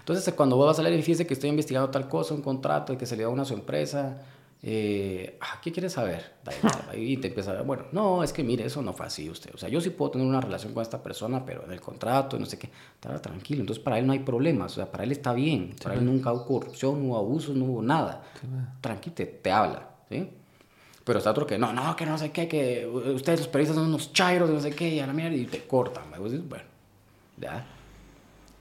Entonces, 0.00 0.32
cuando 0.34 0.56
vos 0.56 0.66
vas 0.66 0.78
a 0.78 0.82
leer 0.82 0.98
y 0.98 1.02
fíjese 1.02 1.26
que 1.26 1.34
estoy 1.34 1.50
investigando 1.50 1.90
tal 1.90 2.08
cosa, 2.08 2.32
un 2.32 2.40
contrato 2.40 2.96
que 2.96 3.04
se 3.04 3.14
le 3.14 3.24
da 3.24 3.28
una 3.28 3.42
a 3.42 3.44
su 3.44 3.52
empresa, 3.52 4.22
eh, 4.60 5.38
ah, 5.40 5.60
¿qué 5.62 5.70
quieres 5.70 5.92
saber? 5.92 6.32
Y 6.94 7.18
te 7.18 7.28
empieza 7.28 7.52
a 7.52 7.54
ver, 7.54 7.62
bueno, 7.62 7.84
no, 7.92 8.24
es 8.24 8.32
que 8.32 8.42
mire, 8.42 8.64
eso 8.64 8.82
no 8.82 8.92
fue 8.92 9.06
así 9.06 9.30
usted. 9.30 9.54
O 9.54 9.58
sea, 9.58 9.68
yo 9.68 9.80
sí 9.80 9.90
puedo 9.90 10.10
tener 10.12 10.26
una 10.26 10.40
relación 10.40 10.74
con 10.74 10.82
esta 10.82 11.02
persona, 11.02 11.44
pero 11.44 11.64
en 11.64 11.72
el 11.72 11.80
contrato, 11.80 12.38
no 12.38 12.46
sé 12.46 12.58
qué, 12.58 12.70
estaba 12.94 13.20
tranquilo. 13.20 13.60
Entonces, 13.60 13.82
para 13.82 13.98
él 13.98 14.06
no 14.06 14.12
hay 14.12 14.18
problemas, 14.20 14.72
o 14.72 14.74
sea, 14.76 14.90
para 14.90 15.04
él 15.04 15.12
está 15.12 15.32
bien. 15.32 15.76
Para 15.82 15.94
él 15.94 16.04
nunca 16.04 16.32
hubo 16.32 16.44
corrupción, 16.44 17.00
no 17.00 17.10
hubo 17.10 17.18
abuso, 17.18 17.54
no 17.54 17.66
hubo 17.66 17.82
nada. 17.82 18.24
Tranquilo, 18.80 19.14
te, 19.14 19.26
te 19.26 19.50
habla, 19.52 19.90
¿sí? 20.08 20.28
Pero 21.04 21.18
está 21.20 21.30
otro 21.30 21.46
que, 21.46 21.56
no, 21.56 21.72
no, 21.72 21.96
que 21.96 22.04
no 22.04 22.18
sé 22.18 22.32
qué, 22.32 22.48
que 22.48 22.86
ustedes 22.86 23.40
los 23.40 23.48
periodistas 23.48 23.76
son 23.76 23.88
unos 23.88 24.12
chairos, 24.12 24.50
no 24.50 24.60
sé 24.60 24.72
qué, 24.72 24.88
y 24.88 25.00
a 25.00 25.06
la 25.06 25.12
mierda, 25.12 25.36
y 25.36 25.46
te 25.46 25.66
cortan. 25.66 26.04
bueno, 26.18 26.64
ya. 27.38 27.64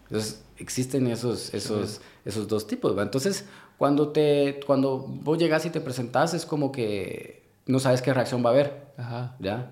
Entonces, 0.03 0.44
existen 0.57 1.07
esos, 1.07 1.53
esos, 1.53 2.02
esos 2.24 2.48
dos 2.48 2.65
tipos, 2.68 2.98
¿va? 2.98 3.03
Entonces, 3.03 3.45
cuando, 3.78 4.10
te, 4.10 4.60
cuando 4.66 4.99
vos 4.99 5.38
llegas 5.38 5.66
y 5.66 5.70
te 5.70 5.82
presentas, 5.82 6.34
es 6.34 6.45
como 6.45 6.72
que 6.72 7.48
no 7.66 7.80
sabes 7.80 8.02
qué 8.02 8.14
reacción 8.14 8.44
va 8.44 8.49
a 8.49 8.54
haber, 8.54 8.88
Ajá. 8.98 9.36
¿ya? 9.40 9.72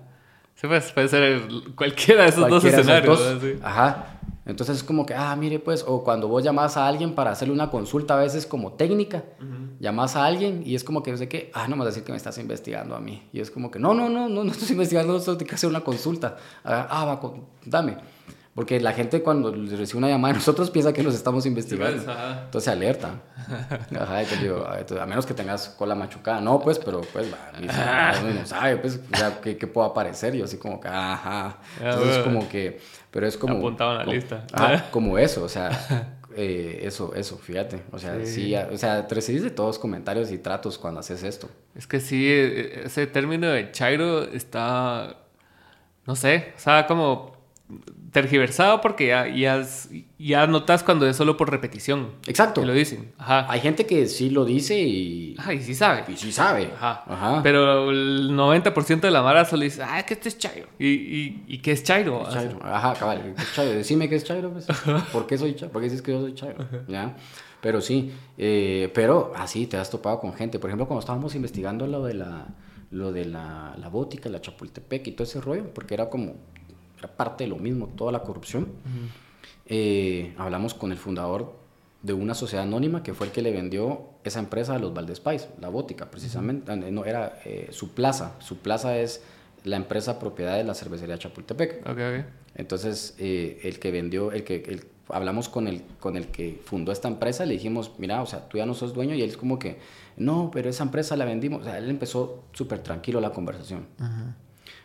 Sí, 0.54 0.66
pues 0.66 0.90
puede 0.92 1.08
ser 1.08 1.22
el- 1.22 1.74
cualquiera 1.74 2.22
de 2.22 2.28
esos 2.30 2.48
dos 2.48 2.64
esos 2.64 2.80
escenarios. 2.80 3.18
dos. 3.18 3.42
¿verdad? 3.42 3.56
Sí. 3.56 3.60
Ajá. 3.62 4.06
Entonces 4.46 4.76
es 4.76 4.84
como 4.84 5.04
que, 5.04 5.12
ah, 5.12 5.34
mire, 5.34 5.58
pues, 5.58 5.84
o 5.86 6.04
cuando 6.04 6.28
vos 6.28 6.42
llamas 6.44 6.76
a 6.76 6.86
alguien 6.86 7.14
para 7.16 7.32
hacerle 7.32 7.52
una 7.52 7.68
consulta, 7.68 8.14
a 8.14 8.18
veces 8.22 8.46
como 8.46 8.74
técnica, 8.74 9.24
llamas 9.80 10.14
a 10.14 10.24
alguien 10.24 10.62
y 10.64 10.76
es 10.76 10.84
como 10.84 11.02
que 11.02 11.10
no 11.10 11.16
sé 11.18 11.28
qué, 11.28 11.50
ah, 11.52 11.66
no 11.66 11.74
me 11.74 11.80
vas 11.80 11.86
a 11.86 11.90
decir 11.90 12.04
que 12.04 12.12
me 12.12 12.16
estás 12.16 12.38
investigando 12.38 12.94
a 12.94 13.00
mí. 13.00 13.28
Y 13.32 13.40
es 13.40 13.50
como 13.50 13.72
que, 13.72 13.80
no, 13.80 13.92
no, 13.92 14.08
no, 14.08 14.28
no, 14.28 14.44
no 14.44 14.52
estoy 14.52 14.68
investigando, 14.70 15.18
solo 15.18 15.36
tengo 15.36 15.48
que 15.48 15.56
hacer 15.56 15.68
una 15.68 15.80
consulta. 15.80 16.36
Ah, 16.64 16.86
ah, 16.88 17.04
va, 17.04 17.20
dame. 17.64 17.96
Porque 18.56 18.80
la 18.80 18.92
gente 18.94 19.22
cuando 19.22 19.52
recibe 19.52 19.98
una 19.98 20.08
llamada 20.08 20.32
de 20.32 20.38
nosotros 20.38 20.70
piensa 20.70 20.92
que 20.92 21.02
los 21.02 21.14
estamos 21.14 21.44
investigando. 21.46 22.02
pues, 22.02 22.08
ajá. 22.08 22.40
Entonces 22.46 22.68
alerta. 22.72 23.10
Ajá, 24.00 24.22
y 24.22 24.26
te 24.26 24.36
digo, 24.38 24.66
a 24.66 25.06
menos 25.06 25.26
que 25.26 25.34
tengas 25.34 25.68
cola 25.68 25.94
machucada. 25.94 26.40
No, 26.40 26.58
pues, 26.58 26.78
pero 26.78 27.02
pues, 27.12 27.28
no 27.60 28.46
sabe, 28.46 28.78
pues, 28.78 28.98
o 29.12 29.16
sea, 29.16 29.40
¿qué, 29.42 29.58
qué 29.58 29.66
puedo 29.66 29.86
aparecer? 29.86 30.34
Yo 30.34 30.46
así 30.46 30.56
como 30.56 30.80
que, 30.80 30.88
ajá. 30.88 31.58
Entonces, 31.78 32.18
como 32.24 32.48
que, 32.48 32.80
pero 33.10 33.26
es 33.26 33.36
como... 33.36 33.58
Apuntado 33.58 33.92
en 33.92 33.98
la 33.98 34.04
como- 34.04 34.14
lista. 34.14 34.46
Ajá, 34.52 34.86
como 34.90 35.18
eso, 35.18 35.44
o 35.44 35.48
sea, 35.50 36.18
eh, 36.34 36.80
eso, 36.82 37.14
eso, 37.14 37.36
fíjate. 37.36 37.82
O 37.92 37.98
sea, 37.98 38.24
sí, 38.24 38.54
o 38.56 38.78
sea, 38.78 39.06
te 39.06 39.14
recibes 39.16 39.42
de 39.42 39.50
todos 39.50 39.78
comentarios 39.78 40.32
y 40.32 40.38
tratos 40.38 40.78
cuando 40.78 41.00
haces 41.00 41.22
esto. 41.24 41.50
Es 41.74 41.86
que 41.86 42.00
sí, 42.00 42.26
eh, 42.26 42.84
ese 42.86 43.06
término 43.06 43.48
de 43.48 43.70
Chairo 43.70 44.22
está, 44.24 45.18
no 46.06 46.16
sé, 46.16 46.54
o 46.56 46.58
sea, 46.58 46.86
como 46.86 47.36
tergiversado 48.16 48.80
porque 48.80 49.08
ya, 49.08 49.28
ya, 49.28 49.62
ya 50.18 50.46
notas 50.46 50.82
cuando 50.82 51.06
es 51.06 51.16
solo 51.16 51.36
por 51.36 51.50
repetición. 51.50 52.12
Exacto. 52.26 52.62
Que 52.62 52.66
lo 52.66 52.72
dicen. 52.72 53.12
Ajá. 53.18 53.44
Hay 53.50 53.60
gente 53.60 53.84
que 53.84 54.06
sí 54.06 54.30
lo 54.30 54.46
dice 54.46 54.80
y, 54.80 55.34
Ajá, 55.36 55.52
y 55.52 55.60
sí 55.60 55.74
sabe. 55.74 56.04
y 56.08 56.16
sí 56.16 56.32
sabe. 56.32 56.70
Ajá. 56.76 57.04
Ajá. 57.06 57.42
Pero 57.42 57.90
el 57.90 58.30
90% 58.30 59.00
de 59.00 59.10
la 59.10 59.22
mara 59.22 59.44
solo 59.44 59.64
dice, 59.64 59.82
ah, 59.82 60.02
que 60.06 60.14
este 60.14 60.30
es 60.30 60.38
Chairo. 60.38 60.66
¿Y, 60.78 60.86
y, 60.88 61.44
y 61.46 61.58
qué 61.58 61.72
es 61.72 61.82
Chairo? 61.82 62.26
Es 62.26 62.32
Chairo. 62.32 62.58
Ajá, 62.62 62.94
cabal. 62.94 63.34
¿qué 63.36 63.42
es 63.42 63.54
Chairo? 63.54 63.72
Decime 63.74 64.08
qué 64.08 64.16
es 64.16 64.24
Chairo. 64.24 64.50
Pues. 64.50 64.66
¿Por 65.12 65.26
qué 65.26 65.36
soy 65.36 65.54
Chairo? 65.54 65.70
¿Por 65.70 65.82
qué 65.82 65.90
dices 65.90 66.00
que 66.00 66.12
yo 66.12 66.22
soy 66.22 66.34
Chairo? 66.34 66.66
¿Ya? 66.88 67.14
Pero 67.60 67.82
sí, 67.82 68.12
eh, 68.38 68.90
pero 68.94 69.34
así 69.36 69.66
te 69.66 69.76
has 69.76 69.90
topado 69.90 70.20
con 70.20 70.32
gente. 70.32 70.58
Por 70.58 70.70
ejemplo, 70.70 70.86
cuando 70.86 71.00
estábamos 71.00 71.34
investigando 71.34 71.86
lo 71.86 72.02
de 72.02 72.14
la, 72.14 72.46
lo 72.90 73.12
de 73.12 73.26
la, 73.26 73.74
la 73.76 73.88
bótica, 73.90 74.30
la 74.30 74.40
Chapultepec 74.40 75.06
y 75.06 75.12
todo 75.12 75.24
ese 75.24 75.38
rollo, 75.42 75.74
porque 75.74 75.92
era 75.92 76.08
como, 76.08 76.36
era 77.06 77.16
parte 77.16 77.44
de 77.44 77.48
lo 77.50 77.56
mismo, 77.56 77.88
toda 77.96 78.12
la 78.12 78.20
corrupción. 78.22 78.68
Eh, 79.66 80.34
hablamos 80.38 80.74
con 80.74 80.92
el 80.92 80.98
fundador 80.98 81.54
de 82.02 82.12
una 82.12 82.34
sociedad 82.34 82.64
anónima 82.64 83.02
que 83.02 83.14
fue 83.14 83.26
el 83.26 83.32
que 83.32 83.42
le 83.42 83.50
vendió 83.52 84.02
esa 84.24 84.38
empresa 84.38 84.74
a 84.74 84.78
los 84.78 84.94
Valdespais, 84.94 85.48
la 85.60 85.68
Bótica, 85.68 86.10
precisamente. 86.10 86.74
No, 86.76 87.04
era 87.04 87.40
eh, 87.44 87.68
su 87.72 87.90
plaza. 87.90 88.34
Su 88.38 88.58
plaza 88.58 88.96
es 88.98 89.22
la 89.64 89.76
empresa 89.76 90.18
propiedad 90.18 90.56
de 90.56 90.64
la 90.64 90.74
cervecería 90.74 91.18
Chapultepec. 91.18 91.80
Ok, 91.82 91.98
ok. 91.98 92.24
Entonces, 92.54 93.14
eh, 93.18 93.60
el 93.64 93.78
que 93.78 93.90
vendió, 93.90 94.32
el 94.32 94.44
que 94.44 94.56
el- 94.66 94.84
hablamos 95.08 95.48
con 95.48 95.68
el, 95.68 95.82
con 96.00 96.16
el 96.16 96.28
que 96.28 96.60
fundó 96.64 96.90
esta 96.92 97.08
empresa, 97.08 97.44
le 97.44 97.54
dijimos, 97.54 97.92
mira, 97.98 98.22
o 98.22 98.26
sea, 98.26 98.48
tú 98.48 98.58
ya 98.58 98.66
no 98.66 98.74
sos 98.74 98.92
dueño, 98.94 99.14
y 99.14 99.22
él 99.22 99.30
es 99.30 99.36
como 99.36 99.58
que, 99.58 99.78
no, 100.16 100.50
pero 100.52 100.68
esa 100.70 100.82
empresa 100.84 101.16
la 101.16 101.24
vendimos. 101.24 101.62
O 101.62 101.64
sea, 101.64 101.78
él 101.78 101.88
empezó 101.90 102.44
súper 102.52 102.80
tranquilo 102.80 103.20
la 103.20 103.30
conversación. 103.30 103.86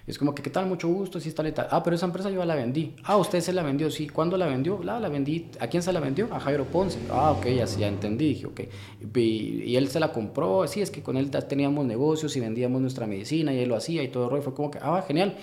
Es 0.07 0.17
como 0.17 0.33
que, 0.33 0.41
¿qué 0.41 0.49
tal? 0.49 0.65
Mucho 0.65 0.87
gusto, 0.87 1.19
sí, 1.19 1.31
tal 1.31 1.47
y 1.47 1.51
tal. 1.51 1.67
Ah, 1.69 1.83
pero 1.83 1.95
esa 1.95 2.05
empresa 2.05 2.29
yo 2.29 2.39
ya 2.39 2.45
la 2.45 2.55
vendí. 2.55 2.95
Ah, 3.03 3.17
usted 3.17 3.39
se 3.39 3.53
la 3.53 3.61
vendió, 3.61 3.91
sí. 3.91 4.09
¿Cuándo 4.09 4.35
la 4.35 4.47
vendió? 4.47 4.81
La, 4.83 4.99
la 4.99 5.09
vendí. 5.09 5.49
¿A 5.59 5.67
quién 5.67 5.83
se 5.83 5.93
la 5.93 5.99
vendió? 5.99 6.27
A 6.33 6.39
Jairo 6.39 6.65
Ponce. 6.65 6.99
Ah, 7.11 7.31
ok, 7.31 7.45
ya, 7.47 7.65
ya 7.65 7.87
entendí. 7.87 8.29
Dije, 8.29 8.47
ok. 8.47 8.61
Y, 9.15 9.19
y, 9.19 9.75
él 9.75 9.89
se 9.89 9.99
la 9.99 10.11
compró. 10.11 10.67
Sí, 10.67 10.81
es 10.81 10.89
que 10.89 11.03
con 11.03 11.17
él 11.17 11.29
teníamos 11.29 11.85
negocios 11.85 12.35
y 12.35 12.39
vendíamos 12.39 12.81
nuestra 12.81 13.05
medicina 13.05 13.53
y 13.53 13.59
él 13.59 13.69
lo 13.69 13.75
hacía 13.75 14.01
y 14.01 14.07
todo 14.07 14.25
el 14.25 14.29
rollo. 14.31 14.43
Fue 14.43 14.53
como 14.53 14.71
que, 14.71 14.79
ah, 14.81 15.03
genial. 15.07 15.35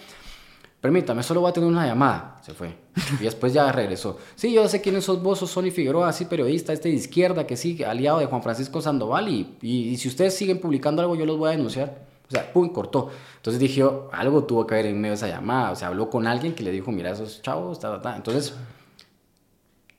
Permítame, 0.80 1.24
solo 1.24 1.40
voy 1.40 1.50
a 1.50 1.52
tener 1.52 1.68
una 1.68 1.86
llamada. 1.86 2.36
Se 2.42 2.52
fue. 2.52 2.72
Y 3.20 3.24
después 3.24 3.52
ya 3.52 3.70
regresó. 3.72 4.18
Sí, 4.36 4.52
yo 4.52 4.68
sé 4.68 4.80
quiénes 4.80 5.04
sos 5.04 5.22
vos, 5.22 5.38
sos 5.38 5.50
Sony 5.50 5.70
Figueroa, 5.72 6.12
sí, 6.12 6.24
periodista, 6.24 6.72
este 6.72 6.88
de 6.88 6.94
izquierda, 6.94 7.46
que 7.46 7.56
sí, 7.56 7.82
aliado 7.82 8.18
de 8.20 8.26
Juan 8.26 8.42
Francisco 8.42 8.80
Sandoval. 8.80 9.28
Y, 9.28 9.56
y, 9.60 9.88
y 9.90 9.96
si 9.96 10.08
ustedes 10.08 10.34
siguen 10.34 10.60
publicando 10.60 11.02
algo, 11.02 11.16
yo 11.16 11.26
los 11.26 11.36
voy 11.36 11.48
a 11.48 11.52
denunciar. 11.52 12.06
O 12.28 12.30
sea, 12.30 12.52
pum, 12.52 12.68
cortó. 12.70 13.10
Entonces 13.36 13.58
dije, 13.58 13.82
algo 14.12 14.44
tuvo 14.44 14.66
que 14.66 14.74
ver 14.74 14.86
en 14.86 15.00
medio 15.00 15.12
de 15.12 15.16
esa 15.16 15.28
llamada. 15.28 15.70
O 15.70 15.76
sea, 15.76 15.88
habló 15.88 16.10
con 16.10 16.26
alguien 16.26 16.54
que 16.54 16.62
le 16.62 16.70
dijo, 16.70 16.92
mira, 16.92 17.10
esos 17.10 17.40
chavos, 17.40 17.80
ta, 17.80 17.90
ta, 17.96 18.02
ta. 18.02 18.16
Entonces, 18.16 18.54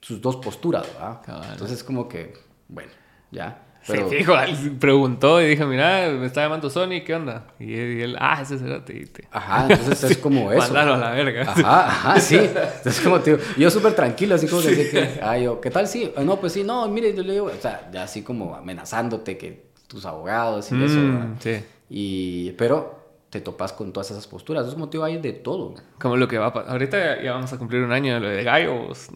sus 0.00 0.20
dos 0.20 0.36
posturas, 0.36 0.86
¿verdad? 0.94 1.20
Claro. 1.24 1.44
Entonces, 1.50 1.82
como 1.82 2.08
que, 2.08 2.34
bueno, 2.68 2.92
ya. 3.30 3.62
Pero... 3.86 4.08
Sí, 4.10 4.16
fijo, 4.16 4.34
preguntó 4.78 5.40
y 5.40 5.48
dijo, 5.48 5.66
mira, 5.66 6.08
me 6.10 6.26
está 6.26 6.42
llamando 6.42 6.68
Sony, 6.70 7.02
¿qué 7.04 7.14
onda? 7.14 7.46
Y 7.58 7.74
él, 7.74 7.98
y 7.98 8.02
él 8.02 8.16
ah, 8.20 8.40
ese 8.42 8.58
será 8.58 8.84
te, 8.84 9.10
Ajá, 9.32 9.66
entonces 9.68 10.04
es 10.10 10.18
como 10.18 10.52
eso. 10.52 10.60
Mandaron 10.60 11.02
a 11.02 11.06
la 11.06 11.10
verga. 11.12 11.42
Ajá, 11.42 11.86
ajá, 11.86 12.20
sí. 12.20 12.36
Entonces 12.36 13.00
como, 13.00 13.20
tío, 13.20 13.38
yo 13.56 13.70
súper 13.70 13.94
tranquilo, 13.94 14.34
así 14.34 14.46
como 14.46 14.62
que, 14.62 14.90
que, 14.90 15.20
ah, 15.22 15.38
yo, 15.38 15.60
¿qué 15.60 15.70
tal? 15.70 15.88
Sí, 15.88 16.12
no, 16.22 16.38
pues 16.38 16.52
sí, 16.52 16.62
no, 16.62 16.86
mire, 16.88 17.14
yo 17.14 17.22
le 17.22 17.32
digo, 17.32 17.46
o 17.46 17.60
sea, 17.60 17.90
ya 17.90 18.02
así 18.02 18.22
como 18.22 18.54
amenazándote 18.54 19.38
que 19.38 19.70
tus 19.88 20.04
abogados 20.04 20.70
y 20.70 20.74
mm, 20.74 20.84
eso. 20.84 21.00
Sí. 21.40 21.64
Y, 21.90 22.52
pero 22.52 23.00
te 23.30 23.40
topas 23.40 23.72
con 23.72 23.92
todas 23.92 24.10
esas 24.12 24.26
posturas. 24.28 24.64
Esos 24.66 24.78
motivos 24.78 25.06
hay 25.06 25.18
de 25.18 25.32
todo. 25.32 25.74
Como 26.00 26.16
lo 26.16 26.28
que 26.28 26.38
va 26.38 26.46
a 26.46 26.52
pasar. 26.52 26.70
Ahorita 26.70 27.20
ya 27.20 27.32
vamos 27.32 27.52
a 27.52 27.58
cumplir 27.58 27.82
un 27.82 27.92
año 27.92 28.14
de 28.14 28.20
lo 28.20 28.28
de 28.28 28.44
gallos. 28.44 29.08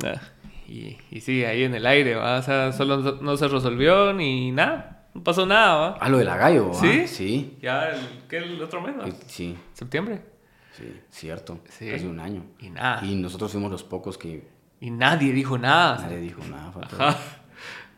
Y, 0.66 0.98
y 1.10 1.20
sí, 1.20 1.44
ahí 1.44 1.62
en 1.62 1.74
el 1.74 1.86
aire, 1.86 2.16
¿va? 2.16 2.38
O 2.38 2.42
sea, 2.42 2.72
solo 2.72 2.96
no 3.20 3.36
se 3.36 3.48
resolvió 3.48 4.12
ni 4.12 4.50
nada. 4.50 5.06
No 5.14 5.22
pasó 5.22 5.46
nada, 5.46 5.74
¿va? 5.76 5.98
Ah, 6.00 6.08
lo 6.08 6.18
de 6.18 6.24
la 6.24 6.36
gallo, 6.36 6.70
¿va? 6.70 6.74
Sí. 6.74 7.06
Sí. 7.06 7.58
Ya, 7.62 7.90
el, 7.90 8.00
¿qué? 8.28 8.38
El 8.38 8.60
otro 8.60 8.80
mes, 8.80 8.98
¿va? 8.98 9.04
Sí. 9.26 9.56
¿Septiembre? 9.72 10.22
Sí, 10.72 11.00
cierto. 11.10 11.60
Sí. 11.68 11.88
Casi 11.88 12.06
un 12.06 12.18
año. 12.18 12.44
Y 12.58 12.70
nada. 12.70 13.04
Y 13.04 13.14
nosotros 13.14 13.52
fuimos 13.52 13.70
los 13.70 13.84
pocos 13.84 14.18
que... 14.18 14.48
Y 14.80 14.90
nadie 14.90 15.32
dijo 15.32 15.56
nada. 15.56 15.98
Nadie 15.98 16.18
dijo 16.18 16.42
nada. 16.50 16.72
Ajá. 16.82 17.16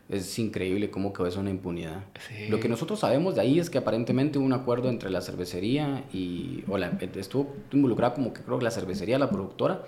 Es 0.08 0.38
increíble 0.38 0.88
cómo 0.90 1.12
quedó 1.12 1.26
eso 1.26 1.40
una 1.40 1.50
impunidad. 1.50 2.04
Sí. 2.28 2.48
Lo 2.48 2.60
que 2.60 2.68
nosotros 2.68 3.00
sabemos 3.00 3.34
de 3.34 3.40
ahí 3.40 3.58
es 3.58 3.70
que 3.70 3.78
aparentemente 3.78 4.38
hubo 4.38 4.46
un 4.46 4.52
acuerdo 4.52 4.88
entre 4.88 5.10
la 5.10 5.20
cervecería 5.20 6.04
y. 6.12 6.62
o 6.68 6.78
la, 6.78 6.92
estuvo 7.16 7.56
involucrada 7.72 8.14
como 8.14 8.32
que 8.32 8.42
creo 8.42 8.58
que 8.58 8.64
la 8.64 8.70
cervecería, 8.70 9.18
la 9.18 9.30
productora 9.30 9.82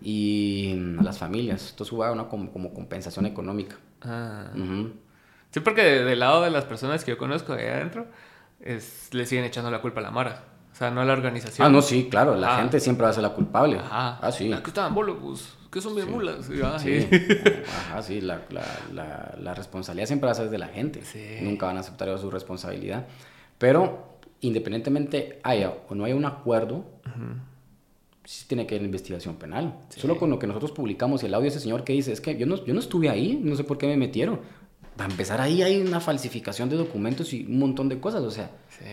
y 0.00 0.74
las 1.02 1.18
familias. 1.18 1.70
Entonces 1.70 1.92
hubo 1.92 2.10
una 2.10 2.28
como, 2.28 2.50
como 2.50 2.72
compensación 2.72 3.26
económica. 3.26 3.76
Ah. 4.00 4.50
Uh 4.54 4.58
-huh. 4.58 4.92
Sí, 5.50 5.60
porque 5.60 5.82
del 5.82 6.18
lado 6.18 6.42
de 6.42 6.50
las 6.50 6.64
personas 6.64 7.04
que 7.04 7.12
yo 7.12 7.18
conozco 7.18 7.54
de 7.54 7.62
ahí 7.62 7.68
adentro, 7.68 8.06
es, 8.60 9.12
le 9.12 9.26
siguen 9.26 9.44
echando 9.44 9.70
la 9.70 9.80
culpa 9.80 10.00
a 10.00 10.02
la 10.02 10.10
Mara. 10.10 10.44
O 10.72 10.74
sea, 10.74 10.90
no 10.90 11.00
a 11.00 11.04
la 11.04 11.12
organización. 11.12 11.66
Ah, 11.66 11.70
no, 11.70 11.82
sí, 11.82 12.08
claro. 12.10 12.36
La 12.36 12.54
ah. 12.54 12.60
gente 12.60 12.80
siempre 12.80 13.04
va 13.04 13.10
a 13.10 13.12
ser 13.12 13.22
la 13.22 13.30
culpable. 13.30 13.78
Ajá. 13.78 14.18
Ah, 14.22 14.32
sí. 14.32 14.52
Aquí 14.52 14.68
estaban 14.68 14.94
bolos, 14.94 15.20
que 15.70 15.80
son 15.80 15.94
bien 15.94 16.06
sí. 16.06 16.12
mulas. 16.12 16.50
Ah, 16.62 16.78
sí. 16.78 17.06
Ajá, 17.66 18.02
sí. 18.02 18.20
La, 18.20 18.42
la, 18.50 18.64
la, 18.92 19.34
la, 19.40 19.54
responsabilidad 19.54 20.06
siempre 20.06 20.26
va 20.26 20.32
a 20.32 20.34
ser 20.34 20.50
de 20.50 20.58
la 20.58 20.68
gente. 20.68 21.02
Sí. 21.04 21.38
Nunca 21.42 21.66
van 21.66 21.76
a 21.76 21.80
aceptar 21.80 22.18
su 22.18 22.30
responsabilidad. 22.30 23.06
Pero 23.58 24.18
independientemente 24.40 25.40
haya 25.42 25.74
o 25.88 25.94
no 25.94 26.04
haya 26.04 26.14
un 26.14 26.24
acuerdo, 26.24 26.76
uh 26.76 27.08
-huh. 27.08 27.40
sí 28.24 28.46
tiene 28.46 28.66
que 28.66 28.76
haber 28.76 28.86
investigación 28.86 29.36
penal. 29.36 29.74
Sí. 29.90 30.00
Solo 30.00 30.16
con 30.16 30.30
lo 30.30 30.38
que 30.38 30.46
nosotros 30.46 30.72
publicamos 30.72 31.22
y 31.22 31.26
el 31.26 31.34
audio 31.34 31.44
de 31.44 31.48
ese 31.48 31.60
señor 31.60 31.84
que 31.84 31.92
dice, 31.92 32.12
es 32.12 32.20
que 32.20 32.36
yo 32.36 32.46
no, 32.46 32.64
yo 32.64 32.72
no 32.72 32.80
estuve 32.80 33.08
ahí, 33.08 33.40
no 33.42 33.56
sé 33.56 33.64
por 33.64 33.78
qué 33.78 33.86
me 33.86 33.96
metieron. 33.96 34.40
Para 34.96 35.10
empezar 35.10 35.40
ahí 35.40 35.62
hay 35.62 35.80
una 35.80 36.00
falsificación 36.00 36.68
de 36.68 36.76
documentos 36.76 37.32
y 37.32 37.44
un 37.44 37.58
montón 37.58 37.88
de 37.88 38.00
cosas, 38.00 38.22
o 38.22 38.30
sea. 38.30 38.50
Sí. 38.70 38.84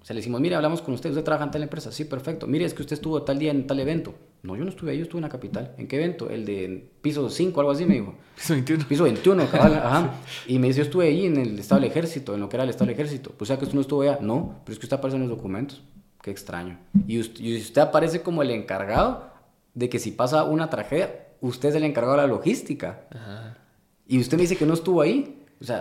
O 0.00 0.04
sea, 0.04 0.14
le 0.14 0.18
decimos, 0.18 0.40
mire, 0.40 0.56
hablamos 0.56 0.82
con 0.82 0.94
usted, 0.94 1.10
usted 1.10 1.22
trabaja 1.22 1.44
en 1.44 1.52
tal 1.52 1.62
empresa. 1.62 1.92
Sí, 1.92 2.04
perfecto. 2.04 2.48
Mire, 2.48 2.64
es 2.64 2.74
que 2.74 2.82
usted 2.82 2.94
estuvo 2.94 3.22
tal 3.22 3.38
día 3.38 3.52
en 3.52 3.68
tal 3.68 3.78
evento. 3.78 4.14
No, 4.42 4.56
yo 4.56 4.64
no 4.64 4.70
estuve 4.70 4.90
ahí, 4.90 4.98
yo 4.98 5.04
estuve 5.04 5.18
en 5.18 5.22
la 5.22 5.28
capital. 5.28 5.74
¿En 5.78 5.86
qué 5.86 5.96
evento? 5.96 6.28
El 6.28 6.44
de 6.44 6.90
piso 7.00 7.30
5, 7.30 7.60
algo 7.60 7.72
así, 7.72 7.86
me 7.86 7.94
dijo. 7.94 8.14
Piso 8.36 8.54
21. 8.54 8.88
Piso 8.88 9.04
21, 9.04 9.46
cabal, 9.46 9.74
ajá. 9.74 10.14
Y 10.48 10.58
me 10.58 10.66
dice, 10.66 10.78
yo 10.78 10.84
estuve 10.84 11.06
ahí 11.06 11.26
en 11.26 11.36
el 11.36 11.58
estado 11.58 11.80
del 11.80 11.90
ejército, 11.90 12.34
en 12.34 12.40
lo 12.40 12.48
que 12.48 12.56
era 12.56 12.64
el 12.64 12.70
estado 12.70 12.86
del 12.86 12.94
ejército. 12.94 13.30
Pues, 13.30 13.42
o 13.42 13.46
sea, 13.46 13.58
que 13.58 13.64
usted 13.64 13.76
no 13.76 13.82
estuvo 13.82 14.02
allá. 14.02 14.18
No, 14.20 14.60
pero 14.64 14.72
es 14.72 14.78
que 14.80 14.86
usted 14.86 14.96
aparece 14.96 15.16
en 15.16 15.28
los 15.28 15.30
documentos. 15.30 15.82
Qué 16.20 16.30
extraño. 16.30 16.78
Y 17.06 17.20
usted, 17.20 17.40
y 17.40 17.56
usted 17.56 17.80
aparece 17.82 18.22
como 18.22 18.42
el 18.42 18.50
encargado 18.50 19.30
de 19.74 19.88
que 19.88 19.98
si 19.98 20.10
pasa 20.10 20.44
una 20.44 20.70
tragedia, 20.70 21.28
usted 21.40 21.68
es 21.68 21.74
el 21.76 21.84
encargado 21.84 22.16
de 22.16 22.22
la 22.22 22.28
logística. 22.28 23.06
Ajá. 23.10 23.58
Y 24.06 24.18
usted 24.18 24.36
me 24.36 24.42
dice 24.42 24.56
que 24.56 24.66
no 24.66 24.74
estuvo 24.74 25.00
ahí. 25.00 25.44
O 25.60 25.64
sea, 25.64 25.80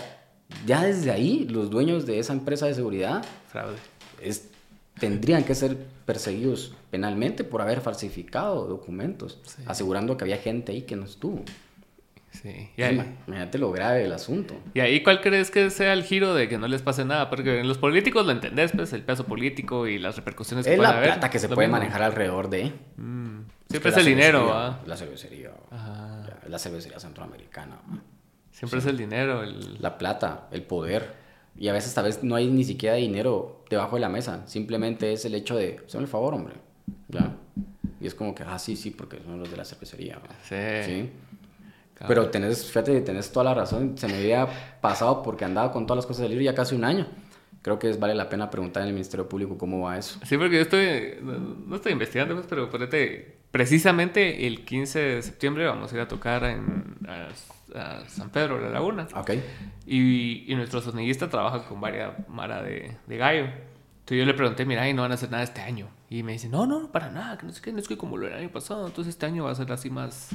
ya 0.66 0.84
desde 0.84 1.12
ahí, 1.12 1.48
los 1.50 1.70
dueños 1.70 2.06
de 2.06 2.20
esa 2.20 2.34
empresa 2.34 2.68
de 2.68 2.76
seguridad... 2.76 3.26
Fraude. 3.48 3.78
Es, 4.22 4.51
tendrían 5.02 5.44
que 5.44 5.56
ser 5.56 5.76
perseguidos 6.06 6.74
penalmente 6.92 7.44
por 7.44 7.62
haber 7.62 7.82
falsificado 7.82 8.68
documentos, 8.68 9.40
sí. 9.44 9.64
asegurando 9.66 10.16
que 10.16 10.24
había 10.24 10.38
gente 10.38 10.72
ahí 10.72 10.84
que 10.84 10.96
no 10.96 11.06
estuvo. 11.06 11.44
Sí. 12.32 12.70
Y 12.78 12.82
ahí, 12.84 12.94
Imagínate 13.28 13.58
lo 13.58 13.72
grave 13.72 14.04
del 14.04 14.14
asunto. 14.14 14.54
¿Y 14.74 14.80
ahí 14.80 15.04
cuál 15.04 15.20
crees 15.20 15.52
que 15.52 15.70
sea 15.70 15.92
el 15.92 16.04
giro 16.04 16.34
de 16.34 16.48
que 16.48 16.58
no 16.58 16.68
les 16.70 16.82
pase 16.82 17.04
nada? 17.04 17.30
Porque 17.30 17.60
en 17.60 17.68
los 17.68 17.78
políticos 17.78 18.26
lo 18.26 18.32
entendés, 18.32 18.72
pues, 18.74 18.94
el 18.94 19.02
peso 19.02 19.26
político 19.26 19.86
y 19.88 20.00
las 20.00 20.16
repercusiones 20.16 20.66
que 20.66 20.74
es 20.74 20.78
pueden 20.78 20.92
la 20.92 20.98
haber. 20.98 21.10
plata 21.12 21.30
que 21.30 21.40
se 21.40 21.50
puede 21.50 21.68
mismo. 21.68 21.80
manejar 21.80 22.04
alrededor 22.04 22.50
de. 22.50 22.72
Mm. 22.96 23.40
Siempre 23.70 23.90
es, 23.92 23.98
es 23.98 24.02
el 24.02 24.06
dinero, 24.06 24.48
¿va? 24.48 24.80
La 24.86 24.96
cervecería. 24.96 25.52
Ajá. 25.72 26.24
La 26.48 26.60
cervecería 26.60 27.00
centroamericana. 27.00 27.80
Siempre 28.52 28.80
sí. 28.80 28.88
es 28.88 28.92
el 28.92 28.98
dinero. 28.98 29.44
El... 29.44 29.82
La 29.82 29.98
plata, 29.98 30.48
el 30.52 30.62
poder. 30.64 31.21
Y 31.62 31.68
a 31.68 31.74
veces 31.74 31.94
tal 31.94 32.06
vez 32.06 32.24
no 32.24 32.36
hay 32.36 32.48
ni 32.48 32.64
siquiera 32.64 32.96
dinero 32.96 33.64
debajo 33.70 33.96
de 33.96 34.00
la 34.00 34.10
mesa. 34.10 34.42
Simplemente 34.48 35.14
es 35.14 35.26
el 35.26 35.36
hecho 35.36 35.56
de, 35.56 35.80
hazme 35.86 36.02
el 36.02 36.08
favor, 36.08 36.34
hombre. 36.34 36.56
¿Ya? 37.08 37.36
Y 38.00 38.08
es 38.08 38.16
como 38.16 38.34
que, 38.34 38.42
ah, 38.42 38.58
sí, 38.58 38.76
sí, 38.76 38.90
porque 38.90 39.20
son 39.24 39.38
los 39.38 39.52
de 39.52 39.58
la 39.58 39.64
cervecería. 39.64 40.20
Sí. 40.42 40.56
¿Sí? 40.84 41.10
Claro. 41.94 42.08
Pero 42.08 42.30
tenés, 42.32 42.66
fíjate, 42.66 43.02
tenés 43.02 43.32
toda 43.32 43.44
la 43.44 43.54
razón. 43.54 43.96
Se 43.96 44.08
me 44.08 44.16
había 44.16 44.48
pasado 44.82 45.22
porque 45.22 45.46
andaba 45.46 45.72
con 45.72 45.86
todas 45.86 45.98
las 45.98 46.08
cosas 46.08 46.24
del 46.24 46.32
libro 46.32 46.46
ya 46.46 46.56
casi 46.56 46.74
un 46.74 46.84
año. 46.84 47.06
Creo 47.62 47.78
que 47.78 47.92
es, 47.92 48.00
vale 48.00 48.16
la 48.16 48.28
pena 48.28 48.50
preguntar 48.50 48.82
en 48.82 48.88
el 48.88 48.96
Ministerio 48.96 49.30
Público 49.30 49.56
cómo 49.56 49.82
va 49.82 50.00
eso. 50.00 50.20
Sí, 50.26 50.40
porque 50.40 50.56
yo 50.56 50.62
estoy, 50.64 51.20
no, 51.22 51.38
no 51.68 51.76
estoy 51.76 51.92
investigando, 51.92 52.34
pues, 52.34 52.48
pero 52.50 52.72
ponete, 52.72 53.41
precisamente 53.52 54.48
el 54.48 54.66
15 54.66 55.00
de 55.00 55.22
septiembre 55.22 55.66
vamos 55.66 55.92
a 55.92 55.96
ir 55.96 56.02
a 56.02 56.08
tocar 56.08 56.44
en, 56.46 56.98
a, 57.08 57.28
a 57.80 58.10
San 58.10 58.30
Pedro 58.30 58.58
de 58.58 58.64
la 58.64 58.70
Laguna. 58.70 59.08
Ok. 59.16 59.32
Y, 59.86 60.52
y 60.52 60.56
nuestro 60.56 60.82
sonidista 60.82 61.30
trabaja 61.30 61.64
con 61.66 61.80
varias 61.80 62.12
mara 62.28 62.62
de, 62.62 62.98
de 63.08 63.18
gallo. 63.18 63.46
Entonces 63.46 64.18
yo 64.18 64.26
le 64.26 64.34
pregunté, 64.34 64.66
mira, 64.66 64.88
y 64.90 64.94
no 64.94 65.04
van 65.04 65.12
a 65.12 65.16
hacer 65.16 65.30
nada 65.30 65.44
este 65.44 65.62
año. 65.62 65.88
Y 66.10 66.24
me 66.24 66.34
dice, 66.34 66.50
no, 66.50 66.66
no, 66.66 66.92
para 66.92 67.10
nada, 67.10 67.38
que 67.38 67.46
no 67.46 67.52
es 67.52 67.62
que, 67.62 67.72
no 67.72 67.80
es 67.80 67.88
que 67.88 67.98
como 67.98 68.18
lo 68.18 68.26
del 68.26 68.36
año 68.36 68.50
pasado, 68.50 68.86
entonces 68.88 69.14
este 69.14 69.26
año 69.26 69.46
va 69.46 69.52
a 69.52 69.56
ser 69.56 69.72
así 69.72 69.90
más, 69.90 70.30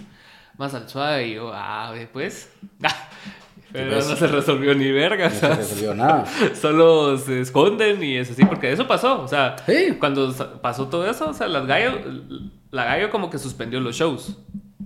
más 0.56 0.72
al 0.74 0.88
suave. 0.88 1.28
Y 1.28 1.34
yo, 1.34 1.50
ah, 1.52 1.94
pues. 2.12 2.50
Pero 3.72 3.90
pues, 3.90 4.08
no 4.08 4.16
se 4.16 4.26
resolvió 4.28 4.74
ni 4.74 4.90
verga. 4.90 5.28
No 5.28 5.34
se 5.34 5.54
resolvió 5.54 5.94
nada. 5.94 6.24
Solo 6.54 7.18
se 7.18 7.40
esconden 7.40 8.02
y 8.02 8.16
es 8.16 8.30
así, 8.30 8.44
porque 8.44 8.72
eso 8.72 8.86
pasó. 8.86 9.20
O 9.20 9.28
sea, 9.28 9.56
sí. 9.66 9.96
cuando 9.98 10.32
pasó 10.62 10.88
todo 10.88 11.10
eso, 11.10 11.30
o 11.30 11.34
sea, 11.34 11.48
las 11.48 11.66
gallo, 11.66 11.98
la 12.70 12.84
gallo 12.84 13.10
como 13.10 13.30
que 13.30 13.38
suspendió 13.38 13.80
los 13.80 13.96
shows. 13.96 14.38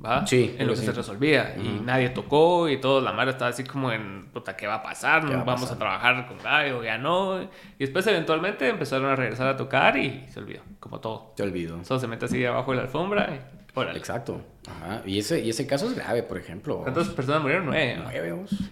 ¿va? 0.05 0.27
Sí. 0.27 0.57
En 0.59 0.67
lo 0.67 0.73
que 0.73 0.81
sí. 0.81 0.87
se 0.87 0.93
resolvía. 0.93 1.55
Uh 1.57 1.61
-huh. 1.61 1.77
Y 1.79 1.81
nadie 1.81 2.09
tocó 2.11 2.69
y 2.69 2.81
todo. 2.81 3.01
La 3.01 3.13
madre 3.13 3.33
estaba 3.33 3.51
así 3.51 3.65
como 3.65 3.93
en, 3.93 4.29
puta, 4.33 4.57
¿qué 4.57 4.67
va 4.67 4.77
a 4.77 4.83
pasar? 4.83 5.25
Va 5.31 5.41
a 5.41 5.45
Vamos 5.45 5.63
pasar? 5.63 5.77
a 5.77 5.79
trabajar 5.79 6.27
con 6.27 6.39
gallo, 6.39 6.83
ya 6.83 6.99
no. 6.99 7.43
Y 7.43 7.49
después 7.79 8.07
eventualmente 8.07 8.69
empezaron 8.69 9.11
a 9.11 9.17
regresar 9.17 9.49
a 9.49 9.57
tocar 9.57 9.97
y 9.97 10.27
se 10.29 10.41
olvidó, 10.41 10.63
como 10.79 11.01
todo. 11.01 11.33
Te 11.37 11.43
olvido. 11.43 11.83
Solo 11.85 12.01
se 12.01 12.07
mete 12.07 12.25
así 12.25 12.45
abajo 12.45 12.71
de 12.71 12.79
la 12.79 12.83
alfombra 12.85 13.29
y 13.31 13.79
órale. 13.79 13.99
Exacto. 13.99 14.41
Ajá. 14.69 15.03
Y 15.05 15.19
ese, 15.19 15.41
y 15.41 15.51
ese 15.51 15.67
caso 15.67 15.87
es 15.87 15.95
grave, 15.95 16.23
por 16.23 16.39
ejemplo. 16.39 16.79
¿Cuántas 16.79 17.09
personas 17.09 17.43
murieron? 17.43 17.67
Nueve. 17.67 17.97
¿no? 17.97 18.05
Nueve. 18.05 18.45
Sí. 18.49 18.71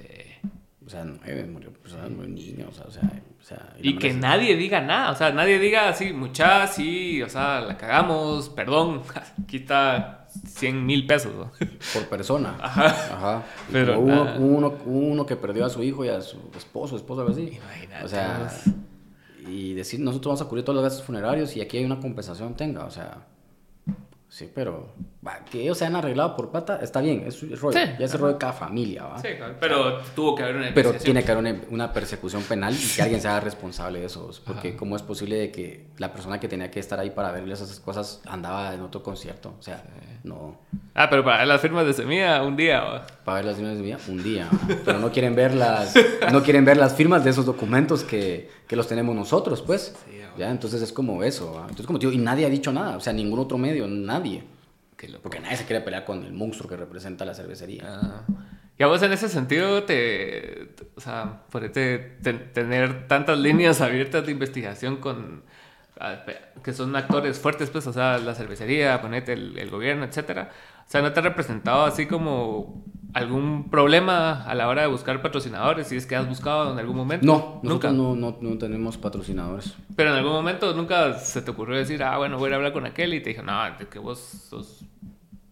O 0.89 0.91
sea, 0.91 1.05
nueve 1.05 1.45
murió 1.45 1.71
personas 1.71 2.11
muy 2.11 2.29
niños, 2.29 2.71
o 2.71 2.91
sea, 2.91 3.03
o 3.03 3.45
sea 3.45 3.75
y, 3.79 3.91
y 3.91 3.99
que 3.99 4.15
nadie 4.15 4.57
diga 4.57 4.81
nada, 4.81 5.11
o 5.11 5.15
sea, 5.15 5.31
nadie 5.33 5.59
diga 5.59 5.91
así, 5.91 6.15
muchas, 6.15 6.75
sí, 6.77 7.21
o 7.21 7.29
sea, 7.29 7.61
la 7.61 7.77
cagamos, 7.77 8.49
perdón, 8.49 9.03
está 9.53 10.27
100 10.47 10.87
mil 10.87 11.07
pesos. 11.07 11.35
¿no? 11.35 11.53
Por 11.93 12.09
persona. 12.09 12.57
Ajá. 12.59 12.87
Ajá. 12.87 13.43
Pero 13.71 14.01
uno, 14.01 14.35
uno, 14.39 14.79
uno, 14.87 15.27
que 15.27 15.37
perdió 15.37 15.67
a 15.67 15.69
su 15.69 15.83
hijo 15.83 16.07
y 16.07 16.09
a 16.09 16.23
su 16.23 16.39
esposo, 16.57 16.97
esposa, 16.97 17.21
algo 17.21 17.35
así. 17.35 17.59
Imagínate. 17.63 18.05
O 18.07 18.09
sea, 18.09 18.51
y 19.47 19.75
decir, 19.75 20.01
nosotros 20.01 20.31
vamos 20.31 20.41
a 20.41 20.49
cubrir 20.49 20.65
todos 20.65 20.77
los 20.77 20.85
gastos 20.85 21.05
funerarios 21.05 21.55
y 21.55 21.61
aquí 21.61 21.77
hay 21.77 21.85
una 21.85 22.01
compensación, 22.01 22.55
tenga, 22.55 22.87
o 22.87 22.91
sea, 22.91 23.27
sí, 24.39 24.49
pero 24.55 24.93
va, 25.27 25.45
que 25.45 25.63
ellos 25.63 25.77
se 25.77 25.85
han 25.85 25.97
arreglado 25.97 26.37
por 26.37 26.51
plata, 26.51 26.79
está 26.81 27.01
bien, 27.01 27.25
es, 27.27 27.41
rollo, 27.61 27.77
Sí, 27.77 27.85
ya 27.99 28.05
es 28.05 28.15
el 28.15 28.21
rollo 28.21 28.35
de 28.35 28.39
cada 28.39 28.53
familia, 28.53 29.05
¿va? 29.05 29.19
Sí, 29.19 29.29
cabrón, 29.37 29.57
pero 29.59 30.01
tuvo 30.15 30.37
que 30.37 30.45
haber 30.45 30.57
una 30.57 30.71
Pero 30.73 30.93
tiene 30.93 31.25
que 31.25 31.33
haber 31.33 31.45
una, 31.45 31.61
una 31.71 31.93
persecución 31.93 32.43
penal 32.43 32.73
y 32.73 32.95
que 32.95 33.03
alguien 33.03 33.21
se 33.21 33.27
haga 33.27 33.41
responsable 33.41 33.99
de 33.99 34.07
eso. 34.07 34.31
Porque 34.47 34.77
cómo 34.77 34.95
es 34.95 35.03
posible 35.03 35.37
de 35.37 35.51
que 35.51 35.87
la 35.97 36.13
persona 36.13 36.39
que 36.39 36.47
tenía 36.47 36.71
que 36.71 36.79
estar 36.79 37.01
ahí 37.01 37.11
para 37.11 37.33
ver 37.33 37.49
esas 37.51 37.81
cosas 37.81 38.21
andaba 38.27 38.73
en 38.75 38.81
otro 38.81 39.03
concierto. 39.03 39.55
O 39.59 39.63
sea, 39.63 39.83
no. 40.23 40.59
Ah, 40.95 41.09
pero 41.11 41.25
para 41.25 41.45
las 41.45 41.61
firmas 41.61 41.87
de 41.87 41.93
semilla, 41.93 42.43
un 42.43 42.57
día. 42.57 42.81
¿va? 42.81 43.07
Para 43.25 43.37
ver 43.39 43.47
las 43.47 43.57
firmas 43.57 43.77
de 43.77 43.83
mía, 43.83 43.99
un 44.07 44.23
día. 44.23 44.49
Pero 44.85 44.99
no 45.01 45.11
quieren 45.11 45.35
ver 45.35 45.55
las, 45.55 45.95
no 46.33 46.43
quieren 46.43 46.65
ver 46.65 46.77
las 46.77 46.95
firmas 46.95 47.25
de 47.25 47.31
esos 47.31 47.45
documentos 47.45 48.05
que, 48.05 48.51
que 48.69 48.77
los 48.77 48.87
tenemos 48.87 49.17
nosotros, 49.17 49.63
pues. 49.63 49.97
Entonces 50.41 50.83
es 50.83 50.93
como 50.93 51.23
eso. 51.23 51.57
Entonces, 51.63 51.87
como 51.87 51.99
te 51.99 52.07
digo, 52.07 52.19
y 52.19 52.23
nadie 52.23 52.47
ha 52.47 52.51
dicho 52.51 52.73
nada. 52.73 52.97
O 52.97 53.01
sea, 53.01 53.13
ningún 53.13 53.39
otro 53.39 53.59
medio, 53.59 53.87
nadie. 53.87 54.45
Porque 55.23 55.39
nadie 55.41 55.57
se 55.57 55.65
quiere 55.65 55.83
pelear 55.85 56.05
con 56.05 56.25
el 56.25 56.33
monstruo 56.33 56.69
que 56.69 56.77
representa 56.77 57.25
la 57.25 57.35
cervecería. 57.35 57.85
Ah. 57.87 58.23
Y 58.77 58.83
a 58.83 58.87
vos 58.87 59.03
en 59.03 59.13
ese 59.13 59.29
sentido, 59.29 59.83
te, 59.85 60.71
o 60.97 61.01
sea, 61.01 61.43
ten- 62.23 62.53
tener 62.53 63.07
tantas 63.09 63.39
líneas 63.39 63.81
abiertas 63.81 64.25
de 64.27 64.33
investigación 64.33 64.97
con 64.97 65.43
ah, 66.01 66.25
que 66.63 66.73
son 66.73 66.95
actores 66.95 67.39
fuertes, 67.39 67.71
pues, 67.71 67.87
o 67.87 67.93
sea, 67.93 68.19
la 68.19 68.35
cervecería, 68.35 69.01
ponete 69.01 69.33
el, 69.33 69.59
el 69.59 69.71
gobierno, 69.71 70.05
etcétera. 70.05 70.51
O 70.89 70.91
sea, 70.91 71.03
¿no 71.03 71.13
te 71.13 71.21
ha 71.21 71.23
representado 71.23 71.85
así 71.85 72.07
como 72.07 72.83
algún 73.13 73.69
problema 73.69 74.43
a 74.45 74.55
la 74.55 74.69
hora 74.69 74.81
de 74.81 74.89
buscar 74.89 75.21
patrocinadores? 75.21 75.89
Si 75.89 75.97
es 75.97 76.07
que 76.07 76.17
has 76.17 76.27
buscado 76.27 76.73
en 76.73 76.79
algún 76.79 76.97
momento. 76.97 77.27
No, 77.27 77.61
nunca. 77.63 77.93
no, 77.93 78.17
no, 78.17 78.39
no 78.41 78.57
tenemos 78.57 78.97
patrocinadores. 78.97 79.75
Pero 79.95 80.13
en 80.13 80.17
algún 80.17 80.33
momento 80.33 80.73
nunca 80.73 81.19
se 81.19 81.43
te 81.43 81.51
ocurrió 81.51 81.77
decir, 81.77 82.03
ah, 82.03 82.17
bueno, 82.17 82.39
voy 82.39 82.51
a 82.53 82.57
hablar 82.57 82.73
con 82.73 82.87
aquel 82.87 83.13
y 83.13 83.23
te 83.23 83.29
dijo, 83.29 83.43
no, 83.43 83.53
que 83.91 83.99
vos 83.99 84.19
sos 84.19 84.83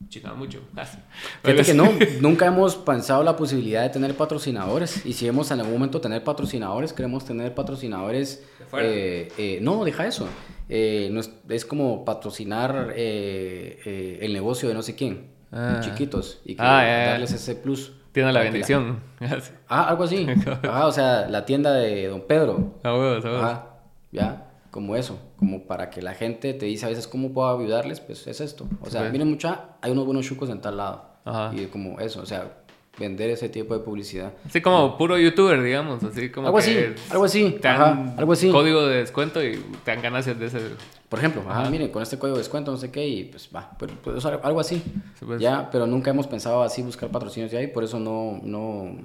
chingado 0.09 0.37
mucho. 0.37 0.61
Fíjate 1.43 1.65
que 1.65 1.75
no, 1.75 1.91
nunca 2.23 2.47
hemos 2.47 2.77
pensado 2.77 3.23
la 3.23 3.37
posibilidad 3.37 3.83
de 3.83 3.91
tener 3.91 4.17
patrocinadores. 4.17 5.05
Y 5.05 5.13
si 5.13 5.29
hemos 5.29 5.51
en 5.51 5.61
algún 5.61 5.75
momento 5.75 6.01
tener 6.01 6.25
patrocinadores, 6.25 6.95
queremos 6.95 7.27
tener 7.27 7.55
patrocinadores. 7.55 8.43
¿De 8.59 8.65
fuera? 8.65 8.89
eh, 8.89 9.29
eh, 9.37 9.59
no, 9.61 9.85
deja 9.85 10.07
eso. 10.07 10.27
Eh, 10.69 11.09
no 11.13 11.21
es, 11.21 11.31
es 11.49 11.65
como 11.65 12.05
patrocinar 12.05 12.93
eh, 12.97 13.79
eh, 13.85 14.19
el 14.23 14.33
negocio 14.33 14.69
de 14.69 14.75
no 14.75 14.83
sé 14.83 14.95
quién, 14.97 15.31
Ah. 15.53 15.81
chiquitos, 15.81 16.41
y 16.45 16.57
que 16.57 16.63
Ah, 16.63 16.83
darles 17.11 17.33
ese 17.33 17.55
plus. 17.55 17.93
Tiene 18.13 18.33
la 18.33 18.41
bendición. 18.41 19.01
Ah, 19.69 19.89
algo 19.89 20.05
así. 20.05 20.27
Ah, 20.65 20.87
o 20.87 20.93
sea, 20.93 21.29
la 21.29 21.45
tienda 21.45 21.73
de 21.73 22.09
Don 22.09 22.23
Pedro. 22.27 22.75
A 22.83 22.93
huevos, 22.95 23.25
a 23.25 23.29
huevos. 23.29 23.45
Ajá, 23.45 23.67
ya, 24.13 24.51
como 24.71 24.97
eso, 24.97 25.19
como 25.37 25.63
para 25.67 25.89
que 25.91 26.03
la 26.03 26.15
gente 26.15 26.53
te 26.55 26.67
dice 26.67 26.87
a 26.87 26.89
veces 26.89 27.07
cómo 27.07 27.33
puedo 27.33 27.59
ayudarles, 27.59 28.01
pues 28.01 28.27
es 28.27 28.41
esto. 28.41 28.67
O 28.81 28.91
sea, 28.91 29.03
pues. 29.03 29.13
miren 29.13 29.29
mucha, 29.29 29.77
hay 29.81 29.93
unos 29.93 30.05
buenos 30.05 30.27
chucos 30.27 30.51
en 30.51 30.61
tal 30.61 30.77
lado. 30.79 31.05
Ajá. 31.25 31.53
Y 31.55 31.67
como 31.67 32.01
eso, 32.01 32.21
o 32.23 32.27
sea, 32.27 32.51
vender 32.99 33.31
ese 33.31 33.49
tipo 33.49 33.77
de 33.77 33.85
publicidad. 33.85 34.33
Así 34.47 34.61
como 34.61 34.97
puro 34.97 35.19
youtuber, 35.19 35.63
digamos, 35.63 36.03
así 36.03 36.31
como 36.31 36.49
Algo 36.49 36.59
que 36.59 36.65
así, 36.65 37.03
algo 37.11 37.25
así, 37.25 37.51
te 37.61 37.69
dan 37.69 37.83
ajá, 37.83 38.15
algo 38.17 38.33
así. 38.33 38.51
código 38.51 38.87
de 38.87 38.99
descuento 38.99 39.43
y 39.45 39.57
te 39.85 39.91
dan 39.91 40.03
ganancias 40.03 40.39
de 40.39 40.47
ese. 40.47 40.61
Por 41.09 41.19
ejemplo, 41.19 41.43
ajá, 41.49 41.71
miren, 41.71 41.91
con 41.91 42.03
este 42.03 42.19
código 42.19 42.37
de 42.37 42.43
descuento, 42.43 42.71
no 42.73 42.79
sé 42.79 42.91
qué, 42.91 43.07
y 43.07 43.25
pues 43.25 43.49
va, 43.55 43.71
pero, 43.79 43.95
pues, 44.03 44.25
algo 44.25 44.61
así. 44.61 44.83
Sí, 45.19 45.25
pues. 45.25 45.41
Ya, 45.41 45.71
pero 45.71 45.87
nunca 45.87 46.11
hemos 46.11 46.27
pensado 46.27 46.63
así 46.63 46.83
buscar 46.83 47.11
patrocinios 47.11 47.51
de 47.53 47.59
ahí, 47.59 47.67
por 47.69 47.85
eso 47.85 48.01
no, 48.01 48.41
no, 48.43 48.97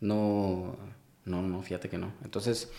no, 0.00 0.76
no, 1.24 1.42
no, 1.42 1.62
fíjate 1.62 1.88
que 1.88 1.98
no. 1.98 2.12
Entonces, 2.24 2.70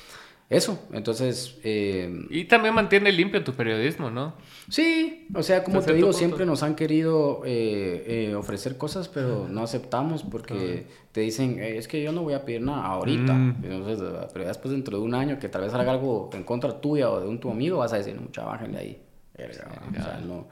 eso, 0.54 0.80
entonces, 0.94 1.58
eh, 1.64 2.26
Y 2.30 2.46
también 2.46 2.74
mantiene 2.74 3.12
limpio 3.12 3.44
tu 3.44 3.54
periodismo, 3.54 4.10
¿no? 4.10 4.36
Sí, 4.70 5.28
o 5.36 5.44
sea, 5.44 5.64
como 5.64 5.82
te 5.82 5.94
digo, 5.94 6.08
punto. 6.08 6.18
siempre 6.18 6.46
nos 6.46 6.64
han 6.64 6.76
querido 6.76 7.42
eh, 7.46 8.30
eh, 8.30 8.36
ofrecer 8.36 8.78
cosas, 8.78 9.10
pero 9.10 9.48
no 9.50 9.62
aceptamos 9.64 10.24
porque 10.24 10.88
te 11.12 11.22
dicen, 11.22 11.60
"Eh, 11.60 11.78
es 11.78 11.88
que 11.88 12.02
yo 12.02 12.12
no 12.12 12.22
voy 12.24 12.34
a 12.34 12.46
pedir 12.46 12.62
nada 12.62 12.86
ahorita. 12.86 13.34
Mm. 13.34 13.62
Entonces, 13.64 14.02
ah, 14.16 14.28
pero 14.34 14.46
después 14.48 14.72
dentro 14.72 14.98
de 14.98 15.04
un 15.04 15.14
año 15.16 15.40
que 15.40 15.50
tal 15.50 15.62
vez 15.64 15.72
salga 15.72 15.92
algo 15.92 16.30
en 16.34 16.44
contra 16.44 16.80
tuya 16.80 17.10
o 17.10 17.20
de 17.20 17.28
un 17.28 17.40
tu 17.40 17.50
amigo, 17.52 17.78
vas 17.80 17.94
a 17.94 17.98
decir, 17.98 18.16
mucha, 18.20 18.44
bájenle 18.44 18.78
ahí. 18.78 19.02
O 19.38 19.54
sea, 19.94 20.22
no. 20.26 20.48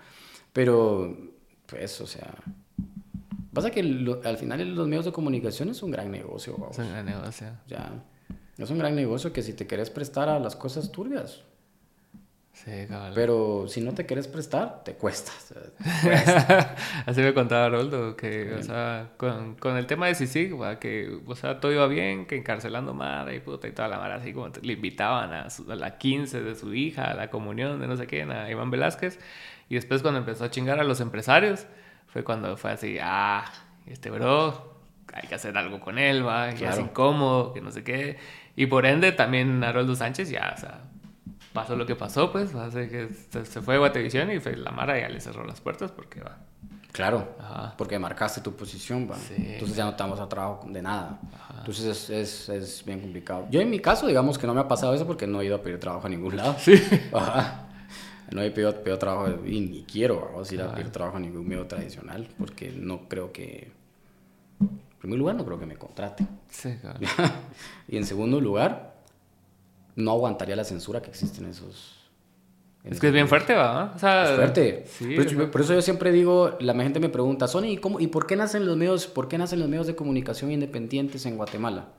Pero, 0.53 1.15
pues, 1.67 2.01
o 2.01 2.07
sea, 2.07 2.33
pasa 3.53 3.69
que 3.71 3.83
lo- 3.83 4.21
al 4.23 4.37
final 4.37 4.75
los 4.75 4.87
medios 4.87 5.05
de 5.05 5.11
comunicación 5.11 5.69
es 5.69 5.81
un 5.83 5.91
gran 5.91 6.11
negocio, 6.11 6.53
vamos. 6.57 6.77
Es 6.77 6.85
un 6.85 6.91
gran 6.91 7.05
negocio. 7.05 7.47
Ya, 7.67 8.03
es 8.65 8.71
un 8.71 8.79
gran 8.79 8.95
negocio 8.95 9.33
que 9.33 9.41
si 9.43 9.53
te 9.53 9.67
querés 9.67 9.89
prestar 9.89 10.29
a 10.29 10.39
las 10.39 10.55
cosas 10.55 10.91
turbias, 10.91 11.43
Sí, 12.53 12.71
cabal. 12.87 13.13
pero 13.15 13.65
si 13.67 13.81
no 13.81 13.93
te 13.93 14.05
quieres 14.05 14.27
prestar, 14.27 14.83
te 14.83 14.93
cuesta. 14.93 15.31
o 15.31 15.41
sea, 15.53 15.61
te 15.63 15.83
cuesta. 16.01 16.75
Así 17.05 17.21
me 17.21 17.33
contaba 17.33 17.69
Roldo, 17.69 18.15
que, 18.15 18.53
o 18.53 18.61
sea, 18.61 19.11
con, 19.17 19.55
con 19.55 19.77
el 19.77 19.87
tema 19.87 20.07
de 20.07 20.15
Sisig, 20.15 20.53
que, 20.79 21.19
o 21.25 21.35
sea, 21.35 21.59
todo 21.59 21.71
iba 21.71 21.87
bien, 21.87 22.25
que 22.27 22.35
encarcelando 22.35 22.93
madre 22.93 23.37
y 23.37 23.39
puta 23.39 23.67
y 23.67 23.71
toda 23.71 23.87
la 23.87 23.97
mara, 23.97 24.15
así 24.15 24.33
como 24.33 24.51
te- 24.51 24.61
le 24.61 24.73
invitaban 24.73 25.33
a, 25.33 25.49
su- 25.49 25.71
a 25.71 25.75
la 25.75 25.97
15 25.97 26.41
de 26.43 26.53
su 26.55 26.73
hija, 26.73 27.05
a 27.05 27.13
la 27.15 27.31
comunión 27.31 27.79
de 27.79 27.87
no 27.87 27.95
sé 27.97 28.05
quién, 28.05 28.31
a 28.31 28.51
Iván 28.51 28.69
Velázquez, 28.69 29.19
y 29.69 29.75
después 29.75 30.01
cuando 30.01 30.19
empezó 30.19 30.43
a 30.43 30.51
chingar 30.51 30.79
a 30.79 30.83
los 30.83 30.99
empresarios, 30.99 31.65
fue 32.07 32.23
cuando 32.23 32.57
fue 32.57 32.71
así, 32.71 32.97
ah, 33.01 33.45
este 33.87 34.11
bro, 34.11 34.75
hay 35.13 35.27
que 35.27 35.35
hacer 35.35 35.57
algo 35.57 35.79
con 35.79 35.97
él, 35.97 36.27
va, 36.27 36.51
ya 36.51 36.69
es 36.71 36.79
incómodo, 36.79 37.53
que 37.53 37.61
no 37.61 37.71
sé 37.71 37.83
qué, 37.83 38.17
y 38.55 38.65
por 38.65 38.85
ende 38.85 39.11
también 39.11 39.63
Haroldo 39.63 39.95
Sánchez 39.95 40.29
ya, 40.29 40.53
o 40.55 40.59
sea, 40.59 40.81
pasó 41.53 41.75
lo 41.75 41.85
que 41.85 41.95
pasó, 41.95 42.31
pues, 42.31 42.53
hace 42.55 42.89
que 42.89 43.09
se, 43.09 43.61
fue 43.61 43.75
a 43.75 43.77
Guatevisión 43.79 44.31
y 44.31 44.39
fue 44.39 44.55
la 44.55 44.71
Mara 44.71 44.99
ya 44.99 45.09
le 45.09 45.19
cerró 45.19 45.45
las 45.45 45.61
puertas 45.61 45.91
porque 45.91 46.21
va. 46.21 46.37
Claro, 46.91 47.35
Ajá. 47.39 47.73
porque 47.77 47.97
marcaste 47.97 48.41
tu 48.41 48.53
posición, 48.53 49.09
va. 49.09 49.15
Sí. 49.15 49.35
Entonces 49.37 49.77
ya 49.77 49.85
no 49.85 49.95
te 49.95 50.03
vamos 50.03 50.19
a 50.19 50.27
trabajo 50.27 50.67
de 50.69 50.81
nada. 50.81 51.21
Entonces 51.59 51.85
es, 51.85 52.09
es, 52.09 52.49
es 52.49 52.85
bien 52.85 52.99
complicado. 52.99 53.47
Yo 53.49 53.61
en 53.61 53.69
mi 53.69 53.79
caso, 53.79 54.07
digamos 54.07 54.37
que 54.37 54.45
no 54.45 54.53
me 54.53 54.59
ha 54.59 54.67
pasado 54.67 54.93
eso 54.93 55.07
porque 55.07 55.25
no 55.25 55.41
he 55.41 55.45
ido 55.45 55.55
a 55.55 55.61
pedir 55.61 55.79
trabajo 55.79 56.07
a 56.07 56.09
ningún 56.09 56.35
lado. 56.35 56.55
Sí. 56.59 56.73
Ajá. 57.13 57.67
No 58.31 58.41
he 58.41 58.51
pedido, 58.51 58.73
pedido 58.75 58.97
trabajo 58.97 59.45
y 59.45 59.59
ni 59.61 59.83
quiero 59.83 60.31
vamos, 60.31 60.51
ir 60.51 60.61
a 60.61 60.73
pedir 60.73 60.89
trabajo 60.89 61.17
a 61.17 61.19
ningún 61.19 61.47
medio 61.47 61.67
tradicional 61.67 62.27
porque 62.37 62.71
no 62.71 63.07
creo 63.07 63.31
que... 63.31 63.71
Primer 65.01 65.17
lugar, 65.19 65.35
no 65.35 65.43
creo 65.45 65.59
que 65.59 65.65
me 65.65 65.75
contrate. 65.75 66.25
Sí, 66.49 66.75
cabrón. 66.81 67.01
y 67.87 67.97
en 67.97 68.05
segundo 68.05 68.39
lugar, 68.39 68.95
no 69.95 70.11
aguantaría 70.11 70.55
la 70.55 70.63
censura 70.63 71.01
que 71.01 71.09
existe 71.09 71.39
en 71.39 71.47
esos... 71.49 72.07
en 72.83 72.93
Es 72.93 72.99
que 72.99 73.07
es 73.07 73.13
bien 73.13 73.27
fuerte, 73.27 73.55
¿va? 73.55 73.93
O 73.95 73.99
sea, 73.99 74.29
Es 74.29 74.35
fuerte. 74.35 74.85
Sí, 74.87 75.15
por, 75.15 75.25
eso, 75.25 75.51
por 75.51 75.61
eso 75.61 75.73
yo 75.73 75.81
siempre 75.81 76.11
digo, 76.11 76.55
la 76.59 76.73
gente 76.75 76.99
me 76.99 77.09
pregunta, 77.09 77.47
Sony, 77.47 77.63
¿y, 77.65 77.77
cómo, 77.77 77.99
¿y 77.99 78.07
por 78.07 78.27
qué 78.27 78.35
nacen 78.35 78.65
los 78.65 78.77
medios, 78.77 79.07
por 79.07 79.27
qué 79.27 79.37
nacen 79.39 79.59
los 79.59 79.67
medios 79.69 79.87
de 79.87 79.95
comunicación 79.95 80.51
independientes 80.51 81.25
en 81.25 81.35
Guatemala? 81.35 81.89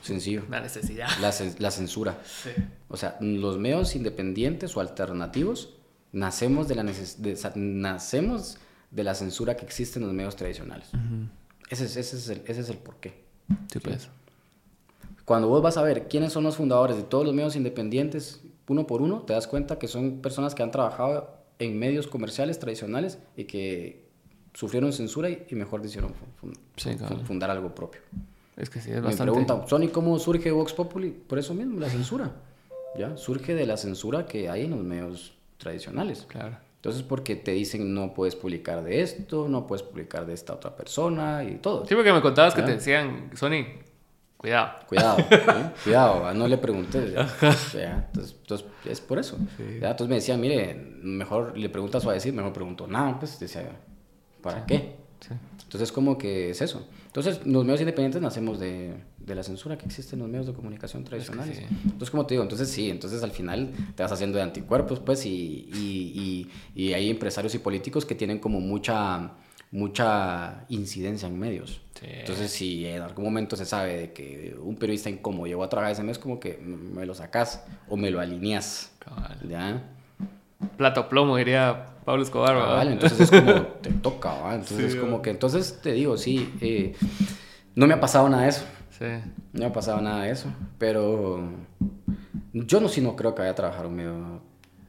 Sencillo. 0.00 0.42
la 0.50 0.60
necesidad. 0.60 1.08
La, 1.20 1.32
la 1.58 1.70
censura. 1.70 2.18
Sí. 2.24 2.50
O 2.88 2.96
sea, 2.96 3.16
los 3.20 3.58
medios 3.58 3.94
independientes 3.94 4.76
o 4.76 4.80
alternativos 4.80 5.74
nacemos 6.12 6.66
de 6.66 6.74
la 6.74 6.82
de- 6.82 7.36
nacemos 7.54 8.58
de 8.90 9.04
la 9.04 9.14
censura 9.14 9.56
que 9.56 9.64
existe 9.64 9.98
en 10.00 10.06
los 10.06 10.14
medios 10.14 10.34
tradicionales. 10.34 10.88
Ese, 11.72 11.84
es, 11.86 11.96
ese, 11.96 12.16
es 12.16 12.28
el, 12.28 12.42
ese 12.46 12.60
es 12.60 12.68
el 12.68 12.76
porqué. 12.78 13.14
Sí, 13.72 13.78
pues. 13.80 14.08
Cuando 15.24 15.48
vos 15.48 15.62
vas 15.62 15.76
a 15.76 15.82
ver 15.82 16.08
quiénes 16.08 16.32
son 16.32 16.44
los 16.44 16.56
fundadores 16.56 16.96
de 16.96 17.02
todos 17.04 17.24
los 17.24 17.34
medios 17.34 17.56
independientes, 17.56 18.40
uno 18.68 18.86
por 18.86 19.02
uno, 19.02 19.20
te 19.22 19.32
das 19.32 19.46
cuenta 19.46 19.78
que 19.78 19.88
son 19.88 20.20
personas 20.20 20.54
que 20.54 20.62
han 20.62 20.70
trabajado 20.70 21.30
en 21.58 21.78
medios 21.78 22.06
comerciales 22.06 22.58
tradicionales 22.58 23.18
y 23.36 23.44
que 23.44 24.08
sufrieron 24.54 24.92
censura 24.92 25.30
y, 25.30 25.46
y 25.50 25.54
mejor 25.54 25.80
decidieron 25.82 26.12
Sí, 26.76 26.94
claro. 26.96 27.18
fundar 27.24 27.50
algo 27.50 27.74
propio. 27.74 28.00
Es 28.56 28.68
que 28.68 28.80
sí, 28.80 28.90
es 28.90 28.96
Me 28.96 29.02
bastante. 29.02 29.30
preguntan, 29.32 29.68
Sony, 29.68 29.88
¿cómo 29.92 30.18
surge 30.18 30.50
Vox 30.50 30.72
Populi? 30.72 31.10
Por 31.10 31.38
eso 31.38 31.54
mismo, 31.54 31.78
la 31.80 31.88
censura. 31.88 32.30
¿Ya? 32.98 33.16
Surge 33.16 33.54
de 33.54 33.64
la 33.66 33.76
censura 33.78 34.26
que 34.26 34.50
hay 34.50 34.64
en 34.64 34.70
los 34.72 34.80
medios 34.84 35.32
tradicionales. 35.56 36.26
Claro. 36.28 36.56
Entonces, 36.82 37.04
porque 37.04 37.36
te 37.36 37.52
dicen 37.52 37.94
no 37.94 38.12
puedes 38.12 38.34
publicar 38.34 38.82
de 38.82 39.02
esto, 39.02 39.46
no 39.48 39.68
puedes 39.68 39.84
publicar 39.84 40.26
de 40.26 40.34
esta 40.34 40.52
otra 40.52 40.74
persona 40.74 41.44
y 41.44 41.58
todo. 41.58 41.86
Sí, 41.86 41.94
porque 41.94 42.12
me 42.12 42.20
contabas 42.20 42.54
que 42.54 42.62
te 42.62 42.72
decían, 42.72 43.30
Sony, 43.36 43.66
cuidado. 44.36 44.80
Cuidado, 44.88 45.18
¿eh? 45.30 45.70
cuidado, 45.84 46.22
¿va? 46.22 46.34
no 46.34 46.48
le 46.48 46.58
pregunté. 46.58 47.12
¿ya? 47.12 47.20
Entonces, 47.22 48.34
entonces, 48.36 48.66
es 48.84 49.00
por 49.00 49.20
eso. 49.20 49.38
Entonces 49.60 50.08
me 50.08 50.16
decían, 50.16 50.40
mire, 50.40 50.74
mejor 50.74 51.56
le 51.56 51.68
preguntas 51.68 52.04
o 52.04 52.10
a 52.10 52.14
decir, 52.14 52.32
mejor 52.32 52.52
pregunto 52.52 52.88
nada, 52.88 53.16
pues 53.16 53.38
decía, 53.38 53.62
¿para 54.42 54.66
qué? 54.66 54.96
Sí. 55.20 55.34
Entonces, 55.62 55.92
como 55.92 56.18
que 56.18 56.50
es 56.50 56.62
eso. 56.62 56.84
Entonces, 57.12 57.46
los 57.46 57.62
medios 57.66 57.82
independientes 57.82 58.22
nacemos 58.22 58.58
de, 58.58 58.94
de 59.18 59.34
la 59.34 59.42
censura 59.42 59.76
que 59.76 59.84
existe 59.84 60.16
en 60.16 60.20
los 60.20 60.30
medios 60.30 60.46
de 60.46 60.54
comunicación 60.54 61.04
tradicionales. 61.04 61.58
sí. 61.58 61.64
Entonces, 61.84 62.08
como 62.10 62.24
te 62.24 62.32
digo, 62.32 62.42
entonces 62.42 62.70
sí, 62.70 62.88
entonces 62.88 63.22
al 63.22 63.32
final 63.32 63.70
te 63.94 64.02
vas 64.02 64.12
haciendo 64.12 64.38
de 64.38 64.44
anticuerpos, 64.44 64.98
pues, 64.98 65.26
y, 65.26 65.68
y, 65.74 66.48
y, 66.74 66.82
y 66.82 66.94
hay 66.94 67.10
empresarios 67.10 67.54
y 67.54 67.58
políticos 67.58 68.06
que 68.06 68.14
tienen 68.14 68.38
como 68.38 68.60
mucha, 68.60 69.32
mucha 69.70 70.64
incidencia 70.70 71.28
en 71.28 71.38
medios. 71.38 71.82
Sí. 72.00 72.06
Entonces, 72.08 72.50
si 72.50 72.86
en 72.86 73.02
algún 73.02 73.26
momento 73.26 73.56
se 73.56 73.66
sabe 73.66 73.94
de 73.98 74.12
que 74.14 74.56
un 74.58 74.76
periodista 74.76 75.10
incómodo 75.10 75.46
llegó 75.46 75.64
a 75.64 75.68
trabajar 75.68 75.92
ese 75.92 76.02
mes, 76.04 76.18
como 76.18 76.40
que 76.40 76.56
me 76.56 77.04
lo 77.04 77.14
sacas 77.14 77.62
o 77.90 77.96
me 77.98 78.10
lo 78.10 78.20
alineas. 78.20 78.90
Plato 80.78 81.10
plomo, 81.10 81.36
diría 81.36 81.91
Pablo 82.04 82.22
Escobar. 82.22 82.56
Vale, 82.56 82.92
entonces 82.92 83.20
es 83.20 83.30
como, 83.30 83.62
te 83.82 83.90
toca, 83.90 84.32
¿va? 84.34 84.54
Entonces 84.54 84.94
es 84.94 84.96
como 84.96 85.22
que, 85.22 85.30
entonces 85.30 85.80
te 85.82 85.92
digo, 85.92 86.16
sí, 86.16 86.52
eh, 86.60 86.94
no 87.74 87.86
me 87.86 87.94
ha 87.94 88.00
pasado 88.00 88.28
nada 88.28 88.44
de 88.44 88.48
eso. 88.50 88.64
Sí. 88.90 89.06
No 89.52 89.60
me 89.60 89.66
ha 89.66 89.72
pasado 89.72 90.00
nada 90.00 90.24
de 90.24 90.30
eso, 90.30 90.48
pero 90.78 91.40
yo 92.52 92.80
no, 92.80 92.88
sí 92.88 93.00
no 93.00 93.16
creo 93.16 93.34
que 93.34 93.40
vaya 93.40 93.52
a 93.52 93.56
trabajar 93.56 93.86
un 93.86 93.96
medio 93.96 94.42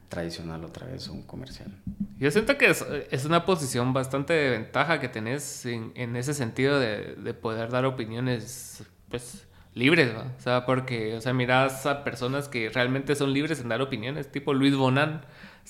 tradicional 0.08 0.64
otra 0.64 0.86
vez, 0.86 1.08
un 1.08 1.22
comercial. 1.22 1.70
Yo 2.18 2.30
siento 2.30 2.56
que 2.56 2.70
es, 2.70 2.84
es 3.10 3.24
una 3.24 3.44
posición 3.44 3.92
bastante 3.92 4.32
de 4.32 4.50
ventaja 4.50 5.00
que 5.00 5.08
tenés 5.08 5.66
en, 5.66 5.92
en 5.94 6.14
ese 6.16 6.34
sentido 6.34 6.78
de, 6.78 7.16
de, 7.16 7.34
poder 7.34 7.70
dar 7.70 7.84
opiniones, 7.84 8.84
pues, 9.08 9.46
libres, 9.74 10.14
¿va? 10.14 10.32
O 10.38 10.40
sea, 10.40 10.66
porque, 10.66 11.16
o 11.16 11.20
sea, 11.20 11.32
miras 11.32 11.84
a 11.86 12.04
personas 12.04 12.48
que 12.48 12.70
realmente 12.70 13.16
son 13.16 13.32
libres 13.32 13.60
en 13.60 13.68
dar 13.68 13.82
opiniones, 13.82 14.30
tipo 14.30 14.54
Luis 14.54 14.76
Bonan. 14.76 15.22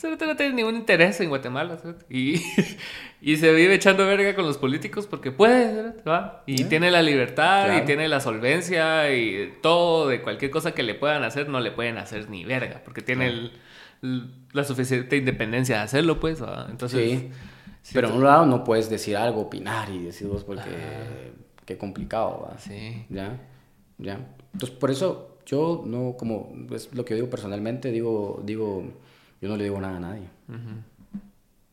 O 0.02 0.08
no 0.08 0.36
tiene 0.36 0.54
ningún 0.54 0.74
interés 0.74 1.20
en 1.20 1.28
Guatemala, 1.28 1.78
Y, 2.10 2.42
y 3.20 3.36
se 3.36 3.52
vive 3.52 3.74
echando 3.74 4.06
verga 4.06 4.34
con 4.34 4.44
los 4.44 4.58
políticos 4.58 5.06
porque 5.06 5.30
puede, 5.30 5.94
¿va? 6.06 6.42
Y 6.46 6.64
tiene 6.64 6.90
la 6.90 7.00
libertad 7.02 7.78
y 7.78 7.86
tiene 7.86 8.08
la 8.08 8.20
solvencia 8.20 9.14
y 9.14 9.54
todo 9.62 10.08
de 10.08 10.20
cualquier 10.20 10.50
cosa 10.50 10.72
que 10.72 10.82
le 10.82 10.94
puedan 10.94 11.22
hacer, 11.22 11.48
no 11.48 11.60
le 11.60 11.70
pueden 11.70 11.98
hacer 11.98 12.28
ni 12.28 12.44
verga, 12.44 12.82
porque 12.84 13.02
tiene 13.02 13.28
el 13.28 13.52
la 14.52 14.64
suficiente 14.64 15.16
independencia 15.16 15.76
de 15.76 15.82
hacerlo, 15.82 16.20
pues. 16.20 16.42
Entonces. 16.70 17.20
Sí. 17.82 17.92
pero 17.92 18.08
en 18.08 18.14
un 18.14 18.24
lado 18.24 18.46
no 18.46 18.64
puedes 18.64 18.88
decir 18.88 19.16
algo, 19.16 19.42
opinar 19.42 19.90
y 19.90 19.98
decir 19.98 20.28
vos 20.28 20.44
porque. 20.44 20.70
Qué 21.64 21.78
complicado, 21.78 22.46
¿va? 22.46 22.58
Sí. 22.58 23.06
¿Ya? 23.08 23.40
¿Ya? 23.96 24.20
Entonces, 24.52 24.76
por 24.76 24.90
eso 24.90 25.38
yo 25.46 25.82
no, 25.86 26.14
como 26.18 26.52
es 26.74 26.94
lo 26.94 27.06
que 27.06 27.14
digo 27.14 27.30
personalmente, 27.30 27.90
digo, 27.90 28.42
digo, 28.44 28.84
yo 29.40 29.48
no 29.48 29.56
le 29.56 29.64
digo 29.64 29.80
nada 29.80 29.96
a 29.96 30.00
nadie. 30.00 30.28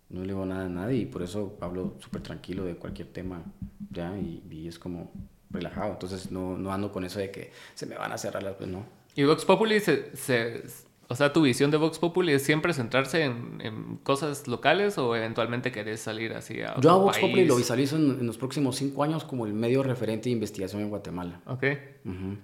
No 0.09 0.21
le 0.21 0.27
digo 0.27 0.45
nada 0.45 0.65
a 0.65 0.69
nadie 0.69 0.97
y 0.99 1.05
por 1.05 1.23
eso 1.23 1.57
hablo 1.61 1.95
súper 1.99 2.21
tranquilo 2.21 2.65
de 2.65 2.75
cualquier 2.75 3.07
tema, 3.09 3.43
¿ya? 3.89 4.17
Y, 4.17 4.67
es 4.67 4.77
como 4.77 5.11
relajado. 5.49 5.93
Entonces, 5.93 6.31
no, 6.31 6.57
no 6.57 6.71
ando 6.71 6.91
con 6.91 7.03
eso 7.03 7.19
de 7.19 7.31
que 7.31 7.51
se 7.73 7.85
me 7.85 7.95
van 7.95 8.11
a 8.11 8.17
cerrar 8.17 8.43
las, 8.43 8.55
pues 8.55 8.69
no. 8.69 8.85
Y 9.15 9.23
Vox 9.23 9.43
Populi 9.43 9.79
se, 9.79 10.15
se 10.15 10.63
o 11.11 11.15
sea, 11.15 11.33
tu 11.33 11.41
visión 11.41 11.71
de 11.71 11.77
Vox 11.77 11.99
Populi 11.99 12.31
es 12.31 12.41
siempre 12.41 12.73
centrarse 12.73 13.25
en, 13.25 13.99
cosas 14.01 14.47
locales 14.47 14.97
o 14.97 15.13
eventualmente 15.13 15.69
querés 15.69 15.99
salir 15.99 16.31
así 16.31 16.61
a 16.61 16.79
Yo 16.79 16.89
a 16.89 16.95
Vox 16.95 17.17
Populi 17.17 17.43
lo 17.43 17.57
visualizo 17.57 17.97
en, 17.97 18.25
los 18.25 18.37
próximos 18.37 18.77
cinco 18.77 19.03
años 19.03 19.25
como 19.25 19.45
el 19.45 19.51
medio 19.51 19.83
referente 19.83 20.29
de 20.29 20.31
investigación 20.31 20.81
en 20.81 20.89
Guatemala. 20.89 21.41
Ok. 21.47 21.65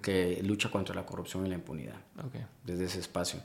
que 0.01 0.41
lucha 0.43 0.69
contra 0.69 0.93
la 0.93 1.05
corrupción 1.05 1.45
y 1.45 1.49
la 1.49 1.55
impunidad. 1.55 1.95
Ok. 2.17 2.35
Desde 2.65 2.83
ese 2.83 2.99
espacio. 2.99 3.39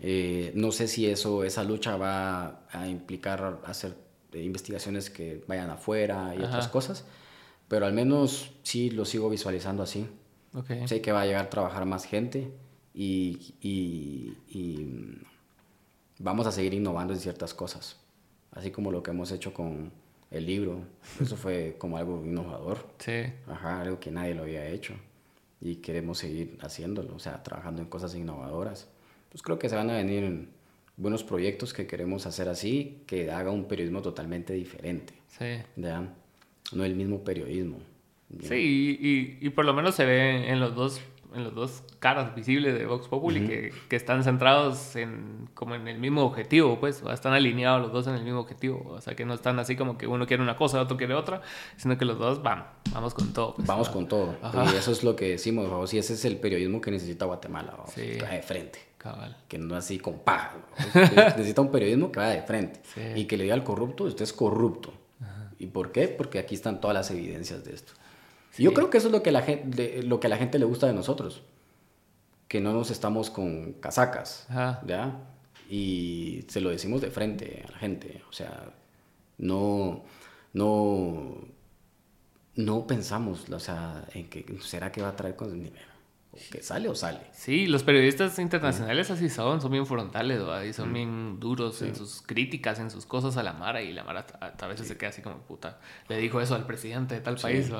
Eh, 0.00 0.52
no 0.54 0.72
sé 0.72 0.88
si 0.88 1.06
eso, 1.06 1.44
esa 1.44 1.64
lucha 1.64 1.96
va 1.96 2.66
a 2.70 2.88
implicar 2.88 3.60
hacer 3.64 3.96
investigaciones 4.32 5.10
que 5.10 5.44
vayan 5.46 5.70
afuera 5.70 6.34
y 6.36 6.42
otras 6.42 6.68
cosas, 6.68 7.04
pero 7.68 7.86
al 7.86 7.92
menos 7.92 8.52
sí 8.62 8.90
lo 8.90 9.04
sigo 9.04 9.30
visualizando 9.30 9.82
así. 9.82 10.06
Okay. 10.52 10.86
Sé 10.86 11.00
que 11.00 11.12
va 11.12 11.22
a 11.22 11.26
llegar 11.26 11.46
a 11.46 11.50
trabajar 11.50 11.84
más 11.84 12.04
gente 12.04 12.52
y, 12.92 13.54
y, 13.60 14.36
vamos 16.18 16.46
a 16.46 16.52
seguir 16.52 16.74
innovando 16.74 17.12
en 17.12 17.20
ciertas 17.20 17.54
cosas, 17.54 17.96
así 18.52 18.70
como 18.70 18.92
lo 18.92 19.02
que 19.02 19.10
hemos 19.10 19.32
hecho 19.32 19.52
con 19.52 19.92
el 20.30 20.46
libro. 20.46 20.80
Eso 21.20 21.36
fue 21.36 21.76
como 21.78 21.96
algo 21.96 22.24
innovador. 22.24 22.86
Sí. 22.98 23.24
Ajá, 23.48 23.80
algo 23.80 23.98
que 23.98 24.10
nadie 24.10 24.34
lo 24.34 24.42
había 24.42 24.66
hecho 24.66 24.94
y 25.60 25.76
queremos 25.76 26.18
seguir 26.18 26.58
haciéndolo, 26.60 27.14
o 27.14 27.18
sea, 27.18 27.42
trabajando 27.42 27.82
en 27.82 27.88
cosas 27.88 28.14
innovadoras. 28.14 28.88
Pues 29.34 29.42
creo 29.42 29.58
que 29.58 29.68
se 29.68 29.74
van 29.74 29.90
a 29.90 29.94
venir 29.94 30.46
buenos 30.96 31.24
proyectos 31.24 31.74
que 31.74 31.88
queremos 31.88 32.24
hacer 32.24 32.48
así, 32.48 33.02
que 33.04 33.32
haga 33.32 33.50
un 33.50 33.64
periodismo 33.64 34.00
totalmente 34.00 34.52
diferente. 34.52 35.12
Sí. 35.26 35.56
¿ya? 35.74 36.08
No 36.72 36.84
el 36.84 36.94
mismo 36.94 37.24
periodismo. 37.24 37.78
Sí, 38.42 38.96
y, 39.00 39.38
y, 39.44 39.50
por 39.50 39.64
lo 39.64 39.74
menos 39.74 39.96
se 39.96 40.04
ve 40.04 40.48
en 40.52 40.60
los 40.60 40.76
dos 40.76 41.00
en 41.34 41.42
los 41.42 41.52
dos 41.52 41.82
caras 41.98 42.32
visibles 42.36 42.78
de 42.78 42.86
Vox 42.86 43.08
Populi 43.08 43.44
que, 43.44 43.72
que, 43.88 43.96
están 43.96 44.22
centrados 44.22 44.94
en 44.94 45.48
como 45.52 45.74
en 45.74 45.88
el 45.88 45.98
mismo 45.98 46.22
objetivo, 46.22 46.78
pues, 46.78 47.02
están 47.12 47.32
alineados 47.32 47.82
los 47.82 47.92
dos 47.92 48.06
en 48.06 48.14
el 48.14 48.22
mismo 48.22 48.38
objetivo, 48.38 48.84
o 48.88 49.00
sea, 49.00 49.16
que 49.16 49.24
no 49.24 49.34
están 49.34 49.58
así 49.58 49.74
como 49.74 49.98
que 49.98 50.06
uno 50.06 50.28
quiere 50.28 50.44
una 50.44 50.54
cosa, 50.54 50.80
otro 50.80 50.96
quiere 50.96 51.14
otra, 51.14 51.42
sino 51.76 51.98
que 51.98 52.04
los 52.04 52.20
dos 52.20 52.40
van, 52.40 52.68
vamos 52.92 53.14
con 53.14 53.32
todo. 53.32 53.56
Pues, 53.56 53.66
vamos 53.66 53.88
con 53.88 54.06
todo. 54.06 54.36
Y 54.72 54.76
eso 54.76 54.92
es 54.92 55.02
lo 55.02 55.16
que 55.16 55.30
decimos, 55.30 55.68
vamos, 55.68 55.92
y 55.92 55.98
ese 55.98 56.14
es 56.14 56.24
el 56.24 56.36
periodismo 56.36 56.80
que 56.80 56.92
necesita 56.92 57.24
Guatemala, 57.24 57.74
vaya 57.76 58.28
de 58.28 58.42
frente. 58.42 58.93
Cabal. 59.04 59.36
Que 59.48 59.58
no 59.58 59.76
así 59.76 59.98
con 59.98 60.20
paja. 60.20 60.54
necesita 61.36 61.60
un 61.60 61.70
periodismo 61.70 62.10
que 62.10 62.20
vaya 62.20 62.40
de 62.40 62.42
frente 62.42 62.80
y 63.14 63.26
que 63.26 63.36
le 63.36 63.44
diga 63.44 63.54
al 63.54 63.62
corrupto, 63.62 64.04
usted 64.04 64.24
es 64.24 64.32
corrupto. 64.32 64.94
¿Y 65.58 65.66
por 65.66 65.92
qué? 65.92 66.08
Porque 66.08 66.38
aquí 66.38 66.54
están 66.54 66.80
todas 66.80 66.94
las 66.94 67.10
evidencias 67.10 67.64
de 67.64 67.74
esto. 67.74 67.92
Yo 68.56 68.72
creo 68.72 68.88
que 68.88 68.96
eso 68.96 69.08
es 69.08 69.12
lo 69.12 69.22
que, 69.22 69.30
la 69.30 69.42
gente, 69.42 70.02
lo 70.02 70.20
que 70.20 70.26
a 70.26 70.30
la 70.30 70.38
gente 70.38 70.58
le 70.58 70.64
gusta 70.64 70.86
de 70.86 70.94
nosotros. 70.94 71.42
Que 72.48 72.62
no 72.62 72.72
nos 72.72 72.90
estamos 72.90 73.28
con 73.28 73.74
casacas, 73.74 74.46
¿ya? 74.86 75.20
Y 75.68 76.46
se 76.48 76.62
lo 76.62 76.70
decimos 76.70 77.02
de 77.02 77.10
frente 77.10 77.62
a 77.68 77.72
la 77.72 77.78
gente. 77.78 78.22
O 78.30 78.32
sea, 78.32 78.72
no, 79.36 80.02
no, 80.54 81.44
no 82.56 82.86
pensamos, 82.86 83.50
o 83.50 83.60
sea, 83.60 84.06
en 84.14 84.30
que 84.30 84.46
será 84.62 84.90
que 84.90 85.02
va 85.02 85.10
a 85.10 85.16
traer 85.16 85.36
cosas 85.36 85.56
que 86.50 86.62
sale 86.62 86.88
o 86.88 86.94
sale. 86.94 87.20
Sí, 87.32 87.66
los 87.66 87.82
periodistas 87.82 88.38
internacionales 88.38 89.10
así 89.10 89.28
son, 89.28 89.60
son 89.60 89.72
bien 89.72 89.86
frontales, 89.86 90.40
y 90.68 90.72
son 90.72 90.92
bien 90.92 91.38
duros 91.40 91.80
en 91.82 91.94
sus 91.94 92.22
críticas, 92.22 92.78
en 92.78 92.90
sus 92.90 93.06
cosas 93.06 93.36
a 93.36 93.42
la 93.42 93.52
Mara, 93.52 93.82
y 93.82 93.92
la 93.92 94.04
Mara 94.04 94.26
a, 94.40 94.66
veces 94.66 94.88
se 94.88 94.96
queda 94.96 95.10
así 95.10 95.22
como, 95.22 95.38
puta, 95.38 95.78
le 96.08 96.18
dijo 96.18 96.40
eso 96.40 96.54
al 96.54 96.66
presidente 96.66 97.14
de 97.14 97.20
tal 97.20 97.36
país. 97.36 97.70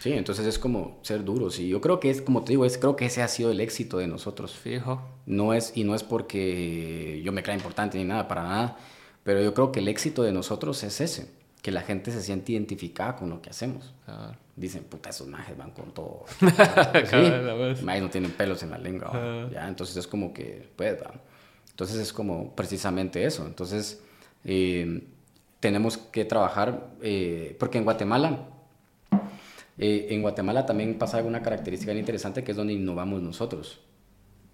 Sí, 0.00 0.12
entonces 0.12 0.46
es 0.46 0.58
como 0.58 0.98
ser 1.02 1.24
duros, 1.24 1.58
y 1.58 1.68
yo 1.68 1.80
creo 1.80 2.00
que 2.00 2.10
es, 2.10 2.22
como 2.22 2.44
te 2.44 2.52
digo, 2.52 2.64
es, 2.64 2.78
creo 2.78 2.96
que 2.96 3.06
ese 3.06 3.22
ha 3.22 3.28
sido 3.28 3.50
el 3.50 3.60
éxito 3.60 3.98
de 3.98 4.06
nosotros. 4.06 4.52
Fijo. 4.52 5.02
No 5.26 5.54
es, 5.54 5.72
y 5.76 5.84
no 5.84 5.94
es 5.94 6.02
porque 6.02 7.20
yo 7.24 7.32
me 7.32 7.42
crea 7.42 7.54
importante 7.54 7.98
ni 7.98 8.04
nada, 8.04 8.28
para 8.28 8.42
nada, 8.42 8.78
pero 9.24 9.42
yo 9.42 9.54
creo 9.54 9.72
que 9.72 9.80
el 9.80 9.88
éxito 9.88 10.22
de 10.22 10.32
nosotros 10.32 10.82
es 10.82 11.00
ese 11.00 11.42
que 11.62 11.70
la 11.70 11.82
gente 11.82 12.10
se 12.10 12.20
siente 12.20 12.52
identificada 12.52 13.16
con 13.16 13.30
lo 13.30 13.40
que 13.40 13.50
hacemos. 13.50 13.94
Dicen, 14.54 14.84
puta, 14.84 15.10
esos 15.10 15.26
majes 15.26 15.56
van 15.56 15.70
con 15.70 15.92
todo. 15.92 16.24
sí, 16.38 17.84
majes 17.84 18.02
no 18.02 18.10
tienen 18.10 18.32
pelos 18.32 18.62
en 18.62 18.70
la 18.70 18.78
lengua. 18.78 19.48
¿ya? 19.50 19.66
Entonces 19.66 19.96
es 19.96 20.06
como 20.06 20.32
que, 20.32 20.68
pues, 20.76 20.98
Entonces 21.70 21.98
es 21.98 22.12
como 22.12 22.54
precisamente 22.54 23.24
eso. 23.24 23.46
Entonces 23.46 24.02
eh, 24.44 25.04
tenemos 25.60 25.96
que 25.96 26.24
trabajar, 26.24 26.90
eh, 27.00 27.56
porque 27.58 27.78
en 27.78 27.84
Guatemala, 27.84 28.48
eh, 29.78 30.08
en 30.10 30.20
Guatemala 30.20 30.66
también 30.66 30.98
pasa 30.98 31.16
alguna 31.16 31.42
característica 31.42 31.92
interesante 31.94 32.44
que 32.44 32.50
es 32.50 32.56
donde 32.56 32.74
innovamos 32.74 33.22
nosotros 33.22 33.80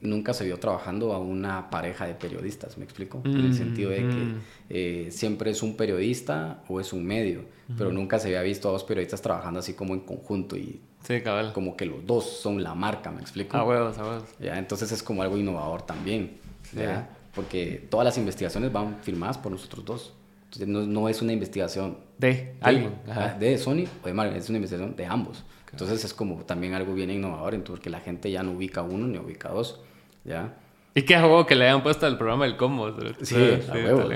nunca 0.00 0.32
se 0.32 0.44
vio 0.44 0.58
trabajando 0.58 1.12
a 1.12 1.18
una 1.18 1.70
pareja 1.70 2.06
de 2.06 2.14
periodistas, 2.14 2.78
¿me 2.78 2.84
explico? 2.84 3.20
en 3.24 3.40
el 3.40 3.54
sentido 3.54 3.90
de 3.90 3.96
que 3.96 4.04
mm. 4.04 4.40
eh, 4.70 5.08
siempre 5.10 5.50
es 5.50 5.62
un 5.62 5.76
periodista 5.76 6.62
o 6.68 6.80
es 6.80 6.92
un 6.92 7.04
medio, 7.04 7.44
pero 7.76 7.92
nunca 7.92 8.18
se 8.18 8.28
había 8.28 8.42
visto 8.42 8.68
a 8.68 8.72
dos 8.72 8.84
periodistas 8.84 9.20
trabajando 9.20 9.60
así 9.60 9.74
como 9.74 9.94
en 9.94 10.00
conjunto 10.00 10.56
y 10.56 10.80
sí, 11.02 11.20
cabal. 11.20 11.52
como 11.52 11.76
que 11.76 11.84
los 11.84 12.06
dos 12.06 12.24
son 12.24 12.62
la 12.62 12.74
marca, 12.74 13.10
¿me 13.10 13.20
explico? 13.20 13.56
A 13.56 13.64
huevos, 13.64 13.98
a 13.98 14.04
huevos. 14.04 14.24
¿Ya? 14.38 14.58
Entonces 14.58 14.92
es 14.92 15.02
como 15.02 15.22
algo 15.22 15.36
innovador 15.36 15.82
también, 15.82 16.38
¿ya? 16.74 17.10
Porque 17.34 17.86
todas 17.90 18.04
las 18.04 18.18
investigaciones 18.18 18.72
van 18.72 18.98
firmadas 19.02 19.38
por 19.38 19.52
nosotros 19.52 19.84
dos. 19.84 20.14
Entonces 20.44 20.68
no, 20.68 20.86
no 20.86 21.08
es 21.08 21.20
una 21.20 21.32
investigación 21.32 21.98
de, 22.16 22.54
alguien, 22.60 22.94
de 23.38 23.58
Sony 23.58 23.84
o 24.02 24.06
de 24.06 24.14
Marvel, 24.14 24.36
es 24.36 24.48
una 24.48 24.58
investigación 24.58 24.96
de 24.96 25.06
ambos. 25.06 25.44
Entonces 25.70 26.04
es 26.04 26.14
como 26.14 26.36
también 26.44 26.74
algo 26.74 26.94
bien 26.94 27.10
innovador, 27.10 27.54
entonces 27.54 27.80
porque 27.80 27.90
la 27.90 28.00
gente 28.00 28.30
ya 28.30 28.42
no 28.42 28.52
ubica 28.52 28.82
uno 28.82 29.06
ni 29.06 29.18
ubica 29.18 29.50
dos. 29.50 29.80
¿Ya? 30.28 30.52
Y 30.94 31.02
qué 31.02 31.14
huevo 31.14 31.46
que 31.46 31.54
le 31.54 31.66
hayan 31.66 31.82
puesto 31.82 32.06
al 32.06 32.18
programa 32.18 32.44
del 32.44 32.56
combo. 32.56 32.92
Sí, 33.22 33.36
a 33.68 33.72
huevo, 33.72 34.08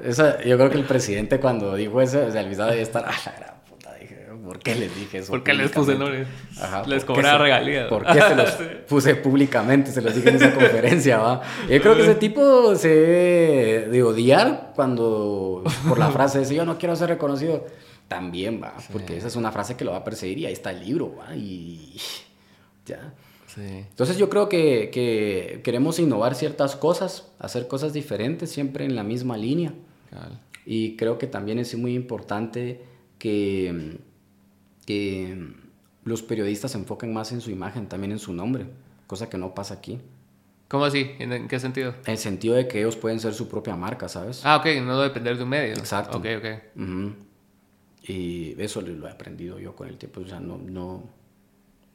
o 0.00 0.12
sea, 0.12 0.42
yo 0.44 0.56
creo 0.56 0.70
que 0.70 0.78
el 0.78 0.84
presidente 0.84 1.40
cuando 1.40 1.74
dijo 1.74 2.00
eso, 2.00 2.24
o 2.24 2.30
sea, 2.30 2.40
el 2.40 2.48
visado 2.48 2.70
debe 2.70 2.82
estar, 2.82 3.04
ah, 3.06 3.14
la 3.26 3.32
gran 3.32 3.54
puta, 3.68 3.94
dije, 3.94 4.26
¿por 4.44 4.60
qué 4.60 4.76
les 4.76 4.94
dije 4.94 5.18
eso? 5.18 5.30
¿Por 5.32 5.42
qué 5.42 5.54
les 5.54 5.70
puse 5.72 5.96
nombres? 5.96 6.28
Ajá, 6.60 6.84
les 6.86 7.04
cobraba 7.04 7.38
regalías. 7.38 7.88
¿Por 7.88 8.06
qué 8.06 8.20
se 8.20 8.34
los 8.36 8.50
puse 8.88 9.16
públicamente? 9.16 9.90
Se 9.90 10.00
los 10.00 10.14
dije 10.14 10.30
en 10.30 10.36
esa 10.36 10.54
conferencia, 10.54 11.18
¿va? 11.18 11.42
Yo 11.68 11.80
creo 11.80 11.96
que 11.96 12.02
ese 12.02 12.14
tipo 12.14 12.74
se 12.76 12.88
debe 12.88 13.88
de 13.88 14.02
odiar 14.02 14.72
cuando, 14.74 15.64
por 15.88 15.98
la 15.98 16.10
frase 16.10 16.40
de 16.40 16.54
yo 16.54 16.64
no 16.64 16.78
quiero 16.78 16.94
ser 16.94 17.08
reconocido, 17.08 17.66
también, 18.06 18.62
va, 18.62 18.72
porque 18.90 19.18
esa 19.18 19.26
es 19.26 19.36
una 19.36 19.52
frase 19.52 19.76
que 19.76 19.84
lo 19.84 19.90
va 19.90 19.98
a 19.98 20.04
perseguir 20.04 20.38
y 20.38 20.46
ahí 20.46 20.52
está 20.54 20.70
el 20.70 20.80
libro, 20.80 21.14
va, 21.14 21.36
y 21.36 22.00
ya. 22.86 23.12
Entonces 23.60 24.16
yo 24.18 24.28
creo 24.28 24.48
que, 24.48 25.60
queremos 25.64 25.98
innovar 25.98 26.34
ciertas 26.34 26.76
cosas, 26.76 27.30
hacer 27.38 27.68
cosas 27.68 27.92
diferentes, 27.92 28.50
siempre 28.50 28.84
en 28.84 28.94
la 28.94 29.02
misma 29.02 29.36
línea. 29.36 29.74
Y 30.64 30.96
creo 30.96 31.18
que 31.18 31.26
también 31.26 31.58
es 31.58 31.76
muy 31.76 31.94
importante 31.94 32.82
que, 33.18 33.98
los 36.04 36.22
periodistas 36.22 36.72
se 36.72 36.78
enfoquen 36.78 37.12
más 37.12 37.32
en 37.32 37.40
su 37.40 37.50
imagen, 37.50 37.86
también 37.86 38.12
en 38.12 38.18
su 38.18 38.32
nombre, 38.32 38.66
cosa 39.06 39.28
que 39.28 39.36
no 39.36 39.54
pasa 39.54 39.74
aquí. 39.74 40.00
¿Cómo 40.68 40.84
así? 40.84 41.10
¿En, 41.18 41.48
qué 41.48 41.60
sentido? 41.60 41.94
En 42.04 42.12
el 42.12 42.18
sentido 42.18 42.54
de 42.54 42.68
que 42.68 42.78
ellos 42.78 42.96
pueden 42.96 43.20
ser 43.20 43.34
su 43.34 43.48
propia 43.48 43.74
marca, 43.74 44.08
¿sabes? 44.08 44.42
Ah, 44.44 44.56
ok, 44.56 44.66
no 44.82 45.00
depender 45.00 45.36
de 45.36 45.42
un 45.42 45.48
medio. 45.48 45.74
Exacto. 45.74 46.18
Ok, 46.18 46.26
ok. 46.38 46.46
Ujú. 46.76 47.12
Y 48.06 48.54
eso 48.60 48.80
lo 48.82 49.06
he 49.06 49.10
aprendido 49.10 49.58
yo 49.58 49.74
con 49.74 49.88
el 49.88 49.96
tiempo. 49.96 50.20
O 50.20 50.26
sea, 50.26 50.40
no, 50.40 50.58
no, 50.58 51.04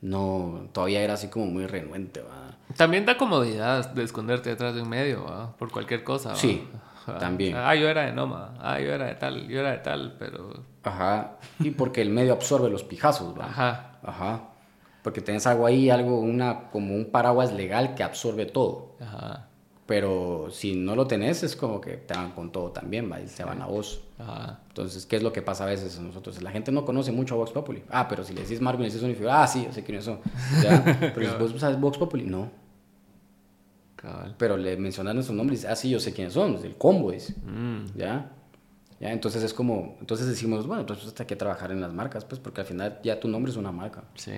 no, 0.03 0.67
todavía 0.73 1.01
era 1.01 1.13
así 1.13 1.29
como 1.29 1.45
muy 1.45 1.65
renuente, 1.65 2.19
¿va? 2.19 2.57
También 2.75 3.05
da 3.05 3.17
comodidad 3.17 3.93
de 3.93 4.03
esconderte 4.03 4.49
detrás 4.49 4.75
de 4.75 4.81
un 4.81 4.89
medio, 4.89 5.23
¿va? 5.23 5.55
Por 5.55 5.71
cualquier 5.71 6.03
cosa. 6.03 6.31
¿va? 6.31 6.35
Sí, 6.35 6.67
Ajá. 7.07 7.19
también. 7.19 7.55
Ah, 7.55 7.73
yo 7.73 7.87
era 7.87 8.01
de 8.05 8.11
Noma. 8.11 8.53
Ah, 8.59 8.81
yo 8.81 8.91
era 8.91 9.05
de 9.05 9.15
tal. 9.15 9.47
Yo 9.47 9.61
era 9.61 9.71
de 9.71 9.77
tal, 9.77 10.17
pero... 10.19 10.61
Ajá. 10.83 11.37
Y 11.61 11.71
porque 11.71 12.01
el 12.01 12.09
medio 12.09 12.33
absorbe 12.33 12.69
los 12.69 12.83
pijazos, 12.83 13.33
¿va? 13.39 13.45
Ajá. 13.45 13.91
Ajá. 14.03 14.41
Porque 15.03 15.21
tenés 15.21 15.47
algo 15.47 15.65
ahí, 15.65 15.89
algo, 15.89 16.19
una, 16.19 16.69
como 16.71 16.95
un 16.95 17.09
paraguas 17.09 17.53
legal 17.53 17.95
que 17.95 18.03
absorbe 18.03 18.45
todo. 18.45 18.97
Ajá. 18.99 19.47
Pero 19.85 20.47
si 20.49 20.75
no 20.75 20.95
lo 20.95 21.07
tenés, 21.07 21.43
es 21.43 21.57
como 21.57 21.81
que 21.81 21.97
te 21.97 22.13
van 22.13 22.31
con 22.31 22.51
todo 22.51 22.71
también, 22.71 23.11
¿va? 23.11 23.19
Y 23.19 23.27
se 23.27 23.43
van 23.43 23.61
a 23.61 23.65
vos. 23.65 24.01
Ajá. 24.17 24.61
Entonces, 24.69 25.05
¿qué 25.05 25.17
es 25.17 25.23
lo 25.23 25.33
que 25.33 25.41
pasa 25.41 25.65
a 25.65 25.67
veces 25.67 25.99
a 25.99 26.01
nosotros? 26.01 26.41
La 26.41 26.51
gente 26.51 26.71
no 26.71 26.85
conoce 26.85 27.11
mucho 27.11 27.35
a 27.35 27.37
Vox 27.37 27.51
Populi. 27.51 27.83
Ah, 27.89 28.07
pero 28.07 28.23
si 28.23 28.33
le 28.33 28.43
decís 28.43 28.61
Marvin, 28.61 28.87
le 28.87 28.93
decís 28.93 29.27
ah, 29.29 29.45
sí, 29.45 29.65
yo 29.65 29.73
sé 29.73 29.83
quiénes 29.83 30.05
son. 30.05 30.19
¿Ya? 30.61 30.83
Pero 31.13 31.29
si 31.29 31.37
vos 31.37 31.59
sabes 31.59 31.79
Vox 31.79 31.97
Populi, 31.97 32.23
no. 32.25 32.49
Cabal. 33.97 34.35
Pero 34.37 34.55
le 34.55 34.77
mencionan 34.77 35.21
su 35.21 35.33
nombre 35.33 35.55
y 35.55 35.57
dice, 35.57 35.67
ah, 35.67 35.75
sí, 35.75 35.89
yo 35.89 35.99
sé 35.99 36.13
quiénes 36.13 36.33
son, 36.33 36.55
el 36.63 36.77
combo, 36.77 37.11
dice. 37.11 37.35
Mm. 37.45 37.97
¿Ya? 37.97 38.31
¿Ya? 39.01 39.11
Entonces 39.11 39.43
es 39.43 39.53
como, 39.53 39.97
entonces 39.99 40.27
decimos, 40.27 40.65
bueno, 40.65 40.81
entonces 40.81 41.13
hay 41.19 41.25
que 41.25 41.35
trabajar 41.35 41.71
en 41.71 41.81
las 41.81 41.93
marcas, 41.93 42.23
pues, 42.23 42.39
porque 42.39 42.61
al 42.61 42.67
final 42.67 42.99
ya 43.03 43.19
tu 43.19 43.27
nombre 43.27 43.51
es 43.51 43.57
una 43.57 43.73
marca. 43.73 44.05
Sí, 44.15 44.31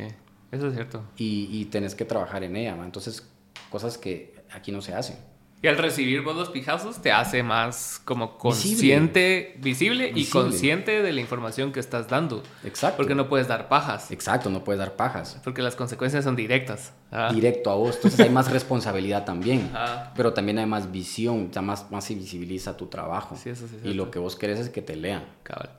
eso 0.52 0.68
es 0.68 0.74
cierto. 0.74 1.04
Y, 1.18 1.50
y 1.52 1.66
tenés 1.66 1.94
que 1.94 2.06
trabajar 2.06 2.44
en 2.44 2.56
ella, 2.56 2.76
¿va? 2.76 2.84
Entonces, 2.84 3.28
cosas 3.70 4.00
que 4.00 4.34
aquí 4.52 4.72
no 4.72 4.82
se 4.82 4.96
hacen. 4.96 5.18
Y 5.66 5.68
al 5.68 5.80
recibir 5.80 6.22
vos 6.22 6.36
los 6.36 6.50
pijazos 6.50 7.02
te 7.02 7.12
hace 7.12 7.42
más 7.42 8.00
como 8.06 8.38
consciente, 8.38 9.56
visible, 9.58 10.10
y 10.10 10.14
Visible. 10.14 10.42
consciente 10.44 11.02
de 11.02 11.12
la 11.12 11.22
información 11.22 11.72
que 11.72 11.80
estás 11.80 12.08
dando. 12.08 12.44
Exacto. 12.64 12.98
Porque 12.98 13.16
no 13.16 13.28
puedes 13.28 13.48
dar 13.48 13.68
pajas. 13.68 14.12
Exacto, 14.12 14.52
no 14.52 14.64
puedes 14.64 14.78
dar 14.78 14.96
pajas. 14.96 15.42
Porque 15.44 15.64
las 15.64 15.76
consecuencias 15.76 16.24
son 16.24 16.36
directas. 16.36 16.94
Ah. 17.10 17.32
Directo 17.34 17.72
a 17.72 17.74
vos. 17.74 17.96
Entonces 17.96 18.20
hay 18.20 18.30
más 18.30 18.52
responsabilidad 18.52 19.26
también. 19.26 19.72
Pero 20.16 20.34
también 20.34 20.60
hay 20.60 20.68
más 20.68 20.92
visión, 20.92 21.50
ya 21.50 21.64
más, 21.64 21.90
más 21.90 22.04
se 22.06 22.14
visibiliza 22.14 22.78
tu 22.78 22.86
trabajo. 22.86 23.36
Sí, 23.36 23.50
eso 23.50 23.68
sí 23.68 23.78
y 23.84 23.96
lo 23.96 24.12
que 24.12 24.20
vos 24.20 24.36
querés 24.36 24.60
es 24.60 24.70
que 24.70 24.84
te 24.84 24.96
lean. 24.96 25.26
Cabal. 25.42 25.72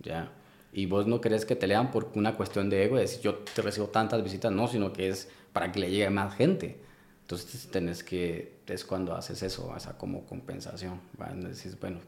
¿ya? 0.00 0.30
Y 0.72 0.86
vos 0.86 1.06
no 1.06 1.20
querés 1.20 1.44
que 1.44 1.54
te 1.54 1.66
lean 1.66 1.90
por 1.90 2.10
una 2.14 2.34
cuestión 2.34 2.70
de 2.70 2.82
ego, 2.82 2.96
de 2.96 3.02
decir 3.02 3.20
yo 3.20 3.34
te 3.34 3.60
recibo 3.60 3.88
tantas 3.88 4.24
visitas, 4.24 4.50
no, 4.50 4.68
sino 4.68 4.90
que 4.94 5.10
es 5.10 5.28
para 5.52 5.70
que 5.70 5.80
le 5.80 5.90
llegue 5.90 6.08
más 6.08 6.34
gente. 6.34 6.80
Entonces 7.24 7.68
tenés 7.70 8.04
que, 8.04 8.58
es 8.66 8.84
cuando 8.84 9.14
haces 9.14 9.42
eso, 9.42 9.74
esa 9.74 9.96
como 9.96 10.26
compensación. 10.26 11.00
Decís, 11.36 11.78
bueno, 11.80 12.00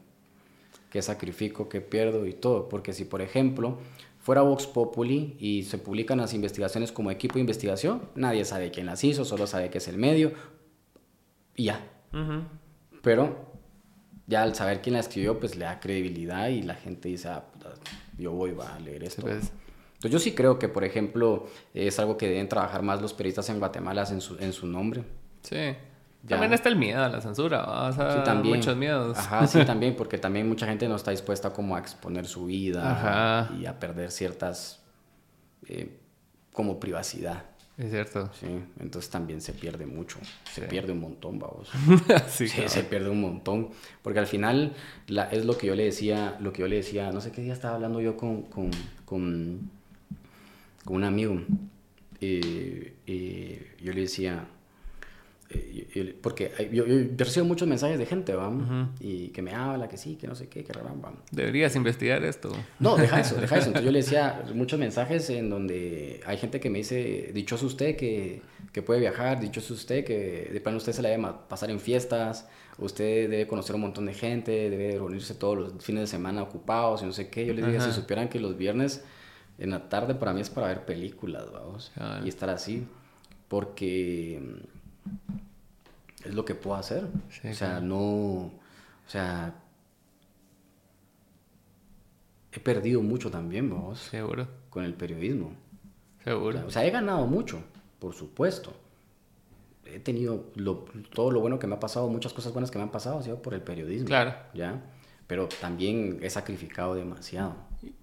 ¿qué 0.91 1.01
sacrifico, 1.01 1.67
qué 1.67 1.81
pierdo 1.81 2.27
y 2.27 2.33
todo? 2.33 2.69
Porque 2.69 2.93
si, 2.93 3.03
por 3.03 3.23
ejemplo, 3.23 3.79
fuera 4.19 4.43
Vox 4.43 4.67
Populi 4.67 5.35
y 5.39 5.63
se 5.63 5.79
publican 5.79 6.19
las 6.19 6.35
investigaciones 6.35 6.91
como 6.91 7.09
equipo 7.09 7.33
de 7.33 7.39
investigación, 7.39 8.03
nadie 8.13 8.45
sabe 8.45 8.69
quién 8.69 8.85
las 8.85 9.03
hizo, 9.03 9.25
solo 9.25 9.47
sabe 9.47 9.71
que 9.71 9.79
es 9.79 9.87
el 9.87 9.97
medio 9.97 10.33
y 11.55 11.65
ya. 11.65 11.83
Pero 13.01 13.53
ya 14.27 14.43
al 14.43 14.53
saber 14.53 14.83
quién 14.83 14.93
la 14.93 14.99
escribió, 14.99 15.39
pues 15.39 15.55
le 15.55 15.65
da 15.65 15.79
credibilidad 15.79 16.49
y 16.49 16.61
la 16.61 16.75
gente 16.75 17.09
dice, 17.09 17.29
ah, 17.29 17.43
yo 18.19 18.33
voy 18.33 18.51
va 18.51 18.75
a 18.75 18.79
leer 18.79 19.03
esto. 19.03 19.23
pues. 19.23 19.51
Entonces 19.97 20.11
yo 20.11 20.19
sí 20.19 20.33
creo 20.33 20.59
que, 20.59 20.67
por 20.69 20.83
ejemplo, 20.83 21.47
es 21.73 21.97
algo 21.99 22.17
que 22.17 22.27
deben 22.29 22.47
trabajar 22.47 22.81
más 22.83 23.01
los 23.01 23.13
periodistas 23.13 23.49
en 23.49 23.59
Guatemala 23.59 24.05
en 24.09 24.21
su, 24.21 24.37
en 24.39 24.53
su 24.53 24.67
nombre. 24.67 25.03
Sí. 25.41 25.55
Ya. 26.23 26.29
También 26.35 26.53
está 26.53 26.69
el 26.69 26.75
miedo 26.75 27.03
a 27.03 27.09
la 27.09 27.21
censura. 27.21 27.63
O 27.87 27.91
sea, 27.93 28.11
Sí, 28.17 28.19
también. 28.23 28.57
muchos 28.57 28.75
miedos. 28.75 29.17
Ajá, 29.17 29.47
sí, 29.47 29.59
también, 29.65 29.95
porque 29.95 30.17
también 30.17 30.47
mucha 30.47 30.67
gente 30.67 30.87
no 30.87 30.95
está 30.95 31.11
dispuesta 31.11 31.51
como 31.51 31.75
a 31.75 31.79
exponer 31.79 32.25
su 32.27 32.45
vida 32.45 32.91
Ajá. 32.91 33.53
y 33.59 33.65
a 33.65 33.79
perder 33.79 34.11
ciertas, 34.11 34.83
eh, 35.67 35.97
como 36.53 36.79
privacidad. 36.79 37.43
Es 37.77 37.91
cierto. 37.91 38.29
Sí, 38.39 38.47
entonces 38.79 39.09
también 39.11 39.39
se 39.39 39.53
pierde 39.53 39.85
mucho, 39.85 40.17
se 40.51 40.61
Sí. 40.61 40.67
pierde 40.67 40.91
un 40.91 40.99
montón, 40.99 41.37
vamos. 41.37 41.69
sí, 42.29 42.47
se 42.47 42.83
pierde 42.83 43.09
un 43.09 43.21
montón. 43.21 43.69
Porque 44.01 44.17
al 44.19 44.25
final 44.27 44.73
la, 45.07 45.25
es 45.31 45.45
lo 45.45 45.57
que 45.57 45.67
yo 45.67 45.75
le 45.75 45.83
decía, 45.85 46.35
lo 46.39 46.51
que 46.51 46.61
yo 46.63 46.67
le 46.67 46.77
decía, 46.77 47.11
no 47.11 47.21
sé 47.21 47.31
qué 47.31 47.41
día 47.41 47.53
estaba 47.53 47.75
hablando 47.75 48.01
yo 48.01 48.17
con, 48.17 48.41
con, 48.43 48.71
con, 49.05 49.69
con 50.87 50.95
un 50.95 51.03
amigo. 51.03 51.39
Y, 52.19 52.25
y 53.05 53.59
yo 53.83 53.93
le 53.93 54.01
decía, 54.01 54.47
eh, 55.49 56.15
porque 56.21 56.51
hay- 56.57 56.69
yo, 56.73 56.85
yo 56.85 56.95
recibo 57.17 57.45
muchos 57.45 57.67
mensajes 57.67 57.97
de 57.99 58.05
gente, 58.05 58.33
¿va? 58.33 58.51
Y 58.99 59.29
que 59.29 59.41
me 59.41 59.53
habla, 59.53 59.87
que 59.87 59.97
sí, 59.97 60.15
que 60.15 60.27
no 60.27 60.35
sé 60.35 60.47
qué, 60.49 60.63
que 60.63 60.73
rarán. 60.73 61.01
Deberías 61.31 61.75
investigar 61.75 62.23
esto. 62.25 62.51
No, 62.79 62.97
deja 62.97 63.19
eso, 63.21 63.35
deja 63.35 63.57
eso. 63.57 63.67
Entonces 63.67 63.85
yo 63.85 63.91
le 63.91 63.99
decía 63.99 64.43
muchos 64.55 64.79
mensajes 64.79 65.29
en 65.29 65.49
donde 65.49 66.21
hay 66.25 66.37
gente 66.37 66.59
que 66.59 66.69
me 66.69 66.79
dice, 66.79 67.31
dichoso 67.33 67.65
usted 67.67 67.95
que, 67.95 68.41
que 68.73 68.81
puede 68.81 68.99
viajar, 68.99 69.39
dichoso 69.39 69.73
usted 69.73 70.03
que 70.03 70.49
de 70.51 70.59
plano 70.61 70.77
usted 70.79 70.91
se 70.93 71.01
la 71.01 71.09
debe 71.09 71.23
pasar 71.47 71.69
en 71.69 71.79
fiestas, 71.79 72.47
usted 72.79 73.29
debe 73.29 73.47
conocer 73.47 73.75
un 73.75 73.81
montón 73.81 74.05
de 74.07 74.13
gente, 74.15 74.69
debe 74.69 74.91
reunirse 74.93 75.33
todos 75.35 75.57
los 75.57 75.83
fines 75.85 76.01
de 76.01 76.07
semana 76.07 76.43
ocupados 76.43 77.03
y 77.03 77.05
no 77.05 77.13
sé 77.13 77.29
qué. 77.29 77.45
Yo 77.45 77.53
les 77.53 77.65
dije, 77.65 77.79
si 77.79 77.91
supieran 77.93 78.27
que 78.27 78.39
los 78.39 78.57
viernes 78.57 79.03
en 79.57 79.69
la 79.71 79.89
tarde 79.89 80.15
para 80.15 80.33
mí 80.33 80.41
es 80.41 80.49
para 80.49 80.67
ver 80.67 80.85
películas, 80.85 81.51
vamos, 81.51 81.91
y 82.23 82.29
estar 82.29 82.49
así, 82.49 82.85
porque 83.47 84.41
mm, 84.41 86.27
es 86.27 86.33
lo 86.35 86.45
que 86.45 86.55
puedo 86.55 86.75
hacer. 86.77 87.07
Sí, 87.29 87.47
o 87.49 87.53
sea, 87.53 87.69
claro. 87.79 87.85
no, 87.85 87.97
o 87.97 88.51
sea, 89.07 89.55
he 92.51 92.59
perdido 92.59 93.01
mucho 93.01 93.29
también, 93.31 93.69
vamos, 93.69 93.99
Seguro. 93.99 94.47
con 94.69 94.83
el 94.83 94.93
periodismo. 94.93 95.51
Seguro. 96.23 96.65
O 96.65 96.71
sea, 96.71 96.85
he 96.85 96.91
ganado 96.91 97.25
mucho, 97.27 97.61
por 97.99 98.13
supuesto. 98.13 98.73
He 99.85 99.99
tenido 99.99 100.45
lo- 100.55 100.85
todo 101.13 101.31
lo 101.31 101.39
bueno 101.39 101.59
que 101.59 101.67
me 101.67 101.75
ha 101.75 101.79
pasado, 101.79 102.09
muchas 102.09 102.33
cosas 102.33 102.51
buenas 102.51 102.71
que 102.71 102.77
me 102.77 102.83
han 102.83 102.91
pasado, 102.91 103.19
ha 103.19 103.23
sido 103.23 103.41
por 103.41 103.53
el 103.53 103.61
periodismo. 103.61 104.07
Claro. 104.07 104.33
¿Ya? 104.53 104.81
Pero 105.27 105.47
también 105.47 106.19
he 106.21 106.29
sacrificado 106.29 106.95
demasiado. 106.95 107.55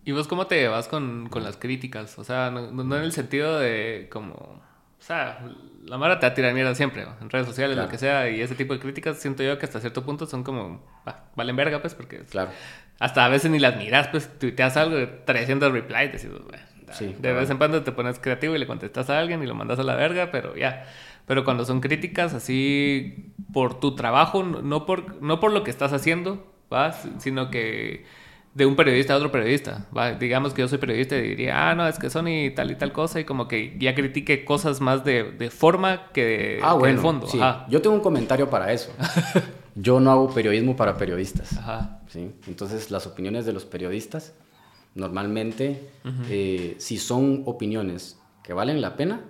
¿Y 0.04 0.12
vos 0.12 0.28
cómo 0.28 0.46
te 0.46 0.56
llevas 0.56 0.88
con, 0.88 1.28
con 1.28 1.42
las 1.42 1.56
críticas? 1.56 2.18
O 2.18 2.24
sea, 2.24 2.50
no, 2.50 2.70
no 2.72 2.96
en 2.96 3.02
el 3.02 3.12
sentido 3.12 3.58
de 3.58 4.08
como... 4.10 4.34
O 4.34 5.06
sea, 5.06 5.44
la 5.84 5.98
Mara 5.98 6.18
te 6.18 6.26
va 6.26 6.32
a 6.32 6.34
tirar 6.34 6.54
mierda 6.54 6.74
siempre, 6.74 7.04
¿no? 7.04 7.14
en 7.20 7.28
redes 7.28 7.46
sociales, 7.46 7.74
Claro. 7.74 7.88
lo 7.88 7.90
que 7.90 7.98
sea, 7.98 8.30
y 8.30 8.40
ese 8.40 8.54
tipo 8.54 8.72
de 8.72 8.80
críticas 8.80 9.18
siento 9.18 9.42
yo 9.42 9.58
que 9.58 9.66
hasta 9.66 9.80
cierto 9.80 10.04
punto 10.04 10.26
son 10.26 10.42
como... 10.44 10.82
valen 11.36 11.56
verga, 11.56 11.80
pues, 11.82 11.94
porque 11.94 12.20
Claro. 12.20 12.50
hasta 13.00 13.24
a 13.24 13.28
veces 13.28 13.50
ni 13.50 13.58
las 13.58 13.76
miras, 13.76 14.08
pues, 14.08 14.38
tuiteas 14.38 14.76
algo, 14.78 14.96
300 15.26 15.72
replies, 15.72 16.12
decís, 16.12 16.30
bueno, 16.30 16.62
Sí, 16.92 17.06
de 17.06 17.14
cabal. 17.14 17.36
vez 17.40 17.50
en 17.50 17.56
cuando 17.58 17.82
te 17.82 17.92
pones 17.92 18.18
creativo 18.20 18.54
y 18.54 18.58
le 18.58 18.66
contestas 18.66 19.10
a 19.10 19.18
alguien 19.18 19.42
y 19.42 19.46
lo 19.46 19.54
mandas 19.54 19.78
a 19.78 19.82
la 19.82 19.94
verga, 19.96 20.30
pero 20.30 20.54
ya. 20.56 20.86
Pero 21.26 21.44
cuando 21.44 21.64
son 21.64 21.80
críticas 21.80 22.32
así 22.34 23.32
por 23.52 23.80
tu 23.80 23.94
trabajo, 23.96 24.42
no- 24.44 24.86
por, 24.86 25.20
no 25.20 25.40
por 25.40 25.50
lo 25.52 25.64
que 25.64 25.70
estás 25.70 25.92
haciendo, 25.92 26.46
¿va? 26.72 26.88
S- 26.90 27.08
sino 27.18 27.50
que 27.50 28.04
de 28.54 28.66
un 28.66 28.76
periodista 28.76 29.14
a 29.14 29.16
otro 29.16 29.32
periodista, 29.32 29.86
¿va? 29.96 30.12
Digamos 30.12 30.54
que 30.54 30.62
yo 30.62 30.68
soy 30.68 30.78
periodista 30.78 31.16
y 31.16 31.22
diría, 31.30 31.70
ah, 31.70 31.74
no, 31.74 31.86
es 31.88 31.98
que 31.98 32.08
son 32.08 32.28
y 32.28 32.50
tal 32.50 32.70
y 32.70 32.76
tal 32.76 32.92
cosa, 32.92 33.18
y 33.18 33.24
como 33.24 33.48
que 33.48 33.76
ya 33.80 33.94
critique 33.96 34.44
cosas 34.44 34.80
más 34.80 35.04
de, 35.04 35.24
de 35.32 35.50
forma 35.50 36.12
que 36.12 36.24
de, 36.24 36.60
Ah, 36.62 36.72
que 36.74 36.78
bueno. 36.78 36.96
de 36.96 37.02
fondo. 37.02 37.26
sí. 37.26 37.38
Ajá. 37.40 37.66
Yo 37.68 37.82
tengo 37.82 37.96
un 37.96 38.02
comentario 38.02 38.48
para 38.48 38.72
eso. 38.72 38.92
Yo 39.74 39.98
no 39.98 40.12
hago 40.12 40.32
periodismo 40.32 40.76
para 40.76 40.96
periodistas. 40.96 41.56
Ajá. 41.58 41.98
¿sí? 42.06 42.30
Entonces, 42.46 42.92
las 42.92 43.08
opiniones 43.08 43.44
de 43.44 43.52
los 43.52 43.64
periodistas, 43.64 44.34
normalmente, 44.94 45.88
eh, 46.30 46.76
si 46.78 46.96
son 46.98 47.42
opiniones 47.46 48.18
que 48.44 48.52
valen 48.52 48.80
la 48.80 48.96
pena, 48.96 49.20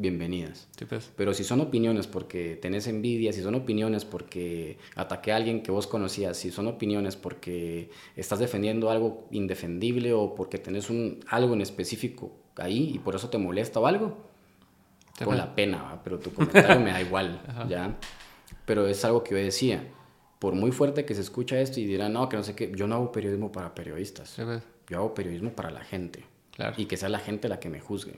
bienvenidas. 0.00 0.68
Sí, 0.78 0.84
pues. 0.86 1.10
Pero 1.16 1.34
si 1.34 1.44
son 1.44 1.60
opiniones 1.60 2.06
porque 2.06 2.56
tenés 2.56 2.86
envidia, 2.86 3.32
si 3.32 3.42
son 3.42 3.54
opiniones 3.54 4.04
porque 4.04 4.78
ataqué 4.96 5.32
a 5.32 5.36
alguien 5.36 5.62
que 5.62 5.70
vos 5.70 5.86
conocías, 5.86 6.36
si 6.36 6.50
son 6.50 6.66
opiniones 6.66 7.16
porque 7.16 7.90
estás 8.16 8.38
defendiendo 8.38 8.90
algo 8.90 9.26
indefendible 9.30 10.12
o 10.12 10.34
porque 10.34 10.58
tenés 10.58 10.90
un, 10.90 11.20
algo 11.28 11.54
en 11.54 11.60
específico 11.60 12.32
ahí 12.56 12.92
y 12.94 12.98
por 12.98 13.14
eso 13.14 13.28
te 13.30 13.38
molesta 13.38 13.80
o 13.80 13.86
algo, 13.86 14.16
Te 15.18 15.24
con 15.24 15.34
fue. 15.34 15.36
la 15.36 15.54
pena, 15.54 15.82
¿va? 15.82 16.02
pero 16.02 16.18
tu 16.18 16.30
comentario 16.34 16.80
me 16.80 16.90
da 16.92 17.00
igual, 17.00 17.40
¿ya? 17.68 17.96
Pero 18.66 18.86
es 18.86 19.04
algo 19.04 19.22
que 19.24 19.30
yo 19.32 19.36
decía, 19.36 19.86
por 20.38 20.54
muy 20.54 20.72
fuerte 20.72 21.04
que 21.04 21.14
se 21.14 21.20
escucha 21.20 21.60
esto 21.60 21.80
y 21.80 21.84
dirán, 21.86 22.12
no, 22.14 22.28
que 22.28 22.36
no 22.36 22.42
sé 22.42 22.54
qué, 22.54 22.72
yo 22.74 22.86
no 22.86 22.94
hago 22.96 23.12
periodismo 23.12 23.52
para 23.52 23.74
periodistas, 23.74 24.30
Sí, 24.30 24.42
pues. 24.44 24.62
yo 24.88 24.98
hago 24.98 25.14
periodismo 25.14 25.50
para 25.52 25.70
la 25.70 25.84
gente. 25.84 26.24
Claro. 26.52 26.74
Y 26.78 26.86
que 26.86 26.96
sea 26.96 27.08
la 27.08 27.18
gente 27.18 27.48
la 27.48 27.58
que 27.60 27.70
me 27.70 27.80
juzgue, 27.80 28.16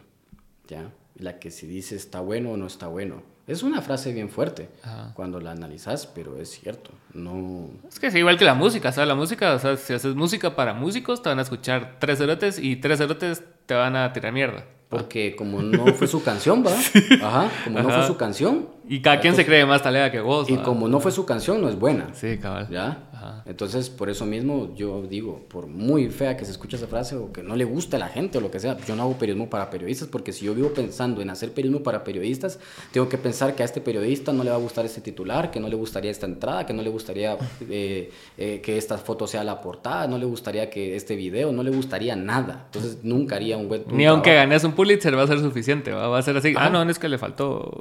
¿ya? 0.69 0.93
La 1.15 1.39
que 1.39 1.51
si 1.51 1.67
dice 1.67 1.97
está 1.97 2.21
bueno 2.21 2.53
o 2.53 2.57
no 2.57 2.67
está 2.67 2.87
bueno. 2.89 3.23
Es 3.47 3.63
una 3.63 3.83
frase 3.83 4.13
bien 4.13 4.29
fuerte 4.29 4.69
Ajá. 4.85 5.13
cuando 5.15 5.41
la 5.41 5.51
analizas, 5.51 6.07
pero 6.07 6.39
es 6.39 6.51
cierto. 6.51 6.91
No... 7.13 7.71
Es 7.89 7.99
que 7.99 8.07
es 8.07 8.15
igual 8.15 8.39
que 8.39 8.45
la 8.45 8.55
música, 8.55 8.91
o 8.91 8.93
sea, 8.93 9.05
la 9.05 9.17
música, 9.17 9.55
o 9.55 9.59
sea, 9.59 9.77
si 9.77 9.93
haces 9.93 10.15
música 10.15 10.55
para 10.55 10.75
músicos, 10.75 11.23
te 11.23 11.29
van 11.29 11.41
a 11.41 11.43
escuchar 11.43 11.97
tres 11.99 12.19
cerotes 12.19 12.59
y 12.59 12.77
tres 12.77 12.99
cerotes 12.99 13.43
te 13.67 13.75
van 13.75 13.97
a 13.97 14.13
tirar 14.13 14.33
mierda. 14.33 14.65
Porque 14.89 15.35
como 15.35 15.63
no 15.63 15.87
fue 15.95 16.07
su 16.07 16.23
canción, 16.23 16.63
¿va? 16.65 16.71
Ajá, 17.27 17.51
como 17.65 17.81
no 17.81 17.89
fue 17.89 18.07
su 18.07 18.17
canción. 18.17 18.69
Y 18.87 19.01
cada 19.01 19.21
quien 19.21 19.35
se 19.35 19.47
cree 19.47 19.65
más 19.65 19.83
talega 19.83 20.11
que 20.11 20.21
vos. 20.21 20.51
Y 20.51 20.59
como 20.59 20.87
no 20.87 21.01
fue 21.01 21.11
su 21.11 21.25
canción, 21.25 21.63
no 21.63 21.69
es 21.69 21.79
buena. 21.79 22.15
Sí, 22.15 22.39
cabal. 22.39 22.69
¿Ya? 22.69 23.09
Entonces, 23.47 23.91
por 23.91 24.11
eso 24.11 24.27
mismo 24.27 24.75
yo 24.75 25.03
digo, 25.03 25.41
por 25.49 25.67
muy 25.67 26.09
fea 26.09 26.37
que 26.37 26.45
se 26.45 26.53
escuche 26.53 26.77
esa 26.77 26.87
frase 26.87 27.17
o 27.17 27.33
que 27.33 27.43
no 27.43 27.57
le 27.57 27.65
guste 27.65 27.97
a 27.97 27.99
la 27.99 28.09
gente 28.09 28.39
o 28.39 28.41
lo 28.41 28.51
que 28.51 28.61
sea, 28.61 28.77
yo 28.87 28.97
no 28.97 29.03
hago 29.03 29.19
periodismo 29.19 29.51
para 29.51 29.71
periodistas 29.71 30.09
porque 30.09 30.33
si 30.33 30.47
yo 30.47 30.55
vivo 30.55 30.71
pensando 30.71 31.21
en 31.21 31.31
hacer 31.31 31.53
periodismo 31.53 31.83
para 31.83 32.05
periodistas, 32.05 32.59
tengo 32.93 33.09
que 33.09 33.19
pensar 33.19 33.55
que 33.55 33.63
a 33.63 33.67
este 33.67 33.81
periodista 33.81 34.33
no 34.33 34.45
le 34.45 34.51
va 34.51 34.57
a 34.57 34.61
gustar 34.61 34.85
este 34.85 35.01
titular, 35.01 35.51
que 35.51 35.61
no 35.61 35.69
le 35.69 35.77
gustaría 35.77 36.11
esta 36.11 36.27
entrada, 36.27 36.67
que 36.67 36.73
no 36.73 36.83
le 36.83 36.91
gustaría 36.91 37.37
eh, 37.69 38.11
eh, 38.39 38.61
que 38.63 38.79
esta 38.79 38.99
foto 38.99 39.27
sea 39.27 39.45
la 39.45 39.61
portada, 39.61 40.07
no 40.07 40.19
le 40.19 40.27
gustaría 40.27 40.71
que 40.71 40.97
este 40.97 41.17
video, 41.17 41.53
no 41.53 41.63
le 41.63 41.71
gustaría 41.71 42.17
nada. 42.17 42.65
Entonces, 42.67 42.99
nunca 43.03 43.37
haría 43.37 43.57
un 43.57 43.69
buen... 43.69 43.85
Ni 43.91 44.07
aunque 44.07 44.35
ganes 44.35 44.65
un 44.65 44.73
Pulitzer 44.73 45.17
va 45.17 45.23
a 45.23 45.27
ser 45.27 45.41
suficiente, 45.41 45.93
va, 45.93 46.17
a 46.17 46.23
ser 46.23 46.37
así. 46.37 46.55
Ah, 46.57 46.71
no, 46.71 46.83
es 46.83 46.99
que 46.99 47.09
le 47.09 47.19
faltó... 47.19 47.81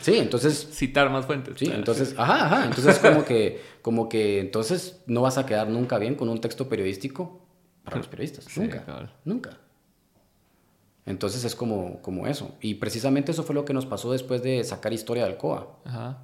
Sí, 0.00 0.18
entonces... 0.18 0.68
Citar 0.72 1.10
más 1.10 1.26
fuentes. 1.26 1.54
Sí, 1.58 1.70
entonces, 1.72 2.14
ajá, 2.16 2.46
ajá. 2.46 2.64
Entonces, 2.66 2.98
como 2.98 3.24
que, 3.24 3.60
como 3.82 4.08
que, 4.08 4.40
entonces 4.40 4.65
no 5.06 5.22
vas 5.22 5.38
a 5.38 5.46
quedar 5.46 5.68
nunca 5.68 5.98
bien 5.98 6.14
con 6.14 6.28
un 6.28 6.40
texto 6.40 6.68
periodístico 6.68 7.40
para 7.84 7.98
los 7.98 8.08
periodistas. 8.08 8.46
nunca. 8.56 9.10
Nunca. 9.24 9.58
Entonces 11.04 11.44
es 11.44 11.54
como, 11.54 12.02
como 12.02 12.26
eso. 12.26 12.54
Y 12.60 12.74
precisamente 12.74 13.32
eso 13.32 13.44
fue 13.44 13.54
lo 13.54 13.64
que 13.64 13.72
nos 13.72 13.86
pasó 13.86 14.12
después 14.12 14.42
de 14.42 14.62
sacar 14.64 14.92
Historia 14.92 15.24
del 15.24 15.36
COA. 15.36 15.78
Ajá. 15.84 16.18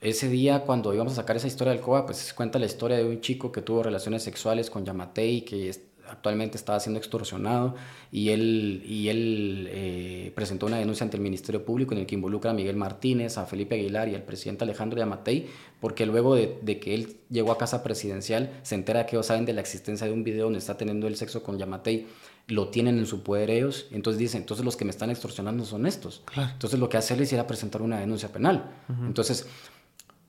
Ese 0.00 0.28
día, 0.28 0.64
cuando 0.64 0.92
íbamos 0.92 1.14
a 1.14 1.16
sacar 1.16 1.36
esa 1.36 1.46
historia 1.46 1.72
del 1.72 1.80
COA, 1.80 2.06
pues 2.06 2.18
se 2.18 2.34
cuenta 2.34 2.58
la 2.58 2.66
historia 2.66 2.98
de 2.98 3.04
un 3.04 3.20
chico 3.20 3.50
que 3.50 3.62
tuvo 3.62 3.82
relaciones 3.82 4.22
sexuales 4.22 4.68
con 4.68 4.84
Yamatei, 4.84 5.42
que 5.42 5.70
actualmente 6.08 6.56
estaba 6.56 6.80
siendo 6.80 6.98
extorsionado 6.98 7.74
y 8.12 8.30
él, 8.30 8.82
y 8.86 9.08
él 9.08 9.68
eh, 9.70 10.32
presentó 10.34 10.66
una 10.66 10.78
denuncia 10.78 11.04
ante 11.04 11.16
el 11.16 11.22
Ministerio 11.22 11.64
Público 11.64 11.94
en 11.94 12.00
el 12.00 12.06
que 12.06 12.14
involucra 12.14 12.50
a 12.50 12.54
Miguel 12.54 12.76
Martínez, 12.76 13.38
a 13.38 13.46
Felipe 13.46 13.74
Aguilar 13.74 14.08
y 14.08 14.14
al 14.14 14.22
presidente 14.22 14.64
Alejandro 14.64 14.98
Yamatei, 14.98 15.46
porque 15.80 16.06
luego 16.06 16.34
de, 16.34 16.58
de, 16.62 16.78
que 16.78 16.94
él 16.94 17.16
llegó 17.30 17.52
a 17.52 17.58
casa 17.58 17.82
presidencial 17.82 18.50
se 18.62 18.74
entera 18.74 19.06
que 19.06 19.16
ellos 19.16 19.26
saben 19.26 19.44
de 19.44 19.52
la 19.52 19.60
existencia 19.60 20.06
de 20.06 20.12
un 20.12 20.24
video 20.24 20.44
donde 20.44 20.58
está 20.58 20.76
teniendo 20.76 21.06
el 21.06 21.16
sexo 21.16 21.42
con 21.42 21.58
Yamatei, 21.58 22.06
lo 22.48 22.68
tienen 22.68 22.98
en 22.98 23.06
su 23.06 23.22
poder 23.22 23.50
ellos, 23.50 23.86
entonces 23.90 24.18
dicen, 24.18 24.42
entonces 24.42 24.64
los 24.64 24.76
que 24.76 24.84
me 24.84 24.90
están 24.90 25.10
extorsionando 25.10 25.64
son 25.64 25.86
estos. 25.86 26.22
Entonces 26.36 26.78
lo 26.78 26.88
que 26.88 26.96
hace 26.96 27.14
él 27.14 27.20
es 27.20 27.32
ir 27.32 27.40
a 27.40 27.46
presentar 27.46 27.82
una 27.82 27.98
denuncia 27.98 28.30
penal. 28.30 28.70
Entonces 29.04 29.46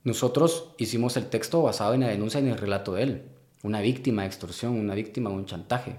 nosotros 0.03 0.69
hicimos 0.77 1.15
el 1.17 1.27
texto 1.27 1.61
basado 1.61 1.93
en 1.93 2.01
la 2.01 2.07
denuncia 2.07 2.39
y 2.39 2.43
en 2.43 2.49
el 2.49 2.57
relato 2.57 2.93
de 2.95 3.03
él 3.03 3.23
una 3.63 3.81
víctima 3.81 4.21
de 4.21 4.27
extorsión, 4.27 4.73
una 4.73 4.95
víctima 4.95 5.29
de 5.29 5.35
un 5.35 5.45
chantaje. 5.45 5.95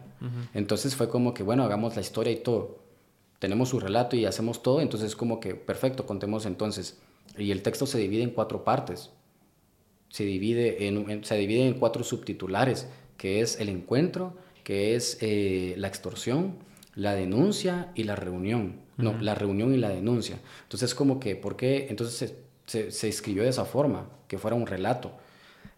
Entonces 0.55 0.95
fue 0.95 1.09
como 1.09 1.35
que, 1.35 1.43
bueno, 1.43 1.65
hagamos 1.65 1.97
la 1.97 2.03
historia 2.03 2.33
y 2.33 2.37
todo. 2.37 2.79
Tenemos 3.39 3.69
su 3.69 3.81
relato 3.81 4.17
y 4.17 4.25
hacemos 4.25 4.63
todo, 4.63 4.81
entonces 4.81 5.15
como 5.15 5.41
que, 5.41 5.55
perfecto, 5.55 6.07
contemos 6.07 6.47
entonces. 6.47 6.99
Y 7.37 7.51
el 7.51 7.63
texto 7.63 7.87
se 7.87 7.99
divide 7.99 8.23
en 8.23 8.31
cuatro 8.31 8.65
partes. 8.65 9.11
Se 10.09 10.25
divide 10.25 10.87
en, 10.87 11.25
se 11.25 11.37
divide 11.37 11.67
en 11.67 11.75
cuatro 11.75 12.03
subtitulares, 12.03 12.89
que 13.17 13.41
es 13.41 13.61
el 13.61 13.69
encuentro, 13.69 14.37
que 14.65 14.95
es 14.95 15.19
eh, 15.21 15.75
la 15.77 15.89
extorsión, 15.89 16.55
la 16.95 17.15
denuncia 17.15 17.93
y 17.95 18.05
la 18.05 18.17
reunión. 18.17 18.87
No, 18.97 19.17
la 19.21 19.37
reunión 19.37 19.73
y 19.73 19.77
la 19.77 19.91
denuncia. 19.91 20.41
Entonces 20.65 20.93
como 20.93 21.21
que, 21.21 21.37
¿por 21.37 21.55
qué? 21.55 21.87
Entonces 21.89 22.35
se, 22.67 22.91
se 22.91 23.09
escribió 23.09 23.45
de 23.45 23.51
esa 23.51 23.65
forma, 23.65 24.09
que 24.27 24.39
fuera 24.39 24.57
un 24.57 24.67
relato. 24.67 25.13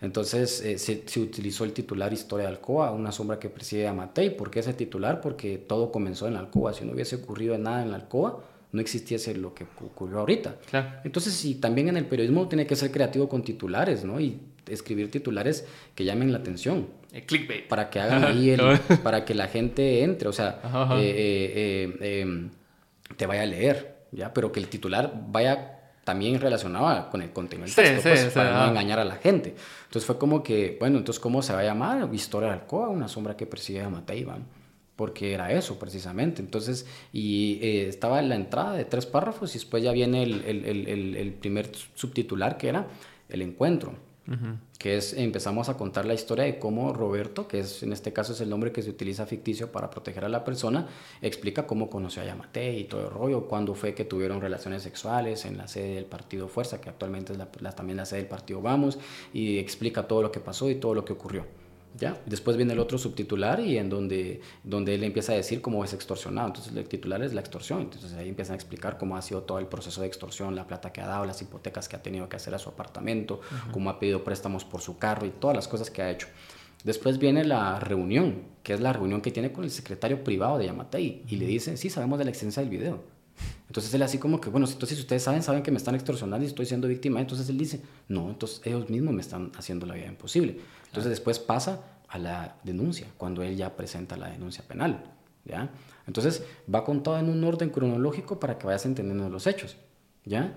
Entonces 0.02 0.62
eh, 0.62 0.78
se, 0.78 1.20
utilizó 1.20 1.64
el 1.64 1.72
titular 1.72 2.12
Historia 2.12 2.46
de 2.46 2.52
Alcoa, 2.52 2.90
una 2.92 3.12
sombra 3.12 3.38
que 3.38 3.50
preside 3.50 3.86
a 3.86 3.92
Matei. 3.92 4.30
¿Por 4.30 4.50
qué 4.50 4.60
ese 4.60 4.72
titular? 4.72 5.20
Porque 5.20 5.58
todo 5.58 5.92
comenzó 5.92 6.26
en 6.26 6.36
Alcoa. 6.36 6.72
Si 6.72 6.84
no 6.84 6.92
hubiese 6.92 7.16
ocurrido 7.16 7.58
nada 7.58 7.84
en 7.84 7.92
Alcoa, 7.92 8.42
no 8.72 8.80
existiese 8.80 9.34
lo 9.34 9.52
que 9.52 9.64
ocurrió 9.64 10.20
ahorita. 10.20 10.56
Entonces, 11.04 11.34
sí, 11.34 11.56
también 11.56 11.88
en 11.88 11.96
el 11.96 12.06
periodismo 12.06 12.48
tiene 12.48 12.66
que 12.66 12.76
ser 12.76 12.90
creativo 12.90 13.28
con 13.28 13.42
titulares, 13.42 14.04
¿no? 14.04 14.20
Y 14.20 14.40
escribir 14.68 15.10
titulares 15.10 15.66
que 15.94 16.04
llamen 16.04 16.32
la 16.32 16.38
atención. 16.38 16.88
El 17.12 17.24
clickbait. 17.24 17.66
Para 17.66 17.90
que 17.90 18.00
hagan 18.00 18.24
ahí, 18.24 18.50
el, 18.50 18.60
para 19.02 19.24
que 19.24 19.34
la 19.34 19.48
gente 19.48 20.02
entre, 20.02 20.28
o 20.28 20.32
sea, 20.32 20.60
eh, 20.98 21.98
eh, 22.00 22.20
em, 22.20 22.50
te 23.16 23.26
vaya 23.26 23.42
a 23.42 23.46
leer, 23.46 24.04
¿ya? 24.12 24.32
Pero 24.32 24.52
que 24.52 24.60
el 24.60 24.68
titular 24.68 25.26
vaya 25.28 25.79
también 26.04 26.40
relacionado 26.40 27.10
con 27.10 27.22
el 27.22 27.30
contenido 27.30 27.66
del 27.66 27.74
texto, 27.74 28.08
pues, 28.08 28.26
para 28.32 28.64
no 28.64 28.70
engañar 28.70 28.98
a 28.98 29.04
la 29.04 29.16
gente. 29.16 29.54
Entonces 29.84 30.04
fue 30.04 30.18
como 30.18 30.42
que, 30.42 30.76
bueno, 30.80 30.98
entonces 30.98 31.20
¿cómo 31.20 31.42
se 31.42 31.52
va 31.52 31.60
a 31.60 31.64
llamar? 31.64 32.08
Historia 32.12 32.48
de 32.48 32.54
Alcoa, 32.54 32.88
una 32.88 33.08
sombra 33.08 33.36
que 33.36 33.46
persigue 33.46 33.82
a 33.82 33.88
Matei, 33.88 34.26
porque 34.96 35.32
era 35.32 35.52
eso 35.52 35.78
precisamente. 35.78 36.42
Entonces, 36.42 36.86
y 37.12 37.58
eh, 37.62 37.88
estaba 37.88 38.20
en 38.20 38.28
la 38.28 38.34
entrada 38.34 38.72
de 38.74 38.84
tres 38.84 39.06
párrafos 39.06 39.54
y 39.54 39.58
después 39.58 39.82
ya 39.82 39.92
viene 39.92 40.22
el, 40.22 40.44
el, 40.44 40.64
el, 40.64 41.16
el 41.16 41.32
primer 41.32 41.70
subtitular 41.94 42.56
que 42.56 42.68
era 42.68 42.86
el 43.28 43.42
encuentro 43.42 43.94
que 44.78 44.96
es 44.96 45.12
empezamos 45.14 45.68
a 45.68 45.76
contar 45.76 46.06
la 46.06 46.14
historia 46.14 46.44
de 46.44 46.58
cómo 46.58 46.92
Roberto, 46.92 47.48
que 47.48 47.60
es 47.60 47.82
en 47.82 47.92
este 47.92 48.12
caso 48.12 48.32
es 48.32 48.40
el 48.40 48.48
nombre 48.48 48.70
que 48.70 48.82
se 48.82 48.90
utiliza 48.90 49.26
ficticio 49.26 49.72
para 49.72 49.90
proteger 49.90 50.24
a 50.24 50.28
la 50.28 50.44
persona, 50.44 50.86
explica 51.20 51.66
cómo 51.66 51.90
conoció 51.90 52.22
a 52.22 52.26
Yamate 52.26 52.78
y 52.78 52.84
todo 52.84 53.06
el 53.06 53.10
rollo, 53.10 53.48
cuándo 53.48 53.74
fue 53.74 53.94
que 53.94 54.04
tuvieron 54.04 54.40
relaciones 54.40 54.82
sexuales 54.82 55.44
en 55.44 55.58
la 55.58 55.66
sede 55.66 55.96
del 55.96 56.04
partido 56.04 56.48
Fuerza, 56.48 56.80
que 56.80 56.88
actualmente 56.88 57.32
es 57.32 57.38
la, 57.38 57.72
también 57.72 57.96
la 57.96 58.06
sede 58.06 58.20
del 58.20 58.28
partido 58.28 58.62
Vamos, 58.62 58.98
y 59.32 59.58
explica 59.58 60.06
todo 60.06 60.22
lo 60.22 60.30
que 60.30 60.40
pasó 60.40 60.70
y 60.70 60.76
todo 60.76 60.94
lo 60.94 61.04
que 61.04 61.12
ocurrió. 61.12 61.46
¿Ya? 61.98 62.20
Después 62.24 62.56
viene 62.56 62.72
el 62.72 62.78
otro 62.78 62.98
subtitular 62.98 63.60
y 63.60 63.76
en 63.76 63.90
donde, 63.90 64.40
donde 64.62 64.94
él 64.94 65.04
empieza 65.04 65.32
a 65.32 65.36
decir 65.36 65.60
cómo 65.60 65.84
es 65.84 65.92
extorsionado. 65.92 66.48
Entonces 66.48 66.74
el 66.74 66.88
titular 66.88 67.22
es 67.22 67.34
la 67.34 67.40
extorsión. 67.40 67.82
Entonces 67.82 68.12
ahí 68.14 68.28
empiezan 68.28 68.54
a 68.54 68.56
explicar 68.56 68.96
cómo 68.96 69.16
ha 69.16 69.22
sido 69.22 69.42
todo 69.42 69.58
el 69.58 69.66
proceso 69.66 70.00
de 70.00 70.06
extorsión, 70.06 70.54
la 70.54 70.66
plata 70.66 70.92
que 70.92 71.00
ha 71.00 71.06
dado, 71.06 71.24
las 71.26 71.42
hipotecas 71.42 71.88
que 71.88 71.96
ha 71.96 72.02
tenido 72.02 72.28
que 72.28 72.36
hacer 72.36 72.54
a 72.54 72.58
su 72.58 72.68
apartamento, 72.68 73.40
cómo 73.72 73.90
ha 73.90 73.98
pedido 73.98 74.22
préstamos 74.22 74.64
por 74.64 74.80
su 74.80 74.98
carro 74.98 75.26
y 75.26 75.30
todas 75.30 75.56
las 75.56 75.68
cosas 75.68 75.90
que 75.90 76.02
ha 76.02 76.10
hecho. 76.10 76.28
Después 76.84 77.18
viene 77.18 77.44
la 77.44 77.78
reunión, 77.78 78.42
que 78.62 78.72
es 78.72 78.80
la 78.80 78.92
reunión 78.92 79.20
que 79.20 79.30
tiene 79.30 79.52
con 79.52 79.64
el 79.64 79.70
secretario 79.70 80.24
privado 80.24 80.56
de 80.56 80.66
Yamatei 80.66 81.24
y 81.28 81.36
le 81.36 81.46
dice, 81.46 81.76
sí, 81.76 81.90
sabemos 81.90 82.18
de 82.18 82.24
la 82.24 82.30
existencia 82.30 82.62
del 82.62 82.70
video. 82.70 83.02
Entonces 83.68 83.92
él 83.94 84.02
así 84.02 84.18
como 84.18 84.40
que, 84.40 84.50
bueno, 84.50 84.66
entonces 84.66 84.98
ustedes 84.98 85.22
saben, 85.22 85.42
saben 85.42 85.62
que 85.62 85.70
me 85.70 85.76
están 85.76 85.94
extorsionando 85.94 86.44
y 86.44 86.48
estoy 86.48 86.66
siendo 86.66 86.88
víctima, 86.88 87.20
entonces 87.20 87.48
él 87.48 87.58
dice, 87.58 87.80
no, 88.08 88.28
entonces 88.30 88.60
ellos 88.64 88.90
mismos 88.90 89.14
me 89.14 89.20
están 89.20 89.52
haciendo 89.56 89.86
la 89.86 89.94
vida 89.94 90.06
imposible. 90.06 90.58
Entonces 90.90 91.10
después 91.10 91.38
pasa 91.38 91.80
a 92.08 92.18
la 92.18 92.56
denuncia, 92.64 93.06
cuando 93.16 93.42
él 93.42 93.56
ya 93.56 93.76
presenta 93.76 94.16
la 94.16 94.28
denuncia 94.28 94.64
penal. 94.66 95.04
¿ya? 95.44 95.70
Entonces 96.06 96.42
va 96.72 96.84
contado 96.84 97.18
en 97.18 97.28
un 97.28 97.42
orden 97.44 97.70
cronológico 97.70 98.40
para 98.40 98.58
que 98.58 98.66
vayas 98.66 98.84
entendiendo 98.84 99.28
los 99.28 99.46
hechos. 99.46 99.76
¿ya? 100.24 100.52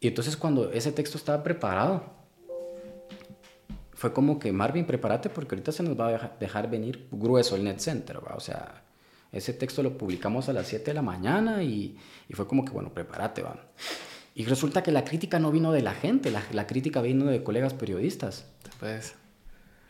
Y 0.00 0.08
entonces 0.08 0.36
cuando 0.36 0.70
ese 0.72 0.90
texto 0.90 1.16
estaba 1.16 1.42
preparado, 1.42 2.02
fue 3.92 4.12
como 4.12 4.38
que 4.40 4.52
Marvin, 4.52 4.84
prepárate 4.84 5.30
porque 5.30 5.54
ahorita 5.54 5.70
se 5.70 5.84
nos 5.84 5.98
va 5.98 6.08
a 6.08 6.36
dejar 6.40 6.68
venir 6.68 7.06
grueso 7.12 7.54
el 7.54 7.62
Net 7.62 7.78
Center. 7.78 8.18
O 8.34 8.40
sea, 8.40 8.82
ese 9.30 9.52
texto 9.52 9.82
lo 9.82 9.96
publicamos 9.96 10.48
a 10.48 10.52
las 10.52 10.66
7 10.66 10.86
de 10.86 10.94
la 10.94 11.02
mañana 11.02 11.62
y, 11.62 11.96
y 12.28 12.34
fue 12.34 12.46
como 12.48 12.64
que, 12.64 12.72
bueno, 12.72 12.92
prepárate, 12.92 13.42
va. 13.42 13.56
Y 14.34 14.44
resulta 14.46 14.82
que 14.82 14.90
la 14.90 15.04
crítica 15.04 15.38
no 15.38 15.52
vino 15.52 15.70
de 15.72 15.82
la 15.82 15.94
gente, 15.94 16.30
la, 16.30 16.42
la 16.52 16.66
crítica 16.66 17.00
vino 17.00 17.26
de 17.26 17.42
colegas 17.44 17.72
periodistas. 17.72 18.46
Pues. 18.80 19.14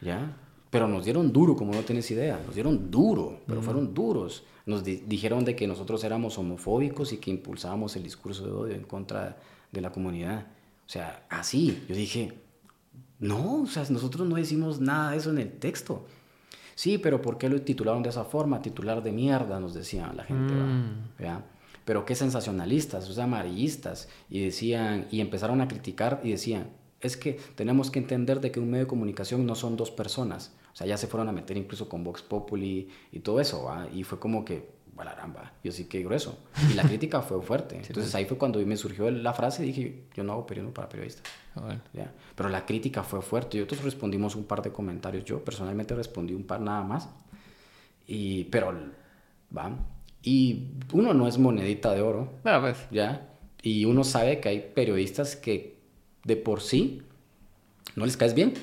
¿Ya? 0.00 0.36
Pero 0.70 0.88
nos 0.88 1.04
dieron 1.04 1.32
duro, 1.32 1.56
como 1.56 1.72
no 1.72 1.82
tienes 1.82 2.10
idea. 2.10 2.40
Nos 2.44 2.54
dieron 2.54 2.90
duro, 2.90 3.40
pero 3.46 3.62
fueron 3.62 3.94
duros. 3.94 4.44
Nos 4.66 4.82
dijeron 4.82 5.44
de 5.44 5.54
que 5.54 5.66
nosotros 5.66 6.02
éramos 6.04 6.36
homofóbicos 6.36 7.12
y 7.12 7.18
que 7.18 7.30
impulsábamos 7.30 7.94
el 7.96 8.02
discurso 8.02 8.44
de 8.44 8.52
odio 8.52 8.74
en 8.74 8.82
contra 8.82 9.38
de 9.70 9.80
la 9.80 9.92
comunidad. 9.92 10.48
O 10.84 10.88
sea, 10.88 11.26
así. 11.30 11.84
Yo 11.88 11.94
dije, 11.94 12.32
no, 13.20 13.62
o 13.62 13.66
sea, 13.66 13.84
nosotros 13.88 14.26
no 14.26 14.34
decimos 14.34 14.80
nada 14.80 15.12
de 15.12 15.18
eso 15.18 15.30
en 15.30 15.38
el 15.38 15.52
texto. 15.52 16.06
Sí, 16.74 16.98
pero 16.98 17.22
¿por 17.22 17.38
qué 17.38 17.48
lo 17.48 17.62
titularon 17.62 18.02
de 18.02 18.08
esa 18.08 18.24
forma? 18.24 18.60
Titular 18.60 19.02
de 19.02 19.12
mierda, 19.12 19.60
nos 19.60 19.74
decían 19.74 20.16
la 20.16 20.24
gente. 20.24 20.52
Mm. 20.52 21.22
¿ya? 21.22 21.44
Pero 21.84 22.04
qué 22.04 22.14
sensacionalistas, 22.14 23.08
o 23.08 23.12
sea, 23.12 23.24
amarillistas. 23.24 24.08
Y 24.30 24.44
decían, 24.44 25.06
y 25.10 25.20
empezaron 25.20 25.60
a 25.60 25.68
criticar 25.68 26.20
y 26.24 26.30
decían, 26.30 26.68
es 27.00 27.16
que 27.16 27.38
tenemos 27.54 27.90
que 27.90 27.98
entender 27.98 28.40
de 28.40 28.50
que 28.50 28.60
un 28.60 28.70
medio 28.70 28.84
de 28.84 28.88
comunicación 28.88 29.44
no 29.46 29.54
son 29.54 29.76
dos 29.76 29.90
personas. 29.90 30.54
O 30.72 30.76
sea, 30.76 30.86
ya 30.86 30.96
se 30.96 31.06
fueron 31.06 31.28
a 31.28 31.32
meter 31.32 31.56
incluso 31.56 31.88
con 31.88 32.02
Vox 32.02 32.22
Populi 32.22 32.88
y 33.12 33.20
todo 33.20 33.40
eso, 33.40 33.64
¿va? 33.64 33.86
Y 33.92 34.02
fue 34.02 34.18
como 34.18 34.44
que, 34.44 34.70
balaramba, 34.94 35.52
yo 35.62 35.70
sí 35.70 35.84
que 35.84 36.02
grueso. 36.02 36.38
Y 36.70 36.74
la 36.74 36.82
crítica 36.82 37.20
fue 37.20 37.40
fuerte. 37.42 37.76
Entonces 37.76 38.04
pues. 38.04 38.14
ahí 38.14 38.24
fue 38.24 38.38
cuando 38.38 38.58
me 38.60 38.76
surgió 38.76 39.10
la 39.10 39.32
frase 39.34 39.62
y 39.62 39.66
dije, 39.66 40.04
yo 40.14 40.24
no 40.24 40.32
hago 40.32 40.46
periodismo 40.46 40.72
para 40.74 40.88
periodistas. 40.88 41.24
Ah, 41.56 41.76
¿Ya? 41.92 42.12
Pero 42.34 42.48
la 42.48 42.64
crítica 42.64 43.02
fue 43.02 43.22
fuerte. 43.22 43.56
Y 43.56 43.60
nosotros 43.60 43.84
respondimos 43.84 44.34
un 44.34 44.44
par 44.44 44.62
de 44.62 44.72
comentarios. 44.72 45.24
Yo 45.24 45.44
personalmente 45.44 45.94
respondí 45.94 46.34
un 46.34 46.44
par 46.44 46.60
nada 46.60 46.82
más. 46.82 47.08
Y, 48.06 48.44
pero, 48.44 48.74
va. 49.56 49.76
Y 50.26 50.68
uno 50.92 51.12
no 51.12 51.28
es 51.28 51.36
monedita 51.38 51.92
de 51.92 52.00
oro. 52.00 52.32
Ah, 52.44 52.58
pues. 52.60 52.78
¿Ya? 52.90 53.28
Y 53.62 53.84
uno 53.84 54.04
sabe 54.04 54.40
que 54.40 54.48
hay 54.48 54.70
periodistas 54.74 55.36
que 55.36 55.78
de 56.24 56.36
por 56.36 56.60
sí 56.62 57.02
no 57.94 58.06
les 58.06 58.16
caes 58.16 58.34
bien. 58.34 58.54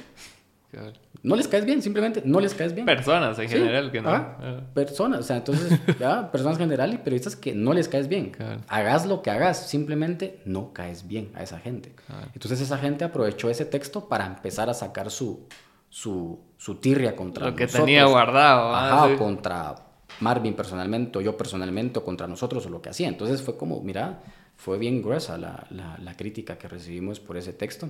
No 1.22 1.36
les 1.36 1.48
caes 1.48 1.66
bien, 1.66 1.82
simplemente 1.84 2.24
no 2.26 2.40
les 2.40 2.56
caes 2.56 2.74
bien. 2.74 2.86
Personas 2.86 3.38
en 3.38 3.48
Sí. 3.50 3.56
general 3.58 3.92
que 3.92 4.02
no. 4.02 4.10
Ah. 4.10 4.62
Personas, 4.74 5.20
o 5.20 5.24
sea, 5.24 5.38
entonces, 5.38 5.80
ya, 6.00 6.32
personas 6.32 6.58
en 6.58 6.64
general 6.64 6.94
y 6.94 6.98
periodistas 6.98 7.36
que 7.36 7.54
no 7.54 7.74
les 7.74 7.88
caes 7.88 8.08
bien. 8.08 8.32
Claro. 8.32 8.62
Hagas 8.68 9.06
lo 9.06 9.22
que 9.22 9.30
hagas, 9.30 9.70
simplemente 9.70 10.40
no 10.46 10.74
caes 10.74 11.08
bien 11.08 11.30
a 11.36 11.44
esa 11.44 11.60
gente. 11.60 11.94
Claro. 12.08 12.28
Entonces 12.34 12.60
esa 12.62 12.78
gente 12.80 13.04
aprovechó 13.04 13.50
ese 13.52 13.66
texto 13.66 14.08
para 14.10 14.26
empezar 14.26 14.70
a 14.70 14.74
sacar 14.74 15.12
su, 15.12 15.46
su, 15.90 16.40
su 16.58 16.76
tirria 16.76 17.16
contra 17.16 17.48
Lo 17.50 17.56
que 17.56 17.66
nosotros. 17.66 17.86
tenía 17.86 18.06
guardado. 18.06 18.74
Ajá, 18.74 19.10
sí. 19.10 19.16
contra 19.18 19.76
Marvin 20.22 20.54
personalmente, 20.54 21.18
o 21.20 21.22
yo 21.22 21.36
personalmente, 21.36 22.00
o 22.00 22.04
contra 22.04 22.28
nosotros, 22.28 22.66
o 22.66 22.70
lo 22.70 22.82
que 22.82 22.90
hacía. 22.90 23.08
Entonces 23.08 23.42
fue 23.42 23.58
como, 23.58 23.82
mira, 23.82 24.24
fue 24.56 24.78
bien 24.78 25.02
gruesa 25.02 25.38
la, 25.38 25.68
la, 25.72 25.98
la 25.98 26.16
crítica 26.16 26.58
que 26.58 26.68
recibimos 26.68 27.20
por 27.20 27.38
ese 27.38 27.54
texto. 27.54 27.90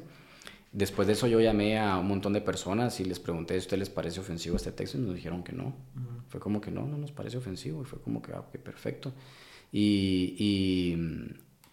Después 0.74 1.06
de 1.06 1.14
eso 1.14 1.28
yo 1.28 1.42
llamé 1.42 1.78
a 1.78 1.98
un 1.98 2.08
montón 2.08 2.32
de 2.32 2.40
personas 2.40 2.98
y 3.02 3.04
les 3.04 3.20
pregunté 3.20 3.56
si 3.56 3.58
a 3.58 3.60
ustedes 3.62 3.80
les 3.80 3.90
parece 3.90 4.22
ofensivo 4.22 4.56
este 4.56 4.72
texto 4.72 4.98
y 4.98 5.02
nos 5.02 5.16
dijeron 5.16 5.44
que 5.44 5.52
no. 5.52 5.74
Fue 6.30 6.40
como 6.40 6.62
que 6.62 6.72
no, 6.72 6.88
no 6.88 6.98
nos 6.98 7.12
parece 7.12 7.38
ofensivo 7.38 7.82
y 7.82 7.86
fue 7.86 8.00
como 8.00 8.22
que, 8.22 8.32
ah, 8.32 8.40
ok, 8.40 8.56
perfecto. 8.58 9.12
Y, 9.74 10.36
y, 10.40 10.98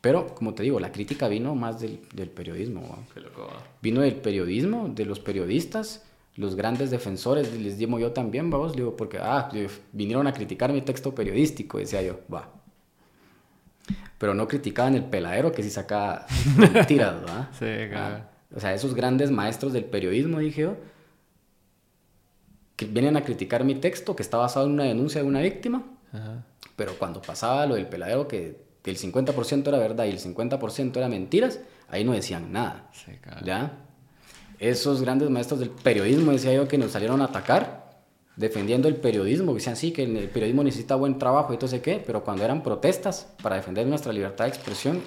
pero, 0.00 0.34
como 0.34 0.52
te 0.54 0.64
digo, 0.64 0.80
la 0.80 0.90
crítica 0.90 1.28
vino 1.28 1.54
más 1.54 1.80
del, 1.80 2.00
del 2.12 2.28
periodismo. 2.28 3.06
Qué 3.14 3.20
loco. 3.20 3.48
ah. 3.52 3.62
Vino 3.80 4.00
del 4.00 4.16
periodismo, 4.16 4.88
de 4.88 5.04
los 5.04 5.20
periodistas, 5.20 6.04
los 6.36 6.54
grandes 6.54 6.90
defensores, 6.90 7.52
les 7.52 7.78
digo 7.78 7.98
yo 7.98 8.12
también, 8.12 8.50
vamos, 8.50 8.74
digo, 8.74 8.96
porque, 8.96 9.18
ah, 9.20 9.50
vinieron 9.92 10.26
a 10.26 10.32
criticar 10.32 10.72
mi 10.72 10.82
texto 10.82 11.14
periodístico, 11.14 11.78
decía 11.78 12.00
yo, 12.02 12.20
va. 12.32 12.52
Pero 14.18 14.34
no 14.34 14.46
criticaban 14.46 14.94
el 14.94 15.04
peladero 15.04 15.52
que 15.52 15.62
sí 15.62 15.70
sacaba 15.70 16.26
mentiras, 16.56 17.20
¿verdad? 17.20 17.48
Sí, 17.58 17.88
claro. 17.90 18.16
Ah, 18.16 18.28
o 18.54 18.60
sea, 18.60 18.72
esos 18.74 18.94
grandes 18.94 19.30
maestros 19.30 19.72
del 19.72 19.84
periodismo, 19.84 20.38
dije 20.38 20.62
yo, 20.62 20.76
que 22.76 22.86
vienen 22.86 23.16
a 23.16 23.24
criticar 23.24 23.64
mi 23.64 23.74
texto 23.74 24.14
que 24.14 24.22
está 24.22 24.36
basado 24.36 24.66
en 24.66 24.72
una 24.72 24.84
denuncia 24.84 25.20
de 25.20 25.26
una 25.26 25.40
víctima, 25.40 25.84
Ajá. 26.12 26.44
pero 26.76 26.96
cuando 26.98 27.20
pasaba 27.20 27.66
lo 27.66 27.74
del 27.74 27.88
peladero 27.88 28.28
que, 28.28 28.62
que 28.82 28.90
el 28.90 28.96
50% 28.96 29.66
era 29.66 29.78
verdad 29.78 30.04
y 30.04 30.10
el 30.10 30.20
50% 30.20 30.96
era 30.96 31.08
mentiras, 31.08 31.60
ahí 31.88 32.04
no 32.04 32.12
decían 32.12 32.52
nada. 32.52 32.88
Sí, 32.92 33.12
claro. 33.20 33.44
¿Ya? 33.44 33.72
Esos 34.58 35.00
grandes 35.02 35.30
maestros 35.30 35.60
del 35.60 35.70
periodismo, 35.70 36.32
decía 36.32 36.52
yo, 36.52 36.66
que 36.66 36.78
nos 36.78 36.90
salieron 36.92 37.20
a 37.20 37.26
atacar, 37.26 37.88
defendiendo 38.36 38.88
el 38.88 38.96
periodismo, 38.96 39.52
que 39.52 39.58
decían, 39.58 39.76
sí, 39.76 39.92
que 39.92 40.02
el 40.04 40.28
periodismo 40.28 40.62
necesita 40.64 40.94
buen 40.96 41.18
trabajo 41.18 41.52
y 41.54 41.56
todo 41.56 41.68
sé 41.68 41.80
qué, 41.80 42.02
pero 42.04 42.24
cuando 42.24 42.44
eran 42.44 42.62
protestas 42.62 43.28
para 43.42 43.56
defender 43.56 43.86
nuestra 43.86 44.12
libertad 44.12 44.44
de 44.44 44.50
expresión, 44.50 45.00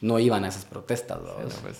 no 0.00 0.18
iban 0.18 0.44
a 0.44 0.48
esas 0.48 0.64
protestas, 0.64 1.18
¿va? 1.18 1.34
Bueno, 1.34 1.48
pues, 1.62 1.78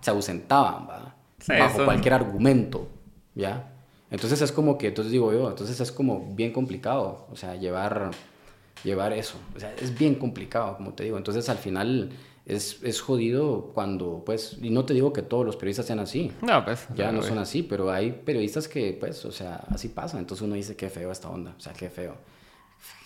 se 0.00 0.10
ausentaban, 0.10 0.88
¿va? 0.88 1.14
Sí, 1.38 1.52
bajo 1.58 1.76
son- 1.78 1.84
cualquier 1.86 2.14
argumento, 2.14 2.88
¿ya? 3.34 3.72
Entonces 4.10 4.42
es 4.42 4.52
como 4.52 4.76
que, 4.76 4.88
entonces 4.88 5.10
digo 5.12 5.32
yo, 5.32 5.48
entonces 5.48 5.80
es 5.80 5.90
como 5.92 6.34
bien 6.34 6.52
complicado, 6.52 7.26
o 7.32 7.36
sea, 7.36 7.54
llevar, 7.56 8.10
llevar 8.84 9.12
eso, 9.12 9.36
o 9.56 9.60
sea, 9.60 9.72
es 9.80 9.96
bien 9.96 10.16
complicado, 10.16 10.76
como 10.76 10.92
te 10.94 11.04
digo, 11.04 11.16
entonces 11.16 11.48
al 11.48 11.58
final 11.58 12.10
es, 12.54 12.82
es 12.82 13.00
jodido 13.00 13.70
cuando, 13.74 14.22
pues, 14.24 14.56
y 14.60 14.70
no 14.70 14.84
te 14.84 14.94
digo 14.94 15.12
que 15.12 15.22
todos 15.22 15.44
los 15.46 15.56
periodistas 15.56 15.86
sean 15.86 15.98
así, 16.00 16.32
No, 16.42 16.64
pues. 16.64 16.86
ya 16.94 17.12
no 17.12 17.22
son 17.22 17.38
así, 17.38 17.62
pero 17.62 17.90
hay 17.90 18.12
periodistas 18.12 18.68
que, 18.68 18.96
pues, 18.98 19.24
o 19.24 19.32
sea, 19.32 19.64
así 19.70 19.88
pasa, 19.88 20.18
entonces 20.18 20.44
uno 20.44 20.54
dice, 20.54 20.76
qué 20.76 20.88
feo 20.90 21.10
esta 21.12 21.28
onda, 21.30 21.54
o 21.56 21.60
sea, 21.60 21.72
qué 21.72 21.88
feo. 21.90 22.16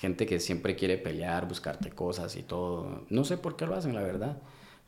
Gente 0.01 0.27
que 0.27 0.39
siempre 0.41 0.77
quiere 0.77 0.99
pelear, 0.99 1.49
buscarte 1.49 1.91
cosas 1.91 2.37
y 2.37 2.43
todo, 2.43 3.05
no 3.11 3.25
sé 3.25 3.37
por 3.39 3.57
qué 3.57 3.67
lo 3.67 3.75
hacen, 3.75 3.95
la 3.95 4.03
verdad. 4.03 4.39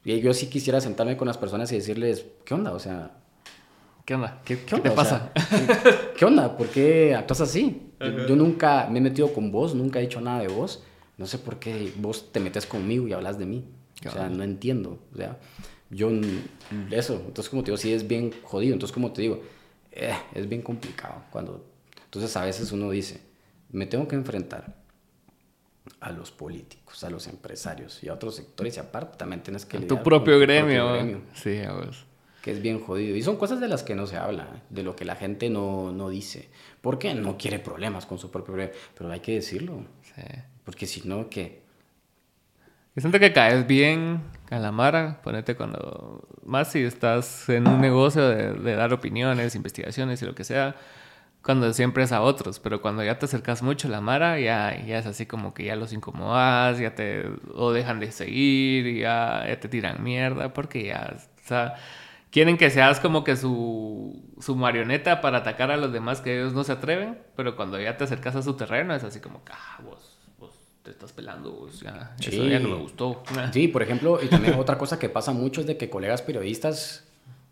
Y 0.05 0.21
yo 0.21 0.33
sí 0.33 0.47
quisiera 0.49 0.81
sentarme 0.81 1.17
con 1.17 1.27
las 1.27 1.37
personas 1.39 1.73
y 1.73 1.77
decirles, 1.77 2.25
¿qué 2.45 2.55
onda? 2.55 2.73
O 2.73 2.79
sea, 2.79 3.11
¿Qué 4.05 4.15
onda? 4.15 4.41
¿Qué, 4.45 4.57
qué 4.61 4.65
¿Qué 4.65 4.71
te 4.71 4.77
onda? 4.77 4.93
O 4.93 4.95
pasa? 4.95 5.33
sea, 5.35 5.59
¿qué- 5.83 5.91
¿Qué 6.17 6.25
onda? 6.25 6.57
¿Por 6.57 6.69
qué 6.69 7.15
actúas 7.17 7.41
así? 7.41 7.91
Yo, 7.99 8.27
yo 8.29 8.37
nunca 8.37 8.87
me 8.89 8.99
he 9.01 9.03
metido 9.03 9.33
con 9.35 9.51
vos, 9.51 9.75
nunca 9.75 9.99
he 9.99 10.03
dicho 10.03 10.21
nada 10.21 10.41
de 10.43 10.49
vos. 10.49 10.85
No 11.19 11.27
sé 11.27 11.39
por 11.39 11.59
qué 11.59 11.93
vos 11.97 12.31
te 12.31 12.39
metes 12.39 12.67
conmigo 12.67 13.09
y 13.09 13.13
hablas 13.13 13.37
de 13.37 13.47
mí. 13.47 13.65
O 14.05 14.11
sea, 14.11 14.29
no 14.29 14.43
entiendo. 14.43 14.99
O 15.15 15.17
sea, 15.17 15.39
yo 15.91 16.11
eso. 16.91 17.15
Entonces, 17.27 17.49
como 17.49 17.63
te 17.63 17.71
digo, 17.71 17.79
sí 17.79 17.93
es 17.93 18.07
bien 18.07 18.33
jodido. 18.43 18.75
Entonces, 18.75 18.93
como 18.93 19.13
te 19.13 19.23
digo, 19.23 19.43
eh, 19.93 20.15
es 20.35 20.49
bien 20.49 20.63
complicado. 20.63 21.23
Cuando, 21.31 21.65
entonces, 22.05 22.37
a 22.37 22.45
veces 22.45 22.73
uno 22.73 22.91
dice, 22.91 23.21
me 23.71 23.87
tengo 23.87 24.07
que 24.07 24.17
enfrentar 24.17 24.77
a 26.01 26.11
los 26.11 26.31
políticos, 26.31 27.05
a 27.05 27.11
los 27.11 27.27
empresarios 27.27 28.03
y 28.03 28.09
a 28.09 28.15
otros 28.15 28.37
sectores 28.37 28.77
y 28.77 28.81
aparte 28.81 29.17
también 29.17 29.43
tienes 29.43 29.65
que 29.65 29.79
tu 29.79 29.95
con 29.95 30.05
propio 30.05 30.35
tu 30.35 30.41
gremio. 30.41 30.93
gremio 30.93 31.21
Sí, 31.35 31.59
a 31.59 31.73
vos. 31.73 32.05
que 32.43 32.51
es 32.51 32.61
bien 32.61 32.81
jodido. 32.81 33.17
Y 33.17 33.23
son 33.23 33.37
cosas 33.37 33.61
de 33.61 33.69
las 33.69 33.83
que 33.83 33.95
no 33.95 34.07
se 34.07 34.17
habla, 34.17 34.63
de 34.69 34.83
lo 34.83 34.95
que 34.95 35.05
la 35.05 35.17
gente 35.17 35.49
no, 35.49 35.93
no 35.93 36.09
dice. 36.11 36.49
Porque 36.81 37.15
no 37.15 37.39
quiere 37.39 37.59
problemas 37.59 38.05
con 38.07 38.19
su 38.19 38.31
propio 38.31 38.55
gremio. 38.55 38.75
Pero 38.97 39.11
hay 39.11 39.21
que 39.21 39.33
decirlo. 39.33 39.85
Sí. 40.03 40.23
Porque 40.65 40.87
si 40.87 41.09
no, 41.09 41.31
que... 41.31 41.66
Yo 42.97 43.03
siento 43.03 43.21
que 43.21 43.35
caes 43.35 43.67
bien 43.67 44.23
a 44.51 44.59
la 44.59 44.73
mara, 44.73 45.21
ponete 45.23 45.55
cuando... 45.55 46.27
Más 46.47 46.73
si 46.73 46.81
estás 46.83 47.47
en 47.51 47.69
un 47.69 47.81
negocio 47.81 48.27
de, 48.27 48.75
dar 48.75 48.95
opiniones, 48.95 49.55
investigaciones 49.55 50.23
y 50.23 50.25
lo 50.25 50.35
que 50.35 50.45
sea, 50.45 50.77
cuando 51.43 51.73
siempre 51.75 52.05
es 52.05 52.13
a 52.13 52.23
otros, 52.23 52.59
pero 52.59 52.81
cuando 52.81 53.05
ya 53.05 53.19
te 53.19 53.27
acercas 53.27 53.63
mucho 53.63 53.89
a 53.89 53.91
la 53.91 54.01
mara, 54.01 54.41
ya, 54.41 54.83
ya 54.87 54.99
es 54.99 55.07
así 55.07 55.27
como 55.27 55.53
que 55.53 55.65
ya 55.65 55.77
los 55.77 55.93
incomodas, 55.93 56.79
ya 56.79 56.95
te... 56.95 57.29
o 57.55 57.73
dejan 57.73 58.01
de 58.01 58.13
seguir, 58.13 58.99
ya, 58.99 59.45
ya 59.47 59.61
te 59.61 59.69
tiran 59.69 60.03
mierda, 60.03 60.55
porque 60.55 60.87
ya... 60.87 61.17
Quieren 62.31 62.57
que 62.59 62.71
seas 62.71 63.01
como 63.01 63.25
que 63.25 63.37
su, 63.37 64.23
marioneta 64.57 65.21
para 65.21 65.39
atacar 65.39 65.71
a 65.71 65.77
los 65.77 65.93
demás 65.93 66.23
que 66.23 66.35
ellos 66.39 66.55
no 66.55 66.65
se 66.65 66.73
atreven, 66.73 67.19
pero 67.37 67.57
cuando 67.57 67.79
ya 67.81 67.97
te 67.99 68.05
acercas 68.05 68.37
a 68.37 68.43
su 68.43 68.57
terreno 68.57 68.95
es 68.95 69.05
así 69.05 69.21
como, 69.21 69.43
ah, 69.51 69.81
vos 69.83 70.06
te 70.87 70.93
estás 70.93 71.13
pelando, 71.13 71.69
ya, 71.83 72.15
eso 72.19 72.31
Sí. 72.31 72.49
ya 72.49 72.59
no 72.61 72.69
me 72.71 72.77
gustó. 72.77 73.23
Sí, 73.53 73.69
por 73.69 73.83
ejemplo, 73.83 74.19
y 74.23 74.29
también 74.29 74.55
otra 74.59 74.79
cosa 74.79 74.99
que 74.99 75.09
pasa 75.09 75.33
mucho 75.33 75.61
es 75.61 75.67
de 75.67 75.77
que 75.77 75.91
colegas 75.91 76.23
periodistas 76.23 77.05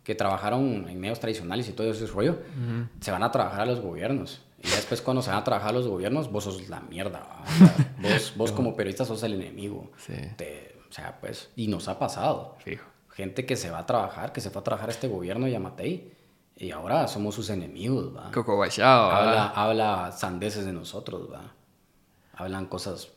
que 0.05 0.15
trabajaron 0.15 0.87
en 0.89 1.01
medios 1.01 1.19
tradicionales 1.21 1.69
y 1.69 1.73
todo 1.73 1.91
ese 1.91 2.07
rollo, 2.07 2.39
se 3.01 3.11
van 3.11 3.23
a 3.23 3.31
trabajar 3.33 3.63
a 3.63 3.67
los 3.67 3.81
gobiernos. 3.81 4.41
Y 4.63 4.69
después 4.69 5.01
cuando 5.03 5.23
se 5.23 5.31
van 5.31 5.39
a 5.41 5.45
trabajar 5.45 5.71
a 5.71 5.73
los 5.73 5.87
gobiernos, 5.89 6.31
vos 6.31 6.45
sos 6.45 6.69
la 6.69 6.81
mierda. 6.81 7.27
O 7.43 7.47
sea, 7.59 7.75
vos, 8.01 8.33
vos 8.37 8.53
como 8.57 8.77
periodista 8.77 9.05
sos 9.05 9.23
el 9.23 9.35
enemigo. 9.35 9.91
Sí. 9.99 10.15
Te- 10.37 10.77
o 10.89 10.93
sea, 10.93 11.19
pues, 11.21 11.51
y 11.57 11.67
nos 11.69 11.89
ha 11.89 11.99
pasado. 11.99 12.57
Fijo. 12.65 12.85
gente 13.13 13.45
que 13.47 13.57
se 13.57 13.71
va 13.71 13.79
a 13.81 13.87
trabajar, 13.87 14.33
que 14.33 14.41
se 14.41 14.51
fue 14.51 14.61
a 14.61 14.65
trabajar 14.65 14.89
a 14.89 14.93
este 14.93 15.09
gobierno 15.09 15.49
y 15.49 15.55
a 15.55 15.61
Matei, 15.61 16.13
y 16.57 16.71
ahora 16.71 17.09
somos 17.09 17.35
sus 17.35 17.51
enemigos, 17.51 18.15
¿va? 18.17 18.31
Coco 18.33 18.55
Guachao. 18.57 19.11
Habla, 19.11 19.49
habla 19.49 20.13
sandeces 20.13 20.65
de 20.67 20.73
nosotros, 20.73 21.29
¿va? 21.33 21.53
Hablan 22.37 22.67
cosas 22.67 23.09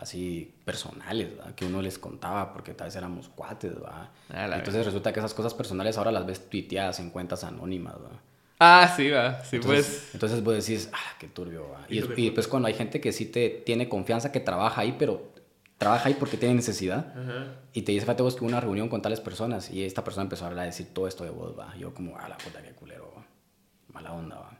así 0.00 0.54
personales, 0.64 1.30
¿va? 1.38 1.54
Que 1.54 1.64
uno 1.64 1.82
les 1.82 1.98
contaba 1.98 2.52
porque 2.52 2.74
tal 2.74 2.86
vez 2.88 2.96
éramos 2.96 3.28
cuates, 3.28 3.72
la 4.28 4.56
Entonces 4.56 4.84
resulta 4.84 5.12
que 5.12 5.20
esas 5.20 5.34
cosas 5.34 5.54
personales 5.54 5.98
ahora 5.98 6.12
las 6.12 6.26
ves 6.26 6.48
tuiteadas 6.48 7.00
en 7.00 7.10
cuentas 7.10 7.44
anónimas, 7.44 7.94
¿va? 7.94 8.10
Ah, 8.60 8.92
sí, 8.96 9.10
va. 9.10 9.44
Sí, 9.44 9.56
Entonces, 9.56 9.86
pues. 9.86 10.14
entonces 10.14 10.42
vos 10.42 10.54
decís, 10.54 10.90
ah, 10.92 11.16
qué 11.18 11.28
turbio, 11.28 11.70
¿va? 11.70 11.86
Y, 11.88 11.98
y 12.20 12.24
después 12.26 12.48
cuando 12.48 12.66
hay 12.66 12.74
gente 12.74 13.00
que 13.00 13.12
sí 13.12 13.26
te 13.26 13.50
tiene 13.50 13.88
confianza, 13.88 14.32
que 14.32 14.40
trabaja 14.40 14.80
ahí, 14.80 14.96
pero 14.98 15.32
trabaja 15.78 16.08
ahí 16.08 16.14
porque 16.14 16.36
tiene 16.36 16.56
necesidad, 16.56 17.14
y 17.72 17.82
te 17.82 17.92
dice, 17.92 18.04
fíjate 18.04 18.24
vos 18.24 18.34
que 18.34 18.40
hubo 18.40 18.48
una 18.48 18.60
reunión 18.60 18.88
con 18.88 19.00
tales 19.00 19.20
personas, 19.20 19.70
y 19.70 19.84
esta 19.84 20.02
persona 20.02 20.24
empezó 20.24 20.44
a 20.44 20.48
hablar, 20.48 20.64
a 20.64 20.66
decir 20.66 20.88
todo 20.92 21.06
esto 21.06 21.22
de 21.22 21.30
vos, 21.30 21.56
va. 21.56 21.74
Yo 21.76 21.94
como, 21.94 22.18
ah, 22.18 22.28
la 22.28 22.36
puta, 22.36 22.60
qué 22.60 22.72
culero, 22.72 23.12
va. 23.16 23.24
Mala 23.92 24.12
onda, 24.12 24.36
va. 24.36 24.58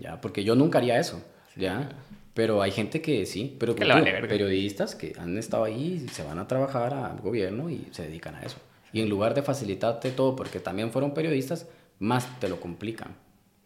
Ya, 0.00 0.20
porque 0.20 0.42
yo 0.42 0.56
nunca 0.56 0.78
haría 0.78 0.98
eso, 0.98 1.22
ya. 1.54 1.88
Pero 2.34 2.62
hay 2.62 2.70
gente 2.70 3.02
que 3.02 3.26
sí, 3.26 3.56
pero 3.58 3.74
Que 3.74 3.84
te 3.84 3.88
vale 3.88 4.28
periodistas 4.28 4.94
que 4.94 5.14
han 5.18 5.36
estado 5.36 5.64
ahí, 5.64 6.06
se 6.12 6.22
van 6.22 6.38
a 6.38 6.46
trabajar 6.46 6.94
al 6.94 7.20
gobierno 7.20 7.70
y 7.70 7.88
se 7.90 8.04
dedican 8.04 8.36
a 8.36 8.42
eso. 8.42 8.58
Y 8.92 9.00
en 9.00 9.08
lugar 9.08 9.34
de 9.34 9.42
facilitarte 9.42 10.10
todo, 10.10 10.36
porque 10.36 10.60
también 10.60 10.90
fueron 10.90 11.12
periodistas, 11.12 11.66
más 11.98 12.40
te 12.40 12.48
lo 12.48 12.60
complican, 12.60 13.14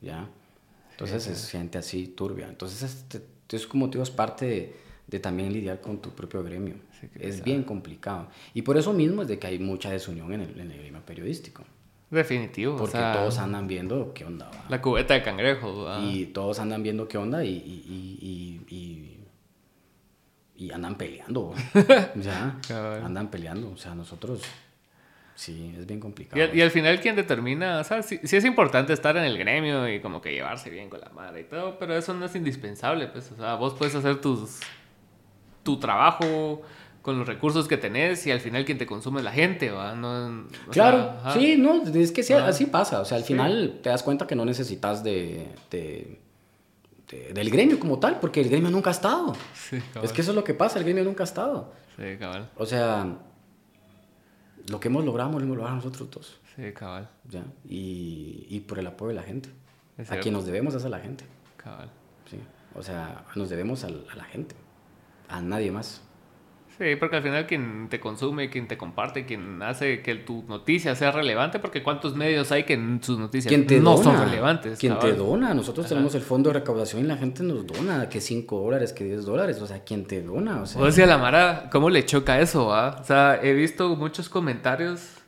¿ya? 0.01 0.29
Entonces 0.93 1.27
es 1.27 1.51
gente 1.51 1.79
así 1.79 2.07
turbia. 2.09 2.49
Entonces 2.49 2.83
es, 2.83 3.23
es 3.51 3.67
como 3.67 3.89
digo, 3.89 4.03
es 4.03 4.11
parte 4.11 4.47
de, 4.47 4.77
de 5.07 5.19
también 5.19 5.53
lidiar 5.53 5.81
con 5.81 5.99
tu 6.01 6.11
propio 6.11 6.43
gremio. 6.43 6.77
Sí, 7.01 7.09
es 7.19 7.43
bien 7.43 7.65
complicado. 7.65 8.29
Y 8.55 8.63
por 8.63 8.77
eso 8.77 8.93
mismo 8.93 9.23
es 9.23 9.29
de 9.29 9.39
que 9.39 9.47
hay 9.47 9.59
mucha 9.59 9.91
desunión 9.91 10.33
en 10.33 10.41
el, 10.43 10.59
en 10.61 10.71
el 10.71 10.79
gremio 10.79 11.01
periodístico. 11.05 11.65
Definitivo. 12.15 12.77
Porque 12.77 12.97
o 12.97 13.01
sea, 13.01 13.13
todos 13.13 13.39
andan 13.39 13.67
viendo 13.67 14.13
qué 14.15 14.25
onda 14.25 14.49
va. 14.49 14.65
La 14.69 14.81
cubeta 14.81 15.15
de 15.15 15.23
cangrejo. 15.23 15.85
va. 15.85 16.01
Y 16.01 16.27
todos 16.27 16.59
andan 16.59 16.83
viendo 16.83 17.07
qué 17.09 17.19
onda 17.19 17.45
y, 17.45 17.49
y, 17.51 17.85
y, 18.71 18.75
y, 18.75 18.75
y- 18.77 19.11
y 20.67 20.71
andan 20.71 20.95
peleando. 20.97 21.53
ya, 22.15 22.57
Cabal. 22.67 23.05
andan 23.05 23.29
peleando. 23.29 23.73
O 23.73 23.77
sea, 23.77 23.95
nosotros, 23.97 24.41
sí, 25.35 25.75
es 25.77 25.85
bien 25.87 25.99
complicado. 25.99 26.41
y 26.55 26.61
al 26.61 26.71
final, 26.71 27.01
¿quién 27.01 27.17
determina? 27.17 27.81
O 27.81 27.85
sea, 27.85 28.03
sí, 28.03 28.21
sí 28.23 28.37
es 28.37 28.45
importante 28.45 28.93
estar 28.93 29.17
en 29.17 29.25
el 29.25 29.37
gremio 29.37 29.89
y 29.93 30.01
como 30.01 30.21
que 30.23 30.33
llevarse 30.33 30.71
bien 30.71 30.89
con 30.89 31.01
la 31.01 31.09
madre 31.11 31.41
y 31.41 31.45
todo, 31.45 31.77
pero 31.79 31.97
eso 31.97 32.15
no 32.15 32.27
es 32.27 32.35
indispensable, 32.37 33.09
pues. 33.09 33.33
O 33.33 33.37
sea, 33.37 33.57
vos 33.57 33.75
puedes 33.75 33.95
hacer 33.97 34.21
tus, 34.21 34.61
tu 35.65 35.79
trabajo, 35.81 36.63
con 37.05 37.19
los 37.19 37.29
recursos 37.29 37.69
que 37.69 37.77
tenés 37.77 38.27
y 38.27 38.31
al 38.31 38.41
final 38.41 38.65
quien 38.65 38.79
te 38.79 38.87
consume 38.87 39.19
es 39.21 39.25
la 39.25 39.31
gente, 39.33 39.71
¿va? 39.71 39.95
No, 39.95 40.47
Claro, 40.71 41.13
sea, 41.23 41.33
sí, 41.35 41.57
no, 41.59 41.83
es 41.85 42.13
que 42.13 42.23
sí, 42.23 42.33
así 42.33 42.65
pasa. 42.65 43.01
O 43.01 43.05
sea, 43.05 43.19
al 43.19 43.25
Sí. 43.25 43.35
final 43.35 43.79
te 43.83 43.91
das 43.91 44.03
cuenta 44.03 44.27
que 44.27 44.35
no 44.35 44.47
necesitas 44.47 45.05
de, 45.05 45.47
de- 45.71 46.19
de- 47.11 47.33
del 47.35 47.51
gremio 47.51 47.79
como 47.79 47.99
tal, 47.99 48.19
porque 48.21 48.41
el 48.41 48.49
gremio 48.49 48.71
nunca 48.71 48.89
ha 48.89 48.93
estado. 48.95 49.35
Sí, 49.55 49.79
cabal. 49.93 50.05
Es 50.07 50.13
que 50.15 50.23
eso 50.23 50.31
es 50.31 50.35
lo 50.35 50.45
que 50.45 50.55
pasa, 50.55 50.79
el 50.79 50.85
gremio 50.85 51.05
nunca 51.05 51.23
ha 51.25 51.27
estado. 51.27 51.73
Sí, 51.97 52.17
cabal. 52.19 52.49
O 52.57 52.65
sea, 52.65 53.19
lo 54.71 54.81
que 54.81 54.89
hemos 54.89 55.05
logrado, 55.05 55.33
lo 55.33 55.41
hemos 55.45 55.57
logrado 55.59 55.77
nosotros 55.77 56.11
dos. 56.11 56.41
Sí, 56.57 56.73
cabal. 56.73 57.11
¿ya? 57.29 57.43
Y, 57.69 58.47
y 58.49 58.61
por 58.61 58.79
el 58.79 58.87
apoyo 58.87 59.11
de 59.11 59.15
la 59.17 59.23
gente. 59.25 59.51
A 60.09 60.17
quien 60.17 60.33
nos 60.33 60.47
debemos 60.47 60.75
es 60.75 60.85
a 60.87 60.89
la 60.89 61.01
gente. 61.01 61.25
Cabal. 61.59 61.91
¿sí? 62.31 62.39
O 62.75 62.83
sea, 62.83 63.27
nos 63.37 63.51
debemos 63.51 63.85
a 63.85 63.91
la 63.91 64.25
gente. 64.25 64.55
A 65.29 65.43
nadie 65.43 65.71
más. 65.71 66.01
Sí, 66.77 66.97
porque 66.99 67.17
al 67.17 67.23
final 67.23 67.47
quien 67.47 67.89
te 67.89 68.01
consume, 68.01 68.51
quien 68.51 68.67
te 68.67 68.77
comparte, 68.77 69.25
quien 69.25 69.63
hace 69.63 70.03
que 70.03 70.17
tu 70.17 70.43
noticia 70.49 70.97
sea 70.97 71.13
relevante, 71.13 71.61
porque 71.61 71.85
cuántos 71.85 72.17
medios 72.17 72.51
hay 72.51 72.65
que 72.65 72.77
sus 73.01 73.17
noticias 73.17 73.53
te 73.67 73.79
no 73.81 73.97
dona. 73.97 74.03
son 74.03 74.25
relevantes. 74.29 74.79
Quien 74.81 74.99
te 74.99 75.13
dona. 75.13 75.55
Nosotros 75.55 75.87
Ajá. 75.87 75.95
tenemos 75.95 76.15
el 76.17 76.23
fondo 76.23 76.51
de 76.51 76.55
recaudación 76.59 77.05
y 77.05 77.07
la 77.07 77.17
gente 77.17 77.45
nos 77.45 77.65
dona. 77.65 78.09
Que 78.09 78.21
5 78.21 78.61
dólares, 78.61 78.93
que 78.93 79.05
10 79.05 79.25
dólares. 79.25 79.61
O 79.63 79.67
sea, 79.67 79.85
quien 79.85 80.05
te 80.07 80.21
dona. 80.21 80.63
O 80.63 80.67
sea, 80.67 80.83
O 80.83 80.91
sea, 80.91 81.07
la 81.07 81.19
Mara, 81.19 81.69
¿cómo 81.71 81.91
le 81.91 82.05
choca 82.05 82.41
eso, 82.41 82.67
va? 82.67 82.97
O 83.01 83.05
sea, 83.05 83.39
he 83.41 83.53
visto 83.53 83.95
muchos 83.95 84.29
comentarios 84.29 85.19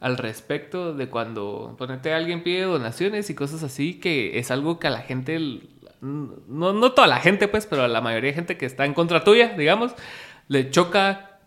al 0.00 0.16
respecto 0.16 0.94
de 0.94 1.08
cuando, 1.08 1.74
ponete, 1.78 2.12
alguien 2.12 2.42
pide 2.42 2.62
donaciones 2.62 3.30
y 3.30 3.34
cosas 3.34 3.62
así, 3.62 3.94
que 3.94 4.38
es 4.38 4.50
algo 4.50 4.78
que 4.78 4.86
a 4.86 4.90
la 4.90 5.00
gente, 5.00 5.60
no, 6.00 6.72
no 6.72 6.92
toda 6.92 7.08
la 7.08 7.18
gente, 7.18 7.48
pues, 7.48 7.66
pero 7.66 7.82
a 7.82 7.88
la 7.88 8.00
mayoría 8.00 8.30
de 8.30 8.34
gente 8.34 8.56
que 8.56 8.66
está 8.66 8.84
en 8.84 8.94
contra 8.94 9.24
tuya, 9.24 9.54
digamos, 9.58 9.94
le 10.48 10.70
choca 10.70 11.38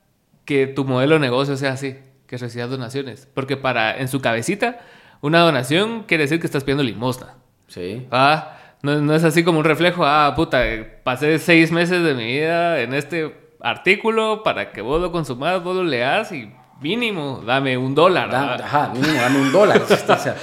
que 0.45 0.67
tu 0.67 0.85
modelo 0.85 1.15
de 1.15 1.19
negocio 1.19 1.57
sea 1.57 1.73
así, 1.73 1.97
que 2.27 2.37
recibas 2.37 2.69
donaciones. 2.69 3.27
Porque 3.33 3.57
para, 3.57 3.97
en 3.97 4.07
su 4.07 4.21
cabecita, 4.21 4.79
una 5.21 5.39
donación 5.39 6.03
quiere 6.07 6.23
decir 6.23 6.39
que 6.39 6.47
estás 6.47 6.63
pidiendo 6.63 6.83
limosna. 6.83 7.35
sí. 7.67 8.07
Ah, 8.11 8.57
no, 8.83 8.99
no 8.99 9.13
es 9.13 9.23
así 9.23 9.43
como 9.43 9.59
un 9.59 9.65
reflejo, 9.65 10.03
ah, 10.05 10.33
puta, 10.35 10.63
pasé 11.03 11.37
seis 11.37 11.71
meses 11.71 12.03
de 12.03 12.15
mi 12.15 12.25
vida 12.25 12.79
en 12.81 12.95
este 12.95 13.35
artículo 13.59 14.41
para 14.41 14.71
que 14.71 14.81
vos 14.81 14.99
lo 14.99 15.11
consumas, 15.11 15.63
vos 15.63 15.75
lo 15.75 15.83
leas 15.83 16.31
y 16.31 16.51
mínimo, 16.81 17.43
dame 17.45 17.77
un 17.77 17.93
dólar. 17.93 18.31
Da- 18.31 18.55
ah. 18.55 18.57
ajá, 18.63 18.91
mínimo 18.91 19.21
dame 19.21 19.39
un 19.39 19.51
dólar. 19.51 19.81
o 19.89 20.17
sea, 20.17 20.35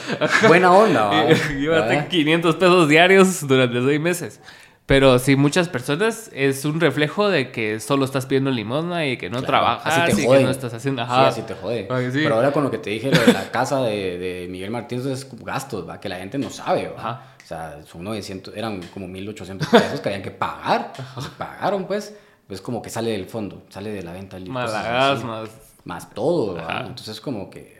buena 0.47 0.71
onda, 0.73 1.07
¿va? 1.07 1.25
Llévate 1.59 1.97
¿Va? 1.97 2.05
500 2.05 2.55
pesos 2.55 2.89
diarios 2.89 3.47
durante 3.49 3.83
seis 3.83 4.01
meses. 4.01 4.41
Pero 4.89 5.19
si 5.19 5.37
muchas 5.37 5.69
personas 5.69 6.31
es 6.33 6.65
un 6.65 6.81
reflejo 6.81 7.29
de 7.29 7.53
que 7.53 7.79
solo 7.79 8.07
estás 8.07 8.25
pidiendo 8.25 8.51
limosna 8.51 9.07
y 9.07 9.19
que 9.19 9.29
no 9.29 9.41
Claro, 9.41 9.47
trabajas 9.47 9.99
así 9.99 10.17
te 10.17 10.23
y 10.23 10.27
que 10.27 10.45
no 10.45 10.51
estás 10.51 10.73
haciendo... 10.73 11.05
Sí, 11.05 11.11
Ajá. 11.11 11.29
así 11.29 11.43
te 11.43 11.53
jode. 11.53 11.87
Ah, 11.91 12.01
sí. 12.11 12.21
Pero 12.23 12.37
ahora 12.37 12.53
con 12.53 12.65
lo 12.65 12.71
que 12.71 12.79
te 12.79 12.89
dije, 12.89 13.11
lo 13.11 13.21
de 13.21 13.35
la 13.35 13.51
casa 13.51 13.83
de, 13.83 14.17
de 14.17 14.49
Miguel 14.49 14.71
Martínez 14.71 15.05
es 15.05 15.29
gastos, 15.45 15.87
¿va? 15.87 16.01
Que 16.01 16.09
la 16.09 16.17
gente 16.17 16.39
no 16.39 16.49
sabe, 16.49 16.89
¿va? 16.89 16.99
Ajá. 16.99 17.23
O 17.45 17.47
sea, 17.47 17.81
son 17.85 18.03
900, 18.03 18.57
eran 18.57 18.81
como 18.95 19.07
1800 19.09 19.69
pesos 19.69 20.01
que 20.01 20.09
habían 20.09 20.23
que 20.23 20.31
pagar. 20.31 20.95
Se 21.21 21.29
pagaron, 21.37 21.85
pues. 21.85 22.17
Pues 22.47 22.63
como 22.63 22.81
que 22.81 22.89
sale 22.89 23.11
del 23.11 23.27
fondo, 23.27 23.65
sale 23.69 23.91
de 23.91 24.03
la 24.03 24.13
venta. 24.13 24.39
Más 24.41 24.73
así. 24.73 25.23
más... 25.27 25.51
Más 25.85 26.11
todo, 26.11 26.55
¿va? 26.57 26.85
Entonces 26.87 27.21
como 27.21 27.49
que 27.51 27.78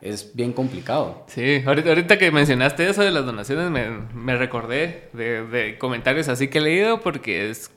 es 0.00 0.34
bien 0.34 0.52
complicado. 0.52 1.24
Sí, 1.26 1.62
ahorita, 1.66 1.88
ahorita 1.88 2.18
que 2.18 2.30
mencionaste 2.30 2.88
eso 2.88 3.02
de 3.02 3.10
las 3.10 3.26
donaciones, 3.26 3.70
me, 3.70 3.90
me 4.14 4.36
recordé 4.36 5.10
de, 5.12 5.46
de 5.46 5.78
comentarios 5.78 6.28
así 6.28 6.48
que 6.48 6.58
he 6.58 6.60
leído 6.60 7.00
porque 7.00 7.50
es, 7.50 7.70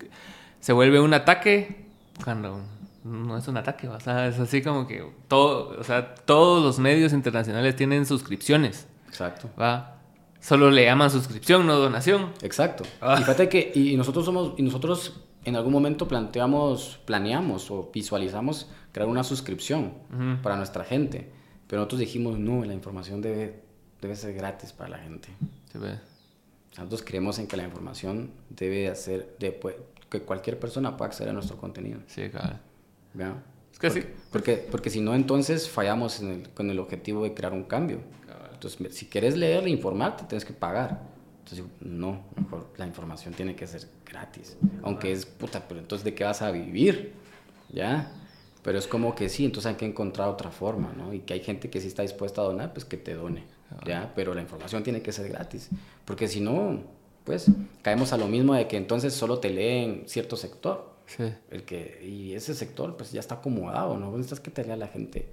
se 0.59 0.73
vuelve 0.73 0.99
un 0.99 1.13
ataque 1.13 1.85
cuando 2.23 2.61
no 3.03 3.37
es 3.37 3.47
un 3.47 3.57
ataque, 3.57 3.87
o 3.87 3.99
sea, 3.99 4.27
es 4.27 4.39
así 4.39 4.61
como 4.61 4.87
que 4.87 5.03
todo, 5.27 5.75
o 5.79 5.83
sea, 5.83 6.13
todos 6.13 6.63
los 6.63 6.77
medios 6.79 7.13
internacionales 7.13 7.75
tienen 7.75 8.05
suscripciones, 8.05 8.87
Exacto. 9.07 9.49
¿va? 9.59 9.97
Solo 10.39 10.71
le 10.71 10.85
llaman 10.85 11.11
suscripción, 11.11 11.67
no 11.67 11.75
donación. 11.75 12.31
Exacto. 12.41 12.83
Ah. 12.99 13.15
Y 13.15 13.19
fíjate 13.19 13.47
que 13.47 13.71
y 13.75 13.95
nosotros 13.95 14.25
somos 14.25 14.53
y 14.57 14.63
nosotros 14.63 15.21
en 15.45 15.55
algún 15.55 15.71
momento 15.71 16.07
planteamos, 16.07 16.99
planeamos 17.05 17.69
o 17.69 17.89
visualizamos 17.93 18.69
crear 18.91 19.07
una 19.07 19.23
suscripción 19.23 19.93
para 20.41 20.55
nuestra 20.55 20.83
gente, 20.83 21.31
pero 21.71 21.79
nosotros 21.79 22.01
dijimos 22.01 22.37
no, 22.37 22.65
la 22.65 22.73
información 22.73 23.21
debe 23.21 23.61
debe 24.01 24.13
ser 24.17 24.33
gratis 24.33 24.73
para 24.73 24.89
la 24.89 24.97
gente. 24.97 25.29
Sí, 25.71 25.77
ve. 25.77 25.97
Nosotros 26.75 27.01
creemos 27.01 27.39
en 27.39 27.47
que 27.47 27.55
la 27.55 27.63
información 27.63 28.31
debe 28.49 28.89
hacer 28.89 29.37
de 29.39 29.57
que 30.09 30.21
cualquier 30.23 30.59
persona 30.59 30.97
pueda 30.97 31.07
acceder 31.07 31.29
a 31.29 31.33
nuestro 31.33 31.55
contenido. 31.55 32.01
Sí, 32.07 32.29
cabal. 32.29 32.59
¿ya? 33.13 33.41
Es 33.71 33.79
que 33.79 33.87
porque, 33.87 34.01
sí. 34.01 34.07
Porque, 34.31 34.67
porque 34.69 34.89
si 34.89 34.99
no, 34.99 35.15
entonces 35.15 35.69
fallamos 35.69 36.19
en 36.19 36.31
el- 36.31 36.49
con 36.49 36.69
el 36.69 36.77
objetivo 36.79 37.23
de 37.23 37.33
crear 37.33 37.53
un 37.53 37.63
cambio. 37.63 37.99
Cabal. 38.27 38.49
Entonces, 38.53 38.93
si 38.97 39.05
quieres 39.05 39.37
leer 39.37 39.63
e 39.65 39.69
informarte, 39.69 40.25
tienes 40.25 40.43
que 40.43 40.53
pagar. 40.53 41.03
Entonces, 41.45 41.63
no, 41.79 42.23
mejor 42.35 42.73
la 42.77 42.85
información 42.85 43.33
tiene 43.33 43.55
que 43.55 43.65
ser 43.65 43.87
gratis. 44.05 44.57
Aunque 44.83 45.13
es 45.13 45.25
puta, 45.25 45.65
pero 45.69 45.79
entonces, 45.79 46.03
¿de 46.03 46.13
qué 46.13 46.25
vas 46.25 46.41
a 46.41 46.51
vivir? 46.51 47.13
¿Ya? 47.71 48.11
Pero 48.63 48.77
es 48.77 48.87
como 48.87 49.15
que 49.15 49.27
sí, 49.29 49.45
entonces 49.45 49.71
hay 49.71 49.75
que 49.75 49.85
encontrar 49.85 50.27
otra 50.29 50.51
forma, 50.51 50.93
¿no? 50.95 51.13
Y 51.13 51.19
que 51.19 51.33
hay 51.33 51.39
gente 51.39 51.69
que 51.69 51.81
sí 51.81 51.87
está 51.87 52.03
dispuesta 52.03 52.41
a 52.41 52.43
donar, 52.45 52.73
pues 52.73 52.85
que 52.85 52.97
te 52.97 53.15
done, 53.15 53.43
¿ya? 53.85 54.11
Pero 54.15 54.33
la 54.33 54.41
información 54.41 54.83
tiene 54.83 55.01
que 55.01 55.11
ser 55.11 55.29
gratis. 55.29 55.69
Porque 56.05 56.27
si 56.27 56.41
no, 56.41 56.81
pues 57.23 57.47
caemos 57.81 58.13
a 58.13 58.17
lo 58.17 58.27
mismo 58.27 58.53
de 58.53 58.67
que 58.67 58.77
entonces 58.77 59.13
solo 59.13 59.39
te 59.39 59.49
leen 59.49 60.03
cierto 60.05 60.37
sector. 60.37 60.91
Sí. 61.07 61.23
El 61.49 61.63
que, 61.63 62.05
y 62.07 62.33
ese 62.33 62.53
sector 62.53 62.95
pues 62.95 63.11
ya 63.11 63.19
está 63.19 63.35
acomodado, 63.35 63.97
¿no? 63.97 64.11
Necesitas 64.11 64.39
que 64.39 64.51
te 64.51 64.63
lea 64.63 64.77
la 64.77 64.87
gente 64.87 65.27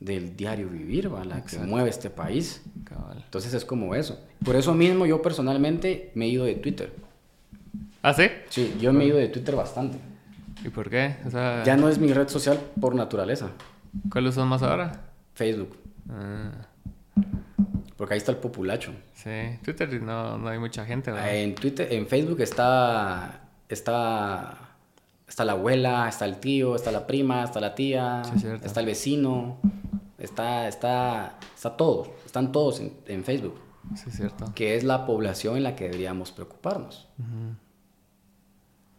del 0.00 0.36
diario 0.36 0.68
vivir, 0.68 1.12
¿va? 1.12 1.24
La 1.24 1.36
que 1.36 1.42
Exacto. 1.42 1.68
mueve 1.68 1.88
este 1.90 2.10
país. 2.10 2.62
Cabal. 2.84 3.22
Entonces 3.24 3.54
es 3.54 3.64
como 3.64 3.94
eso. 3.94 4.18
Por 4.44 4.56
eso 4.56 4.74
mismo 4.74 5.06
yo 5.06 5.22
personalmente 5.22 6.10
me 6.14 6.26
he 6.26 6.28
ido 6.28 6.44
de 6.44 6.56
Twitter. 6.56 6.92
¿Ah, 8.02 8.12
sí? 8.12 8.24
Sí, 8.50 8.76
yo 8.80 8.92
me 8.92 9.04
he 9.04 9.06
ido 9.08 9.16
de 9.16 9.28
Twitter 9.28 9.56
bastante. 9.56 9.98
¿Y 10.64 10.68
por 10.70 10.88
qué? 10.90 11.16
O 11.26 11.30
sea, 11.30 11.62
Ya 11.64 11.76
no 11.76 11.88
es 11.88 11.98
mi 11.98 12.12
red 12.12 12.28
social 12.28 12.58
por 12.80 12.94
naturaleza. 12.94 13.50
¿cuál 14.10 14.26
usas 14.26 14.46
más 14.46 14.62
ahora? 14.62 14.92
Facebook. 15.34 15.76
Ah, 16.10 16.50
Porque 17.96 18.14
ahí 18.14 18.18
está 18.18 18.32
el 18.32 18.38
populacho. 18.38 18.92
sí, 19.14 19.30
Twitter 19.64 20.02
no, 20.02 20.36
no 20.38 20.48
hay 20.48 20.58
mucha 20.58 20.84
gente, 20.84 21.10
¿verdad? 21.10 21.34
En 21.34 21.54
Twitter, 21.54 21.88
en 21.92 22.06
Facebook 22.06 22.40
está, 22.42 23.40
está, 23.68 24.58
está 25.28 25.44
la 25.44 25.52
abuela, 25.52 26.08
está 26.08 26.24
el 26.26 26.36
tío, 26.38 26.74
está 26.76 26.90
la 26.92 27.06
prima, 27.06 27.42
está 27.44 27.60
la 27.60 27.74
tía, 27.74 28.22
Sí, 28.24 28.32
es 28.36 28.40
cierto. 28.42 28.66
está 28.66 28.80
el 28.80 28.86
vecino, 28.86 29.58
está, 30.18 30.68
está, 30.68 31.38
está 31.54 31.76
todos, 31.76 32.10
están 32.26 32.52
todos 32.52 32.80
en, 32.80 32.92
en 33.06 33.24
Facebook, 33.24 33.58
Sí, 33.94 34.04
es 34.08 34.16
cierto. 34.16 34.52
que 34.54 34.76
es 34.76 34.84
la 34.84 35.06
población 35.06 35.56
en 35.56 35.62
la 35.62 35.74
que 35.76 35.84
deberíamos 35.84 36.32
preocuparnos. 36.32 37.08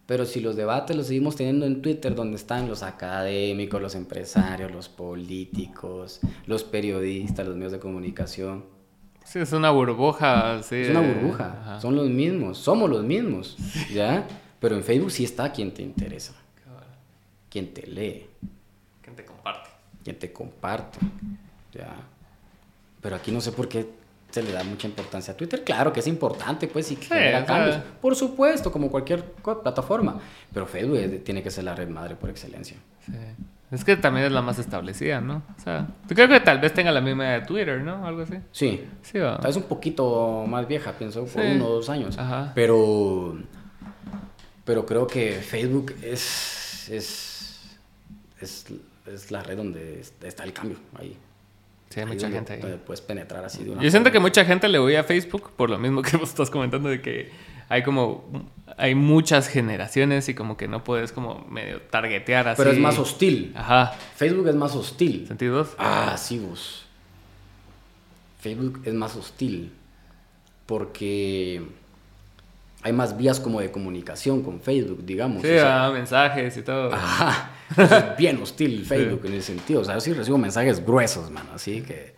Pero 0.07 0.25
si 0.25 0.39
los 0.39 0.55
debates 0.55 0.95
los 0.95 1.07
seguimos 1.07 1.35
teniendo 1.35 1.65
en 1.67 1.81
Twitter, 1.81 2.15
donde 2.15 2.37
están 2.37 2.67
los 2.67 2.81
académicos, 2.81 3.81
los 3.81 3.93
empresarios, 3.93 4.71
los 4.71 4.89
políticos, 4.89 6.21
los 6.47 6.63
periodistas, 6.63 7.45
los 7.45 7.55
medios 7.55 7.73
de 7.73 7.79
comunicación, 7.79 8.63
Sí, 9.25 9.39
es 9.39 9.51
una 9.51 9.71
burbuja, 9.71 10.63
sí. 10.63 10.75
Es 10.77 10.89
una 10.91 11.01
burbuja. 11.01 11.57
ajá. 11.61 11.81
Son 11.81 11.97
los 11.97 12.07
mismos. 12.09 12.57
Somos 12.57 12.89
los 12.89 13.03
mismos. 13.03 13.57
¿Ya? 13.93 14.25
Pero 14.61 14.77
en 14.77 14.83
Facebook 14.85 15.11
sí 15.11 15.25
está 15.25 15.51
quien 15.51 15.73
te 15.73 15.81
interesa. 15.83 16.33
Quien 17.49 17.73
te 17.73 17.85
lee. 17.87 18.25
¿Quién 19.01 19.17
te 19.17 19.25
comparte? 19.25 19.69
Quien 20.01 20.17
te 20.17 20.31
comparte. 20.31 20.99
¿Ya? 21.73 21.93
Pero 23.01 23.17
aquí 23.17 23.31
no 23.31 23.41
sé 23.41 23.51
por 23.51 23.67
qué 23.67 23.85
se 24.30 24.43
le 24.43 24.51
da 24.51 24.64
mucha 24.64 24.88
importancia 24.88 25.33
a 25.33 25.38
Twitter. 25.38 25.64
Claro 25.64 25.91
que 25.93 25.99
es 26.01 26.07
importante, 26.07 26.67
pues, 26.67 26.91
y 26.91 26.95
que 26.97 27.03
Sí, 27.03 27.09
genera 27.09 27.45
cambios. 27.45 27.77
Por 28.01 28.15
supuesto, 28.15 28.72
como 28.72 28.89
cualquier 28.91 29.23
plataforma. 29.23 30.19
Pero 30.53 30.65
Facebook 30.67 30.97
es- 30.97 31.23
tiene 31.23 31.41
que 31.41 31.49
ser 31.51 31.64
la 31.64 31.73
red 31.75 31.88
madre 31.89 32.15
por 32.15 32.30
excelencia. 32.30 32.77
Sí. 33.06 33.14
Es 33.69 33.83
que 33.83 33.97
también 33.97 34.25
es 34.27 34.31
la 34.31 34.41
más 34.41 34.59
establecida, 34.59 35.19
¿no? 35.19 35.43
O 35.57 35.61
sea, 35.61 35.88
yo 36.07 36.15
creo 36.15 36.30
que 36.30 36.39
tal 36.39 36.59
vez 36.59 36.73
tenga 36.73 36.89
la 36.91 37.01
misma 37.01 37.25
de 37.33 37.41
Twitter, 37.41 37.81
¿no? 37.81 38.06
Algo 38.07 38.22
así. 38.22 38.35
Sí. 38.51 38.85
Sí, 39.01 39.19
va. 39.19 39.38
Tal 39.38 39.47
vez 39.47 39.57
un 39.57 39.64
poquito 39.64 40.45
más 40.47 40.65
vieja, 40.67 40.93
pienso, 40.93 41.25
por 41.25 41.41
Sí. 41.43 41.49
uno 41.56 41.65
o 41.65 41.69
dos 41.73 41.89
años. 41.89 42.17
Ajá. 42.17 42.51
Pero, 42.56 43.38
pero 44.64 44.85
creo 44.85 45.06
que 45.07 45.33
Facebook 45.41 45.93
es, 46.01 46.88
es, 46.89 47.77
es, 48.39 48.65
es 49.06 49.31
la 49.31 49.43
red 49.43 49.57
donde 49.57 50.01
está 50.23 50.43
el 50.45 50.53
cambio. 50.53 50.77
Ahí. 50.97 51.17
Sí, 51.90 51.99
hay 52.01 52.06
Ahí 52.06 52.14
mucha 52.14 52.30
gente 52.30 52.53
ahí. 52.53 52.59
puede- 52.59 52.77
Puedes 52.77 53.01
penetrar 53.01 53.45
así 53.45 53.64
de 53.64 53.72
una 53.72 53.82
Yo 53.82 53.90
siento 53.91 54.11
que 54.11 54.19
mucha 54.19 54.43
gente 54.45 54.67
le 54.67 54.80
huye 54.80 54.98
a 54.98 55.03
Facebook 55.03 55.51
por 55.56 55.69
lo 55.69 55.77
mismo 55.80 56.01
que 56.03 56.17
vos 56.17 56.30
estás 56.30 56.49
comentando 56.49 56.90
de 56.90 57.01
que 57.01 57.32
hay 57.69 57.83
como 57.83 58.25
hay 58.77 58.95
muchas 58.95 59.48
generaciones 59.48 60.30
y 60.30 60.33
como 60.33 60.56
que 60.57 60.67
no 60.67 60.83
puedes 60.83 61.11
como 61.11 61.45
medio 61.49 61.82
targetear 61.82 62.48
así. 62.48 62.57
Pero 62.59 62.72
es 62.72 62.80
más 62.80 62.98
hostil. 62.99 63.53
Ajá. 63.56 63.93
Facebook 64.16 64.48
es 64.48 64.56
más 64.56 64.75
hostil. 64.75 65.27
¿Sentidos? 65.27 65.69
Ah, 65.77 66.16
sí, 66.17 66.40
vos. 66.40 66.85
Facebook 68.40 68.82
es 68.85 68.93
más 68.93 69.16
hostil. 69.16 69.74
Porque 70.66 71.61
hay 72.83 72.93
más 72.93 73.17
vías 73.17 73.40
como 73.40 73.59
de 73.61 73.72
comunicación 73.72 74.43
con 74.43 74.61
Facebook, 74.61 75.06
digamos. 75.06 75.41
Sí, 75.41 75.49
ah, 75.59 75.90
mensajes 75.93 76.56
y 76.57 76.61
todo. 76.61 76.93
Ajá. 76.93 77.51
Es 77.75 78.17
bien 78.17 78.41
hostil 78.41 78.85
Facebook 78.85 79.25
en 79.25 79.33
ese 79.33 79.53
sentido. 79.53 79.81
O 79.81 79.83
sea, 79.83 79.95
yo 79.95 80.01
sí 80.01 80.13
recibo 80.13 80.37
mensajes 80.37 80.85
gruesos, 80.85 81.29
mano. 81.31 81.49
Así 81.53 81.81
que 81.81 82.15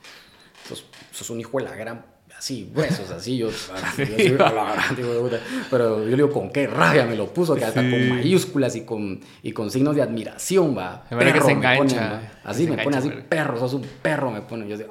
sos, 0.68 0.86
sos 1.12 1.30
un 1.30 1.40
hijo 1.40 1.58
de 1.58 1.64
la 1.64 1.76
gran 1.76 2.04
así, 2.40 2.72
gruesos, 2.74 3.12
así, 3.12 3.38
yo, 3.38 3.50
pero 5.70 6.08
yo 6.08 6.16
digo, 6.16 6.32
con 6.32 6.50
qué 6.50 6.68
rabia 6.68 7.06
me 7.06 7.18
lo 7.18 7.34
puso, 7.34 7.54
que 7.54 7.66
hasta 7.66 7.82
con 7.82 8.10
mayúsculas 8.10 8.78
y 8.78 8.86
con, 8.86 9.20
y 9.44 9.52
con 9.52 9.70
signos 9.70 9.94
de 9.96 10.02
admiración, 10.02 10.78
va. 10.78 11.04
Perro, 11.10 11.34
que 11.34 11.42
se 11.42 11.52
engancha. 11.52 12.22
así, 12.46 12.66
me 12.66 12.82
pone 12.82 12.96
así, 12.96 13.12
perro, 13.28 13.60
sos 13.60 13.74
un 13.74 13.86
perro, 14.02 14.32
me 14.32 14.42
pone, 14.42 14.70
yo 14.70 14.78
digo, 14.78 14.90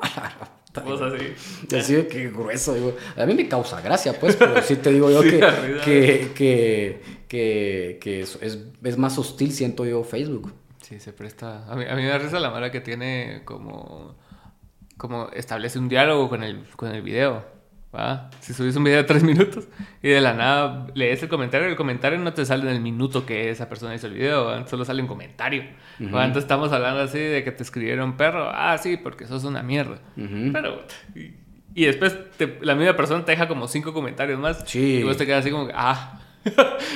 Vos 0.84 1.00
así. 1.00 1.34
Y 1.70 1.74
así 1.78 1.94
de 1.94 2.06
que 2.06 2.30
grueso, 2.30 2.74
digo. 2.74 2.96
A 3.16 3.26
mí 3.26 3.34
me 3.34 3.48
causa 3.48 3.80
gracia, 3.80 4.18
pues, 4.18 4.36
pero 4.36 4.62
sí 4.62 4.76
te 4.76 4.90
digo 4.90 5.10
yo 5.12 5.22
que, 5.22 5.40
que, 5.84 6.32
que, 6.34 7.00
que, 7.28 7.98
que 8.00 8.20
es, 8.22 8.38
es, 8.82 8.98
más 8.98 9.18
hostil, 9.18 9.52
siento 9.52 9.84
yo, 9.84 10.04
Facebook. 10.04 10.52
Sí, 10.80 10.98
se 11.00 11.12
presta. 11.12 11.66
A 11.70 11.76
mí, 11.76 11.84
a 11.84 11.94
mí 11.94 12.02
me 12.02 12.08
da 12.08 12.18
risa 12.18 12.40
la 12.40 12.50
mara 12.50 12.70
que 12.70 12.80
tiene 12.80 13.42
como 13.44 14.16
como 14.98 15.28
establece 15.30 15.78
un 15.78 15.88
diálogo 15.88 16.28
con 16.28 16.42
el, 16.42 16.64
con 16.76 16.94
el 16.94 17.00
video. 17.00 17.44
¿Va? 17.94 18.30
Si 18.40 18.52
subes 18.52 18.76
un 18.76 18.84
video 18.84 18.98
de 18.98 19.04
tres 19.04 19.22
minutos 19.22 19.66
y 20.02 20.08
de 20.08 20.20
la 20.20 20.34
nada 20.34 20.86
lees 20.94 21.22
el 21.22 21.28
comentario, 21.28 21.68
el 21.68 21.76
comentario 21.76 22.18
no 22.18 22.32
te 22.32 22.44
sale 22.44 22.62
en 22.62 22.68
el 22.68 22.80
minuto 22.80 23.24
que 23.24 23.50
esa 23.50 23.68
persona 23.68 23.94
hizo 23.94 24.06
el 24.06 24.14
video, 24.14 24.66
solo 24.66 24.84
sale 24.84 25.02
un 25.02 25.08
comentario. 25.08 25.64
Entonces 25.98 26.44
estamos 26.44 26.72
hablando 26.72 27.00
así 27.00 27.18
de 27.18 27.42
que 27.44 27.52
te 27.52 27.62
escribieron 27.62 28.16
perro, 28.16 28.50
ah, 28.52 28.76
sí, 28.78 28.96
porque 28.96 29.26
sos 29.26 29.44
una 29.44 29.62
mierda. 29.62 29.98
Pero. 30.16 30.82
Y, 31.74 31.84
después 31.84 32.18
la 32.60 32.74
misma 32.74 32.96
persona 32.96 33.24
te 33.24 33.32
deja 33.32 33.46
como 33.46 33.68
cinco 33.68 33.92
comentarios 33.92 34.38
más. 34.38 34.64
Sí. 34.66 34.98
Y 35.00 35.02
vos 35.04 35.16
te 35.16 35.26
quedas 35.26 35.40
así 35.40 35.50
como, 35.50 35.68
ah. 35.74 36.20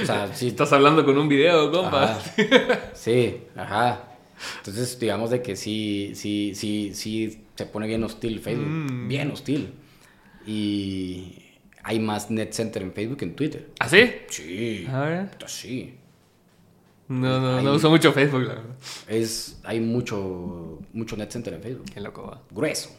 O 0.02 0.06
sea, 0.06 0.28
sí. 0.34 0.48
Estás 0.48 0.72
hablando 0.72 1.04
con 1.04 1.16
un 1.18 1.28
video, 1.28 1.70
compa. 1.70 2.18
Sí, 2.94 3.42
ajá. 3.56 4.02
Entonces, 4.58 4.98
digamos 4.98 5.30
de 5.30 5.40
que 5.40 5.56
sí, 5.56 6.12
sí, 6.14 6.52
sí, 6.54 6.92
sí 6.94 7.44
se 7.54 7.66
pone 7.66 7.86
bien 7.86 8.02
hostil 8.02 8.40
Facebook, 8.40 8.66
mm. 8.66 9.08
bien 9.08 9.30
hostil. 9.30 9.72
Y 10.46 11.42
hay 11.82 11.98
más 11.98 12.30
net 12.30 12.52
center 12.52 12.82
en 12.82 12.92
Facebook 12.92 13.18
que 13.18 13.24
en 13.24 13.34
Twitter. 13.34 13.70
¿Ah, 13.78 13.88
sí? 13.88 14.10
Sí. 14.28 14.86
A 14.90 15.00
ver. 15.00 15.30
Sí. 15.46 15.94
No, 17.08 17.40
no, 17.40 17.60
no 17.60 17.74
uso 17.74 17.90
mucho 17.90 18.12
Facebook, 18.12 18.42
la 18.42 18.54
verdad. 18.54 18.76
Es, 19.06 19.60
hay 19.64 19.80
mucho, 19.80 20.78
mucho 20.92 21.16
net 21.16 21.30
center 21.30 21.54
en 21.54 21.62
Facebook. 21.62 21.86
Qué 21.92 22.00
loco 22.00 22.26
va. 22.26 22.42
Grueso. 22.50 22.90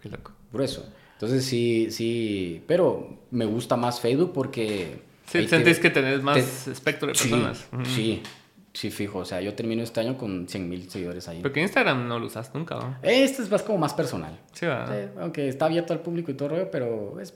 Qué 0.00 0.08
loco. 0.08 0.32
Grueso. 0.52 0.86
Entonces 1.14 1.44
sí, 1.44 1.88
sí, 1.90 2.62
pero 2.66 3.20
me 3.30 3.46
gusta 3.46 3.76
más 3.76 4.00
Facebook 4.00 4.32
porque... 4.34 5.00
Sí, 5.26 5.48
sentís 5.48 5.78
que, 5.78 5.90
tenés 5.90 6.22
más 6.22 6.68
espectro 6.68 7.08
de 7.08 7.14
personas. 7.14 7.66
Sí, 7.84 7.94
Sí, 7.94 8.22
fijo. 8.76 9.20
O 9.20 9.24
sea, 9.24 9.40
yo 9.40 9.54
termino 9.54 9.82
este 9.82 10.00
año 10.00 10.16
con 10.16 10.48
100 10.48 10.68
mil 10.68 10.90
seguidores 10.90 11.26
ahí. 11.28 11.40
Porque 11.40 11.60
Instagram 11.60 12.06
no 12.06 12.18
lo 12.18 12.26
usas 12.26 12.54
nunca, 12.54 12.76
¿no? 12.76 12.96
Este 13.02 13.42
es 13.42 13.50
más 13.50 13.62
como 13.62 13.78
más 13.78 13.94
personal. 13.94 14.38
Sí, 14.52 14.66
va. 14.66 14.86
aunque 15.20 15.48
está 15.48 15.64
abierto 15.66 15.92
al 15.92 16.00
público 16.00 16.30
y 16.30 16.34
todo 16.34 16.50
rollo, 16.50 16.70
pero 16.70 17.18
es 17.20 17.34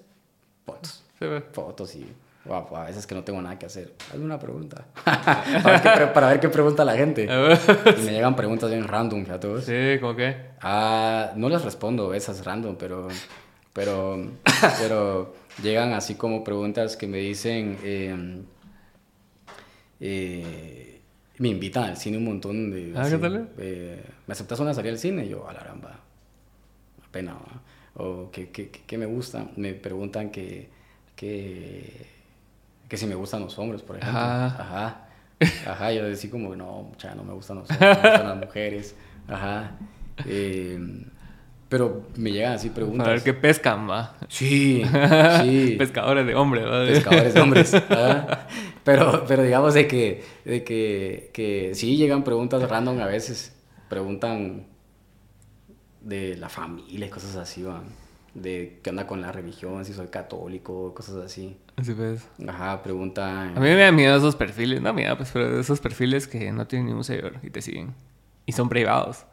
fotos. 0.65 1.03
Sí, 1.19 1.27
va. 1.27 1.41
Fotos 1.53 1.97
y 1.97 2.07
a 2.49 2.85
veces 2.85 3.07
que 3.07 3.15
no 3.15 3.23
tengo 3.23 3.41
nada 3.41 3.59
que 3.59 3.67
hacer. 3.67 3.95
Hazme 4.11 4.25
una 4.25 4.39
pregunta. 4.39 4.87
para, 5.05 6.29
ver 6.29 6.41
qué, 6.41 6.49
pregunta 6.49 6.85
la 6.85 6.95
gente. 6.95 7.25
y 7.25 8.03
me 8.03 8.13
llegan 8.13 8.35
preguntas 8.35 8.71
bien 8.71 8.87
random, 8.89 9.25
a 9.31 9.39
todos. 9.39 9.65
Sí, 9.65 9.99
¿cómo 10.01 10.17
qué? 10.17 10.37
Ah, 10.61 11.33
no 11.37 11.49
les 11.49 11.63
respondo 11.63 12.15
esas 12.15 12.45
random, 12.45 12.77
pero... 12.77 13.09
Pero... 13.73 14.25
pero 14.81 15.35
llegan 15.63 15.93
así 15.93 16.15
como 16.15 16.43
preguntas 16.43 16.97
que 16.97 17.07
me 17.07 17.19
dicen... 17.19 17.79
eh, 17.83 18.43
eh 20.01 20.90
me 21.41 21.49
invitan 21.49 21.85
al 21.85 21.97
cine 21.97 22.19
un 22.19 22.27
montón 22.27 22.71
de... 22.71 22.93
Ah, 22.95 23.07
¿qué 23.09 23.17
tal? 23.17 23.49
Eh, 23.57 24.05
¿Me 24.27 24.33
aceptas 24.33 24.61
una 24.61 24.75
salida 24.75 24.93
al 24.93 24.99
cine? 24.99 25.25
Y 25.25 25.31
yo, 25.31 25.49
a 25.49 25.55
la 25.55 25.61
ramba, 25.61 25.99
pena, 27.11 27.35
O 27.95 28.31
que, 28.31 28.51
que, 28.51 28.69
que, 28.71 28.99
me 28.99 29.07
gusta, 29.07 29.47
me 29.57 29.73
preguntan 29.73 30.29
que, 30.29 30.69
que, 31.17 32.07
que 32.87 32.97
si 32.99 33.07
me 33.07 33.15
gustan 33.15 33.41
los 33.41 33.59
hombres, 33.59 33.81
por 33.81 33.97
ejemplo. 33.97 34.21
Ajá. 34.21 35.09
Ajá, 35.67 35.93
yo 35.93 36.05
decía 36.05 36.31
como, 36.31 36.55
no, 36.55 36.93
ya 36.99 37.15
no 37.15 37.25
me 37.25 37.33
gustan 37.33 37.61
los 37.61 37.71
hombres, 37.71 37.89
me 38.03 38.11
gustan 38.11 38.29
las 38.29 38.39
mujeres. 38.39 38.95
Ajá. 39.27 39.79
Eh, 40.27 40.79
pero 41.71 42.03
me 42.17 42.33
llegan 42.33 42.55
así 42.55 42.69
preguntas. 42.69 43.07
A 43.07 43.13
ver 43.13 43.23
qué 43.23 43.33
pescan, 43.33 43.89
va. 43.89 44.17
Sí, 44.29 44.83
sí. 45.41 45.77
Pescadores 45.79 46.27
de 46.27 46.35
hombres, 46.35 46.67
¿va? 46.67 46.85
Pescadores 46.85 47.33
de 47.33 47.41
hombres. 47.41 47.73
Pero, 48.91 49.25
pero 49.25 49.45
digamos 49.45 49.75
de 49.75 49.87
que, 49.87 50.25
de 50.45 50.65
que, 50.65 51.31
que 51.33 51.77
sí 51.77 51.97
llegan 51.97 52.25
preguntas 52.25 52.69
random 52.69 52.99
a 52.99 53.07
veces. 53.07 53.55
Preguntan 53.89 54.67
de 56.01 56.37
la 56.37 56.49
familia 56.49 57.07
y 57.07 57.09
cosas 57.09 57.37
así, 57.37 57.63
va. 57.63 57.85
De 58.35 58.81
qué 58.83 58.91
onda 58.91 59.07
con 59.07 59.21
la 59.21 59.31
religión, 59.31 59.85
si 59.85 59.93
soy 59.93 60.09
católico, 60.09 60.93
cosas 60.93 61.25
así. 61.25 61.57
Así 61.77 61.93
ves. 61.93 62.27
Ajá, 62.49 62.83
preguntan. 62.83 63.57
A 63.57 63.61
mí 63.61 63.69
me 63.69 63.77
da 63.77 63.93
miedo 63.93 64.17
esos 64.17 64.35
perfiles, 64.35 64.83
no 64.83 64.93
miedo, 64.93 65.17
pues, 65.17 65.31
pero 65.33 65.61
esos 65.61 65.79
perfiles 65.79 66.27
que 66.27 66.51
no 66.51 66.67
tienen 66.67 66.89
ningún 66.89 67.05
seguidor 67.05 67.39
y 67.45 67.51
te 67.51 67.63
siguen. 67.63 67.95
Y 68.45 68.53
son 68.53 68.69
privados. 68.69 69.25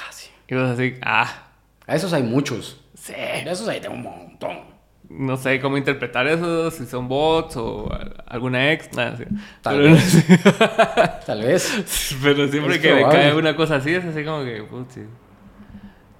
Ah, 0.00 0.10
sí. 0.10 0.28
Y 0.48 0.56
vos 0.56 0.70
así, 0.70 0.94
ah, 1.02 1.52
a 1.86 1.94
esos 1.94 2.12
hay 2.12 2.24
muchos. 2.24 2.80
Sí. 2.94 3.12
De 3.12 3.48
esos 3.48 3.68
hay 3.68 3.80
un 3.88 4.02
montón. 4.02 4.73
No 5.08 5.36
sé 5.36 5.60
cómo 5.60 5.76
interpretar 5.76 6.26
eso, 6.26 6.70
si 6.70 6.86
son 6.86 7.08
bots 7.08 7.56
o 7.56 7.88
alguna 8.26 8.72
ex. 8.72 8.90
Tal 8.90 9.80
vez. 9.80 10.24
Tal 11.26 11.42
vez. 11.42 12.16
Pero 12.22 12.48
siempre 12.48 12.80
que 12.80 12.94
me 12.94 13.02
cae 13.02 13.34
una 13.34 13.54
cosa 13.54 13.76
así, 13.76 13.94
es 13.94 14.04
así 14.04 14.24
como 14.24 14.44
que, 14.44 14.62
putz, 14.62 14.94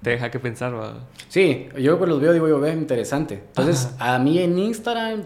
te 0.01 0.09
deja 0.11 0.29
que 0.31 0.39
pensar. 0.39 0.75
¿va? 0.75 0.99
Sí, 1.27 1.67
yo 1.79 1.97
pues 1.97 2.09
los 2.09 2.21
veo 2.21 2.31
digo, 2.31 2.47
yo 2.47 2.59
veo 2.59 2.73
interesante. 2.73 3.43
Entonces, 3.47 3.95
a 3.99 4.17
mí 4.19 4.39
en 4.39 4.57
Instagram, 4.57 5.23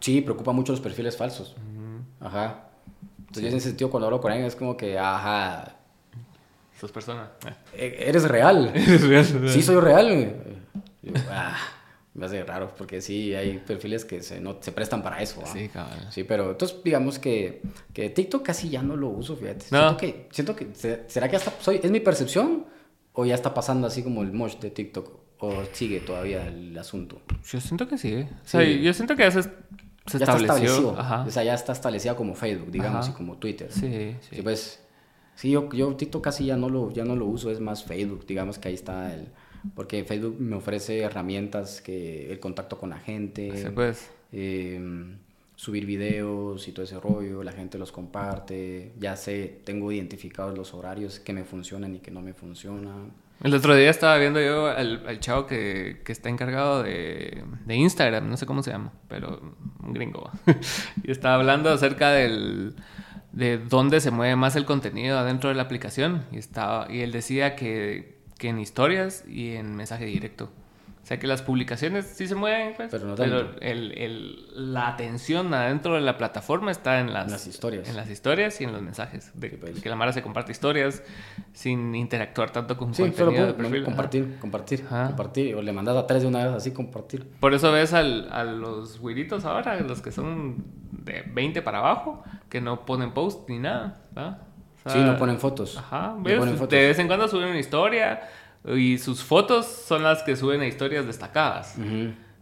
sí, 0.00 0.20
preocupa 0.22 0.52
mucho 0.52 0.72
los 0.72 0.80
perfiles 0.80 1.16
falsos. 1.16 1.54
Ajá. 2.20 2.70
Entonces, 3.18 3.42
yo 3.42 3.48
en 3.50 3.56
ese 3.56 3.68
sentido, 3.68 3.90
cuando 3.90 4.06
hablo 4.06 4.20
con 4.20 4.32
alguien, 4.32 4.48
es 4.48 4.56
como 4.56 4.76
que, 4.76 4.98
ajá, 4.98 5.80
Sos 6.80 6.92
persona. 6.92 7.28
Eh, 7.74 8.04
eres 8.06 8.26
real. 8.26 8.72
Eres 8.74 9.02
real. 9.02 9.48
Sí, 9.50 9.62
soy 9.62 9.80
real. 9.80 10.34
Ah, 11.30 11.56
me 12.14 12.26
hace 12.26 12.42
raro 12.44 12.74
porque 12.76 13.00
sí, 13.00 13.34
hay 13.34 13.58
perfiles 13.58 14.04
que 14.04 14.22
se, 14.22 14.40
no, 14.40 14.58
se 14.60 14.72
prestan 14.72 15.02
para 15.02 15.22
eso. 15.22 15.42
Sí, 15.52 15.68
cabrón. 15.68 15.98
Sí, 16.10 16.24
pero 16.24 16.50
entonces 16.50 16.78
digamos 16.82 17.18
que, 17.18 17.62
que 17.92 18.10
TikTok 18.10 18.42
casi 18.42 18.68
ya 18.68 18.82
no 18.82 18.96
lo 18.96 19.08
uso, 19.08 19.36
fíjate. 19.36 19.66
Siento 19.66 19.96
que, 19.96 20.28
siento 20.30 20.56
que, 20.56 20.68
¿será 21.06 21.28
que 21.28 21.36
hasta 21.36 21.52
soy, 21.60 21.80
es 21.82 21.90
mi 21.90 22.00
percepción 22.00 22.66
o 23.12 23.24
ya 23.24 23.34
está 23.34 23.54
pasando 23.54 23.86
así 23.86 24.02
como 24.02 24.22
el 24.22 24.32
mosh 24.32 24.56
de 24.56 24.70
TikTok 24.70 25.20
o 25.38 25.62
sigue 25.72 26.00
todavía 26.00 26.46
el 26.46 26.76
asunto? 26.76 27.22
Yo 27.48 27.60
siento 27.60 27.86
que 27.86 27.96
sí. 27.96 28.26
O 28.44 28.48
sea, 28.48 28.62
yo 28.64 28.92
siento 28.92 29.14
que 29.14 29.22
ya 29.22 29.30
se, 29.30 29.42
se 29.42 30.18
ya 30.18 30.24
estableció. 30.24 30.98
Ajá. 30.98 31.24
O 31.26 31.30
sea, 31.30 31.44
ya 31.44 31.54
está 31.54 31.72
establecida 31.72 32.16
como 32.16 32.34
Facebook, 32.34 32.70
digamos, 32.70 33.08
y 33.08 33.12
como 33.12 33.36
Twitter. 33.38 33.70
Sí, 33.70 34.16
sí. 34.20 34.36
Sí, 34.36 34.42
pues 34.42 34.80
Sí, 35.40 35.50
yo, 35.50 35.70
yo 35.72 35.96
TikTok 35.96 36.22
casi 36.22 36.44
ya 36.44 36.58
no, 36.58 36.68
lo, 36.68 36.90
ya 36.90 37.06
no 37.06 37.16
lo 37.16 37.24
uso, 37.24 37.50
es 37.50 37.60
más 37.60 37.82
Facebook, 37.82 38.26
digamos 38.26 38.58
que 38.58 38.68
ahí 38.68 38.74
está 38.74 39.14
el... 39.14 39.28
Porque 39.74 40.04
Facebook 40.04 40.36
me 40.40 40.56
ofrece 40.56 41.00
herramientas 41.00 41.80
que 41.80 42.30
el 42.30 42.40
contacto 42.40 42.78
con 42.78 42.90
la 42.90 42.98
gente. 42.98 43.70
Pues. 43.74 44.10
Em, 44.32 45.18
subir 45.60 45.84
videos 45.84 46.66
y 46.68 46.72
todo 46.72 46.84
ese 46.84 46.98
rollo, 46.98 47.42
la 47.42 47.52
gente 47.52 47.76
los 47.76 47.92
comparte, 47.92 48.92
ya 48.98 49.14
sé, 49.14 49.60
tengo 49.62 49.92
identificados 49.92 50.56
los 50.56 50.72
horarios 50.72 51.20
que 51.20 51.34
me 51.34 51.44
funcionan 51.44 51.96
y 51.96 51.98
que 51.98 52.10
no 52.10 52.22
me 52.22 52.32
funcionan. 52.32 53.12
El 53.42 53.54
otro 53.54 53.74
día 53.74 53.90
estaba 53.90 54.16
viendo 54.16 54.40
yo 54.40 54.68
al, 54.68 55.20
chavo 55.20 55.46
que, 55.46 56.00
que, 56.02 56.12
está 56.12 56.30
encargado 56.30 56.82
de, 56.82 57.44
de, 57.66 57.76
Instagram, 57.76 58.30
no 58.30 58.38
sé 58.38 58.46
cómo 58.46 58.62
se 58.62 58.70
llama, 58.70 58.92
pero 59.08 59.54
un 59.82 59.92
gringo. 59.92 60.30
y 61.04 61.10
estaba 61.10 61.34
hablando 61.34 61.70
acerca 61.70 62.10
del, 62.10 62.74
de 63.32 63.58
dónde 63.58 64.00
se 64.00 64.10
mueve 64.10 64.36
más 64.36 64.56
el 64.56 64.64
contenido 64.64 65.18
adentro 65.18 65.50
de 65.50 65.56
la 65.56 65.62
aplicación. 65.62 66.24
Y, 66.32 66.38
estaba, 66.38 66.90
y 66.90 67.00
él 67.00 67.12
decía 67.12 67.56
que, 67.56 68.19
que 68.40 68.48
en 68.48 68.58
historias 68.58 69.22
y 69.28 69.54
en 69.54 69.76
mensaje 69.76 70.06
directo. 70.06 70.50
O 71.02 71.06
sea 71.06 71.18
que 71.18 71.26
las 71.26 71.42
publicaciones 71.42 72.06
sí 72.06 72.26
se 72.26 72.34
mueven, 72.34 72.74
pues, 72.74 72.90
pero, 72.90 73.14
el, 73.60 73.92
el, 73.98 74.72
la 74.72 74.88
atención 74.88 75.52
adentro 75.52 75.94
de 75.94 76.00
la 76.00 76.16
plataforma 76.16 76.70
está 76.70 77.00
en 77.00 77.12
las, 77.12 77.46
historias. 77.46 77.88
En 77.88 77.96
las 77.96 78.08
historias 78.08 78.60
y 78.60 78.64
en 78.64 78.72
los 78.72 78.80
mensajes. 78.80 79.30
De, 79.34 79.50
pues. 79.50 79.82
que 79.82 79.88
la 79.88 79.96
Mara 79.96 80.12
se 80.12 80.22
comparte 80.22 80.52
historias 80.52 81.02
sin 81.52 81.94
interactuar 81.94 82.50
tanto 82.50 82.76
con 82.76 82.94
sí, 82.94 83.02
contenido 83.02 83.46
de 83.46 83.54
perfil. 83.54 83.84
Compartir, 83.84 84.38
compartir, 84.40 84.84
compartir. 84.86 85.54
O 85.56 85.62
le 85.62 85.72
mandas 85.72 85.96
a 85.96 86.06
tres 86.06 86.22
de 86.22 86.28
una 86.28 86.44
vez 86.46 86.54
así, 86.54 86.70
compartir. 86.70 87.26
Por 87.40 87.52
eso 87.52 87.72
ves 87.72 87.92
al, 87.92 88.32
a 88.32 88.44
los 88.44 89.00
güiritos 89.00 89.44
ahora, 89.44 89.78
los 89.80 90.00
que 90.00 90.12
son 90.12 90.64
de 90.92 91.24
20 91.34 91.60
para 91.60 91.78
abajo, 91.78 92.22
que 92.48 92.60
no 92.60 92.86
ponen 92.86 93.12
post 93.12 93.48
ni 93.48 93.58
nada. 93.58 94.00
Sí, 94.86 94.98
no 94.98 95.16
ponen 95.18 95.38
fotos. 95.38 95.76
Ajá, 95.76 96.14
¿ves? 96.18 96.40
De 96.68 96.76
vez 96.88 96.98
en 96.98 97.06
cuando 97.06 97.28
suben 97.28 97.48
una 97.48 97.58
historia 97.58 98.28
y 98.64 98.98
sus 98.98 99.22
fotos 99.24 99.66
son 99.66 100.02
las 100.02 100.22
que 100.22 100.36
suben 100.36 100.60
a 100.60 100.66
historias 100.66 101.06
destacadas. 101.06 101.76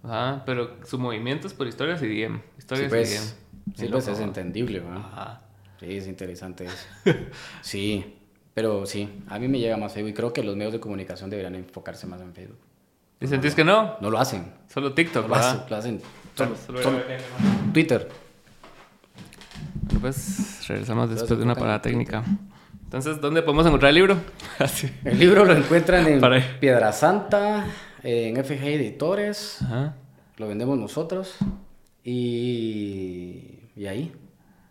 Ajá, 0.02 0.42
pero 0.46 0.76
su 0.84 0.98
movimiento 0.98 1.46
es 1.46 1.54
por 1.54 1.66
historias 1.66 2.02
y 2.02 2.06
DM. 2.08 2.38
Sí, 2.38 2.42
Historias 2.58 2.88
pues, 2.88 3.10
y 3.10 3.14
DM. 3.14 3.76
sí, 3.76 3.88
pues 3.90 4.08
es 4.08 4.18
¿no? 4.18 4.24
entendible, 4.24 4.80
¿verdad? 4.80 4.98
Ajá. 4.98 5.40
Sí, 5.80 5.96
es 5.96 6.06
interesante 6.06 6.64
eso. 6.66 6.86
sí, 7.62 8.16
pero 8.54 8.86
sí, 8.86 9.22
a 9.28 9.38
mí 9.38 9.48
me 9.48 9.58
llega 9.58 9.76
más 9.76 9.92
Facebook 9.92 10.10
y 10.10 10.14
creo 10.14 10.32
que 10.32 10.42
los 10.42 10.56
medios 10.56 10.72
de 10.72 10.80
comunicación 10.80 11.30
deberían 11.30 11.54
enfocarse 11.54 12.06
más 12.06 12.20
en 12.20 12.32
Facebook. 12.34 12.58
¿Y 13.20 13.26
sentís 13.26 13.54
que 13.54 13.64
no? 13.64 13.96
No 14.00 14.10
lo 14.10 14.18
hacen. 14.18 14.52
Solo 14.68 14.92
TikTok, 14.94 15.22
No 15.24 15.28
lo 15.28 15.34
hacen, 15.36 15.60
lo 15.68 15.76
hacen. 15.76 16.00
Solo- 16.36 16.56
Solo- 16.56 16.82
solo- 16.82 16.98
solo 17.00 17.04
Twitter. 17.72 18.08
Pues 20.00 20.66
regresamos 20.68 21.10
después 21.10 21.38
de 21.38 21.44
una 21.44 21.54
parada 21.54 21.82
técnica. 21.82 22.22
Entonces, 22.84 23.20
¿dónde 23.20 23.42
podemos 23.42 23.66
encontrar 23.66 23.90
el 23.90 23.96
libro? 23.96 24.16
El 25.04 25.18
libro 25.18 25.44
lo 25.44 25.52
encuentran 25.54 26.06
en 26.06 26.20
Para. 26.20 26.42
Piedra 26.60 26.92
Santa, 26.92 27.66
en 28.02 28.42
FG 28.42 28.64
Editores, 28.64 29.60
Ajá. 29.62 29.94
lo 30.38 30.48
vendemos 30.48 30.78
nosotros 30.78 31.36
y, 32.04 33.60
y 33.76 33.86
ahí, 33.86 34.12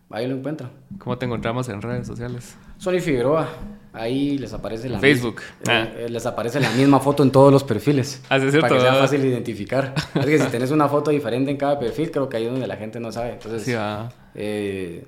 ahí 0.09 0.27
lo 0.27 0.35
encuentran. 0.35 0.71
¿Cómo 0.97 1.17
te 1.17 1.25
encontramos 1.25 1.69
en 1.69 1.81
redes 1.81 2.07
sociales? 2.07 2.55
Sony 2.77 2.99
Figueroa, 2.99 3.49
ahí 3.93 4.37
les 4.37 4.53
aparece 4.53 4.89
la 4.89 4.99
Facebook. 4.99 5.41
mis- 5.59 5.69
Ah. 5.69 5.83
eh, 5.83 6.05
eh, 6.05 6.09
les 6.09 6.25
aparece 6.25 6.59
la 6.59 6.69
misma 6.71 6.99
foto 6.99 7.23
en 7.23 7.31
todos 7.31 7.51
los 7.51 7.63
perfiles. 7.63 8.21
Ah, 8.29 8.39
sí, 8.39 8.45
es 8.45 8.51
cierto, 8.51 8.67
Para 8.69 8.75
que 8.75 8.81
sea 8.89 8.95
fácil 8.95 9.21
de 9.21 9.27
identificar. 9.29 9.93
Es 10.15 10.25
que 10.25 10.39
si 10.39 10.47
tenés 10.47 10.71
una 10.71 10.87
foto 10.87 11.11
diferente 11.11 11.51
en 11.51 11.57
cada 11.57 11.79
perfil, 11.79 12.11
creo 12.11 12.29
que 12.29 12.37
ahí 12.37 12.45
es 12.45 12.51
donde 12.51 12.67
la 12.67 12.77
gente 12.77 12.99
no 12.99 13.11
sabe. 13.11 13.31
Entonces, 13.33 13.63
Sí, 13.63 13.73
ah. 13.77 14.09
eh, 14.35 15.05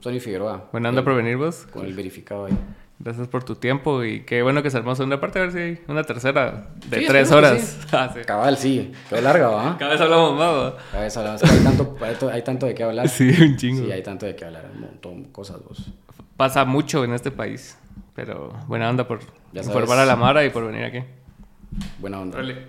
Sony 0.00 0.20
Figueroa. 0.20 0.68
Bueno, 0.72 0.88
anda 0.88 1.00
eh, 1.00 1.04
por 1.04 1.14
venir 1.14 1.36
vos. 1.36 1.66
Con 1.70 1.86
el 1.86 1.94
verificado 1.94 2.46
ahí. 2.46 2.52
Gracias 2.98 3.26
por 3.26 3.42
tu 3.42 3.56
tiempo 3.56 4.04
y 4.04 4.20
qué 4.24 4.42
bueno 4.42 4.62
que 4.62 4.70
se 4.70 4.76
armó 4.76 4.94
segunda 4.94 5.18
parte. 5.20 5.40
A 5.40 5.42
ver 5.42 5.52
si 5.52 5.58
hay 5.58 5.78
una 5.88 6.04
tercera 6.04 6.68
de 6.88 7.00
Sí, 7.00 7.04
tres 7.08 7.32
horas. 7.32 7.60
sí. 7.60 7.86
Ah, 7.92 8.10
sí. 8.14 8.20
Cabal, 8.24 8.56
sí. 8.56 8.92
Quedó 9.08 9.20
larga, 9.22 9.48
¿va? 9.48 9.76
Cada 9.76 9.92
vez 9.92 10.00
hablamos 10.00 10.38
más. 10.38 10.54
¿va? 10.54 10.76
Cada 10.92 11.02
vez 11.04 11.16
hablamos, 11.16 11.42
hay 11.42 11.58
tanto, 11.64 11.96
hay 12.00 12.14
to- 12.14 12.28
hay 12.30 12.42
tanto 12.42 12.66
de 12.66 12.74
qué 12.74 12.84
hablar. 12.84 13.08
Sí, 13.08 13.28
un 13.40 13.56
chingo. 13.56 13.84
Sí, 13.86 13.90
hay 13.90 14.02
tanto 14.04 14.26
de 14.26 14.36
qué 14.36 14.44
hablar, 14.44 14.70
un 14.72 14.82
montón 14.82 15.22
de 15.24 15.32
cosas 15.32 15.56
vos. 15.64 15.84
Pasa 16.42 16.64
mucho 16.64 17.04
en 17.04 17.12
este 17.12 17.30
país. 17.30 17.78
Pero 18.16 18.52
buena 18.66 18.90
onda 18.90 19.06
por 19.06 19.20
Ya 19.52 19.60
informar 19.62 19.86
sabes. 19.86 20.00
a 20.00 20.06
la 20.06 20.16
Mara 20.16 20.44
y 20.44 20.50
por 20.50 20.66
venir 20.66 20.84
aquí. 20.84 21.04
Buena 22.00 22.18
onda. 22.18 22.38
Órale. 22.38 22.66